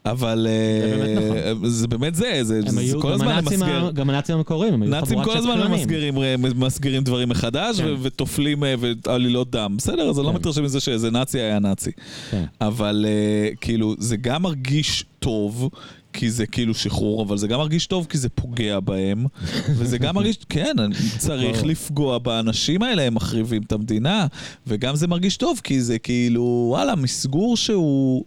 אבל 0.06 0.48
זה 0.48 0.98
באמת 0.98 1.18
אה, 1.18 1.53
נכון. 1.53 1.70
זה 1.70 1.88
באמת 1.88 2.16
זה, 2.16 2.40
זה 2.44 2.60
כל 3.02 3.07
גם 3.07 3.14
הזמן 3.14 3.38
למסגר. 3.38 3.91
גם 3.91 4.10
הנאצים 4.10 4.36
המקוריים, 4.36 4.74
הם 4.74 4.82
היו 4.82 4.91
נאצים 4.91 5.07
חבורת 5.20 5.26
כל 5.26 5.38
הזמן 5.38 5.53
שקרנים. 5.56 5.72
ממסגרים, 5.72 6.16
ממסגרים 6.60 7.03
דברים 7.03 7.30
מחדש 7.30 7.82
כן. 7.82 7.88
ו- 7.88 7.95
ותופלים 8.02 8.64
אה, 8.64 8.76
ועלילות 8.80 9.52
דם. 9.52 9.76
בסדר, 9.78 10.10
אז 10.10 10.20
אני 10.20 10.26
לא 10.26 10.32
כן. 10.32 10.38
מתרשם 10.38 10.64
מזה 10.64 10.80
שאיזה 10.80 11.12
נאצי 11.12 11.40
היה 11.40 11.60
נאצי. 11.60 11.91
כן. 12.32 12.44
אבל 12.62 13.06
אה, 13.07 13.49
כאילו, 13.62 13.95
זה 13.99 14.18
גם 14.18 14.41
מרגיש 14.44 15.06
טוב, 15.20 15.70
כי 16.15 16.31
זה 16.31 16.45
כאילו 16.45 16.73
שחרור, 16.73 17.23
אבל 17.23 17.37
זה 17.37 17.47
גם 17.47 17.59
מרגיש 17.59 17.87
טוב 17.87 18.07
כי 18.09 18.17
זה 18.17 18.29
פוגע 18.29 18.79
בהם, 18.79 19.25
וזה 19.77 19.97
גם 19.97 20.15
מרגיש, 20.15 20.37
כן, 20.49 20.75
צריך. 21.17 21.63
לפגוע 21.65 22.17
באנשים 22.17 22.83
האלה, 22.83 23.01
הם 23.01 23.13
מחריבים 23.13 23.61
את 23.61 23.71
המדינה, 23.71 24.27
וגם 24.67 24.95
זה 24.95 25.07
מרגיש 25.07 25.37
טוב 25.37 25.59
כי 25.63 25.81
זה 25.81 25.99
כאילו, 25.99 26.67
וואלה, 26.69 26.95
מסגור 26.95 27.57
שהוא... 27.57 28.23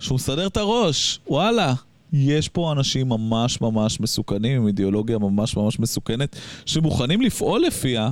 שהוא 0.00 0.16
מסדר 0.16 0.46
את 0.46 0.56
הראש, 0.56 1.20
וואלה. 1.26 1.74
יש 2.12 2.48
פה 2.48 2.72
אנשים 2.72 3.08
ממש 3.08 3.60
ממש 3.60 4.00
מסוכנים, 4.00 4.60
עם 4.60 4.66
אידיאולוגיה 4.66 5.18
ממש 5.18 5.56
ממש 5.56 5.80
מסוכנת, 5.80 6.36
שמוכנים 6.66 7.20
לפעול 7.20 7.62
לפיה, 7.66 8.10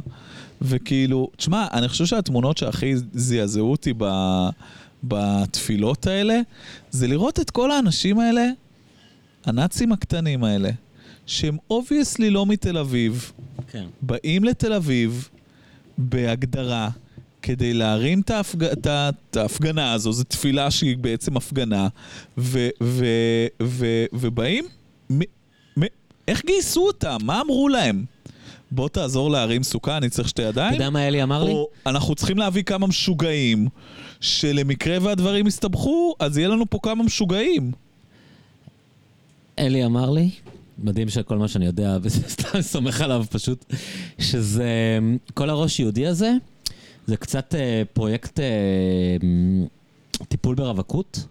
וכאילו, 0.62 1.30
תשמע, 1.36 1.66
אני 1.72 1.88
חושב 1.88 2.06
שהתמונות 2.06 2.58
שהכי 2.58 2.94
זעזעו 3.12 3.70
אותי 3.70 3.92
ב, 3.98 4.04
בתפילות 5.04 6.06
האלה, 6.06 6.40
זה 6.90 7.06
לראות 7.06 7.40
את 7.40 7.50
כל 7.50 7.70
האנשים 7.70 8.18
האלה, 8.18 8.46
הנאצים 9.46 9.92
הקטנים 9.92 10.44
האלה, 10.44 10.70
שהם 11.26 11.56
obviously 11.70 12.30
לא 12.30 12.46
מתל 12.46 12.78
אביב, 12.78 13.32
כן. 13.70 13.84
באים 14.02 14.44
לתל 14.44 14.72
אביב 14.72 15.28
בהגדרה 15.98 16.88
כדי 17.42 17.74
להרים 17.74 18.20
את, 18.20 18.30
ההפג... 18.30 18.64
את. 18.64 18.86
את 18.86 19.36
ההפגנה 19.36 19.92
הזו, 19.92 20.12
זו 20.12 20.24
תפילה 20.24 20.70
שהיא 20.70 20.96
בעצם 20.96 21.36
הפגנה, 21.36 21.88
ו... 22.38 22.68
ו... 22.82 23.06
ו... 23.62 24.04
ובאים, 24.12 24.64
מ... 25.10 25.18
מ... 25.76 25.82
איך 26.28 26.44
גייסו 26.46 26.86
אותם? 26.86 27.16
מה 27.22 27.40
אמרו 27.40 27.68
להם? 27.68 28.04
בוא 28.70 28.88
תעזור 28.88 29.30
להרים 29.30 29.62
סוכה, 29.62 29.96
אני 29.96 30.10
צריך 30.10 30.28
שתי 30.28 30.42
אתה 30.42 30.48
ידיים? 30.48 30.72
יודע 30.72 30.90
מה 30.90 31.08
אלי 31.08 31.22
אמר 31.22 31.44
לי? 31.44 31.50
או 31.50 31.68
אנחנו 31.86 32.14
צריכים 32.14 32.38
להביא 32.38 32.62
כמה 32.62 32.86
משוגעים, 32.86 33.68
שלמקרה 34.20 34.98
והדברים 35.02 35.46
יסתבכו, 35.46 36.14
אז 36.18 36.38
יהיה 36.38 36.48
לנו 36.48 36.70
פה 36.70 36.78
כמה 36.82 37.04
משוגעים. 37.04 37.72
אלי 39.58 39.84
אמר 39.84 40.10
לי, 40.10 40.30
מדהים 40.78 41.08
שכל 41.08 41.38
מה 41.38 41.48
שאני 41.48 41.66
יודע, 41.66 41.96
וסתם 42.02 42.62
סומך 42.62 43.00
עליו 43.00 43.24
פשוט, 43.30 43.64
שזה, 44.18 44.98
כל 45.34 45.50
הראש 45.50 45.80
יהודי 45.80 46.06
הזה, 46.06 46.32
זה 47.06 47.16
קצת 47.16 47.54
אה, 47.54 47.82
פרויקט 47.92 48.40
אה, 48.40 48.46
טיפול 50.28 50.54
ברווקות 50.54 51.24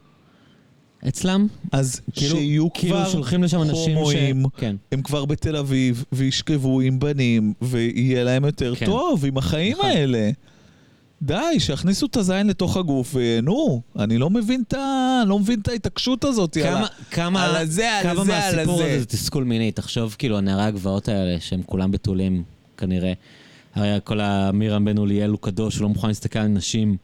אצלם. 1.08 1.48
אז 1.72 2.02
כאילו- 2.14 2.36
שיהיו 2.36 2.74
כאילו 2.74 2.96
כבר 2.96 3.10
שולחים 3.10 3.44
לשם 3.44 3.62
אנשים 3.62 3.76
ש- 3.94 3.98
הומואים, 3.98 4.44
כן. 4.58 4.76
הם 4.92 5.02
כבר 5.02 5.26
בתל 5.26 5.56
אביב, 5.56 6.04
וישכבו 6.12 6.82
עם 6.82 7.00
בנים, 7.00 7.54
ויהיה 7.62 8.24
להם 8.24 8.46
יותר 8.46 8.76
כן. 8.76 8.86
טוב 8.86 9.26
עם 9.26 9.38
החיים 9.38 9.78
נכון. 9.78 9.90
האלה. 9.90 10.30
די, 11.26 11.60
שיכניסו 11.60 12.06
את 12.06 12.18
הזין 12.18 12.48
לתוך 12.48 12.78
הגוף 12.78 13.16
וייהנו. 13.16 13.82
אני 14.00 14.18
לא 14.18 14.30
מבין 14.30 14.64
את 14.68 14.74
ה... 14.74 15.22
לא 15.28 15.40
מבין 15.40 15.60
את 15.60 15.68
ההתעקשות 15.68 16.24
הזאת. 16.24 16.54
כמה, 16.54 16.66
יאללה. 16.66 16.88
כמה, 17.12 17.46
על 17.46 17.56
הזה, 17.56 17.92
על 17.92 18.04
כמה 18.04 18.22
הזה, 18.22 18.38
על 18.38 18.56
מהסיפור. 18.56 18.82
הזה 18.82 19.00
זה 19.00 19.06
תסכול 19.06 19.44
מיני. 19.44 19.72
תחשוב, 19.72 20.16
כאילו, 20.18 20.38
הנערי 20.38 20.64
הגבעות 20.64 21.08
האלה, 21.08 21.40
שהם 21.40 21.62
כולם 21.66 21.92
בתולים, 21.92 22.44
כנראה. 22.78 23.14
הרי 23.76 24.00
כל 24.04 24.20
המירם 24.22 24.86
בן 24.86 24.98
אוליאל 24.98 25.30
הוא 25.30 25.40
קדוש, 25.42 25.76
הוא 25.76 25.84
לא 25.84 25.90
מוכן 25.90 26.08
להסתכל 26.08 26.40
על 26.40 26.48
נשים. 26.48 26.98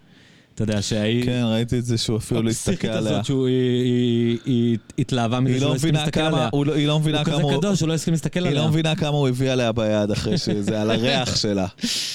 אתה 0.56 0.64
יודע 0.64 0.82
שהיא... 0.82 1.24
כן, 1.26 1.42
ראיתי 1.46 1.80
את 1.80 1.86
זה 1.86 1.98
שהוא 1.98 2.18
אפילו 2.18 2.42
לא 2.44 2.50
הסתכל 2.50 2.72
הפסיכית 2.72 2.90
עליה. 2.92 3.12
הזאת 3.14 3.26
שהוא 3.26 3.48
היא- 3.48 3.84
היא- 3.84 4.38
היא 4.46 4.78
התלהבה 5.00 5.40
מזה 5.40 5.54
היא 5.54 5.60
שהוא 5.60 5.70
לא 5.70 5.76
הסכים 5.76 5.94
להסתכל 5.94 6.20
עליה. 6.20 6.50
הוא 6.52 6.66
היא 6.74 6.88
לא 6.88 7.00
מבינה 7.00 7.18
הוא 7.18 7.26
כמה 7.26 7.34
כזה 7.36 7.44
הוא... 7.44 7.58
קדוש, 7.60 7.80
הוא 7.82 7.90
לא 7.90 7.94
הסכים 7.94 8.14
להסתכל 8.14 8.40
היא 8.40 8.48
עליה. 8.50 8.62
לא 8.62 8.68
מבינה 8.70 8.96
כמה 8.96 9.18
הוא 9.18 9.28
הביא 9.28 9.52
עליה 9.52 9.72
ביד 9.72 10.12
אחרי 10.12 10.38
שזה, 10.46 10.82
על 10.82 10.92
הריח 10.92 11.36
שלה, 11.36 11.68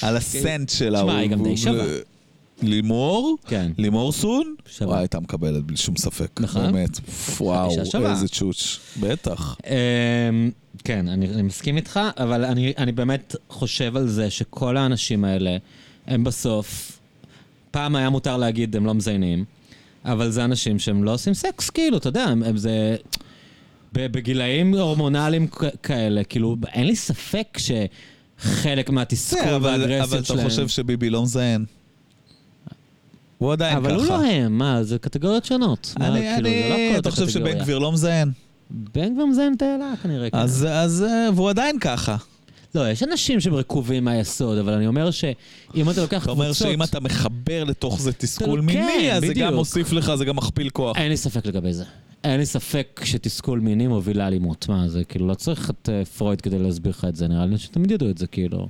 על 0.03 0.17
הסנט 0.17 0.69
שלה. 0.69 0.99
תשמע, 0.99 1.13
הוא- 1.13 1.21
היא 1.21 1.31
גם 1.31 1.43
די 1.43 1.49
הוא- 1.49 1.57
שווה. 1.57 1.85
לימור? 2.63 3.37
כן. 3.47 3.73
לימור 3.79 4.13
סון? 4.13 4.55
שווה. 4.71 4.89
וואי, 4.91 5.01
הייתה 5.01 5.21
מקבלת 5.21 5.65
בלי 5.65 5.77
שום 5.77 5.97
ספק. 5.97 6.41
נכון? 6.41 6.73
באמת. 6.73 7.01
וואו. 7.41 7.71
איזה 8.11 8.29
צ'וץ'. 8.29 8.79
בטח. 9.01 9.57
אמ, 9.67 10.51
כן, 10.85 11.09
אני, 11.09 11.43
מסכים 11.43 11.77
איתך, 11.77 12.01
אבל 12.19 12.45
אני, 12.45 12.73
אני 12.79 12.93
באמת 12.93 13.37
חושב 13.49 13.97
על 13.97 14.09
זה 14.09 14.31
שכל 14.31 14.77
האנשים 14.77 15.25
האלה, 15.25 15.57
הם 16.07 16.25
בסוף, 16.25 16.96
פעם 17.71 17.97
היה 17.97 18.11
מותר 18.11 18.37
להגיד 18.37 18.77
הם 18.77 18.87
לא 18.87 18.95
מזיינים, 18.95 19.45
אבל 20.05 20.31
זה 20.31 20.45
אנשים 20.45 20.79
שהם 20.79 21.05
לא 21.05 21.15
עושים 21.15 21.35
סקס, 21.35 21.71
כאילו, 21.71 21.97
אתה 21.97 22.09
יודע, 22.09 22.25
הם, 22.25 22.43
הם 22.43 22.57
זה... 22.57 22.97
בגילאים 23.93 24.75
הורמונליים 24.75 25.47
כאלה, 25.83 26.25
כאילו, 26.25 26.57
אין 26.73 26.87
לי 26.87 26.97
ספק 26.97 27.59
שחלק 27.59 28.91
מהתסכול 28.91 29.41
בסדר, 29.41 29.57
אבל 29.57 29.75
אבל 29.75 29.91
והאגרסיות 29.91 30.25
אתה 30.25 30.35
שלהם... 30.35 30.49
חושב 30.49 30.69
שביבי 30.69 31.11
לא 31.11 31.23
מזיין. 31.23 31.65
הוא 33.39 33.53
עדיין 33.53 33.71
ככה. 33.71 33.79
אבל 33.79 33.95
הוא 33.95 34.07
לא 34.07 34.25
הם, 34.25 34.59
מה, 34.59 34.83
זה 34.83 34.99
קטגוריות 34.99 35.45
שונות. 35.45 35.95
מה, 35.99 36.09
אני, 36.09 36.21
כאילו, 36.35 36.49
לא 36.49 36.75
אני, 36.75 36.91
כל 36.93 36.99
אתה 36.99 37.11
חושב. 37.11 37.29
שבן 37.29 37.59
גביר 37.59 37.79
לא 37.79 37.93
מזיין? 37.93 38.31
בן 38.71 39.15
גביר 39.15 39.27
מזיין 39.27 39.55
תעלה 39.59 39.93
כנראה. 40.03 40.31
כן. 40.31 40.39
אז, 40.39 40.67
אז, 40.71 41.03
אה, 41.09 41.29
והוא 41.35 41.51
עדיין 41.51 41.79
ככה. 41.79 42.17
לא, 42.77 42.91
יש 42.91 43.03
אנשים 43.03 43.41
שהם 43.41 43.55
רקובים 43.55 44.05
מהיסוד, 44.05 44.59
אבל 44.59 44.73
אני 44.73 44.87
אומר 44.87 45.11
שאם 45.11 45.91
אתה 45.91 46.01
לוקח 46.01 46.23
אתה 46.23 46.31
אומר 46.31 46.45
קבוצות... 46.45 46.69
שאם 46.69 46.83
אתה 46.83 47.01
מחבר 47.01 47.65
לתוך 47.65 48.01
זה 48.01 48.13
תסכול 48.13 48.61
כן, 48.61 48.67
מיני, 48.67 49.13
אז 49.13 49.23
זה. 49.27 49.35
גם 49.35 49.55
מוסיף 49.55 49.93
לך, 49.93 50.15
זה 50.15 50.25
גם 50.25 50.37
מכפיל 50.37 50.71
כוח. 50.71 50.97
אין 50.97 51.09
לי 51.09 51.17
ספק 51.17 51.47
לגבי 51.47 51.73
זה. 51.73 51.85
אין 52.25 52.41
לי 52.41 52.47
ספק 52.47 53.01
שתסכול 53.05 53.61
מיני 53.61 53.87
מוביל 53.87 54.19
לאלימות. 54.19 54.69
מה, 54.69 54.89
זה 54.89 55.05
כאילו, 55.05 55.27
לא 55.27 55.35
צריך 55.35 55.71
את 55.71 55.89
אה, 55.89 56.05
פרויד 56.05 56.41
כדי 56.41 56.59
להסביר 56.59 56.91
לך 56.91 57.05
את 57.09 57.17
זה, 57.17 57.29
נראה 57.29 57.47
לי 57.47 57.59
שתמיד 57.59 57.91
ידעו 57.91 58.11
את 58.11 58.19
זה, 58.19 58.27
כאילו. 58.27 58.69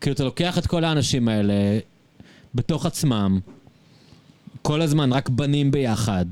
כאילו, 0.00 0.14
אתה 0.14 0.24
לוקח 0.24 0.58
את 0.58 0.66
כל 0.66 0.84
האנשים 0.84 1.28
האלה 1.28 1.78
בתוך 2.54 2.86
עצמם, 2.86 3.40
כל 4.62 4.82
הזמן 4.82 5.12
רק 5.12 5.28
בנים 5.28 5.70
ביחד, 5.70 6.26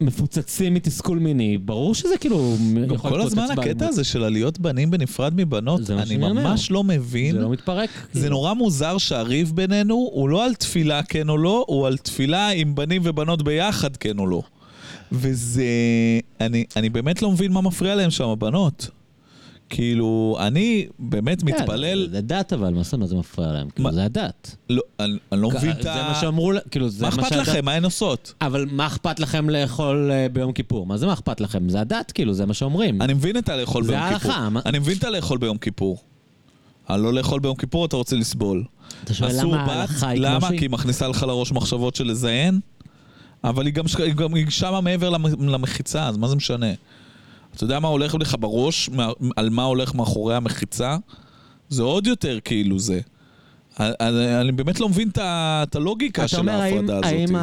מפוצצים 0.00 0.74
מתסכול 0.74 1.18
מיני, 1.18 1.58
ברור 1.58 1.94
שזה 1.94 2.18
כאילו 2.18 2.56
גם 2.88 2.96
כל 2.96 3.20
הזמן 3.20 3.46
הקטע. 3.50 3.88
הזה 3.88 4.04
של 4.04 4.24
עליות 4.24 4.58
בנים 4.58 4.90
בנפרד 4.90 5.32
מבנות, 5.36 5.90
אני. 5.90 6.16
ממש 6.16 6.70
לא 6.70 6.84
מבין. 6.84 7.32
זה 7.32 7.40
לא 7.40 7.50
מתפרק. 7.50 7.90
זה 8.12 8.20
כאילו. 8.20 8.30
נורא 8.30 8.54
מוזר 8.54 8.98
שהריב 8.98 9.52
בינינו 9.54 9.94
הוא 10.12 10.28
לא 10.28 10.44
על 10.44 10.54
תפילה 10.54 11.02
כן 11.02 11.28
או 11.28 11.38
לא, 11.38 11.64
הוא 11.68 11.86
על 11.86 11.96
תפילה 11.96 12.48
עם 12.48 12.74
בנים 12.74 13.02
ובנות 13.04 13.42
ביחד 13.42 13.96
כן 13.96 14.18
או 14.18 14.26
לא. 14.26 14.42
וזה... 15.12 15.64
אני, 16.40 16.64
אני 16.76 16.88
באמת 16.88 17.22
לא 17.22 17.30
מבין 17.30 17.52
מה 17.52 17.60
מפריע 17.60 17.94
להם 17.94 18.10
שם, 18.10 18.28
הבנות. 18.28 18.88
כאילו, 19.74 20.36
אני 20.40 20.86
באמת 20.98 21.42
כן, 21.42 21.46
מתפלל... 21.62 22.08
זה 22.10 22.20
דת 22.20 22.52
אבל, 22.52 22.74
מה 22.74 22.82
זאת 22.82 22.92
אומרת 22.92 23.08
זה 23.08 23.16
מפריע 23.16 23.52
להם? 23.52 23.68
כאילו, 23.70 23.88
מה? 23.88 23.94
זה 23.94 24.04
הדת. 24.04 24.56
לא, 24.70 24.82
אני, 25.00 25.16
אני 25.32 25.42
לא 25.42 25.48
מבין 25.50 25.70
את 25.70 25.82
זה 25.82 25.92
ה... 25.92 26.08
מה 26.08 26.14
שאמרו, 26.20 26.52
כאילו, 26.70 26.88
זה 26.88 27.04
מה 27.04 27.10
מה 27.16 27.22
אכפת 27.22 27.28
שהדת... 27.34 27.48
לכם? 27.48 27.64
מה 27.64 27.72
הן 27.72 27.84
עושות? 27.84 28.34
אבל 28.40 28.66
מה 28.70 28.86
אכפת 28.86 29.20
לכם 29.20 29.50
לאכול 29.50 30.10
אה, 30.12 30.26
ביום 30.32 30.52
כיפור? 30.52 30.86
מה 30.86 30.96
זה 30.96 31.06
מה 31.06 31.12
אכפת 31.12 31.40
לכם? 31.40 31.68
זה 31.68 31.80
הדת, 31.80 32.12
כאילו, 32.12 32.32
זה 32.34 32.46
מה 32.46 32.54
שאומרים. 32.54 33.02
אני 33.02 33.14
מבין 33.14 33.36
את 33.38 33.48
הלאכול 33.48 33.84
זה 33.84 33.90
ביום 33.90 34.02
ההלכה, 34.02 34.18
כיפור. 34.28 34.48
מה- 34.48 34.60
אני 34.66 34.78
מבין 34.78 34.98
את 34.98 35.04
הלאכול 35.04 35.38
ביום 35.38 35.58
כיפור. 35.58 35.98
על 36.86 37.00
לא 37.00 37.14
לאכול 37.14 37.40
ביום 37.40 37.56
כיפור 37.56 37.86
אתה 37.86 37.96
רוצה 37.96 38.16
לסבול. 38.16 38.64
אתה 39.04 39.14
שואל 39.14 39.30
למה 39.40 39.62
ההלכה 39.72 40.08
היא 40.08 40.20
למה? 40.20 40.38
כמו 40.40 40.48
שהיא? 40.48 40.58
כי 40.58 40.64
היא 40.64 40.70
מכניסה 40.70 41.08
לך 41.08 41.22
לראש 41.22 41.52
מחשבות 41.52 41.94
של 41.94 42.06
לזיין? 42.06 42.60
אבל 43.44 43.66
היא 43.66 43.74
גם, 43.74 43.84
גם 44.16 44.50
שמה 44.50 44.80
מעבר 44.80 45.10
למ- 45.10 45.48
למחיצה, 45.48 46.06
אז 46.08 46.16
מה 46.16 46.28
זה 46.28 46.36
משנה? 46.36 46.66
אתה 47.56 47.64
יודע 47.64 47.80
מה 47.80 47.88
הולך 47.88 48.14
לך 48.14 48.36
בראש, 48.40 48.90
על 49.36 49.50
מה 49.50 49.62
הולך 49.64 49.94
מאחורי 49.94 50.36
המחיצה? 50.36 50.96
זה 51.68 51.82
עוד 51.82 52.06
יותר 52.06 52.38
כאילו 52.44 52.78
זה. 52.78 53.00
אני, 53.80 54.40
אני 54.40 54.52
באמת 54.52 54.80
לא 54.80 54.88
מבין 54.88 55.08
את 55.16 55.76
הלוגיקה 55.76 56.28
של 56.28 56.38
אומר, 56.38 56.52
האם- 56.52 56.74
ההפרדה 56.74 56.96
הזאת. 56.96 57.04
האם 57.12 57.36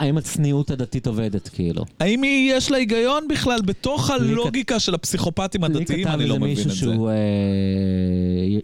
האם 0.00 0.16
הצניעות 0.18 0.70
הדתית 0.70 1.06
עובדת, 1.06 1.48
כאילו? 1.48 1.84
האם 2.00 2.22
היא- 2.22 2.52
יש 2.54 2.70
לה 2.70 2.76
היגיון 2.76 3.28
בכלל 3.28 3.60
בתוך 3.64 4.10
הלוגיקה 4.10 4.80
של 4.80 4.94
הפסיכופטים 4.94 5.64
הדתיים? 5.64 6.08
אני 6.08 6.26
לא 6.26 6.38
מבין 6.38 6.52
את 6.52 6.58
לי 6.58 6.64
כתב 6.64 6.70
זה. 6.72 6.80
איזה 6.80 6.86
מישהו 6.86 6.96
שהוא 6.96 7.10
אה, 7.10 7.14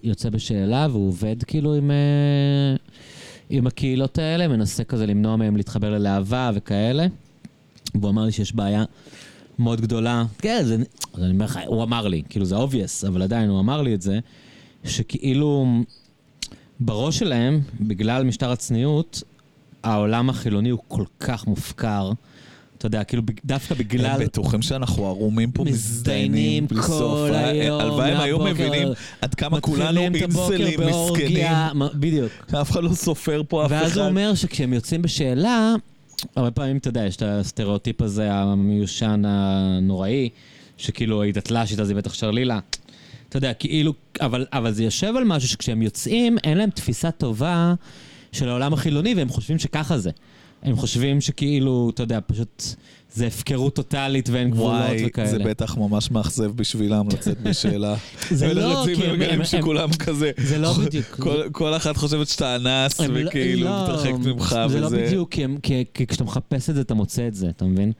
יוצא 0.02 0.30
בשאלה 0.30 0.86
והוא 0.90 1.08
עובד 1.08 1.36
כאילו 1.42 1.74
עם... 1.74 1.90
אה, 1.90 2.76
עם 3.50 3.66
הקהילות 3.66 4.18
האלה, 4.18 4.48
מנסה 4.48 4.84
כזה 4.84 5.06
למנוע 5.06 5.36
מהם 5.36 5.56
להתחבר 5.56 5.90
ללהבה 5.90 6.50
וכאלה. 6.54 7.06
והוא 7.94 8.10
אמר 8.10 8.24
לי 8.24 8.32
שיש 8.32 8.54
בעיה 8.54 8.84
מאוד 9.58 9.80
גדולה. 9.80 10.24
כן, 10.38 10.62
זה, 10.64 10.76
אז 11.14 11.22
אני 11.22 11.30
אומר 11.32 11.44
לך, 11.44 11.58
הוא 11.66 11.82
אמר 11.82 12.08
לי, 12.08 12.22
כאילו 12.28 12.44
זה 12.44 12.56
obvious, 12.56 13.06
אבל 13.08 13.22
עדיין 13.22 13.50
הוא 13.50 13.60
אמר 13.60 13.82
לי 13.82 13.94
את 13.94 14.02
זה, 14.02 14.18
שכאילו 14.84 15.66
בראש 16.80 17.18
שלהם, 17.18 17.60
בגלל 17.80 18.24
משטר 18.24 18.50
הצניעות, 18.50 19.22
העולם 19.82 20.30
החילוני 20.30 20.68
הוא 20.68 20.80
כל 20.88 21.04
כך 21.20 21.46
מופקר. 21.46 22.12
אתה 22.78 22.86
יודע, 22.86 23.04
כאילו 23.04 23.22
דווקא 23.44 23.74
בגלל... 23.74 24.06
הם 24.06 24.20
בטוחים 24.20 24.62
שאנחנו 24.62 25.06
ערומים 25.06 25.50
פה 25.50 25.64
מזדיינים 25.64 26.66
בלי 26.66 26.82
כל 26.82 26.88
סוף. 26.88 27.30
היום, 27.32 27.80
הלוואי 27.80 28.10
הם 28.10 28.20
היו 28.20 28.38
מבינים 28.38 28.88
עד 29.20 29.34
כמה 29.34 29.60
כולנו 29.60 30.00
אינסלים 30.00 30.80
מסכנים. 30.80 31.50
בדיוק. 31.94 32.32
אף 32.60 32.70
אחד 32.70 32.82
לא 32.82 32.94
סופר 32.94 33.42
פה 33.48 33.66
אף 33.66 33.70
אחד. 33.72 33.82
ואז 33.82 33.96
הוא 33.96 34.06
אומר 34.06 34.34
שכשהם 34.34 34.72
יוצאים 34.72 35.02
בשאלה, 35.02 35.74
הרבה 36.36 36.50
פעמים, 36.50 36.76
אתה 36.76 36.88
יודע, 36.88 37.06
יש 37.06 37.16
את 37.16 37.22
הסטריאוטיפ 37.22 38.02
הזה 38.02 38.32
המיושן 38.32 39.22
הנוראי, 39.26 40.28
שכאילו 40.76 41.22
היא 41.22 41.34
דתל"שית 41.34 41.80
אז 41.80 41.88
היא 41.90 41.96
בטח 41.96 42.14
שרלילה. 42.14 42.58
אתה 43.28 43.36
יודע, 43.36 43.54
כאילו, 43.54 43.94
אבל, 44.20 44.46
אבל 44.52 44.72
זה 44.72 44.84
יושב 44.84 45.16
על 45.16 45.24
משהו 45.24 45.48
שכשהם 45.48 45.82
יוצאים, 45.82 46.38
אין 46.44 46.58
להם 46.58 46.70
תפיסה 46.70 47.10
טובה 47.10 47.74
של 48.32 48.48
העולם 48.48 48.72
החילוני, 48.72 49.14
והם 49.14 49.28
חושבים 49.28 49.58
שככה 49.58 49.98
זה. 49.98 50.10
הם 50.62 50.76
חושבים 50.76 51.20
שכאילו, 51.20 51.90
אתה 51.94 52.02
יודע, 52.02 52.18
פשוט 52.26 52.62
זה 53.12 53.26
הפקרות 53.26 53.74
טוטאלית 53.74 54.28
ואין 54.32 54.50
גבולות 54.50 54.72
וואי, 54.80 55.06
וכאלה. 55.06 55.28
זה 55.28 55.38
בטח 55.38 55.76
ממש 55.76 56.10
מאכזב 56.10 56.50
בשבילם 56.56 57.08
לצאת 57.12 57.40
בשאלה. 57.40 57.94
זה 58.30 58.54
לא, 58.54 58.84
כי 58.94 59.04
הם- 59.04 59.12
ומגלים 59.12 59.38
הם- 59.40 59.44
שכולם 59.44 59.92
כזה. 59.92 60.30
זה 60.36 60.58
לא 60.58 60.72
בדיוק. 60.72 61.20
כל- 61.52 61.76
אחת 61.76 61.96
חושבת 61.96 62.28
שאתה 62.28 62.56
אנס, 62.56 63.00
לא- 63.00 63.06
וכאילו 63.26 63.64
לא, 63.64 63.82
מתרחקת 63.82 64.26
ממך, 64.26 64.56
זה 64.68 64.80
לא 64.80 64.86
וזה... 64.86 65.04
בדיוק, 65.06 65.34
כי, 65.62 65.84
כשאתה 66.08 66.24
מחפש 66.24 66.70
את 66.70 66.74
זה, 66.74 66.80
אתה 66.80 66.94
מוצא 66.94 67.28
את 67.28 67.34
זה, 67.34 67.48
אתה 67.48 67.64
מבין? 67.64 67.92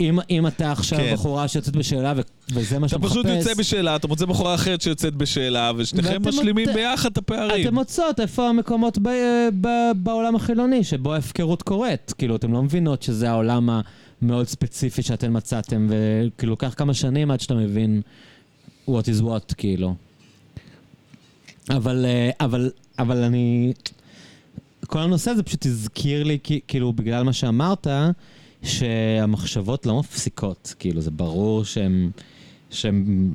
אם, 0.00 0.18
אם 0.30 0.46
אתה 0.46 0.72
עכשיו 0.72 0.98
כן. 0.98 1.12
בחורה 1.14 1.48
שיוצאת 1.48 1.76
בשאלה 1.76 2.12
ו, 2.16 2.20
וזה 2.54 2.78
מה 2.78 2.86
אתה 2.86 2.88
שאתה 2.88 2.98
מחפש... 2.98 3.10
פשוט 3.12 3.26
יוצא 3.26 3.54
בשאלה, 3.54 3.96
אתה 3.96 4.08
מוצא 4.08 4.26
בחורה 4.26 4.54
אחרת 4.54 4.80
שיוצאת 4.80 5.14
בשאלה, 5.14 5.72
ושניכם 5.76 6.28
משלימים 6.28 6.68
מוצא- 6.68 6.74
ביחד 6.80 7.10
את 7.12 7.18
הפערים. 7.18 7.66
אתם 7.66 7.74
מוצאות 7.74 8.20
איפה 8.20 8.48
המקומות 8.48 8.98
ב, 9.02 9.08
ב, 9.60 9.68
בעולם 9.96 10.36
החילוני, 10.36 10.84
שבו 10.84 11.14
ההפקרות 11.14 11.62
קורית. 11.62 12.14
כאילו, 12.18 12.36
אתם 12.36 12.52
לא 12.52 12.62
מבינות 12.62 13.02
שזה 13.02 13.30
העולם 13.30 13.80
המאוד 14.22 14.46
ספציפי 14.46 15.02
שאתם 15.02 15.32
מצאתם, 15.32 15.86
וכאילו, 15.88 16.50
לוקח 16.50 16.74
כמה 16.76 16.94
שנים 16.94 17.30
עד 17.30 17.40
שאתה 17.40 17.54
מבין 17.54 18.02
what 18.88 18.90
is 18.90 19.22
what, 19.22 19.54
כאילו. 19.56 19.94
אבל, 21.70 22.04
אה, 22.04 22.30
אבל, 22.40 22.70
אבל 22.98 23.22
אני... 23.22 23.72
כל 24.86 24.98
הנושא 24.98 25.30
הזה 25.30 25.42
פשוט 25.42 25.66
הזכיר 25.66 26.24
לי, 26.24 26.38
כאילו, 26.68 26.92
בגלל 26.92 27.22
מה 27.22 27.32
שאמרת, 27.32 27.86
שהמחשבות 28.62 29.86
לא 29.86 29.98
מפסיקות. 29.98 30.74
כאילו, 30.78 31.00
זה 31.00 31.10
ברור 31.10 31.64
שהן... 31.64 32.10
שהן... 32.70 33.30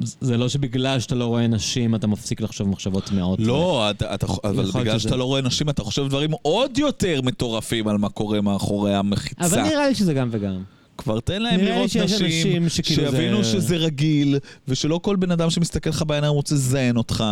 זה 0.00 0.36
לא 0.36 0.48
שבגלל 0.48 1.00
שאתה 1.00 1.14
לא 1.14 1.24
רואה 1.24 1.46
נשים, 1.46 1.94
אתה 1.94 2.06
מפסיק 2.06 2.40
לחשוב 2.40 2.68
מחשבות 2.68 3.12
מאוד... 3.12 3.40
לא, 3.40 3.90
אתה, 3.90 4.14
אתה, 4.14 4.26
אבל 4.44 4.64
בגלל 4.64 4.98
שזה- 4.98 4.98
שאתה 4.98 5.16
לא 5.16 5.24
רואה 5.24 5.40
נשים, 5.40 5.68
אתה 5.70 5.82
חושב 5.82 6.08
דברים 6.08 6.30
עוד 6.42 6.78
יותר 6.78 7.20
מטורפים 7.22 7.88
על 7.88 7.98
מה 7.98 8.08
קורה 8.08 8.40
מאחורי 8.40 8.94
המחיצה. 8.94 9.44
אבל 9.46 9.62
נראה 9.62 9.88
לי 9.88 9.94
שזה 9.94 10.14
גם 10.14 10.28
וגם. 10.32 10.62
כבר 10.98 11.20
תן 11.20 11.42
להם 11.42 11.60
לראות 11.60 11.96
נשים, 11.96 12.68
שיבינו 12.68 13.44
זה- 13.44 13.50
שזה 13.52 13.76
רגיל, 13.76 14.38
ושלא 14.68 15.00
כל 15.02 15.16
בן 15.16 15.30
אדם 15.30 15.50
שמסתכל 15.50 15.90
לך 15.90 16.02
בעיניים 16.06 16.32
רוצה 16.32 16.54
לזיין 16.54 16.96
אותך, 16.96 17.24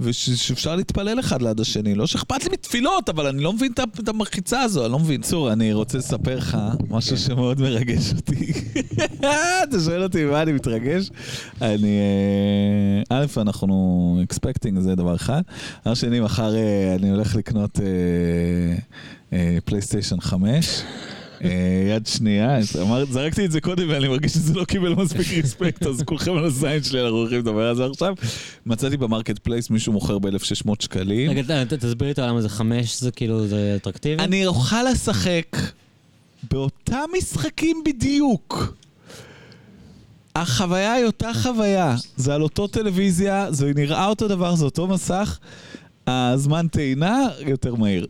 ושאפשר 0.00 0.76
להתפלל 0.76 1.20
אחד 1.20 1.42
ליד 1.42 1.60
השני. 1.60 1.94
לא 1.94 2.06
שאכפת 2.06 2.44
לי 2.44 2.50
מתפילות, 2.52 3.08
אבל 3.08 3.26
אני 3.26 3.42
לא 3.42 3.52
מבין 3.52 3.72
את 4.00 4.08
המחיצה 4.08 4.60
הזו, 4.60 4.84
אני 4.84 4.92
לא 4.92 4.98
מבין. 4.98 5.22
צור, 5.22 5.52
אני 5.52 5.72
רוצה 5.72 5.98
לספר 5.98 6.36
לך 6.36 6.58
משהו 6.90 7.16
שמאוד 7.16 7.60
מרגש 7.60 8.12
אותי. 8.16 8.52
אתה 9.68 9.80
שואל 9.84 10.02
אותי 10.02 10.24
מה 10.24 10.42
אני 10.42 10.52
מתרגש? 10.52 11.10
אני... 11.62 11.98
אה, 13.10 13.18
א', 13.18 13.26
אנחנו 13.40 13.72
אקספקטינג, 14.24 14.78
זה 14.78 14.94
דבר 14.94 15.14
אחד. 15.14 15.42
דבר 15.84 15.94
שני, 15.94 16.20
מחר 16.20 16.54
אה, 16.56 16.94
אני 16.98 17.10
הולך 17.10 17.36
לקנות 17.36 17.80
אה, 19.32 19.58
PlayStation 19.64 20.20
5. 20.20 20.82
אה, 21.44 21.50
יד 21.96 22.06
שנייה, 22.06 22.58
זרקתי 23.10 23.44
את 23.44 23.52
זה 23.52 23.60
קודם 23.60 23.86
ואני 23.90 24.08
מרגיש 24.08 24.32
שזה 24.32 24.54
לא 24.54 24.64
קיבל 24.64 24.94
מספיק 24.94 25.44
respect, 25.44 25.82
אז 25.86 26.02
כולכם 26.06 26.32
על 26.36 26.44
הזין 26.44 26.82
שלי, 26.82 27.00
אנחנו 27.02 27.16
הולכים 27.16 27.38
לדבר 27.38 27.68
על 27.68 27.76
זה 27.76 27.86
עכשיו. 27.86 28.14
מצאתי 28.66 28.96
ב 28.96 29.38
Marketplace 29.38 29.70
מישהו 29.70 29.92
מוכר 29.92 30.18
ב-1600 30.18 30.72
שקלים. 30.80 31.30
רגע, 31.30 31.64
ת- 31.64 31.72
תסביר 31.72 32.08
לי 32.08 32.26
למה 32.26 32.40
זה 32.42 32.48
חמש, 32.48 33.00
זה 33.00 33.10
כאילו, 33.10 33.46
זה 33.46 33.72
אטרקטיבי? 33.76 34.22
אני 34.22 34.46
אוכל 34.46 34.82
לשחק 34.92 35.56
באותם 36.50 37.04
משחקים 37.18 37.82
בדיוק. 37.86 38.74
החוויה 40.36 40.92
היא 40.92 41.04
אותה 41.04 41.30
חוויה, 41.42 41.96
זה 42.16 42.34
על 42.34 42.42
אותו 42.42 42.66
טלוויזיה, 42.66 43.46
זה 43.50 43.72
נראה 43.74 44.06
אותו 44.06 44.28
דבר, 44.28 44.54
זה 44.54 44.64
אותו 44.64 44.86
מסך, 44.86 45.38
הזמן 46.06 46.66
טעינה 46.68 47.18
יותר 47.46 47.74
מהיר. 47.74 48.06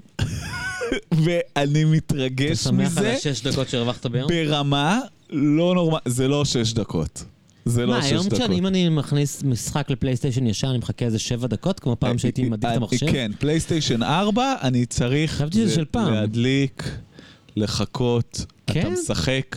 ואני 1.13 1.85
אתה 1.85 1.91
מתרגש 1.91 2.59
שמח 2.59 2.99
על 2.99 3.05
מזה 3.05 3.13
השש 3.13 3.43
דקות 3.43 3.69
שהרווחת 3.69 4.07
ביום? 4.07 4.29
ברמה 4.29 5.01
לא 5.31 5.75
נורמלית, 5.75 6.03
זה 6.07 6.29
לא 6.29 6.45
שש 6.45 6.73
דקות. 6.73 7.25
זה 7.65 7.87
לא 7.87 7.93
מה, 7.93 8.03
שש 8.03 8.11
היום 8.13 8.27
דקות. 8.27 8.39
כשאני, 8.39 8.59
אם 8.59 8.67
אני 8.67 8.89
מכניס 8.89 9.43
משחק 9.43 9.91
לפלייסטיישן 9.91 10.47
ישן, 10.47 10.69
אני 10.69 10.79
מחכה 10.79 11.05
איזה 11.05 11.19
שבע 11.19 11.47
דקות, 11.47 11.81
כמו 11.81 11.97
פעם 11.99 12.19
שהייתי 12.19 12.43
מדליק 12.43 12.59
את 12.59 12.65
אה, 12.65 12.75
המחשב? 12.75 13.11
כן, 13.11 13.31
פלייסטיישן 13.39 14.03
4, 14.03 14.55
אני 14.63 14.87
צריך. 14.87 15.45
להדליק, 16.11 16.85
לחכות, 17.57 18.45
אתה 18.65 18.73
כן? 18.73 18.93
משחק, 18.93 19.57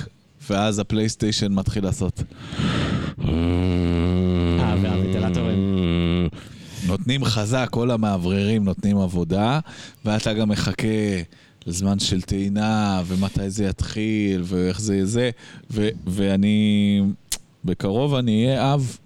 ואז 0.49 0.79
הפלייסטיישן 0.79 1.53
מתחיל 1.53 1.83
לעשות. 1.83 2.23
אה, 3.19 4.75
והוויטלטורים. 4.81 5.64
נותנים 6.97 7.25
חזק, 7.25 7.67
כל 7.71 7.91
המאווררים 7.91 8.63
נותנים 8.63 8.97
עבודה, 8.97 9.59
ואתה 10.05 10.33
גם 10.33 10.49
מחכה 10.49 10.87
לזמן 11.67 11.99
של 11.99 12.21
טעינה, 12.21 13.01
ומתי 13.05 13.49
זה 13.49 13.65
יתחיל, 13.65 14.43
ואיך 14.45 14.81
זה 14.81 14.93
יהיה 14.95 15.05
זה, 15.05 15.29
ואני... 16.07 17.01
בקרוב 17.65 18.15
אני 18.15 18.45
אהיה 18.45 18.73
אב. 18.73 18.97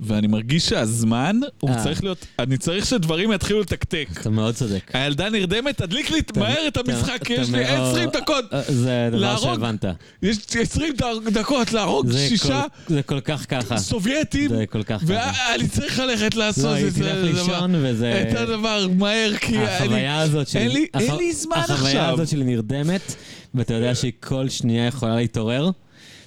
ואני 0.00 0.26
מרגיש 0.26 0.66
שהזמן, 0.68 1.36
הוא 1.60 1.70
אה. 1.70 1.82
צריך 1.84 2.02
להיות, 2.04 2.26
אני 2.38 2.58
צריך 2.58 2.86
שדברים 2.86 3.32
יתחילו 3.32 3.60
לתקתק. 3.60 4.08
אתה 4.20 4.30
מאוד 4.30 4.54
צודק. 4.54 4.90
הילדה 4.94 5.30
נרדמת, 5.30 5.76
תדליק 5.82 6.10
לי 6.10 6.18
מהר 6.36 6.68
את 6.68 6.76
המשחק, 6.76 7.18
כי 7.24 7.32
יש 7.32 7.50
לי 7.50 7.60
מאוד- 7.64 7.90
20 7.90 8.08
דקות. 8.12 8.44
אה, 8.52 8.62
זה 8.68 9.08
דבר. 9.12 9.36
שהבנת. 9.36 9.84
יש 10.22 10.36
20 10.60 10.94
דקות 11.32 11.72
להרוג 11.72 12.12
שישה 12.12 12.62
זה 12.88 13.02
כל 13.02 13.20
כך 13.20 13.46
ככה. 13.48 13.78
סובייטים, 13.78 14.48
זה 14.50 14.64
כל 14.66 14.82
כך 14.82 15.00
ככה. 15.02 15.04
ואני 15.52 15.68
צריך 15.68 15.98
ללכת 15.98 16.34
לא, 16.34 16.44
לעשות 16.46 16.76
היא 16.76 16.86
את 16.86 16.92
זה. 16.92 17.00
תלך 17.04 17.24
לישון 17.24 17.74
וזה... 17.74 18.24
את 18.30 18.36
הדבר 18.36 18.86
מהר, 18.98 19.32
כי 19.40 19.58
אני... 19.58 19.66
החוויה 19.66 20.20
הזאת 20.20 20.48
של... 20.48 20.58
אין 20.58 20.70
לי- 21.18 21.32
זמן 21.32 21.56
החוויה 21.56 21.76
עכשיו. 22.00 22.14
הזאת 22.14 22.28
של 22.28 22.42
נרדמת, 22.42 23.14
ואתה 23.54 23.74
יודע 23.74 23.94
שהיא 23.94 24.12
כל 24.20 24.48
שנייה 24.48 24.86
יכולה 24.86 25.16
להתעורר, 25.16 25.70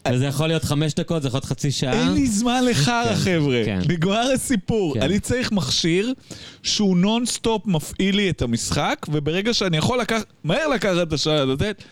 וזה 0.07 0.25
יכול 0.25 0.47
להיות 0.47 0.63
חמש 0.63 0.93
דקות, 0.93 1.21
זה 1.21 1.27
יכול 1.27 1.37
להיות 1.37 1.45
חצי 1.45 1.71
שעה. 1.71 1.93
אין 1.93 2.13
לי 2.13 2.27
זמן 2.27 2.63
לחרא, 2.69 3.05
כן, 3.05 3.15
חבר'ה. 3.15 3.61
כן. 3.65 3.79
נגמר 3.89 4.31
הסיפור. 4.33 4.93
כן. 4.93 5.01
אני 5.01 5.19
צריך 5.19 5.51
מכשיר 5.51 6.13
שהוא 6.63 6.97
נונסטופ 6.97 7.67
מפעיל 7.67 8.15
לי 8.15 8.29
את 8.29 8.41
המשחק, 8.41 9.05
וברגע 9.09 9.53
שאני 9.53 9.77
יכול 9.77 9.99
לקחת, 9.99 10.25
מהר 10.43 10.67
לקחת 10.67 11.07
את 11.07 11.13
השעה, 11.13 11.45
לתת 11.45 11.83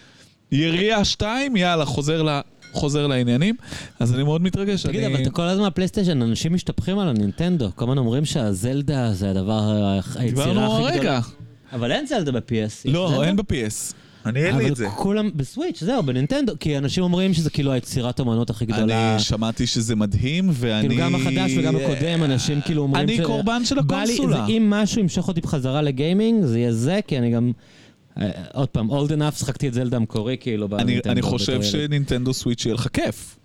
ירייה 0.51 1.05
שתיים, 1.05 1.55
יאללה, 1.55 1.85
חוזר 1.85 2.23
ל... 2.23 2.39
חוזר 2.71 3.07
לעניינים, 3.07 3.55
אז 3.99 4.13
אני 4.13 4.23
מאוד 4.23 4.41
מתרגש. 4.41 4.83
תגיד, 4.83 5.03
אני... 5.03 5.13
אבל 5.13 5.21
אתה 5.21 5.29
כל 5.29 5.41
הזמן 5.41 5.65
הפלייסטיישן, 5.65 6.21
אנשים 6.21 6.53
משתפכים 6.53 6.99
על 6.99 7.09
הנינטנדו. 7.09 7.69
כל 7.75 7.85
הזמן 7.85 7.97
אומרים 7.97 8.25
שהזלדה 8.25 9.13
זה 9.13 9.29
הדבר, 9.29 9.61
היצירה 10.15 10.45
דיברנו 10.45 10.65
הכי 10.65 10.83
הרגע. 10.83 10.99
גדולה. 10.99 11.21
אבל 11.73 11.91
אין 11.91 12.05
זלדה 12.05 12.31
ב-PS. 12.31 12.81
לא, 12.85 13.23
אין 13.23 13.35
ב-PS. 13.35 13.93
אני 14.25 14.45
אין 14.45 14.55
לי 14.57 14.69
את 14.69 14.75
זה. 14.75 14.87
אבל 14.87 14.95
כולם 14.95 15.29
בסוויץ', 15.35 15.83
זהו, 15.83 16.03
בנינטנדו. 16.03 16.53
כי 16.59 16.77
אנשים 16.77 17.03
אומרים 17.03 17.33
שזה 17.33 17.49
כאילו 17.49 17.71
היצירת 17.71 18.19
אומנות 18.19 18.49
הכי 18.49 18.65
גדולה. 18.65 19.13
אני 19.13 19.19
שמעתי 19.23 19.67
שזה 19.67 19.95
מדהים, 19.95 20.49
ואני... 20.53 20.87
כאילו 20.87 21.01
גם 21.01 21.15
החדש 21.15 21.51
וגם 21.57 21.75
הקודם, 21.75 22.23
אנשים 22.23 22.61
כאילו 22.61 22.81
אומרים 22.81 23.03
אני 23.09 23.23
קורבן 23.25 23.65
של 23.65 23.81
בא 23.81 24.03
לי- 24.03 24.13
הקונסולה. 24.13 24.45
אם 24.47 24.69
משהו 24.69 25.01
ימשוך 25.01 25.27
אותי 25.27 25.41
בחזרה 25.41 25.81
לגיימינג, 25.81 26.45
זה 26.45 26.59
יהיה 26.59 26.73
זה, 26.73 26.99
כי 27.07 27.17
אני 27.17 27.31
גם... 27.31 27.51
אה, 28.21 28.29
עוד 28.53 28.67
פעם, 28.69 28.89
old 28.89 29.11
enough, 29.11 29.35
שחקתי 29.39 29.67
את 29.67 29.73
זלדה 29.73 29.97
המקורי, 29.97 30.37
כאילו, 30.39 30.65
אני, 30.65 30.83
בנינטנדו. 30.83 31.11
אני 31.11 31.21
חושב. 31.21 31.63
שנינטנדו 31.63 32.33
Switch 32.33 32.65
יהיה 32.65 32.75
לך 32.75 32.87
כיף. 32.93 33.38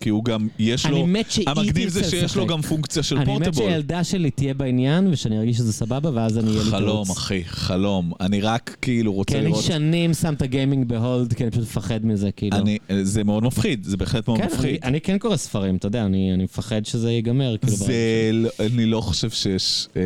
כי 0.00 0.08
הוא 0.08 0.24
גם, 0.24 0.48
יש 0.58 0.86
אני 0.86 0.94
לו... 0.94 1.06
מת 1.06 1.30
שהיא 1.30 1.44
המגניב 1.48 1.88
זה 1.88 2.04
שיש 2.10 2.36
לו. 2.36 2.46
גם 2.46 2.62
פונקציה 2.62 3.02
של 3.02 3.16
אני 3.18 3.24
מת 3.36 3.42
portable. 3.44 3.68
שהילדה 3.70 4.04
שלי 4.04 4.30
תהיה 4.30 4.54
בעניין, 4.54 5.06
ושאני 5.10 5.38
ארגיש 5.38 5.56
שזה 5.56 5.72
סבבה, 5.72 6.10
ואז 6.14 6.38
אני 6.38 6.50
אהיה 6.50 6.64
לי 6.64 6.70
חלום. 6.70 7.10
אחי, 7.10 7.44
חלום. 7.44 8.12
אני 8.20 8.40
רק 8.40 8.76
כאילו 8.82 9.12
רוצה 9.12 9.32
כי 9.34 9.38
אני 9.38 9.46
לראות... 9.48 9.64
שנים 9.64 10.14
שם 10.14 10.34
את 10.34 10.42
ה 10.42 10.49
gaming 10.49 10.88
ב 10.88 10.95
hold, 10.95 11.32
כי 11.32 11.42
אני 11.42 11.50
פשוט 11.50 11.62
מפחד 11.62 12.06
מזה, 12.06 12.30
כאילו. 12.30 12.56
אני, 12.56 12.78
זה 13.02 13.24
מאוד 13.24 13.42
מפחיד, 13.44 13.84
זה 13.84 13.96
בהחלט 13.96 14.28
מאוד 14.28 14.40
כן, 14.40 14.46
אני, 14.46 14.54
מפחיד. 14.54 14.76
אני 14.84 15.00
כן 15.00 15.18
קורא 15.18 15.36
ספרים, 15.36 15.76
אתה 15.76 15.86
יודע, 15.86 16.04
אני, 16.04 16.34
אני 16.34 16.44
מפחד 16.44 16.86
שזה 16.86 17.10
ייגמר, 17.12 17.56
כאילו. 17.60 17.76
זה, 17.76 17.94
לא- 18.32 18.50
אני 18.60 18.86
לא 18.86 19.00
חושב 19.00 19.30
שיש... 19.30 19.88
אה, 19.96 20.02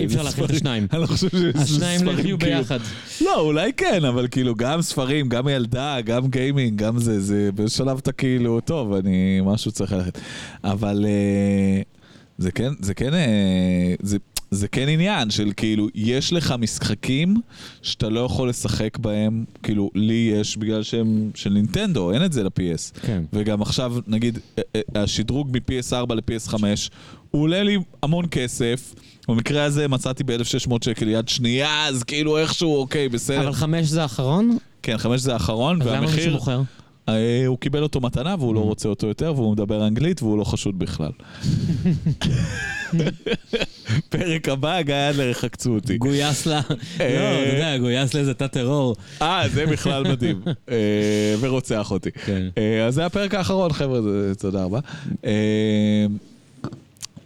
אי 0.00 0.06
אפשר 0.06 0.22
להכיל 0.22 0.44
את 0.44 0.48
ספרים- 0.50 0.56
השניים. 0.56 0.86
אני 0.92 1.00
לא 1.00 1.06
חושב 1.06 1.28
שיש 1.30 1.40
השניים 1.56 2.00
לא 2.04 2.10
ספרים 2.12 2.18
יחיו 2.26 2.38
כאילו- 2.38 2.56
ביחד. 2.58 2.78
לא, 3.20 3.40
אולי 3.40 3.72
כן, 3.72 4.04
אבל 4.04 4.28
כאילו 4.30 4.54
גם 4.54 4.82
ספרים, 4.82 5.28
גם 5.28 5.48
ילדה, 5.48 5.96
גם 6.04 6.26
גיימינג, 6.28 6.76
גם 6.78 6.98
זה, 6.98 7.20
זה 7.20 7.50
בשלב 7.54 7.98
אתה 7.98 8.12
כאילו, 8.12 8.60
טוב, 8.60 8.92
אני, 8.92 9.35
משהו 9.44 9.72
צריך 9.72 9.92
ללכת. 9.92 10.18
אבל 10.64 11.06
אה, 11.08 11.82
זה 12.38 12.50
כן, 12.50 12.72
זה 12.80 12.94
כן, 12.94 13.14
אה, 13.14 13.94
זה... 14.02 14.16
זה 14.50 14.68
כן 14.68 14.88
עניין 14.88 15.30
של 15.30 15.52
כאילו, 15.56 15.88
יש 15.94 16.32
לך 16.32 16.54
משחקים 16.58 17.36
שאתה 17.82 18.08
לא 18.08 18.20
יכול 18.20 18.48
לשחק 18.48 18.98
בהם, 18.98 19.44
כאילו, 19.62 19.90
לי 19.94 20.32
יש 20.34 20.56
בגלל 20.56 20.82
שהם 20.82 21.30
של 21.34 21.50
נינטנדו, 21.50 22.12
אין 22.12 22.24
את 22.24 22.32
זה 22.32 22.42
ל-PS. 22.42 23.00
כן. 23.02 23.22
וגם 23.32 23.62
עכשיו, 23.62 23.94
נגיד, 24.06 24.38
אה, 24.58 24.80
השדרוג 24.94 25.56
מ-PS4 25.56 26.14
ל-PS5, 26.14 26.54
הוא 27.30 27.42
עולה 27.42 27.62
לי 27.62 27.78
המון 28.02 28.24
כסף. 28.30 28.94
במקרה 29.28 29.64
הזה 29.64 29.88
מצאתי 29.88 30.24
ב-1600 30.24 30.74
שקל 30.84 31.08
יד 31.08 31.28
שנייה, 31.28 31.86
אז 31.86 32.02
כאילו 32.02 32.38
איכשהו, 32.38 32.76
אוקיי, 32.76 33.08
בסדר. 33.08 33.40
אבל 33.40 33.52
חמש 33.52 33.86
זה 33.86 34.02
האחרון? 34.02 34.56
כן, 34.82 34.98
חמש 34.98 35.20
זה 35.20 35.32
האחרון, 35.32 35.82
אז 35.82 35.88
למה 35.88 36.00
מישהו 36.00 36.16
והמחיר, 36.16 36.32
מוכר? 36.32 36.62
אה, 37.08 37.46
הוא 37.46 37.58
קיבל 37.58 37.82
אותו 37.82 38.00
מתנה 38.00 38.34
והוא 38.38 38.54
לא 38.54 38.60
רוצה 38.60 38.88
אותו 38.88 39.06
יותר, 39.06 39.32
והוא 39.36 39.52
מדבר 39.52 39.86
אנגלית 39.86 40.22
והוא 40.22 40.38
לא 40.38 40.44
חשוד 40.44 40.78
בכלל. 40.78 41.10
פרק 44.08 44.48
הבא, 44.48 44.82
גיא 44.82 44.94
אדלר 45.10 45.28
יחקצו 45.28 45.74
אותי. 45.74 45.98
גויס 45.98 46.46
ל... 46.46 46.50
לא, 46.52 46.60
אתה 46.98 47.52
יודע, 47.52 47.78
גויס 47.78 48.14
לאיזה 48.14 48.34
תא 48.34 48.46
טרור. 48.46 48.96
אה, 49.22 49.48
זה 49.48 49.66
בכלל 49.66 50.08
מדהים. 50.08 50.42
אה, 50.70 51.34
ורוצח 51.40 51.90
אותי. 51.90 52.10
כן. 52.10 52.48
אה, 52.58 52.86
אז 52.86 52.94
זה 52.94 53.06
הפרק 53.06 53.34
האחרון, 53.34 53.72
חבר'ה, 53.72 54.00
תודה 54.38 54.64
רבה. 54.64 54.80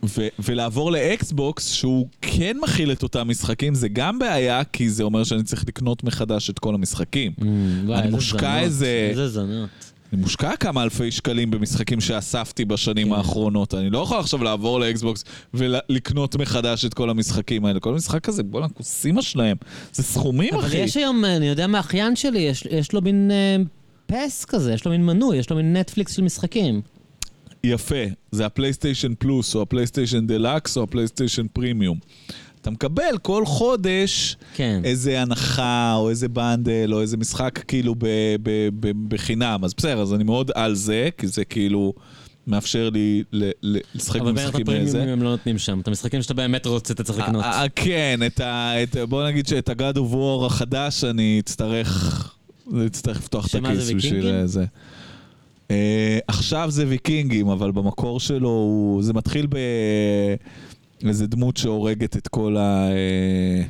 ו- 0.05 0.29
ולעבור 0.39 0.93
לאקסבוקס, 0.93 1.71
שהוא 1.73 2.07
כן 2.23 2.57
מכיל 2.63 2.93
את 2.93 3.03
אותם 3.03 3.29
משחקים, 3.29 3.75
זה 3.75 3.89
גם 3.89 4.19
בעיה, 4.19 4.65
כי 4.65 4.91
זה 4.91 5.03
אומר 5.03 5.25
שאני 5.25 5.43
צריך 5.43 5.65
לקנות 5.69 6.05
מחדש 6.05 6.51
את 6.51 6.59
כל 6.59 6.75
המשחקים. 6.75 7.33
Mm, 7.41 7.45
וואי, 7.87 7.99
אני 7.99 8.11
מושקע 8.11 8.61
איזה- 8.61 9.07
איזה 9.11 9.29
זונות. 9.29 9.69
אני 10.13 10.21
מושקע 10.21 10.57
כמה 10.57 10.83
אלפי 10.83 11.11
שקלים 11.11 11.51
במשחקים 11.51 12.01
שאספתי 12.01 12.65
בשנים 12.65 13.07
כן. 13.09 13.13
האחרונות. 13.15 13.75
אני 13.75 13.91
לא 13.91 13.99
יכול 13.99 14.19
עכשיו 14.19 14.45
לעבור 14.45 14.81
לאקסבוקס 14.81 15.25
ולקנות 15.55 16.37
מחדש 16.37 16.85
את 16.85 16.95
כל 16.95 17.11
המשחקים 17.11 17.65
האלה. 17.65 17.81
כל 17.81 17.95
משחק 17.95 18.21
כזה, 18.25 18.43
בואנה, 18.43 18.69
כוסימה 18.69 19.23
שלהם. 19.23 19.57
זה 19.93 20.03
סכומים, 20.03 20.55
אבל 20.55 20.67
אחי. 20.67 20.77
יש 20.77 20.97
היום, 20.97 21.25
אני 21.25 21.47
יודע 21.49 21.67
מהאחיין 21.67 22.17
שלי, 22.17 22.39
יש- 22.39 22.67
יש 22.71 22.93
לו 22.93 23.03
מין 23.03 23.31
אה, 23.31 23.57
פס 24.07 24.45
כזה, 24.45 24.73
יש 24.73 24.85
לו 24.85 24.91
מין 24.91 25.07
מנוי, 25.07 25.37
יש 25.37 25.51
לו 25.51 25.57
מין 25.57 25.77
נטפליקס 25.77 26.13
של 26.17 26.23
משחקים. 26.23 26.81
יפה, 27.65 27.95
זה 28.31 28.47
הפלייסטיישן 28.47 29.13
פלוס, 29.19 29.55
או 29.55 29.63
הפלייסטיישן 29.63 30.27
דלקס, 30.27 30.77
או 30.77 30.83
הפלייסטיישן 30.83 31.47
פרימיום. 31.53 31.99
אתה 32.61 32.71
מקבל 32.71 33.19
כל 33.23 33.47
חודש 33.47 34.37
כן. 34.55 34.81
איזה 34.85 35.23
הנחה, 35.23 35.95
או 35.97 36.11
איזה 36.11 36.29
bundle, 36.29 36.91
או 36.93 37.01
איזה 37.01 37.17
משחק 37.17 37.59
כאילו 37.69 37.95
ב- 37.95 38.07
ב- 38.43 38.69
ב- 38.81 39.09
בחינם. 39.15 39.65
אז 39.65 39.75
בסדר, 39.77 40.03
אז 40.03 40.15
אני 40.15 40.25
מאוד 40.25 40.51
על 40.55 40.75
זה, 40.75 41.09
כי 41.19 41.27
זה 41.27 41.45
כאילו 41.45 41.93
מאפשר 42.47 42.91
לי 42.91 43.23
ל- 43.33 43.51
ל- 43.63 43.79
לשחק 43.95 44.21
אבל 44.21 44.33
בערך 44.33 44.39
במשחקים 44.47 44.63
הפרימיום 44.63 44.97
האלה. 44.97 45.13
הם 45.13 45.23
לא 45.23 45.31
נותנים 45.31 45.59
שם. 45.59 45.81
את 45.81 45.89
המשחקים 45.89 46.23
שאתה 46.23 46.35
באמת 46.35 46.67
רוצה, 46.67 46.95
אתה 46.95 47.05
צריך 47.05 47.19
לקנות. 47.19 47.45
אה, 47.45 47.63
אה, 47.63 47.69
כן, 47.69 48.21
את 48.27 48.41
ה... 48.41 48.83
את- 48.83 48.97
בוא 49.09 49.27
נגיד 49.29 49.47
שאת 49.47 49.69
ה-God 49.69 49.97
of 49.97 50.13
War 50.15 50.47
החדש 50.47 51.05
אני 51.05 51.41
אצטרך... 51.45 52.35
אצטרך 52.87 53.17
לפתוח 53.19 53.47
את 53.47 53.51
שמה, 53.51 53.69
זה 53.75 53.83
הכיס 53.83 53.91
בשביל 53.97 54.15
ויקינגים? 54.15 54.41
אה, 54.41 54.47
זה. 54.47 54.65
אה, 55.71 56.19
עכשיו 56.29 56.71
זה 56.71 56.85
ויקינגים, 56.89 57.49
אבל 57.49 57.71
במקור 57.71 58.21
שלו 58.21 58.49
הוא... 58.49 59.03
זה 59.03 59.13
מתחיל 59.13 59.47
באיזה 61.03 61.27
דמות 61.27 61.57
שהורגת 61.57 62.17
את 62.17 62.29
כל 62.29 62.57
ה... 62.57 62.91
אה, 62.91 63.63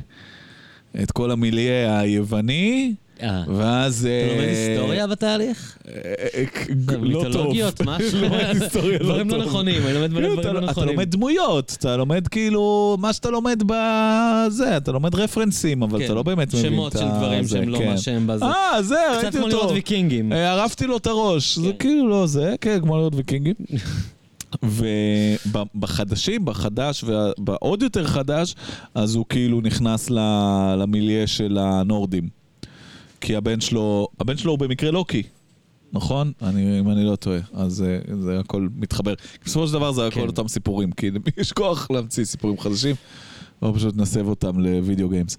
את 1.03 1.11
כל 1.11 1.31
המיליה 1.31 1.99
היווני. 1.99 2.95
אה. 3.23 3.43
ואז... 3.47 4.07
אתה 4.07 4.33
לומד 4.33 4.43
אה, 4.47 4.69
היסטוריה 4.69 5.07
בתהליך? 5.07 5.77
אה, 5.87 5.93
אה, 6.35 6.43
לא 6.87 6.93
טוב. 6.93 7.01
מיתולוגיות, 7.03 7.81
משהו? 7.85 8.19
לומד 8.21 8.33
היסטוריה 8.61 8.99
לא 8.99 9.05
דברים 9.05 9.29
לא. 9.29 9.37
נכונים, 9.45 9.81
אני 9.85 9.93
לומד 9.93 10.11
כאילו, 10.13 10.19
דברים 10.27 10.39
אתה- 10.39 10.51
לא 10.53 10.59
אתה 10.59 10.71
נכונים. 10.71 10.89
לומד 10.89 11.11
דמויות, 11.11 11.75
אתה 11.79 11.97
לומד 11.97 12.27
כאילו 12.27 12.97
מה 12.99 13.13
שאתה 13.13 13.29
לומד 13.29 13.63
בזה, 13.65 14.77
אתה 14.77 14.91
לומד 14.91 15.15
רפרנסים, 15.15 15.83
אבל 15.83 15.99
כן. 15.99 16.05
אתה 16.05 16.13
לא 16.13 16.23
באמת 16.23 16.47
מבין 16.53 16.65
את 16.65 16.71
שמות 16.71 16.91
של 16.91 17.03
ה- 17.03 17.17
דברים 17.17 17.47
שהם 17.47 17.69
לא 17.69 17.77
כן. 17.77 17.87
מה 17.89 17.97
שהם 17.97 18.27
בזה. 18.27 18.45
אה, 18.45 18.81
זה, 18.83 18.95
קצת 19.13 19.23
ראיתי 19.23 19.37
כמו 19.37 19.47
לראות 19.47 19.63
אותו. 19.63 19.73
ויקינגים. 19.73 20.31
ערפתי 20.31 20.87
לו 20.87 20.97
את 20.97 21.07
הראש, 21.07 21.57
זה 21.59 21.71
כן. 21.71 21.77
כאילו 21.79 22.09
לא 22.09 22.27
זה, 22.27 22.55
כן, 22.61 22.79
כמו 22.81 22.97
לראות 22.97 23.15
ויקינגים. 23.15 23.53
ובחדשים, 25.75 26.45
בחדש 26.45 27.03
ובעוד 27.07 27.81
יותר 27.83 28.07
חדש, 28.07 28.55
אז 28.95 29.15
הוא 29.15 29.25
כאילו 29.29 29.61
נכנס 29.61 30.09
למיליה 30.77 31.27
של 31.27 31.57
הנורדים. 31.61 32.40
כי 33.21 33.35
הבן 33.35 33.61
שלו, 33.61 34.07
הבן 34.19 34.37
שלו 34.37 34.51
הוא 34.51 34.59
במקרה 34.59 34.91
לוקי, 34.91 35.23
נכון? 35.93 36.31
אני, 36.41 36.79
אם 36.79 36.89
אני 36.89 37.03
לא 37.03 37.15
טועה, 37.15 37.39
אז 37.53 37.83
אה, 37.83 37.99
זה 38.19 38.39
הכל 38.39 38.67
מתחבר. 38.75 39.13
בסופו 39.45 39.67
של 39.67 39.73
דבר 39.73 39.91
זה 39.91 40.07
הכל 40.07 40.19
כן. 40.19 40.27
אותם 40.27 40.47
סיפורים, 40.47 40.91
כי 40.91 41.11
למי 41.11 41.29
יש 41.37 41.51
כוח 41.51 41.91
להמציא 41.91 42.25
סיפורים 42.25 42.59
חדשים, 42.59 42.95
או 43.61 43.73
פשוט 43.73 43.97
נסב 43.97 44.27
אותם 44.27 44.59
לוידאו 44.59 45.09
גיימס. 45.09 45.37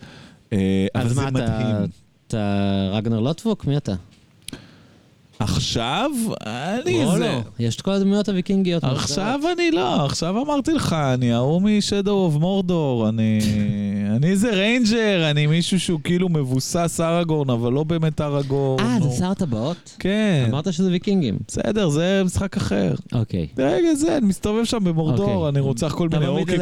אבל 0.53 0.59
אז 0.95 1.17
מה 1.17 1.29
אתה... 1.29 1.31
מדהים. 1.31 1.91
אתה 2.27 2.91
רגנר 2.93 3.21
לוטבוק? 3.21 3.65
מי 3.65 3.77
אתה? 3.77 3.95
עכשיו, 5.43 6.11
אני 6.47 7.07
זה. 7.13 7.19
לא? 7.19 7.41
יש 7.59 7.77
את 7.77 7.81
כל 7.81 7.91
הדמויות 7.91 8.29
הוויקינגיות. 8.29 8.85
עכשיו 8.85 9.41
אני 9.53 9.71
לא, 9.71 10.05
עכשיו 10.05 10.43
אמרתי 10.43 10.73
לך, 10.73 10.93
אני 10.93 11.33
ההוא 11.33 11.63
משדו 11.63 12.11
אוף 12.13 12.35
מורדור, 12.35 13.09
אני... 13.09 13.39
אני 14.17 14.31
איזה 14.31 14.51
ריינג'ר, 14.51 15.31
אני 15.31 15.47
מישהו 15.47 15.81
שהוא 15.81 16.01
כאילו 16.05 16.29
מבוסס 16.29 17.01
אראגורן, 17.01 17.51
אבל 17.51 17.73
לא 17.73 17.85
באמת 17.85 18.21
אראגורן. 18.21 18.85
אה, 18.85 18.99
זה 19.01 19.19
שר 19.19 19.35
טבעות? 19.35 19.97
כן, 19.99 20.47
אמרת 20.49 20.73
שזה 20.73 20.91
ויקינגים. 20.91 21.39
בסדר, 21.49 21.89
זה 21.89 22.23
משחק 22.25 22.57
אחר. 22.57 22.95
אוקיי. 23.13 23.47
רגע, 23.59 23.95
זה, 23.95 24.17
אני 24.17 24.27
מסתובב 24.27 24.65
שם 24.65 24.85
במורדור, 24.85 25.35
אוקיי. 25.35 25.49
אני 25.49 25.61
רוצח 25.61 25.95
כל 25.95 26.09
מיני 26.09 26.27
אורקים. 26.27 26.61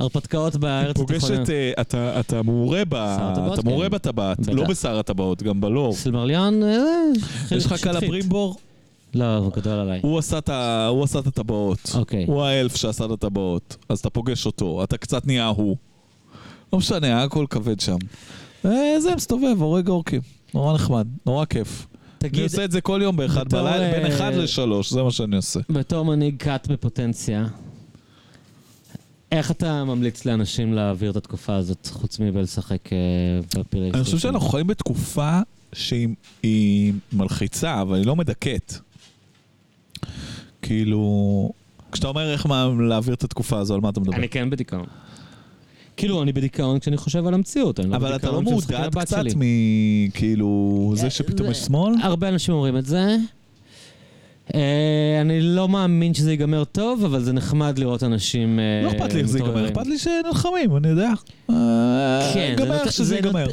הרפתקאות 0.00 0.56
בארץ 0.56 0.96
התיכונה. 1.00 1.42
את... 1.80 1.94
אה, 1.94 2.20
אתה- 2.20 2.42
מעורה 2.42 2.82
אתה 2.82 3.62
מעורה 3.64 3.86
כן. 3.86 3.92
בטבעת, 3.94 4.40
בטח. 4.40 4.52
לא 4.52 4.64
בשר 4.64 4.98
הטבעות, 4.98 5.42
גם 5.42 5.60
ב-lore. 5.60 5.92
סילמריון, 5.94 6.62
אה, 6.62 6.78
יש 7.50 7.66
לך. 7.66 7.74
קלברימבור? 7.82 8.56
לא, 9.14 9.36
הוא 9.36 9.52
גדול 9.56 9.72
עליי. 9.78 10.00
הוא 10.02 10.18
עשה 10.18 10.38
את 11.18 11.26
הטבעות. 11.26 11.92
אוקיי. 11.94 12.24
הוא 12.28 12.42
האלף 12.42 12.76
שעשה 12.76 13.04
את 13.04 13.10
הטבעות. 13.10 13.76
אז 13.88 13.98
אתה 13.98 14.10
פוגש 14.10 14.46
אותו, 14.46 14.84
אתה 14.84 14.96
קצת 14.96 15.26
נהיה 15.26 15.46
הוא. 15.46 15.76
לא 16.72 16.78
משנה, 16.78 17.06
היה 17.06 17.22
הכל 17.22 17.46
כבד 17.50 17.80
שם. 17.80 17.96
אה, 18.64 19.00
זה 19.00 19.14
מסתובב, 19.14 19.56
הורג 19.62 19.88
אורקים. 19.88 20.20
נורא 20.54 20.74
נחמד, 20.74 21.06
נורא 21.26 21.44
כיף. 21.44 21.86
אני 22.22 22.28
תגיד, 22.30 22.42
עושה 22.44 22.64
את 22.64 22.70
זה 22.70 22.80
כל 22.80 23.00
יום 23.02 23.16
באחד 23.16 23.48
בלילה, 23.52 23.90
בין 23.92 24.06
אה, 24.06 24.08
אחד 24.08 24.34
לשלוש, 24.34 24.92
זה 24.92 25.02
מה 25.02 25.10
שאני 25.10 25.36
עושה. 25.36 25.60
בתור 25.70 26.04
מנהיג 26.04 26.36
כת 26.42 26.66
בפוטנציה, 26.70 27.46
איך 29.32 29.50
אתה 29.50 29.84
ממליץ 29.84 30.24
לאנשים 30.24 30.72
להעביר 30.74 31.10
את 31.10 31.16
התקופה 31.16 31.54
הזאת, 31.56 31.88
חוץ 31.92 32.18
מלשחק 32.18 32.92
אה, 32.92 32.98
בפלייסטיישן? 33.42 33.94
אני 33.96 34.04
חושב 34.04 34.18
שאנחנו 34.18 34.48
חיים 34.48 34.66
בתקופה 34.66 35.38
שהיא 35.72 36.08
היא 36.42 36.92
מלחיצה, 37.12 37.82
אבל 37.82 37.96
היא 37.96 38.06
לא 38.06 38.16
מדכאת. 38.16 38.74
כאילו, 40.62 41.52
כשאתה 41.92 42.08
אומר 42.08 42.32
איך 42.32 42.46
מה- 42.46 42.68
להעביר 42.88 43.14
את 43.14 43.24
התקופה 43.24 43.58
הזו, 43.58 43.74
על 43.74 43.80
מה 43.80 43.88
אתה 43.88 44.00
מדבר? 44.00 44.16
אני 44.16 44.28
כן 44.28 44.50
בדיכאון. 44.50 44.86
כאילו, 45.96 46.22
אני 46.22 46.32
בדיכאון 46.32 46.78
כשאני 46.78 46.96
חושב 46.96 47.26
על 47.26 47.34
המציאות. 47.34 47.80
אני 47.80 47.90
לא 47.90 47.96
אבל 47.96 48.16
אתה 48.16 48.30
לא 48.30 48.42
מעודד 48.42 48.90
קצת. 49.00 49.22
מכאילו 49.36 50.92
זה 50.96 51.10
שפתאום 51.10 51.50
יש 51.50 51.58
שמאל? 51.58 51.94
הרבה 52.02 52.28
אנשים 52.28 52.54
אומרים 52.54 52.76
את 52.76 52.86
זה. 52.86 53.16
אה, 54.54 55.20
אני 55.20 55.40
לא 55.40 55.68
מאמין 55.68 56.14
שזה 56.14 56.30
ייגמר 56.30 56.64
טוב, 56.64 57.04
אבל 57.04 57.22
זה 57.22 57.32
נחמד 57.32 57.78
לראות 57.78 58.02
אנשים 58.02 58.58
לא 58.84 58.90
אכפת 58.90 59.12
לי 59.12 59.20
איך 59.20 59.28
זה 59.28 59.38
ייגמר. 59.38 59.68
אכפת 59.68 59.86
לי 59.86 59.98
שנלחמים, 59.98 60.76
אני 60.76 60.88
יודע. 60.88 61.10
אה, 61.50 62.30
כן, 62.34 62.56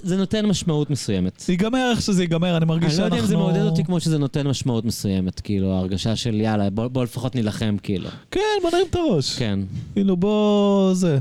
זה 0.04 0.18
נותן 0.18 0.46
משמעות 0.46 0.90
מסוימת. 0.90 1.46
ייגמר 1.50 1.92
איך 1.92 2.02
שזה 2.02 2.24
ייגמר, 2.24 2.58
אני 2.58 2.66
מרגיש 2.66 2.90
אני 2.90 2.98
לא 2.98 2.98
שאנחנו... 2.98 3.16
יודע 3.16 3.24
אם 3.24 3.28
זה 3.28 3.38
מעודד 3.38 3.62
אותי 3.62 3.84
כמו 3.84 4.00
שזה 4.00 4.18
נותן 4.18 4.48
משמעות 4.48 4.86
מסוימת, 4.86 5.40
כאילו, 5.40 5.74
ההרגשה 5.74 6.16
של 6.16 6.42
יאללה, 6.42 6.70
בוא 6.70 6.88
בוא 6.88 7.04
לפחות 7.04 7.36
נילחם, 7.36 7.76
כאילו. 7.84 8.10
כן, 8.32 8.42
בוא 8.62 8.72
נרים 8.72 8.86
את 8.90 8.96
הראש. 8.96 9.36
כן. 9.36 9.60
כאילו 9.94 10.18
בוא... 10.18 10.94
זה. 10.94 11.18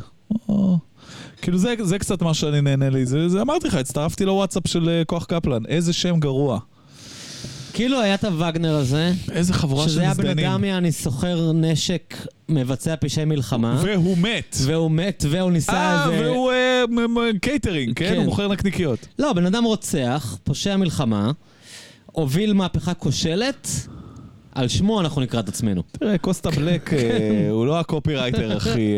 כאילו 1.42 1.58
זה, 1.58 1.74
זה 1.82 1.98
קצת 1.98 2.22
מה 2.22 2.34
שאני 2.34 2.60
נהנה 2.60 2.90
לי, 2.90 3.06
זה, 3.06 3.28
זה 3.28 3.42
אמרתי 3.42 3.68
לך, 3.68 3.74
הצטרפתי 3.74 4.24
לוואטסאפ 4.24 4.66
של 4.66 4.88
אה, 4.88 5.02
כוח 5.05 5.24
קפלן, 5.24 5.66
איזה 5.68 5.92
שם 5.92 6.20
גרוע. 6.20 6.58
כאילו 7.76 8.00
היה 8.00 8.14
את 8.14 8.24
הווגנר 8.24 8.74
הזה, 8.74 9.12
איזה 9.32 9.52
חבורה 9.52 9.84
של 9.84 9.90
שזה 9.90 10.00
היה 10.00 10.14
בן 10.14 10.28
מזדיינים. 10.28 10.52
אדם, 10.52 10.64
יעני, 10.64 10.92
סוחר 10.92 11.52
נשק, 11.52 12.14
מבצע 12.48 12.94
פשעי 13.00 13.24
מלחמה, 13.24 13.80
והוא 13.82 14.18
מת. 14.18 14.56
והוא 14.64 14.90
מת, 14.90 15.24
והוא 15.30 15.50
ניסה 15.50 15.72
אה, 15.72 16.10
איזה... 16.10 16.30
והוא 16.30 16.52
אה, 16.52 17.30
קייטרינג, 17.40 17.96
כן? 17.96 18.08
כן. 18.08 18.16
הוא 18.16 18.24
מוכר 18.24 18.48
נקניקיות. 18.48 19.06
לא, 19.18 19.32
בן 19.32 19.46
אדם 19.46 19.64
רוצח, 19.64 20.38
פושע 20.44 20.76
מלחמה, 20.76 21.30
הוביל 22.06 22.52
מהפכה 22.52 22.94
כושלת, 22.94 23.68
על 24.55 24.68
שמו 24.68 25.00
אנחנו 25.00 25.20
נקרא 25.20 25.40
את 25.40 25.48
עצמנו. 25.48 25.82
תראה, 25.92 26.18
קוסטה 26.18 26.50
בלק 26.50 26.94
אה, 26.94 27.48
הוא 27.50 27.66
לא 27.66 27.80
הקופירייטר 27.80 28.56
הכי... 28.56 28.94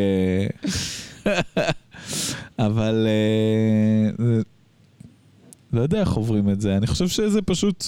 אה, 1.26 1.40
אבל... 2.66 3.06
אה, 3.06 4.26
לא 5.72 5.80
יודע 5.80 6.00
איך 6.00 6.12
עוברים 6.12 6.50
את 6.50 6.60
זה, 6.60 6.76
אני 6.76 6.86
חושב 6.86 7.08
שזה 7.08 7.42
פשוט... 7.42 7.84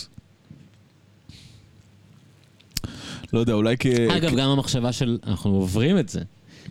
לא 3.32 3.40
יודע, 3.40 3.52
אולי 3.52 3.76
כי... 3.76 4.16
אגב, 4.16 4.36
גם 4.36 4.48
המחשבה 4.48 4.92
של 4.92 5.18
אנחנו 5.26 5.50
עוברים 5.50 5.98
את 5.98 6.08
זה. 6.08 6.20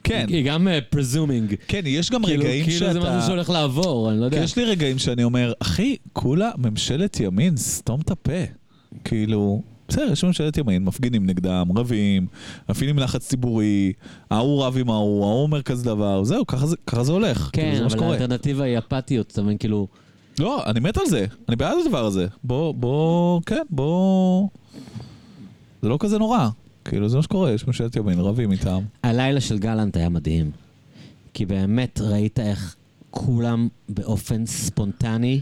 כן, 0.03 0.25
היא 0.29 0.45
גם 0.45 0.67
פרזומינג. 0.89 1.55
כן, 1.67 1.81
יש 1.85 2.11
גם 2.11 2.25
כאילו 2.25 2.43
רגעים 2.43 2.65
כאילו 2.65 2.93
זה 2.93 2.99
משהו 2.99 3.11
שאתה... 3.11 3.27
שהולך 3.27 3.49
לעבור, 3.49 4.11
אני 4.11 4.19
לא 4.19 4.25
יודע. 4.25 4.38
יש 4.38 4.57
לי 4.57 4.65
רגעים 4.65 4.97
שאני 4.97 5.23
אומר, 5.23 5.53
אחי, 5.59 5.95
כולה 6.13 6.51
ממשלת 6.57 7.19
ימין, 7.19 7.57
סתום 7.57 8.01
את 8.01 8.11
הפה. 8.11 8.43
כאילו, 9.03 9.61
בסדר, 9.88 10.11
יש 10.11 10.23
ממשלת 10.23 10.57
ימין, 10.57 10.83
מפגינים 10.83 11.25
נגדם, 11.25 11.67
רבים, 11.75 12.27
מפעילים 12.69 12.99
לחץ 12.99 13.27
ציבורי, 13.27 13.93
ההוא 14.31 14.65
רב 14.65 14.77
עם 14.77 14.89
ההוא, 14.89 15.25
ההוא 15.25 15.43
אומר 15.43 15.61
כזה 15.61 15.85
דבר, 15.85 16.23
זהו, 16.23 16.47
ככה 16.47 16.67
זה, 16.67 16.75
ככה 16.88 17.03
זה 17.03 17.11
הולך. 17.11 17.49
כאילו, 17.53 17.67
כן, 17.71 17.89
זה 17.89 17.95
מה 17.95 18.03
אבל. 18.05 18.13
האלטרנטיבה 18.13 18.63
היא 18.63 18.77
אפתיות, 18.77 19.31
אתה 19.31 19.41
מבין, 19.41 19.57
כאילו... 19.57 19.88
לא, 20.39 20.63
אני 20.65 20.79
מת 20.79 20.97
על 20.97 21.05
זה, 21.05 21.25
אני 21.49 21.55
בעד 21.55 21.77
הדבר 21.85 22.05
הזה. 22.05 22.27
בוא, 22.43 22.73
בוא, 22.73 23.41
כן, 23.45 23.63
בוא... 23.69 24.47
זה 25.82 25.90
לא 25.90 25.98
כזה 25.99 26.17
נורא. 26.17 26.49
כאילו, 26.85 27.09
זה 27.09 27.17
מה 27.17 27.24
שקורה, 27.24 27.51
יש 27.51 27.67
ממשלת 27.67 27.95
ימין, 27.95 28.19
רבים 28.19 28.51
איתם. 28.51 28.80
הלילה 29.03 29.41
של 29.41 29.58
גלנט 29.59 29.98
היה 29.98 30.09
מדהים. 30.09 30.51
כי 31.33 31.45
באמת 31.45 31.99
ראית 32.03 32.40
איך 32.40 32.75
כולם 33.09 33.67
באופן 33.90 34.45
ספונטני 34.45 35.41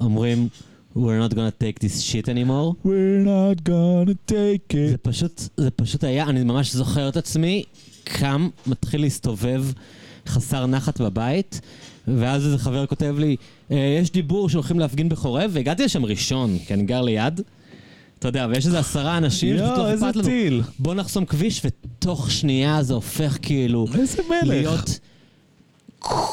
אומרים 0.00 0.48
We're 0.96 0.98
not 1.28 1.32
gonna 1.32 1.62
take 1.62 1.78
this 1.80 2.02
shit 2.02 2.26
anymore. 2.28 2.86
We're 2.86 3.24
not 3.26 3.68
gonna 3.68 4.30
take 4.32 4.76
זה 4.76 4.94
it. 4.94 4.96
פשוט, 5.02 5.42
זה 5.56 5.70
פשוט 5.70 6.04
היה, 6.04 6.24
אני 6.24 6.44
ממש 6.44 6.72
זוכר 6.74 7.08
את 7.08 7.16
עצמי, 7.16 7.64
קם, 8.04 8.48
מתחיל 8.66 9.00
להסתובב 9.00 9.64
חסר 10.26 10.66
נחת 10.66 11.00
בבית, 11.00 11.60
ואז 12.08 12.46
איזה 12.46 12.58
חבר 12.58 12.86
כותב 12.86 13.14
לי, 13.18 13.36
"אה, 13.70 13.98
יש 14.02 14.10
דיבור 14.12 14.48
שהולכים 14.48 14.78
להפגין 14.78 15.08
בחורב, 15.08 15.50
והגעתי 15.54 15.84
לשם 15.84 16.04
ראשון, 16.04 16.58
כי 16.66 16.74
אני 16.74 16.82
גר 16.82 17.02
ליד. 17.02 17.40
אתה 18.22 18.28
יודע, 18.28 18.46
ויש 18.50 18.66
איזה 18.66 18.78
עשרה 18.78 19.18
אנשים 19.18 19.56
יואו, 19.56 19.88
איזה 19.88 20.06
אכפת 20.06 20.16
לנו. 20.16 20.28
טיל. 20.28 20.62
בוא 20.78 20.94
נחסום 20.94 21.24
כביש, 21.24 21.62
ותוך 21.64 22.30
שנייה 22.30 22.82
זה 22.82 22.94
הופך 22.94 23.38
כאילו 23.42 23.86
איזה 23.98 24.22
מלך. 24.30 24.48
להיות... 24.48 24.98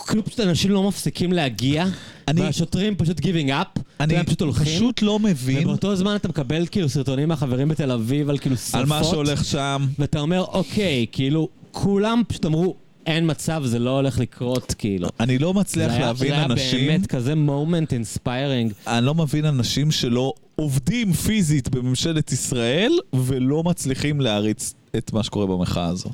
כאילו 0.07 0.25
פשוט 0.25 0.39
אנשים 0.39 0.71
לא 0.71 0.87
מפסיקים 0.87 1.33
להגיע, 1.33 1.85
אני- 2.27 2.41
והשוטרים 2.41 2.95
פשוט 2.95 3.19
giving 3.19 3.49
up, 3.51 3.67
אני 3.99 4.13
והם 4.15 4.25
פשוט 4.25 4.41
הולכים, 4.41 4.65
פשוט 4.65 5.01
לא 5.01 5.19
מבין 5.19 5.63
ובאותו 5.63 5.95
זמן 5.95 6.15
אתה 6.15 6.27
מקבל 6.27 6.65
כאילו 6.71 6.89
סרטונים 6.89 7.27
מהחברים 7.27 7.67
בתל 7.69 7.91
אביב 7.91 8.29
על 8.29 8.37
כאילו 8.37 8.57
שרפות, 8.57 8.75
על 8.79 8.85
מה 8.85 9.03
שהולך 9.03 9.45
שם. 9.45 9.85
ואתה 9.99 10.19
אומר, 10.19 10.41
אוקיי, 10.41 11.05
כאילו, 11.11 11.49
כולם 11.71 12.21
פשוט 12.27 12.45
אמרו, 12.45 12.75
אין 13.05 13.29
מצב, 13.29 13.61
זה 13.65 13.79
לא 13.79 13.89
הולך 13.89 14.19
לקרות, 14.19 14.75
כאילו. 14.77 15.07
אני 15.19 15.37
לא 15.39 15.53
מצליח 15.53 15.87
זה 15.91 15.97
היה- 15.97 16.05
להבין 16.05 16.29
זה 16.29 16.45
אנשים, 16.45 16.79
היה 16.79 16.87
באמת 16.91 17.07
כזה 17.07 17.35
moment 17.35 17.93
inspiring. 17.93 18.73
אני 18.87 19.05
לא 19.05 19.15
מבין 19.15 19.45
אנשים 19.45 19.91
שלא 19.91 20.33
עובדים 20.59 21.13
פיזית 21.13 21.69
בממשלת 21.69 22.31
ישראל 22.31 22.99
ולא 23.13 23.63
מצליחים 23.63 24.21
להריץ 24.21 24.73
את 24.97 25.13
מה 25.13 25.23
שקורה 25.23 25.47
במחאה 25.47 25.85
הזאת. 25.85 26.11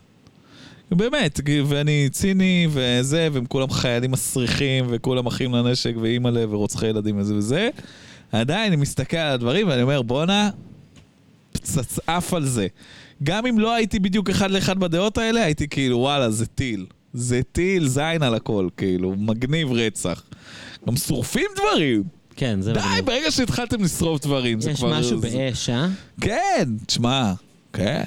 באמת, 0.92 1.40
ואני 1.66 2.10
ציני 2.12 2.68
וזה, 2.72 3.28
והם 3.32 3.46
כולם 3.46 3.70
חיילים 3.70 4.12
מסריחים, 4.12 4.86
וכולם 4.90 5.26
אחים 5.26 5.56
לנשק 5.56 5.94
ואימא'לה 6.02 6.46
ורוצחי 6.50 6.88
ילדים 6.88 7.18
וזה 7.18 7.36
וזה. 7.36 7.70
עדיין 8.32 8.74
אני 8.74 8.82
מסתכל 8.82 9.18
על 9.18 9.34
הדברים 9.34 9.68
ואני 9.68 9.82
אומר, 9.82 10.02
בואנה, 10.02 10.50
פצץ 11.52 12.00
עף 12.08 12.34
על 12.34 12.46
זה. 12.46 12.68
גם 13.24 13.46
אם 13.46 13.60
לא 13.60 13.74
הייתי 13.74 14.00
בדיוק 14.00 14.30
אחד 14.30 14.52
לאחד 14.52 14.80
בדעות 14.80 15.18
האלה, 15.18 15.44
הייתי 15.44 15.68
כאילו, 15.68 15.98
וואלה, 15.98 16.32
זה 16.32 16.46
טיל. 16.46 16.86
זה 17.14 17.42
טיל, 17.52 17.88
זין 17.88 18.24
על 18.24 18.36
הכל, 18.36 18.68
כאילו, 18.78 19.16
מגניב 19.18 19.72
רצח. 19.72 20.24
גם 20.88 20.96
שורפים 20.96 21.48
דברים. 21.56 22.04
כן, 22.36 22.62
זה 22.62 22.74
די, 22.74 22.80
מגניב. 22.80 23.06
ברגע 23.06 23.32
שהתחלתם 23.32 23.84
לשרוף 23.84 24.22
דברים, 24.22 24.62
זה 24.62 24.72
יש 24.72 24.78
כבר... 24.80 25.00
משהו 25.00 25.22
זה- 25.22 25.28
באש, 25.30 25.70
אה? 25.70 25.88
כן, 26.22 26.70
תשמע, 26.86 27.34
כן, 27.74 28.04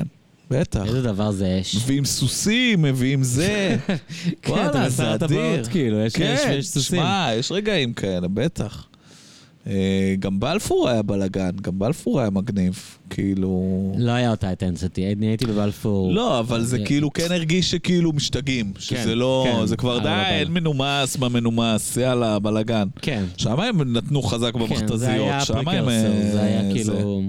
בטח. 0.50 0.84
איזה 0.86 1.02
דבר 1.02 1.30
זה 1.30 1.58
אש. 1.60 1.74
מביאים 1.76 2.04
סוסים, 2.04 2.82
מביאים 2.82 3.22
זה. 3.22 3.76
כן, 4.42 4.52
וואלה, 4.52 4.70
אתה 4.70 4.88
זה 4.88 5.14
אדיר. 5.14 5.26
טבעות, 5.28 5.66
כאילו, 5.68 6.00
יש 6.00 6.12
כן, 6.16 6.58
סוסים. 6.60 6.98
שמע, 7.00 7.30
יש 7.38 7.52
רגעים 7.52 7.92
כאלה, 7.92 8.28
בטח. 8.28 8.86
אה, 9.68 10.14
גם 10.18 10.40
בלפור 10.40 10.88
היה 10.88 11.02
בלאגן, 11.02 11.50
גם 11.62 11.78
בלפור 11.78 12.20
היה 12.20 12.30
מגניב, 12.30 12.82
כאילו... 13.10 13.92
לא 13.98 14.10
היה 14.10 14.30
אותה 14.30 14.48
אינטנסיטי, 14.48 15.12
אני 15.12 15.26
הייתי 15.26 15.46
בבלפור. 15.46 16.12
לא, 16.12 16.38
אבל 16.38 16.62
זה 16.62 16.78
אה, 16.78 16.84
כאילו 16.84 17.12
כן 17.12 17.32
הרגיש 17.32 17.70
שכאילו 17.70 18.12
משתגעים. 18.12 18.72
שזה 18.78 19.14
לא, 19.14 19.46
כן, 19.46 19.66
זה 19.66 19.76
כבר 19.76 19.98
די, 19.98 20.08
הבלאגן. 20.08 20.30
אין 20.30 20.52
מנומס 20.52 21.18
מה 21.18 21.28
מנומס, 21.28 21.96
יאללה, 21.96 22.38
בלאגן. 22.38 22.88
כן. 23.02 23.24
שם 23.36 23.60
הם 23.60 23.96
נתנו 23.96 24.22
חזק 24.22 24.52
כן, 24.52 24.58
במכתזיות, 24.58 25.34
שם 25.44 25.68
הם... 25.68 25.84
זה 26.32 26.42
היה 26.42 26.60
אה, 26.60 26.74
כאילו... 26.74 27.22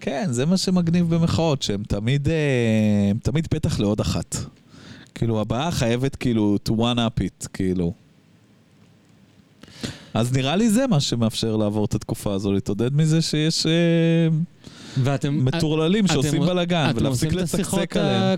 כן, 0.00 0.26
זה 0.30 0.46
מה 0.46 0.56
שמגניב 0.56 1.14
במחאות, 1.14 1.62
שהם 1.62 1.82
תמיד, 1.88 2.28
אה, 2.28 3.10
הם 3.10 3.18
תמיד 3.22 3.46
פתח 3.46 3.80
לעוד 3.80 4.00
אחת. 4.00 4.36
כאילו, 5.14 5.40
הבאה 5.40 5.70
חייבת 5.70 6.16
כאילו 6.16 6.58
to 6.68 6.72
one 6.72 6.96
up 6.96 7.20
it, 7.20 7.48
כאילו. 7.52 7.92
אז 10.14 10.32
נראה 10.32 10.56
לי 10.56 10.70
זה 10.70 10.86
מה 10.86 11.00
שמאפשר 11.00 11.56
לעבור 11.56 11.84
את 11.84 11.94
התקופה 11.94 12.34
הזו, 12.34 12.52
להתעודד 12.52 12.94
מזה 12.96 13.22
שיש 13.22 13.66
אה, 13.66 13.72
ואתם... 15.02 15.44
מטורללים 15.44 16.04
אתם- 16.04 16.14
שעושים 16.14 16.40
בלאגן, 16.42 16.86
אתם 16.90 16.98
ולהפסיק 16.98 17.28
עושים 17.32 17.38
את 17.38 17.44
השיחות 17.54 17.78
לצקצק 17.80 17.96
עליהם. 17.96 18.36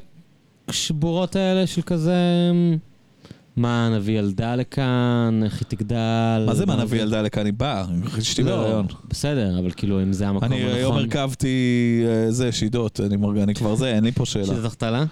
השבורות 0.69 1.37
האלה 1.37 1.67
של 1.67 1.83
כזה... 1.83 2.15
מה, 3.57 3.89
נביא 3.97 4.19
ילדה 4.19 4.57
לכאן, 4.57 5.41
איך 5.45 5.61
היא 5.61 5.67
תגדל? 5.69 6.45
מה 6.47 6.55
זה 6.55 6.67
מה 6.67 6.77
נביא 6.77 7.03
ילדה 7.03 7.23
לכאן? 7.23 7.47
היא 7.47 7.53
באה, 7.57 7.85
אשתי 8.19 8.43
לא, 8.43 8.57
בהיריון. 8.57 8.87
בסדר, 9.09 9.59
אבל 9.59 9.71
כאילו, 9.71 10.03
אם 10.03 10.13
זה 10.13 10.29
המקום 10.29 10.45
אני 10.53 10.57
היום 10.57 10.97
הנכון. 10.97 11.19
הרכבתי 11.19 11.57
אה, 12.07 12.31
זה, 12.33 12.53
שידות, 12.53 13.01
אני 13.43 13.55
כבר 13.55 13.75
זה, 13.75 13.95
אין 13.95 14.05
לי 14.05 14.13
פה 14.13 14.27
שאלה. 14.27 14.45
שזה 14.45 14.69
תחתלה? 14.69 15.05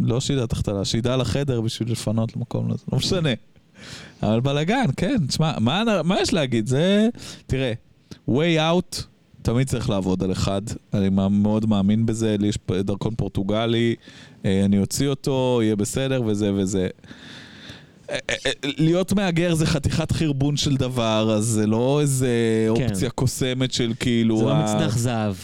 לא 0.00 0.20
שידה 0.20 0.46
תחתלה, 0.46 0.84
שידה 0.84 1.16
לחדר 1.16 1.60
בשביל 1.60 1.92
לפנות 1.92 2.36
למקום 2.36 2.70
לזה, 2.70 2.84
לא 2.92 2.98
משנה. 2.98 3.30
אבל 4.22 4.40
בלאגן, 4.40 4.84
כן, 4.96 5.16
תשמע, 5.28 5.52
מה, 5.60 5.82
מה 6.04 6.20
יש 6.20 6.32
להגיד? 6.32 6.66
זה, 6.66 7.08
תראה, 7.46 7.72
way 8.30 8.58
out, 8.58 9.02
תמיד 9.42 9.66
צריך 9.66 9.90
לעבוד 9.90 10.22
על 10.22 10.32
אחד, 10.32 10.62
אני 10.94 11.08
מא- 11.08 11.28
מאוד 11.28 11.66
מאמין 11.68 12.06
בזה, 12.06 12.36
לי 12.38 12.48
יש 12.48 12.58
דרכון 12.84 13.14
פורטוגלי, 13.14 13.94
אה, 14.44 14.64
אני 14.64 14.78
אוציא 14.78 15.08
אותו, 15.08 15.60
יהיה 15.62 15.76
בסדר 15.76 16.22
וזה 16.26 16.50
וזה. 16.54 16.88
אה, 18.10 18.18
אה, 18.30 18.50
להיות 18.62 19.12
מהגר 19.12 19.54
זה 19.54 19.66
חתיכת 19.66 20.12
חרבון 20.12 20.56
של 20.56 20.76
דבר, 20.76 21.34
אז 21.36 21.44
זה 21.44 21.66
לא 21.66 21.98
איזה 22.00 22.28
כן. 22.76 22.82
אופציה 22.84 23.10
קוסמת 23.10 23.72
של 23.72 23.92
כאילו... 24.00 24.38
זה 24.38 24.44
לא 24.44 24.52
ה- 24.52 24.62
מצנח 24.64 24.96
זהב. 24.98 25.34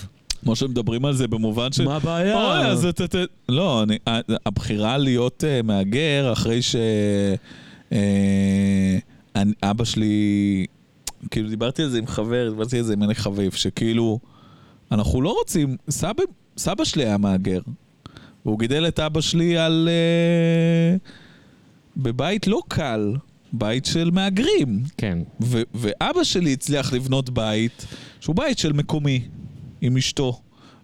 כמו 0.42 0.56
שמדברים 0.56 1.04
על 1.04 1.14
זה 1.14 1.28
במובן 1.28 1.72
של... 1.72 1.84
מה 1.84 1.96
הבעיה? 1.96 2.34
אוי, 2.36 2.66
אז 2.66 2.84
אתה... 2.86 3.18
לא, 3.48 3.82
אני- 3.82 3.98
הבחירה 4.46 4.98
להיות 4.98 5.44
מהגר 5.64 6.32
אחרי 6.32 6.62
ש... 6.62 6.76
אני- 7.92 9.52
אבא 9.62 9.84
שלי... 9.84 10.66
כאילו, 11.30 11.48
דיברתי 11.48 11.82
על 11.82 11.88
זה 11.88 11.98
עם 11.98 12.06
חבר, 12.06 12.50
דיברתי 12.50 12.78
על 12.78 12.84
זה 12.84 12.92
עם 12.92 13.02
עמק 13.02 13.16
חביב, 13.16 13.52
שכאילו, 13.52 14.18
אנחנו 14.92 15.22
לא 15.22 15.34
רוצים... 15.38 15.76
סבא, 15.90 16.22
סבא 16.58 16.84
שלי 16.84 17.04
היה 17.04 17.18
מהגר. 17.18 17.60
והוא 18.46 18.58
גידל 18.58 18.88
את 18.88 19.00
אבא 19.00 19.20
שלי 19.20 19.58
על... 19.58 19.88
אה, 19.90 20.96
בבית 21.96 22.46
לא 22.46 22.60
קל, 22.68 23.14
בית 23.52 23.84
של 23.84 24.10
מהגרים. 24.10 24.82
כן. 24.96 25.18
ו- 25.42 25.62
ואבא 25.74 26.24
שלי 26.24 26.52
הצליח 26.52 26.92
לבנות 26.92 27.30
בית 27.30 27.86
שהוא 28.20 28.36
בית 28.36 28.58
של 28.58 28.72
מקומי, 28.72 29.22
עם 29.80 29.96
אשתו. 29.96 30.40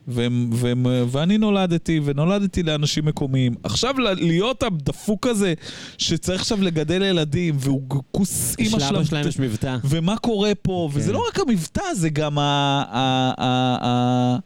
והם, 0.08 0.50
והם, 0.52 0.86
ואני 1.10 1.38
נולדתי, 1.38 2.00
ונולדתי 2.04 2.62
לאנשים 2.62 3.04
מקומיים. 3.04 3.54
עכשיו 3.62 3.94
להיות 4.16 4.62
הדפוק 4.62 5.26
הזה, 5.26 5.54
שצריך 5.98 6.40
עכשיו 6.40 6.62
לגדל 6.62 7.02
ילדים, 7.02 7.54
והוא 7.58 7.82
כוס 8.10 8.54
אימא 8.58 8.70
שלאבא 8.70 8.86
שלהם, 8.86 9.04
שלהם 9.04 9.28
יש 9.28 9.38
מבטא. 9.38 9.76
ומה 9.84 10.16
קורה 10.16 10.54
פה, 10.62 10.88
כן. 10.92 10.98
וזה 10.98 11.12
לא 11.12 11.24
רק 11.28 11.40
המבטא, 11.40 11.94
זה 11.94 12.10
גם 12.10 12.38
ה... 12.38 12.42
ה, 12.90 13.32
ה, 13.38 13.76
ה 13.86 14.36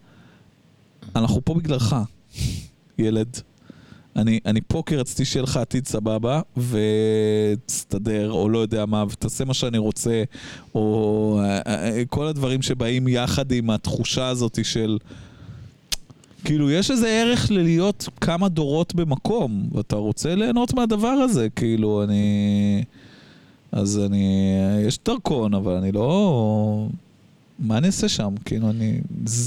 אנחנו 1.17 1.45
פה 1.45 1.55
בגללך, 1.55 1.97
ילד. 2.99 3.41
אני, 4.17 4.41
אני 4.47 4.61
פה 4.69 4.83
כי 4.87 4.97
רציתי 4.97 5.25
שיהיה 5.25 5.43
לך 5.43 5.57
עתיד 5.57 5.87
סבבה, 5.87 6.41
ותסתדר, 6.57 8.31
או 8.31 8.49
לא 8.49 8.59
יודע 8.59 8.87
מה, 8.87 9.05
ותעשה 9.11 9.45
מה 9.45 9.55
שאני 9.55 9.79
רוצה, 9.79 10.23
או 10.75 11.41
אה, 11.43 11.61
אה, 11.67 12.03
כל 12.09 12.27
הדברים 12.27 12.63
שבאים 12.63 13.09
יחד 13.09 13.53
עם 13.53 13.71
התחושה 13.71 14.29
הזאת 14.29 14.59
של... 14.65 14.99
כאילו, 16.47 16.71
יש 16.71 16.91
איזה 16.91 17.09
ערך 17.09 17.51
ללהיות 17.51 18.09
כמה 18.21 18.49
דורות 18.49 18.95
במקום, 18.95 19.69
ואתה 19.73 19.97
רוצה 19.97 20.35
ליהנות 20.35 20.75
מהדבר 20.75 21.09
הזה, 21.09 21.49
כאילו, 21.57 22.03
אני... 22.05 22.85
אז 23.73 24.01
אני... 24.07 24.55
יש 24.87 24.99
דרכון, 25.05 25.55
אבל 25.55 25.73
אני 25.73 25.93
לא... 25.93 26.89
מה 27.59 27.79
אני 27.79 27.87
אעשה 27.87 28.09
שם? 28.09 28.35
כאילו, 28.45 28.71
אני... 28.71 29.01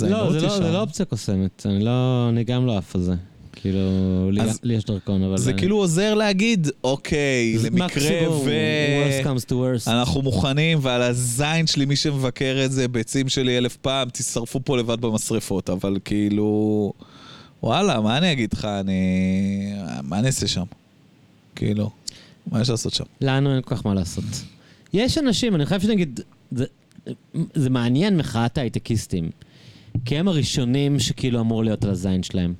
לא, 0.09 0.21
אותי 0.27 0.39
זה 0.39 0.45
לא- 0.45 0.49
שם. 0.49 0.63
זה 0.63 0.71
לא 0.71 0.81
אופציה 0.81 1.05
קוסמת. 1.05 1.65
אני 1.65 1.83
לא... 1.83 2.29
אני 2.29 2.43
גם 2.43 2.65
לא 2.65 2.77
עף 2.77 2.95
על 2.95 3.01
זה. 3.01 3.15
כאילו, 3.61 3.79
לי- 4.31 4.41
אז- 4.41 4.59
לי 4.63 4.73
יש 4.73 4.83
דרכון, 4.85 5.23
אבל... 5.23 5.37
זה 5.37 5.51
אני- 5.51 5.59
כאילו 5.59 5.77
עוזר 5.77 6.13
להגיד, 6.13 6.67
אוקיי, 6.83 7.57
למקרה 7.63 8.29
ו... 8.45 8.49
worst 9.23 9.25
comes 9.25 9.45
to 9.45 9.51
worst. 9.51 9.91
אנחנו 9.91 10.21
מוכנים, 10.21 10.77
ועל 10.81 11.01
הזין 11.01 11.67
שלי, 11.67 11.85
מי 11.85 11.95
שמבקר 11.95 12.61
את 12.65 12.71
זה, 12.71 12.87
ביצים 12.87 13.29
שלי 13.29 13.57
אלף 13.57 13.75
פעם, 13.77 14.07
תשרפו 14.13 14.59
פה 14.65 14.77
לבד 14.77 15.01
במשרפות, 15.01 15.69
אבל 15.69 15.97
כאילו... 16.05 16.93
וואלה, 17.63 18.01
מה 18.01 18.17
אני 18.17 18.31
אגיד 18.31 18.53
לך? 18.53 18.65
אני... 18.65 18.93
מה 20.03 20.19
אני 20.19 20.27
אעשה 20.27 20.47
שם? 20.47 20.63
כאילו, 21.55 21.89
מה 22.51 22.61
יש 22.61 22.69
לעשות 22.69 22.93
שם? 22.93 23.03
לנו 23.21 23.53
אין 23.53 23.61
כל 23.61 23.75
כך 23.75 23.85
מה 23.85 23.93
לעשות. 23.93 24.23
יש 24.93 25.17
אנשים, 25.17 25.55
אני 25.55 25.65
חייב 25.65 25.81
שנגיד, 25.81 26.19
זה, 26.51 26.65
זה 27.55 27.69
מעניין 27.69 28.17
מחאת 28.17 28.57
ההייטקיסטים. 28.57 29.29
כי 30.05 30.17
הם 30.17 30.27
הראשונים 30.27 30.99
שכאילו 30.99 31.39
אמור 31.39 31.63
להיות 31.63 31.83
על 31.83 31.89
הזין 31.89 32.23
שלהם. 32.23 32.53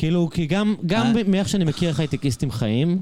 כאילו, 0.00 0.30
כי 0.30 0.46
גם, 0.46 0.74
גם 0.86 1.06
אה? 1.16 1.22
מאיך 1.26 1.48
שאני 1.48 1.64
מכיר 1.64 1.88
איך 1.88 2.00
הייטקיסטים 2.00 2.50
חיים, 2.50 2.98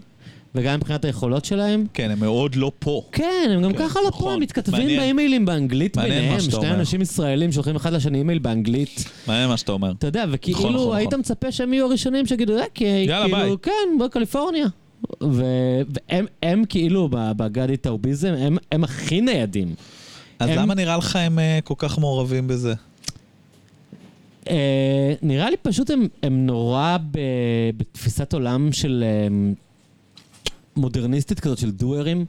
וגם 0.55 0.75
מבחינת 0.77 1.05
היכולות 1.05 1.45
שלהם, 1.45 1.87
כן, 1.95 2.11
הם 2.11 2.21
מאוד 2.21 2.55
לא 2.57 2.73
פה. 2.79 3.03
כן, 3.13 3.25
הם 3.51 3.63
גם 3.63 3.73
כן, 3.73 3.79
ככה 3.79 4.01
לא 4.03 4.09
נכון. 4.09 4.27
פה, 4.29 4.33
הם 4.35 4.41
מתכתבים 4.41 4.81
מעניין. 4.81 5.01
באימיילים 5.01 5.47
באנגלית 5.47 5.97
מעניין 5.97 6.23
ביניהם, 6.23 6.41
שני. 6.41 6.71
אנשים 6.71 7.01
ישראלים 7.03 7.53
שולחים 7.53 7.77
אחד 7.77 7.93
לשני 7.93 8.19
אימייל 8.19 8.39
באנגלית. 8.39 9.05
מעניין 9.27 9.49
מה 9.49 9.57
שאתה 9.57 9.73
אומר. 9.73 9.93
אתה 9.99 10.07
יודע, 10.07 10.21
נכון, 10.27 10.35
וכאילו 10.35 10.71
נכון, 10.71 10.97
היית 10.97 11.09
נכון. 11.09 11.21
מצפה 11.21 11.35
מצפה 11.35 11.53
שהם 11.53 11.73
יהיו 11.73 11.87
הראשונים 11.87 12.27
שיגידו, 12.27 12.55
ביי." 12.57 12.67
כאילו, 12.75 13.63
כן, 13.63 13.99
בקליפורניה. 14.05 14.67
ו- 15.23 15.43
והם 16.09 16.27
הם 16.43 16.65
כאילו, 16.69 17.09
בגדי 17.13 17.77
טאוביזם, 17.77 18.35
הם- 18.39 18.57
הם 18.73 18.85
הכי 18.85 19.21
ניידים. 19.21 19.75
אז 20.39 20.49
הם- 20.51 20.59
למה 20.59 20.75
נראה 20.75 20.97
לך 20.97 21.17
הם 21.17 21.39
אה, 21.39 21.59
כל 21.65 21.75
כך 21.79 21.99
מעורבים 21.99 22.49
בזה? 22.49 22.75
אה, 24.51 25.15
נראה 25.23 25.51
לי 25.51 25.57
פשוט 25.63 25.91
הם, 25.91 26.09
הם 26.23 26.47
נורא 26.47 26.97
ב, 27.11 27.19
בתפיסת 27.77 28.33
עולם 28.33 28.73
של 28.73 29.05
אה, 29.07 29.29
מודרניסטית 30.77 31.41
כזאת 31.41 31.59
של 31.59 31.71
דוארים, 31.71 32.25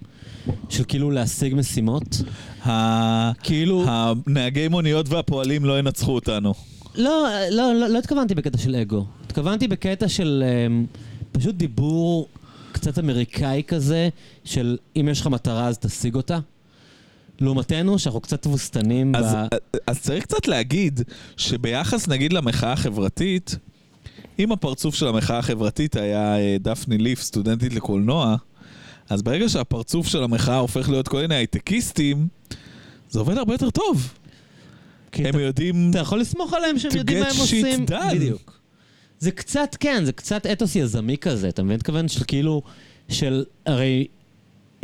של 0.70 0.84
כאילו 0.88 1.12
להשיג 1.12 1.56
משימות. 1.56 2.22
ה- 2.68 3.32
כאילו, 3.44 3.86
הנהגי 3.88 4.68
מוניות 4.68 5.10
והפועלים 5.10 5.66
לא 5.66 5.80
ינצחו 5.80 6.12
אותנו. 6.16 6.54
לא, 6.96 7.28
לא, 7.52 7.74
לא, 7.74 7.88
לא 7.88 8.00
התכוונתי 8.00 8.36
בקטע 8.36 8.58
של 8.58 8.76
אגו. 8.76 9.06
התכוונתי 9.26 9.68
בקטע 9.68 10.08
של 10.08 10.44
אה, 10.46 10.68
פשוט 11.32 11.56
דיבור 11.56 12.28
קצת 12.72 13.00
אמריקאי 13.00 13.64
כזה, 13.68 14.10
של 14.46 14.78
אם 14.96 15.08
יש 15.12 15.22
לך 15.22 15.28
מטרה 15.28 15.68
אז 15.68 15.78
תשיג 15.78 16.16
אותה. 16.16 16.40
לעומתנו, 17.42 18.00
שאנחנו 18.00 18.22
קצת 18.22 18.42
תבוסתנים 18.42 19.16
אז, 19.16 19.26
ב... 19.36 19.56
אז 19.88 20.02
צריך 20.02 20.24
קצת 20.24 20.48
להגיד 20.48 21.02
שביחס 21.38 22.08
נגיד 22.08 22.34
למחאה 22.34 22.74
החברתית, 22.74 23.56
אם 24.40 24.52
הפרצוף 24.52 24.96
של 24.96 25.08
המחאה 25.08 25.38
החברתית 25.38 25.96
היה 25.96 26.38
אה, 26.38 26.58
דפני 26.60 26.98
ליף, 26.98 27.22
סטודנטית 27.22 27.74
לקולנוע, 27.74 28.36
אז 29.10 29.22
ברגע 29.22 29.50
שהפרצוף 29.50 30.08
של 30.08 30.24
המחאה 30.24 30.58
הופך 30.58 30.90
להיות 30.90 31.08
כל 31.08 31.22
מיני 31.22 31.36
הייטקיסטים, 31.36 32.28
זה 33.10 33.20
עובד 33.20 33.38
הרבה 33.38 33.54
יותר 33.54 33.70
טוב. 33.70 34.14
הם 35.14 35.30
אתה- 35.30 35.42
יודעים... 35.42 35.90
אתה 35.92 36.00
יכול 36.00 36.20
לסמוך 36.20 36.54
עליהם 36.54 36.80
שהם 36.80 36.92
יודעים 36.96 37.20
מה 37.20 37.28
הם 37.30 37.36
עושים. 37.40 37.86
בדיוק. 38.16 38.60
זה 39.20 39.32
קצת, 39.32 39.76
כן, 39.80 40.02
זה 40.06 40.12
קצת 40.12 40.46
אתוס 40.46 40.76
יזמי 40.76 41.18
כזה, 41.18 41.50
אתה 41.50 41.64
מבין? 41.64 41.76
מתכוון 41.76 42.08
של 42.08 42.24
כאילו, 42.28 42.62
של, 43.10 43.44
הרי 43.66 44.08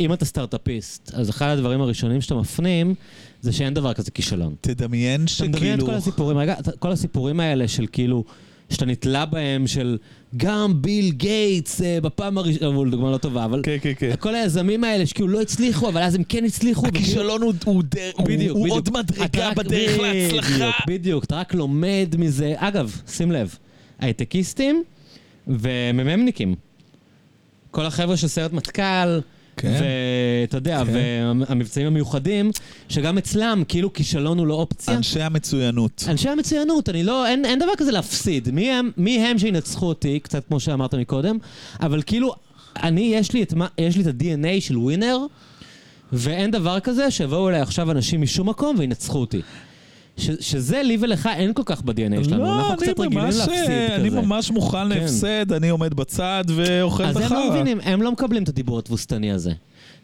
אם 0.00 0.12
אתה 0.12 0.24
סטארט-אפיסט, 0.24 1.10
אז 1.14 1.30
אחד 1.30 1.48
הדברים 1.48 1.80
הראשונים 1.80 2.20
שאתה 2.20 2.34
מפנים, 2.34 2.94
זה 3.40 3.52
שאין 3.52 3.74
דבר 3.74 3.92
כזה 3.94 4.10
כישלון. 4.10 4.54
תדמיין 4.60 5.24
אתה 5.36 5.44
מדמיין 5.44 5.74
את 5.74 5.80
שכאילו... 5.80 5.86
כל 5.86 5.94
הסיפורים, 5.94 6.38
רגע, 6.38 6.54
כל 6.78 6.90
הסיפורים 6.92 7.40
האלה 7.40 7.68
של 7.68 7.86
כאילו, 7.92 8.24
שאתה 8.70 8.86
נתלה 8.86 9.26
בהם 9.26 9.66
של 9.66 9.98
גם 10.36 10.82
ביל 10.82 11.10
גייטס 11.12 11.80
אה, 11.82 12.00
בפעם 12.00 12.38
הראשונה, 12.38 12.76
אבל 12.76 12.90
דוגמה 12.90 13.10
לא 13.10 13.16
טובה, 13.18 13.44
אבל 13.44 13.60
כן, 13.64 13.76
כן, 13.80 13.92
כן. 13.98 14.14
כל 14.18 14.34
היזמים 14.34 14.84
האלה 14.84 15.06
שכאילו 15.06 15.28
לא 15.28 15.40
הצליחו, 15.40 15.88
אבל 15.88 16.02
אז 16.02 16.14
הם 16.14 16.24
כן 16.24 16.44
הצליחו. 16.44 16.86
הכישלון 16.86 17.42
הוא- 17.42 17.52
הוא 17.64 17.82
דר- 17.82 18.10
הוא- 18.14 18.26
בדיוק, 18.26 18.56
הוא 18.56 18.64
בדיוק. 18.64 18.86
עוד 18.86 18.90
מדרגה 18.98 19.50
בדרך 19.56 19.90
בדיוק, 19.90 20.02
להצלחה. 20.02 20.70
בדיוק, 20.88 21.24
אתה 21.24 21.36
רק 21.36 21.54
לומד 21.54 22.14
מזה. 22.18 22.54
אגב, 22.56 23.00
שים 23.08 23.32
לב, 23.32 23.54
הייטקיסטים 23.98 24.82
ומ"מניקים. 25.46 26.54
כל 27.70 27.86
החבר'ה 27.86 28.16
של 28.16 28.28
סיירת 28.28 28.52
מטכ"ל, 28.52 29.18
כן. 29.56 29.80
ואתה 30.42 30.56
יודע, 30.56 30.82
כן. 30.86 30.92
והמבצעים 30.94 31.86
המיוחדים, 31.86 32.50
שגם 32.88 33.18
אצלם 33.18 33.62
כאילו 33.68 33.92
כישלון 33.92 34.38
הוא 34.38 34.46
לא 34.46 34.54
אופציה. 34.54 34.94
אנשי 34.94 35.22
המצוינות. 35.22 36.04
אנשי 36.08 36.28
המצוינות, 36.28 36.88
אני 36.88 37.04
לא, 37.04 37.26
אין, 37.26 37.44
אין 37.44 37.58
דבר 37.58 37.72
כזה 37.76 37.92
להפסיד. 37.92 38.50
מי 38.50 38.70
הם, 38.70 38.90
מי 38.96 39.18
הם 39.18 39.38
שינצחו 39.38 39.86
אותי, 39.86 40.20
קצת 40.20 40.44
כמו 40.48 40.60
שאמרת 40.60 40.94
מקודם, 40.94 41.38
אבל 41.80 42.02
כאילו, 42.06 42.34
אני, 42.82 43.00
יש 43.14 43.32
לי 43.32 43.42
את, 43.42 43.54
יש 43.78 43.96
לי 43.96 44.02
את 44.02 44.06
ה-DNA 44.06 44.60
של 44.60 44.78
ווינר, 44.78 45.18
ואין 46.12 46.50
דבר 46.50 46.80
כזה 46.80 47.10
שיבואו 47.10 47.48
אליי 47.48 47.60
עכשיו 47.60 47.90
אנשים 47.90 48.22
משום 48.22 48.48
מקום 48.48 48.76
וינצחו 48.78 49.18
אותי. 49.18 49.40
ש, 50.16 50.30
שזה 50.40 50.82
לי 50.82 50.96
ולך 51.00 51.28
אין 51.36 51.52
כל 51.52 51.62
כך 51.66 51.82
ב-DNA 51.82 52.24
שלנו, 52.24 52.44
לא, 52.44 52.58
אנחנו 52.58 52.76
קצת 52.76 53.00
רגילים 53.00 53.24
ממש, 53.24 53.34
להפסיד 53.36 53.64
כזה. 53.64 53.96
אני 53.96 54.10
ממש 54.10 54.50
מוכן 54.50 54.78
כן. 54.78 54.88
להפסד, 54.88 55.52
אני 55.52 55.68
עומד 55.68 55.94
בצד 55.94 56.44
ואוכל 56.56 57.04
את 57.04 57.08
אז 57.08 57.16
הם 57.16 57.22
לא 57.22 57.26
החרא. 57.26 57.50
מבינים, 57.50 57.80
הם 57.82 58.02
לא 58.02 58.12
מקבלים 58.12 58.42
את 58.42 58.48
הדיבור 58.48 58.78
התבוסתני 58.78 59.32
הזה. 59.32 59.52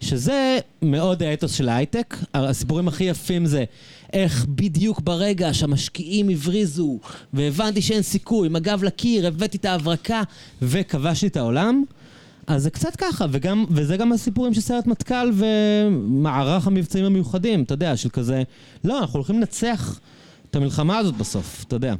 שזה 0.01 0.59
מאוד 0.83 1.23
האתוס 1.23 1.55
של 1.55 1.69
ההייטק. 1.69 2.17
הסיפורים 2.35 2.89
הכי 2.89 3.05
יפים 3.05 3.47
זה 3.47 3.65
איך 4.13 4.47
בדיוק 4.49 5.01
ברגע 5.01 5.55
שהמשקיעים 5.55 6.29
הבריזו 6.29 6.99
והבנתי 7.33 7.83
שאין 7.83 8.03
סיכוי, 8.03 8.49
עם 8.49 8.57
הגב 8.57 8.85
לקיר, 8.85 9.27
הבאתי 9.27 9.57
את 9.57 9.65
ההברקה 9.65 10.23
וכבשתי 10.63 11.27
את 11.27 11.37
העולם. 11.37 11.83
אז 12.47 12.63
זה 12.63 12.71
קצת 12.71 12.97
ככה, 12.97 13.27
וגם, 13.31 13.65
וזה 13.71 13.97
גם 13.97 14.13
הסיפורים 14.13 14.55
של 14.55 14.61
סיירת 14.61 14.87
מטכ"ל 14.87 15.33
ומערך 15.35 16.67
המבצעים 16.67 17.05
המיוחדים, 17.05 17.63
אתה 17.63 17.75
יודע, 17.75 17.97
של 17.97 18.09
כזה, 18.09 18.43
לא, 18.85 18.99
אנחנו 18.99 19.17
הולכים 19.19 19.37
לנצח 19.37 20.01
את 20.51 20.57
המלחמה 20.57 20.99
הזאת 20.99 21.17
בסוף, 21.17 21.65
אתה 21.69 21.77
יודע. 21.77 21.95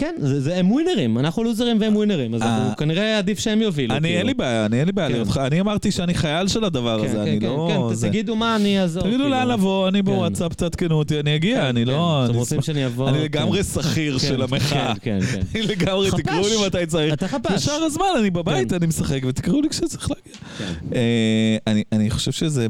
כן, 0.00 0.14
זה, 0.18 0.40
זה, 0.40 0.56
הם 0.56 0.70
ווינרים, 0.70 1.18
אנחנו 1.18 1.44
לוזרים 1.44 1.80
והם 1.80 1.96
ווינרים, 1.96 2.34
אז 2.34 2.42
אה. 2.42 2.58
אנחנו, 2.58 2.76
כנראה 2.76 3.18
עדיף 3.18 3.38
שהם 3.38 3.62
יובילו. 3.62 3.94
אני, 3.94 4.00
כאילו. 4.02 4.18
אין 4.18 4.26
לי 4.26 4.34
בעיה, 4.34 4.66
אני 4.66 4.78
אין 4.78 4.86
לי 4.86 4.92
בעיה 4.92 5.08
כן. 5.08 5.14
להיות 5.14 5.28
לך. 5.28 5.36
אני 5.38 5.60
אמרתי 5.60 5.90
שאני 5.90 6.14
חייל 6.14 6.48
של 6.48 6.64
הדבר 6.64 6.98
כן, 7.00 7.04
הזה, 7.06 7.14
כן, 7.14 7.20
אני 7.20 7.40
כן, 7.40 7.46
לא... 7.46 7.86
כן, 7.88 7.94
זה. 7.94 8.08
תגידו 8.08 8.36
מה, 8.36 8.56
אני 8.56 8.80
אעזור. 8.80 9.02
תגידו 9.02 9.16
כאילו. 9.16 9.30
לאן 9.30 9.48
לבוא, 9.48 9.88
אני 9.88 9.98
כן. 9.98 10.04
בוואטסאפ, 10.04 10.54
תעדכנו 10.54 10.94
אותי, 10.94 11.20
אני 11.20 11.36
אגיע, 11.36 11.60
כן, 11.60 11.66
אני 11.66 11.84
כן. 11.84 11.90
לא... 11.90 12.20
אתם 12.24 12.30
אני 12.30 12.38
רוצים 12.38 12.62
שאני 12.62 12.86
אבוא? 12.86 13.08
אני 13.08 13.18
כן. 13.18 13.24
לגמרי 13.24 13.64
שכיר 13.64 14.18
כן, 14.18 14.26
של 14.28 14.42
המחאה. 14.42 14.92
כן, 15.02 15.18
כן, 15.20 15.26
כן. 15.32 15.40
אני 15.54 15.62
לגמרי, 15.62 16.10
חפ"ש. 16.10 16.20
תקראו 16.20 16.48
לי 16.48 16.66
מתי 16.66 16.86
צריך. 16.86 17.12
אתה 17.12 17.28
חפ"ש. 17.28 17.52
בשאר 17.52 17.82
הזמן 17.84 18.04
אני 18.18 18.30
בבית, 18.30 18.68
כן. 18.70 18.74
אני 18.76 18.86
משחק, 18.86 19.20
ותקראו 19.26 19.62
לי 19.62 19.68
כשצריך 19.68 20.10
להגיע. 20.10 20.40
כן. 20.58 20.74
אה, 20.96 21.56
אני- 21.66 21.84
אני 21.92 22.10
חושב 22.10 22.32
שזה... 22.32 22.66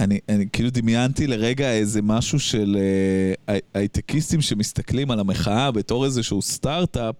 אני, 0.00 0.18
אני 0.28 0.46
כאילו 0.52 0.70
דמיינתי 0.70 1.26
לרגע 1.26 1.72
איזה 1.72 2.02
משהו 2.02 2.40
של 2.40 2.76
אה, 2.80 3.54
הי- 3.54 3.60
הייטקיסטים 3.74 4.40
שמסתכלים 4.40 5.10
על 5.10 5.20
המחאה 5.20 5.70
בתור 5.70 6.04
איזשהו 6.04 6.42
סטארט-אפ, 6.42 7.14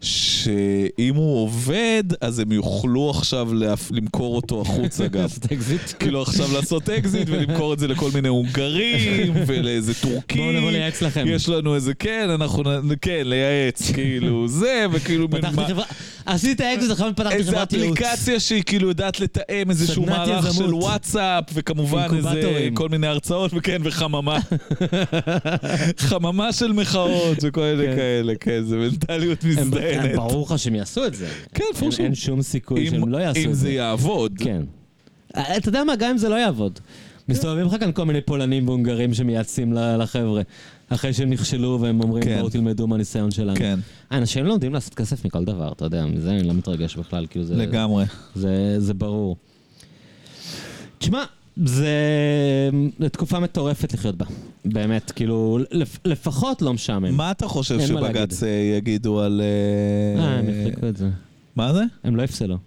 שאם 0.00 1.14
הוא 1.14 1.42
עובד, 1.42 2.04
אז 2.20 2.38
הם 2.38 2.52
יוכלו 2.52 3.10
עכשיו 3.10 3.48
להפ- 3.54 3.90
למכור 3.90 4.36
אותו 4.36 4.60
החוצה 4.62 5.08
גם. 5.08 5.20
לעשות 5.22 5.52
אקזיט. 5.52 5.80
כאילו 5.98 6.22
עכשיו 6.22 6.52
לעשות 6.52 6.90
אקזיט 6.90 7.28
ולמכור 7.28 7.74
את 7.74 7.78
זה 7.78 7.88
לכל 7.88 8.10
מיני 8.14 8.28
הונגרים 8.28 9.32
ולאיזה 9.46 9.94
טורקים. 9.94 10.42
בואו 10.42 10.52
נבוא 10.52 10.70
לייעץ 10.70 11.02
לכם. 11.02 11.24
יש 11.28 11.48
לנו 11.48 11.74
איזה, 11.74 11.94
כן, 11.94 12.26
אנחנו, 12.30 12.62
כן, 13.02 13.20
לייעץ, 13.24 13.90
כאילו, 13.90 14.48
זה, 14.48 14.86
וכאילו, 14.92 15.30
פתחתי 15.30 15.66
חברה, 15.66 15.84
עשיתי 16.28 16.52
את 16.52 16.70
האקזיט, 16.70 16.90
עכשיו 16.90 17.10
פתחתי 17.16 17.34
איזה 17.34 17.50
חברת 17.52 17.72
ייעוץ. 17.72 17.98
אפליקציה 17.98 18.40
שהיא 18.40 18.62
כאילו 18.62 18.88
יודעת 18.88 19.20
לתאם 19.20 19.70
איזשהו 19.70 20.06
מערך 20.06 20.54
של. 20.54 20.74
וואטסאפ, 20.74 21.44
וכמובן 21.54 22.06
איזה. 22.16 22.68
כל 22.74 22.88
מיני 22.88 23.06
הרצאות, 23.06 23.50
וכן, 23.54 23.80
וחממה. 23.84 24.38
חממה 25.98 26.52
של 26.52 26.72
מחאות 26.72 27.38
וכל 27.42 27.60
מיני 27.60 27.86
כן. 27.90 27.96
כאלה, 27.96 28.32
כן, 28.40 28.62
זה 28.64 28.76
מנטליות 28.76 29.44
מזדיינת. 29.44 30.14
ברור 30.16 30.46
לך 30.50 30.58
שהם 30.58 30.74
יעשו 30.74 31.06
את 31.06 31.14
זה. 31.14 31.28
כן, 31.54 31.64
אין- 31.64 31.74
פורשו. 31.80 32.02
אין 32.02 32.14
שום 32.14 32.42
סיכוי 32.42 32.80
אם- 32.86 32.90
שהם 32.90 33.08
לא 33.08 33.18
יעשו 33.18 33.40
אם 33.40 33.50
את 33.50 33.54
זה 33.54 33.60
זה. 33.60 33.70
יעבוד. 33.72 34.32
כן. 34.38 34.62
אה, 35.36 35.56
אתה 35.56 35.68
יודע 35.68 35.84
מה, 35.84 35.96
גם 35.96 36.10
אם 36.10 36.18
זה 36.18 36.28
לא 36.28 36.34
יעבוד. 36.34 36.78
מסתובבים 37.28 37.66
לך 37.66 37.74
כאן 37.80 37.92
כל 37.92 38.04
מיני 38.04 38.20
פולנים 38.20 38.68
והונגרים 38.68 39.14
שמייעצים 39.14 39.72
לחבר'ה. 39.72 40.42
אחרי 40.88 41.12
שהם 41.12 41.30
נכשלו 41.30 41.78
והם 41.80 42.00
אומרים, 42.00 42.24
כן. 42.24 42.38
בואו 42.38 42.50
תלמדו 42.50 42.86
מהניסיון 42.86 43.30
שלנו. 43.30 43.56
כן, 43.56 43.78
אנשים 44.12 44.44
לומדים 44.44 44.74
לעשות 44.74 44.94
כסף 44.94 45.24
מכל 45.24 45.44
דבר, 45.44 45.72
אתה 45.72 45.84
יודע, 45.84 46.06
מזה 46.06 46.30
אני 46.30 46.42
לא 46.42 46.54
מתרגש 46.54 46.96
בכלל, 46.96 47.26
כאילו 47.30 47.44
זה... 47.44 47.56
לגמרי. 47.56 48.04
זה, 48.34 48.80
זה 48.80 48.94
ברור. 48.94 49.36
תשמע, 50.98 51.24
זה, 51.64 51.90
זה 52.98 53.08
תקופה 53.08 53.40
מטורפת 53.40 53.92
לחיות 53.92 54.16
בה. 54.16 54.26
באמת, 54.64 55.10
כאילו, 55.10 55.58
לפ, 55.70 55.98
לפחות 56.04 56.62
לא 56.62 56.74
משעמם. 56.74 57.16
מה 57.16 57.30
אתה 57.30 57.48
חושב 57.48 57.80
שבג"ץ 57.80 58.42
אה, 58.42 58.48
יגידו 58.48 59.20
על... 59.20 59.40
אה, 59.40 60.22
אה, 60.22 60.38
הם 60.38 60.44
החליקו 60.48 60.88
את 60.88 60.96
זה. 60.96 61.08
מה 61.56 61.72
זה? 61.72 61.82
הם 62.04 62.16
לא 62.16 62.22
יפסלו. 62.22 62.58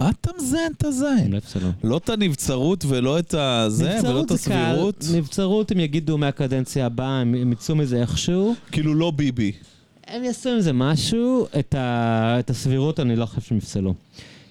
מה 0.00 0.10
אתה 0.10 0.30
מזיין 0.38 0.72
את 0.76 0.84
הזין? 0.84 1.34
לא 1.84 1.96
את 1.96 2.08
הנבצרות 2.08 2.84
ולא 2.88 3.18
את 3.18 3.34
הזה, 3.34 3.98
ולא 4.02 4.22
את 4.22 4.30
הסבירות? 4.30 5.04
נבצרות 5.14 5.70
הם 5.70 5.80
יגידו 5.80 6.18
מהקדנציה 6.18 6.86
הבאה, 6.86 7.20
הם, 7.20 7.52
יצאו 7.52 7.76
מזה 7.76 8.00
איכשהו. 8.00 8.54
כאילו 8.72 8.94
לא 8.94 9.10
ביבי. 9.10 9.52
הם 10.06 10.24
יעשו 10.24 10.48
עם 10.48 10.60
זה 10.60 10.72
משהו, 10.72 11.46
את, 11.58 11.74
ה, 11.74 12.36
את 12.38 12.50
הסבירות 12.50 13.00
אני 13.00 13.16
לא 13.16 13.26
חושב 13.26 13.40
שהם 13.40 13.58
יפסלו. 13.58 13.94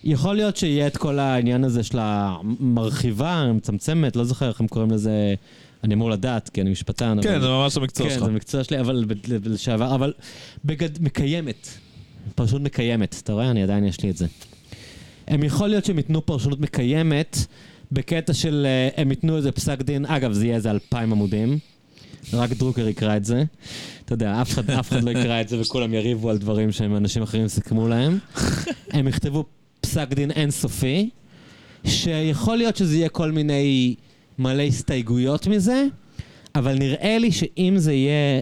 יכול 0.03 0.35
להיות 0.35 0.57
שיהיה 0.57 0.87
את 0.87 0.97
כל 0.97 1.19
העניין 1.19 1.63
הזה 1.63 1.83
של 1.83 1.97
המרחיבה, 2.01 3.31
המצמצמת, 3.33 4.15
לא 4.15 4.23
זוכר 4.23 4.47
איך 4.47 4.59
הם 4.59 4.67
קוראים 4.67 4.91
לזה, 4.91 5.33
אני 5.83 5.93
אמור 5.93 6.09
לדעת, 6.09 6.49
כי 6.49 6.61
אני 6.61 6.69
משפטן. 6.69 7.17
כן, 7.21 7.29
אבל... 7.29 7.41
זה 7.41 7.47
ממש 7.47 7.77
המקצוע 7.77 8.09
כן, 8.09 8.15
שלך. 8.15 8.25
זה 8.25 8.31
מקצוע 8.31 8.63
שלי, 8.63 8.79
אבל 8.79 9.05
לשעבר, 9.45 9.95
אבל 9.95 10.13
בגד... 10.65 11.03
מקיימת. 11.03 11.67
פרשנות 12.35 12.61
מקיימת, 12.61 13.21
אתה 13.23 13.33
רואה? 13.33 13.51
אני 13.51 13.63
עדיין 13.63 13.85
יש 13.85 14.01
לי 14.01 14.09
את 14.09 14.17
זה. 14.17 14.25
הם 15.27 15.43
יכול 15.43 15.67
להיות 15.67 15.85
שהם 15.85 15.97
ייתנו 15.97 16.25
פרשנות 16.25 16.59
מקיימת 16.59 17.37
בקטע 17.91 18.33
של 18.33 18.65
אה, 18.65 19.01
הם 19.01 19.09
ייתנו 19.11 19.37
איזה 19.37 19.51
פסק 19.51 19.81
דין, 19.81 20.05
אגב, 20.05 20.31
זה 20.31 20.45
יהיה 20.45 20.55
איזה 20.55 20.71
אלפיים 20.71 21.11
עמודים. 21.11 21.57
רק 22.33 22.49
דרוקר 22.49 22.87
יקרא 22.87 23.17
את 23.17 23.25
זה. 23.25 23.43
אתה 24.05 24.13
יודע, 24.13 24.41
אף 24.41 24.51
אחד, 24.51 24.69
אף 24.69 24.89
אחד 24.89 25.03
לא 25.03 25.11
יקרא 25.11 25.41
את 25.41 25.49
זה 25.49 25.61
וכולם 25.61 25.93
יריבו 25.93 26.29
על 26.29 26.37
דברים 26.37 26.71
שהם 26.71 26.95
אנשים 26.95 27.23
אחרים 27.23 27.47
סיכמו 27.47 27.87
להם. 27.87 28.17
הם 28.91 29.07
יכתבו 29.07 29.45
פסק 29.81 30.07
דין 30.13 30.31
אינסופי, 30.31 31.09
שיכול 31.85 32.57
להיות 32.57 32.75
שזה 32.75 32.95
יהיה 32.97 33.09
כל 33.09 33.31
מיני 33.31 33.95
מלא 34.39 34.63
הסתייגויות 34.63 35.47
מזה, 35.47 35.85
אבל 36.55 36.77
נראה 36.77 37.17
לי 37.17 37.31
שאם 37.31 37.73
זה 37.77 37.93
יהיה... 37.93 38.41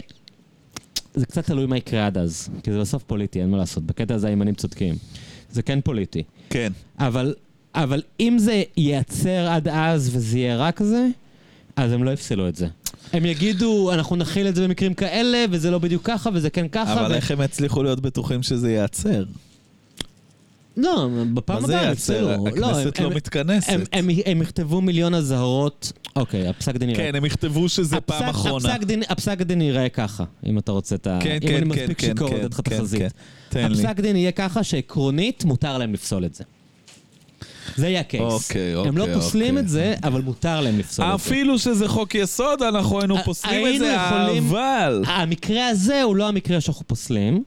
זה 1.14 1.26
קצת 1.26 1.46
תלוי 1.46 1.66
מה 1.66 1.76
יקרה 1.76 2.06
עד 2.06 2.18
אז, 2.18 2.48
כי 2.62 2.72
זה 2.72 2.80
בסוף 2.80 3.02
פוליטי, 3.02 3.40
אין 3.40 3.50
מה 3.50 3.56
לעשות. 3.56 3.86
בקטע 3.86 4.14
הזה 4.14 4.28
הימנים 4.28 4.54
צודקים. 4.54 4.94
זה 5.50 5.62
כן 5.62 5.80
פוליטי. 5.80 6.22
כן. 6.52 6.72
אבל, 6.98 7.34
אבל 7.74 8.02
אם 8.20 8.36
זה 8.38 8.62
ייעצר 8.76 9.48
עד 9.48 9.68
אז 9.68 10.16
וזה 10.16 10.38
יהיה 10.38 10.56
רק 10.56 10.82
זה, 10.82 11.06
אז 11.76 11.92
הם 11.92 12.04
לא 12.04 12.10
יפסלו 12.10 12.48
את 12.48 12.56
זה. 12.56 12.66
הם 13.12 13.26
יגידו, 13.26 13.92
אנחנו 13.92 14.16
נכיל 14.16 14.48
את 14.48 14.54
זה 14.54 14.64
במקרים 14.68 14.94
כאלה, 14.94 15.44
וזה 15.50 15.70
לא 15.70 15.78
בדיוק 15.78 16.02
ככה, 16.06 16.30
וזה 16.32 16.50
כן 16.50 16.68
ככה. 16.68 16.92
אבל 16.92 17.12
ו... 17.12 17.14
איך 17.14 17.30
הם 17.30 17.40
יצליחו 17.40 17.82
להיות 17.82 18.00
בטוחים 18.00 18.42
שזה 18.42 18.70
ייעצר? 18.70 19.24
לא, 20.76 21.08
בפעם 21.34 21.60
מה 21.60 21.66
זה 21.66 21.74
הבאה 21.76 21.86
הם? 21.86 21.92
יפסלו. 21.92 22.46
הכנסת 22.48 22.98
הם- 22.98 23.04
לא 23.04 23.10
הם- 23.10 23.16
מתכנסת. 23.16 23.72
הם, 24.26 24.42
יכתבו 24.42 24.80
מיליון 24.80 25.14
אזהרות, 25.14 25.92
אוקיי, 26.16 26.48
הפסק 26.48 26.76
דין 26.76 26.88
יראה. 26.90 27.02
כן, 27.12 27.14
הם 27.14 27.24
יכתבו 27.24 27.68
שזה 27.68 28.00
פעם 28.00 28.24
אחרונה. 28.28 28.68
הפסק 29.08 29.42
דין, 29.42 29.60
יראה 29.60 29.88
ככה, 29.88 30.24
אם 30.46 30.58
אתה 30.58 30.72
רוצה 30.72 30.94
את 30.94 31.06
ה... 31.06 31.18
כן, 31.22 31.30
אם 31.34 31.40
כן, 31.40 31.54
אני 31.54 31.60
כן, 31.60 31.68
מספיק 31.68 32.00
כן, 32.00 32.06
שיכור 32.06 32.28
כן, 32.28 32.36
לתת 32.36 32.50
לך 32.54 32.60
כן, 32.64 32.76
תחזית. 32.76 33.02
כן. 33.50 33.70
הפסק 33.72 34.00
דין 34.00 34.16
יהיה 34.16 34.32
ככה 34.32 34.62
שעקרונית 34.62 35.44
מותר 35.44 35.78
להם 35.78 35.94
לפסול 35.94 36.24
את 36.24 36.34
זה. 36.34 36.44
זה 37.76 37.88
יהיה 37.88 38.00
הקייס. 38.00 38.22
אוקיי, 38.22 38.74
הם 38.74 38.96
לא 38.98 39.02
אוקיי, 39.02 39.14
פוסלים 39.16 39.48
אוקיי. 39.54 39.60
את 39.64 39.68
זה, 39.68 39.94
אבל 40.04 40.22
מותר 40.22 40.60
להם 40.60 40.78
לפסול 40.78 41.04
את 41.04 41.10
זה. 41.10 41.14
אפילו 41.14 41.58
שזה 41.58 41.88
חוק 41.88 42.14
יסוד, 42.14 42.62
אנחנו 42.62 43.00
היינו 43.00 43.16
פוסלים 43.24 43.74
את 43.74 43.78
זה, 43.78 43.96
אבל... 44.38 45.02
המקרה 45.06 45.68
הזה 45.68 46.02
הוא 46.02 46.16
לא 46.16 46.28
המקרה 46.28 46.60
שאנחנו 46.60 46.86
פוסלים, 46.86 47.42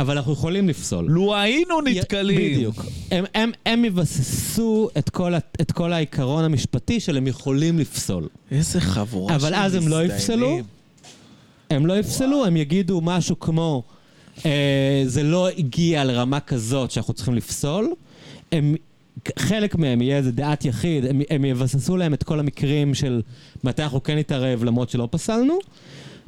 אבל 0.00 0.16
אנחנו 0.16 0.32
יכולים 0.32 0.68
לפסול. 0.68 1.04
לו 1.08 1.36
היינו 1.36 1.80
נתקלים. 1.80 2.54
בדיוק. 2.54 2.84
הם, 3.10 3.24
הם, 3.34 3.50
הם 3.66 3.84
יבססו 3.84 4.88
את 4.98 5.10
כל, 5.10 5.34
את 5.60 5.72
כל 5.72 5.92
העיקרון 5.92 6.44
המשפטי 6.44 7.00
של 7.00 7.16
הם 7.16 7.26
יכולים 7.26 7.78
לפסול. 7.78 8.28
איזה 8.50 8.80
חבורה 8.80 9.34
אבל 9.34 9.54
אז 9.54 9.74
הם 9.74 9.88
לא 9.88 10.04
יפסלו? 10.04 10.60
הם 11.70 11.86
לא 11.86 11.98
יפסלו, 11.98 12.44
הם 12.44 12.56
יגידו 12.56 13.00
משהו 13.00 13.40
כמו, 13.40 13.82
אה, 14.46 15.02
זה 15.06 15.22
לא 15.22 15.48
הגיע 15.48 16.04
לרמה 16.04 16.40
כזאת 16.40 16.90
שאנחנו 16.90 17.14
צריכים 17.14 17.34
לפסול. 17.34 17.92
הם, 18.52 18.74
חלק 19.38 19.74
מהם 19.74 20.02
יהיה 20.02 20.16
איזה 20.16 20.32
דעת 20.32 20.64
יחיד, 20.64 21.04
הם, 21.04 21.20
הם 21.30 21.44
יבססו 21.44 21.96
להם 21.96 22.14
את 22.14 22.22
כל 22.22 22.40
המקרים 22.40 22.94
של 22.94 23.22
מתי 23.64 23.82
אנחנו 23.82 24.02
כן 24.02 24.18
נתערב 24.18 24.64
למרות 24.64 24.90
שלא 24.90 25.08
פסלנו. 25.10 25.58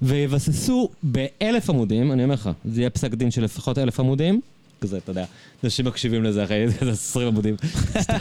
ויבססו 0.02 0.88
באלף 1.02 1.70
עמודים, 1.70 2.12
אני 2.12 2.24
אומר 2.24 2.34
לך, 2.34 2.50
זה 2.64 2.80
יהיה 2.80 2.90
פסק 2.90 3.14
דין 3.14 3.30
של 3.30 3.44
לפחות 3.44 3.78
אלף 3.78 4.00
עמודים, 4.00 4.40
כזה, 4.80 4.98
אתה 4.98 5.10
יודע, 5.10 5.24
אנשים 5.64 5.86
מקשיבים 5.86 6.24
לזה 6.24 6.44
אחרי 6.44 6.62
איזה 6.62 6.90
עשרים 6.92 7.28
עמודים. 7.28 7.56
סתם. 8.00 8.16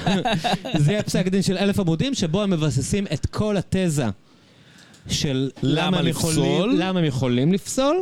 זה 0.83 0.91
יהיה 0.91 1.03
פסק 1.03 1.27
דין 1.27 1.41
של 1.41 1.57
אלף 1.57 1.79
עמודים, 1.79 2.13
שבו 2.13 2.43
הם 2.43 2.49
מבססים 2.49 3.05
את 3.13 3.25
כל 3.25 3.55
התזה 3.57 4.05
של 5.07 5.49
למה 5.63 5.99
הם 5.99 6.05
לפסול? 6.05 6.31
יכולים, 6.31 6.79
למה 6.79 6.99
הם 6.99 7.05
יכולים 7.05 7.53
לפסול, 7.53 7.97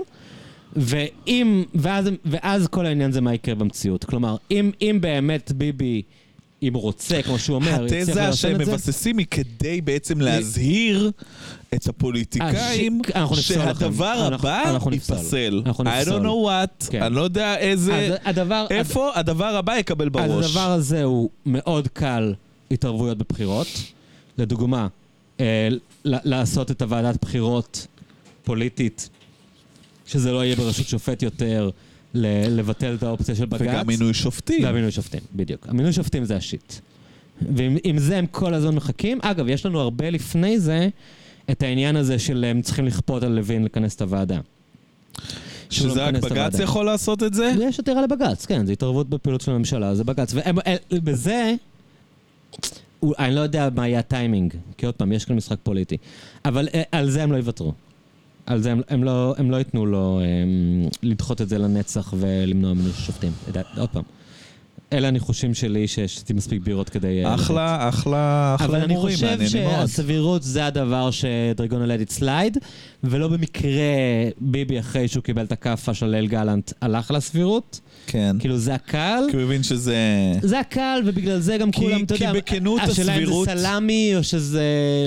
ואם, 0.75 1.63
ואז, 1.75 2.09
ואז 2.25 2.67
כל 2.67 2.85
העניין 2.85 3.11
זה 3.11 3.21
מה 3.21 3.33
יקרה 3.33 3.55
במציאות. 3.55 4.03
כלומר, 4.03 4.35
אם, 4.51 4.71
אם 4.81 4.97
באמת 5.01 5.51
ביבי, 5.51 6.01
אם 6.63 6.73
הוא 6.73 6.81
רוצה, 6.81 7.21
כמו 7.21 7.39
שהוא 7.39 7.55
אומר, 7.55 7.85
התזה 7.85 8.33
שהם 8.33 8.61
מבססים 8.61 9.17
היא 9.17 9.25
כדי 9.31 9.81
בעצם 9.81 10.21
להזהיר 10.21 11.11
את 11.73 11.87
הפוליטיקאים 11.87 13.01
אה, 13.05 13.09
ש- 13.11 13.15
אנחנו 13.15 13.35
נפסול 13.35 13.57
לכם. 13.57 13.73
שהדבר 13.79 14.27
אנחנו- 14.27 14.47
הבא 14.49 14.63
אנחנו 14.69 14.91
נפסול. 14.91 15.17
ייפסל. 15.17 15.61
אנחנו 15.65 15.83
I 15.83 15.87
נפסול. 15.87 16.21
don't 16.21 16.25
know 16.25 16.47
what, 16.85 16.89
כן. 16.91 17.01
אני 17.03 17.15
לא 17.15 17.21
יודע 17.21 17.57
איזה... 17.57 18.15
הדבר, 18.25 18.67
איפה 18.69 19.11
הדבר 19.15 19.55
הבא 19.55 19.77
יקבל 19.77 20.05
אז 20.05 20.11
בראש. 20.11 20.45
הדבר 20.45 20.71
הזה 20.71 21.03
הוא 21.03 21.29
מאוד 21.45 21.87
קל 21.87 22.33
התערבויות 22.71 23.17
בבחירות. 23.17 23.67
לדוגמה, 24.37 24.87
אה, 25.39 25.67
ל- 26.05 26.15
לעשות 26.23 26.71
את 26.71 26.81
הוועדת 26.81 27.17
בחירות 27.21 27.87
פוליטית, 28.43 29.09
שזה 30.07 30.31
לא 30.31 30.45
יהיה 30.45 30.55
בראשות 30.55 30.87
שופט 30.87 31.23
יותר, 31.23 31.69
ל- 32.13 32.57
לבטל 32.59 32.95
את 32.95 33.03
האופציה 33.03 33.35
של 33.35 33.45
בג"ץ. 33.45 33.61
וגם 33.61 33.87
מינוי 33.87 34.13
שופטים. 34.13 34.63
והמינוי 34.63 34.91
שופטים, 34.91 35.19
בדיוק. 35.35 35.65
המינוי 35.69 35.93
שופטים 35.93 36.25
זה 36.25 36.35
השיט. 36.35 36.73
ועם 37.55 37.77
עם 37.83 37.97
זה 37.97 38.17
הם 38.17 38.25
כל 38.27 38.53
הזמן 38.53 38.75
מחכים. 38.75 39.19
אגב, 39.21 39.47
יש 39.49 39.65
לנו 39.65 39.79
הרבה 39.79 40.09
לפני 40.09 40.59
זה 40.59 40.89
את 41.51 41.63
העניין 41.63 41.95
הזה 41.95 42.19
של 42.19 42.43
הם 42.43 42.61
צריכים 42.61 42.85
לכפות 42.85 43.23
על 43.23 43.31
לוין 43.31 43.65
לכנס 43.65 43.95
את 43.95 44.01
הוועדה. 44.01 44.35
לא 44.35 44.41
שזה 45.69 46.05
רק 46.05 46.15
בג"ץ. 46.15 46.59
יכול 46.59 46.85
לעשות 46.85 47.23
את 47.23 47.33
זה? 47.33 47.53
יש 47.61 47.79
עתירה 47.79 48.01
לבג"ץ, 48.01 48.45
כן, 48.45 48.65
זה 48.65 48.71
התערבות 48.71 49.09
בפעילות 49.09 49.41
של 49.41 49.51
הממשלה, 49.51 49.95
זה 49.95 50.03
בג"ץ. 50.03 50.33
ובזה, 50.93 51.53
אני 53.03 53.35
לא 53.35 53.41
יודע 53.41 53.69
מה 53.75 53.87
יהיה 53.87 53.99
הטיימינג, 53.99 54.53
כי 54.77 54.85
עוד 54.85 54.95
פעם, 54.95 55.11
יש 55.11 55.25
כאן 55.25 55.35
משחק 55.35 55.57
פוליטי. 55.63 55.97
אבל 56.45 56.67
אה, 56.73 56.81
על 56.91 57.09
זה 57.09 57.23
הם 57.23 57.31
לא 57.31 57.37
יוותרו. 57.37 57.73
על 58.45 58.61
זה 58.61 58.71
הם, 58.71 58.81
הם, 58.89 59.03
לא, 59.03 59.35
הם 59.37 59.51
לא 59.51 59.57
ייתנו 59.57 59.85
לו 59.85 60.19
הם, 60.21 60.89
לדחות 61.03 61.41
את 61.41 61.49
זה 61.49 61.57
לנצח 61.57 62.13
ולמנוע 62.17 62.73
מינוי 62.73 62.91
של 62.91 63.01
שופטים. 63.01 63.31
עוד 63.77 63.89
פעם. 63.89 64.03
אלה 64.93 65.07
הניחושים 65.07 65.53
שלי 65.53 65.87
ששתיתי 65.87 66.33
מספיק 66.33 66.61
בירות 66.61 66.89
כדי... 66.89 67.25
אה, 67.25 67.35
אחלה, 67.35 67.89
אחלה, 67.89 68.55
אבל 68.59 68.65
אחלה 68.65 68.83
אני 68.83 68.93
הימורים, 68.93 69.15
חושב 69.15 69.25
מעניינים 69.29 69.63
מאוד. 69.63 69.75
שהסבירות 69.87 70.43
זה 70.43 70.65
הדבר 70.65 71.09
שדרגון 71.11 71.81
הלדיט 71.81 72.09
סלייד, 72.09 72.57
ולא 73.03 73.27
במקרה 73.27 73.71
ביבי 74.41 74.79
אחרי 74.79 75.07
שהוא 75.07 75.23
קיבל 75.23 75.43
את 75.45 75.51
הכאפה 75.51 75.93
של 75.93 76.05
ליל 76.05 76.27
גלנט 76.27 76.71
הלך 76.81 77.11
לסבירות. 77.11 77.79
כן. 78.07 78.35
כאילו 78.39 78.57
זה 78.57 78.73
הקל, 78.75 79.23
כי 79.31 79.35
הוא 79.37 79.43
הבין 79.43 79.63
שזה... 79.63 79.97
זה 80.41 80.59
הקל 80.59 81.01
ובגלל 81.05 81.39
זה 81.39 81.57
גם 81.57 81.71
כי- 81.71 81.79
כולם, 81.81 82.03
אתה 82.03 82.17
כי 82.17 82.23
יודע, 82.23 82.39
בכנות 82.39 82.81
השאלה 82.83 83.15
אם 83.15 83.21
הסבירות- 83.23 83.45
זה 83.49 83.55
סלאמי 83.57 84.13
או 84.15 84.23
שזה 84.23 84.63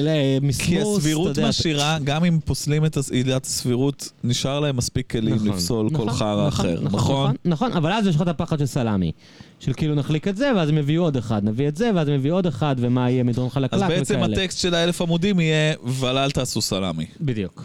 אה, 0.06 0.38
מסמוס, 0.42 0.66
כי 0.66 0.78
אתה 0.80 0.88
הסבירות 0.96 1.26
יודע, 1.36 1.48
משאירה, 1.48 1.98
גם 2.04 2.24
אם 2.24 2.38
פוסלים 2.44 2.84
את 2.84 2.98
עילת 3.10 3.44
הסבירות, 3.44 4.10
נשאר 4.24 4.60
להם 4.60 4.76
מספיק 4.76 5.10
כלים 5.10 5.34
נכון, 5.34 5.48
לפסול 5.48 5.88
כל 5.90 5.94
נכון, 6.04 6.10
חרא 6.10 6.46
נכון, 6.46 6.66
אחר? 6.70 6.80
נכון, 6.82 7.34
נכון, 7.44 7.72
אבל 7.72 7.92
אז 7.92 8.06
יש 8.06 8.16
לך 8.16 8.22
את 8.22 8.28
הפחד 8.28 8.58
של 8.58 8.66
סלאמי. 8.66 9.12
של 9.60 9.72
כאילו 9.72 9.94
נחליק 9.94 10.28
את 10.28 10.36
זה, 10.36 10.52
ואז 10.56 10.68
הם 10.68 10.78
יביאו 10.78 11.02
עוד 11.02 11.16
אחד, 11.16 11.44
נביא 11.44 11.68
את 11.68 11.76
זה, 11.76 11.90
ואז 11.94 12.08
הם 12.08 12.14
יביאו 12.14 12.34
עוד 12.34 12.46
אחד, 12.46 12.76
ומה 12.78 13.10
יהיה 13.10 13.22
מדרון 13.22 13.50
חלקלק 13.50 13.74
אז 13.74 13.82
וכאלה. 13.82 13.98
בעצם 13.98 14.22
הטקסט 14.22 14.58
של 14.58 14.74
האלף 14.74 15.02
עמודים 15.02 15.40
יהיה, 15.40 15.74
אבל 15.84 16.18
אל 16.18 16.30
תעשו 16.30 16.60
סלאמי. 16.60 17.06
בדיוק, 17.20 17.64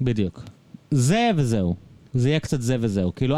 בדיוק. 0.00 0.42
זה 0.90 1.30
וזהו. 1.36 1.74
זה 2.14 2.28
יהיה 2.28 2.40
קצת 2.40 2.60
זה 2.60 2.76
וזהו. 2.80 3.14
כאילו, 3.14 3.36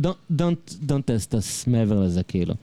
don't, 0.00 0.32
don't, 0.32 0.72
don't 0.88 1.08
test 1.08 1.32
us 1.32 1.64
מעבר 1.66 2.00
לזה, 2.00 2.22
כאילו. 2.22 2.54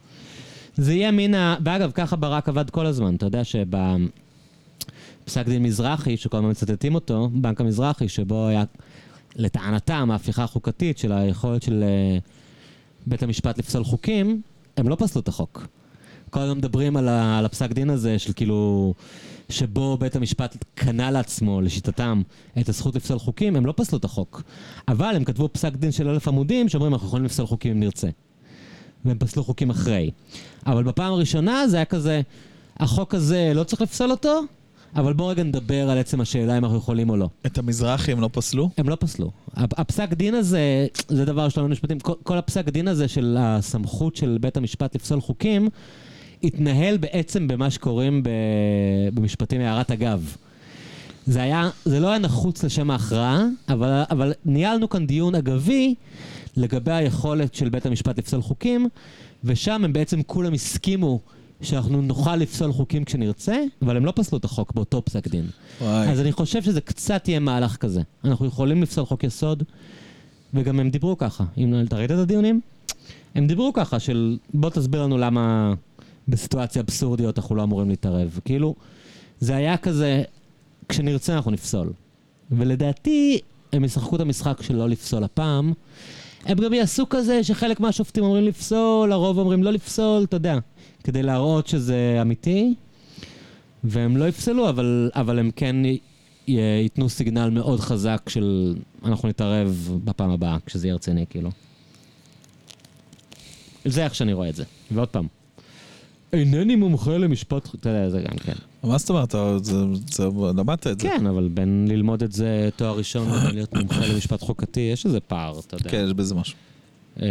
זה 0.76 0.94
יהיה 0.94 1.10
מן 1.10 1.34
ה... 1.34 1.56
ואגב, 1.64 1.90
ככה 1.94 2.16
ברק 2.16 2.48
עבד 2.48 2.70
כל 2.70 2.86
הזמן. 2.86 3.14
אתה 3.14 3.26
יודע 3.26 3.42
שבפסק 3.44 5.46
דין 5.46 5.62
מזרחי, 5.62 6.16
שכל 6.16 6.36
הזמן 6.36 6.50
מצטטים 6.50 6.94
אותו, 6.94 7.30
בנק 7.32 7.60
המזרחי, 7.60 8.08
שבו 8.08 8.46
היה, 8.46 8.64
לטענתם, 9.36 10.10
ההפיכה 10.10 10.44
החוקתית 10.44 10.98
של 10.98 11.12
היכולת 11.12 11.62
של 11.62 11.84
אה, 11.86 12.18
בית 13.06 13.22
המשפט 13.22 13.58
לפסול 13.58 13.84
חוקים, 13.84 14.42
הם 14.76 14.88
לא 14.88 14.94
פסלו 14.94 15.20
את 15.20 15.28
החוק. 15.28 15.66
כל 16.30 16.40
הזמן 16.40 16.58
מדברים 16.58 16.96
על, 16.96 17.08
ה, 17.08 17.38
על 17.38 17.44
הפסק 17.44 17.72
דין 17.72 17.90
הזה 17.90 18.18
של 18.18 18.32
כאילו, 18.32 18.94
שבו 19.48 19.96
בית 19.96 20.16
המשפט 20.16 20.64
קנה 20.74 21.10
לעצמו, 21.10 21.60
לשיטתם, 21.60 22.22
את 22.60 22.68
הזכות 22.68 22.94
לפסול 22.96 23.18
חוקים, 23.18 23.56
הם 23.56 23.66
לא 23.66 23.74
פסלו 23.76 23.98
את 23.98 24.04
החוק. 24.04 24.42
אבל 24.88 25.16
הם 25.16 25.24
כתבו 25.24 25.48
פסק 25.52 25.72
דין 25.72 25.92
של 25.92 26.08
אלף 26.08 26.28
עמודים, 26.28 26.68
שאומרים 26.68 26.92
אנחנו 26.92 27.06
יכולים 27.06 27.24
לפסול 27.24 27.46
חוקים 27.46 27.72
אם 27.72 27.80
נרצה. 27.80 28.08
והם 29.04 29.18
פסלו 29.18 29.44
חוקים 29.44 29.70
אחרי. 29.70 30.10
אבל 30.66 30.82
בפעם 30.82 31.12
הראשונה 31.12 31.68
זה 31.68 31.76
היה 31.76 31.84
כזה, 31.84 32.20
החוק 32.76 33.14
הזה 33.14 33.52
לא 33.54 33.64
צריך 33.64 33.82
לפסול 33.82 34.10
אותו, 34.10 34.40
אבל 34.96 35.12
בואו 35.12 35.28
רגע 35.28 35.42
נדבר 35.42 35.90
על 35.90 35.98
עצם 35.98 36.20
השאלה 36.20 36.58
אם 36.58 36.64
אנחנו 36.64 36.78
יכולים 36.78 37.10
או 37.10 37.16
לא. 37.16 37.28
את 37.46 37.58
המזרחי 37.58 38.12
הם 38.12 38.20
לא 38.20 38.28
פסלו? 38.32 38.70
הם 38.78 38.88
לא 38.88 38.96
פסלו. 39.00 39.30
הפ- 39.54 39.80
הפסק 39.80 40.12
דין 40.12 40.34
הזה, 40.34 40.86
זה 41.08 41.24
דבר 41.24 41.48
שלנו 41.48 41.68
משפטים, 41.68 42.00
כל, 42.00 42.12
כל 42.22 42.38
הפסק 42.38 42.68
דין 42.68 42.88
הזה 42.88 43.08
של 43.08 43.36
הסמכות 43.40 44.16
של 44.16 44.38
בית 44.40 44.56
המשפט 44.56 44.94
לפסול 44.94 45.20
חוקים, 45.20 45.68
התנהל 46.44 46.96
בעצם 46.96 47.48
במה 47.48 47.70
שקוראים 47.70 48.22
במשפטים 49.14 49.60
הערת 49.60 49.90
אגב. 49.90 50.36
זה 51.26 51.42
היה, 51.42 51.70
זה 51.84 52.00
לא 52.00 52.08
היה 52.08 52.18
נחוץ 52.18 52.64
לשם 52.64 52.90
ההכרעה, 52.90 53.44
אבל, 53.68 54.02
אבל 54.10 54.32
ניהלנו 54.44 54.88
כאן 54.88 55.06
דיון 55.06 55.34
אגבי 55.34 55.94
לגבי 56.56 56.92
היכולת 56.92 57.54
של 57.54 57.68
בית 57.68 57.86
המשפט 57.86 58.18
לפסול 58.18 58.42
חוקים, 58.42 58.88
ושם 59.44 59.84
הם 59.84 59.92
בעצם 59.92 60.22
כולם 60.22 60.52
הסכימו 60.52 61.20
שאנחנו 61.62 62.02
נוכל 62.02 62.36
לפסול 62.36 62.72
חוקים 62.72 63.04
כשנרצה, 63.04 63.62
אבל 63.82 63.96
הם 63.96 64.04
לא 64.04 64.12
פסלו 64.16 64.38
את 64.38 64.44
החוק 64.44 64.72
באותו 64.72 65.02
פסק 65.04 65.28
דין. 65.28 65.46
וואי. 65.80 66.08
אז 66.08 66.20
אני 66.20 66.32
חושב 66.32 66.62
שזה 66.62 66.80
קצת 66.80 67.28
יהיה 67.28 67.40
מהלך 67.40 67.76
כזה. 67.76 68.02
אנחנו 68.24 68.46
יכולים 68.46 68.82
לפסול 68.82 69.04
חוק 69.04 69.24
יסוד, 69.24 69.62
וגם 70.54 70.80
הם 70.80 70.90
דיברו 70.90 71.18
ככה. 71.18 71.44
אם 71.58 71.72
לא, 71.72 71.82
אתה 71.82 71.96
ראית 71.96 72.10
את 72.10 72.18
הדיונים? 72.18 72.60
הם 73.34 73.46
דיברו 73.46 73.72
ככה 73.72 73.98
של 73.98 74.38
בוא 74.54 74.70
תסביר 74.70 75.02
לנו 75.02 75.18
למה 75.18 75.74
בסיטואציה 76.28 76.82
אבסורדיות 76.82 77.38
אנחנו 77.38 77.54
לא 77.54 77.62
אמורים 77.62 77.88
להתערב. 77.88 78.40
כאילו, 78.44 78.74
זה 79.40 79.56
היה 79.56 79.76
כזה, 79.76 80.22
כשנרצה 80.88 81.34
אנחנו 81.34 81.50
נפסול. 81.50 81.92
ולדעתי, 82.50 83.38
הם 83.72 83.84
ישחקו 83.84 84.16
את 84.16 84.20
המשחק 84.20 84.62
של 84.62 84.76
לא 84.76 84.88
לפסול 84.88 85.24
הפעם. 85.24 85.72
הם 86.44 86.58
גם 86.58 86.72
יעשו 86.72 87.08
כזה 87.08 87.44
שחלק 87.44 87.80
מהשופטים 87.80 88.24
אומרים 88.24 88.44
לפסול, 88.44 89.12
הרוב 89.12 89.38
אומרים 89.38 89.62
לא 89.62 89.70
לפסול, 89.70 90.24
אתה 90.24 90.36
יודע, 90.36 90.58
כדי 91.06 91.22
להראות 91.22 91.66
שזה 91.66 92.18
אמיתי. 92.22 92.74
והם 93.84 94.16
לא 94.16 94.28
יפסלו, 94.28 94.68
אבל, 94.68 95.10
אבל 95.14 95.38
הם 95.38 95.50
כן 95.56 95.76
ייתנו 96.48 97.08
סיגנל 97.08 97.50
מאוד 97.50 97.80
חזק 97.80 98.28
של 98.28 98.74
אנחנו 99.04 99.28
נתערב 99.28 99.98
בפעם 100.04 100.30
הבאה, 100.30 100.56
כשזה 100.66 100.86
יהיה 100.86 100.94
רציני, 100.94 101.24
כאילו. 101.30 101.50
זה 103.84 104.04
איך 104.04 104.14
שאני 104.14 104.32
רואה 104.32 104.48
את 104.48 104.54
זה. 104.54 104.64
ועוד 104.90 105.08
פעם, 105.08 105.26
אינני 106.32 106.76
מומחה 106.76 107.18
למשפט, 107.18 107.74
אתה 107.74 107.88
יודע, 107.88 108.10
זה 108.10 108.20
גם 108.20 108.36
כן. 108.38 108.52
מה 108.82 108.98
זאת 108.98 109.10
אומרת? 109.10 109.34
למדת 110.58 110.86
את 110.86 111.00
זה. 111.00 111.08
כן, 111.08 111.26
אבל 111.26 111.48
בין 111.54 111.86
ללמוד 111.90 112.22
את 112.22 112.32
זה 112.32 112.68
תואר 112.76 112.96
ראשון 112.98 113.28
ובין 113.28 113.54
להיות 113.54 113.74
מומחה 113.74 114.06
למשפט 114.06 114.40
חוקתי, 114.40 114.80
יש 114.80 115.06
איזה 115.06 115.20
פער, 115.20 115.60
אתה 115.60 115.76
יודע. 115.76 115.90
כן, 115.90 116.04
יש 116.06 116.12
בזה 116.12 116.34
משהו. 116.34 116.56
אמ, 117.22 117.26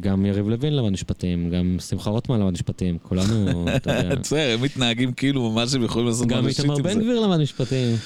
גם 0.00 0.26
יריב 0.26 0.48
לוין 0.48 0.76
למד 0.76 0.90
משפטים, 0.90 1.50
גם 1.50 1.76
שמחה 1.88 2.10
רוטמן 2.10 2.40
למד 2.40 2.52
משפטים, 2.52 2.98
כולנו, 3.02 3.66
אתה 3.76 3.92
יודע. 3.92 4.14
בסדר, 4.22 4.54
הם 4.54 4.62
מתנהגים 4.62 5.12
כאילו 5.12 5.50
ממש 5.50 5.74
הם 5.74 5.82
יכולים 5.84 6.08
לעשות 6.08 6.26
גם 6.26 6.48
איתמר 6.48 6.76
בן. 6.76 7.00
גביר 7.00 7.20
למד 7.20 7.40
משפטים. 7.40 7.96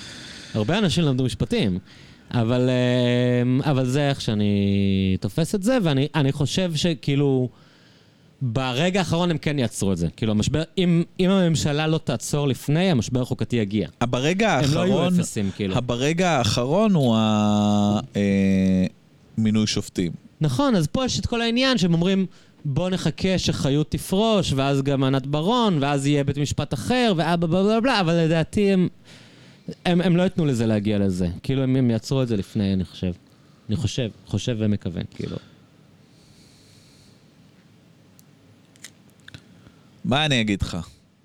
הרבה 0.54 0.78
אנשים 0.78 1.04
למדו 1.04 1.24
משפטים. 1.24 1.78
אבל, 2.30 2.70
אמ, 3.42 3.60
אבל 3.64 3.86
זה 3.86 4.08
איך 4.08 4.20
שאני 4.20 5.16
תופס 5.20 5.54
את 5.54 5.62
זה, 5.62 5.78
ואני 5.82 6.08
אני 6.14 6.32
חושב 6.32 6.72
שכאילו, 6.74 7.48
ברגע 8.42 9.00
האחרון 9.00 9.30
הם 9.30 9.38
כן 9.38 9.58
יעצרו 9.58 9.92
את 9.92 9.96
זה. 9.96 10.08
כאילו, 10.16 10.32
המשבר, 10.32 10.62
אם, 10.78 11.02
אם 11.20 11.30
הממשלה 11.30 11.86
לא 11.86 11.98
תעצור 11.98 12.48
לפני, 12.48 12.90
המשבר 12.90 13.22
החוקתי 13.22 13.56
יגיע. 13.56 13.88
ברגע 14.04 14.58
הם 14.58 14.74
לא 14.74 14.80
יהיו 14.80 14.92
האחרון, 14.92 15.20
אפסים, 15.20 15.50
כאילו. 15.56 15.82
ברגע 15.82 16.30
האחרון 16.30 16.94
הוא 16.94 17.16
המינוי 19.38 19.66
שופטים. 19.66 20.27
נכון, 20.40 20.76
אז 20.76 20.86
פה 20.86 21.04
יש 21.04 21.20
את 21.20 21.26
כל 21.26 21.40
העניין 21.40 21.78
שהם 21.78 21.92
אומרים, 21.94 22.26
בוא 22.64 22.90
נחכה 22.90 23.38
שחיות 23.38 23.90
תפרוש, 23.90 24.52
ואז 24.56 24.82
גם 24.82 25.04
ענת 25.04 25.26
ברון, 25.26 25.78
ואז 25.80 26.06
יהיה 26.06 26.24
בית 26.24 26.38
משפט 26.38 26.74
אחר, 26.74 27.12
ואבא 27.16 27.46
בלה 27.46 27.62
בלה 27.62 27.80
בלה, 27.80 28.00
אבל 28.00 28.14
לדעתי 28.14 28.72
הם, 28.72 28.88
הם, 29.86 30.00
הם 30.00 30.16
לא 30.16 30.22
ייתנו 30.22 30.46
לזה 30.46 30.66
להגיע 30.66 30.98
לזה. 30.98 31.28
כאילו 31.42 31.62
הם, 31.62 31.76
הם 31.76 31.90
יעצרו 31.90 32.22
את 32.22 32.28
זה 32.28 32.36
לפני, 32.36 32.72
אני 32.72 32.84
חושב. 32.84 33.12
אני 33.68 33.76
חושב, 33.76 34.08
חושב 34.26 34.56
ומקווה, 34.58 35.02
כאילו. 35.04 35.36
מה 40.04 40.26
אני 40.26 40.40
אגיד 40.40 40.62
לך? 40.62 40.76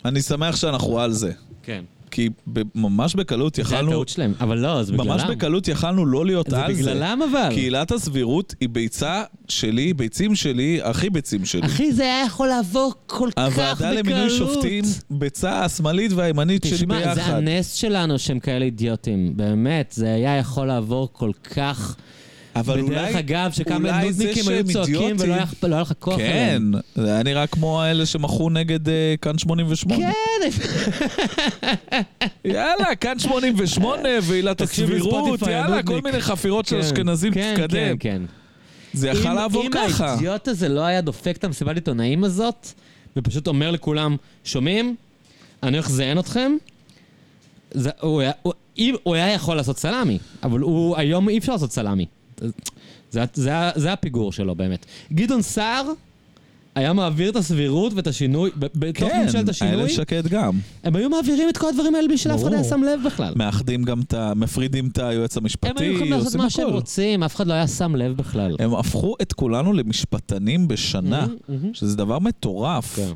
אני 0.06 0.22
שמח 0.22 0.56
שאנחנו 0.56 1.00
על 1.00 1.12
זה. 1.12 1.32
כן. 1.64 1.84
כי 2.14 2.30
ממש 2.76 3.16
בקלות 3.16 3.56
זה 3.56 3.62
יכלנו, 3.62 3.90
הטעות 3.90 4.10
שלהם. 4.10 4.34
אבל 4.40 4.60
לא, 4.60 4.84
זה 4.84 4.94
בגללם. 4.94 5.08
ממש 5.08 5.24
בקלות 5.30 5.68
יכלנו 5.68 6.06
לא 6.06 6.26
להיות 6.26 6.50
זה 6.50 6.66
על 6.66 6.74
זה. 6.74 6.82
בגללם 6.84 7.20
אבל. 7.32 7.50
כי 7.54 7.60
עילת 7.60 7.92
הסבירות 7.92 8.56
היא 8.60 8.70
ביצה 8.70 9.24
שלי, 9.48 9.94
ביצים 9.94 10.36
שלי, 10.36 10.80
הכי 10.84 11.10
ביצים 11.10 11.46
שלי. 11.46 11.66
אחי, 11.66 11.92
זה 11.92 12.04
היה 12.04 12.24
יכול 12.26 12.48
לעבור 12.48 12.94
כל 13.06 13.30
כך 13.36 13.44
בקלות. 13.44 13.54
הוועדה 13.54 13.92
למינוי 13.92 14.30
שופטים, 14.30 14.84
ביצה 15.10 15.66
השמאלית 15.66 16.12
והימנית 16.12 16.64
שלי 16.64 16.78
תשמע, 16.78 17.00
זה 17.00 17.16
ביחד. 17.16 17.34
הנס 17.34 17.74
שלנו 17.74 18.20
שהם 18.20 18.40
כאלה 18.40 18.66
אידיוטים. 18.66 19.34
באמת, 19.36 19.94
זה 19.96 20.14
היה 20.14 20.38
יכול 20.38 20.68
לעבור 20.68 21.10
כל 21.12 21.32
כך... 21.56 21.96
אבל 22.56 22.82
בדרך 22.82 22.90
אולי, 23.10 23.20
אגב, 23.20 23.52
שכמה 23.52 24.02
נודניקים 24.04 24.48
היו 24.48 24.64
צועקים 24.74 25.16
ולא 25.20 25.34
היה 25.34 25.46
לא 25.64 25.76
היה 25.76 25.82
לך 25.82 25.94
כוח 26.00 26.18
כן. 26.18 26.62
זה 26.96 27.14
היה 27.14 27.24
נראה 27.24 27.48
כמו 27.48 27.82
האלה 27.82 28.06
שמחו 28.06 28.50
נגד 28.50 28.90
אה, 28.90 29.16
כאן 29.22 29.38
88. 29.38 29.98
כן, 29.98 30.50
יאללה, 32.46 32.96
כאן 33.02 33.20
88 33.20 34.10
ועילת 34.24 34.62
הסבירות, 34.62 35.42
יאללה. 35.42 35.84
כל 35.84 36.02
מיני 36.02 36.22
חפירות 36.22 36.66
של 36.66 36.76
כן, 36.76 36.82
אשכנזים, 36.82 37.34
כן, 37.34 37.54
תתקדם. 37.56 37.70
כן, 37.70 37.96
כן. 38.00 38.22
זה 38.94 39.10
יכל 39.10 39.34
לעבור 39.34 39.66
ככה. 39.72 40.06
אם 40.06 40.10
האידיוט 40.10 40.48
הזה 40.48 40.70
לא 40.70 40.82
היה 40.82 41.02
דופק 41.02 41.38
את 41.38 41.44
המסיבת 41.44 41.76
עיתונאים 41.76 42.24
הזאת, 42.24 42.68
ופשוט 43.18 43.48
אומר 43.48 43.72
לכולם, 43.72 44.16
שומעים? 44.44 44.96
אני 45.64 45.78
הולך 45.78 45.88
לזיין 45.90 46.20
אתכם, 46.20 46.52
זה, 47.72 47.90
הוא, 48.02 48.22
היה, 48.22 48.32
הוא, 48.42 48.54
אם- 48.78 48.96
הוא 49.04 49.16
היה 49.16 49.34
יכול 49.34 49.56
לעשות 49.56 49.78
סלאמי, 49.80 50.18
אבל 50.44 50.60
הוא, 50.60 50.98
היום 50.98 51.30
אי 51.30 51.38
אפשר 51.38 51.52
לעשות 51.52 51.72
סלאמי. 51.72 52.06
זה, 53.12 53.24
זה, 53.76 53.94
הפיגור 53.94 54.32
שלו 54.32 54.56
באמת. 54.56 54.86
גדעון 55.14 55.42
סער 55.42 55.92
היה 56.76 56.94
מעביר 56.94 57.30
את 57.30 57.36
הסבירות 57.36 57.94
ואת 57.94 58.08
השינוי, 58.08 58.52
בתוך 58.56 59.10
כן, 59.10 59.22
ממשלת 59.26 59.50
השינוי, 59.50 59.76
איילת 59.76 59.90
שקד 59.90 60.28
גם. 60.28 60.60
הם 60.84 60.96
היו 60.96 61.10
מעבירים 61.10 61.50
את 61.50 61.58
כל 61.58 61.70
הדברים 61.70 61.96
האלה 61.96 62.08
בלי 62.08 62.18
שלאף 62.18 62.42
אחד 62.42 62.54
היה 62.54 62.62
ברור. 62.62 62.70
שם 62.70 62.84
לב 62.84 63.00
בכלל. 63.06 63.34
מאחדים 63.36 63.84
גם 63.84 64.02
את 64.02 64.14
ה... 64.14 64.34
מפרידים 64.36 64.88
את 64.88 64.98
היועץ 64.98 65.38
הם 65.38 65.44
היו 65.44 65.44
המשפטי, 65.44 65.86
יכולים 65.86 66.12
לעשות 66.12 66.26
עושים 66.26 66.42
מה 66.42 66.50
שהם. 66.50 66.70
רוצים, 66.70 67.24
אף 67.24 67.36
אחד 67.36 67.48
לא 67.48 67.54
היה 67.54 67.68
שם 67.68 67.96
לב 67.96 68.18
בכלל. 68.18 68.56
הם 68.60 68.76
הפכו 68.76 69.16
את 69.22 69.34
כולנו 69.34 69.74
למשפטנים 69.74 70.68
בשנה, 70.68 71.22
מהמם, 71.22 71.36
מהמם. 71.50 71.74
שזה 71.74 71.98
דבר 71.98 72.20
מטורף. 72.20 72.96
כן. 72.96 73.12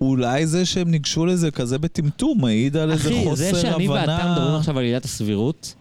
אולי 0.00 0.46
זה 0.46 0.64
שהם 0.64 0.90
ניגשו 0.90 1.26
לזה 1.26 1.50
כזה 1.50 1.78
בטמטום 1.78 2.40
מעיד 2.40 2.76
על 2.76 2.90
איזה 2.90 3.08
אחי, 3.08 3.24
חוסר 3.24 3.34
זה 3.54 3.60
שאני 3.60 3.88
ואתה 3.88 4.02
מדברים 4.02 4.42
הבנה. 4.42 4.56
עכשיו 4.56 4.78
על 4.78 4.84
עילת 4.84 5.04
הסבירות, 5.04 5.74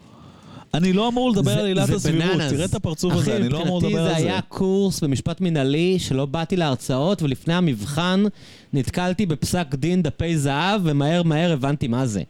אני 0.74 0.94
לא 0.94 1.08
אמור 1.08 1.30
לדבר 1.32 1.54
זה- 1.54 1.60
על 1.60 1.66
עילת 1.66 1.88
זה 1.88 1.96
הסבירות. 1.96 2.42
תראה 2.50 2.66
את 2.66 2.74
הפרצוף 2.76 3.14
הזה, 3.14 3.38
אני 3.38 3.50
לא 3.50 3.62
אמור 3.64 3.80
אחי, 3.80 3.88
לדבר 3.88 4.02
מבחינתי 4.04 4.10
על 4.14 4.18
זה 4.18 4.24
זה. 4.24 4.32
היה 4.32 4.42
קורס 4.42 5.00
במשפט 5.04 5.42
מינהלי 5.42 6.00
שלא 6.00 6.26
באתי 6.26 6.56
להרצאות, 6.58 7.22
ולפני 7.22 7.54
המבחן 7.54 8.24
נתקלתי 8.74 9.26
בפסק 9.26 9.76
דין 9.76 10.04
דפי 10.04 10.38
זהב, 10.38 10.82
ומהר 10.84 11.24
מהר 11.24 11.52
הבנתי 11.52 11.88
מה 11.88 12.06
זה. 12.06 12.22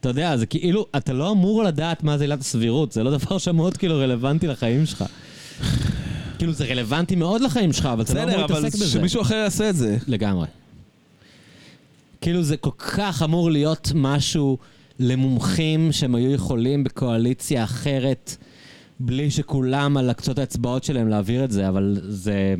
אתה 0.00 0.08
יודע, 0.08 0.36
זה 0.36 0.46
כאילו, 0.46 0.86
אתה 0.96 1.12
לא 1.12 1.30
אמור 1.32 1.62
לדעת 1.64 2.02
מה 2.02 2.18
זה 2.18 2.24
עילת 2.24 2.40
הסבירות, 2.40 2.92
זה 2.92 3.02
לא 3.04 3.10
דבר 3.18 3.38
שמאוד 3.38 3.76
כאילו 3.76 3.96
רלוונטי 3.98 4.46
לחיים 4.46 4.86
שלך. 4.86 5.04
כאילו, 6.38 6.52
זה 6.52 6.64
רלוונטי 6.64 7.14
מאוד 7.16 7.40
לחיים 7.40 7.72
שלך, 7.72 7.86
אבל 7.86 8.02
אתה 8.02 8.14
לא 8.14 8.22
אמור 8.22 8.30
בסדר, 8.32 8.44
אבל 8.44 8.54
להתעסק 8.54 8.78
בזה. 8.82 8.90
שמישהו 8.90 9.22
אחר 9.22 9.34
יעשה 9.34 9.70
את 9.70 9.76
זה. 9.76 9.96
לגמרי. 10.06 10.46
כאילו 12.20 12.42
זה 12.42 12.56
כל 12.56 12.70
כך 12.78 13.22
אמור 13.22 13.50
להיות 13.50 13.92
משהו 13.94 14.58
למומחים 14.98 15.92
שהם 15.92 16.14
היו 16.14 16.30
יכולים 16.30 16.84
בקואליציה 16.84 17.64
אחרת, 17.64 18.36
בלי 19.00 19.30
שכולם 19.30 19.96
על 19.96 20.10
הקצות 20.10 20.38
האצבעות 20.38 20.84
שלהם 20.84 21.08
להעביר 21.08 21.44
את 21.44 21.50
זה, 21.50 21.68
אבל 21.68 22.00
זה... 22.02 22.54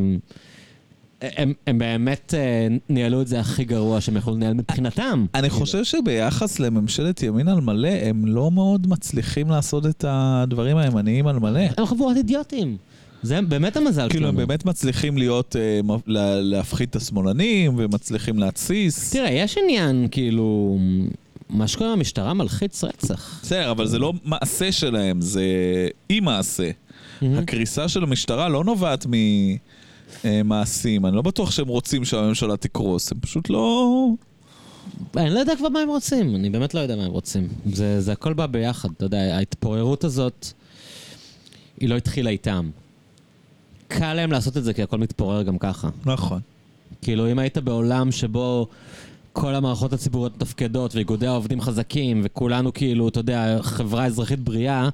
הם, 1.20 1.52
הם 1.66 1.78
באמת 1.78 2.34
אה, 2.36 2.66
ניהלו 2.88 3.22
את 3.22 3.26
זה 3.26 3.40
הכי 3.40 3.64
גרוע 3.64 4.00
שהם 4.00 4.16
יכולו 4.16 4.36
לנהל 4.36 4.54
מבחינתם. 4.54 5.26
אני 5.34 5.50
חושב 5.50 5.84
שביחס 5.84 6.60
לממשלת 6.60 7.22
ימין 7.22 7.48
על 7.48 7.60
מלא, 7.60 7.88
הם 7.88 8.26
לא 8.26 8.50
מאוד 8.50 8.86
מצליחים 8.86 9.50
לעשות 9.50 9.86
את 9.86 10.04
הדברים 10.08 10.76
הימניים 10.76 11.26
על 11.26 11.38
מלא. 11.38 11.60
הם 11.78 11.86
חבורת 11.86 12.16
אידיוטים. 12.16 12.76
זה 13.22 13.42
באמת 13.42 13.76
המזל 13.76 14.08
כאילו, 14.10 14.28
הם 14.28 14.34
שלנו. 14.34 14.46
באמת 14.46 14.64
מצליחים 14.64 15.18
להיות, 15.18 15.56
אה, 15.56 15.80
להפחית 16.40 16.90
את 16.90 16.96
השמאלנים, 16.96 17.72
ומצליחים 17.76 18.38
להתסיס. 18.38 19.12
תראה, 19.12 19.30
יש 19.30 19.58
עניין, 19.64 20.08
כאילו, 20.10 20.78
מה 21.54 21.68
שקורה 21.68 21.96
במשטרה 21.96 22.34
מלחיץ 22.34 22.84
רצח. 22.84 23.40
בסדר, 23.42 23.70
אבל 23.70 23.86
זה 23.86 23.98
לא 23.98 24.12
מעשה 24.24 24.72
שלהם, 24.72 25.20
זה 25.20 25.42
אי 26.10 26.20
מעשה. 26.20 26.70
הקריסה 27.22 27.88
של 27.88 28.02
המשטרה 28.02 28.48
לא 28.48 28.64
נובעת 28.64 29.06
ממעשים. 30.24 31.06
אני 31.06 31.16
לא 31.16 31.22
בטוח 31.22 31.50
שהם 31.50 31.68
רוצים 31.68 32.04
שהממשלה 32.04 32.56
תקרוס, 32.56 33.12
הם 33.12 33.18
פשוט 33.20 33.50
לא... 33.50 34.08
אני 35.16 35.30
לא 35.30 35.38
יודע 35.38 35.56
כבר 35.56 35.68
מה 35.68 35.80
הם 35.80 35.88
רוצים, 35.88 36.34
אני 36.34 36.50
באמת 36.50 36.74
לא 36.74 36.80
יודע 36.80 36.96
מה 36.96 37.04
הם 37.04 37.10
רוצים. 37.10 37.48
זה, 37.72 38.00
זה 38.00 38.12
הכל 38.12 38.32
בא 38.32 38.46
ביחד, 38.46 38.88
אתה 38.96 39.04
יודע, 39.04 39.36
ההתפוררות 39.36 40.04
הזאת, 40.04 40.46
היא 41.80 41.88
לא 41.88 41.96
התחילה 41.96 42.30
איתם. 42.30 42.70
קל 43.88 44.14
להם 44.14 44.32
לעשות 44.32 44.56
את 44.56 44.64
זה 44.64 44.72
כי 44.72 44.82
הכל 44.82 44.98
מתפורר 44.98 45.42
גם 45.42 45.58
ככה. 45.58 45.88
נכון. 46.06 46.40
כאילו, 47.02 47.32
אם 47.32 47.38
היית 47.38 47.58
בעולם 47.58 48.12
שבו 48.12 48.68
כל 49.34 49.54
המערכות 49.54 49.92
הציבוריות 49.92 50.36
מתפקדות 50.36 50.94
ואיגודי 50.94 51.26
העובדים 51.26 51.60
חזקים 51.60 52.20
וכולנו 52.24 52.72
כאילו, 52.72 53.08
אתה 53.08 53.20
יודע, 53.20 53.58
חברה 53.62 54.06
אזרחית 54.06 54.40
בריאה, 54.40 54.88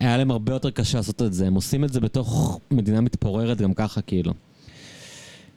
היה 0.00 0.16
להם 0.16 0.30
הרבה 0.30 0.52
יותר 0.52 0.70
קשה 0.70 0.98
לעשות 0.98 1.22
את 1.22 1.32
זה. 1.32 1.46
הם 1.46 1.54
עושים 1.54 1.84
את 1.84 1.92
זה 1.92 2.00
בתוך 2.00 2.60
מדינה 2.70 3.00
מתפוררת 3.00 3.60
גם 3.60 3.74
ככה, 3.74 4.00
כאילו. 4.00 4.32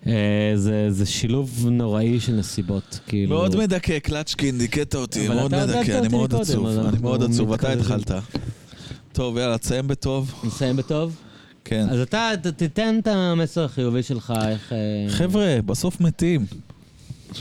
אה, 0.07 0.51
זה, 0.55 0.91
זה 0.91 1.05
שילוב 1.05 1.67
נוראי 1.71 2.19
של 2.19 2.33
נסיבות, 2.35 2.99
כאילו. 3.07 3.35
מאוד 3.35 3.55
מדכא, 3.55 3.99
קלצ'קין, 3.99 4.57
דיכאת 4.57 4.95
אותי, 4.95 5.27
מאוד 5.27 5.51
מדכא, 5.51 5.99
אני 5.99 6.07
מאוד 6.07 6.35
עצוב, 6.35 6.67
אני 6.67 6.97
מאוד 7.01 7.23
עצוב, 7.23 7.53
אתה. 7.53 7.73
התחלת. 7.73 8.11
טוב, 9.11 9.37
יאללה, 9.37 9.57
תסיים 9.57 9.87
בטוב. 9.87 10.33
נסיים 10.43 10.75
בטוב? 10.75 11.15
כן. 11.65 11.87
אז 11.89 11.99
אתה 11.99 12.31
תיתן 12.57 12.99
את 13.01 13.07
המסר 13.07 13.63
החיובי 13.63 14.03
שלך, 14.03 14.33
איך... 14.47 14.73
אה, 14.73 15.09
חבר'ה, 15.09 15.57
בסוף 15.65 16.01
מתים. 16.01 16.45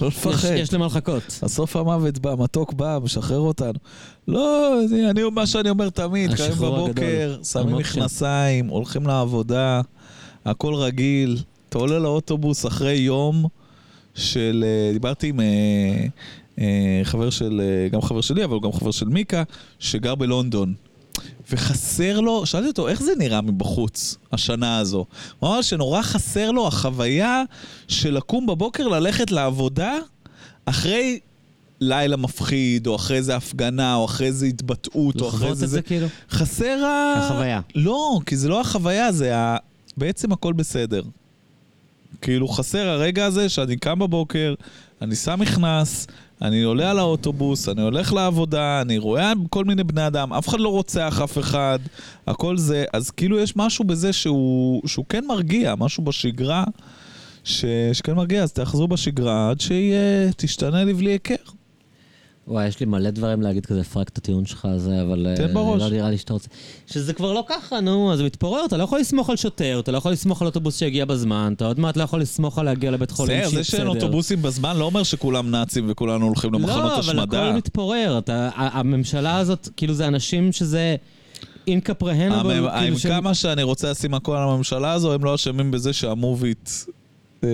לא 0.01 0.09
לפחד. 0.09 0.49
יש 0.57 0.73
למה 0.75 0.87
לחכות. 0.87 1.23
בסוף 1.43 1.77
המוות 1.77 2.19
בא, 2.19 2.35
מתוק 2.39 2.73
בא, 2.73 2.99
משחרר 3.03 3.39
אותנו. 3.39 3.79
לא, 4.29 4.75
זה- 4.87 5.11
אני, 5.11 5.21
מה 5.33 5.47
שאני 5.47 5.71
אומר 5.71 5.91
תמיד, 5.91 6.35
קמים 6.35 6.53
בבוקר, 6.53 6.91
הגדול. 7.31 7.45
שמים 7.45 7.69
המוקשה. 7.69 7.91
מכנסיים, 7.99 8.69
הולכים 8.69 9.07
לעבודה, 9.07 9.81
הכל 10.45 10.75
רגיל. 10.75 11.39
אתה 11.69 11.79
עולה 11.79 11.99
לאוטובוס 11.99 12.67
אחרי 12.67 12.95
יום 12.95 13.45
של... 14.15 14.65
אה, 14.67 14.93
דיברתי 14.93 15.29
עם 15.29 15.41
אה, 15.41 15.47
אה, 16.59 17.01
חבר 17.05 17.31
של, 17.31 17.61
גם 17.93 18.03
חבר 18.03 18.21
שלי, 18.21 18.45
אבל 18.45 18.57
גם 18.63 18.73
חבר 18.73 18.91
של 18.91 19.09
מיקה, 19.09 19.43
שגר 19.79 20.15
בלונדון. 20.15 20.75
וחסר 21.51 22.21
לו, 22.21 22.47
שאלתי 22.47 22.69
אותו, 22.69 22.89
איך 22.89 23.03
זה 23.03 23.13
נראה 23.19 23.41
מבחוץ, 23.41 24.17
השנה 24.33 24.79
הזו? 24.79 25.05
הוא 25.39 25.51
אמר 25.51 25.63
שנורא 25.63 26.03
חסר 26.03 26.51
לו 26.51 26.67
החוויה 26.67 27.43
של 27.89 28.15
לקום 28.15 28.47
בבוקר, 28.47 28.89
ללכת 28.89 29.31
לעבודה, 29.31 29.93
אחרי 30.65 31.19
לילה 31.81 32.17
מפחיד, 32.17 32.87
או 32.87 32.97
אחרי 32.97 33.17
איזה 33.17 33.37
הפגנה, 33.37 33.95
או 33.95 34.05
אחרי 34.05 34.27
איזה 34.27 34.47
התבטאות, 34.47 35.21
או 35.21 35.29
אחרי 35.29 35.39
לחוות 35.39 35.51
איזה... 35.51 35.65
את 35.65 35.71
זה. 35.71 35.77
זה 35.77 35.83
כאילו? 35.83 36.07
חסר 36.31 36.85
ה... 36.85 37.15
החוויה. 37.19 37.61
לא, 37.75 38.21
כי 38.27 38.37
זה 38.37 38.49
לא 38.49 38.61
החוויה, 38.61 39.13
זה 39.13 39.37
ה... 39.37 39.57
בעצם 39.97 40.33
הכל 40.33 40.53
בסדר. 40.53 41.03
כאילו 42.21 42.49
חסר 42.49 42.89
הרגע 42.89 43.27
הזה 43.27 43.49
שאני 43.49 43.77
קם 43.77 43.99
בבוקר, 43.99 44.55
אני 45.03 45.17
שם 45.17 45.41
מכנס, 45.41 46.07
אני 46.43 46.63
עולה 46.63 46.91
על 46.91 46.99
האוטובוס, 46.99 47.69
אני 47.69 47.83
הולך 47.83 48.13
לעבודה, 48.13 48.81
אני 48.81 48.99
רואה 48.99 49.33
כל 49.51 49.65
מיני 49.65 49.85
בני 49.85 50.07
אדם, 50.07 50.33
אף 50.33 50.49
אחד 50.49 50.61
לא 50.61 50.69
רוצח 50.69 51.21
אף 51.25 51.39
אחד, 51.39 51.79
הכל 52.27 52.57
זה, 52.57 52.85
אז 52.93 53.11
כאילו 53.11 53.39
יש 53.39 53.57
משהו 53.57 53.85
בזה 53.85 54.13
שהוא, 54.13 54.89
שהוא 54.89 55.05
כן 55.09 55.25
מרגיע, 55.27 55.75
משהו 55.79 56.05
בשגרה 56.05 56.65
ש, 57.45 57.65
שכן 57.93 58.13
מרגיע, 58.15 58.43
אז 58.43 58.53
תאחזו 58.53 58.89
בשגרה 58.89 59.51
עד 59.51 59.61
שהיא 59.61 59.93
אה, 59.93 60.29
תשתנה 60.37 60.85
לבלי 60.85 61.11
היכר. 61.11 61.58
וואי, 62.49 62.67
יש 62.67 62.81
לי 62.81 62.87
מלא 62.87 63.11
דברים 63.11 63.43
להגיד 63.43 63.67
כזה, 63.67 63.81
לפרק 63.81 64.09
את 64.09 64.19
הטיעון 64.19 64.47
שלך 64.47 64.65
הזה, 64.65 65.03
אבל... 65.03 65.27
אה, 65.27 65.37
תן 65.37 65.55
בראש. 65.55 65.83
לא 65.83 65.91
נראה 65.91 66.11
לי 66.11 66.19
שאתה 66.19 66.33
רוצה... 66.33 66.49
שזה 66.87 67.13
כבר 67.13 67.33
לא 67.33 67.45
ככה, 67.49 67.81
נו, 67.81 68.13
אז 68.13 68.23
מתפורר, 68.23 68.65
אתה 68.65 68.77
לא 68.77 68.83
יכול 68.83 68.99
לסמוך 68.99 69.31
על 69.31 69.37
שוטר, 69.37 69.81
אתה 69.81 69.93
לא 69.93 69.99
יכול 69.99 70.13
לסמוך 70.13 70.43
על 70.43 70.47
אוטובוס 70.47 70.79
שהגיע 70.79 71.05
בזמן, 71.05 71.53
אתה 71.57 71.67
עוד 71.67 71.81
מעט 71.81 71.97
לא 71.97 72.03
יכול 72.03 72.21
לסמוך 72.21 72.59
על 72.59 72.65
להגיע 72.65 72.91
לבית 72.91 73.11
חולים 73.11 73.39
בסדר, 73.39 73.51
שיהיה 73.51 73.63
זה 73.63 73.71
שאין 73.71 73.87
אוטובוסים 73.87 74.43
בזמן 74.43 74.77
לא 74.77 74.85
אומר 74.85 75.03
שכולם 75.03 75.51
נאצים 75.51 75.87
וכולנו 75.91 76.27
הולכים 76.27 76.55
למחנות 76.55 76.77
לא, 76.79 76.99
אבל 76.99 77.01
השמדה. 77.01 77.49
הכל 77.49 77.57
מתפורר. 77.57 78.19
אתה, 78.19 78.51
הממשלה 78.55 79.39
הזאת, 79.39 79.69
כאילו 79.77 79.95
זה 79.95 80.07
אנשים 80.07 80.53
שזה 80.53 80.97
incapable, 81.67 82.69
עם 82.69 82.71
כאילו 82.81 82.99
שהם... 82.99 83.13
כמה 83.13 83.35
שאני 83.35 83.63
רוצה 83.63 83.91
לשים 83.91 84.15
הכל 84.15 84.37
על 84.37 84.49
הממשלה 84.49 84.93
הזו, 84.93 85.13
הם 85.13 85.25
לא 85.25 85.35
אשמים 85.35 85.71
בזה 85.71 85.93
שהמוביט 85.93 86.71
אה, 87.45 87.49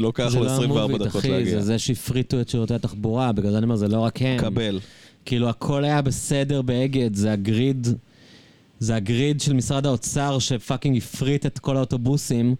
לוקח 0.00 0.28
זה 0.28 0.38
לו 0.38 0.44
לא 0.44 0.50
24 0.50 0.82
המוביט, 0.82 1.08
דקות 1.08 1.20
אחי, 1.20 1.30
להגיע. 1.30 1.54
זה 1.54 1.60
זה 1.60 1.78
שהפריטו 1.78 2.40
את 2.40 2.48
שירותי 2.48 2.74
התחבורה, 2.74 3.32
בגלל 3.32 3.50
זה 3.50 3.58
אני 3.58 3.64
אומר, 3.64 3.76
זה 3.76 3.88
לא 3.88 4.00
רק 4.00 4.22
הם. 4.22 4.38
קבל. 4.38 4.80
כאילו 5.24 5.48
הכל 5.48 5.84
היה 5.84 6.02
בסדר 6.02 6.62
באגד, 6.62 7.14
זה 7.14 7.32
ה-greed, 7.32 7.86
זה 8.78 8.96
ה-greed 8.96 9.40
של 9.40 9.52
משרד 9.52 9.86
האוצר 9.86 10.38
שפאקינג 10.38 10.96
הפריט 10.96 11.46
את 11.46 11.58
כל 11.58 11.76
האוטובוסים. 11.76 12.54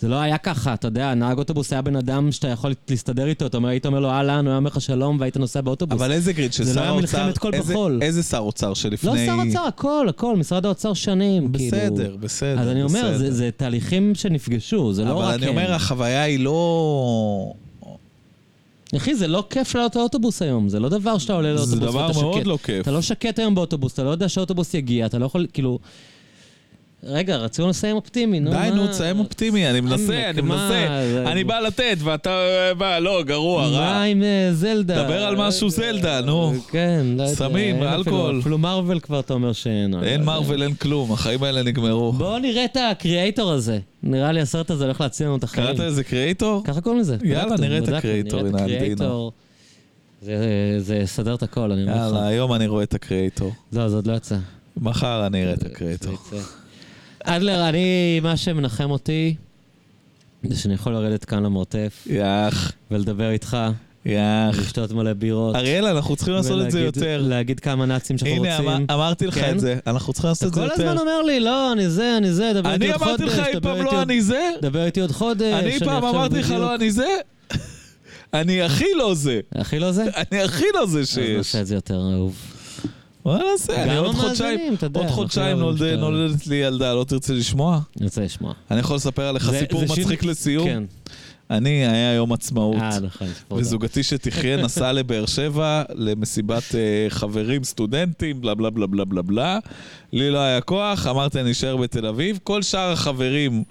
זה 0.00 0.08
לא 0.08 0.16
היה 0.16 0.38
ככה, 0.38 0.74
אתה 0.74 0.88
יודע, 0.88 1.14
נהג 1.14 1.38
אוטובוס 1.38 1.72
היה 1.72 1.82
בן 1.82 1.96
אדם 1.96 2.32
שאתה 2.32 2.48
יכול 2.48 2.74
להסתדר 2.90 3.26
איתו, 3.26 3.46
אתה 3.46 3.56
אומר, 3.56 3.68
היית 3.68 3.86
אומר 3.86 4.00
לו 4.00 4.08
אהלן, 4.10 4.44
הוא 4.44 4.50
היה 4.50 4.56
אומר 4.56 4.70
לך 4.70 4.80
שלום, 4.80 5.16
והיית 5.20 5.36
נוסע 5.36 5.60
באוטובוס. 5.60 6.00
אבל 6.00 6.12
איזה 6.12 6.32
גריד 6.32 6.52
של 6.52 6.64
זה 6.64 6.74
שר 6.74 6.80
לא 6.80 6.84
היה 6.84 6.90
האוצר, 6.90 7.18
מלחמת 7.26 7.38
כל 7.38 7.54
איזה- 7.54 7.72
בחול. 7.72 7.98
איזה 8.02 8.22
שר 8.22 8.38
אוצר 8.38 8.74
שלפני... 8.74 9.10
לא 9.10 9.16
שר 9.26 9.48
אוצר, 9.48 9.66
הכל, 9.66 10.06
הכל, 10.08 10.36
משרד 10.36 10.66
האוצר 10.66 10.94
שנים, 10.94 11.52
כאילו. 11.52 11.76
בסדר, 11.76 12.16
בסדר, 12.20 12.60
אז 12.60 12.68
אני 12.68 12.82
אומר, 12.82 13.00
בסדר. 13.00 13.18
זה, 13.18 13.32
זה 13.32 13.50
תהליכים 13.56 14.14
שנפגשו, 14.14 14.92
זה 14.92 15.04
לא 15.04 15.14
רק... 15.14 15.24
אבל 15.24 15.34
אני 15.34 15.48
אומר, 15.48 15.68
הם. 15.68 15.74
החוויה 15.74 16.22
היא 16.22 16.38
לא... 16.40 17.52
אחי, 18.96 19.14
זה 19.14 19.26
לא 19.28 19.44
כיף 19.50 19.74
לעלות 19.74 19.96
לאוטובוס 19.96 20.42
היום, 20.42 20.68
זה 20.68 20.80
לא 20.80 20.88
דבר 20.88 21.18
שאתה 21.18 21.32
עולה 21.32 21.48
לאוטובוס 21.48 21.70
זה 21.74 21.80
דבר 21.80 22.06
ואתה 22.06 22.20
מאוד 22.20 22.34
שקט. 22.36 22.46
לא 22.46 22.58
כיף. 22.64 22.82
אתה 22.82 22.90
לא 22.90 23.02
שקט 23.02 23.38
היום 23.38 23.54
באוטובוס, 23.54 23.92
אתה 23.92 24.04
לא 24.04 24.10
יודע 24.10 24.28
שהאוטובוס 24.28 24.74
יגיע, 24.74 25.06
אתה 25.06 25.18
לא 25.18 25.26
יכול, 25.26 25.46
כאילו... 25.52 25.78
רגע, 27.04 27.36
רצינו 27.36 27.68
לסיים 27.68 27.96
אופטימי, 27.96 28.40
נו, 28.40 28.50
די, 28.50 28.56
מה? 28.56 28.70
נו, 28.70 28.86
תסיים 28.86 29.18
אופטימי, 29.18 29.70
אני 29.70 29.80
מנסה, 29.80 30.30
אני 30.30 30.40
מה, 30.40 30.54
מנסה. 30.54 31.02
אני 31.32 31.44
בא 31.44 31.60
לתת, 31.60 31.96
ואתה 32.04 32.30
בא, 32.78 32.98
לא, 32.98 33.22
גרוע, 33.26 33.62
מה 33.70 33.78
רע. 33.78 34.02
עם 34.02 34.22
אה, 34.22 34.48
זלדה? 34.52 35.02
דבר 35.04 35.22
על 35.24 35.36
משהו 35.36 35.70
זלדה, 35.70 36.20
נו. 36.20 36.52
כן, 36.70 37.06
לא 37.16 37.22
יודע. 37.22 37.34
סמים, 37.34 37.82
אלכוהול. 37.82 38.40
אפילו 38.40 38.58
מארוול 38.58 39.00
כבר 39.00 39.20
אתה 39.20 39.34
אומר 39.34 39.52
שאין. 39.52 39.94
לא 39.94 40.02
אין. 40.02 40.24
מרוויל, 40.24 40.62
אין 40.62 40.74
כלום, 40.74 41.12
החיים 41.12 41.42
האלה 41.42 41.62
נגמרו. 41.62 42.12
בואו 42.12 42.38
נראה 42.38 42.64
את 42.64 42.76
הקריאייטור 42.90 43.50
הזה. 43.52 43.78
נראה 44.02 44.32
לי 44.32 44.40
הסרט 44.40 44.70
הזה 44.70 44.84
הולך 44.84 45.00
להציל 45.00 45.26
לנו 45.26 45.36
את 45.36 45.44
החיים. 45.44 45.66
קראת 45.66 45.78
לזה 45.78 46.04
קריאייטור? 46.04 46.62
ככה 46.64 46.80
קוראים 46.80 47.00
לזה. 47.00 47.16
יאללה, 47.24 47.56
נראה 47.56 47.78
את 47.78 47.88
הקריאייטור, 47.88 48.40
הנה. 48.40 48.58
הקריאייטור. 48.58 49.32
זה- 50.22 50.34
זה 50.78 50.96
יסדר 50.96 51.34
את 51.34 51.42
הכל, 51.42 51.72
אני 51.72 51.82
אומר 51.82 51.92
לך. 51.94 51.98
יאללה, 52.00 52.26
היום 52.26 52.52
אני 52.52 52.66
רואה 52.66 52.82
את 52.82 52.94
הקריאייטור. 52.94 53.52
לא, 53.72 53.88
זה 53.88 53.96
עוד 53.96 54.06
לא 54.06 54.12
יצא. 54.12 54.36
מחר 54.76 55.26
אני 55.26 55.42
אראה 55.44 55.52
את 55.54 55.66
הקריאייטור. 55.66 56.14
אדלר, 57.24 57.68
אני, 57.68 58.20
מה 58.22 58.36
שמנחם 58.36 58.90
אותי, 58.90 59.34
זה 60.42 60.58
שאני 60.58 60.74
יכול 60.74 60.92
לרדת 60.92 61.24
כאן 61.24 61.42
למרתף 61.42 62.06
יאח, 62.10 62.72
ולדבר 62.90 63.30
איתך, 63.30 63.56
יאח. 64.06 64.56
ולשתות 64.58 64.92
מלא 64.92 65.12
בירות. 65.12 65.56
אריאל, 65.56 65.86
אנחנו 65.86 66.16
צריכים 66.16 66.34
לעשות 66.34 66.66
את 66.66 66.70
זה 66.70 66.78
ולהגיד- 66.78 66.96
יותר. 67.02 67.22
להגיד 67.28 67.60
כמה 67.60 67.86
נאצים 67.86 68.18
שאנחנו 68.18 68.36
הנה, 68.44 68.56
רוצים. 68.56 68.68
אמר- 68.68 68.94
אמרתי 68.94 69.26
לך 69.26 69.34
כן? 69.34 69.54
את 69.54 69.60
זה, 69.60 69.76
אנחנו 69.86 70.12
צריכים 70.12 70.28
לעשות 70.28 70.42
אתה 70.42 70.64
את 70.64 70.68
זה 70.68 70.74
כל 70.74 70.80
יותר. 70.80 70.90
הזמן 70.90 71.00
אומר 71.00 71.22
לי, 71.22 71.40
לא, 71.40 71.72
אני 71.72 71.88
זה, 71.90 72.16
אני 72.16 72.32
זה, 72.32 72.52
דבר 72.54 72.72
איתי 72.72 72.84
אני 72.84 72.92
עוד 72.92 73.02
חודש. 73.02 73.08
אמרתי 73.20 73.24
לך 73.24 73.46
אי 73.46 73.60
פעם 73.60 73.76
איתי 73.76 73.94
לא 73.94 74.02
אני 74.02 74.22
זה? 74.22 74.50
דבר 74.62 74.84
איתי 74.84 75.00
עוד 75.00 75.10
חודש. 75.12 75.54
אני 75.54 75.78
פעם 75.78 76.04
אמרתי 76.04 76.38
לך 76.38 76.50
לא 76.50 76.74
אני 76.74 76.90
זה? 76.90 77.06
אני 78.34 78.62
הכי 78.62 78.84
לא 78.96 79.14
זה. 79.14 79.40
הכי 79.54 79.78
לא 79.78 79.92
זה? 79.92 80.04
אני 80.16 80.42
הכי 80.42 80.64
לא 80.74 80.86
זה 80.86 81.00
אז 81.00 81.08
שיש. 81.08 81.36
נעשה 81.36 81.60
את 81.60 81.66
זה 81.66 81.74
יותר 81.74 82.00
אהוב. 82.12 82.36
מה 83.24 83.38
נעשה? 83.52 83.82
אני 83.82 83.96
עוד 83.96 84.14
חודשיים, 84.14 84.60
עוד 84.94 85.06
חודשיים 85.06 85.56
שאתה- 85.78 85.96
נולדת 85.96 86.46
לי 86.46 86.56
ילדה, 86.56 86.94
לא 86.94 87.04
תרצה 87.04 87.32
לשמוע? 87.34 87.80
אני 87.96 88.04
רוצה 88.04 88.20
לשמוע. 88.24 88.52
אני 88.70 88.80
יכול 88.80 88.96
לספר 88.96 89.22
עליך 89.22 89.50
סיפור 89.58 89.82
מצחיק 89.82 90.24
לסיום? 90.24 90.66
כן. 90.68 90.82
אני, 91.50 91.86
היה 91.86 92.14
יום 92.14 92.32
עצמאות. 92.32 92.76
אה, 92.76 93.00
נכון. 93.00 93.28
וזוגתי 93.56 94.02
שתחיה 94.02 94.56
נסעה 94.56 94.92
לבאר 94.98 95.26
שבע 95.26 95.82
למסיבת 95.94 96.74
אה, 96.74 96.80
חברים, 97.08 97.64
סטודנטים, 97.64 98.40
בלה 98.40 98.54
בלה 98.54 98.70
בלה 98.70 98.86
בלה 98.86 99.04
בלה 99.04 99.22
בלה. 99.22 99.58
לי 100.12 100.30
לא 100.30 100.38
היה 100.38 100.60
כוח, 100.60 101.06
אמרתי 101.06 101.40
אני 101.40 101.50
אשאר 101.50 101.76
בתל 101.76 102.06
אביב. 102.06 102.38
כל 102.44 102.62
שאר 102.62 102.92
החברים 102.92 103.64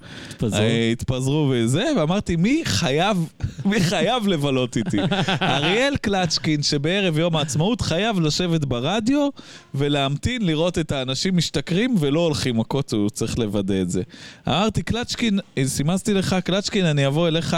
התפזרו. 0.91 1.51
אה, 1.51 1.63
וזה, 1.63 1.85
ואמרתי 1.97 2.35
מי 2.35 2.61
חייב, 2.65 3.17
מי 3.65 3.79
חייב 3.79 4.27
לבלות 4.27 4.77
איתי? 4.77 4.97
אריאל 5.41 5.97
קלצ'קין, 5.97 6.63
שבערב 6.63 7.17
יום 7.17 7.35
העצמאות 7.35 7.81
חייב 7.81 8.19
לשבת 8.19 8.65
ברדיו 8.65 9.29
ולהמתין 9.75 10.45
לראות 10.45 10.77
את 10.77 10.91
האנשים 10.91 11.37
משתכרים 11.37 11.95
ולא 11.99 12.19
הולכים 12.19 12.57
מכות, 12.57 12.93
הוא 12.93 13.09
צריך 13.09 13.39
לוודא 13.39 13.81
את 13.81 13.89
זה. 13.89 14.01
אמרתי, 14.47 14.83
קלצ'קין, 14.83 15.39
סימסתי 15.65 16.13
לך, 16.13 16.35
קלצ'קין, 16.43 16.85
אני 16.85 17.07
אבוא 17.07 17.27
אליך, 17.27 17.57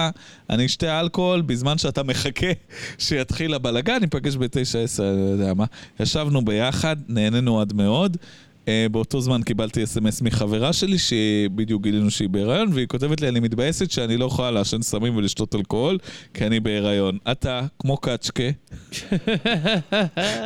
אני 0.50 0.66
אשתה 0.66 1.00
אלכוהול 1.00 1.42
בזמן 1.42 1.78
שאתה 1.78 2.04
מחכה 2.04 2.52
שיתחיל 2.98 3.54
הבלגן, 3.54 3.98
ניפגש 4.02 4.38
בתשע 4.38 4.80
עשר, 4.80 5.10
אני 5.10 5.22
לא 5.22 5.30
יודע 5.30 5.54
מה. 5.54 5.66
ישבנו 6.00 6.46
ביחד, 6.46 6.96
נהנינו 7.08 7.62
עד 7.62 7.74
מאוד. 7.74 8.18
אה, 8.66 8.70
באותו 8.92 9.22
זמן 9.22 9.42
קיבלתי 9.42 9.84
אס.אם.אס 9.84 10.22
מחברה 10.22 10.74
שלי, 10.74 10.98
שבדיוק 10.98 11.84
גילינו 11.84 12.12
שהיא 12.12 12.30
בהיריון, 12.30 12.74
והיא 12.74 12.88
כותבת 12.88 13.22
לי, 13.22 13.30
אני 13.30 13.40
מתבאסת 13.40 13.92
שאני 13.92 14.18
לא 14.18 14.26
יכולה 14.26 14.52
לעשן 14.52 14.82
סמים 14.82 15.16
ולשתות 15.16 15.56
אלכוהול, 15.56 15.98
כי 16.34 16.46
אני 16.46 16.60
בהיריון. 16.60 17.18
אתה, 17.32 17.62
כמו 17.80 17.98
קצ'קה, 17.98 18.44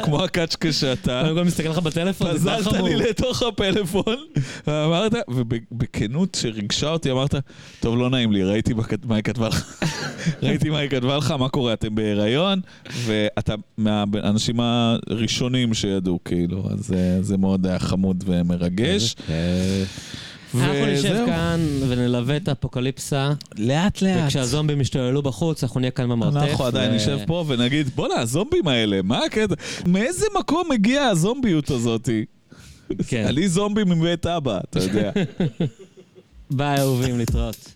כמו 0.04 0.24
הקצ'קה 0.24 0.72
שאתה, 0.72 1.22
קודם 1.24 1.36
כל 1.36 1.44
מסתכל 1.44 1.70
לך 1.70 1.78
בטלפון, 1.78 2.34
פזלת 2.34 2.64
חמור. 2.64 2.88
לי 2.88 2.96
לתוך 2.96 3.44
הפלאפון, 3.44 4.18
ואמרת, 4.68 5.14
ובכנות 5.28 6.36
שריגשה 6.36 6.90
אותי, 6.90 7.12
אמרת, 7.12 7.36
טוב, 7.80 7.98
לא 7.98 8.10
נעים 8.10 8.32
לי, 8.32 8.44
ראיתי 8.44 8.74
מה 9.06 9.16
היא 9.16 9.24
כתבה 9.24 9.48
לך. 9.48 9.84
ראיתי 10.44 10.70
מה 10.70 10.78
היא 10.78 10.90
כתבה 10.90 11.18
לך, 11.18 11.32
מה 11.32 11.50
קורה, 11.50 11.74
אתם 11.74 11.96
בהיריון, 11.96 12.62
ואתה 13.06 13.56
מהאנשים 13.78 14.60
הראשונים 14.60 15.74
שידעו, 15.74 16.20
כאילו, 16.26 16.64
אז 16.72 16.94
אה, 16.94 17.22
זה 17.22 17.38
מאוד 17.38 17.66
היה 17.66 17.80
חמוד 18.06 18.24
ומרגש. 18.28 19.16
אנחנו 20.56 20.86
נשב. 20.86 21.24
כאן 21.26 21.60
ונלווה 21.90 22.38
את 22.38 22.48
האפוקליפסה, 22.48 23.34
לאט 23.58 24.02
לאט. 24.02 24.24
וכשהזומבים 24.26 24.82
ישתוללו 24.82 25.22
בחוץ, 25.22 25.64
אנחנו 25.64 25.80
נהיה 25.80 25.92
כאן 25.92 26.10
במרתף. 26.10 26.50
אנחנו 26.50 26.66
עדיין 26.66 26.92
נשב 26.92 27.20
פה 27.28 27.46
ונגיד, 27.48 27.90
בואנה, 27.96 28.16
הזומבים 28.16 28.68
האלה, 28.68 29.02
מה 29.02 29.26
הקטע? 29.26 29.56
מאיזה 29.88 30.26
מקום 30.40 30.72
הגיעה 30.72 31.08
הזומביות 31.10 31.72
הזאתי? 31.72 32.26
כן. 33.08 33.26
אני 33.30 33.50
זומבי 33.50 33.84
מבית 33.84 34.26
אבא, 34.26 34.60
אתה 34.70 34.80
יודע. 34.80 35.12
ביי 36.52 36.80
אהובים, 36.80 37.18
להתראות. 37.18 37.75